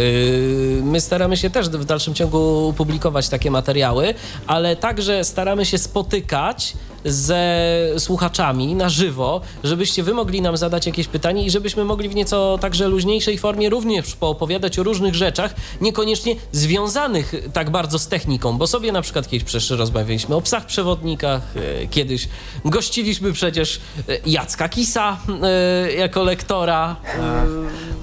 My 0.84 1.02
staramy 1.02 1.38
się 1.38 1.50
też 1.50 1.70
w 1.70 1.86
dalszym 1.86 2.14
ciągu 2.14 2.74
publikować 2.78 3.30
takie 3.30 3.52
materiały, 3.52 4.14
ale 4.48 4.76
także 4.76 5.24
staramy 5.24 5.66
się 5.66 5.78
spotykać 5.78 6.74
ze 7.06 7.60
słuchaczami 7.98 8.76
na 8.76 8.90
żywo, 8.90 9.42
żebyście 9.64 10.04
wy 10.04 10.14
mogli 10.14 10.42
nam 10.42 10.58
zadać 10.58 10.86
jakieś 10.86 11.08
pytanie 11.08 11.46
i 11.46 11.50
żebyśmy 11.50 11.84
mogli 11.84 12.10
w 12.10 12.16
nieco 12.16 12.58
także 12.62 12.88
luźniejszej 12.88 13.38
formie 13.38 13.70
również 13.70 14.16
poopowiadać 14.16 14.80
o 14.80 14.84
różnych 14.84 15.16
rzeczach, 15.16 15.56
niekoniecznie 15.82 16.36
związanych 16.52 17.34
tak 17.54 17.70
bardzo 17.70 18.00
z 18.00 18.08
techniką, 18.08 18.58
bo 18.58 18.68
sobie 18.68 18.92
na 18.92 19.02
przykład 19.02 19.28
kiedyś 19.28 19.44
przecież 19.44 19.70
rozmawialiśmy 19.70 20.36
o 20.36 20.42
psach 20.42 20.66
przewodnikach, 20.66 21.42
e, 21.56 21.88
kiedyś 21.88 22.30
gościliśmy 22.66 23.34
przecież 23.34 23.80
e, 24.10 24.18
Jacka 24.26 24.70
Kisa 24.70 25.18
e, 25.44 25.92
jako 25.92 26.24
lektora. 26.24 26.96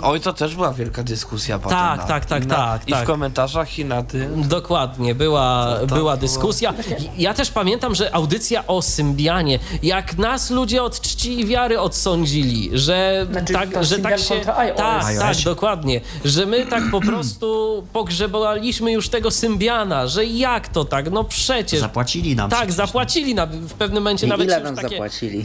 Oj, 0.03 0.21
to 0.21 0.33
też 0.33 0.55
była 0.55 0.73
wielka 0.73 1.03
dyskusja 1.03 1.59
potem. 1.59 1.79
Tak, 1.79 1.99
na, 1.99 2.07
tak, 2.07 2.25
tak, 2.25 2.47
na, 2.47 2.55
tak. 2.55 2.89
I 2.89 2.93
tak. 2.93 3.05
w 3.05 3.07
komentarzach 3.07 3.79
i 3.79 3.85
na 3.85 4.03
tym. 4.03 4.49
Dokładnie, 4.49 5.15
była, 5.15 5.79
była 5.87 6.17
dyskusja. 6.17 6.75
Ja 7.19 7.35
też 7.35 7.51
pamiętam, 7.51 7.95
że 7.95 8.15
audycja 8.15 8.67
o 8.67 8.83
Symbianie, 8.87 9.59
jak 9.83 10.19
nas 10.19 10.51
ludzie 10.51 10.83
od 10.83 11.01
czci 11.01 11.41
i 11.41 11.47
wiary 11.47 11.81
odsądzili, 11.81 12.71
że 12.73 13.27
znaczy, 13.31 13.53
tak, 13.53 13.85
że 13.85 13.99
tak 13.99 14.19
się... 14.19 14.35
Tak, 14.77 15.19
tak, 15.19 15.37
dokładnie. 15.45 16.01
Że 16.25 16.47
my 16.47 16.67
tak 16.67 16.83
po 16.91 17.01
prostu 17.11 17.83
pogrzebaliśmy 17.93 18.93
już 18.93 19.09
tego 19.09 19.31
Symbiana, 19.31 20.07
że 20.07 20.25
jak 20.25 20.69
to 20.69 20.85
tak? 20.85 21.11
No 21.11 21.25
przecież... 21.25 21.81
Zapłacili 21.81 22.37
nam. 22.37 22.51
Tak, 22.51 22.59
przecież. 22.59 22.77
zapłacili 22.77 23.35
nam 23.35 23.49
w 23.51 23.73
pewnym 23.73 24.03
momencie 24.03 24.27
I 24.27 24.29
nawet 24.29 24.47
ile 24.47 24.61
nam 24.61 24.77
takie... 24.77 24.89
zapłacili? 24.89 25.45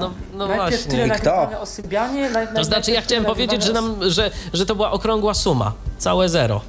No, 0.00 0.12
no 0.34 0.46
Najpierw 0.46 0.70
właśnie. 0.70 0.90
tyle 0.90 1.06
I 1.06 1.10
kto? 1.10 1.60
o 1.60 1.66
Sybianie, 1.66 2.30
naj, 2.30 2.46
To 2.54 2.64
znaczy 2.64 2.90
ja 2.90 3.00
chciałem 3.00 3.24
powiedzieć, 3.24 3.62
że, 3.62 3.72
nam, 3.72 4.10
że, 4.10 4.30
że 4.52 4.66
to 4.66 4.74
była 4.74 4.92
okrągła 4.92 5.34
suma. 5.34 5.72
Całe 5.98 6.28
zero. 6.28 6.60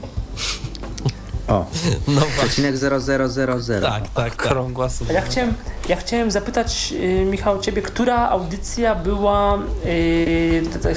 O, 1.48 1.66
No 2.08 2.22
przecinek 2.38 2.76
0000. 2.78 3.82
Tak, 3.82 4.04
tak, 4.04 4.10
tak. 4.14 4.36
Krągła 4.36 4.90
suma. 4.90 5.12
Ja 5.14 5.22
chciałem, 5.22 5.54
ja 5.90 5.96
chciałem 5.96 6.32
zapytać, 6.32 6.94
y, 7.00 7.26
Michał, 7.26 7.60
ciebie, 7.62 7.82
która 7.82 8.30
audycja 8.30 8.96
była, 8.96 9.60
y, 9.86 10.64
t- 10.84 10.94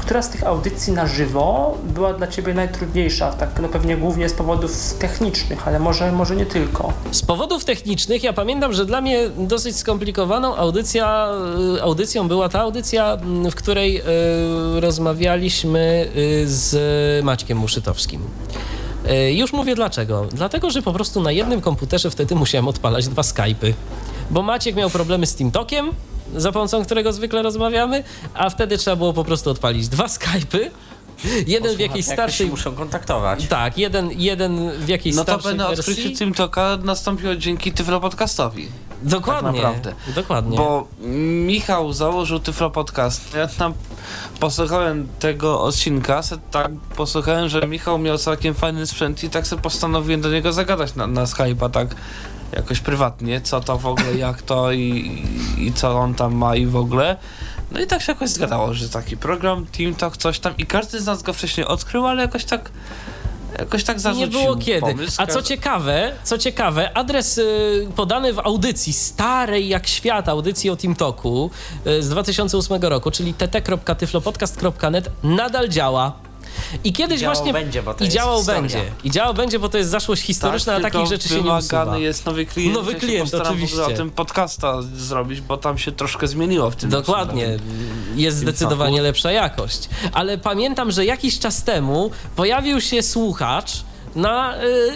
która 0.00 0.22
z 0.22 0.30
tych 0.30 0.44
audycji 0.46 0.92
na 0.92 1.06
żywo 1.06 1.78
była 1.84 2.12
dla 2.12 2.26
ciebie 2.26 2.54
najtrudniejsza? 2.54 3.32
Tak, 3.32 3.50
no 3.62 3.68
pewnie 3.68 3.96
głównie 3.96 4.28
z 4.28 4.32
powodów 4.32 4.94
technicznych, 4.98 5.68
ale 5.68 5.78
może, 5.78 6.12
może 6.12 6.36
nie 6.36 6.46
tylko. 6.46 6.92
Z 7.10 7.22
powodów 7.22 7.64
technicznych 7.64 8.22
ja 8.22 8.32
pamiętam, 8.32 8.72
że 8.72 8.84
dla 8.86 9.00
mnie 9.00 9.18
dosyć 9.38 9.76
skomplikowaną 9.76 10.56
audycja, 10.56 11.28
y, 11.76 11.82
audycją 11.82 12.28
była 12.28 12.48
ta 12.48 12.60
audycja, 12.60 13.12
m, 13.22 13.50
w 13.50 13.54
której 13.54 14.00
y, 14.00 14.04
rozmawialiśmy 14.80 16.08
y, 16.16 16.48
z 16.48 16.74
Maćkiem 17.24 17.58
Muszytowskim. 17.58 18.20
Y, 19.10 19.32
Już 19.32 19.52
mówię 19.52 19.74
dlaczego. 19.74 20.26
Dlatego, 20.32 20.70
że 20.70 20.82
po 20.82 20.92
prostu 20.92 21.20
na 21.22 21.32
jednym 21.32 21.60
komputerze 21.60 22.10
wtedy 22.10 22.34
musiałem 22.34 22.68
odpalać 22.68 23.08
dwa 23.08 23.22
Skype'y. 23.22 23.72
Bo 24.30 24.42
Maciek 24.42 24.76
miał 24.76 24.90
problemy 24.90 25.26
z 25.26 25.34
TeamTalkiem, 25.34 25.90
za 26.36 26.52
pomocą 26.52 26.84
którego 26.84 27.12
zwykle 27.12 27.42
rozmawiamy, 27.42 28.04
a 28.34 28.50
wtedy 28.50 28.78
trzeba 28.78 28.96
było 28.96 29.12
po 29.12 29.24
prostu 29.24 29.50
odpalić 29.50 29.88
dwa 29.88 30.06
Skype'y. 30.06 30.70
Jeden 31.46 31.76
w 31.76 31.80
jakiejś 31.80 32.06
starszej... 32.06 32.46
muszą 32.46 32.74
kontaktować. 32.74 33.46
Tak, 33.46 33.78
jeden, 33.78 34.10
jeden 34.12 34.70
w 34.70 34.88
jakiejś 34.88 35.16
No 35.16 35.24
to 35.24 35.32
starszej 35.32 35.50
będę 35.50 35.76
wersji. 35.76 35.92
odkrycie 35.92 36.18
TeamTalka 36.18 36.78
nastąpiło 36.84 37.36
dzięki 37.36 37.72
Tyflo 37.72 38.00
Podcastowi. 38.00 38.68
Dokładnie, 39.02 39.52
Tak 39.52 39.56
naprawdę. 39.62 39.94
dokładnie. 40.14 40.56
Bo 40.56 40.86
Michał 41.46 41.92
założył 41.92 42.38
Tyflo 42.38 42.70
Podcast. 42.70 43.34
Ja 43.34 43.48
tam 43.48 43.74
posłuchałem 44.40 45.08
tego 45.18 45.60
odcinka, 45.62 46.22
se 46.22 46.38
tak 46.50 46.70
posłuchałem, 46.96 47.48
że 47.48 47.66
Michał 47.68 47.98
miał 47.98 48.18
całkiem 48.18 48.54
fajny 48.54 48.86
sprzęt 48.86 49.24
i 49.24 49.30
tak 49.30 49.46
sobie 49.46 49.62
postanowiłem 49.62 50.20
do 50.20 50.30
niego 50.30 50.52
zagadać 50.52 50.94
na, 50.94 51.06
na 51.06 51.24
Skype'a, 51.24 51.70
tak 51.70 51.94
jakoś 52.52 52.80
prywatnie, 52.80 53.40
co 53.40 53.60
to 53.60 53.78
w 53.78 53.86
ogóle, 53.86 54.14
jak 54.14 54.42
to 54.42 54.72
i, 54.72 55.22
i 55.58 55.72
co 55.72 55.98
on 55.98 56.14
tam 56.14 56.34
ma 56.34 56.56
i 56.56 56.66
w 56.66 56.76
ogóle. 56.76 57.16
No 57.72 57.80
i 57.80 57.86
tak 57.86 58.02
się 58.02 58.12
jakoś 58.12 58.30
zgadało, 58.30 58.74
że 58.74 58.88
taki 58.88 59.16
program, 59.16 59.66
TeamTalk, 59.66 60.16
coś 60.16 60.38
tam 60.38 60.56
i 60.56 60.66
każdy 60.66 61.00
z 61.00 61.06
nas 61.06 61.22
go 61.22 61.32
wcześniej 61.32 61.66
odkrył, 61.66 62.06
ale 62.06 62.22
jakoś 62.22 62.44
tak 62.44 62.70
jakoś 63.58 63.84
tak 63.84 64.00
zarzucił 64.00 64.26
Nie 64.26 64.32
było 64.32 64.56
kiedy. 64.56 64.80
Pomysł. 64.80 65.22
A 65.22 65.26
co 65.26 65.42
ciekawe, 65.42 66.12
co 66.22 66.38
ciekawe, 66.38 66.96
adres 66.96 67.38
y, 67.38 67.88
podany 67.96 68.32
w 68.32 68.38
audycji 68.38 68.92
starej 68.92 69.68
jak 69.68 69.86
świat, 69.86 70.28
audycji 70.28 70.70
o 70.70 70.76
TeamTalku 70.76 71.50
y, 71.86 72.02
z 72.02 72.08
2008 72.08 72.82
roku, 72.82 73.10
czyli 73.10 73.34
tt.tyflopodcast.net 73.34 75.10
nadal 75.22 75.68
działa. 75.68 76.23
I 76.84 76.92
kiedyś 76.92 77.22
I 77.22 77.24
właśnie. 77.24 77.52
będzie, 77.52 77.82
bo 77.82 77.94
to 77.94 78.04
I 78.04 78.08
działał 78.08 78.38
historia. 78.38 78.60
będzie. 78.60 78.82
I 79.04 79.10
działał 79.10 79.34
będzie, 79.34 79.58
bo 79.58 79.68
to 79.68 79.78
jest 79.78 79.90
zaszłość 79.90 80.22
historyczna, 80.22 80.72
tak, 80.80 80.84
a 80.84 80.90
takich 80.90 81.08
rzeczy 81.08 81.28
się 81.28 81.34
nie 81.34 81.40
usuwa. 81.40 81.60
wymagany 81.60 82.00
jest 82.00 82.26
nowy 82.26 82.46
klient. 82.46 82.74
Nowy 82.74 82.92
Ja 82.92 82.98
klient, 82.98 83.34
ogóle 83.34 83.50
oczywiście. 83.50 83.82
o 83.82 83.90
tym 83.90 84.10
podcasta 84.10 84.74
zrobić, 84.96 85.40
bo 85.40 85.56
tam 85.56 85.78
się 85.78 85.92
troszkę 85.92 86.28
zmieniło 86.28 86.70
w 86.70 86.76
tym. 86.76 86.90
Dokładnie. 86.90 87.46
Jest 88.14 88.36
tym 88.38 88.48
zdecydowanie 88.48 89.02
lepsza 89.02 89.32
jakość. 89.32 89.88
Ale 90.12 90.38
pamiętam, 90.38 90.90
że 90.90 91.04
jakiś 91.04 91.38
czas 91.38 91.62
temu 91.64 92.10
pojawił 92.36 92.80
się 92.80 93.02
słuchacz 93.02 93.70
na 94.16 94.56
y, 94.64 94.92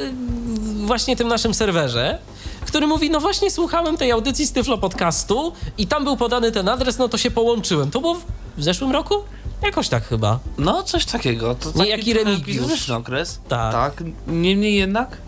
właśnie 0.87 1.17
tym 1.17 1.29
naszym 1.29 1.55
serwerze, 1.55 2.19
który 2.67 2.87
mówi, 2.87 3.11
no 3.11 3.21
właśnie 3.21 3.51
słuchałem 3.51 3.97
tej 3.97 4.11
audycji 4.13 4.47
z 4.47 4.53
Tyflo 4.53 4.79
Podcastu 4.79 5.53
i 5.79 5.87
tam 5.87 6.05
był 6.05 6.17
podany 6.17 6.53
ten 6.53 6.69
adres, 6.69 6.99
no 6.99 7.09
to 7.09 7.19
się 7.19 7.31
połączyłem. 7.31 7.91
To 7.91 8.01
było 8.01 8.15
w 8.57 8.63
zeszłym 8.65 8.91
roku? 8.91 9.15
Jakoś 9.62 9.89
tak 9.89 10.09
chyba. 10.09 10.39
No, 10.59 10.83
coś 10.83 11.05
takiego. 11.05 11.55
To 11.55 11.73
taki 11.73 11.85
Niejaki 11.85 12.15
Remigiusz. 12.15 12.91
okres. 12.91 13.41
Tak. 13.49 13.73
Tak. 13.73 14.05
Niemniej 14.27 14.75
jednak 14.75 15.19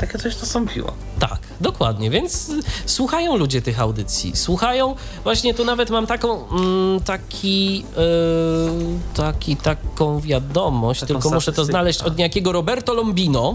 takie 0.00 0.18
coś 0.18 0.40
nastąpiło. 0.40 0.92
Tak, 1.18 1.38
dokładnie, 1.60 2.10
więc 2.10 2.50
słuchają 2.86 3.36
ludzie 3.36 3.62
tych 3.62 3.80
audycji. 3.80 4.36
Słuchają, 4.36 4.94
właśnie 5.24 5.54
tu 5.54 5.64
nawet 5.64 5.90
mam 5.90 6.06
taką, 6.06 6.48
mm, 6.48 7.00
taki, 7.00 7.84
y, 7.98 9.16
taki, 9.16 9.56
taką 9.56 10.20
wiadomość, 10.20 11.00
Taką 11.00 11.14
tylko 11.14 11.30
muszę 11.30 11.52
to 11.52 11.64
znaleźć 11.64 12.02
od 12.02 12.16
niejakiego 12.16 12.52
Roberto 12.52 12.94
Lombino. 12.94 13.52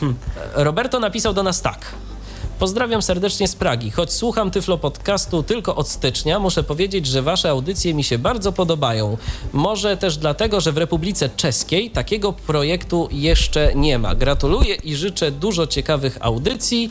Hmm. 0.00 0.16
Roberto 0.54 1.00
napisał 1.00 1.34
do 1.34 1.42
nas 1.42 1.62
tak. 1.62 1.80
Pozdrawiam 2.58 3.02
serdecznie 3.02 3.48
z 3.48 3.56
Pragi. 3.56 3.90
Choć 3.90 4.12
słucham 4.12 4.50
Tyflo 4.50 4.78
Podcastu 4.78 5.42
tylko 5.42 5.76
od 5.76 5.88
stycznia, 5.88 6.38
muszę 6.38 6.62
powiedzieć, 6.62 7.06
że 7.06 7.22
wasze 7.22 7.50
audycje 7.50 7.94
mi 7.94 8.04
się 8.04 8.18
bardzo 8.18 8.52
podobają. 8.52 9.16
Może 9.52 9.96
też 9.96 10.16
dlatego, 10.16 10.60
że 10.60 10.72
w 10.72 10.78
Republice 10.78 11.28
Czeskiej 11.36 11.90
takiego 11.90 12.32
projektu 12.32 13.08
jeszcze 13.12 13.72
nie 13.74 13.98
ma. 13.98 14.14
Gratuluję 14.14 14.74
i 14.74 14.96
życzę 14.96 15.30
dużo 15.30 15.66
ciekawych 15.66 16.18
audycji 16.20 16.90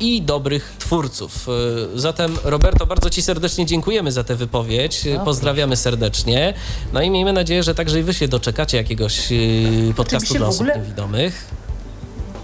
i 0.00 0.22
dobrych 0.22 0.76
twórców. 0.78 1.48
Y, 1.94 2.00
Zatem, 2.00 2.36
Roberto, 2.44 2.86
bardzo 2.86 3.10
Ci 3.10 3.22
serdecznie 3.22 3.66
dziękujemy 3.66 4.12
za 4.12 4.24
tę 4.24 4.36
wypowiedź. 4.36 5.02
Pozdrawiamy 5.24 5.76
serdecznie. 5.76 6.54
No 6.92 7.02
i 7.02 7.10
miejmy 7.10 7.32
nadzieję, 7.32 7.62
że 7.62 7.74
także 7.74 8.00
i 8.00 8.02
Wy 8.02 8.14
się 8.14 8.28
doczekacie 8.28 8.76
jakiegoś 8.76 9.32
y, 9.32 9.92
podcastu 9.96 10.34
dla 10.34 10.46
osób 10.46 10.60
ogóle- 10.60 10.78
niewidomych. 10.78 11.44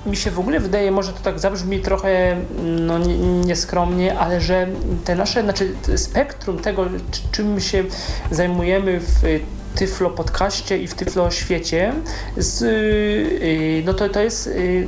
Mi 0.07 0.17
się 0.17 0.31
w 0.31 0.39
ogóle 0.39 0.61
wydaje, 0.61 0.91
może 0.91 1.13
to 1.13 1.21
tak 1.21 1.39
zabrzmi 1.39 1.81
trochę 1.81 2.37
no, 2.65 2.99
nie- 2.99 3.19
nieskromnie, 3.19 4.19
ale 4.19 4.41
że 4.41 4.67
te 5.05 5.15
nasze, 5.15 5.43
znaczy 5.43 5.75
spektrum 5.97 6.59
tego, 6.59 6.87
czy- 7.11 7.21
czym 7.33 7.61
się 7.61 7.85
zajmujemy 8.31 9.01
w 9.01 9.25
y, 9.25 9.41
Tyflo 9.75 10.11
podcaście 10.11 10.79
i 10.79 10.87
w 10.87 10.95
Tyflo 10.95 11.31
świecie, 11.31 11.93
z, 12.37 12.63
y, 12.63 13.83
no 13.87 13.95
to, 13.95 14.09
to 14.09 14.21
jest 14.21 14.47
y, 14.47 14.87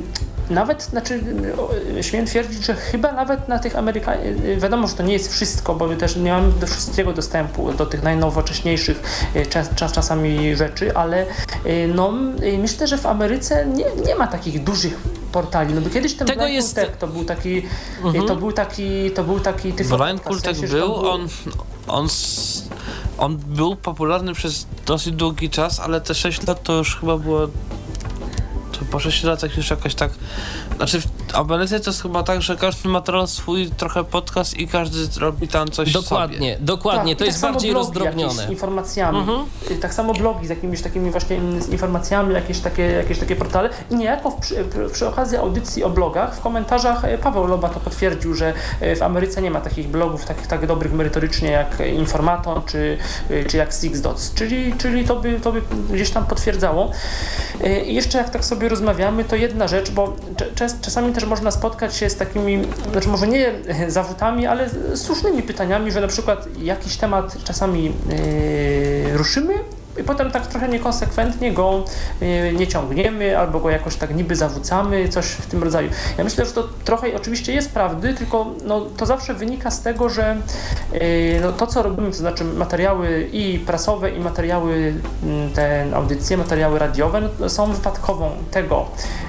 nawet, 0.53 0.83
znaczy 0.83 1.19
śmiem 2.01 2.25
twierdzić, 2.25 2.65
że 2.65 2.75
chyba 2.75 3.11
nawet 3.11 3.47
na 3.47 3.59
tych 3.59 3.75
Amerykańskich, 3.75 4.59
wiadomo, 4.59 4.87
że 4.87 4.93
to 4.93 5.03
nie 5.03 5.13
jest 5.13 5.31
wszystko, 5.33 5.75
bo 5.75 5.87
my 5.87 5.95
też 5.97 6.15
nie 6.15 6.31
mamy 6.31 6.51
do 6.51 6.67
wszystkiego 6.67 7.13
dostępu, 7.13 7.73
do 7.73 7.85
tych 7.85 8.03
najnowocześniejszych 8.03 9.03
y, 9.35 9.45
czas, 9.45 9.69
czas, 9.75 9.91
czasami 9.91 10.55
rzeczy, 10.55 10.95
ale 10.97 11.25
y, 11.65 11.91
no, 11.95 12.13
y, 12.43 12.57
myślę, 12.57 12.87
że 12.87 12.97
w 12.97 13.05
Ameryce 13.05 13.65
nie, 13.65 13.85
nie 14.05 14.15
ma 14.15 14.27
takich 14.27 14.63
dużych 14.63 14.97
portali, 15.31 15.73
no 15.73 15.81
bo 15.81 15.89
kiedyś 15.89 16.13
ten 16.13 16.27
Tego 16.27 16.41
Blind 16.41 16.55
jest- 16.55 16.75
Tech 16.75 16.97
to 16.97 17.07
był 17.07 17.25
taki, 17.25 17.57
y, 17.57 17.63
Mhm. 18.03 18.27
to 18.27 18.35
był 18.35 18.51
taki, 18.51 19.11
to 19.11 19.23
był 19.23 19.39
taki 19.39 19.73
podcast, 19.73 20.21
w 20.21 20.23
Kultek 20.27 20.55
sensie, 20.57 20.67
był, 20.73 20.87
było- 20.87 21.13
on, 21.13 21.27
on, 21.87 22.05
s- 22.05 22.63
on 23.17 23.37
był 23.37 23.75
popularny 23.75 24.33
przez 24.33 24.65
dosyć 24.85 25.13
długi 25.13 25.49
czas, 25.49 25.79
ale 25.79 26.01
te 26.01 26.13
6 26.15 26.47
lat 26.47 26.63
to 26.63 26.73
już 26.73 26.95
chyba 26.99 27.17
było 27.17 27.47
to 28.79 28.85
po 28.91 28.99
6 28.99 29.23
latach 29.23 29.57
już 29.57 29.69
jakoś 29.69 29.95
tak 29.95 30.11
znaczy 30.77 31.01
w 31.01 31.07
Ameryce 31.33 31.79
to 31.79 31.89
jest 31.89 32.01
chyba 32.01 32.23
tak, 32.23 32.41
że 32.41 32.55
każdy 32.55 32.89
ma 32.89 33.01
teraz 33.01 33.33
swój 33.33 33.69
trochę 33.69 34.03
podcast 34.03 34.57
i 34.57 34.67
każdy 34.67 35.19
robi 35.19 35.47
tam 35.47 35.71
coś 35.71 35.91
Dokładnie, 35.91 36.53
sobie. 36.53 36.57
dokładnie. 36.65 37.15
Tak, 37.15 37.19
to 37.19 37.25
jest 37.25 37.37
tak 37.37 37.41
samo 37.41 37.53
bardziej 37.53 37.73
rozdrobnione. 37.73 38.47
Z 38.47 38.49
informacjami. 38.49 39.17
Mhm. 39.17 39.39
Tak 39.81 39.93
samo 39.93 40.13
blogi 40.13 40.47
z 40.47 40.49
jakimiś 40.49 40.81
takimi 40.81 41.11
właśnie 41.11 41.35
mm, 41.37 41.61
z 41.61 41.69
informacjami, 41.69 42.33
jakieś 42.33 42.59
takie, 42.59 42.83
jakieś 42.83 43.19
takie 43.19 43.35
portale. 43.35 43.69
I 43.91 43.95
niejako 43.95 44.31
w, 44.31 44.35
przy, 44.35 44.65
przy 44.93 45.07
okazji 45.07 45.37
audycji 45.37 45.83
o 45.83 45.89
blogach 45.89 46.35
w 46.35 46.39
komentarzach 46.39 47.05
e, 47.05 47.17
Paweł 47.17 47.47
Loba 47.47 47.69
to 47.69 47.79
potwierdził, 47.79 48.33
że 48.33 48.53
e, 48.79 48.95
w 48.95 49.01
Ameryce 49.01 49.41
nie 49.41 49.51
ma 49.51 49.61
takich 49.61 49.87
blogów 49.87 50.25
takich 50.25 50.47
tak 50.47 50.67
dobrych 50.67 50.93
merytorycznie 50.93 51.51
jak 51.51 51.79
Informaton 51.79 52.61
czy, 52.65 52.97
y, 53.31 53.45
czy 53.47 53.57
jak 53.57 53.73
Six 53.73 54.01
Dots. 54.01 54.33
Czyli, 54.33 54.73
czyli 54.77 55.05
to, 55.05 55.15
by, 55.15 55.39
to 55.39 55.51
by 55.51 55.61
gdzieś 55.93 56.09
tam 56.09 56.25
potwierdzało. 56.25 56.91
E, 57.63 57.85
I 57.85 57.95
jeszcze 57.95 58.17
jak 58.17 58.29
tak 58.29 58.45
sobie 58.45 58.62
rozmawiamy, 58.69 59.23
to 59.23 59.35
jedna 59.35 59.67
rzecz, 59.67 59.91
bo 59.91 60.15
czasami 60.81 61.13
też 61.13 61.25
można 61.25 61.51
spotkać 61.51 61.95
się 61.95 62.09
z 62.09 62.15
takimi, 62.15 62.61
znaczy 62.91 63.09
może 63.09 63.27
nie 63.27 63.51
zawodami, 63.87 64.45
ale 64.45 64.69
słusznymi 64.95 65.43
pytaniami, 65.43 65.91
że 65.91 66.01
na 66.01 66.07
przykład 66.07 66.47
jakiś 66.57 66.97
temat 66.97 67.43
czasami 67.43 67.87
e, 67.87 69.17
ruszymy 69.17 69.53
i 69.97 70.03
potem 70.03 70.31
tak 70.31 70.47
trochę 70.47 70.67
niekonsekwentnie 70.67 71.53
go 71.53 71.83
e, 72.21 72.53
nie 72.53 72.67
ciągniemy 72.67 73.37
albo 73.37 73.59
go 73.59 73.69
jakoś 73.69 73.95
tak 73.95 74.15
niby 74.15 74.35
zawrócamy, 74.35 75.09
coś 75.09 75.25
w 75.25 75.45
tym 75.45 75.63
rodzaju. 75.63 75.89
Ja 76.17 76.23
myślę, 76.23 76.45
że 76.45 76.51
to 76.51 76.69
trochę 76.83 77.15
oczywiście 77.15 77.53
jest 77.53 77.71
prawdy, 77.71 78.13
tylko 78.13 78.45
no, 78.65 78.81
to 78.81 79.05
zawsze 79.05 79.33
wynika 79.33 79.71
z 79.71 79.81
tego, 79.81 80.09
że 80.09 80.37
e, 80.93 81.41
no, 81.41 81.51
to 81.51 81.67
co 81.67 81.83
robimy, 81.83 82.11
to 82.11 82.17
znaczy 82.17 82.43
materiały 82.43 83.29
i 83.31 83.59
prasowe 83.59 84.11
i 84.11 84.19
materiały 84.19 84.93
te 85.55 85.85
audycje, 85.93 86.37
materiały 86.37 86.79
radiowe 86.79 87.21
no, 87.39 87.49
są 87.49 87.73
wypadkową 87.73 88.31
tego, 88.51 88.85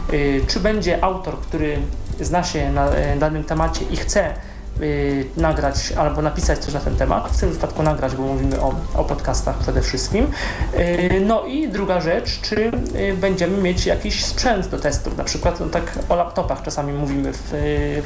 e, 0.09 0.47
czy 0.47 0.61
będzie 0.61 1.05
autor, 1.05 1.39
który 1.41 1.79
zna 2.21 2.45
się 2.45 2.73
na 2.73 2.89
danym 3.19 3.45
temacie 3.45 3.85
i 3.91 3.97
chce 3.97 4.35
y, 4.81 5.27
nagrać 5.37 5.93
albo 5.93 6.23
napisać 6.23 6.59
coś 6.59 6.75
na 6.75 6.81
ten 6.81 6.97
temat, 6.97 7.29
w 7.29 7.41
tym 7.41 7.53
wypadku 7.53 7.83
nagrać, 7.83 8.15
bo 8.15 8.23
mówimy 8.23 8.61
o, 8.61 8.75
o 8.95 9.05
podcastach 9.05 9.59
przede 9.59 9.83
wszystkim. 9.83 10.31
Y, 10.79 11.21
No 11.27 11.45
i 11.45 11.69
druga 11.69 12.01
rzecz, 12.01 12.41
czy 12.41 12.71
y, 12.97 13.15
będziemy 13.21 13.63
mieć 13.63 13.87
jakiś 13.87 14.25
sprzęt 14.25 14.69
do 14.69 14.79
testów, 14.79 15.17
na 15.17 15.25
przykład 15.25 15.61
no 15.61 15.67
tak 15.67 15.99
o 16.09 16.17
laptopach 16.17 16.63
czasami 16.63 16.93
mówimy 16.93 17.33
w, 17.33 17.39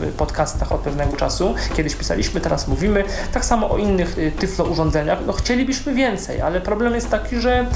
w 0.01 0.13
podcastach 0.17 0.73
od 0.73 0.81
pewnego 0.81 1.17
czasu, 1.17 1.55
kiedyś 1.77 1.95
pisaliśmy, 1.95 2.41
teraz 2.41 2.69
mówimy, 2.69 3.05
tak 3.33 3.45
samo 3.45 3.71
o 3.71 3.79
innych 3.79 4.17
tyflo 4.39 4.65
urządzeniach, 4.65 5.19
no 5.27 5.33
chcielibyśmy 5.33 5.95
więcej, 5.95 6.41
ale 6.41 6.61
problem 6.61 6.95
jest 6.95 7.11
taki, 7.11 7.41
że 7.41 7.67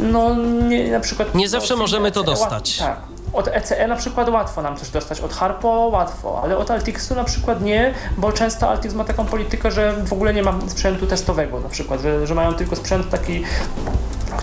no 0.00 0.34
nie, 0.68 0.90
na 0.90 1.00
przykład... 1.00 1.34
Nie 1.34 1.48
zawsze 1.48 1.76
możemy 1.76 2.12
to 2.12 2.22
dostać. 2.22 2.78
Tak, 2.78 3.13
od 3.34 3.48
ECE 3.48 3.88
na 3.88 3.96
przykład 3.96 4.28
łatwo 4.28 4.62
nam 4.62 4.76
coś 4.76 4.90
dostać, 4.90 5.20
od 5.20 5.32
Harpo 5.32 5.68
łatwo, 5.68 6.40
ale 6.42 6.56
od 6.56 6.70
Altixu 6.70 7.14
na 7.14 7.24
przykład 7.24 7.62
nie, 7.62 7.94
bo 8.16 8.32
często 8.32 8.68
Altix 8.68 8.94
ma 8.94 9.04
taką 9.04 9.24
politykę, 9.24 9.70
że 9.70 9.92
w 9.92 10.12
ogóle 10.12 10.34
nie 10.34 10.42
ma 10.42 10.54
sprzętu 10.66 11.06
testowego 11.06 11.60
na 11.60 11.68
przykład, 11.68 12.00
że, 12.00 12.26
że 12.26 12.34
mają 12.34 12.54
tylko 12.54 12.76
sprzęt 12.76 13.10
taki 13.10 13.44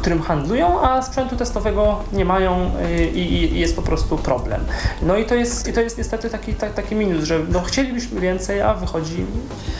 którym 0.02 0.22
handlują, 0.22 0.82
a 0.82 1.02
sprzętu 1.02 1.36
testowego 1.36 2.04
nie 2.14 2.26
mają 2.26 2.72
y, 3.00 3.06
i, 3.06 3.20
i, 3.20 3.54
i 3.54 3.60
jest 3.60 3.76
po 3.76 3.82
prostu 3.82 4.18
problem. 4.18 4.66
No 5.02 5.18
i 5.18 5.26
to 5.26 5.36
jest, 5.36 5.68
i 5.68 5.74
to 5.74 5.82
jest 5.82 5.98
niestety 5.98 6.30
taki, 6.30 6.54
tak, 6.54 6.74
taki 6.74 6.96
minus, 6.96 7.24
że 7.24 7.40
no 7.50 7.62
chcielibyśmy 7.62 8.22
więcej, 8.22 8.62
a 8.62 8.74
wychodzi... 8.74 9.26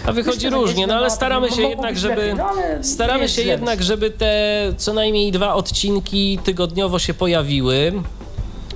A 0.06 0.12
wychodzi 0.12 0.46
Myślę, 0.46 0.50
różnie, 0.50 0.74
gdzieś 0.74 0.88
no 0.88 0.96
ale 0.96 1.10
staramy 1.10 1.52
się 1.52 1.62
jednak, 1.62 1.98
żeby 1.98 2.16
lepiej, 2.16 2.36
no, 2.36 2.50
staramy 2.82 3.30
się 3.30 3.42
jednak, 3.42 3.84
żeby 3.84 4.10
te 4.10 4.34
co 4.78 4.94
najmniej 4.94 5.32
dwa 5.32 5.54
odcinki 5.54 6.40
tygodniowo 6.44 7.00
się 7.00 7.14
pojawiły. 7.14 7.94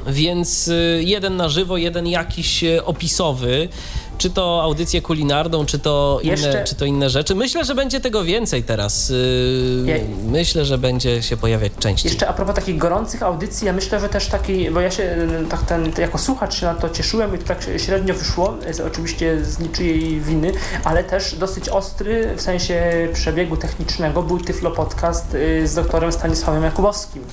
Więc 0.08 0.68
y, 0.68 1.02
jeden 1.06 1.38
na 1.38 1.50
żywo, 1.50 1.78
jeden 1.78 2.08
jakiś 2.08 2.64
y, 2.64 2.86
opisowy, 2.86 3.70
czy 4.18 4.30
to 4.30 4.64
audycję 4.64 5.02
kulinarną, 5.02 5.66
czy 5.66 5.80
to, 5.80 6.20
inne, 6.24 6.32
Jeszcze- 6.32 6.64
czy 6.64 6.76
to 6.76 6.86
inne 6.86 7.10
rzeczy. 7.10 7.36
Myślę, 7.36 7.66
że 7.66 7.76
będzie 7.76 8.00
tego 8.00 8.24
więcej 8.24 8.64
teraz. 8.64 9.10
y, 9.10 9.14
Je- 9.86 10.06
Myślę, 10.32 10.66
że 10.66 10.78
będzie 10.78 11.24
się 11.24 11.38
pojawiać 11.38 11.72
częściej. 11.80 12.10
Jeszcze 12.10 12.28
a 12.28 12.34
propos 12.34 12.56
takich 12.56 12.78
gorących 12.78 13.24
audycji, 13.24 13.68
ja 13.68 13.74
myślę, 13.74 14.00
że 14.00 14.10
też 14.10 14.28
taki, 14.28 14.72
bo 14.72 14.80
ja 14.82 14.92
się 14.92 15.18
tak 15.50 15.62
ten, 15.64 15.92
jako 15.98 16.18
słuchacz 16.18 16.56
się 16.56 16.66
na 16.66 16.74
to 16.74 16.90
cieszyłem 16.90 17.36
i 17.36 17.38
to 17.38 17.46
tak 17.46 17.66
średnio 17.78 18.14
wyszło, 18.14 18.54
oczywiście 18.88 19.44
z 19.46 19.60
niczyjej 19.60 20.22
winy, 20.22 20.52
ale 20.84 21.04
też 21.04 21.36
dosyć 21.36 21.70
ostry 21.70 22.34
w 22.38 22.42
sensie 22.42 23.08
przebiegu 23.14 23.58
technicznego 23.58 24.24
był 24.24 24.40
Tyflo 24.40 24.72
Podcast 24.72 25.26
z 25.66 25.74
doktorem 25.76 26.12
Stanisławem 26.12 26.64
Jakubowskim. 26.64 27.24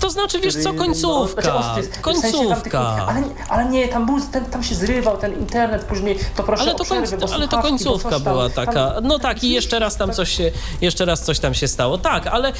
To 0.00 0.10
znaczy, 0.10 0.40
wiesz 0.40 0.56
co, 0.56 0.74
końcówka, 0.74 1.42
znaczy 1.42 1.58
ostry, 1.58 1.82
w 1.82 2.18
sensie 2.20 2.38
końcówka. 2.38 3.06
ale, 3.08 3.22
ale 3.48 3.64
nie, 3.64 3.88
tam, 3.88 4.06
był, 4.06 4.20
ten, 4.32 4.44
tam 4.44 4.62
się 4.62 4.74
zrywał 4.74 5.18
ten 5.18 5.38
internet, 5.38 5.84
później 5.84 6.18
to 6.36 6.42
proszę 6.42 6.62
Ale 6.62 6.74
to, 6.74 6.84
końc, 6.84 7.14
ale 7.32 7.48
to 7.48 7.62
końcówka 7.62 8.10
tam- 8.10 8.22
była 8.22 8.50
tam- 8.50 8.66
taka. 8.66 8.94
No 9.02 9.18
tak, 9.18 9.44
i 9.44 9.50
jeszcze 9.50 9.78
raz 9.78 9.96
tam 9.96 10.12
coś 10.12 10.36
się, 10.36 10.50
jeszcze 10.80 11.04
raz 11.04 11.22
coś 11.24 11.38
tam 11.38 11.54
się 11.54 11.68
stało. 11.68 11.98
Tak, 11.98 12.26
ale 12.26 12.52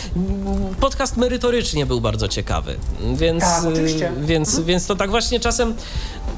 podcast 0.80 1.16
merytorycznie 1.16 1.86
był 1.86 2.00
bardzo 2.00 2.28
ciekawy. 2.28 2.76
Więc, 3.14 3.42
Tak, 3.44 3.64
oczywiście. 3.64 4.10
y, 4.22 4.26
więc, 4.26 4.60
więc 4.60 4.86
to 4.86 4.96
tak 4.96 5.10
właśnie 5.10 5.40
czasem. 5.40 5.74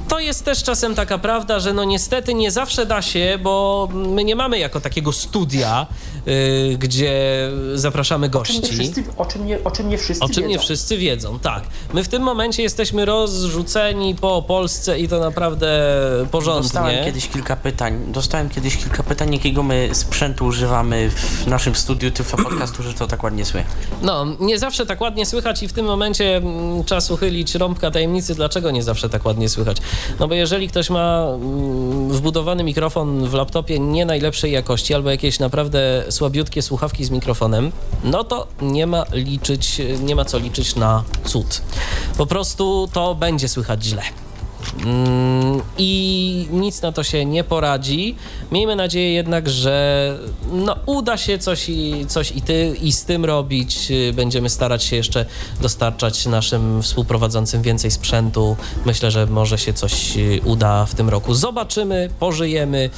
To 0.08 0.18
jest 0.18 0.44
też 0.44 0.62
czasem 0.62 0.94
taka 0.94 1.18
prawda, 1.18 1.60
że 1.60 1.72
no 1.72 1.84
niestety 1.84 2.34
nie 2.34 2.50
zawsze 2.50 2.86
da 2.86 3.02
się, 3.02 3.38
bo 3.42 3.88
my 3.92 4.24
nie 4.24 4.36
mamy 4.36 4.58
jako 4.58 4.80
takiego 4.80 5.12
studia, 5.12 5.86
y, 6.28 6.76
gdzie 6.78 7.12
zapraszamy 7.74 8.26
O 8.26 8.42
czym, 8.42 8.54
nie 8.54 8.60
gości. 8.60 8.74
wszyscy, 8.74 9.04
o, 9.16 9.24
czym 9.26 9.46
nie, 9.46 9.64
o 9.64 9.70
czym 9.70 9.88
nie 9.88 9.98
wszyscy 9.98 10.24
O 10.24 10.28
czym 10.28 10.42
nie 10.42 10.48
wiedzą. 10.48 10.62
Wszyscy 10.91 11.05
wiedzą, 11.05 11.39
tak. 11.39 11.65
My 11.94 12.05
w 12.05 12.09
tym 12.09 12.23
momencie 12.23 12.62
jesteśmy 12.62 13.05
rozrzuceni 13.05 14.15
po 14.15 14.43
Polsce 14.43 14.99
i 14.99 15.09
to 15.09 15.20
naprawdę 15.20 15.69
porządnie. 16.31 16.62
Dostałem 16.62 17.05
kiedyś 17.05 17.28
kilka 17.28 17.57
pytań. 17.57 18.05
Dostałem 18.09 18.49
kiedyś 18.49 18.77
kilka 18.77 19.02
pytań, 19.02 19.33
jakiego 19.33 19.62
my 19.62 19.89
sprzętu 19.93 20.47
używamy 20.47 21.10
w 21.10 21.47
naszym 21.47 21.75
studiu 21.75 22.10
Tyflo 22.10 22.44
Podcastu, 22.49 22.83
że 22.83 22.94
to 22.94 23.07
tak 23.07 23.23
ładnie 23.23 23.44
słychać. 23.44 23.73
No, 24.02 24.27
nie 24.41 24.59
zawsze 24.59 24.86
tak 24.86 25.01
ładnie 25.01 25.27
słychać 25.27 25.62
i 25.62 25.69
w 25.69 25.73
tym 25.73 25.86
momencie 25.86 26.36
mm, 26.36 26.85
czas 26.85 27.10
uchylić 27.10 27.55
rąbka 27.55 27.91
tajemnicy, 27.91 28.35
dlaczego 28.35 28.70
nie 28.70 28.83
zawsze 28.83 29.09
tak 29.09 29.25
ładnie 29.25 29.49
słychać. 29.49 29.77
No 30.20 30.28
bo 30.28 30.35
jeżeli 30.35 30.69
ktoś 30.69 30.91
ma 30.91 31.27
mm, 31.35 32.09
wbudowany 32.09 32.65
mikrofon 32.65 33.28
w 33.28 33.35
laptopie 33.35 33.78
nie 33.78 34.07
najlepszej 34.07 34.52
jakości 34.52 34.94
albo 34.94 35.10
jakieś 35.10 35.39
naprawdę 35.39 36.05
słabiutkie 36.09 36.62
słuchawki 36.62 37.05
z 37.05 37.10
mikrofonem, 37.10 37.73
no 38.05 38.25
to 38.25 38.47
nie 38.62 38.86
ma 38.86 39.05
liczyć, 39.12 39.83
nie 40.02 40.17
ma 40.17 40.25
co 40.25 40.39
liczyć 40.39 40.77
na 40.81 41.05
cud. 41.25 41.62
Po 42.17 42.26
prostu 42.26 42.89
to 42.92 43.15
będzie 43.15 43.49
słychać 43.49 43.84
źle. 43.84 44.02
Mm, 44.84 45.62
I 45.78 46.49
nic 46.50 46.83
na 46.83 46.92
to 46.92 47.02
się 47.02 47.25
nie 47.25 47.44
poradzi. 47.44 48.17
Miejmy 48.52 48.76
nadzieję 48.76 49.12
jednak, 49.12 49.49
że 49.49 50.18
no, 50.52 50.76
uda 50.86 51.17
się 51.17 51.39
coś 51.39 51.68
i, 51.68 52.07
coś 52.09 52.33
i 52.33 52.42
ty 52.42 52.76
i 52.83 52.92
z 52.92 53.05
tym 53.05 53.25
robić. 53.25 53.92
Będziemy 54.15 54.50
starać 54.50 54.84
się 54.84 54.97
jeszcze 54.97 55.26
dostarczać 55.60 56.26
naszym 56.26 56.83
współprowadzącym 56.83 57.62
więcej 57.62 57.91
sprzętu. 57.91 58.57
Myślę, 58.84 59.10
że 59.10 59.26
może 59.26 59.59
się 59.59 59.73
coś 59.73 60.17
y, 60.17 60.41
uda 60.44 60.86
w 60.86 60.94
tym 60.94 61.09
roku. 61.09 61.34
Zobaczymy, 61.34 62.10
pożyjemy 62.18 62.91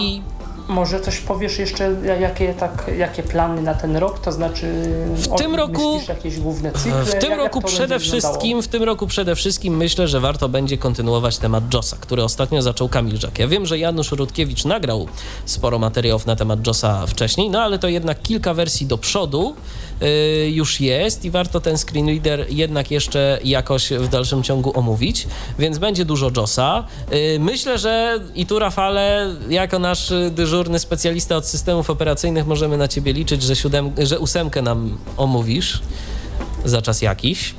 i 0.00 0.22
Może 0.68 1.00
coś 1.00 1.18
powiesz 1.20 1.58
jeszcze, 1.58 1.94
ja- 2.04 2.16
jakie, 2.16 2.54
tak, 2.54 2.90
jakie 2.98 3.22
plany 3.22 3.62
na 3.62 3.74
ten 3.74 3.96
rok, 3.96 4.18
to 4.18 4.32
znaczy 4.32 4.66
W 5.14 5.36
tym 5.38 5.54
roku- 5.54 6.00
jakieś 6.08 6.40
główne 6.40 6.72
cykle? 6.72 7.04
W 7.04 7.14
tym 7.14 7.30
jak, 7.30 7.38
roku 7.38 7.58
jak 7.58 7.66
przede 7.66 7.98
wszystkim, 7.98 8.62
w 8.62 8.68
tym 8.68 8.82
roku 8.82 9.06
przede 9.06 9.34
wszystkim 9.36 9.76
myślę, 9.76 10.08
że 10.08 10.20
warto 10.20 10.48
będzie 10.48 10.78
kontynuować 10.78 11.38
temat 11.38 11.74
Josa, 11.74 11.96
który 12.00 12.24
ostatnio 12.24 12.62
zaczął 12.62 12.88
Kamil 12.88 13.16
Żak. 13.18 13.38
Ja 13.38 13.48
wiem, 13.48 13.66
że 13.66 13.78
Janusz 13.78 14.12
Rutkiewicz 14.12 14.64
nagrał 14.64 15.06
sporo 15.44 15.78
materiałów 15.78 16.26
na 16.26 16.36
temat 16.36 16.66
Josa 16.66 17.06
wcześniej, 17.06 17.50
no 17.50 17.60
ale 17.62 17.78
to 17.78 17.88
jednak 17.88 18.22
kilka 18.22 18.54
wersji 18.54 18.86
do 18.86 18.98
przodu 18.98 19.54
już 20.50 20.80
jest 20.80 21.24
i 21.24 21.30
warto 21.30 21.60
ten 21.60 21.78
screen 21.78 22.06
reader 22.08 22.46
jednak 22.48 22.90
jeszcze 22.90 23.38
jakoś 23.44 23.90
w 23.90 24.08
dalszym 24.08 24.42
ciągu 24.42 24.78
omówić, 24.78 25.26
więc 25.58 25.78
będzie 25.78 26.04
dużo 26.04 26.30
Josa. 26.36 26.84
Y, 27.12 27.38
myślę, 27.40 27.78
że 27.78 28.20
i 28.34 28.46
tu 28.46 28.58
Rafale, 28.58 29.34
jako 29.48 29.78
nasz 29.78 30.10
y, 30.10 30.30
dyżurny 30.30 30.78
specjalista 30.78 31.36
od 31.36 31.46
systemów 31.46 31.90
operacyjnych 31.90 32.46
możemy 32.46 32.76
na 32.76 32.88
ciebie 32.88 33.12
liczyć, 33.12 33.42
że, 33.42 33.56
siódem, 33.56 33.92
że 33.98 34.18
ósemkę 34.18 34.62
nam 34.62 34.98
omówisz 35.16 35.80
za 36.64 36.82
czas 36.82 37.02
jakiś. 37.02 37.54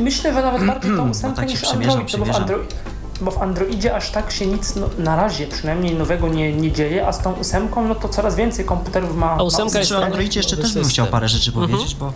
Myślę, 0.00 0.34
że 0.34 0.42
nawet 0.42 0.66
bardziej 0.66 0.96
tą 0.96 1.10
ósemkę 1.10 1.36
tak 1.36 1.50
się 1.50 1.54
niż 1.54 1.64
Android, 1.64 2.18
no 2.18 2.26
bo. 2.26 2.34
Android, 2.34 2.74
bo 3.20 3.30
w 3.30 3.42
Androidzie 3.42 3.96
aż 3.96 4.10
tak 4.10 4.30
się 4.32 4.46
nic 4.46 4.76
no, 4.76 4.88
na 4.98 5.16
razie 5.16 5.46
przynajmniej 5.46 5.94
nowego 5.94 6.28
nie, 6.28 6.52
nie 6.52 6.72
dzieje, 6.72 7.06
a 7.06 7.12
z 7.12 7.22
tą 7.22 7.32
ósemką 7.32 7.88
no 7.88 7.94
to 7.94 8.08
coraz 8.08 8.36
więcej 8.36 8.64
komputerów 8.64 9.16
ma. 9.16 9.30
A 9.30 9.42
ósemka 9.42 9.72
ma 9.74 9.78
jest 9.78 9.92
Androidzie 9.92 10.40
jeszcze 10.40 10.56
też 10.56 10.64
bym 10.74 10.84
system. 10.84 10.90
chciał 10.90 11.06
parę 11.06 11.28
rzeczy 11.28 11.50
Mhm. 11.50 11.68
powiedzieć, 11.70 11.94
bo 11.94 12.12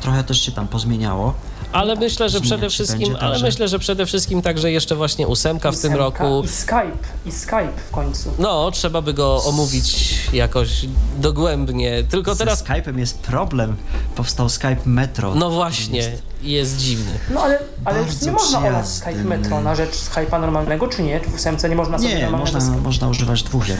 trochę 0.00 0.24
też 0.24 0.40
się 0.42 0.52
tam 0.52 0.68
pozmieniało. 0.68 1.34
Ale 1.72 1.96
myślę, 1.96 2.28
że 2.28 2.40
przede 2.40 2.70
wszystkim, 2.70 3.16
ale 3.20 3.30
także- 3.32 3.44
myślę, 3.46 3.68
że 3.68 3.78
przede 3.78 4.06
wszystkim 4.06 4.42
także 4.42 4.72
jeszcze 4.72 4.96
właśnie 4.96 5.26
ósemka 5.26 5.72
w 5.72 5.78
tym 5.80 5.94
roku. 5.94 6.42
I 6.44 6.48
Skype, 6.48 6.98
i 7.26 7.32
Skype 7.32 7.72
w 7.88 7.90
końcu. 7.90 8.32
No, 8.38 8.70
trzeba 8.70 9.02
by 9.02 9.14
go 9.14 9.44
omówić 9.44 10.14
jakoś 10.32 10.86
dogłębnie. 11.18 12.02
Tylko 12.10 12.34
Ze 12.34 12.38
teraz, 12.38 12.64
Skype'em 12.64 12.98
jest 12.98 13.18
problem. 13.18 13.76
Powstał 14.16 14.48
Skype 14.48 14.76
Metro. 14.84 15.34
no 15.34 15.50
właśnie, 15.50 16.12
jest 16.42 16.76
dziwny. 16.76 17.12
No 17.30 17.40
ale, 17.42 17.58
ale 17.84 18.02
już 18.02 18.20
nie 18.20 18.32
można 18.32 18.58
olać. 18.58 18.88
Skype 18.88 19.24
Metro 19.24 19.60
na 19.60 19.74
rzecz 19.74 19.90
Skype'a 19.90 20.40
normalnego, 20.40 20.88
czy 20.88 21.02
nie? 21.02 21.20
Czy 21.20 21.30
w 21.30 21.34
ósemce 21.34 21.68
nie 21.68 21.76
można 21.76 21.98
sobie 21.98 22.14
Nie, 22.14 22.22
normalnego 22.22 22.58
można, 22.58 22.76
można 22.76 23.08
używać 23.08 23.42
dwóch 23.42 23.68
jak 23.68 23.78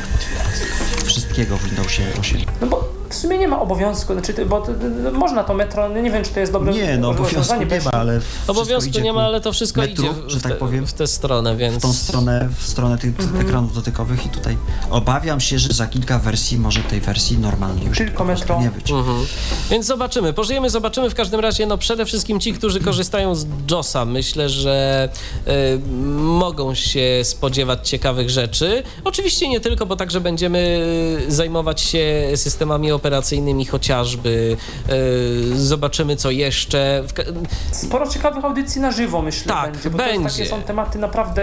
wszystkiego 1.04 1.56
w 1.56 1.64
Windowsie 1.64 2.02
8. 2.20 2.40
No 2.60 2.66
bo 2.66 2.87
sumie 3.18 3.38
nie 3.38 3.48
ma 3.48 3.60
obowiązku, 3.60 4.12
znaczy, 4.12 4.46
bo 4.46 4.60
to, 4.60 4.66
to, 4.66 5.18
można 5.18 5.44
to 5.44 5.54
metro, 5.54 5.88
no 5.88 6.00
nie 6.00 6.10
wiem 6.10 6.24
czy 6.24 6.30
to 6.30 6.40
jest 6.40 6.52
dobre 6.52 6.72
Nie, 6.72 6.96
no 6.98 7.08
obowiązku 7.10 7.54
nie 7.60 7.80
ma, 7.84 7.90
ale 7.92 8.20
Obowiązku 8.46 9.00
nie 9.00 9.12
ma, 9.12 9.22
ale 9.26 9.40
to 9.40 9.52
wszystko 9.52 9.80
metru, 9.80 10.04
idzie 10.04 10.12
w, 10.14 10.28
że 10.30 10.40
tak 10.40 10.58
powiem. 10.58 10.86
w 10.86 10.92
tę 10.92 11.06
stronę, 11.06 11.56
więc... 11.56 11.74
w 11.76 11.82
tą 11.82 11.92
stronę, 11.92 12.48
w 12.58 12.66
stronę 12.66 12.98
tych 12.98 13.20
Mhm. 13.20 13.46
ekranów 13.46 13.74
dotykowych 13.74 14.26
i 14.26 14.28
tutaj 14.28 14.56
obawiam 14.90 15.40
się, 15.40 15.58
że 15.58 15.68
za 15.68 15.86
kilka 15.86 16.18
wersji 16.18 16.58
może 16.58 16.80
tej 16.80 17.00
wersji 17.00 17.38
normalnej 17.38 17.84
już 17.86 17.98
Tylko 17.98 18.24
metro. 18.24 18.60
nie 18.60 18.70
być. 18.70 18.90
Mhm. 18.90 19.26
Więc 19.70 19.86
zobaczymy, 19.86 20.32
pożyjemy, 20.32 20.70
zobaczymy. 20.70 21.10
W 21.10 21.14
każdym 21.14 21.40
razie, 21.40 21.66
no 21.66 21.78
przede 21.78 22.04
wszystkim 22.06 22.40
ci, 22.40 22.52
którzy 22.52 22.80
korzystają 22.80 23.34
z 23.34 23.46
JOSa, 23.70 24.04
myślę, 24.04 24.48
że 24.48 25.08
y, 25.48 25.78
mogą 26.18 26.74
się 26.74 27.20
spodziewać 27.22 27.88
ciekawych 27.88 28.30
rzeczy. 28.30 28.82
Oczywiście 29.04 29.48
nie 29.48 29.60
tylko, 29.60 29.86
bo 29.86 29.96
także 29.96 30.20
będziemy 30.20 30.86
zajmować 31.28 31.80
się 31.80 32.28
systemami 32.34 32.92
operacyjnymi 32.92 33.07
chociażby. 33.64 34.56
Y, 34.90 35.66
zobaczymy, 35.66 36.16
co 36.16 36.30
jeszcze. 36.30 37.04
Sporo 37.72 38.08
ciekawych 38.08 38.44
audycji 38.44 38.80
na 38.80 38.90
żywo 38.90 39.22
myślę 39.22 39.52
Tak, 39.52 39.72
będzie, 39.72 39.90
bo 39.90 39.98
to 39.98 40.04
będzie. 40.04 40.28
takie 40.28 40.46
są 40.46 40.62
tematy 40.62 40.98
naprawdę, 40.98 41.42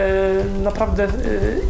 naprawdę 0.64 1.04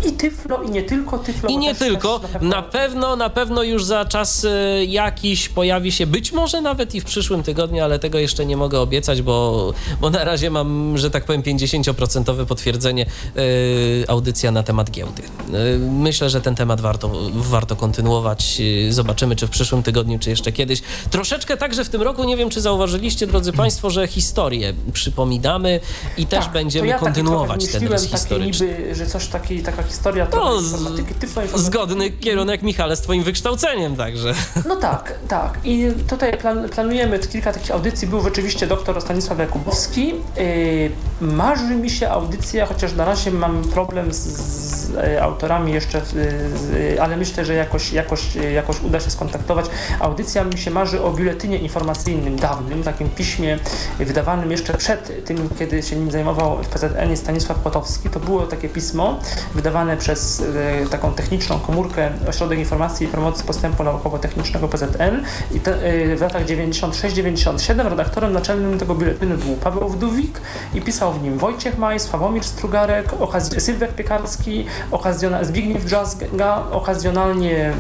yy, 0.04 0.10
i 0.10 0.14
Tyflo, 0.14 0.64
i 0.64 0.70
nie 0.70 0.84
tylko 0.84 1.20
Tyflo. 1.20 1.50
I 1.50 1.58
nie 1.58 1.76
też, 1.76 1.88
tylko, 1.88 2.20
też 2.20 2.42
na 2.42 2.62
pewno, 2.62 3.16
na 3.16 3.30
pewno 3.30 3.64
już 3.64 3.86
za 3.86 4.06
czas 4.06 4.44
y, 4.44 4.86
jakiś 4.88 5.50
pojawi 5.50 5.92
się, 5.92 6.08
być 6.08 6.32
może 6.32 6.62
nawet 6.62 6.96
i 6.96 7.02
w 7.02 7.06
przyszłym 7.06 7.44
tygodniu, 7.44 7.84
ale 7.84 8.00
tego 8.00 8.20
jeszcze 8.20 8.46
nie 8.46 8.58
mogę 8.58 8.80
obiecać, 8.80 9.22
bo, 9.22 9.74
bo 10.02 10.10
na 10.10 10.24
razie 10.24 10.50
mam, 10.50 10.98
że 10.98 11.12
tak 11.12 11.26
powiem, 11.26 11.42
50% 11.42 12.46
potwierdzenie 12.46 13.06
audycja 14.08 14.52
na 14.52 14.64
temat 14.64 14.92
giełdy. 14.92 15.22
Myślę, 15.80 16.30
że 16.30 16.42
ten 16.42 16.56
temat 16.56 16.82
warto, 16.82 17.12
warto 17.34 17.76
kontynuować. 17.76 18.62
Zobaczymy, 18.90 19.36
czy 19.36 19.48
w 19.48 19.50
przyszłym 19.50 19.84
tygodniu, 19.86 20.20
czy 20.20 20.30
jeszcze 20.30 20.52
kiedyś. 20.52 20.82
Troszeczkę 21.10 21.58
także 21.58 21.84
w 21.86 21.90
tym 21.90 22.02
roku, 22.02 22.24
nie 22.24 22.38
wiem, 22.38 22.50
czy 22.50 22.62
zauważyliście, 22.62 23.28
drodzy 23.28 23.54
Państwo, 23.54 23.90
że 23.90 24.08
historię 24.08 24.74
przypominamy 24.94 25.80
i 26.18 26.26
też 26.26 26.44
Tak, 26.46 26.54
będziemy 26.54 26.88
to 26.88 26.94
ja 26.94 27.00
kontynuować 27.00 27.66
taki 27.66 27.80
ten 27.80 27.88
rys 27.88 28.04
historyczny. 28.10 28.68
niby, 28.68 28.96
że 28.96 29.06
coś 29.06 29.28
taki, 29.28 29.64
taka 29.64 29.84
historia 29.84 30.26
No, 30.26 30.32
trochę 30.32 30.62
z- 30.62 30.72
informatyki. 30.72 31.14
Zgodny 31.56 32.12
kierunek, 32.12 32.62
Michale, 32.62 32.96
z 32.96 33.02
Twoim 33.02 33.24
wykształceniem 33.24 33.96
także. 33.96 34.34
No 34.68 34.76
tak, 34.76 35.14
tak. 35.28 35.60
I 35.64 35.88
tutaj 36.10 36.38
plan, 36.38 36.70
planujemy 36.70 37.20
kilka 37.20 37.54
takich 37.54 37.72
audycji. 37.72 38.08
Był 38.08 38.22
rzeczywiście 38.24 38.68
doktor 38.68 39.02
Stanisław 39.02 39.40
Jakubowski. 39.40 40.08
Yy, 40.38 40.92
marzy 41.22 41.76
mi 41.76 41.90
się 41.90 42.10
audycja, 42.10 42.66
chociaż 42.66 42.94
na 42.94 43.06
razie 43.06 43.32
mam 43.32 43.64
problem 43.64 44.14
z, 44.14 44.18
z 44.18 44.96
autorami 45.22 45.74
jeszcze, 45.74 46.02
z, 46.06 47.00
ale 47.00 47.18
myślę, 47.18 47.46
że 47.46 47.54
jakoś, 47.54 47.92
jakoś, 47.92 48.22
jakoś 48.54 48.82
uda 48.82 49.00
się 49.00 49.12
skontaktować. 49.12 49.66
Audycja 50.00 50.44
mi 50.44 50.58
się 50.58 50.72
marzy 50.72 51.02
o 51.04 51.12
biuletynie 51.12 51.58
informacyjnym 51.58 52.36
dawnym, 52.36 52.84
takim 52.84 53.10
piśmie 53.10 53.60
wydawanym 54.00 54.52
jeszcze 54.52 54.74
przed 54.74 55.26
tym, 55.26 55.50
kiedy 55.60 55.84
się 55.84 55.96
nim 55.96 56.12
zajmował 56.12 56.64
w 56.64 56.68
PZN 56.68 57.18
Stanisław 57.18 57.64
Kotowski. 57.64 58.10
To 58.10 58.20
było 58.20 58.42
takie 58.42 58.70
pismo 58.70 59.20
wydawane 59.56 59.98
przez 59.98 60.44
e, 60.84 60.90
taką 60.90 61.14
techniczną 61.14 61.60
komórkę 61.60 62.10
Ośrodek 62.30 62.60
Informacji 62.60 63.06
i 63.08 63.10
Promocji 63.10 63.46
Postępu 63.46 63.84
Naukowo-Technicznego 63.84 64.68
PZN 64.68 65.24
i 65.54 65.60
te, 65.60 65.72
e, 65.84 66.16
w 66.16 66.22
latach 66.22 66.46
96-97 66.46 67.90
redaktorem 67.90 68.34
naczelnym 68.34 68.80
tego 68.80 68.96
biuletynu 68.96 69.38
był 69.38 69.56
Paweł 69.56 69.90
Wdówik 69.90 70.42
i 70.74 70.82
pisał 70.82 71.14
w 71.14 71.24
nim 71.24 71.38
Wojciech 71.38 71.78
Maj, 71.78 72.00
Sławomir 72.00 72.44
Strugarek, 72.44 73.08
okaz- 73.20 73.60
Sylwek 73.60 73.94
Piekarski, 73.94 74.66
okazjona- 74.92 75.44
Zbigniew 75.46 75.86
Drzazga, 75.86 76.64
okazjonalnie 76.72 77.74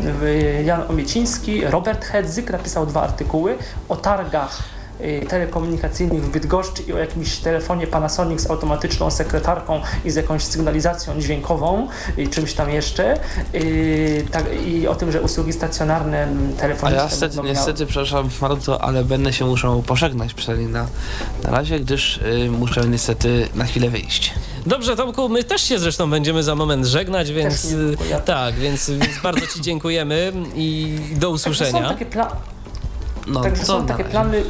e, 0.58 0.64
Jan 0.64 0.82
Omieciński, 0.90 1.66
Robert 1.66 1.85
Hedzyk 1.94 2.50
napisał 2.50 2.86
dwa 2.86 3.02
artykuły 3.02 3.58
o 3.90 3.96
targach 3.96 4.75
telekomunikacyjnych 5.30 6.24
w 6.24 6.30
Bydgoszczy 6.30 6.82
i 6.82 6.94
o 6.94 6.98
jakimś 6.98 7.38
telefonie 7.38 7.88
Panasonic 7.88 8.42
z 8.42 8.50
automatyczną 8.50 9.12
sekretarką 9.12 9.82
i 10.06 10.12
z 10.12 10.16
jakąś 10.16 10.44
sygnalizacją 10.44 11.22
dźwiękową 11.22 11.88
i 12.18 12.28
czymś 12.28 12.54
tam 12.54 12.70
jeszcze. 12.70 13.20
Y, 13.56 14.26
tak, 14.32 14.44
I 14.66 14.88
o 14.88 14.96
tym, 14.96 15.12
że 15.12 15.22
usługi 15.22 15.54
stacjonarne 15.54 16.28
A 16.58 16.62
telefoniczne 16.62 16.98
ja 17.04 17.06
niestety, 17.10 17.36
miały- 17.38 17.50
niestety, 17.50 17.86
przepraszam 17.86 18.30
bardzo, 18.42 18.82
ale 18.82 19.04
będę 19.04 19.34
się 19.34 19.46
muszę 19.46 19.82
pożegnać 19.88 20.34
przynajmniej 20.34 20.70
na, 20.72 20.88
na 21.44 21.52
razie, 21.52 21.80
gdyż 21.80 22.18
y, 22.18 22.52
muszę 22.52 22.82
niestety 22.88 23.48
na 23.56 23.66
chwilę 23.66 23.90
wyjść. 23.90 24.34
Dobrze, 24.66 24.96
Tomku, 24.96 25.30
my 25.30 25.44
też 25.44 25.62
się 25.62 25.80
zresztą 25.80 26.10
będziemy 26.10 26.44
za 26.44 26.56
moment 26.56 26.86
żegnać, 26.86 27.32
więc 27.32 27.68
tak, 28.26 28.56
więc, 28.56 28.90
więc 28.90 29.22
bardzo 29.24 29.48
Ci 29.48 29.62
dziękujemy 29.62 30.32
i 30.56 30.98
do 31.12 31.12
Także 31.12 31.28
usłyszenia. 31.30 31.84
Są 31.90 31.90
takie, 31.90 32.06
pla- 32.06 32.36
No, 33.28 33.42
także 33.42 33.62
to 33.62 33.68
są 33.68 33.86
takie 33.86 34.04
razie. 34.04 34.12
plany 34.12 34.44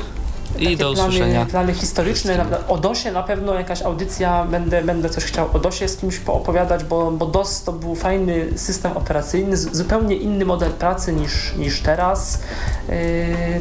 I 0.58 0.64
takie 0.64 0.77
do 0.77 0.93
plany, 0.93 1.09
usłyszenia. 1.09 1.45
plany 1.45 1.74
historyczne. 1.74 2.38
Na- 2.38 2.67
O 2.67 2.77
DOSie 2.77 3.11
na 3.11 3.24
pewno 3.24 3.53
jakaś 3.53 3.82
audycja, 3.82 4.45
będę, 4.45 4.84
będę 4.84 5.09
coś 5.09 5.24
chciał 5.24 5.50
o 5.53 5.59
DOSie 5.59 5.88
z 5.88 5.98
kimś 5.98 6.19
poopowiadać, 6.19 6.84
bo, 6.84 7.11
bo 7.11 7.25
DOS 7.25 7.64
to 7.64 7.72
był 7.72 7.95
fajny 7.95 8.45
system 8.56 8.92
operacyjny, 8.98 9.58
z- 9.58 9.75
zupełnie 9.77 10.16
inny 10.16 10.45
model 10.45 10.72
pracy 10.72 11.14
niż, 11.14 11.53
niż 11.58 11.82
teraz. 11.82 12.42
Yy, 12.90 12.95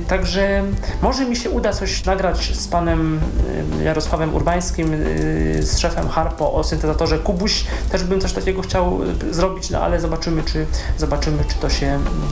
także 0.08 0.62
może 1.02 1.24
mi 1.24 1.36
się 1.36 1.50
uda 1.50 1.72
coś 1.72 2.04
nagrać 2.04 2.56
z 2.56 2.68
panem 2.68 3.20
yy, 3.78 3.84
Jarosławem 3.84 4.34
Urbańskim, 4.34 4.92
yy, 4.92 5.62
z 5.62 5.78
szefem 5.78 6.08
Harpo 6.08 6.52
o 6.52 6.64
syntezatorze 6.64 7.18
Kubuś. 7.18 7.64
Też 7.92 8.04
bym 8.04 8.20
coś 8.20 8.32
takiego 8.32 8.62
chciał 8.62 9.00
yy, 9.24 9.34
zrobić, 9.34 9.70
no 9.70 9.80
ale 9.80 10.00
zobaczymy, 10.00 10.42
czy 10.42 10.66
zobaczymy, 10.98 11.44
czy 11.48 11.54
to 11.54 11.70
się, 11.70 11.86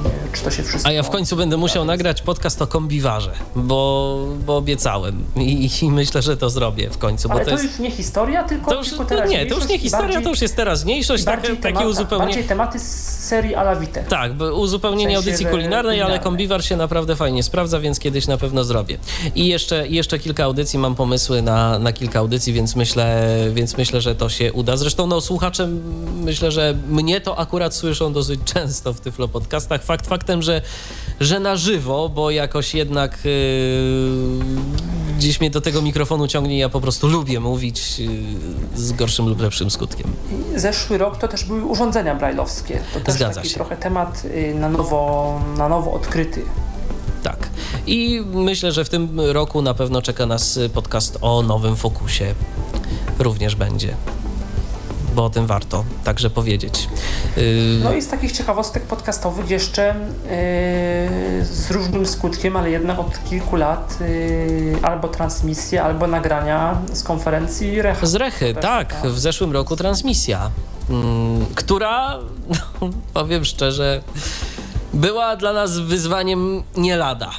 yy, 0.05 0.10
czy 0.32 0.42
to 0.44 0.50
się 0.50 0.62
wszystko... 0.62 0.89
A 0.89 0.92
ja 0.92 1.02
w 1.02 1.10
końcu 1.10 1.36
będę 1.36 1.57
musiał 1.57 1.84
nagrać 1.84 2.23
podcast 2.23 2.62
o 2.62 2.66
kombiwarze, 2.66 3.32
bo, 3.57 4.18
bo 4.47 4.51
obiecałem 4.56 5.24
I, 5.36 5.70
i 5.82 5.90
myślę, 5.90 6.22
że 6.22 6.36
to 6.36 6.50
zrobię 6.50 6.90
w 6.90 6.98
końcu, 6.98 7.28
bo 7.28 7.34
Ale 7.34 7.44
to 7.44 7.50
to 7.50 7.56
jest... 7.62 7.64
już 7.70 7.78
nie 7.78 7.90
historia, 7.90 8.44
tylko, 8.44 8.70
To 8.70 8.76
już, 8.78 8.89
tylko 8.89 9.24
nie, 9.24 9.47
to 9.47 9.55
już 9.55 9.68
nie 9.68 9.78
historia, 9.78 10.06
bardziej- 10.06 10.22
to 10.22 10.28
już 10.31 10.40
jest 10.40 10.56
teraźniejszość, 10.56 11.24
takie, 11.24 11.36
bardziej, 11.36 11.56
takie 11.56 11.74
temata- 11.78 11.86
uzupełnienie. 11.89 12.26
bardziej 12.32 12.48
tematy 12.48 12.78
z 12.78 12.82
serii 13.18 13.55
Ala 13.55 13.76
Vite. 13.76 14.05
Tak, 14.05 14.34
bo 14.34 14.55
uzupełnienie 14.55 15.08
W 15.10 15.12
sensie, 15.14 15.28
audycji 15.31 15.47
kulinarnej, 15.47 16.02
ale 16.02 16.18
kombiwar 16.18 16.64
się 16.64 16.76
naprawdę 16.76 17.16
fajnie 17.16 17.42
sprawdza, 17.42 17.81
więc 17.81 17.98
kiedyś 17.98 18.26
na 18.26 18.36
pewno 18.39 18.64
zrobię. 18.64 18.98
I 19.34 19.47
jeszcze, 19.47 19.89
jeszcze 19.89 20.18
kilka 20.18 20.44
audycji, 20.44 20.78
mam 20.78 20.94
pomysły 20.94 21.42
na, 21.42 21.78
na 21.78 21.92
kilka 21.92 22.18
audycji, 22.18 22.52
więc 22.52 22.76
myślę, 22.76 23.26
więc 23.52 23.76
myślę, 23.76 24.00
że 24.00 24.14
to 24.14 24.28
się 24.28 24.52
uda. 24.52 24.76
Zresztą 24.76 25.06
no, 25.06 25.20
słuchacze, 25.20 25.68
myślę, 26.16 26.52
że 26.52 26.74
mnie 26.89 27.20
to 27.20 27.39
akurat 27.39 27.74
słyszą 27.74 28.12
dosyć 28.12 28.40
często 28.55 28.92
w 28.92 29.00
Tyflo 29.00 29.28
Podcastach. 29.28 29.84
Fakt 29.84 30.06
faktem, 30.06 30.42
że, 30.42 30.62
że 31.20 31.40
na 31.40 31.56
żywo, 31.56 32.08
bo 32.08 32.31
jakoś 32.31 32.74
jednak 32.74 33.18
yy, 33.24 34.42
gdzieś 35.19 35.41
mnie 35.41 35.51
do 35.51 35.61
tego 35.61 35.83
mikrofonu 35.83 36.29
ciągnie, 36.29 36.59
ja 36.59 36.69
po 36.69 36.81
prostu 36.81 37.09
lubię 37.09 37.41
mówić 37.41 37.99
yy, 37.99 38.09
z 38.77 38.93
gorszym 38.93 39.29
lub 39.29 39.41
lepszym 39.41 39.71
skutkiem. 39.71 40.07
Zeszły 40.57 40.99
rok 40.99 41.17
to 41.17 41.29
też 41.29 41.45
były 41.45 41.65
urządzenia 41.65 42.15
brajlowskie. 42.15 42.81
To 42.95 43.01
też 43.01 43.15
Zgadza 43.15 43.35
taki 43.35 43.49
się. 43.49 43.55
trochę 43.55 43.77
temat 43.77 44.23
y, 44.25 44.55
na 44.55 44.69
nowo, 44.69 45.41
na 45.59 45.69
nowo 45.69 45.93
odkryty. 45.93 46.43
Tak. 47.23 47.49
I 47.87 48.21
myślę, 48.35 48.73
że 48.73 48.85
w 48.85 48.89
tym 48.89 49.21
roku 49.21 49.62
na 49.62 49.75
pewno 49.75 50.03
czeka 50.03 50.27
nas 50.27 50.59
podcast 50.75 51.19
o 51.21 51.43
nowym 51.43 51.77
Focusie. 51.77 52.35
Również 53.19 53.55
będzie. 53.57 53.95
Bo 55.15 55.24
o 55.24 55.31
tym 55.31 55.47
warto 55.47 55.84
także 56.05 56.31
powiedzieć. 56.31 56.89
No 57.82 57.94
i 57.94 58.02
z 58.02 58.08
takich 58.08 58.32
ciekawostek 58.32 58.82
podcastowych 58.82 59.50
jeszcze 59.50 59.91
y, 59.91 59.94
z 61.44 61.70
różnym 61.70 62.07
skutkiem, 62.07 62.57
ale 62.57 62.70
jednak 62.70 62.99
od 62.99 63.24
kilku 63.31 63.57
lat 63.57 63.99
y, 64.00 64.76
albo 64.82 65.08
transmisje, 65.08 65.82
albo 65.82 66.07
nagrania 66.07 66.78
z 66.92 67.02
konferencji 67.02 67.82
Recha. 67.82 68.07
z 68.07 68.15
Rechy, 68.15 68.55
tak. 68.55 68.97
W 69.05 69.18
zeszłym 69.18 69.52
roku 69.52 69.76
transmisja, 69.76 70.50
mm, 70.91 71.47
która, 71.55 72.18
no, 72.81 72.91
powiem 73.15 73.44
szczerze, 73.44 74.02
była 74.94 75.36
dla 75.36 75.52
nas 75.52 75.78
wyzwaniem 75.78 76.62
nie 76.76 76.97
lada. 76.97 77.31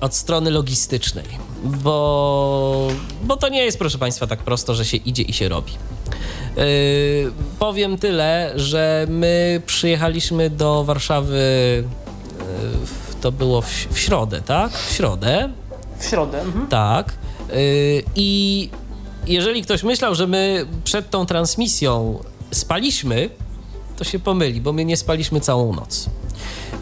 Od 0.00 0.14
strony 0.14 0.50
logistycznej, 0.50 1.24
bo, 1.64 2.88
bo 3.22 3.36
to 3.36 3.48
nie 3.48 3.64
jest, 3.64 3.78
proszę 3.78 3.98
Państwa, 3.98 4.26
tak 4.26 4.38
prosto, 4.38 4.74
że 4.74 4.84
się 4.84 4.96
idzie 4.96 5.22
i 5.22 5.32
się 5.32 5.48
robi. 5.48 5.72
Yy, 6.56 6.62
powiem 7.58 7.98
tyle, 7.98 8.52
że 8.56 9.06
my 9.08 9.62
przyjechaliśmy 9.66 10.50
do 10.50 10.84
Warszawy, 10.84 11.84
yy, 12.38 13.20
to 13.20 13.32
było 13.32 13.62
w, 13.62 13.70
w 13.70 13.98
środę, 13.98 14.42
tak? 14.42 14.72
W 14.72 14.92
środę, 14.92 15.50
W 15.98 16.04
środę. 16.04 16.40
Mhm. 16.40 16.66
tak. 16.66 17.14
Yy, 17.48 18.02
I 18.16 18.70
jeżeli 19.26 19.62
ktoś 19.62 19.82
myślał, 19.82 20.14
że 20.14 20.26
my 20.26 20.66
przed 20.84 21.10
tą 21.10 21.26
transmisją 21.26 22.18
spaliśmy, 22.50 23.30
to 23.96 24.04
się 24.04 24.18
pomyli, 24.18 24.60
bo 24.60 24.72
my 24.72 24.84
nie 24.84 24.96
spaliśmy 24.96 25.40
całą 25.40 25.74
noc. 25.74 26.06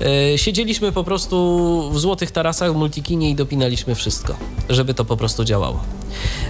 Yy, 0.00 0.38
Siedzieliśmy 0.38 0.92
po 0.92 1.04
prostu 1.04 1.90
w 1.92 1.98
złotych 1.98 2.30
tarasach 2.30 2.72
w 2.72 2.76
multikinie 2.76 3.30
i 3.30 3.34
dopinaliśmy 3.34 3.94
wszystko, 3.94 4.34
żeby 4.68 4.94
to 4.94 5.04
po 5.04 5.16
prostu 5.16 5.44
działało. 5.44 5.80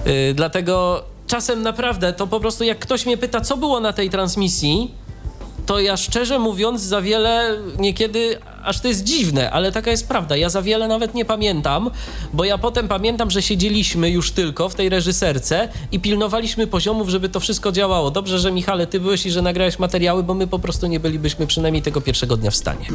Yy, 0.07 0.35
Dlatego 0.35 1.03
czasem 1.27 1.63
naprawdę 1.63 2.13
to 2.13 2.27
po 2.27 2.41
prostu 2.41 2.65
jak 2.65 2.79
ktoś 2.79 3.07
mnie 3.07 3.17
pyta, 3.17 3.41
co 3.41 3.57
było 3.57 3.81
na 3.81 3.93
tej 3.93 4.11
transmisji, 4.11 4.91
to 5.67 5.81
ja 5.81 5.97
szczerze 5.97 6.39
mówiąc 6.39 6.81
za 6.81 7.03
wiele 7.03 7.59
niekiedy, 7.79 8.39
aż 8.69 8.81
to 8.81 8.89
jest 8.89 9.05
dziwne, 9.05 9.51
ale 9.51 9.73
taka 9.73 9.91
jest 9.91 10.09
prawda. 10.09 10.37
Ja 10.37 10.49
za 10.49 10.63
wiele 10.63 10.89
nawet 10.89 11.15
nie 11.15 11.25
pamiętam, 11.25 11.91
bo 12.33 12.45
ja 12.45 12.59
potem 12.59 12.89
pamiętam, 12.89 13.31
że 13.31 13.43
siedzieliśmy 13.43 14.11
już 14.11 14.33
tylko 14.33 14.69
w 14.69 14.75
tej 14.75 14.89
reżyserce 14.89 15.69
i 15.93 16.01
pilnowaliśmy 16.01 16.67
poziomów, 16.67 17.09
żeby 17.09 17.29
to 17.29 17.41
wszystko 17.41 17.73
działało. 17.73 18.11
Dobrze, 18.11 18.39
że 18.39 18.53
Michale, 18.53 18.87
ty 18.87 19.01
byłeś 19.01 19.27
i 19.27 19.31
że 19.31 19.43
nagrałeś 19.43 19.79
materiały, 19.79 20.23
bo 20.23 20.35
my 20.35 20.47
po 20.47 20.59
prostu 20.59 20.87
nie 20.87 21.01
bylibyśmy 21.01 21.47
przynajmniej 21.47 21.83
tego 21.83 22.01
pierwszego 22.01 22.37
dnia 22.37 22.51
w 22.51 22.57
stanie. 22.57 22.87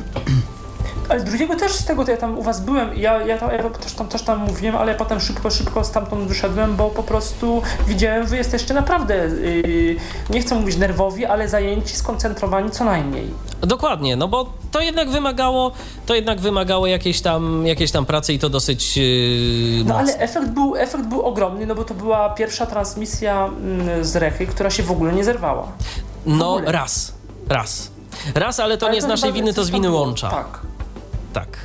Ale 1.10 1.24
drugiego 1.24 1.56
też 1.56 1.72
z 1.72 1.86
tego, 1.86 2.06
to 2.06 2.12
ja 2.12 2.18
tam 2.18 2.38
u 2.38 2.42
was 2.42 2.62
byłem, 2.62 2.98
ja, 2.98 3.22
ja, 3.22 3.38
tam, 3.38 3.52
ja 3.52 3.70
też, 3.70 3.94
tam, 3.94 4.08
też 4.08 4.22
tam 4.22 4.40
mówiłem, 4.40 4.76
ale 4.76 4.96
potem 4.96 5.20
szybko, 5.20 5.50
szybko 5.50 5.84
stamtąd 5.84 6.28
wyszedłem, 6.28 6.76
bo 6.76 6.90
po 6.90 7.04
prostu 7.04 7.62
widziałem, 7.88 8.26
wy 8.26 8.38
jesteście 8.38 8.74
naprawdę, 8.74 9.16
yy, 9.16 9.96
nie 10.30 10.42
chcę 10.42 10.56
mówić 10.56 10.78
nerwowi, 10.78 11.26
ale 11.26 11.50
zajęci, 11.50 11.96
skoncentrowani 11.96 12.72
co 12.72 12.86
najmniej. 12.86 13.28
Dokładnie, 13.62 14.16
no 14.16 14.28
bo 14.28 14.50
to 14.72 14.82
jednak 14.82 15.10
wymagało, 15.10 15.72
to 16.06 16.16
jednak 16.16 16.40
wymagało 16.40 16.88
jakiejś 16.88 17.22
tam, 17.22 17.68
jakiejś 17.68 17.92
tam 17.92 18.06
pracy 18.06 18.34
i 18.34 18.40
to 18.40 18.50
dosyć 18.50 18.98
yy, 18.98 19.84
No 19.86 19.98
ale 19.98 20.18
efekt 20.18 20.48
był, 20.48 20.76
efekt 20.76 21.06
był 21.06 21.22
ogromny, 21.22 21.66
no 21.66 21.76
bo 21.76 21.84
to 21.84 21.94
była 21.94 22.30
pierwsza 22.30 22.66
transmisja 22.66 23.46
mm, 23.46 24.06
z 24.06 24.16
Rechy, 24.16 24.48
która 24.48 24.70
się 24.70 24.84
w 24.84 24.92
ogóle 24.92 25.14
nie 25.14 25.24
zerwała. 25.24 25.68
No 26.26 26.54
ogóle. 26.54 26.72
raz, 26.72 27.14
raz. 27.50 27.92
Raz, 28.36 28.60
ale 28.60 28.78
to 28.78 28.86
Ale 28.86 28.96
nie 28.96 29.02
z 29.02 29.04
chyba 29.04 29.14
naszej 29.14 29.34
winy, 29.34 29.54
to 29.54 29.64
z 29.64 29.70
winy 29.70 29.90
łącza. 29.90 30.30
Tak. 30.30 30.60
Tak. 31.34 31.58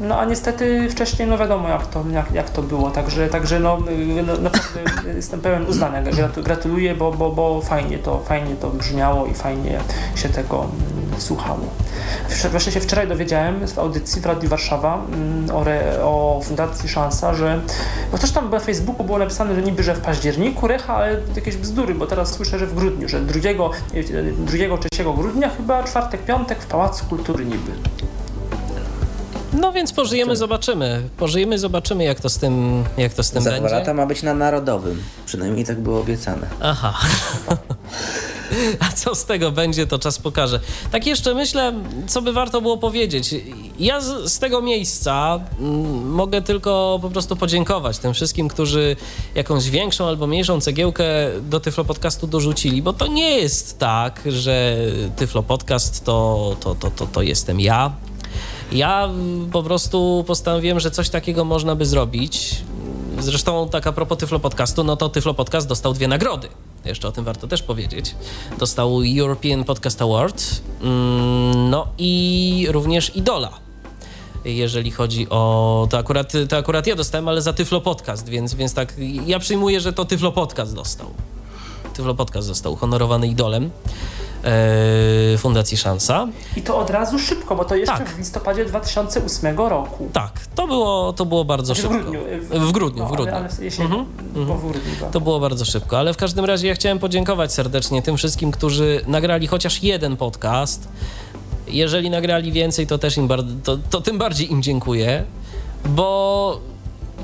No 0.00 0.18
a 0.18 0.24
niestety 0.24 0.90
wcześniej 0.90 1.28
no 1.28 1.38
wiadomo 1.38 1.68
jak 1.68 1.86
to, 1.86 2.04
jak, 2.12 2.32
jak 2.32 2.50
to 2.50 2.62
było, 2.62 2.90
także, 2.90 3.28
także 3.28 3.60
no, 3.60 3.78
y, 4.18 4.22
no 4.22 4.36
naprawdę 4.36 4.80
jestem 5.16 5.40
pełen 5.40 5.66
uznania, 5.66 6.02
Gratu- 6.02 6.42
gratuluję, 6.42 6.94
bo, 6.94 7.12
bo, 7.12 7.30
bo 7.30 7.60
fajnie, 7.60 7.98
to, 7.98 8.18
fajnie 8.18 8.54
to 8.56 8.70
brzmiało 8.70 9.26
i 9.26 9.34
fajnie 9.34 9.78
się 10.14 10.28
tego 10.28 10.56
mm, 10.58 11.20
słuchało. 11.20 11.60
Właśnie 12.50 12.72
się 12.72 12.80
wczoraj 12.80 13.08
dowiedziałem 13.08 13.68
w 13.68 13.78
audycji 13.78 14.22
w 14.22 14.26
Radiu 14.26 14.48
Warszawa 14.48 14.98
mm, 15.12 15.56
o, 15.56 15.62
re, 15.62 16.04
o 16.04 16.40
Fundacji 16.44 16.88
Szansa, 16.88 17.34
że 17.34 17.60
bo 18.12 18.18
też 18.18 18.32
tam 18.32 18.50
na 18.50 18.60
Facebooku 18.60 19.04
było 19.04 19.18
napisane, 19.18 19.54
że 19.54 19.62
niby, 19.62 19.82
że 19.82 19.94
w 19.94 20.00
październiku 20.00 20.66
Recha, 20.66 20.96
ale 20.96 21.16
jakieś 21.36 21.56
bzdury, 21.56 21.94
bo 21.94 22.06
teraz 22.06 22.32
słyszę, 22.32 22.58
że 22.58 22.66
w 22.66 22.74
grudniu, 22.74 23.08
że 23.08 23.20
2, 23.20 23.40
2 24.38 24.78
3 24.92 25.04
grudnia 25.16 25.50
chyba, 25.50 25.82
czwartek, 25.82 26.22
piątek 26.22 26.58
w 26.58 26.66
Pałacu 26.66 27.06
Kultury 27.06 27.44
niby. 27.44 27.72
No 29.60 29.72
więc 29.72 29.92
pożyjemy, 29.92 30.36
zobaczymy. 30.36 31.08
Pożyjemy, 31.16 31.58
zobaczymy, 31.58 32.04
jak 32.04 32.20
to 32.20 32.28
z 32.28 32.38
tym, 32.38 32.84
jak 32.96 33.14
to 33.14 33.22
z 33.22 33.30
tym 33.30 33.42
Za 33.42 33.50
będzie. 33.50 33.68
dwa 33.68 33.78
lata 33.78 33.94
ma 33.94 34.06
być 34.06 34.22
na 34.22 34.34
Narodowym. 34.34 35.02
Przynajmniej 35.26 35.64
tak 35.64 35.80
było 35.80 36.00
obiecane. 36.00 36.46
Aha. 36.60 36.94
A 38.80 38.92
co 38.92 39.14
z 39.14 39.24
tego 39.24 39.52
będzie, 39.52 39.86
to 39.86 39.98
czas 39.98 40.18
pokaże. 40.18 40.60
Tak 40.92 41.06
jeszcze 41.06 41.34
myślę, 41.34 41.72
co 42.06 42.22
by 42.22 42.32
warto 42.32 42.60
było 42.60 42.76
powiedzieć. 42.76 43.34
Ja 43.78 44.00
z, 44.00 44.32
z 44.32 44.38
tego 44.38 44.62
miejsca 44.62 45.40
mm, 45.58 46.08
mogę 46.10 46.42
tylko 46.42 46.98
po 47.02 47.10
prostu 47.10 47.36
podziękować 47.36 47.98
tym 47.98 48.14
wszystkim, 48.14 48.48
którzy 48.48 48.96
jakąś 49.34 49.70
większą 49.70 50.06
albo 50.08 50.26
mniejszą 50.26 50.60
cegiełkę 50.60 51.04
do 51.42 51.60
Tyflo 51.60 51.84
Podcastu 51.84 52.26
dorzucili, 52.26 52.82
bo 52.82 52.92
to 52.92 53.06
nie 53.06 53.30
jest 53.30 53.78
tak, 53.78 54.20
że 54.26 54.76
Tyflo 55.16 55.42
Podcast 55.42 56.04
to, 56.04 56.56
to, 56.60 56.74
to, 56.74 56.90
to, 56.90 57.06
to 57.06 57.22
jestem 57.22 57.60
ja. 57.60 57.92
Ja 58.72 59.10
po 59.52 59.62
prostu 59.62 60.24
postanowiłem, 60.26 60.80
że 60.80 60.90
coś 60.90 61.08
takiego 61.08 61.44
można 61.44 61.74
by 61.74 61.86
zrobić. 61.86 62.62
Zresztą 63.18 63.68
tak 63.68 63.86
a 63.86 63.92
propos 63.92 64.18
Tyflo 64.18 64.40
Podcastu, 64.40 64.84
no 64.84 64.96
to 64.96 65.08
Tyflo 65.08 65.34
Podcast 65.34 65.68
dostał 65.68 65.92
dwie 65.92 66.08
nagrody. 66.08 66.48
Jeszcze 66.84 67.08
o 67.08 67.12
tym 67.12 67.24
warto 67.24 67.48
też 67.48 67.62
powiedzieć. 67.62 68.14
Dostał 68.58 69.00
European 69.18 69.64
Podcast 69.64 70.02
Award, 70.02 70.42
mm, 70.82 71.70
no 71.70 71.86
i 71.98 72.66
również 72.70 73.16
Idola. 73.16 73.50
jeżeli 74.44 74.90
chodzi 74.90 75.26
o. 75.30 75.86
To 75.90 75.98
akurat, 75.98 76.32
to 76.48 76.56
akurat 76.56 76.86
ja 76.86 76.96
dostałem, 76.96 77.28
ale 77.28 77.42
za 77.42 77.52
Tyflo 77.52 77.80
Podcast, 77.80 78.28
więc, 78.28 78.54
więc 78.54 78.74
tak. 78.74 78.94
Ja 79.26 79.38
przyjmuję, 79.38 79.80
że 79.80 79.92
to 79.92 80.04
Tyflo 80.04 80.32
Podcast 80.32 80.74
dostał. 80.74 81.06
Tyflo 81.94 82.14
Podcast 82.14 82.48
został 82.48 82.72
uhonorowany 82.72 83.28
idolem 83.28 83.70
Fundacji 85.38 85.76
Szansa. 85.76 86.26
I 86.56 86.62
to 86.62 86.78
od 86.78 86.90
razu 86.90 87.18
szybko, 87.18 87.56
bo 87.56 87.64
to 87.64 87.74
jeszcze 87.76 87.96
Tak. 87.98 88.08
w 88.08 88.18
listopadzie 88.18 88.64
2008 88.64 89.56
roku. 89.58 90.08
Tak, 90.12 90.32
to 90.54 90.66
było, 90.66 91.12
to 91.12 91.26
było 91.26 91.44
bardzo 91.44 91.74
Znaczy 91.74 91.88
w 91.88 91.92
szybko. 91.92 92.10
grudniu, 92.10 92.20
W 92.68 92.72
grudniu, 92.72 93.02
no, 93.02 93.08
w 93.08 93.12
grudniu. 93.12 93.34
Ale, 93.34 93.48
ale 93.56 93.64
jesienią, 93.64 94.06
bo 94.34 94.54
w 94.54 94.60
grudniu. 94.62 94.92
To 95.12 95.20
było 95.20 95.40
bardzo 95.40 95.64
szybko, 95.64 95.98
ale 95.98 96.14
w 96.14 96.16
każdym 96.16 96.44
razie 96.44 96.68
ja 96.68 96.74
chciałem 96.74 96.98
podziękować 96.98 97.52
serdecznie 97.52 98.02
tym 98.02 98.16
wszystkim, 98.16 98.50
którzy 98.50 99.00
nagrali 99.06 99.46
chociaż 99.46 99.82
jeden 99.82 100.16
podcast. 100.16 100.88
Jeżeli 101.68 102.10
nagrali 102.10 102.52
więcej, 102.52 102.86
to 102.86 102.98
też 102.98 103.16
im 103.16 103.28
bardzo, 103.28 103.48
to, 103.64 103.78
to 103.90 104.00
tym 104.00 104.18
bardziej 104.18 104.52
im 104.52 104.62
dziękuję, 104.62 105.24
bo 105.84 106.60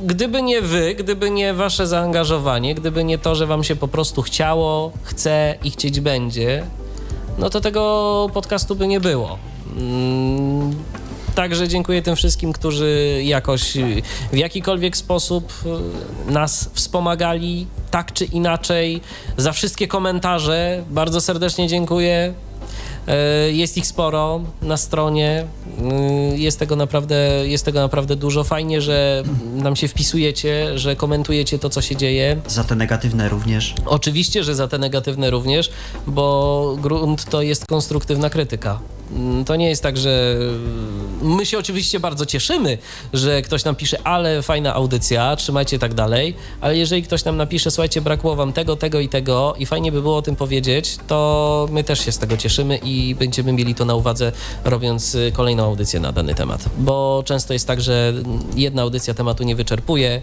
gdyby 0.05 0.42
nie 0.42 0.62
wy, 0.62 0.94
gdyby 0.94 1.31
nie 1.31 1.55
wasze 1.55 1.86
zaangażowanie, 1.86 2.74
gdyby 2.74 3.05
nie 3.05 3.18
to, 3.18 3.34
że 3.34 3.47
wam 3.47 3.65
się 3.65 3.76
po 3.76 3.89
prostu 3.89 4.23
chciało, 4.23 4.92
chce 5.02 5.55
i 5.65 5.70
chcieć 5.70 6.00
będzie, 6.00 6.66
no 7.38 7.50
to 7.50 7.60
tego 7.60 8.30
podcastu 8.34 8.76
by 8.76 8.86
nie 8.86 9.00
było. 9.00 9.38
Mm, 9.76 10.74
Także 11.34 11.68
dziękuję 11.68 12.02
tym 12.02 12.16
wszystkim, 12.16 12.52
którzy 12.52 13.20
jakoś 13.24 13.76
y, 13.76 14.02
w 14.32 14.36
jakikolwiek 14.36 14.96
sposób 14.96 15.52
y, 16.28 16.32
nas 16.32 16.70
wspomagali, 16.72 17.66
tak 17.90 18.12
czy 18.12 18.24
inaczej, 18.24 19.00
za 19.36 19.52
wszystkie 19.52 19.88
komentarze. 19.88 20.84
Bardzo 20.90 21.20
serdecznie 21.20 21.68
dziękuję. 21.68 22.34
E, 23.08 23.50
Jest 23.52 23.76
ich 23.76 23.86
sporo 23.86 24.40
na 24.62 24.76
stronie. 24.76 25.44
Y, 26.34 26.39
Jest 26.39 26.58
tego 26.58 26.76
naprawdę, 26.76 27.16
jest 27.44 27.64
tego 27.64 27.81
naprawdę 27.81 28.16
dużo. 28.16 28.44
Fajnie, 28.44 28.81
że 28.81 29.22
nam 29.55 29.76
się 29.76 29.89
wpisujecie, 29.89 30.78
że 30.78 30.97
komentujecie 30.97 31.58
to, 31.58 31.70
co 31.70 31.81
się 31.82 31.97
dzieje. 31.97 32.36
Za 32.47 32.64
te 32.64 32.74
negatywne 32.74 33.28
również. 33.28 33.74
Oczywiście, 33.86 34.44
że 34.44 34.55
za 34.55 34.68
te 34.68 34.78
negatywne 34.78 35.31
również, 35.31 35.70
bo 36.06 36.76
grunt 36.82 37.24
to 37.24 37.42
jest 37.42 37.66
konstruktywna 37.66 38.31
krytyka. 38.31 38.78
Mm, 39.16 39.44
To 39.44 39.57
nie 39.57 39.68
jest 39.68 39.82
tak, 39.82 39.97
że 39.99 40.36
my 41.23 41.47
się 41.47 41.58
oczywiście 41.58 42.00
bardzo 42.00 42.26
cieszymy, 42.26 42.78
że 43.12 43.42
ktoś 43.42 43.65
nam 43.65 43.76
pisze, 43.76 43.99
ale 44.05 44.42
fajna 44.42 44.74
audycja, 44.74 45.36
trzymajcie 45.36 45.78
tak 45.78 45.94
dalej, 45.94 46.34
ale 46.60 46.76
jeżeli 46.76 47.02
ktoś 47.02 47.24
nam 47.24 47.36
napisze, 47.36 47.70
słuchajcie, 47.70 48.00
brakło 48.00 48.36
wam 48.36 48.52
tego, 48.52 48.76
tego 48.76 49.00
i 49.00 49.08
tego 49.08 49.55
i 49.58 49.66
fajnie 49.66 49.92
by 49.92 50.02
było 50.02 50.16
o 50.16 50.23
tym 50.23 50.36
powiedzieć, 50.36 50.97
to 51.07 51.68
my 51.70 51.84
też 51.84 52.05
się 52.05 52.12
z 52.12 52.18
tego 52.18 52.36
cieszymy 52.36 52.76
i 52.76 53.15
będziemy 53.15 53.52
mieli 53.52 53.74
to 53.74 53.84
na 53.84 53.94
uwadze, 53.94 54.32
robiąc 54.65 55.15
y, 55.15 55.32
kolejną 55.32 55.65
audycję 55.65 56.00
na 56.00 56.12
dany 56.12 56.34
temat. 56.34 56.65
Bo 56.78 57.23
często 57.26 57.52
jest 57.52 57.66
tak, 57.66 57.81
że 57.81 58.12
jedna 58.57 58.82
audycja 58.82 59.15
tematu 59.15 59.44
nie 59.44 59.57
wyczerpuje 59.57 60.23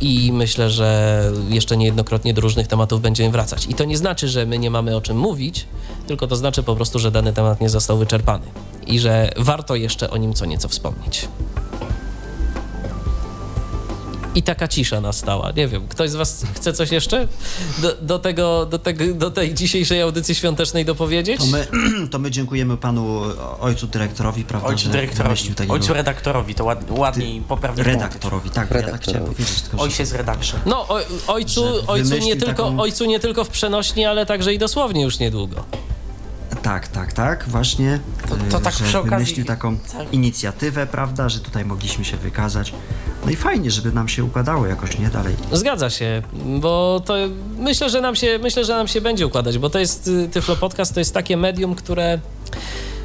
i 0.00 0.32
myślę, 0.32 0.70
że 0.70 1.20
jeszcze 1.48 1.76
niejednokrotnie 1.76 2.34
do 2.34 2.40
różnych 2.40 2.66
tematów 2.66 3.00
będziemy 3.00 3.30
wracać. 3.30 3.66
I 3.66 3.74
to 3.74 3.84
nie 3.84 3.96
znaczy, 3.96 4.28
że 4.28 4.46
my 4.46 4.58
nie 4.58 4.70
mamy 4.70 4.96
o 4.96 5.00
czym 5.00 5.16
mówić, 5.18 5.66
tylko 6.06 6.26
to 6.26 6.36
znaczy 6.36 6.62
po 6.62 6.76
prostu, 6.76 6.98
że 6.98 7.10
dany 7.10 7.32
temat 7.32 7.60
nie 7.60 7.68
został 7.68 7.98
wyczerpany 7.98 8.25
i 8.86 8.98
że 9.00 9.30
warto 9.36 9.74
jeszcze 9.74 10.10
o 10.10 10.16
nim 10.16 10.34
co 10.34 10.46
nieco 10.46 10.68
wspomnieć. 10.68 11.28
I 14.34 14.42
taka 14.42 14.68
cisza 14.68 15.00
nastała. 15.00 15.50
Nie 15.56 15.68
wiem, 15.68 15.88
ktoś 15.88 16.10
z 16.10 16.14
Was 16.14 16.44
chce 16.54 16.72
coś 16.72 16.90
jeszcze 16.90 17.28
do, 17.78 17.92
do, 18.02 18.18
tego, 18.18 18.66
do, 18.66 18.78
tego, 18.78 19.14
do 19.14 19.30
tej 19.30 19.54
dzisiejszej 19.54 20.02
audycji 20.02 20.34
świątecznej 20.34 20.84
dopowiedzieć? 20.84 21.40
To 21.40 21.46
my, 21.46 21.66
to 22.10 22.18
my 22.18 22.30
dziękujemy 22.30 22.76
panu 22.76 23.20
ojcu 23.60 23.86
dyrektorowi, 23.86 24.44
prawda? 24.44 24.68
Ojcu 24.68 24.88
dyrektorowi, 24.88 25.54
takiego- 25.54 25.74
ojcu 25.74 25.92
redaktorowi, 25.94 26.54
to 26.54 26.64
ład, 26.64 26.90
ładniej, 26.90 27.40
poprawnie 27.40 27.82
Redaktorowi, 27.82 28.50
tak, 28.50 28.68
bo 28.68 28.74
ja 28.74 28.82
tak 28.82 29.00
chciałem 29.02 29.20
Redaktorowi. 29.22 29.34
powiedzieć. 29.34 29.62
Tylko, 29.62 29.76
że- 29.76 29.82
Ojciec 29.82 30.12
redaktor. 30.12 30.60
No, 30.66 30.88
oj, 30.88 31.02
ojcu, 31.26 31.64
ojcu, 31.86 32.16
nie 32.18 32.36
tylko, 32.36 32.62
taką- 32.62 32.80
ojcu 32.80 33.04
nie 33.04 33.20
tylko 33.20 33.44
w 33.44 33.48
przenośni, 33.48 34.04
ale 34.04 34.26
także 34.26 34.54
i 34.54 34.58
dosłownie 34.58 35.02
już 35.02 35.18
niedługo. 35.18 35.64
Tak, 36.66 36.88
tak, 36.88 37.12
tak, 37.12 37.44
właśnie. 37.48 37.98
To- 38.28 38.36
to 38.50 38.58
e, 38.58 38.60
tak 38.60 38.74
że 38.74 38.84
przy 38.84 38.98
okazji- 38.98 39.10
wymyślił 39.10 39.46
taką 39.46 39.78
tak. 39.78 40.12
inicjatywę, 40.12 40.86
prawda, 40.86 41.28
że 41.28 41.40
tutaj 41.40 41.64
mogliśmy 41.64 42.04
się 42.04 42.16
wykazać. 42.16 42.72
No 43.24 43.30
i 43.30 43.36
fajnie, 43.36 43.70
żeby 43.70 43.92
nam 43.92 44.08
się 44.08 44.24
układało 44.24 44.66
jakoś, 44.66 44.98
nie 44.98 45.08
dalej. 45.08 45.34
Zgadza 45.52 45.90
się, 45.90 46.22
bo 46.60 47.02
to 47.04 47.14
myślę, 47.58 47.90
że 47.90 48.00
nam 48.00 48.16
się, 48.16 48.38
myślę, 48.42 48.64
że 48.64 48.72
nam 48.76 48.88
się 48.88 49.00
będzie 49.00 49.26
układać, 49.26 49.58
bo 49.58 49.70
to 49.70 49.78
jest 49.78 50.08
y, 50.08 50.28
Tyflo 50.28 50.56
Podcast, 50.56 50.94
to 50.94 51.00
jest 51.00 51.14
takie 51.14 51.36
medium, 51.36 51.74
które 51.74 52.18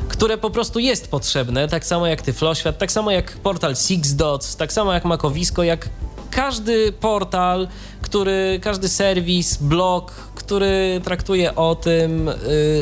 które 0.08 0.38
po 0.38 0.50
prostu 0.50 0.80
jest 0.80 1.12
potrzebne, 1.12 1.68
tak 1.68 1.86
samo 1.86 2.08
jak 2.08 2.22
Tyfloświat, 2.22 2.78
tak 2.78 2.92
samo 2.92 3.12
jak 3.12 3.32
portal 3.38 3.76
Six 3.76 4.16
Dots, 4.16 4.56
tak 4.56 4.74
samo 4.74 4.94
jak 4.94 5.06
Makowisko, 5.06 5.64
jak 5.64 5.90
każdy 6.32 6.92
portal, 6.92 7.68
który, 8.02 8.60
każdy 8.64 8.90
serwis, 8.90 9.58
blog, 9.58 10.12
który 10.36 11.02
traktuje 11.04 11.56
o 11.56 11.76
tym, 11.76 12.30
y, 12.30 12.34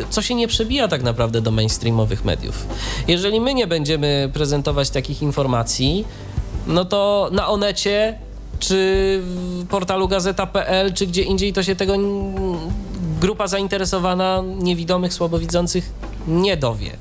co 0.09 0.21
się 0.21 0.35
nie 0.35 0.47
przebija 0.47 0.87
tak 0.87 1.03
naprawdę 1.03 1.41
do 1.41 1.51
mainstreamowych 1.51 2.25
mediów. 2.25 2.67
Jeżeli 3.07 3.41
my 3.41 3.53
nie 3.53 3.67
będziemy 3.67 4.29
prezentować 4.33 4.89
takich 4.89 5.21
informacji, 5.21 6.05
no 6.67 6.85
to 6.85 7.29
na 7.31 7.47
Onecie 7.47 8.17
czy 8.59 8.75
w 9.23 9.65
portalu 9.69 10.07
gazeta.pl, 10.07 10.93
czy 10.93 11.07
gdzie 11.07 11.23
indziej 11.23 11.53
to 11.53 11.63
się 11.63 11.75
tego 11.75 11.93
grupa 13.21 13.47
zainteresowana 13.47 14.43
niewidomych, 14.57 15.13
słabowidzących 15.13 15.89
nie 16.27 16.57
dowie. 16.57 16.91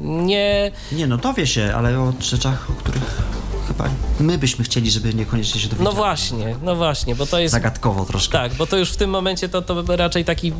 Nie, 0.00 0.72
Nie 0.92 1.06
no, 1.06 1.16
dowie 1.16 1.46
się, 1.46 1.72
ale 1.76 2.00
o 2.00 2.12
rzeczach, 2.20 2.70
o 2.70 2.72
których 2.72 3.22
chyba 3.68 3.84
my 4.20 4.38
byśmy 4.38 4.64
chcieli, 4.64 4.90
żeby 4.90 5.14
niekoniecznie 5.14 5.60
się 5.60 5.68
no 5.68 5.70
dowiedzieli. 5.70 5.96
właśnie, 5.96 6.56
no 6.62 6.76
właśnie, 6.76 7.14
bo 7.14 7.26
to 7.26 7.38
jest... 7.38 7.52
Zagadkowo 7.52 8.04
troszkę. 8.04 8.38
Tak, 8.38 8.54
bo 8.54 8.66
to 8.66 8.76
już 8.76 8.92
w 8.92 8.96
tym 8.96 9.10
momencie 9.10 9.48
to, 9.48 9.62
to 9.62 9.96
raczej 9.96 10.24
taki 10.24 10.52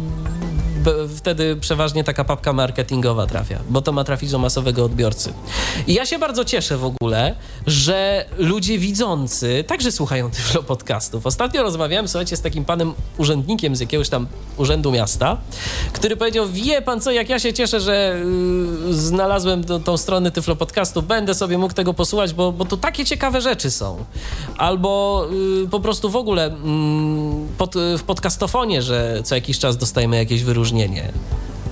wtedy 1.16 1.56
przeważnie 1.56 2.04
taka 2.04 2.24
papka 2.24 2.52
marketingowa 2.52 3.26
trafia, 3.26 3.58
bo 3.70 3.82
to 3.82 3.92
ma 3.92 4.04
trafić 4.04 4.30
do 4.30 4.38
masowego 4.38 4.84
odbiorcy. 4.84 5.32
I 5.86 5.94
ja 5.94 6.06
się 6.06 6.18
bardzo 6.18 6.44
cieszę 6.44 6.76
w 6.76 6.84
ogóle, 6.84 7.34
że 7.66 8.26
ludzie 8.38 8.78
widzący 8.78 9.64
także 9.66 9.92
słuchają 9.92 10.30
tychże 10.38 10.62
podcastów. 10.62 11.26
Ostatnio 11.26 11.62
rozmawiałem, 11.62 12.08
słuchajcie, 12.08 12.36
z 12.36 12.40
takim 12.40 12.64
panem 12.64 12.94
urzędnikiem 13.18 13.76
z 13.76 13.80
jakiegoś 13.80 14.08
tam 14.08 14.26
urzędu 14.56 14.92
miasta, 14.92 15.36
który 15.92 16.16
powiedział, 16.16 16.48
wie 16.48 16.82
pan 16.82 17.00
co, 17.00 17.10
jak 17.10 17.28
ja 17.28 17.38
się 17.38 17.52
cieszę, 17.52 17.80
że 17.80 18.22
y, 18.88 18.94
znalazłem 18.94 19.64
tą 19.64 19.96
stronę 19.96 20.30
Tyflo 20.30 20.56
Podcastu, 20.56 21.02
będę 21.02 21.34
sobie 21.34 21.58
mógł 21.58 21.74
tego 21.74 21.94
posłuchać, 21.94 22.34
bo, 22.34 22.52
bo 22.52 22.64
tu 22.64 22.76
takie 22.76 23.04
ciekawe 23.04 23.40
rzeczy 23.40 23.70
są. 23.70 24.04
Albo 24.56 25.24
y, 25.64 25.68
po 25.68 25.80
prostu 25.80 26.10
w 26.10 26.16
ogóle 26.16 26.46
mm, 26.46 27.48
pod, 27.58 27.74
w 27.98 28.02
podcastofonie, 28.02 28.82
że 28.82 29.20
co 29.24 29.34
jakiś 29.34 29.58
czas 29.58 29.76
dostajemy 29.76 30.16
jakieś 30.16 30.44
wyróżnienie. 30.78 31.12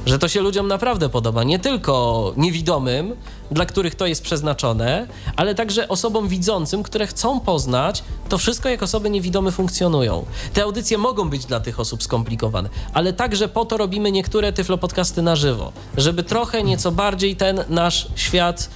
Że 0.06 0.18
to 0.18 0.28
się 0.28 0.40
ludziom 0.40 0.68
naprawdę 0.68 1.08
podoba, 1.08 1.44
nie 1.44 1.58
tylko 1.58 2.32
niewidomym, 2.36 3.16
dla 3.50 3.66
których 3.66 3.94
to 3.94 4.06
jest 4.06 4.22
przeznaczone, 4.22 5.06
ale 5.36 5.54
także 5.54 5.88
osobom 5.88 6.28
widzącym, 6.28 6.82
które 6.82 7.06
chcą 7.06 7.40
poznać 7.40 8.04
to 8.28 8.38
wszystko, 8.38 8.68
jak 8.68 8.82
osoby 8.82 9.10
niewidome 9.10 9.52
funkcjonują. 9.52 10.24
Te 10.52 10.62
audycje 10.62 10.98
mogą 10.98 11.30
być 11.30 11.44
dla 11.46 11.60
tych 11.60 11.80
osób 11.80 12.02
skomplikowane, 12.02 12.68
ale 12.94 13.12
także 13.12 13.48
po 13.48 13.64
to 13.64 13.76
robimy 13.76 14.12
niektóre 14.12 14.52
tyflo 14.52 14.78
podcasty 14.78 15.22
na 15.22 15.36
żywo, 15.36 15.72
żeby 15.96 16.22
trochę 16.22 16.62
nieco 16.62 16.92
bardziej 16.92 17.36
ten 17.36 17.64
nasz 17.68 18.08
świat 18.14 18.70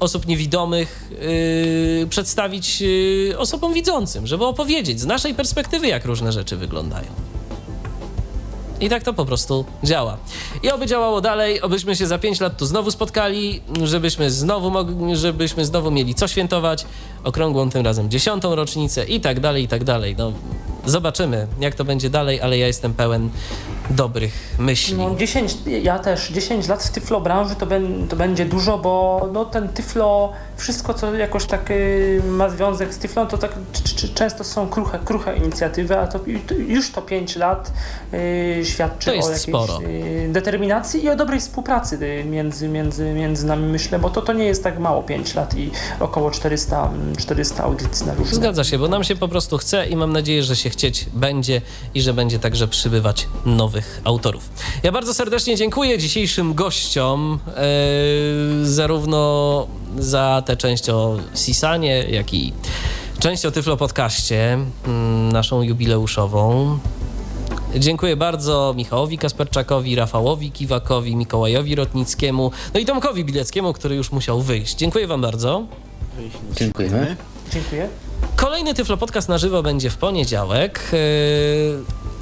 osób 0.00 0.26
niewidomych 0.26 1.10
yy, 2.00 2.06
przedstawić 2.06 2.80
yy, 2.80 3.38
osobom 3.38 3.72
widzącym, 3.72 4.26
żeby 4.26 4.44
opowiedzieć 4.44 5.00
z 5.00 5.06
naszej 5.06 5.34
perspektywy, 5.34 5.86
jak 5.86 6.04
różne 6.04 6.32
rzeczy 6.32 6.56
wyglądają. 6.56 7.33
I 8.84 8.88
tak 8.88 9.02
to 9.02 9.12
po 9.12 9.24
prostu 9.24 9.64
działa. 9.84 10.16
I 10.64 10.70
oby 10.70 10.86
działało 10.86 11.20
dalej, 11.20 11.60
obyśmy 11.60 11.96
się 11.96 12.06
za 12.06 12.18
5 12.18 12.40
lat 12.40 12.56
tu 12.56 12.66
znowu 12.66 12.90
spotkali, 12.90 13.60
żebyśmy 13.82 14.30
znowu, 14.30 14.70
mogli, 14.70 15.16
żebyśmy 15.16 15.64
znowu 15.64 15.90
mieli 15.90 16.14
co 16.14 16.28
świętować, 16.28 16.84
okrągłą 17.24 17.70
tym 17.70 17.84
razem 17.84 18.10
dziesiątą 18.10 18.54
rocznicę 18.54 19.04
i 19.04 19.20
tak 19.20 19.40
dalej, 19.40 19.64
i 19.64 19.68
tak 19.68 19.84
dalej. 19.84 20.14
No, 20.18 20.32
zobaczymy, 20.86 21.46
jak 21.60 21.74
to 21.74 21.84
będzie 21.84 22.10
dalej, 22.10 22.40
ale 22.40 22.58
ja 22.58 22.66
jestem 22.66 22.94
pełen 22.94 23.30
dobrych 23.90 24.56
myśli. 24.58 24.94
No 24.96 25.14
10, 25.16 25.56
ja 25.82 25.98
też, 25.98 26.28
10 26.28 26.68
lat 26.68 26.82
w 26.84 26.90
Tyflo 26.90 27.20
branży 27.20 27.54
to, 27.54 27.66
ben, 27.66 28.08
to 28.08 28.16
będzie 28.16 28.44
dużo, 28.44 28.78
bo 28.78 29.26
no, 29.32 29.44
ten 29.44 29.68
Tyflo, 29.68 30.32
wszystko 30.56 30.94
co 30.94 31.14
jakoś 31.14 31.44
tak 31.44 31.70
y, 31.70 32.22
ma 32.28 32.48
związek 32.48 32.94
z 32.94 32.98
Tyflą, 32.98 33.26
to 33.26 33.38
tak 33.38 33.52
często 34.14 34.44
są 34.44 34.68
kruche, 34.68 34.98
kruche 35.04 35.36
inicjatywy, 35.36 35.98
a 35.98 36.06
to, 36.06 36.20
już 36.68 36.90
to 36.90 37.02
5 37.02 37.36
lat 37.36 37.72
y, 38.14 38.60
świadczy 38.64 39.06
To 39.06 39.14
jest 39.14 39.28
o 39.28 39.32
jakiejś 39.32 39.48
sporo. 39.48 39.78
y, 39.82 40.28
determinacji 40.32 40.53
i 41.02 41.08
o 41.08 41.16
dobrej 41.16 41.40
współpracy 41.40 41.98
y, 42.02 42.24
między, 42.24 42.68
między, 42.68 43.12
między 43.12 43.46
nami, 43.46 43.66
myślę, 43.66 43.98
bo 43.98 44.10
to, 44.10 44.22
to 44.22 44.32
nie 44.32 44.44
jest 44.44 44.64
tak 44.64 44.78
mało 44.78 45.02
5 45.02 45.34
lat 45.34 45.54
i 45.54 45.70
około 46.00 46.30
400, 46.30 46.86
mm, 46.86 47.16
400 47.16 47.64
audycji 47.64 48.06
na 48.06 48.14
różne. 48.14 48.34
Zgadza 48.34 48.64
się, 48.64 48.78
bo 48.78 48.88
nam 48.88 49.04
się 49.04 49.16
po 49.16 49.28
prostu 49.28 49.58
chce 49.58 49.86
i 49.86 49.96
mam 49.96 50.12
nadzieję, 50.12 50.42
że 50.42 50.56
się 50.56 50.70
chcieć 50.70 51.06
będzie 51.12 51.62
i 51.94 52.02
że 52.02 52.14
będzie 52.14 52.38
także 52.38 52.68
przybywać 52.68 53.28
nowych 53.46 54.00
autorów. 54.04 54.48
Ja 54.82 54.92
bardzo 54.92 55.14
serdecznie 55.14 55.56
dziękuję 55.56 55.98
dzisiejszym 55.98 56.54
gościom, 56.54 57.38
e, 57.56 57.62
zarówno 58.62 59.66
za 59.98 60.42
tę 60.46 60.56
część 60.56 60.90
o 60.90 61.16
Sisanie, 61.34 62.02
jak 62.02 62.34
i 62.34 62.52
część 63.18 63.46
o 63.46 63.50
Tyflo 63.50 63.76
Podcaście, 63.76 64.58
mm, 64.86 65.32
naszą 65.32 65.62
jubileuszową. 65.62 66.78
Dziękuję 67.78 68.16
bardzo 68.16 68.74
Michałowi 68.76 69.18
Kasperczakowi, 69.18 69.94
Rafałowi 69.94 70.50
Kiwakowi, 70.50 71.16
Mikołajowi 71.16 71.74
Rotnickiemu, 71.74 72.50
no 72.74 72.80
i 72.80 72.84
Tomkowi 72.84 73.24
Bileckiemu, 73.24 73.72
który 73.72 73.94
już 73.94 74.12
musiał 74.12 74.40
wyjść. 74.40 74.76
Dziękuję 74.76 75.06
Wam 75.06 75.20
bardzo. 75.20 75.66
Dziękujemy. 76.56 77.16
Dziękuję. 77.52 77.88
Kolejny 78.36 78.74
Tyflo 78.74 78.96
Podcast 78.96 79.28
na 79.28 79.38
żywo 79.38 79.62
będzie 79.62 79.90
w 79.90 79.96
poniedziałek. 79.96 80.90
Yy, 80.92 80.98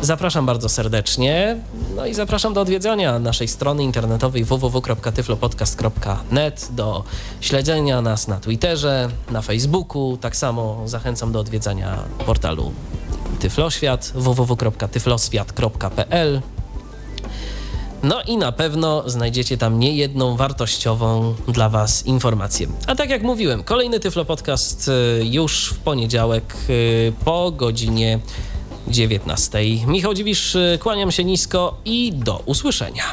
Zapraszam 0.03 0.47
bardzo 0.47 0.69
serdecznie. 0.69 1.57
No 1.97 2.07
i 2.07 2.15
zapraszam 2.15 2.55
do 2.55 2.61
odwiedzania 2.61 3.19
naszej 3.19 3.49
strony 3.49 3.85
internetowej 3.85 4.45
www.tyflopodcast.net, 4.45 6.69
do 6.71 7.05
śledzenia 7.41 8.03
nas 8.03 8.29
na 8.29 8.41
Twitterze, 8.41 9.09
na 9.31 9.43
Facebooku. 9.43 10.19
Tak 10.21 10.37
samo 10.37 10.83
zachęcam 10.85 11.33
do 11.33 11.41
odwiedzania 11.41 11.99
portalu 12.27 12.73
Tyfloświat 13.41 14.13
www.tyfloswiat.pl. 14.15 16.43
No 18.03 18.23
i 18.23 18.37
na 18.37 18.53
pewno 18.53 19.11
znajdziecie 19.11 19.59
tam 19.59 19.79
niejedną 19.79 20.37
wartościową 20.37 21.35
dla 21.49 21.69
Was 21.69 22.07
informację. 22.07 22.67
A 22.87 22.95
tak 22.95 23.11
jak 23.11 23.23
mówiłem, 23.23 23.65
kolejny 23.65 24.01
Tyflo 24.01 24.25
Podcast 24.25 24.89
y, 24.89 25.21
już 25.25 25.75
w 25.75 25.79
poniedziałek 25.79 26.55
y, 26.71 27.13
po 27.25 27.51
godzinie 27.51 28.19
19. 28.89 29.59
Michał 29.87 30.15
Dziwisz, 30.15 30.55
y, 30.55 30.79
kłaniam 30.83 31.13
się 31.13 31.25
nisko 31.25 31.77
i 31.85 32.13
do 32.13 32.43
usłyszenia. 32.47 33.05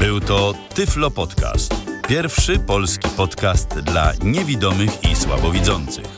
Był 0.00 0.20
to 0.20 0.54
Tyflo 0.74 1.10
Podcast. 1.10 1.74
Pierwszy 2.08 2.58
polski 2.58 3.08
podcast 3.16 3.68
dla 3.68 4.12
niewidomych 4.22 4.90
i 5.12 5.16
słabowidzących. 5.16 6.17